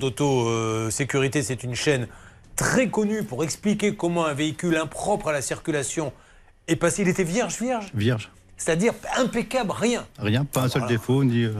d'autosécurité, 0.79 1.43
c'est 1.43 1.63
une 1.65 1.75
chaîne 1.75 2.09
très 2.57 2.89
connue 2.89 3.23
pour 3.25 3.45
expliquer 3.45 3.95
comment 3.95 4.27
un 4.27 4.35
véhicule 4.35 4.77
impropre 4.77 5.29
à 5.29 5.33
la 5.33 5.43
circulation 5.43 6.13
est 6.67 6.77
passé. 6.77 7.03
Il 7.03 7.09
était 7.09 7.25
vierge, 7.25 7.61
vierge? 7.61 7.91
Vierge. 7.95 8.31
C'est-à-dire 8.57 8.93
impeccable, 9.17 9.71
rien. 9.73 10.05
Rien, 10.19 10.45
pas 10.45 10.63
un 10.63 10.69
seul 10.69 10.87
défaut, 10.87 11.23
ni. 11.25 11.45
euh, 11.45 11.53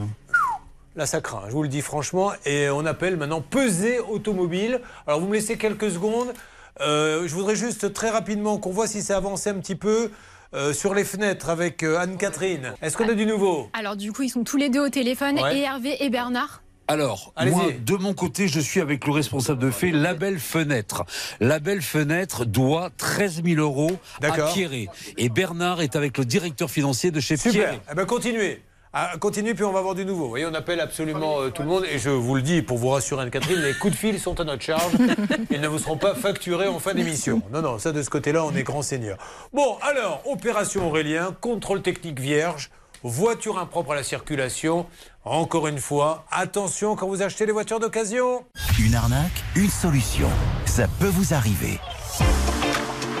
Là, 0.95 1.05
ça 1.05 1.21
craint, 1.21 1.43
je 1.47 1.51
vous 1.53 1.63
le 1.63 1.69
dis 1.69 1.81
franchement. 1.81 2.31
Et 2.45 2.69
on 2.69 2.85
appelle 2.85 3.15
maintenant 3.15 3.41
Pesé 3.41 3.99
Automobile. 3.99 4.81
Alors, 5.07 5.21
vous 5.21 5.27
me 5.27 5.33
laissez 5.33 5.57
quelques 5.57 5.91
secondes. 5.91 6.33
Euh, 6.81 7.27
je 7.27 7.33
voudrais 7.33 7.55
juste 7.55 7.93
très 7.93 8.09
rapidement 8.09 8.57
qu'on 8.57 8.71
voit 8.71 8.87
si 8.87 9.01
ça 9.01 9.15
avance 9.17 9.47
un 9.47 9.53
petit 9.55 9.75
peu 9.75 10.11
euh, 10.53 10.73
sur 10.73 10.93
les 10.93 11.03
fenêtres 11.05 11.49
avec 11.49 11.83
euh, 11.83 11.97
Anne-Catherine. 11.99 12.73
Est-ce 12.81 12.97
qu'on 12.97 13.07
a 13.07 13.13
du 13.13 13.25
nouveau? 13.25 13.69
Alors 13.73 13.95
du 13.95 14.11
coup, 14.11 14.23
ils 14.23 14.29
sont 14.29 14.43
tous 14.43 14.57
les 14.57 14.69
deux 14.69 14.81
au 14.85 14.89
téléphone, 14.89 15.39
Ouais. 15.39 15.59
et 15.59 15.61
Hervé 15.61 16.03
et 16.03 16.09
Bernard. 16.09 16.61
Alors, 16.89 17.33
moi, 17.45 17.65
de 17.79 17.95
mon 17.97 18.15
côté, 18.15 18.47
je 18.47 18.59
suis 18.59 18.81
avec 18.81 19.05
le 19.05 19.11
responsable 19.11 19.61
de 19.61 19.69
fait, 19.69 19.91
La 19.91 20.15
Belle 20.15 20.39
Fenêtre. 20.39 21.05
La 21.39 21.59
Belle 21.59 21.83
Fenêtre 21.83 22.45
doit 22.45 22.89
13 22.97 23.43
000 23.45 23.61
euros 23.61 23.91
à. 24.23 24.31
Pierret. 24.31 24.87
Et 25.17 25.29
Bernard 25.29 25.81
est 25.81 25.95
avec 25.95 26.17
le 26.17 26.25
directeur 26.25 26.71
financier 26.71 27.11
de 27.11 27.19
chez 27.19 27.37
Super. 27.37 27.51
Pierret. 27.51 27.81
Eh 27.91 27.95
ben 27.95 28.05
continuez. 28.05 28.63
Ah, 28.91 29.11
continuez, 29.19 29.53
puis 29.53 29.63
on 29.63 29.71
va 29.71 29.81
voir 29.81 29.93
du 29.93 30.03
nouveau. 30.03 30.23
Vous 30.23 30.29
voyez, 30.29 30.47
on 30.47 30.53
appelle 30.55 30.79
absolument 30.79 31.41
euh, 31.41 31.49
tout 31.51 31.61
le 31.61 31.67
monde. 31.67 31.85
Et 31.91 31.99
je 31.99 32.09
vous 32.09 32.35
le 32.35 32.41
dis, 32.41 32.63
pour 32.63 32.79
vous 32.79 32.89
rassurer, 32.89 33.21
Anne-Catherine, 33.21 33.61
les 33.61 33.75
coups 33.75 33.93
de 33.93 33.97
fil 33.97 34.19
sont 34.19 34.39
à 34.39 34.43
notre 34.43 34.63
charge. 34.63 34.93
Ils 35.51 35.61
ne 35.61 35.67
vous 35.67 35.77
seront 35.77 35.97
pas 35.97 36.15
facturés 36.15 36.67
en 36.67 36.79
fin 36.79 36.95
d'émission. 36.95 37.43
Non, 37.53 37.61
non, 37.61 37.77
ça, 37.77 37.91
de 37.91 38.01
ce 38.01 38.09
côté-là, 38.09 38.43
on 38.43 38.55
est 38.55 38.63
grand 38.63 38.81
seigneur. 38.81 39.19
Bon, 39.53 39.77
alors, 39.83 40.23
opération 40.25 40.87
Aurélien, 40.87 41.35
contrôle 41.39 41.83
technique 41.83 42.19
vierge, 42.19 42.71
voiture 43.03 43.59
impropre 43.59 43.91
à 43.91 43.95
la 43.95 44.03
circulation. 44.03 44.87
Encore 45.29 45.67
une 45.67 45.77
fois, 45.77 46.25
attention 46.31 46.95
quand 46.95 47.07
vous 47.07 47.21
achetez 47.21 47.45
les 47.45 47.51
voitures 47.51 47.79
d'occasion. 47.79 48.43
Une 48.79 48.95
arnaque, 48.95 49.43
une 49.55 49.69
solution. 49.69 50.27
Ça 50.65 50.87
peut 50.99 51.05
vous 51.05 51.35
arriver. 51.35 51.79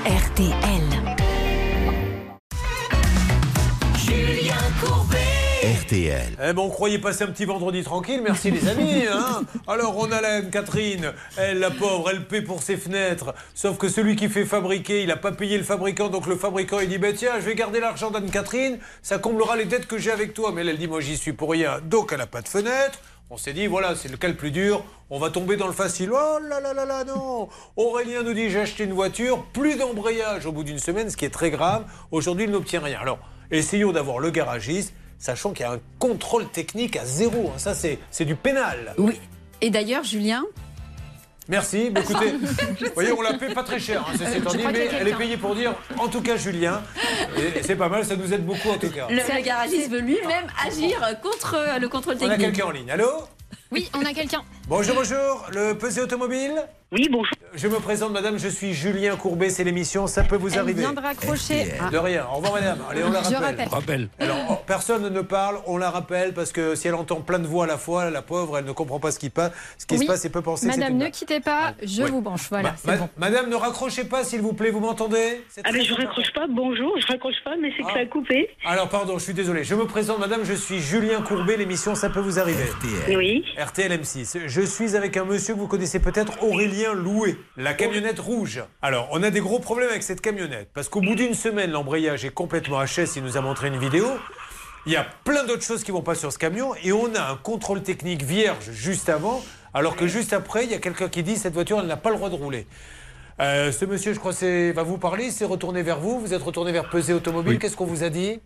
RTL. 0.07 0.81
Julien 3.95 4.55
Courbet. 4.81 5.28
RTL. 5.61 6.37
Eh 6.41 6.53
ben, 6.53 6.59
on 6.59 6.69
croyait 6.69 6.99
passer 6.99 7.25
un 7.25 7.27
petit 7.27 7.43
vendredi 7.43 7.83
tranquille, 7.83 8.21
merci 8.23 8.49
les 8.49 8.65
amis. 8.69 9.03
hein. 9.11 9.41
Alors, 9.67 9.97
on 9.97 10.09
a 10.09 10.21
la 10.21 10.35
Anne-Catherine, 10.35 11.11
elle, 11.35 11.59
la 11.59 11.69
pauvre, 11.69 12.09
elle 12.09 12.25
paie 12.25 12.41
pour 12.41 12.63
ses 12.63 12.77
fenêtres. 12.77 13.33
Sauf 13.53 13.77
que 13.77 13.89
celui 13.89 14.15
qui 14.15 14.29
fait 14.29 14.45
fabriquer, 14.45 15.01
il 15.01 15.09
n'a 15.09 15.17
pas 15.17 15.33
payé 15.33 15.57
le 15.57 15.65
fabricant, 15.65 16.07
donc 16.07 16.27
le 16.27 16.37
fabricant, 16.37 16.79
il 16.79 16.87
dit, 16.87 16.97
ben 16.97 17.13
tiens, 17.13 17.33
je 17.41 17.45
vais 17.45 17.55
garder 17.55 17.81
l'argent 17.81 18.09
d'Anne-Catherine, 18.09 18.79
ça 19.01 19.17
comblera 19.17 19.57
les 19.57 19.65
dettes 19.65 19.85
que 19.85 19.97
j'ai 19.97 20.11
avec 20.11 20.33
toi. 20.33 20.53
Mais 20.53 20.61
elle, 20.61 20.69
elle 20.69 20.77
dit, 20.77 20.87
moi, 20.87 21.01
j'y 21.01 21.17
suis 21.17 21.33
pour 21.33 21.51
rien, 21.51 21.81
donc 21.83 22.13
elle 22.13 22.19
n'a 22.19 22.27
pas 22.27 22.41
de 22.41 22.47
fenêtre. 22.47 22.99
On 23.29 23.35
s'est 23.35 23.53
dit, 23.53 23.67
voilà, 23.67 23.95
c'est 23.95 24.09
le 24.09 24.15
cas 24.15 24.29
le 24.29 24.35
plus 24.35 24.51
dur, 24.51 24.85
on 25.09 25.19
va 25.19 25.29
tomber 25.29 25.57
dans 25.57 25.67
le 25.67 25.73
facile. 25.73 26.11
Oh 26.13 26.39
là 26.49 26.61
là 26.61 26.73
là 26.73 26.85
là, 26.85 27.03
non 27.03 27.49
Aurélien 27.75 28.23
nous 28.23 28.33
dit, 28.33 28.49
j'ai 28.49 28.61
acheté 28.61 28.85
une 28.85 28.93
voiture, 28.93 29.43
plus 29.51 29.75
d'embrayage 29.75 30.45
au 30.45 30.53
bout 30.53 30.63
d'une 30.63 30.79
semaine, 30.79 31.09
ce 31.09 31.17
qui 31.17 31.25
est 31.25 31.29
très 31.29 31.51
grave. 31.51 31.83
Aujourd'hui, 32.11 32.45
il 32.45 32.51
n'obtient 32.51 32.79
rien. 32.79 32.99
Alors, 33.01 33.19
essayons 33.51 33.91
d'avoir 33.91 34.19
le 34.19 34.29
garagiste, 34.31 34.93
sachant 35.19 35.51
qu'il 35.51 35.65
y 35.65 35.69
a 35.69 35.73
un 35.73 35.79
contrôle 35.99 36.47
technique 36.49 36.95
à 36.95 37.05
zéro. 37.05 37.51
hein. 37.53 37.57
Ça, 37.57 37.75
c'est 37.75 37.99
c'est 38.09 38.25
du 38.25 38.35
pénal. 38.35 38.93
Oui. 38.97 39.19
Et 39.61 39.69
d'ailleurs, 39.69 40.03
Julien, 40.03 40.43
Merci. 41.47 41.89
Mais 41.91 42.01
écoutez, 42.03 42.31
vous 42.31 42.93
voyez, 42.93 43.11
on 43.11 43.21
la 43.23 43.33
paie 43.33 43.51
pas 43.55 43.63
très 43.63 43.79
cher, 43.79 44.05
hein, 44.07 44.13
ceci 44.19 44.39
dit, 44.55 44.63
mais 44.71 44.87
elle 44.99 45.07
est 45.07 45.15
payée 45.15 45.35
pour 45.35 45.55
dire, 45.55 45.73
en 45.97 46.07
tout 46.07 46.21
cas, 46.21 46.37
Julien. 46.37 46.83
C'est 47.63 47.75
pas 47.75 47.89
mal, 47.89 48.05
ça 48.05 48.15
nous 48.15 48.31
aide 48.31 48.45
beaucoup, 48.45 48.69
en 48.69 48.77
tout 48.77 48.91
cas. 48.91 49.07
le, 49.09 49.15
le 49.15 49.41
garagiste 49.43 49.89
veut 49.89 49.99
lui-même 50.01 50.45
agir 50.63 50.99
contre 51.23 51.57
le 51.79 51.89
contrôle 51.89 52.17
On 52.21 52.25
a 52.25 52.29
technique. 52.29 52.51
quelqu'un 52.53 52.65
en 52.67 52.71
ligne. 52.71 52.91
Allô? 52.91 53.09
Oui, 53.71 53.89
on 53.95 54.05
a 54.05 54.13
quelqu'un. 54.13 54.43
Bonjour, 54.67 54.95
bonjour. 54.95 55.47
Le 55.51 55.73
pesé 55.73 56.01
automobile? 56.01 56.53
Oui, 56.91 57.07
bonjour. 57.11 57.31
Je 57.53 57.67
me 57.67 57.75
présente, 57.79 58.11
madame, 58.13 58.39
je 58.39 58.47
suis 58.47 58.73
Julien 58.73 59.15
Courbet, 59.15 59.51
c'est 59.51 59.63
l'émission, 59.63 60.07
ça 60.07 60.23
peut 60.23 60.37
vous 60.37 60.53
Elle 60.53 60.59
arriver. 60.61 60.81
vient 60.81 60.93
de 60.93 60.99
raccrocher. 60.99 61.71
De 61.91 61.97
rien. 61.99 62.25
Au 62.31 62.37
revoir, 62.37 62.53
madame. 62.53 62.79
Allez, 62.89 63.03
on 63.03 63.11
la 63.11 63.21
Je 63.21 63.35
rappelle. 63.35 63.39
rappelle. 63.67 63.67
Rappel. 63.69 64.09
Alors, 64.19 64.37
oh, 64.49 64.55
personne 64.65 65.07
ne 65.07 65.21
parle, 65.21 65.59
on 65.67 65.77
la 65.77 65.91
rappelle 65.91 66.33
parce 66.33 66.51
que 66.51 66.73
si 66.73 66.87
elle 66.87 66.95
entend 66.95 67.21
plein 67.21 67.37
de 67.37 67.45
voix 67.45 67.65
à 67.65 67.67
la 67.67 67.77
fois, 67.77 68.09
la 68.09 68.23
pauvre, 68.23 68.57
elle 68.57 68.65
ne 68.65 68.71
comprend 68.71 68.99
pas 68.99 69.11
ce 69.11 69.19
qui, 69.19 69.29
passe, 69.29 69.51
ce 69.77 69.85
qui 69.85 69.97
Oui. 69.97 70.01
se 70.01 70.07
passe 70.07 70.25
et 70.25 70.29
peut 70.31 70.41
penser 70.41 70.65
Madame, 70.65 70.93
une 70.93 70.97
ne 70.97 71.09
quittez 71.09 71.39
pas, 71.41 71.75
je 71.83 72.01
Oui. 72.01 72.09
vous 72.09 72.21
branche. 72.21 72.47
Voilà, 72.49 72.71
Ma- 72.71 72.75
c'est 72.77 72.87
ma- 72.87 72.97
bon. 72.97 73.09
Madame, 73.17 73.49
ne 73.51 73.55
raccrochez 73.55 74.05
pas, 74.05 74.23
s'il 74.23 74.41
vous 74.41 74.53
plaît, 74.53 74.71
vous 74.71 74.79
m'entendez? 74.79 75.43
Ah, 75.63 75.69
mais 75.71 75.83
je 75.83 75.91
important. 75.93 76.07
raccroche 76.07 76.33
pas, 76.33 76.47
bonjour, 76.49 76.97
je 76.99 77.05
raccroche 77.05 77.43
pas, 77.45 77.55
mais 77.61 77.69
c'est 77.77 77.83
que 77.83 77.89
Ah. 77.91 77.93
ça 77.93 77.99
a 77.99 78.05
coupé. 78.07 78.49
Alors, 78.65 78.89
pardon, 78.89 79.19
je 79.19 79.23
suis 79.25 79.33
désolé. 79.35 79.63
Je 79.63 79.75
me 79.75 79.85
présente, 79.85 80.17
madame, 80.17 80.41
je 80.43 80.53
suis 80.53 80.79
Julien 80.79 81.21
Courbet, 81.21 81.55
l'émission 81.55 81.93
Ça 81.93 82.09
peut 82.09 82.19
vous 82.19 82.39
arriver. 82.39 82.65
Oui. 83.09 83.43
RTL 83.59 83.91
M6. 83.91 84.39
Je 84.47 84.61
suis 84.61 84.95
avec 84.95 85.17
un 85.17 85.25
monsieur 85.25 85.53
que 85.53 85.59
vous 85.59 85.67
connaissez 85.67 85.99
peut-être, 85.99 86.33
Loué, 86.87 87.37
la 87.57 87.73
camionnette 87.73 88.19
rouge. 88.19 88.63
Alors, 88.81 89.07
on 89.11 89.21
a 89.23 89.29
des 89.29 89.39
gros 89.41 89.59
problèmes 89.59 89.89
avec 89.89 90.03
cette 90.03 90.21
camionnette, 90.21 90.69
parce 90.73 90.89
qu'au 90.89 91.01
bout 91.01 91.15
d'une 91.15 91.33
semaine, 91.33 91.71
l'embrayage 91.71 92.25
est 92.25 92.29
complètement 92.33 92.83
HS, 92.83 93.15
il 93.17 93.23
nous 93.23 93.37
a 93.37 93.41
montré 93.41 93.67
une 93.67 93.77
vidéo. 93.77 94.05
Il 94.85 94.93
y 94.93 94.95
a 94.95 95.05
plein 95.23 95.43
d'autres 95.43 95.63
choses 95.63 95.83
qui 95.83 95.91
vont 95.91 96.01
pas 96.01 96.15
sur 96.15 96.31
ce 96.31 96.37
camion, 96.39 96.73
et 96.83 96.91
on 96.93 97.13
a 97.15 97.31
un 97.31 97.35
contrôle 97.35 97.83
technique 97.83 98.23
vierge 98.23 98.71
juste 98.71 99.09
avant, 99.09 99.43
alors 99.73 99.95
que 99.95 100.07
juste 100.07 100.33
après, 100.33 100.63
il 100.63 100.71
y 100.71 100.73
a 100.73 100.79
quelqu'un 100.79 101.09
qui 101.09 101.21
dit 101.21 101.35
cette 101.35 101.53
voiture, 101.53 101.79
elle 101.79 101.87
n'a 101.87 101.97
pas 101.97 102.09
le 102.09 102.15
droit 102.15 102.29
de 102.29 102.35
rouler. 102.35 102.65
Euh, 103.41 103.71
ce 103.71 103.85
monsieur, 103.85 104.13
je 104.13 104.19
crois, 104.19 104.33
c'est- 104.33 104.71
va 104.71 104.83
vous 104.83 104.97
parler, 104.97 105.25
il 105.25 105.31
s'est 105.31 105.45
retourné 105.45 105.81
vers 105.83 105.99
vous, 105.99 106.19
vous 106.19 106.33
êtes 106.33 106.41
retourné 106.43 106.71
vers 106.71 106.89
Pesé 106.89 107.13
Automobile, 107.13 107.57
qu'est-ce 107.59 107.77
qu'on 107.77 107.85
vous 107.85 108.03
a 108.03 108.09
dit? 108.09 108.39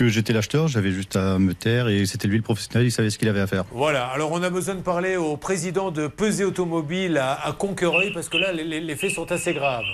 Que 0.00 0.08
j'étais 0.08 0.32
l'acheteur, 0.32 0.66
j'avais 0.66 0.92
juste 0.92 1.14
à 1.16 1.38
me 1.38 1.52
taire 1.52 1.88
et 1.88 2.06
c'était 2.06 2.26
lui 2.26 2.38
le 2.38 2.42
professionnel, 2.42 2.86
il 2.86 2.90
savait 2.90 3.10
ce 3.10 3.18
qu'il 3.18 3.28
avait 3.28 3.42
à 3.42 3.46
faire. 3.46 3.64
Voilà, 3.70 4.06
alors 4.06 4.32
on 4.32 4.42
a 4.42 4.48
besoin 4.48 4.74
de 4.74 4.80
parler 4.80 5.16
au 5.16 5.36
président 5.36 5.90
de 5.90 6.06
Pesé 6.06 6.42
Automobile 6.42 7.18
à, 7.18 7.34
à 7.46 7.52
Conquereuil 7.52 8.10
parce 8.14 8.30
que 8.30 8.38
là, 8.38 8.50
les, 8.50 8.64
les- 8.64 8.80
les 8.80 8.96
faits 8.96 9.10
sont 9.10 9.30
assez 9.30 9.52
graves. 9.52 9.84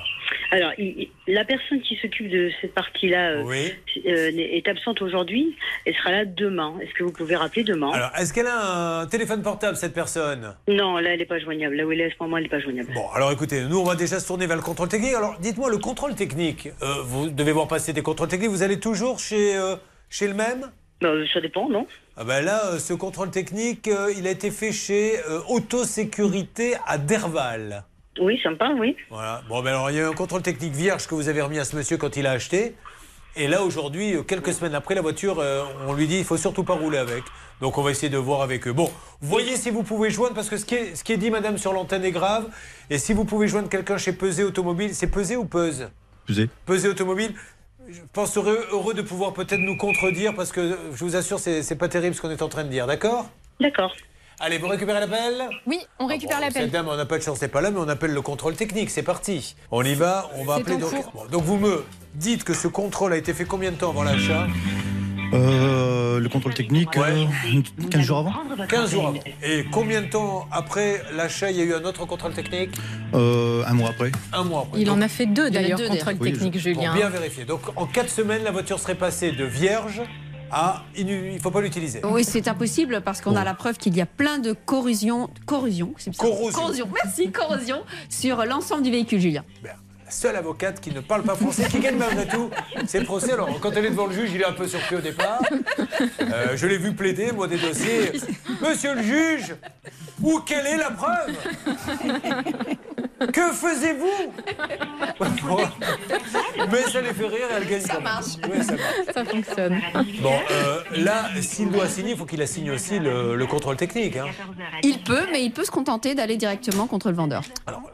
Alors, 0.52 0.70
il- 0.78 1.08
la 1.26 1.44
personne 1.44 1.80
qui 1.80 1.96
s'occupe 2.00 2.30
de 2.30 2.52
cette 2.60 2.72
partie-là 2.72 3.30
euh, 3.30 3.42
Oui. 3.46 3.72
euh, 4.06 4.30
est 4.36 4.68
absente 4.68 5.02
aujourd'hui. 5.02 5.56
Elle 5.86 5.94
sera 5.96 6.12
là 6.12 6.24
demain. 6.24 6.74
Est-ce 6.80 6.94
que 6.96 7.02
vous 7.02 7.10
pouvez 7.10 7.34
rappeler 7.34 7.64
demain? 7.64 7.90
Alors, 7.90 8.12
est-ce 8.16 8.32
qu'elle 8.32 8.46
a 8.46 9.00
un 9.00 9.06
téléphone 9.06 9.42
portable, 9.42 9.76
cette 9.76 9.92
personne? 9.92 10.54
Non, 10.68 10.98
là, 10.98 11.14
elle 11.14 11.18
n'est 11.18 11.24
pas 11.26 11.40
joignable. 11.40 11.74
Là 11.74 11.84
où 11.84 11.90
elle 11.90 12.02
est 12.02 12.06
à 12.06 12.10
ce 12.10 12.14
moment, 12.20 12.36
elle 12.36 12.44
n'est 12.44 12.48
pas 12.48 12.60
joignable. 12.60 12.92
Bon, 12.94 13.08
alors 13.12 13.32
écoutez, 13.32 13.62
nous, 13.64 13.78
on 13.80 13.84
va 13.84 13.96
déjà 13.96 14.20
se 14.20 14.26
tourner 14.28 14.46
vers 14.46 14.56
le 14.56 14.62
contrôle 14.62 14.86
technique. 14.88 15.14
Alors, 15.14 15.36
dites-moi, 15.40 15.68
le 15.68 15.78
contrôle 15.78 16.14
technique, 16.14 16.68
euh, 16.80 17.02
vous 17.02 17.28
devez 17.28 17.50
voir 17.50 17.66
passer 17.66 17.92
des 17.92 18.02
contrôles 18.02 18.28
techniques, 18.28 18.50
vous 18.50 18.62
allez 18.62 18.78
toujours 18.78 19.18
chez, 19.18 19.56
euh, 19.56 19.74
chez 20.16 20.28
le 20.28 20.34
même? 20.34 20.70
Ça 21.02 21.40
dépend, 21.42 21.68
non 21.68 21.86
ah 22.18 22.24
ben 22.24 22.42
là, 22.42 22.68
euh, 22.68 22.78
ce 22.78 22.94
contrôle 22.94 23.30
technique, 23.30 23.86
euh, 23.88 24.10
il 24.16 24.26
a 24.26 24.30
été 24.30 24.50
fait 24.50 24.72
chez 24.72 25.18
euh, 25.28 25.40
Autosécurité 25.50 26.74
à 26.86 26.96
Derval. 26.96 27.84
Oui, 28.18 28.40
parle, 28.58 28.80
oui. 28.80 28.96
Voilà. 29.10 29.42
Bon, 29.50 29.62
ben 29.62 29.72
alors, 29.72 29.90
il 29.90 29.98
y 29.98 30.00
a 30.00 30.04
eu 30.04 30.06
un 30.06 30.14
contrôle 30.14 30.40
technique 30.40 30.72
vierge 30.72 31.06
que 31.06 31.14
vous 31.14 31.28
avez 31.28 31.42
remis 31.42 31.58
à 31.58 31.66
ce 31.66 31.76
monsieur 31.76 31.98
quand 31.98 32.16
il 32.16 32.26
a 32.26 32.30
acheté. 32.30 32.74
Et 33.36 33.46
là, 33.46 33.62
aujourd'hui, 33.62 34.14
quelques 34.26 34.54
semaines 34.54 34.74
après, 34.74 34.94
la 34.94 35.02
voiture, 35.02 35.38
euh, 35.38 35.64
on 35.86 35.92
lui 35.92 36.06
dit 36.06 36.16
il 36.16 36.24
faut 36.24 36.38
surtout 36.38 36.64
pas 36.64 36.72
rouler 36.72 36.96
avec. 36.96 37.22
Donc, 37.60 37.76
on 37.76 37.82
va 37.82 37.90
essayer 37.90 38.08
de 38.08 38.16
voir 38.16 38.40
avec 38.40 38.66
eux. 38.66 38.72
Bon, 38.72 38.90
voyez 39.20 39.58
si 39.58 39.68
vous 39.68 39.82
pouvez 39.82 40.08
joindre, 40.08 40.34
parce 40.34 40.48
que 40.48 40.56
ce 40.56 40.64
qui 40.64 40.76
est, 40.76 40.94
ce 40.94 41.04
qui 41.04 41.12
est 41.12 41.18
dit, 41.18 41.30
madame, 41.30 41.58
sur 41.58 41.74
l'antenne 41.74 42.06
est 42.06 42.12
grave. 42.12 42.48
Et 42.88 42.96
si 42.96 43.12
vous 43.12 43.26
pouvez 43.26 43.48
joindre 43.48 43.68
quelqu'un 43.68 43.98
chez 43.98 44.14
Pesé 44.14 44.44
Automobile, 44.44 44.94
c'est 44.94 45.08
Pesé 45.08 45.36
ou 45.36 45.44
Peuse? 45.44 45.90
Pesé. 46.26 46.48
Pesé 46.64 46.88
Automobile. 46.88 47.34
Je 47.88 48.00
pense 48.12 48.36
heureux, 48.36 48.66
heureux 48.72 48.94
de 48.94 49.02
pouvoir 49.02 49.32
peut-être 49.32 49.60
nous 49.60 49.76
contredire, 49.76 50.34
parce 50.34 50.50
que 50.50 50.76
je 50.92 51.04
vous 51.04 51.14
assure, 51.14 51.38
c'est 51.38 51.62
c'est 51.62 51.76
pas 51.76 51.88
terrible 51.88 52.16
ce 52.16 52.20
qu'on 52.20 52.30
est 52.30 52.42
en 52.42 52.48
train 52.48 52.64
de 52.64 52.68
dire, 52.68 52.86
d'accord? 52.86 53.28
D'accord. 53.60 53.94
Allez, 54.40 54.58
vous 54.58 54.66
récupérez 54.66 55.00
l'appel? 55.00 55.48
Oui, 55.66 55.78
on 55.98 56.06
récupère 56.06 56.40
l'appel. 56.40 56.64
cette 56.64 56.72
dame, 56.72 56.88
on 56.88 56.96
n'a 56.96 57.06
pas 57.06 57.16
de 57.16 57.22
chance, 57.22 57.38
c'est 57.38 57.48
pas 57.48 57.60
là, 57.60 57.70
mais 57.70 57.78
on 57.78 57.88
appelle 57.88 58.12
le 58.12 58.20
contrôle 58.22 58.54
technique. 58.54 58.90
C'est 58.90 59.02
parti. 59.02 59.54
On 59.70 59.82
y 59.82 59.94
va, 59.94 60.30
on 60.36 60.44
va 60.44 60.56
appeler. 60.56 60.76
Donc. 60.76 60.92
Bon, 61.14 61.26
donc 61.30 61.42
vous 61.44 61.56
me 61.56 61.84
dites 62.14 62.44
que 62.44 62.52
ce 62.52 62.68
contrôle 62.68 63.12
a 63.12 63.16
été 63.16 63.32
fait 63.32 63.44
combien 63.44 63.70
de 63.70 63.76
temps 63.76 63.90
avant 63.90 64.02
l'achat? 64.02 64.46
Euh, 65.32 66.18
le 66.20 66.28
contrôle 66.28 66.54
technique, 66.54 66.96
euh, 66.96 67.24
15 67.90 68.00
jours 68.02 68.18
avant 68.18 68.32
15 68.68 68.90
jours 68.90 69.08
avant. 69.08 69.18
Et 69.42 69.64
combien 69.70 70.02
de 70.02 70.06
temps 70.06 70.46
après 70.52 71.02
l'achat, 71.14 71.50
il 71.50 71.56
y 71.56 71.60
a 71.60 71.64
eu 71.64 71.74
un 71.74 71.84
autre 71.84 72.06
contrôle 72.06 72.32
technique 72.32 72.70
Euh, 73.14 73.62
Un 73.66 73.74
mois 73.74 73.90
après. 73.90 74.12
Un 74.32 74.44
mois 74.44 74.62
après. 74.66 74.80
Il 74.80 74.86
Donc, 74.86 74.98
en 74.98 75.02
a 75.02 75.08
fait 75.08 75.26
deux 75.26 75.50
d'ailleurs, 75.50 75.78
deux, 75.78 75.88
contrôle 75.88 76.18
technique, 76.18 76.52
Pour 76.52 76.60
Julien. 76.60 76.94
bien 76.94 77.08
vérifier. 77.08 77.44
Donc 77.44 77.60
en 77.76 77.86
4 77.86 78.08
semaines, 78.10 78.42
la 78.44 78.50
voiture 78.50 78.78
serait 78.78 78.94
passée 78.94 79.32
de 79.32 79.44
vierge 79.44 80.02
à 80.50 80.84
inu- 80.96 81.28
il 81.30 81.34
ne 81.34 81.38
faut 81.40 81.50
pas 81.50 81.60
l'utiliser. 81.60 82.00
Oui, 82.04 82.22
c'est 82.24 82.46
impossible 82.48 83.00
parce 83.04 83.20
qu'on 83.20 83.34
a 83.36 83.42
la 83.44 83.54
preuve 83.54 83.78
qu'il 83.78 83.96
y 83.96 84.00
a 84.00 84.06
plein 84.06 84.38
de 84.38 84.52
corrosion, 84.52 85.28
corrosion, 85.44 85.92
ça 85.98 86.10
Corrosion. 86.16 86.88
merci, 87.04 87.30
corrosion 87.32 87.82
sur 88.08 88.44
l'ensemble 88.44 88.82
du 88.82 88.90
véhicule, 88.92 89.20
Julien. 89.20 89.42
Seule 90.08 90.36
avocate 90.36 90.80
qui 90.80 90.90
ne 90.90 91.00
parle 91.00 91.22
pas 91.22 91.34
français, 91.34 91.64
qui 91.68 91.80
gagne 91.80 91.96
malgré 91.96 92.26
tout, 92.26 92.50
c'est 92.86 93.00
le 93.00 93.04
procès. 93.04 93.32
Alors, 93.32 93.60
quand 93.60 93.72
elle 93.72 93.86
est 93.86 93.90
devant 93.90 94.06
le 94.06 94.14
juge, 94.14 94.30
il 94.34 94.40
est 94.40 94.46
un 94.46 94.52
peu 94.52 94.66
surpris 94.66 94.96
au 94.96 95.00
départ. 95.00 95.42
Euh, 96.20 96.56
je 96.56 96.66
l'ai 96.66 96.78
vu 96.78 96.94
plaider, 96.94 97.32
moi, 97.32 97.46
des 97.46 97.58
dossiers. 97.58 98.12
Monsieur 98.60 98.94
le 98.94 99.02
juge, 99.02 99.54
où 100.22 100.40
quelle 100.40 100.66
est 100.66 100.76
la 100.76 100.90
preuve? 100.90 101.36
Que 103.32 103.52
faisiez-vous? 103.52 104.32
Mais 106.70 106.82
ça 106.82 107.00
les 107.00 107.12
fait 107.14 107.26
rire 107.26 107.46
et 107.50 107.54
elle 107.56 107.68
gagne 107.68 107.80
Ça 107.80 108.00
marche. 108.00 108.36
Ouais, 108.48 108.62
ça 108.62 108.72
marche. 108.72 109.14
Ça 109.14 109.24
fonctionne. 109.24 109.80
Bon, 110.22 110.34
euh, 110.50 110.80
là, 110.96 111.24
s'il 111.40 111.70
doit 111.70 111.88
signer, 111.88 112.12
il 112.12 112.16
faut 112.16 112.24
qu'il 112.26 112.42
assigne 112.42 112.70
aussi 112.70 112.98
le, 112.98 113.36
le 113.36 113.46
contrôle 113.46 113.76
technique. 113.76 114.16
hein. 114.16 114.26
Il 114.82 115.02
peut, 115.02 115.26
mais 115.32 115.44
il 115.44 115.52
peut 115.52 115.64
se 115.64 115.70
contenter 115.70 116.14
d'aller 116.14 116.36
directement 116.36 116.86
contre 116.86 117.10
le 117.10 117.16
vendeur. 117.16 117.42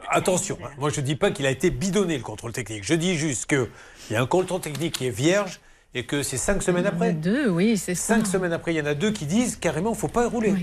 Attention, 0.09 0.57
hein, 0.63 0.69
moi 0.77 0.89
je 0.89 1.01
ne 1.01 1.05
dis 1.05 1.15
pas 1.15 1.31
qu'il 1.31 1.45
a 1.45 1.49
été 1.51 1.69
bidonné 1.71 2.17
le 2.17 2.23
contrôle 2.23 2.51
technique. 2.51 2.83
Je 2.83 2.93
dis 2.93 3.15
juste 3.15 3.47
qu'il 3.47 3.67
y 4.11 4.15
a 4.15 4.21
un 4.21 4.25
contrôle 4.27 4.61
technique 4.61 4.95
qui 4.95 5.07
est 5.07 5.11
vierge 5.15 5.59
et 5.95 6.05
que 6.05 6.21
c'est 6.23 6.37
cinq 6.37 6.61
semaines 6.63 6.85
après. 6.85 7.13
Deux, 7.13 7.47
oui, 7.49 7.77
c'est 7.77 7.95
ça. 7.95 8.15
Cinq 8.15 8.27
semaines 8.27 8.53
après, 8.53 8.73
il 8.73 8.77
y 8.77 8.81
en 8.81 8.85
a 8.85 8.93
deux 8.93 9.11
qui 9.11 9.25
disent 9.25 9.55
carrément 9.55 9.91
il 9.91 9.93
ne 9.93 9.97
faut 9.97 10.07
pas 10.07 10.27
rouler. 10.27 10.53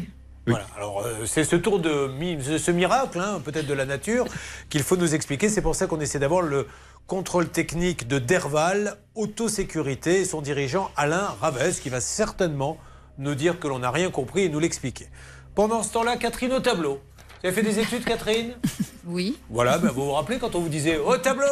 Voilà. 0.50 0.66
Alors 0.76 1.02
euh, 1.04 1.24
c'est 1.26 1.44
ce 1.44 1.56
tour 1.56 1.78
de 1.78 2.08
mi- 2.18 2.38
ce 2.58 2.70
miracle, 2.70 3.18
hein, 3.20 3.40
peut-être 3.44 3.66
de 3.66 3.74
la 3.74 3.84
nature, 3.86 4.26
qu'il 4.68 4.82
faut 4.82 4.96
nous 4.96 5.14
expliquer. 5.14 5.48
C'est 5.48 5.62
pour 5.62 5.74
ça 5.74 5.86
qu'on 5.86 6.00
essaie 6.00 6.18
d'avoir 6.18 6.42
le 6.42 6.66
contrôle 7.06 7.48
technique 7.48 8.06
de 8.08 8.18
Derval, 8.18 8.96
autosécurité, 9.14 10.20
et 10.20 10.24
son 10.24 10.42
dirigeant 10.42 10.90
Alain 10.96 11.34
Ravès, 11.40 11.80
qui 11.80 11.88
va 11.88 12.00
certainement 12.00 12.76
nous 13.18 13.34
dire 13.34 13.58
que 13.58 13.66
l'on 13.68 13.78
n'a 13.80 13.90
rien 13.90 14.10
compris 14.10 14.42
et 14.44 14.48
nous 14.48 14.60
l'expliquer. 14.60 15.08
Pendant 15.54 15.82
ce 15.82 15.92
temps-là, 15.92 16.16
Catherine 16.16 16.52
au 16.52 16.60
tableau. 16.60 17.00
Vous 17.42 17.48
avez 17.48 17.52
fait 17.56 17.62
des 17.62 17.78
études, 17.80 18.04
Catherine? 18.04 18.52
Oui. 19.06 19.38
Voilà, 19.48 19.78
ben 19.78 19.88
vous 19.88 20.04
vous 20.04 20.12
rappelez 20.12 20.38
quand 20.38 20.54
on 20.54 20.60
vous 20.60 20.68
disait 20.68 20.98
au 20.98 21.16
tableau 21.16 21.46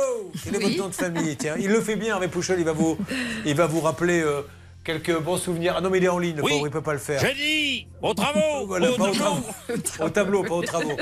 Quel 0.44 0.54
est 0.54 0.58
Oui. 0.58 0.64
votre 0.64 0.76
nom 0.76 0.88
de 0.88 0.94
famille? 0.94 1.34
Tiens, 1.38 1.54
il 1.58 1.68
le 1.70 1.80
fait 1.80 1.96
bien, 1.96 2.14
Hervé 2.14 2.28
Pouchol, 2.28 2.58
il 2.58 2.64
va 2.64 2.72
vous, 2.72 2.98
il 3.46 3.54
va 3.56 3.66
vous 3.66 3.80
rappeler 3.80 4.20
euh, 4.20 4.42
quelques 4.88 5.20
bons 5.20 5.36
souvenirs. 5.36 5.74
Ah 5.76 5.80
non, 5.82 5.90
mais 5.90 5.98
il 5.98 6.04
est 6.04 6.08
en 6.08 6.18
ligne, 6.18 6.36
le 6.36 6.42
Oui. 6.42 6.52
pauvre, 6.52 6.66
il 6.66 6.70
peut 6.70 6.80
pas 6.80 6.94
le 6.94 6.98
faire. 6.98 7.20
J'ai 7.20 7.34
dit 7.34 7.86
aux 8.00 8.14
travaux 8.14 8.66
Voilà, 8.66 8.90
au 8.90 8.96
tableau. 8.96 9.34
Au 10.00 10.08
tableau, 10.08 10.42
pas 10.44 10.54
aux 10.54 10.62
travaux. 10.62 10.96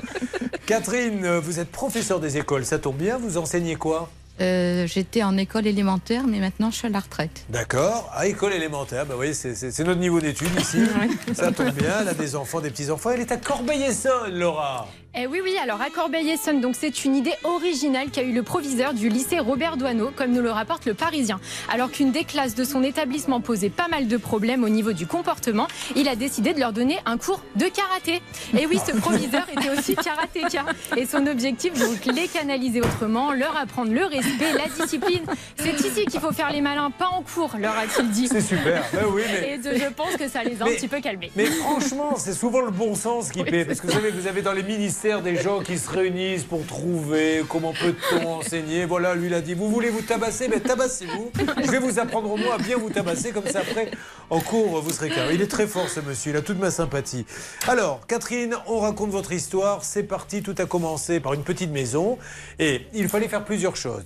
Catherine, 0.67 1.25
euh, 1.25 1.39
vous 1.41 1.61
êtes 1.61 1.71
professeur 1.71 2.19
des 2.19 2.37
écoles, 2.37 2.65
ça 2.65 2.79
tombe 2.81 2.97
bien, 2.97 3.17
vous 3.19 3.37
enseignez 3.39 3.77
quoi? 3.77 4.11
Euh, 4.41 4.87
J'étais 4.89 5.23
en 5.23 5.37
école 5.39 5.67
élémentaire, 5.69 6.25
mais 6.27 6.41
maintenant 6.41 6.71
je 6.73 6.77
suis 6.79 6.87
à 6.87 6.91
la 6.91 6.99
retraite. 7.01 7.45
D'accord, 7.49 8.11
à 8.13 8.27
école 8.27 8.53
élémentaire, 8.53 9.07
bah, 9.07 9.13
vous 9.15 9.19
voyez, 9.19 9.33
c'est- 9.35 9.55
c'est 9.55 9.71
c'est 9.71 9.85
notre 9.85 10.01
niveau 10.01 10.21
d'études 10.21 10.51
ici. 10.61 10.79
Ça 11.35 11.53
tombe 11.53 11.71
bien, 11.71 11.95
elle 12.03 12.09
a 12.09 12.15
des 12.15 12.35
enfants, 12.37 12.61
des 12.61 12.71
petits-enfants. 12.71 13.11
Elle 13.11 13.21
est 13.21 13.33
à 13.33 13.37
Corbeil-Essonne, 13.37 14.35
Laura. 14.35 14.89
Eh 15.19 15.27
oui, 15.27 15.41
oui, 15.43 15.57
alors 15.63 15.81
à 15.81 15.89
Corbeil-Essonne, 15.89 16.61
donc 16.61 16.75
c'est 16.79 17.07
une 17.07 17.17
idée 17.17 17.33
originale 17.43 18.11
qu'a 18.11 18.23
eu 18.23 18.33
le 18.33 18.43
proviseur 18.43 18.93
du 18.93 19.09
lycée 19.09 19.39
Robert 19.39 19.79
Doisneau, 19.79 20.11
comme 20.15 20.31
nous 20.33 20.43
le 20.43 20.51
rapporte 20.51 20.85
le 20.85 20.93
Parisien. 20.93 21.41
Alors 21.73 21.91
qu'une 21.91 22.13
des 22.13 22.25
classes 22.25 22.55
de 22.55 22.65
son 22.65 22.83
établissement 22.83 23.41
posait 23.41 23.71
pas 23.71 23.89
mal 23.89 24.09
de 24.09 24.17
problèmes 24.19 24.63
au 24.63 24.69
niveau 24.69 24.93
du 24.93 25.07
comportement, 25.07 25.69
il 25.95 26.07
a 26.09 26.17
décidé 26.17 26.53
de 26.53 26.61
leur 26.61 26.75
donner 26.75 26.99
un 27.07 27.17
cours 27.17 27.41
de 27.55 27.65
karaté. 27.65 28.21
Et 28.59 28.67
oui, 28.67 28.79
ce 28.87 28.93
proviseur 28.95 29.47
était 29.57 29.71
aussi 29.71 29.97
karatéka. 29.97 30.67
Et 30.99 31.07
son 31.07 31.27
objectif, 31.27 31.73
donc, 31.79 32.05
les 32.15 32.29
canaliser 32.29 32.83
autrement, 32.83 33.33
leur 33.33 33.57
apprendre 33.57 33.93
le 33.93 34.05
respect, 34.05 34.53
la 34.53 34.69
discipline. 34.69 35.23
C'est 35.57 35.81
ici 35.81 36.05
qu'il 36.05 36.21
faut 36.21 36.33
faire 36.33 36.53
les 36.53 36.61
malins, 36.61 36.91
pas 36.91 37.09
en 37.09 37.23
cours, 37.23 37.53
leur 37.59 37.75
a-t-il 37.79 38.11
dit. 38.11 38.29
C'est 38.29 38.43
super, 38.43 38.85
ben 38.93 39.05
oui, 39.11 39.23
mais- 39.33 39.55
Et 39.55 39.57
de- 39.57 39.79
je 39.79 39.89
pense 39.95 40.15
que 40.17 40.29
ça 40.29 40.45
les 40.45 40.61
a 40.61 40.67
un 40.67 40.69
petit 40.69 40.89
peu 40.89 41.01
calmés. 41.01 41.33
Mais 41.37 41.47
franchement, 41.47 42.17
c'est 42.19 42.35
souvent 42.35 42.61
le 42.61 42.71
bon 42.71 42.95
sens 42.95 43.31
qui 43.31 43.43
paie. 43.45 43.65
Parce 43.65 43.81
que 43.81 43.87
vous 43.87 43.95
savez, 43.95 44.11
vous 44.11 44.27
avez 44.27 44.43
dans 44.43 44.53
les 44.53 44.63
ministères 44.63 45.06
des 45.07 45.37
gens 45.37 45.61
qui 45.61 45.79
se 45.79 45.89
réunissent 45.89 46.45
pour 46.45 46.67
trouver 46.67 47.43
comment 47.49 47.73
peut-on 47.73 48.27
enseigner. 48.39 48.85
Voilà, 48.85 49.15
lui, 49.15 49.29
il 49.29 49.35
a 49.35 49.41
dit 49.41 49.55
Vous 49.55 49.71
voulez 49.71 49.91
vous 49.91 50.03
tabasser? 50.03 50.49
Mais 50.49 50.61
tabassez-vous. 50.61 51.31
Je 51.65 51.71
vais 51.71 51.79
vous 51.79 51.99
apprendre 51.99 52.31
au 52.31 52.37
moins 52.37 52.57
à 52.57 52.59
bien 52.59 52.77
vous 52.77 52.91
tabasser. 52.91 53.31
Comme 53.33 53.47
ça, 53.47 53.61
après, 53.61 53.91
en 54.31 54.41
cours, 54.41 54.81
vous 54.83 54.91
serez 54.91 55.09
calme. 55.11 55.31
Il 55.33 55.41
est 55.41 55.47
très 55.47 55.67
fort, 55.67 55.89
ce 55.89 56.01
monsieur. 56.01 56.33
Il 56.33 56.37
a 56.37 56.43
toute 56.43 56.59
ma 56.59 56.71
sympathie. 56.71 57.25
Alors, 57.69 58.07
Catherine, 58.07 58.57
on 58.67 58.81
raconte 58.81 59.11
votre 59.11 59.33
histoire. 59.33 59.85
C'est 59.85 60.03
parti. 60.03 60.43
Tout 60.43 60.55
a 60.59 60.67
commencé 60.67 61.21
par 61.21 61.35
une 61.35 61.43
petite 61.45 61.71
maison. 61.71 62.19
Et 62.59 62.83
il 62.93 63.09
fallait 63.09 63.29
faire 63.29 63.45
plusieurs 63.45 63.77
choses. 63.77 64.05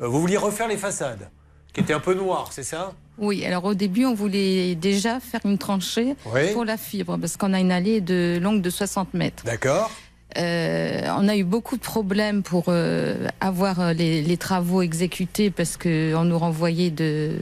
Euh, 0.00 0.08
Vous 0.08 0.20
vouliez 0.20 0.38
refaire 0.38 0.66
les 0.68 0.78
façades, 0.78 1.28
qui 1.74 1.80
étaient 1.80 1.92
un 1.92 2.00
peu 2.00 2.14
noires, 2.14 2.48
c'est 2.52 2.62
ça? 2.62 2.92
Oui, 3.18 3.44
alors 3.44 3.64
au 3.66 3.74
début, 3.74 4.06
on 4.06 4.14
voulait 4.14 4.74
déjà 4.76 5.20
faire 5.20 5.40
une 5.44 5.58
tranchée 5.58 6.14
Oui. 6.32 6.52
pour 6.54 6.64
la 6.64 6.78
fibre, 6.78 7.18
parce 7.18 7.36
qu'on 7.36 7.52
a 7.52 7.60
une 7.60 7.70
allée 7.70 8.00
de 8.00 8.38
longue 8.40 8.62
de 8.62 8.70
60 8.70 9.12
mètres. 9.12 9.44
D'accord. 9.44 9.90
Euh, 10.38 11.02
on 11.18 11.28
a 11.28 11.36
eu 11.36 11.44
beaucoup 11.44 11.76
de 11.76 11.82
problèmes 11.82 12.42
pour 12.42 12.64
euh, 12.68 13.26
avoir 13.40 13.80
euh, 13.80 13.92
les, 13.92 14.22
les 14.22 14.36
travaux 14.36 14.82
exécutés 14.82 15.50
parce 15.50 15.76
qu'on 15.76 16.24
nous 16.24 16.38
renvoyait 16.38 16.90
de 16.90 17.32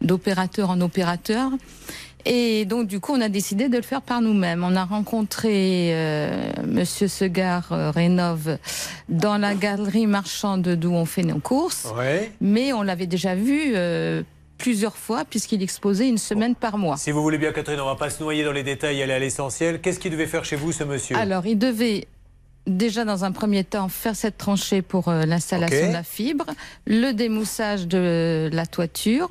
d'opérateur 0.00 0.70
en 0.70 0.80
opérateur. 0.80 1.50
Et 2.24 2.64
donc, 2.66 2.86
du 2.86 3.00
coup, 3.00 3.12
on 3.12 3.20
a 3.20 3.28
décidé 3.28 3.68
de 3.68 3.76
le 3.76 3.82
faire 3.82 4.02
par 4.02 4.20
nous-mêmes. 4.20 4.62
On 4.62 4.76
a 4.76 4.84
rencontré 4.84 5.90
euh, 5.92 6.52
Monsieur 6.66 7.08
Segar 7.08 7.72
euh, 7.72 7.90
Rénov 7.90 8.58
dans 9.08 9.38
la 9.38 9.54
galerie 9.54 10.06
marchande 10.06 10.68
d'où 10.68 10.92
on 10.92 11.04
fait 11.04 11.24
nos 11.24 11.38
courses. 11.38 11.88
Ouais. 11.96 12.30
Mais 12.40 12.72
on 12.72 12.82
l'avait 12.82 13.06
déjà 13.08 13.34
vu 13.34 13.72
euh, 13.74 14.22
plusieurs 14.62 14.96
fois 14.96 15.24
puisqu'il 15.24 15.62
exposait 15.62 16.08
une 16.08 16.18
semaine 16.18 16.54
par 16.54 16.78
mois. 16.78 16.96
Si 16.96 17.10
vous 17.10 17.22
voulez 17.22 17.38
bien, 17.38 17.52
Catherine, 17.52 17.80
on 17.80 17.86
va 17.86 17.96
pas 17.96 18.10
se 18.10 18.22
noyer 18.22 18.44
dans 18.44 18.52
les 18.52 18.62
détails 18.62 19.00
et 19.00 19.02
aller 19.02 19.12
à 19.12 19.18
l'essentiel. 19.18 19.80
Qu'est-ce 19.80 19.98
qu'il 19.98 20.12
devait 20.12 20.26
faire 20.26 20.44
chez 20.44 20.56
vous, 20.56 20.72
ce 20.72 20.84
monsieur? 20.84 21.16
Alors, 21.16 21.44
il 21.46 21.58
devait 21.58 22.06
déjà 22.68 23.04
dans 23.04 23.24
un 23.24 23.32
premier 23.32 23.64
temps 23.64 23.88
faire 23.88 24.14
cette 24.14 24.38
tranchée 24.38 24.80
pour 24.82 25.08
euh, 25.08 25.24
l'installation 25.26 25.88
de 25.88 25.92
la 25.92 26.04
fibre, 26.04 26.46
le 26.86 27.10
démoussage 27.12 27.88
de 27.88 28.48
la 28.52 28.66
toiture, 28.66 29.28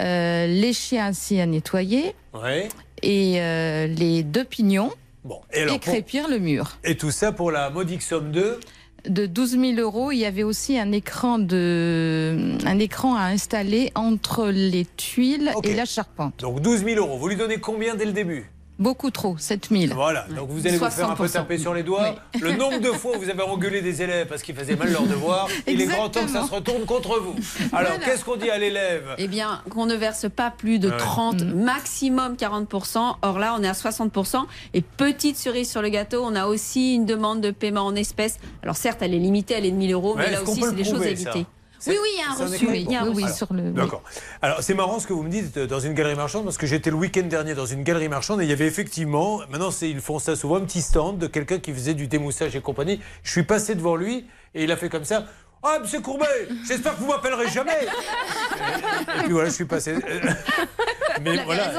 euh, 0.00 0.46
les 0.46 0.72
chiens 0.72 1.06
ainsi 1.06 1.40
à 1.40 1.46
nettoyer 1.46 2.14
Ouais. 2.34 2.68
et 3.02 3.40
euh, 3.40 3.86
les 3.86 4.22
deux 4.24 4.44
pignons 4.44 4.90
Bon, 5.24 5.40
et 5.52 5.60
alors, 5.62 5.76
et 5.76 5.78
pour- 5.78 5.92
crépir 5.92 6.26
le 6.28 6.38
mur. 6.40 6.78
Et 6.82 6.96
tout 6.96 7.12
ça 7.12 7.30
pour 7.30 7.52
la 7.52 7.70
modique 7.70 8.02
somme 8.02 8.32
de 8.32 8.58
De 9.08 9.26
12 9.26 9.58
000 9.58 9.80
euros, 9.80 10.12
il 10.12 10.18
y 10.18 10.24
avait 10.24 10.44
aussi 10.44 10.78
un 10.78 10.92
écran, 10.92 11.38
de, 11.38 12.56
un 12.64 12.78
écran 12.78 13.16
à 13.16 13.24
installer 13.24 13.90
entre 13.94 14.46
les 14.48 14.86
tuiles 14.96 15.50
et 15.64 15.74
la 15.74 15.84
charpente. 15.84 16.40
Donc 16.40 16.60
12 16.60 16.84
000 16.84 16.96
euros. 16.98 17.18
Vous 17.18 17.28
lui 17.28 17.36
donnez 17.36 17.58
combien 17.58 17.96
dès 17.96 18.04
le 18.04 18.12
début? 18.12 18.48
Beaucoup 18.82 19.12
trop, 19.12 19.36
7 19.38 19.68
000. 19.70 19.94
Voilà, 19.94 20.26
donc 20.36 20.48
vous 20.50 20.66
allez 20.66 20.76
vous 20.76 20.90
faire 20.90 21.08
un 21.08 21.14
peu 21.14 21.26
60%. 21.26 21.32
taper 21.34 21.56
sur 21.56 21.72
les 21.72 21.84
doigts. 21.84 22.16
Le 22.40 22.52
nombre 22.56 22.80
de 22.80 22.88
fois 22.90 23.16
où 23.16 23.20
vous 23.20 23.30
avez 23.30 23.42
engueulé 23.42 23.80
des 23.80 24.02
élèves 24.02 24.26
parce 24.26 24.42
qu'ils 24.42 24.56
faisaient 24.56 24.74
mal 24.74 24.90
leur 24.90 25.04
devoir, 25.04 25.46
il 25.68 25.80
est 25.80 25.86
grand 25.86 26.08
temps 26.08 26.24
que 26.24 26.30
ça 26.32 26.44
se 26.44 26.50
retourne 26.50 26.84
contre 26.84 27.20
vous. 27.20 27.36
Alors, 27.72 27.92
Voilà. 27.92 28.04
qu'est-ce 28.04 28.24
qu'on 28.24 28.34
dit 28.36 28.50
à 28.50 28.58
l'élève? 28.58 29.04
Eh 29.18 29.28
bien, 29.28 29.62
qu'on 29.70 29.86
ne 29.86 29.94
verse 29.94 30.26
pas 30.28 30.50
plus 30.50 30.80
de 30.80 30.88
Ouais. 30.90 30.96
30, 30.96 31.42
maximum 31.44 32.34
40%. 32.36 33.16
Or 33.22 33.38
là, 33.38 33.54
on 33.56 33.62
est 33.62 33.68
à 33.68 33.72
60%. 33.74 34.46
Et 34.74 34.82
petite 34.82 35.36
cerise 35.36 35.70
sur 35.70 35.80
le 35.80 35.88
gâteau, 35.88 36.22
on 36.24 36.34
a 36.34 36.46
aussi 36.46 36.94
une 36.96 37.06
demande 37.06 37.40
de 37.40 37.52
paiement 37.52 37.86
en 37.86 37.94
espèces. 37.94 38.38
Alors 38.64 38.74
certes, 38.76 38.98
elle 39.02 39.14
est 39.14 39.18
limitée, 39.18 39.54
elle 39.54 39.64
est 39.66 39.70
de 39.70 39.76
1000 39.76 39.92
euros, 39.92 40.16
Ouais, 40.16 40.24
mais 40.26 40.32
là 40.32 40.42
aussi, 40.42 40.60
c'est 40.60 40.74
des 40.74 40.84
choses 40.84 41.02
à 41.02 41.08
éviter. 41.10 41.46
Oui, 41.86 41.98
oui, 42.00 42.08
il 42.14 42.18
y 42.18 42.22
a 42.22 42.30
un 42.30 42.34
reçu. 42.46 42.54
écran 42.56 42.72
oui, 42.72 42.84
il 42.86 42.92
y 42.92 42.96
a 42.96 43.02
un 43.02 43.08
Oui, 43.08 43.12
oui, 43.16 43.24
reçu. 43.24 43.36
sur 43.36 43.52
D'accord. 43.52 44.02
Alors, 44.40 44.62
c'est 44.62 44.74
marrant 44.74 45.00
ce 45.00 45.06
que 45.06 45.12
vous 45.12 45.22
me 45.22 45.30
dites 45.30 45.58
dans 45.58 45.80
une 45.80 45.94
galerie 45.94 46.14
marchande, 46.14 46.44
parce 46.44 46.58
que 46.58 46.66
j'étais 46.66 46.90
le 46.90 46.96
week-end 46.96 47.22
dernier 47.26 47.54
dans 47.54 47.66
une 47.66 47.82
galerie 47.82 48.08
marchande 48.08 48.40
et 48.40 48.44
il 48.44 48.50
y 48.50 48.52
avait 48.52 48.66
effectivement, 48.66 49.40
maintenant 49.50 49.70
ils 49.82 50.00
font 50.00 50.18
ça 50.18 50.36
souvent, 50.36 50.56
un 50.56 50.60
petit 50.64 50.82
stand 50.82 51.18
de 51.18 51.26
quelqu'un 51.26 51.58
qui 51.58 51.72
faisait 51.72 51.94
du 51.94 52.06
démoussage 52.06 52.54
et 52.54 52.60
compagnie. 52.60 53.00
Je 53.22 53.30
suis 53.30 53.42
passé 53.42 53.74
devant 53.74 53.96
lui 53.96 54.26
et 54.54 54.64
il 54.64 54.70
a 54.72 54.76
fait 54.76 54.88
comme 54.88 55.04
ça. 55.04 55.26
Ah, 55.64 55.78
monsieur 55.80 56.00
Courbet, 56.00 56.26
j'espère 56.66 56.96
que 56.96 57.00
vous 57.00 57.06
m'appellerez 57.06 57.48
jamais. 57.48 57.86
et 59.18 59.22
puis 59.22 59.32
voilà, 59.32 59.48
je 59.48 59.54
suis 59.54 59.64
passé. 59.64 59.94
Mais 61.22 61.36
voilà, 61.44 61.72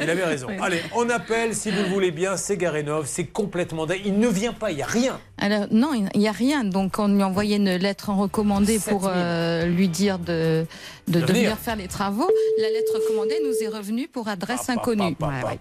il 0.00 0.08
avait 0.08 0.24
raison. 0.24 0.48
Allez, 0.60 0.80
on 0.94 1.08
appelle, 1.10 1.54
si 1.54 1.70
vous 1.70 1.82
le 1.82 1.88
voulez 1.88 2.10
bien, 2.12 2.36
Segarenov, 2.36 3.06
c'est 3.06 3.24
complètement 3.24 3.86
dingue. 3.86 4.02
Il 4.04 4.18
ne 4.20 4.28
vient 4.28 4.52
pas, 4.52 4.70
il 4.70 4.76
n'y 4.76 4.82
a 4.82 4.86
rien. 4.86 5.18
Alors 5.38 5.66
non, 5.72 5.92
il 5.92 6.18
n'y 6.18 6.28
a 6.28 6.32
rien. 6.32 6.62
Donc 6.62 6.98
on 6.98 7.08
lui 7.08 7.22
a 7.22 7.26
envoyé 7.26 7.56
une 7.56 7.74
lettre 7.74 8.10
en 8.10 8.16
recommandé 8.16 8.78
pour 8.78 9.08
euh, 9.08 9.64
lui 9.66 9.88
dire 9.88 10.18
de, 10.18 10.66
de, 11.08 11.18
venir. 11.20 11.56
faire 11.58 11.76
les 11.76 11.88
travaux. 11.88 12.28
La 12.60 12.70
lettre 12.70 12.92
recommandée 12.94 13.40
nous 13.44 13.54
est 13.60 13.68
revenue 13.68 14.08
pour 14.08 14.28
adresse 14.28 14.68
inconnue. 14.68 15.16
Ouais, 15.20 15.26
ouais. 15.28 15.58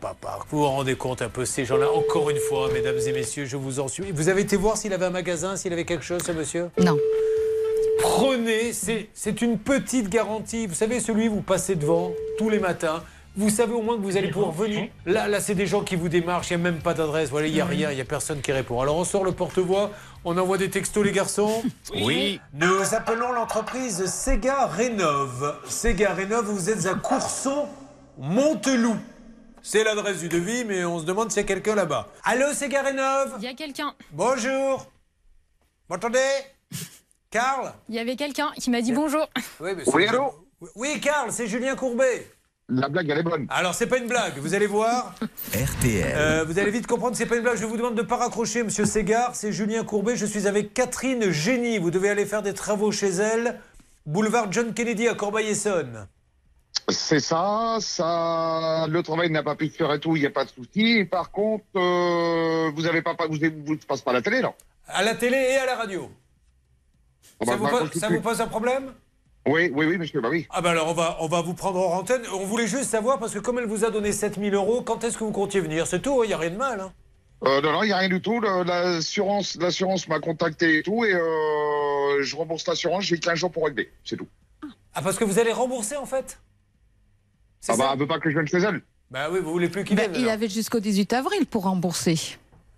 Vous 0.50 0.60
vous 0.60 0.66
rendez 0.66 0.96
compte 0.96 1.22
un 1.22 1.30
peu 1.30 1.46
ces 1.46 1.66
gens-là 1.66 1.88
Encore 1.92 2.30
une 2.30 2.38
fois, 2.38 2.70
mesdames 2.74 3.00
et 3.08 3.12
messieurs, 3.12 3.46
je 3.46 3.58
vous 3.58 3.80
en 3.80 3.88
suis. 3.88 4.12
Vous 4.12 4.30
avez 4.30 4.42
été 4.42 4.56
voir 4.56 4.78
s'il 4.78 4.94
avait 4.94 5.06
un 5.06 5.12
magasin, 5.12 5.56
s'il 5.56 5.74
avait 5.74 5.86
quelque 5.86 6.06
chose, 6.06 6.22
ce 6.24 6.32
monsieur? 6.32 6.70
Non. 6.78 6.98
Prenez, 8.00 8.74
c'est 8.74 9.10
c'est 9.14 9.42
une 9.42 9.58
petite 9.58 10.10
garantie. 10.10 10.68
Vous 10.68 10.74
savez, 10.74 11.00
celui 11.00 11.28
vous 11.28 11.42
passez 11.42 11.76
devant 11.76 12.12
tous 12.38 12.50
les 12.50 12.60
matins. 12.60 13.04
Vous 13.38 13.50
savez 13.50 13.74
au 13.74 13.82
moins 13.82 13.98
que 13.98 14.02
vous 14.02 14.16
allez 14.16 14.30
pouvoir 14.30 14.54
venir. 14.54 14.88
Là, 15.06 15.28
là 15.28 15.42
c'est 15.42 15.56
des 15.56 15.68
gens 15.68 15.84
qui 15.84 15.98
vous 15.98 16.08
démarchent, 16.08 16.52
il 16.52 16.58
n'y 16.58 16.62
a 16.62 16.72
même 16.72 16.82
pas 16.82 16.94
d'adresse. 16.94 17.30
Voilà, 17.30 17.48
il 17.48 17.54
n'y 17.54 17.60
a 17.60 17.66
rien, 17.66 17.92
il 17.92 17.96
n'y 17.96 18.02
a 18.02 18.06
personne 18.06 18.40
qui 18.40 18.54
répond. 18.54 18.80
Alors 18.80 18.96
on 18.96 19.04
sort 19.04 19.26
le 19.26 19.34
porte-voix, 19.34 19.92
on 20.24 20.38
envoie 20.38 20.58
des 20.58 20.70
textos, 20.70 21.04
les 21.04 21.12
garçons 21.12 21.62
Oui. 21.94 22.40
Nous 22.54 22.94
appelons 22.94 23.34
l'entreprise 23.34 24.06
Sega 24.06 24.68
Rénov. 24.68 25.60
Sega 25.68 26.14
Rénov, 26.14 26.46
vous 26.46 26.70
êtes 26.70 26.86
à 26.86 26.96
Courson, 26.96 27.68
Monteloup. 28.18 28.96
C'est 29.62 29.84
l'adresse 29.84 30.20
du 30.20 30.30
devis, 30.30 30.64
mais 30.64 30.86
on 30.86 31.00
se 31.00 31.06
demande 31.06 31.30
s'il 31.30 31.42
y 31.42 31.44
a 31.44 31.48
quelqu'un 31.48 31.76
là-bas. 31.76 32.08
Allô, 32.24 32.54
Sega 32.54 32.84
Rénov? 32.84 33.36
Il 33.40 33.44
y 33.44 33.48
a 33.48 33.54
quelqu'un. 33.54 33.94
Bonjour. 34.14 34.90
M'entendez? 35.90 36.20
Karl 37.36 37.74
Il 37.90 37.96
y 37.96 38.00
avait 38.00 38.16
quelqu'un 38.16 38.52
qui 38.58 38.70
m'a 38.70 38.82
dit 38.82 38.94
bonjour. 38.94 39.28
Oui, 39.60 39.72
mais 39.76 39.84
c'est- 39.84 39.92
Oui, 40.76 41.00
Karl, 41.02 41.32
c'est 41.34 41.48
Julien 41.48 41.76
Courbet. 41.76 42.28
La 42.70 42.88
blague, 42.88 43.10
elle 43.10 43.18
est 43.20 43.24
bonne. 43.24 43.46
Alors, 43.50 43.76
c'est 43.76 43.88
pas 43.88 43.98
une 43.98 44.08
blague, 44.08 44.38
vous 44.38 44.54
allez 44.56 44.68
voir. 44.68 45.14
RTL. 45.54 46.14
Euh, 46.16 46.46
vous 46.48 46.58
allez 46.60 46.72
vite 46.72 46.88
comprendre, 46.88 47.16
c'est 47.18 47.26
pas 47.26 47.36
une 47.36 47.44
blague. 47.44 47.58
Je 47.58 47.66
vous 47.66 47.76
demande 47.78 47.94
de 47.96 48.02
ne 48.02 48.08
pas 48.08 48.16
raccrocher, 48.16 48.64
monsieur 48.64 48.86
Ségard. 48.86 49.36
C'est 49.36 49.52
Julien 49.52 49.84
Courbet. 49.84 50.16
Je 50.16 50.26
suis 50.26 50.48
avec 50.48 50.74
Catherine 50.74 51.30
Génie. 51.30 51.78
Vous 51.78 51.92
devez 51.92 52.10
aller 52.10 52.26
faire 52.26 52.42
des 52.42 52.54
travaux 52.54 52.92
chez 52.92 53.10
elle. 53.10 53.60
Boulevard 54.06 54.52
John 54.52 54.74
Kennedy 54.74 55.08
à 55.10 55.14
Corbeil-Essonne. 55.14 56.08
C'est 56.90 57.20
ça, 57.20 57.78
ça, 57.82 58.86
le 58.88 59.02
travail 59.04 59.30
n'a 59.30 59.44
pas 59.44 59.56
pu 59.56 59.68
se 59.70 59.76
faire 59.76 59.92
et 59.92 60.00
tout, 60.00 60.16
il 60.16 60.20
n'y 60.22 60.26
a 60.28 60.30
pas 60.32 60.46
de 60.46 60.52
souci. 60.52 61.04
Par 61.10 61.32
contre, 61.32 61.64
euh, 61.76 62.70
vous 62.76 62.86
avez 62.86 63.02
pas, 63.02 63.16
pas- 63.16 63.28
vous, 63.28 63.38
vous 63.66 63.76
passe 63.88 64.02
pas 64.02 64.12
à 64.12 64.16
la 64.16 64.22
télé, 64.22 64.42
là 64.42 64.54
À 64.88 65.02
la 65.04 65.16
télé 65.16 65.36
et 65.38 65.56
à 65.58 65.66
la 65.66 65.76
radio. 65.76 66.10
Ça, 67.44 67.56
vous, 67.58 67.68
pose, 67.68 67.80
continuer. 67.82 68.00
ça 68.00 68.10
vous 68.10 68.22
pose 68.22 68.42
un 68.42 68.48
problème? 68.48 68.94
Oui, 69.48 69.70
oui, 69.74 69.86
oui, 69.86 69.98
monsieur, 69.98 70.22
bah 70.22 70.30
oui. 70.32 70.48
Ah 70.50 70.62
ben 70.62 70.72
alors 70.72 70.88
on 70.88 70.94
va, 70.94 71.18
on 71.20 71.28
va 71.28 71.42
vous 71.42 71.54
prendre 71.54 71.80
en 71.80 71.98
antenne. 72.00 72.22
On 72.34 72.46
voulait 72.46 72.66
juste 72.68 72.86
savoir, 72.90 73.20
parce 73.20 73.34
que 73.34 73.40
comme 73.40 73.60
elle 73.60 73.68
vous 73.68 73.86
a 73.86 73.92
donné 73.92 74.12
7000 74.12 74.54
euros, 74.56 74.82
quand 74.82 75.04
est-ce 75.04 75.18
que 75.18 75.24
vous 75.24 75.32
comptiez 75.32 75.60
venir? 75.60 75.86
C'est 75.86 76.02
tout, 76.02 76.24
il 76.24 76.28
n'y 76.28 76.34
a 76.34 76.38
rien 76.38 76.50
de 76.52 76.56
mal. 76.58 76.80
hein. 76.80 76.94
Euh, 77.44 77.62
non, 77.62 77.74
non, 77.74 77.84
il 77.84 77.88
n'y 77.88 77.92
a 77.94 77.98
rien 77.98 78.10
du 78.10 78.22
tout. 78.22 78.40
L'assurance 78.40 79.56
l'assurance 79.58 80.08
m'a 80.08 80.20
contacté 80.20 80.80
et 80.80 80.84
tout, 80.84 81.04
et 81.06 81.14
euh, 81.14 82.24
je 82.24 82.36
rembourse 82.36 82.66
l'assurance, 82.66 83.04
j'ai 83.04 83.20
15 83.20 83.38
jours 83.38 83.52
pour 83.52 83.66
régler, 83.66 83.92
c'est 84.04 84.16
tout. 84.18 84.28
Ah 84.96 85.02
parce 85.04 85.18
que 85.18 85.26
vous 85.26 85.38
allez 85.38 85.52
rembourser 85.52 85.98
en 85.98 86.06
fait? 86.06 86.40
Ah 87.68 87.76
bah, 87.78 87.90
elle 87.94 88.00
veut 88.00 88.08
pas 88.08 88.20
que 88.20 88.30
je 88.30 88.36
vienne 88.36 88.48
chez 88.48 88.58
elle. 88.58 88.82
Bah 89.12 89.28
oui, 89.32 89.40
vous 89.42 89.52
voulez 89.52 89.70
plus 89.70 89.84
qu'il 89.84 89.96
Ben, 89.96 90.04
vienne 90.10 90.16
il 90.16 90.24
alors. 90.24 90.34
avait 90.36 90.50
jusqu'au 90.50 90.80
18 90.80 91.14
avril 91.14 91.46
pour 91.46 91.64
rembourser. 91.64 92.18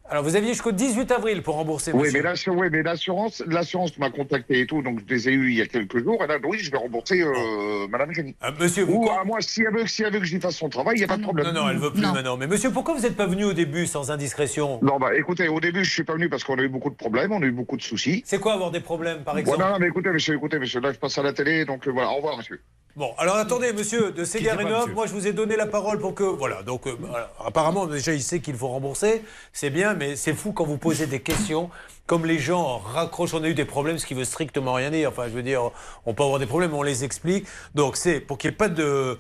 Alors 0.09 0.23
vous 0.23 0.37
aviez 0.37 0.49
jusqu'au 0.53 0.71
18 0.71 1.11
avril 1.11 1.41
pour 1.43 1.55
rembourser, 1.55 1.91
Oui, 1.91 2.03
monsieur. 2.03 2.13
mais 2.19 2.23
l'assu- 2.23 2.49
oui, 2.49 2.67
mais 2.71 2.81
l'assurance, 2.81 3.43
l'assurance 3.45 3.97
m'a 3.97 4.09
contacté 4.09 4.61
et 4.61 4.65
tout, 4.65 4.81
donc 4.81 5.01
je 5.05 5.13
les 5.13 5.27
ai 5.27 5.33
eus 5.33 5.49
il 5.51 5.57
y 5.57 5.61
a 5.61 5.65
quelques 5.65 6.01
jours. 6.01 6.23
Et 6.23 6.27
là, 6.27 6.37
oui, 6.45 6.59
je 6.59 6.71
vais 6.71 6.77
rembourser 6.77 7.21
euh, 7.21 7.87
Madame 7.89 8.13
Génie. 8.13 8.33
monsieur, 8.57 8.85
vous 8.85 9.01
Ou 9.03 9.09
à 9.09 9.25
moi, 9.25 9.39
si 9.41 9.63
elle 9.63 9.73
veut, 9.73 9.85
si 9.85 10.03
elle 10.03 10.13
veut 10.13 10.19
que 10.21 10.25
lui 10.25 10.39
fasse 10.39 10.55
son 10.55 10.69
travail, 10.69 10.95
il 10.95 10.99
n'y 10.99 11.03
a 11.03 11.07
pas 11.09 11.17
de 11.17 11.23
problème. 11.23 11.47
Non, 11.47 11.53
non, 11.63 11.69
elle 11.69 11.77
veut 11.77 11.91
plus 11.91 12.01
maintenant. 12.01 12.37
Mais 12.37 12.47
monsieur, 12.47 12.71
pourquoi 12.71 12.93
vous 12.93 13.01
n'êtes 13.01 13.17
pas 13.17 13.25
venu 13.25 13.43
au 13.43 13.51
début 13.53 13.85
sans 13.85 14.09
indiscrétion? 14.09 14.79
Non, 14.81 14.97
bah 14.97 15.13
écoutez, 15.17 15.49
au 15.49 15.59
début, 15.59 15.83
je 15.83 15.91
suis 15.91 16.03
pas 16.05 16.13
venu 16.13 16.29
parce 16.29 16.45
qu'on 16.45 16.57
a 16.57 16.61
eu 16.61 16.69
beaucoup 16.69 16.89
de 16.89 16.95
problèmes, 16.95 17.33
on 17.33 17.41
a 17.41 17.45
eu 17.45 17.51
beaucoup 17.51 17.75
de 17.75 17.81
soucis. 17.81 18.23
C'est 18.25 18.39
quoi 18.39 18.53
avoir 18.53 18.71
des 18.71 18.79
problèmes, 18.79 19.23
par 19.25 19.33
Ouais, 19.33 19.41
exemple? 19.41 19.59
non, 19.59 19.69
non, 19.71 19.79
mais 19.79 19.87
écoutez, 19.87 20.09
monsieur, 20.09 20.35
écoutez, 20.35 20.57
monsieur, 20.57 20.79
là, 20.79 20.93
je 20.93 20.99
passe 20.99 21.17
à 21.17 21.23
la 21.23 21.33
télé, 21.33 21.65
donc 21.65 21.85
euh, 21.85 21.91
voilà, 21.91 22.11
au 22.11 22.15
revoir, 22.15 22.37
monsieur. 22.37 22.61
Bon, 22.97 23.13
alors 23.19 23.35
attendez, 23.35 23.73
monsieur 23.73 24.11
de 24.11 24.23
Ségarinov, 24.23 24.91
moi 24.95 25.05
je 25.05 25.13
vous 25.13 25.27
ai 25.27 25.31
donné 25.31 25.55
la 25.55 25.67
parole 25.67 25.99
pour 25.99 26.15
que. 26.15 26.23
Voilà, 26.23 26.63
donc 26.63 26.87
euh, 26.87 26.95
apparemment, 27.45 27.85
déjà 27.85 28.11
il 28.11 28.23
sait 28.23 28.39
qu'il 28.39 28.55
faut 28.55 28.69
rembourser, 28.69 29.21
c'est 29.53 29.69
bien, 29.69 29.93
mais 29.93 30.15
c'est 30.15 30.33
fou 30.33 30.51
quand 30.51 30.65
vous 30.65 30.79
posez 30.79 31.05
des 31.05 31.19
questions. 31.19 31.69
Comme 32.07 32.25
les 32.25 32.39
gens 32.39 32.79
raccrochent, 32.79 33.35
on 33.35 33.43
a 33.43 33.49
eu 33.49 33.53
des 33.53 33.65
problèmes, 33.65 33.99
ce 33.99 34.05
qui 34.07 34.15
veut 34.15 34.23
strictement 34.23 34.73
rien 34.73 34.89
dire. 34.89 35.09
Enfin, 35.09 35.25
je 35.27 35.33
veux 35.33 35.43
dire, 35.43 35.69
on 36.07 36.15
peut 36.15 36.23
avoir 36.23 36.39
des 36.39 36.47
problèmes, 36.47 36.73
on 36.73 36.81
les 36.81 37.03
explique. 37.03 37.45
Donc 37.75 37.97
c'est 37.97 38.19
pour 38.19 38.39
qu'il 38.39 38.49
n'y 38.49 38.55
ait 38.55 38.57
pas 38.57 38.69
de, 38.69 39.19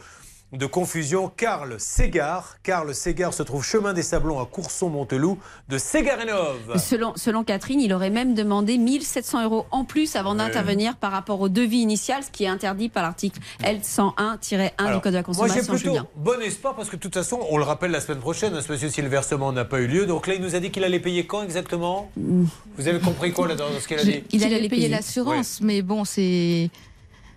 de 0.53 0.65
confusion. 0.65 1.31
Karl 1.35 1.75
Ségard, 1.79 2.57
Karl 2.63 2.93
Ségard 2.95 3.33
se 3.33 3.43
trouve 3.43 3.63
chemin 3.65 3.93
des 3.93 4.03
Sablons 4.03 4.39
à 4.39 4.45
Courson-Monteloup 4.45 5.37
de 5.67 5.77
Ségarinov. 5.77 6.77
Selon, 6.77 7.13
selon 7.15 7.43
Catherine, 7.43 7.81
il 7.81 7.93
aurait 7.93 8.09
même 8.09 8.33
demandé 8.33 8.77
1700 8.77 9.43
euros 9.43 9.65
en 9.71 9.83
plus 9.83 10.15
avant 10.15 10.35
d'intervenir 10.35 10.95
par 10.95 11.11
rapport 11.11 11.41
au 11.41 11.49
devis 11.49 11.79
initial, 11.79 12.23
ce 12.23 12.31
qui 12.31 12.45
est 12.45 12.47
interdit 12.47 12.87
par 12.89 13.03
l'article 13.03 13.39
L101-1 13.61 14.93
du 14.95 15.01
Code 15.01 15.13
de 15.13 15.17
la 15.17 15.23
Moi, 15.23 15.47
j'ai 15.47 15.61
consommation. 15.61 15.73
plutôt 15.73 15.77
Julien. 15.77 16.07
bon 16.15 16.41
espoir 16.41 16.75
parce 16.75 16.89
que 16.89 16.95
de 16.95 17.01
toute 17.01 17.13
façon, 17.13 17.39
on 17.49 17.57
le 17.57 17.63
rappelle 17.63 17.91
la 17.91 17.99
semaine 18.01 18.19
prochaine, 18.19 18.53
hein, 18.53 18.61
ce 18.65 18.71
monsieur, 18.71 18.89
si 18.89 19.01
le 19.01 19.09
versement 19.09 19.51
n'a 19.51 19.65
pas 19.65 19.79
eu 19.79 19.87
lieu. 19.87 20.05
Donc 20.05 20.27
là, 20.27 20.35
il 20.35 20.41
nous 20.41 20.55
a 20.55 20.59
dit 20.59 20.71
qu'il 20.71 20.83
allait 20.83 20.99
payer 20.99 21.25
quand 21.25 21.43
exactement? 21.43 22.09
Vous 22.15 22.87
avez 22.87 22.99
compris 22.99 23.33
quoi 23.33 23.47
là, 23.47 23.55
dans 23.55 23.65
ce 23.79 23.87
qu'elle 23.87 23.99
a 23.99 24.03
dit? 24.03 24.23
Il 24.31 24.43
allait 24.43 24.69
payer 24.69 24.87
l'assurance, 24.87 25.59
mais 25.61 25.81
bon, 25.81 26.05
c'est. 26.05 26.69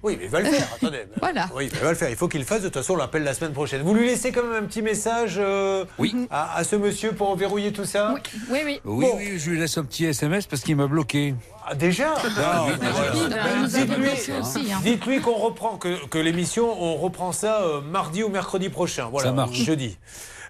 Oui, 0.02 0.16
mais 0.18 0.24
il 0.24 0.30
va 0.30 0.40
le 0.40 0.46
faire, 0.46 0.66
attendez. 0.74 1.04
Voilà. 1.20 1.48
Oui, 1.54 1.68
mais 1.70 1.78
il 1.78 1.84
va 1.84 1.90
le 1.90 1.96
faire. 1.96 2.08
Il 2.10 2.16
faut 2.16 2.28
qu'il 2.28 2.40
le 2.40 2.46
fasse. 2.46 2.62
De 2.62 2.68
toute 2.68 2.74
façon, 2.76 2.94
on 2.94 2.96
l'appelle 2.96 3.22
la 3.22 3.34
semaine 3.34 3.52
prochaine. 3.52 3.82
Vous 3.82 3.94
lui 3.94 4.06
laissez 4.06 4.32
quand 4.32 4.42
même 4.42 4.64
un 4.64 4.66
petit 4.66 4.80
message 4.82 5.34
euh, 5.38 5.84
à, 6.30 6.56
à 6.56 6.64
ce 6.64 6.76
monsieur 6.76 7.12
pour 7.12 7.36
verrouiller 7.36 7.72
tout 7.72 7.84
ça 7.84 8.14
Oui, 8.50 8.60
oui. 8.64 8.80
Oui, 8.84 9.06
oui, 9.16 9.38
je 9.38 9.50
lui 9.50 9.58
laisse 9.60 9.76
un 9.76 9.84
petit 9.84 10.06
SMS 10.06 10.46
parce 10.46 10.62
qu'il 10.62 10.76
m'a 10.76 10.86
bloqué. 10.86 11.34
Ah, 11.66 11.74
déjà 11.74 12.14
oui, 12.14 12.72
Dites-lui 14.82 15.20
qu'on 15.20 15.34
reprend, 15.34 15.76
que, 15.76 16.06
que 16.06 16.18
l'émission, 16.18 16.70
on 16.82 16.96
reprend 16.96 17.32
ça 17.32 17.62
euh, 17.62 17.80
mardi 17.80 18.22
ou 18.22 18.28
mercredi 18.28 18.68
prochain. 18.68 19.08
Voilà, 19.10 19.28
Ça 19.28 19.32
marche. 19.34 19.56
jeudi. 19.58 19.98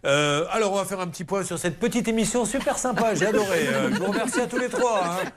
Euh, 0.07 0.47
alors, 0.51 0.73
on 0.73 0.77
va 0.77 0.85
faire 0.87 1.01
un 1.01 1.09
petit 1.09 1.25
point 1.25 1.43
sur 1.45 1.59
cette 1.59 1.79
petite 1.79 2.09
émission 2.09 2.47
super 2.47 2.79
sympa. 2.79 3.15
J'ai 3.15 3.27
adoré. 3.27 3.67
Euh, 3.69 3.91
je 3.93 3.99
vous 3.99 4.07
remercie 4.07 4.41
à 4.41 4.47
tous 4.47 4.59
les 4.59 4.69
trois. 4.71 5.03
hein. 5.05 5.29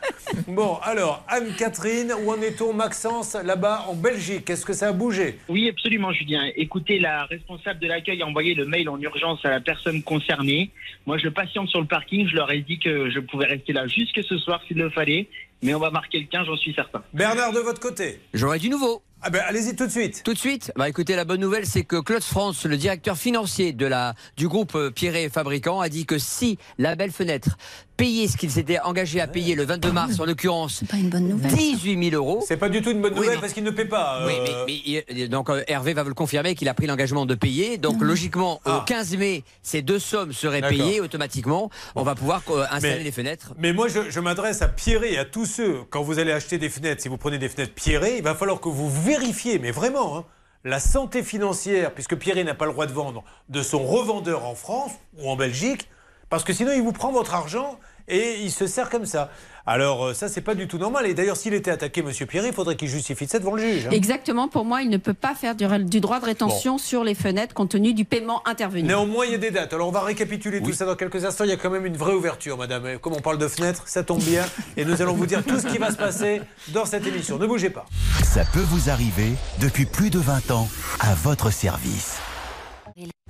Bon, 0.48 0.78
alors, 0.84 1.24
Anne-Catherine, 1.28 2.14
où 2.24 2.32
en 2.32 2.42
est-on, 2.42 2.72
Maxence, 2.74 3.36
là-bas 3.36 3.86
en 3.90 3.94
Belgique? 3.94 4.50
Est-ce 4.50 4.66
que 4.66 4.72
ça 4.72 4.88
a 4.88 4.92
bougé? 4.94 5.38
Oui, 5.50 5.68
absolument, 5.70 6.14
Julien. 6.14 6.50
Écoutez, 6.56 6.98
la 7.00 7.26
responsable 7.26 7.80
de 7.82 7.88
l'accueil 7.88 8.22
a 8.22 8.26
envoyé 8.26 8.54
le 8.56 8.66
mail 8.66 8.88
en 8.88 8.98
urgence 9.02 9.44
à 9.44 9.50
la 9.50 9.60
personne 9.60 10.02
concernée. 10.02 10.72
Moi, 11.06 11.18
je 11.18 11.28
patiente 11.28 11.68
sur 11.68 11.82
le 11.82 11.88
parking. 11.88 12.26
Je 12.30 12.36
leur 12.36 12.50
ai 12.50 12.62
dit 12.62 12.80
que 12.80 13.10
je 13.10 13.20
pouvais 13.20 13.48
rester 13.48 13.74
là 13.74 13.86
jusque 13.88 14.24
ce 14.24 14.38
soir 14.38 14.62
s'il 14.68 14.78
le 14.78 14.90
fallait. 14.90 15.28
Mais 15.62 15.74
on 15.74 15.80
va 15.80 15.92
marquer 15.92 16.20
le 16.20 16.26
15, 16.26 16.46
j'en 16.46 16.58
suis 16.58 16.74
certain. 16.74 17.02
Bernard, 17.14 17.54
de 17.54 17.60
votre 17.60 17.80
côté 17.80 18.20
J'aurais 18.34 18.60
du 18.60 18.70
nouveau. 18.70 19.02
Ah 19.26 19.30
ben 19.30 19.42
allez-y 19.48 19.74
tout 19.74 19.86
de 19.86 19.92
suite. 19.92 20.22
Tout 20.26 20.34
de 20.34 20.38
suite. 20.38 20.74
Bah 20.76 20.90
écoutez, 20.90 21.16
la 21.16 21.24
bonne 21.24 21.40
nouvelle, 21.40 21.66
c'est 21.66 21.86
que 21.86 22.02
Claude 22.02 22.24
France, 22.24 22.66
le 22.66 22.76
directeur 22.76 23.18
financier 23.18 23.72
de 23.72 23.86
la 23.86 24.16
du 24.36 24.50
groupe 24.50 24.76
euh, 24.76 24.92
Pierret 24.92 25.30
Fabricant, 25.30 25.80
a 25.80 25.88
dit 25.88 26.06
que 26.06 26.18
si 26.18 26.60
la 26.78 26.98
belle 26.98 27.14
fenêtre 27.14 27.58
payait 27.96 28.28
ce 28.28 28.38
qu'il 28.38 28.50
s'était 28.52 28.80
engagé 28.80 29.22
à 29.22 29.28
payer 29.28 29.56
le 29.56 29.66
22 29.66 29.92
mars, 29.92 30.20
en 30.20 30.26
l'occurrence, 30.26 30.84
18 30.92 32.10
000 32.10 32.16
euros. 32.16 32.44
C'est 32.48 32.58
pas 32.58 32.70
du 32.70 32.82
tout 32.82 32.92
une 32.92 33.02
bonne 33.02 33.14
Oui, 33.14 33.22
nouvelle 33.26 33.40
parce 33.40 33.54
qu'il 33.54 33.64
ne 33.64 33.72
paie 33.72 33.86
pas. 33.86 34.26
Oui, 34.26 34.34
euh, 34.40 35.02
mais, 35.14 35.28
donc 35.28 35.50
euh, 35.50 35.64
Hervé 35.68 35.94
va 35.94 36.04
vous 36.04 36.10
le 36.10 36.16
confirmer 36.16 36.56
qu'il 36.56 36.68
a 36.70 36.74
pris 36.74 36.88
l'engagement 36.88 37.26
de 37.26 37.36
payer. 37.36 37.78
Donc 37.78 38.02
logiquement, 38.02 38.62
au 38.66 38.82
15 38.86 39.18
mai, 39.18 39.44
ces 39.62 39.82
deux 39.82 40.00
sommes 40.00 40.34
seraient 40.34 40.62
Ah. 40.64 40.70
Payées 40.70 41.02
automatiquement. 41.02 41.70
On 41.96 42.04
va 42.04 42.16
pouvoir 42.16 42.42
euh, 42.50 42.64
installer 42.72 42.98
Mais- 42.98 43.04
les 43.04 43.12
fenêtres. 43.12 43.54
Mais 43.58 43.74
moi, 43.74 43.88
je, 43.88 44.10
je 44.10 44.20
m'adresse 44.20 44.62
à 44.62 44.68
Pierret 44.68 45.14
et 45.14 45.18
à 45.18 45.26
tous 45.26 45.46
ceux, 45.46 45.82
quand 45.90 46.02
vous 46.02 46.20
allez 46.20 46.32
acheter 46.32 46.58
des 46.58 46.70
fenêtres, 46.70 47.02
si 47.02 47.10
vous 47.10 47.18
prenez 47.18 47.38
des 47.38 47.50
fenêtres 47.50 47.74
Pierret, 47.74 48.18
il 48.18 48.24
va 48.24 48.34
falloir 48.36 48.60
que 48.60 48.70
vous 48.70 48.90
vérifiez, 48.90 49.60
mais 49.60 49.72
vraiment, 49.72 50.18
hein, 50.18 50.26
la 50.64 50.80
santé 50.80 51.24
financière, 51.24 51.94
puisque 51.94 52.16
Pierret 52.16 52.44
n'a 52.44 52.54
pas 52.56 52.66
le 52.66 52.72
droit 52.72 52.86
de 52.86 52.94
vendre, 52.94 53.24
de 53.50 53.62
son 53.62 53.84
revendeur 53.86 54.46
en 54.46 54.56
France 54.56 54.92
ou 55.20 55.30
en 55.30 55.36
Belgique, 55.36 55.88
parce 56.34 56.44
que 56.44 56.52
sinon, 56.54 56.72
il 56.76 56.82
vous 56.82 56.94
prend 56.94 57.12
votre 57.12 57.36
argent 57.36 57.78
et 58.08 58.40
il 58.42 58.50
se 58.52 58.66
sert 58.66 58.90
comme 58.90 59.06
ça. 59.06 59.30
Alors, 59.68 60.08
euh, 60.08 60.14
ça, 60.16 60.28
c'est 60.30 60.42
pas 60.42 60.56
du 60.56 60.68
tout 60.68 60.80
normal. 60.80 61.06
Et 61.06 61.14
d'ailleurs, 61.14 61.38
s'il 61.38 61.54
était 61.54 61.70
attaqué, 61.70 62.02
Monsieur 62.02 62.26
Pierret, 62.26 62.48
il 62.48 62.54
faudrait 62.56 62.76
qu'il 62.76 62.88
justifie 62.88 63.28
de 63.28 63.30
ça 63.30 63.38
devant 63.38 63.54
le 63.54 63.62
juge. 63.62 63.86
hein. 63.86 63.92
Exactement, 63.92 64.48
pour 64.48 64.66
moi, 64.66 64.82
il 64.82 64.90
ne 64.90 64.98
peut 64.98 65.14
pas 65.14 65.36
faire 65.36 65.54
du, 65.54 65.66
du 65.86 66.00
droit 66.02 66.20
de 66.20 66.26
rétention 66.26 66.80
sur 66.80 67.04
les 67.04 67.14
fenêtres 67.14 67.54
compte 67.54 67.70
tenu 67.70 67.94
du 67.94 68.04
paiement 68.04 68.42
intervenu. 68.48 68.82
Néanmoins, 68.88 69.26
il 69.26 69.34
y 69.34 69.36
a 69.36 69.38
des 69.38 69.52
dates. 69.52 69.72
Alors, 69.74 69.88
on 69.88 69.92
va 69.92 70.02
récapituler 70.02 70.60
tout 70.64 70.74
ça 70.74 70.86
dans 70.86 70.96
quelques 70.96 71.24
instants. 71.24 71.44
Il 71.44 71.52
y 71.52 71.54
a 71.54 71.58
quand 71.58 71.70
même 71.70 71.86
une 71.86 71.98
vraie 71.98 72.16
ouverture, 72.16 72.58
madame. 72.58 72.98
Comme 72.98 73.14
on 73.14 73.22
parle 73.22 73.38
de 73.38 73.48
fenêtres, 73.48 73.84
ça 73.86 74.02
tombe 74.04 74.24
bien. 74.24 74.44
Et 74.76 74.86
nous 74.86 75.00
allons 75.04 75.14
vous 75.14 75.28
dire 75.28 75.44
tout 75.46 75.60
ce 75.60 75.68
qui 75.68 75.78
va 75.78 75.92
se 75.92 75.98
passer 75.98 76.42
dans 76.70 76.86
cette 76.86 77.06
émission. 77.06 77.38
Ne 77.38 77.46
bougez 77.46 77.70
pas. 77.70 77.86
Ça 78.24 78.44
peut 78.52 78.66
vous 78.70 78.90
arriver 78.90 79.34
depuis 79.62 79.86
plus 79.86 80.10
de 80.10 80.18
20 80.18 80.50
ans 80.50 80.68
à 81.00 81.14
votre 81.14 81.52
service. 81.52 82.18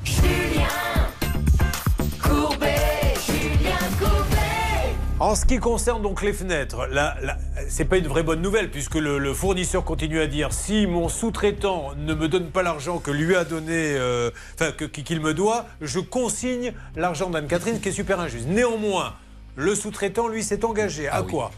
Courbet, 0.05 0.92
En 5.23 5.35
ce 5.35 5.45
qui 5.45 5.57
concerne 5.57 6.01
donc 6.01 6.21
les 6.21 6.33
fenêtres, 6.33 6.85
là, 6.87 7.15
là, 7.23 7.37
c'est 7.69 7.85
pas 7.85 7.95
une 7.95 8.09
vraie 8.09 8.23
bonne 8.23 8.41
nouvelle 8.41 8.69
puisque 8.69 8.95
le, 8.95 9.19
le 9.19 9.33
fournisseur 9.33 9.85
continue 9.85 10.19
à 10.19 10.27
dire 10.27 10.51
si 10.51 10.85
mon 10.85 11.07
sous-traitant 11.07 11.93
ne 11.95 12.13
me 12.13 12.27
donne 12.27 12.49
pas 12.49 12.61
l'argent 12.61 12.97
que 12.97 13.09
lui 13.09 13.33
a 13.33 13.45
donné, 13.45 13.71
euh, 13.95 14.31
enfin 14.53 14.73
qu'il 14.73 15.21
me 15.21 15.33
doit, 15.33 15.65
je 15.79 16.01
consigne 16.01 16.73
l'argent 16.97 17.29
d'Anne-Catherine, 17.29 17.75
ce 17.75 17.79
qui 17.79 17.87
est 17.87 17.93
super 17.93 18.19
injuste. 18.19 18.47
Néanmoins, 18.49 19.13
le 19.55 19.75
sous-traitant 19.75 20.27
lui 20.27 20.43
s'est 20.43 20.65
engagé 20.65 21.07
à 21.07 21.21
quoi? 21.21 21.51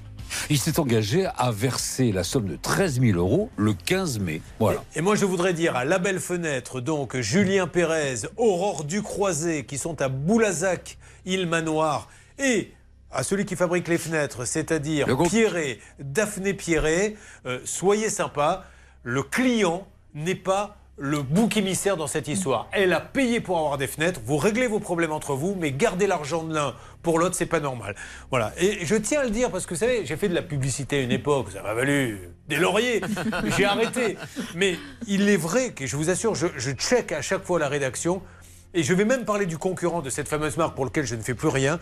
Il 0.52 0.60
s'est 0.60 0.80
engagé 0.80 1.26
à 1.36 1.50
verser 1.50 2.12
la 2.12 2.24
somme 2.24 2.46
de 2.46 2.58
13 2.58 3.02
000 3.02 3.18
euros 3.18 3.50
le 3.58 3.74
15 3.74 4.20
mai. 4.20 4.44
Voilà. 4.60 4.84
Et 4.96 5.02
moi, 5.02 5.16
je 5.16 5.26
voudrais 5.26 5.54
dire 5.54 5.76
à 5.76 5.86
la 5.86 5.98
belle 5.98 6.20
fenêtre, 6.20 6.82
donc 6.82 7.18
Julien 7.18 7.66
Pérez, 7.66 8.28
Aurore 8.38 8.84
Ducroisé, 8.84 9.66
qui 9.66 9.80
sont 9.80 10.04
à 10.04 10.08
Boulazac, 10.08 11.00
île 11.26 11.48
Manoir, 11.48 12.10
et 12.38 12.72
à 13.16 13.24
celui 13.24 13.46
qui 13.46 13.56
fabrique 13.56 13.88
les 13.88 13.98
fenêtres, 13.98 14.46
c'est-à-dire 14.46 15.08
Pierret, 15.28 15.80
Daphné 16.00 16.54
Pierret, 16.54 17.16
euh, 17.46 17.60
soyez 17.64 18.10
sympa, 18.10 18.66
le 19.04 19.24
client 19.24 19.88
n'est 20.14 20.36
pas 20.36 20.78
le 20.98 21.22
bouc 21.22 21.58
émissaire 21.58 21.98
dans 21.98 22.08
cette 22.08 22.28
histoire. 22.28 22.68
Elle 22.72 22.94
a 22.94 23.02
payé 23.02 23.42
pour 23.42 23.58
avoir 23.58 23.78
des 23.78 23.88
fenêtres, 23.88 24.22
vous 24.24 24.38
réglez 24.38 24.68
vos 24.68 24.80
problèmes 24.80 25.12
entre 25.12 25.34
vous, 25.34 25.56
mais 25.60 25.72
gardez 25.72 26.08
l'argent 26.08 26.44
de 26.44 26.54
l'un 26.54 26.74
pour 27.04 27.20
l'autre, 27.20 27.36
c'est 27.36 27.46
pas 27.46 27.60
normal. 27.60 27.96
Voilà. 28.30 28.54
Et 28.58 28.86
je 28.86 28.96
tiens 28.96 29.22
à 29.22 29.24
le 29.26 29.30
dire 29.30 29.52
parce 29.52 29.66
que 29.66 29.74
vous 29.74 29.80
savez, 29.80 30.06
j'ai 30.06 30.16
fait 30.16 30.30
de 30.30 30.34
la 30.34 30.42
publicité 30.42 30.98
à 30.98 31.02
une 31.02 31.12
époque, 31.12 31.52
ça 31.52 31.62
m'a 31.62 31.74
valu 31.74 32.30
des 32.48 32.56
lauriers. 32.58 33.02
J'ai 33.58 33.66
arrêté. 33.66 34.18
Mais 34.56 34.78
il 35.08 35.28
est 35.28 35.38
vrai 35.38 35.72
que 35.72 35.86
je 35.88 35.98
vous 35.98 36.10
assure, 36.10 36.36
je, 36.36 36.48
je 36.56 36.72
check 36.72 37.12
à 37.12 37.22
chaque 37.22 37.44
fois 37.44 37.60
la 37.60 37.68
rédaction 37.68 38.22
et 38.74 38.84
je 38.84 38.94
vais 38.94 39.06
même 39.06 39.26
parler 39.26 39.46
du 39.46 39.58
concurrent 39.58 40.02
de 40.02 40.10
cette 40.10 40.28
fameuse 40.28 40.58
marque 40.58 40.76
pour 40.76 40.86
lequel 40.86 41.06
je 41.06 41.16
ne 41.16 41.22
fais 41.22 41.34
plus 41.34 41.48
rien. 41.48 41.80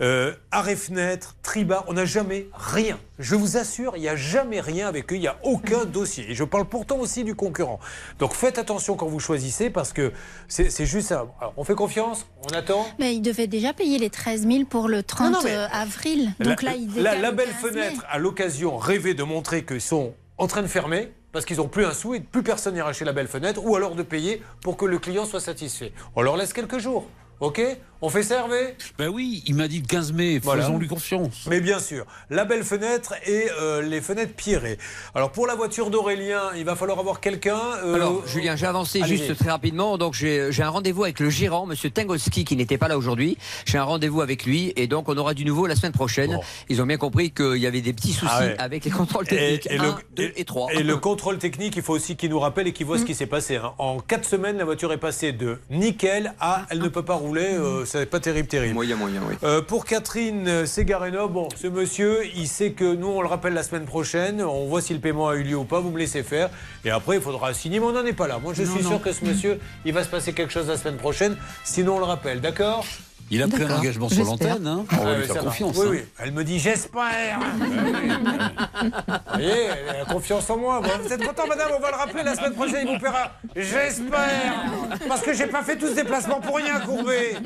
Euh, 0.00 0.34
Arrêt 0.50 0.76
Fenêtre, 0.76 1.36
Triba, 1.42 1.84
on 1.86 1.92
n'a 1.92 2.04
jamais 2.04 2.48
rien. 2.54 2.98
Je 3.18 3.34
vous 3.36 3.56
assure, 3.56 3.92
il 3.96 4.00
n'y 4.00 4.08
a 4.08 4.16
jamais 4.16 4.60
rien 4.60 4.88
avec 4.88 5.12
eux, 5.12 5.16
il 5.16 5.20
n'y 5.20 5.28
a 5.28 5.36
aucun 5.42 5.84
dossier. 5.84 6.30
Et 6.30 6.34
je 6.34 6.44
parle 6.44 6.64
pourtant 6.64 6.98
aussi 6.98 7.24
du 7.24 7.34
concurrent. 7.34 7.78
Donc 8.18 8.34
faites 8.34 8.58
attention 8.58 8.96
quand 8.96 9.06
vous 9.06 9.20
choisissez 9.20 9.70
parce 9.70 9.92
que 9.92 10.12
c'est 10.48 10.86
juste 10.86 11.08
ça. 11.08 11.26
Alors, 11.40 11.52
on 11.56 11.64
fait 11.64 11.74
confiance, 11.74 12.26
on 12.50 12.54
attend. 12.54 12.86
Mais 12.98 13.14
il 13.14 13.20
devait 13.20 13.46
déjà 13.46 13.72
payer 13.72 13.98
les 13.98 14.10
13 14.10 14.46
000 14.46 14.64
pour 14.64 14.88
le 14.88 15.02
30 15.02 15.30
Non, 15.30 15.38
non, 15.38 15.44
mais- 15.44 15.54
euh, 15.54 15.66
avril. 15.72 16.32
Donc 16.40 16.62
là, 16.62 16.74
il 16.74 16.88
la, 17.02 17.10
décale 17.12 17.20
la 17.22 17.30
au 17.30 17.34
belle 17.34 17.48
15 17.50 17.62
mai. 17.62 17.68
fenêtre 17.70 18.04
a 18.10 18.18
l'occasion 18.18 18.76
rêvé 18.78 19.14
de 19.14 19.22
montrer 19.22 19.64
qu'ils 19.64 19.80
sont 19.80 20.14
en 20.38 20.46
train 20.46 20.62
de 20.62 20.66
fermer 20.66 21.12
parce 21.30 21.44
qu'ils 21.44 21.58
n'ont 21.58 21.68
plus 21.68 21.84
un 21.86 21.92
sou 21.94 22.14
et 22.14 22.20
plus 22.20 22.42
personne 22.42 22.74
n'ira 22.74 22.92
chez 22.92 23.04
la 23.04 23.12
belle 23.12 23.28
fenêtre 23.28 23.64
ou 23.64 23.76
alors 23.76 23.94
de 23.94 24.02
payer 24.02 24.42
pour 24.62 24.76
que 24.76 24.84
le 24.84 24.98
client 24.98 25.24
soit 25.24 25.40
satisfait. 25.40 25.92
On 26.16 26.22
leur 26.22 26.36
laisse 26.36 26.52
quelques 26.52 26.78
jours. 26.78 27.06
Ok 27.42 27.60
On 28.00 28.08
fait 28.08 28.22
ça, 28.22 28.38
Hervé 28.38 28.76
Ben 28.98 29.08
oui, 29.08 29.42
il 29.46 29.56
m'a 29.56 29.66
dit 29.66 29.80
le 29.80 29.86
15 29.86 30.12
mai, 30.12 30.38
Voilà. 30.38 30.62
faisons-lui 30.62 30.86
confiance. 30.86 31.44
Mais 31.48 31.60
bien 31.60 31.80
sûr, 31.80 32.04
la 32.30 32.44
belle 32.44 32.62
fenêtre 32.62 33.14
et 33.26 33.46
euh, 33.60 33.82
les 33.82 34.00
fenêtres 34.00 34.34
pierrées. 34.34 34.78
Alors 35.12 35.32
pour 35.32 35.48
la 35.48 35.56
voiture 35.56 35.90
d'Aurélien, 35.90 36.40
il 36.56 36.64
va 36.64 36.76
falloir 36.76 37.00
avoir 37.00 37.18
quelqu'un. 37.20 37.58
euh, 37.84 37.94
Alors, 37.94 38.24
Julien, 38.28 38.54
j'ai 38.54 38.66
avancé 38.66 39.02
juste 39.04 39.36
très 39.36 39.50
rapidement. 39.50 39.98
Donc, 39.98 40.14
j'ai 40.14 40.52
j'ai 40.52 40.62
un 40.62 40.68
rendez-vous 40.68 41.02
avec 41.02 41.18
le 41.18 41.30
gérant, 41.30 41.66
Monsieur 41.66 41.90
Tengolski, 41.90 42.44
qui 42.44 42.54
n'était 42.56 42.78
pas 42.78 42.86
là 42.86 42.96
aujourd'hui. 42.96 43.36
J'ai 43.66 43.78
un 43.78 43.84
rendez-vous 43.84 44.20
avec 44.20 44.44
lui 44.44 44.72
et 44.76 44.86
donc 44.86 45.08
on 45.08 45.16
aura 45.16 45.34
du 45.34 45.44
nouveau 45.44 45.66
la 45.66 45.74
semaine 45.74 45.90
prochaine. 45.92 46.38
Ils 46.68 46.80
ont 46.80 46.86
bien 46.86 46.96
compris 46.96 47.32
qu'il 47.32 47.56
y 47.56 47.66
avait 47.66 47.80
des 47.80 47.92
petits 47.92 48.12
soucis 48.12 48.32
Ah 48.32 48.40
ouais. 48.40 48.56
avec 48.58 48.84
les 48.84 48.92
contrôles 48.92 49.26
techniques. 49.26 49.66
Et, 49.66 49.74
et 49.74 49.78
Un, 49.78 49.82
le, 49.84 49.92
deux 50.14 50.32
et 50.36 50.44
trois. 50.44 50.68
et 50.72 50.84
le 50.84 50.96
contrôle 50.96 51.38
technique, 51.38 51.74
il 51.74 51.82
faut 51.82 51.94
aussi 51.94 52.14
qu'il 52.14 52.30
nous 52.30 52.38
rappelle 52.40 52.68
et 52.68 52.72
qu'il 52.72 52.86
voit 52.86 52.98
ce 52.98 53.04
qui 53.04 53.16
s'est 53.16 53.26
passé. 53.26 53.56
hein. 53.56 53.72
En 53.78 53.98
4 53.98 54.24
semaines, 54.24 54.58
la 54.58 54.64
voiture 54.64 54.92
est 54.92 54.98
passée 54.98 55.32
de 55.32 55.58
nickel 55.70 56.34
à 56.38 56.66
elle 56.70 56.78
ne 56.78 56.88
peut 56.88 57.04
pas 57.04 57.14
rouler. 57.14 57.31
Euh, 57.40 57.84
c'est 57.84 58.06
pas 58.06 58.20
terrible, 58.20 58.48
terrible. 58.48 58.74
Moyen, 58.74 58.96
moyen, 58.96 59.20
oui. 59.28 59.34
Euh, 59.42 59.62
pour 59.62 59.84
Catherine 59.84 60.66
Segareno, 60.66 61.28
bon, 61.28 61.48
ce 61.60 61.66
monsieur, 61.66 62.26
il 62.36 62.46
sait 62.48 62.72
que 62.72 62.94
nous, 62.94 63.08
on 63.08 63.22
le 63.22 63.28
rappelle 63.28 63.54
la 63.54 63.62
semaine 63.62 63.84
prochaine. 63.86 64.42
On 64.42 64.66
voit 64.66 64.80
si 64.82 64.92
le 64.94 65.00
paiement 65.00 65.28
a 65.28 65.36
eu 65.36 65.42
lieu 65.42 65.56
ou 65.56 65.64
pas. 65.64 65.80
Vous 65.80 65.90
me 65.90 65.98
laissez 65.98 66.22
faire. 66.22 66.50
Et 66.84 66.90
après, 66.90 67.16
il 67.16 67.22
faudra 67.22 67.52
signer. 67.54 67.80
Mais 67.80 67.86
on 67.86 67.92
n'en 67.92 68.04
est 68.04 68.12
pas 68.12 68.28
là. 68.28 68.38
Moi, 68.38 68.52
je 68.54 68.62
Non, 68.62 68.72
suis 68.74 68.82
non. 68.84 68.90
sûr 68.90 69.02
que 69.02 69.12
ce 69.12 69.24
monsieur, 69.24 69.58
il 69.84 69.92
va 69.92 70.04
se 70.04 70.08
passer 70.08 70.32
quelque 70.32 70.52
chose 70.52 70.68
la 70.68 70.76
semaine 70.76 70.96
prochaine. 70.98 71.36
Sinon, 71.64 71.96
on 71.96 71.98
le 71.98 72.04
rappelle. 72.04 72.40
D'accord? 72.40 72.84
Il 73.30 73.42
a 73.42 73.48
pris 73.48 73.62
un 73.62 73.78
engagement 73.78 74.08
sur 74.10 74.24
l'antenne, 74.24 74.66
hein. 74.66 74.84
on 74.92 74.96
va 75.04 75.12
Ah 75.14 75.18
lui 75.18 75.26
faire 75.26 75.42
confiance. 75.44 75.76
Oui, 75.78 75.86
hein. 75.86 75.90
oui. 75.92 76.04
Elle 76.18 76.32
me 76.32 76.44
dit 76.44 76.58
j'espère. 76.58 77.38
Vous 77.40 79.20
voyez, 79.32 79.68
elle 79.88 80.00
a 80.02 80.04
confiance 80.04 80.50
en 80.50 80.58
moi. 80.58 80.82
Vous 81.02 81.12
êtes 81.12 81.24
content, 81.26 81.46
madame 81.46 81.70
On 81.76 81.80
va 81.80 81.90
le 81.90 81.96
rappeler 81.96 82.22
la 82.22 82.34
semaine 82.34 82.52
prochaine, 82.54 82.86
il 82.86 82.92
vous 82.94 82.98
paiera. 83.00 83.32
J'espère. 83.56 84.64
Parce 85.08 85.22
que 85.22 85.32
j'ai 85.32 85.46
pas 85.46 85.62
fait 85.62 85.76
tout 85.76 85.88
ce 85.88 85.94
déplacement 85.94 86.40
pour 86.40 86.56
rien, 86.56 86.80
Courbet. 86.80 87.36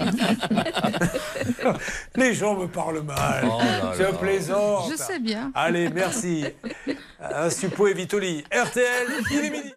Les 2.17 2.35
gens 2.35 2.55
me 2.57 2.67
parlent 2.67 3.03
mal. 3.03 3.45
Oh 3.45 3.61
Je 3.97 4.03
là. 4.03 4.13
plaisante. 4.13 4.91
Je 4.91 4.97
sais 4.97 5.19
bien. 5.21 5.53
Allez, 5.55 5.89
merci. 5.91 6.45
Un 7.21 7.51
suppôt 7.51 7.87
et 7.87 7.95
Vitoli. 7.95 8.45
RTL, 8.53 9.07
il 9.31 9.39
est 9.45 9.51
midi. 9.51 9.73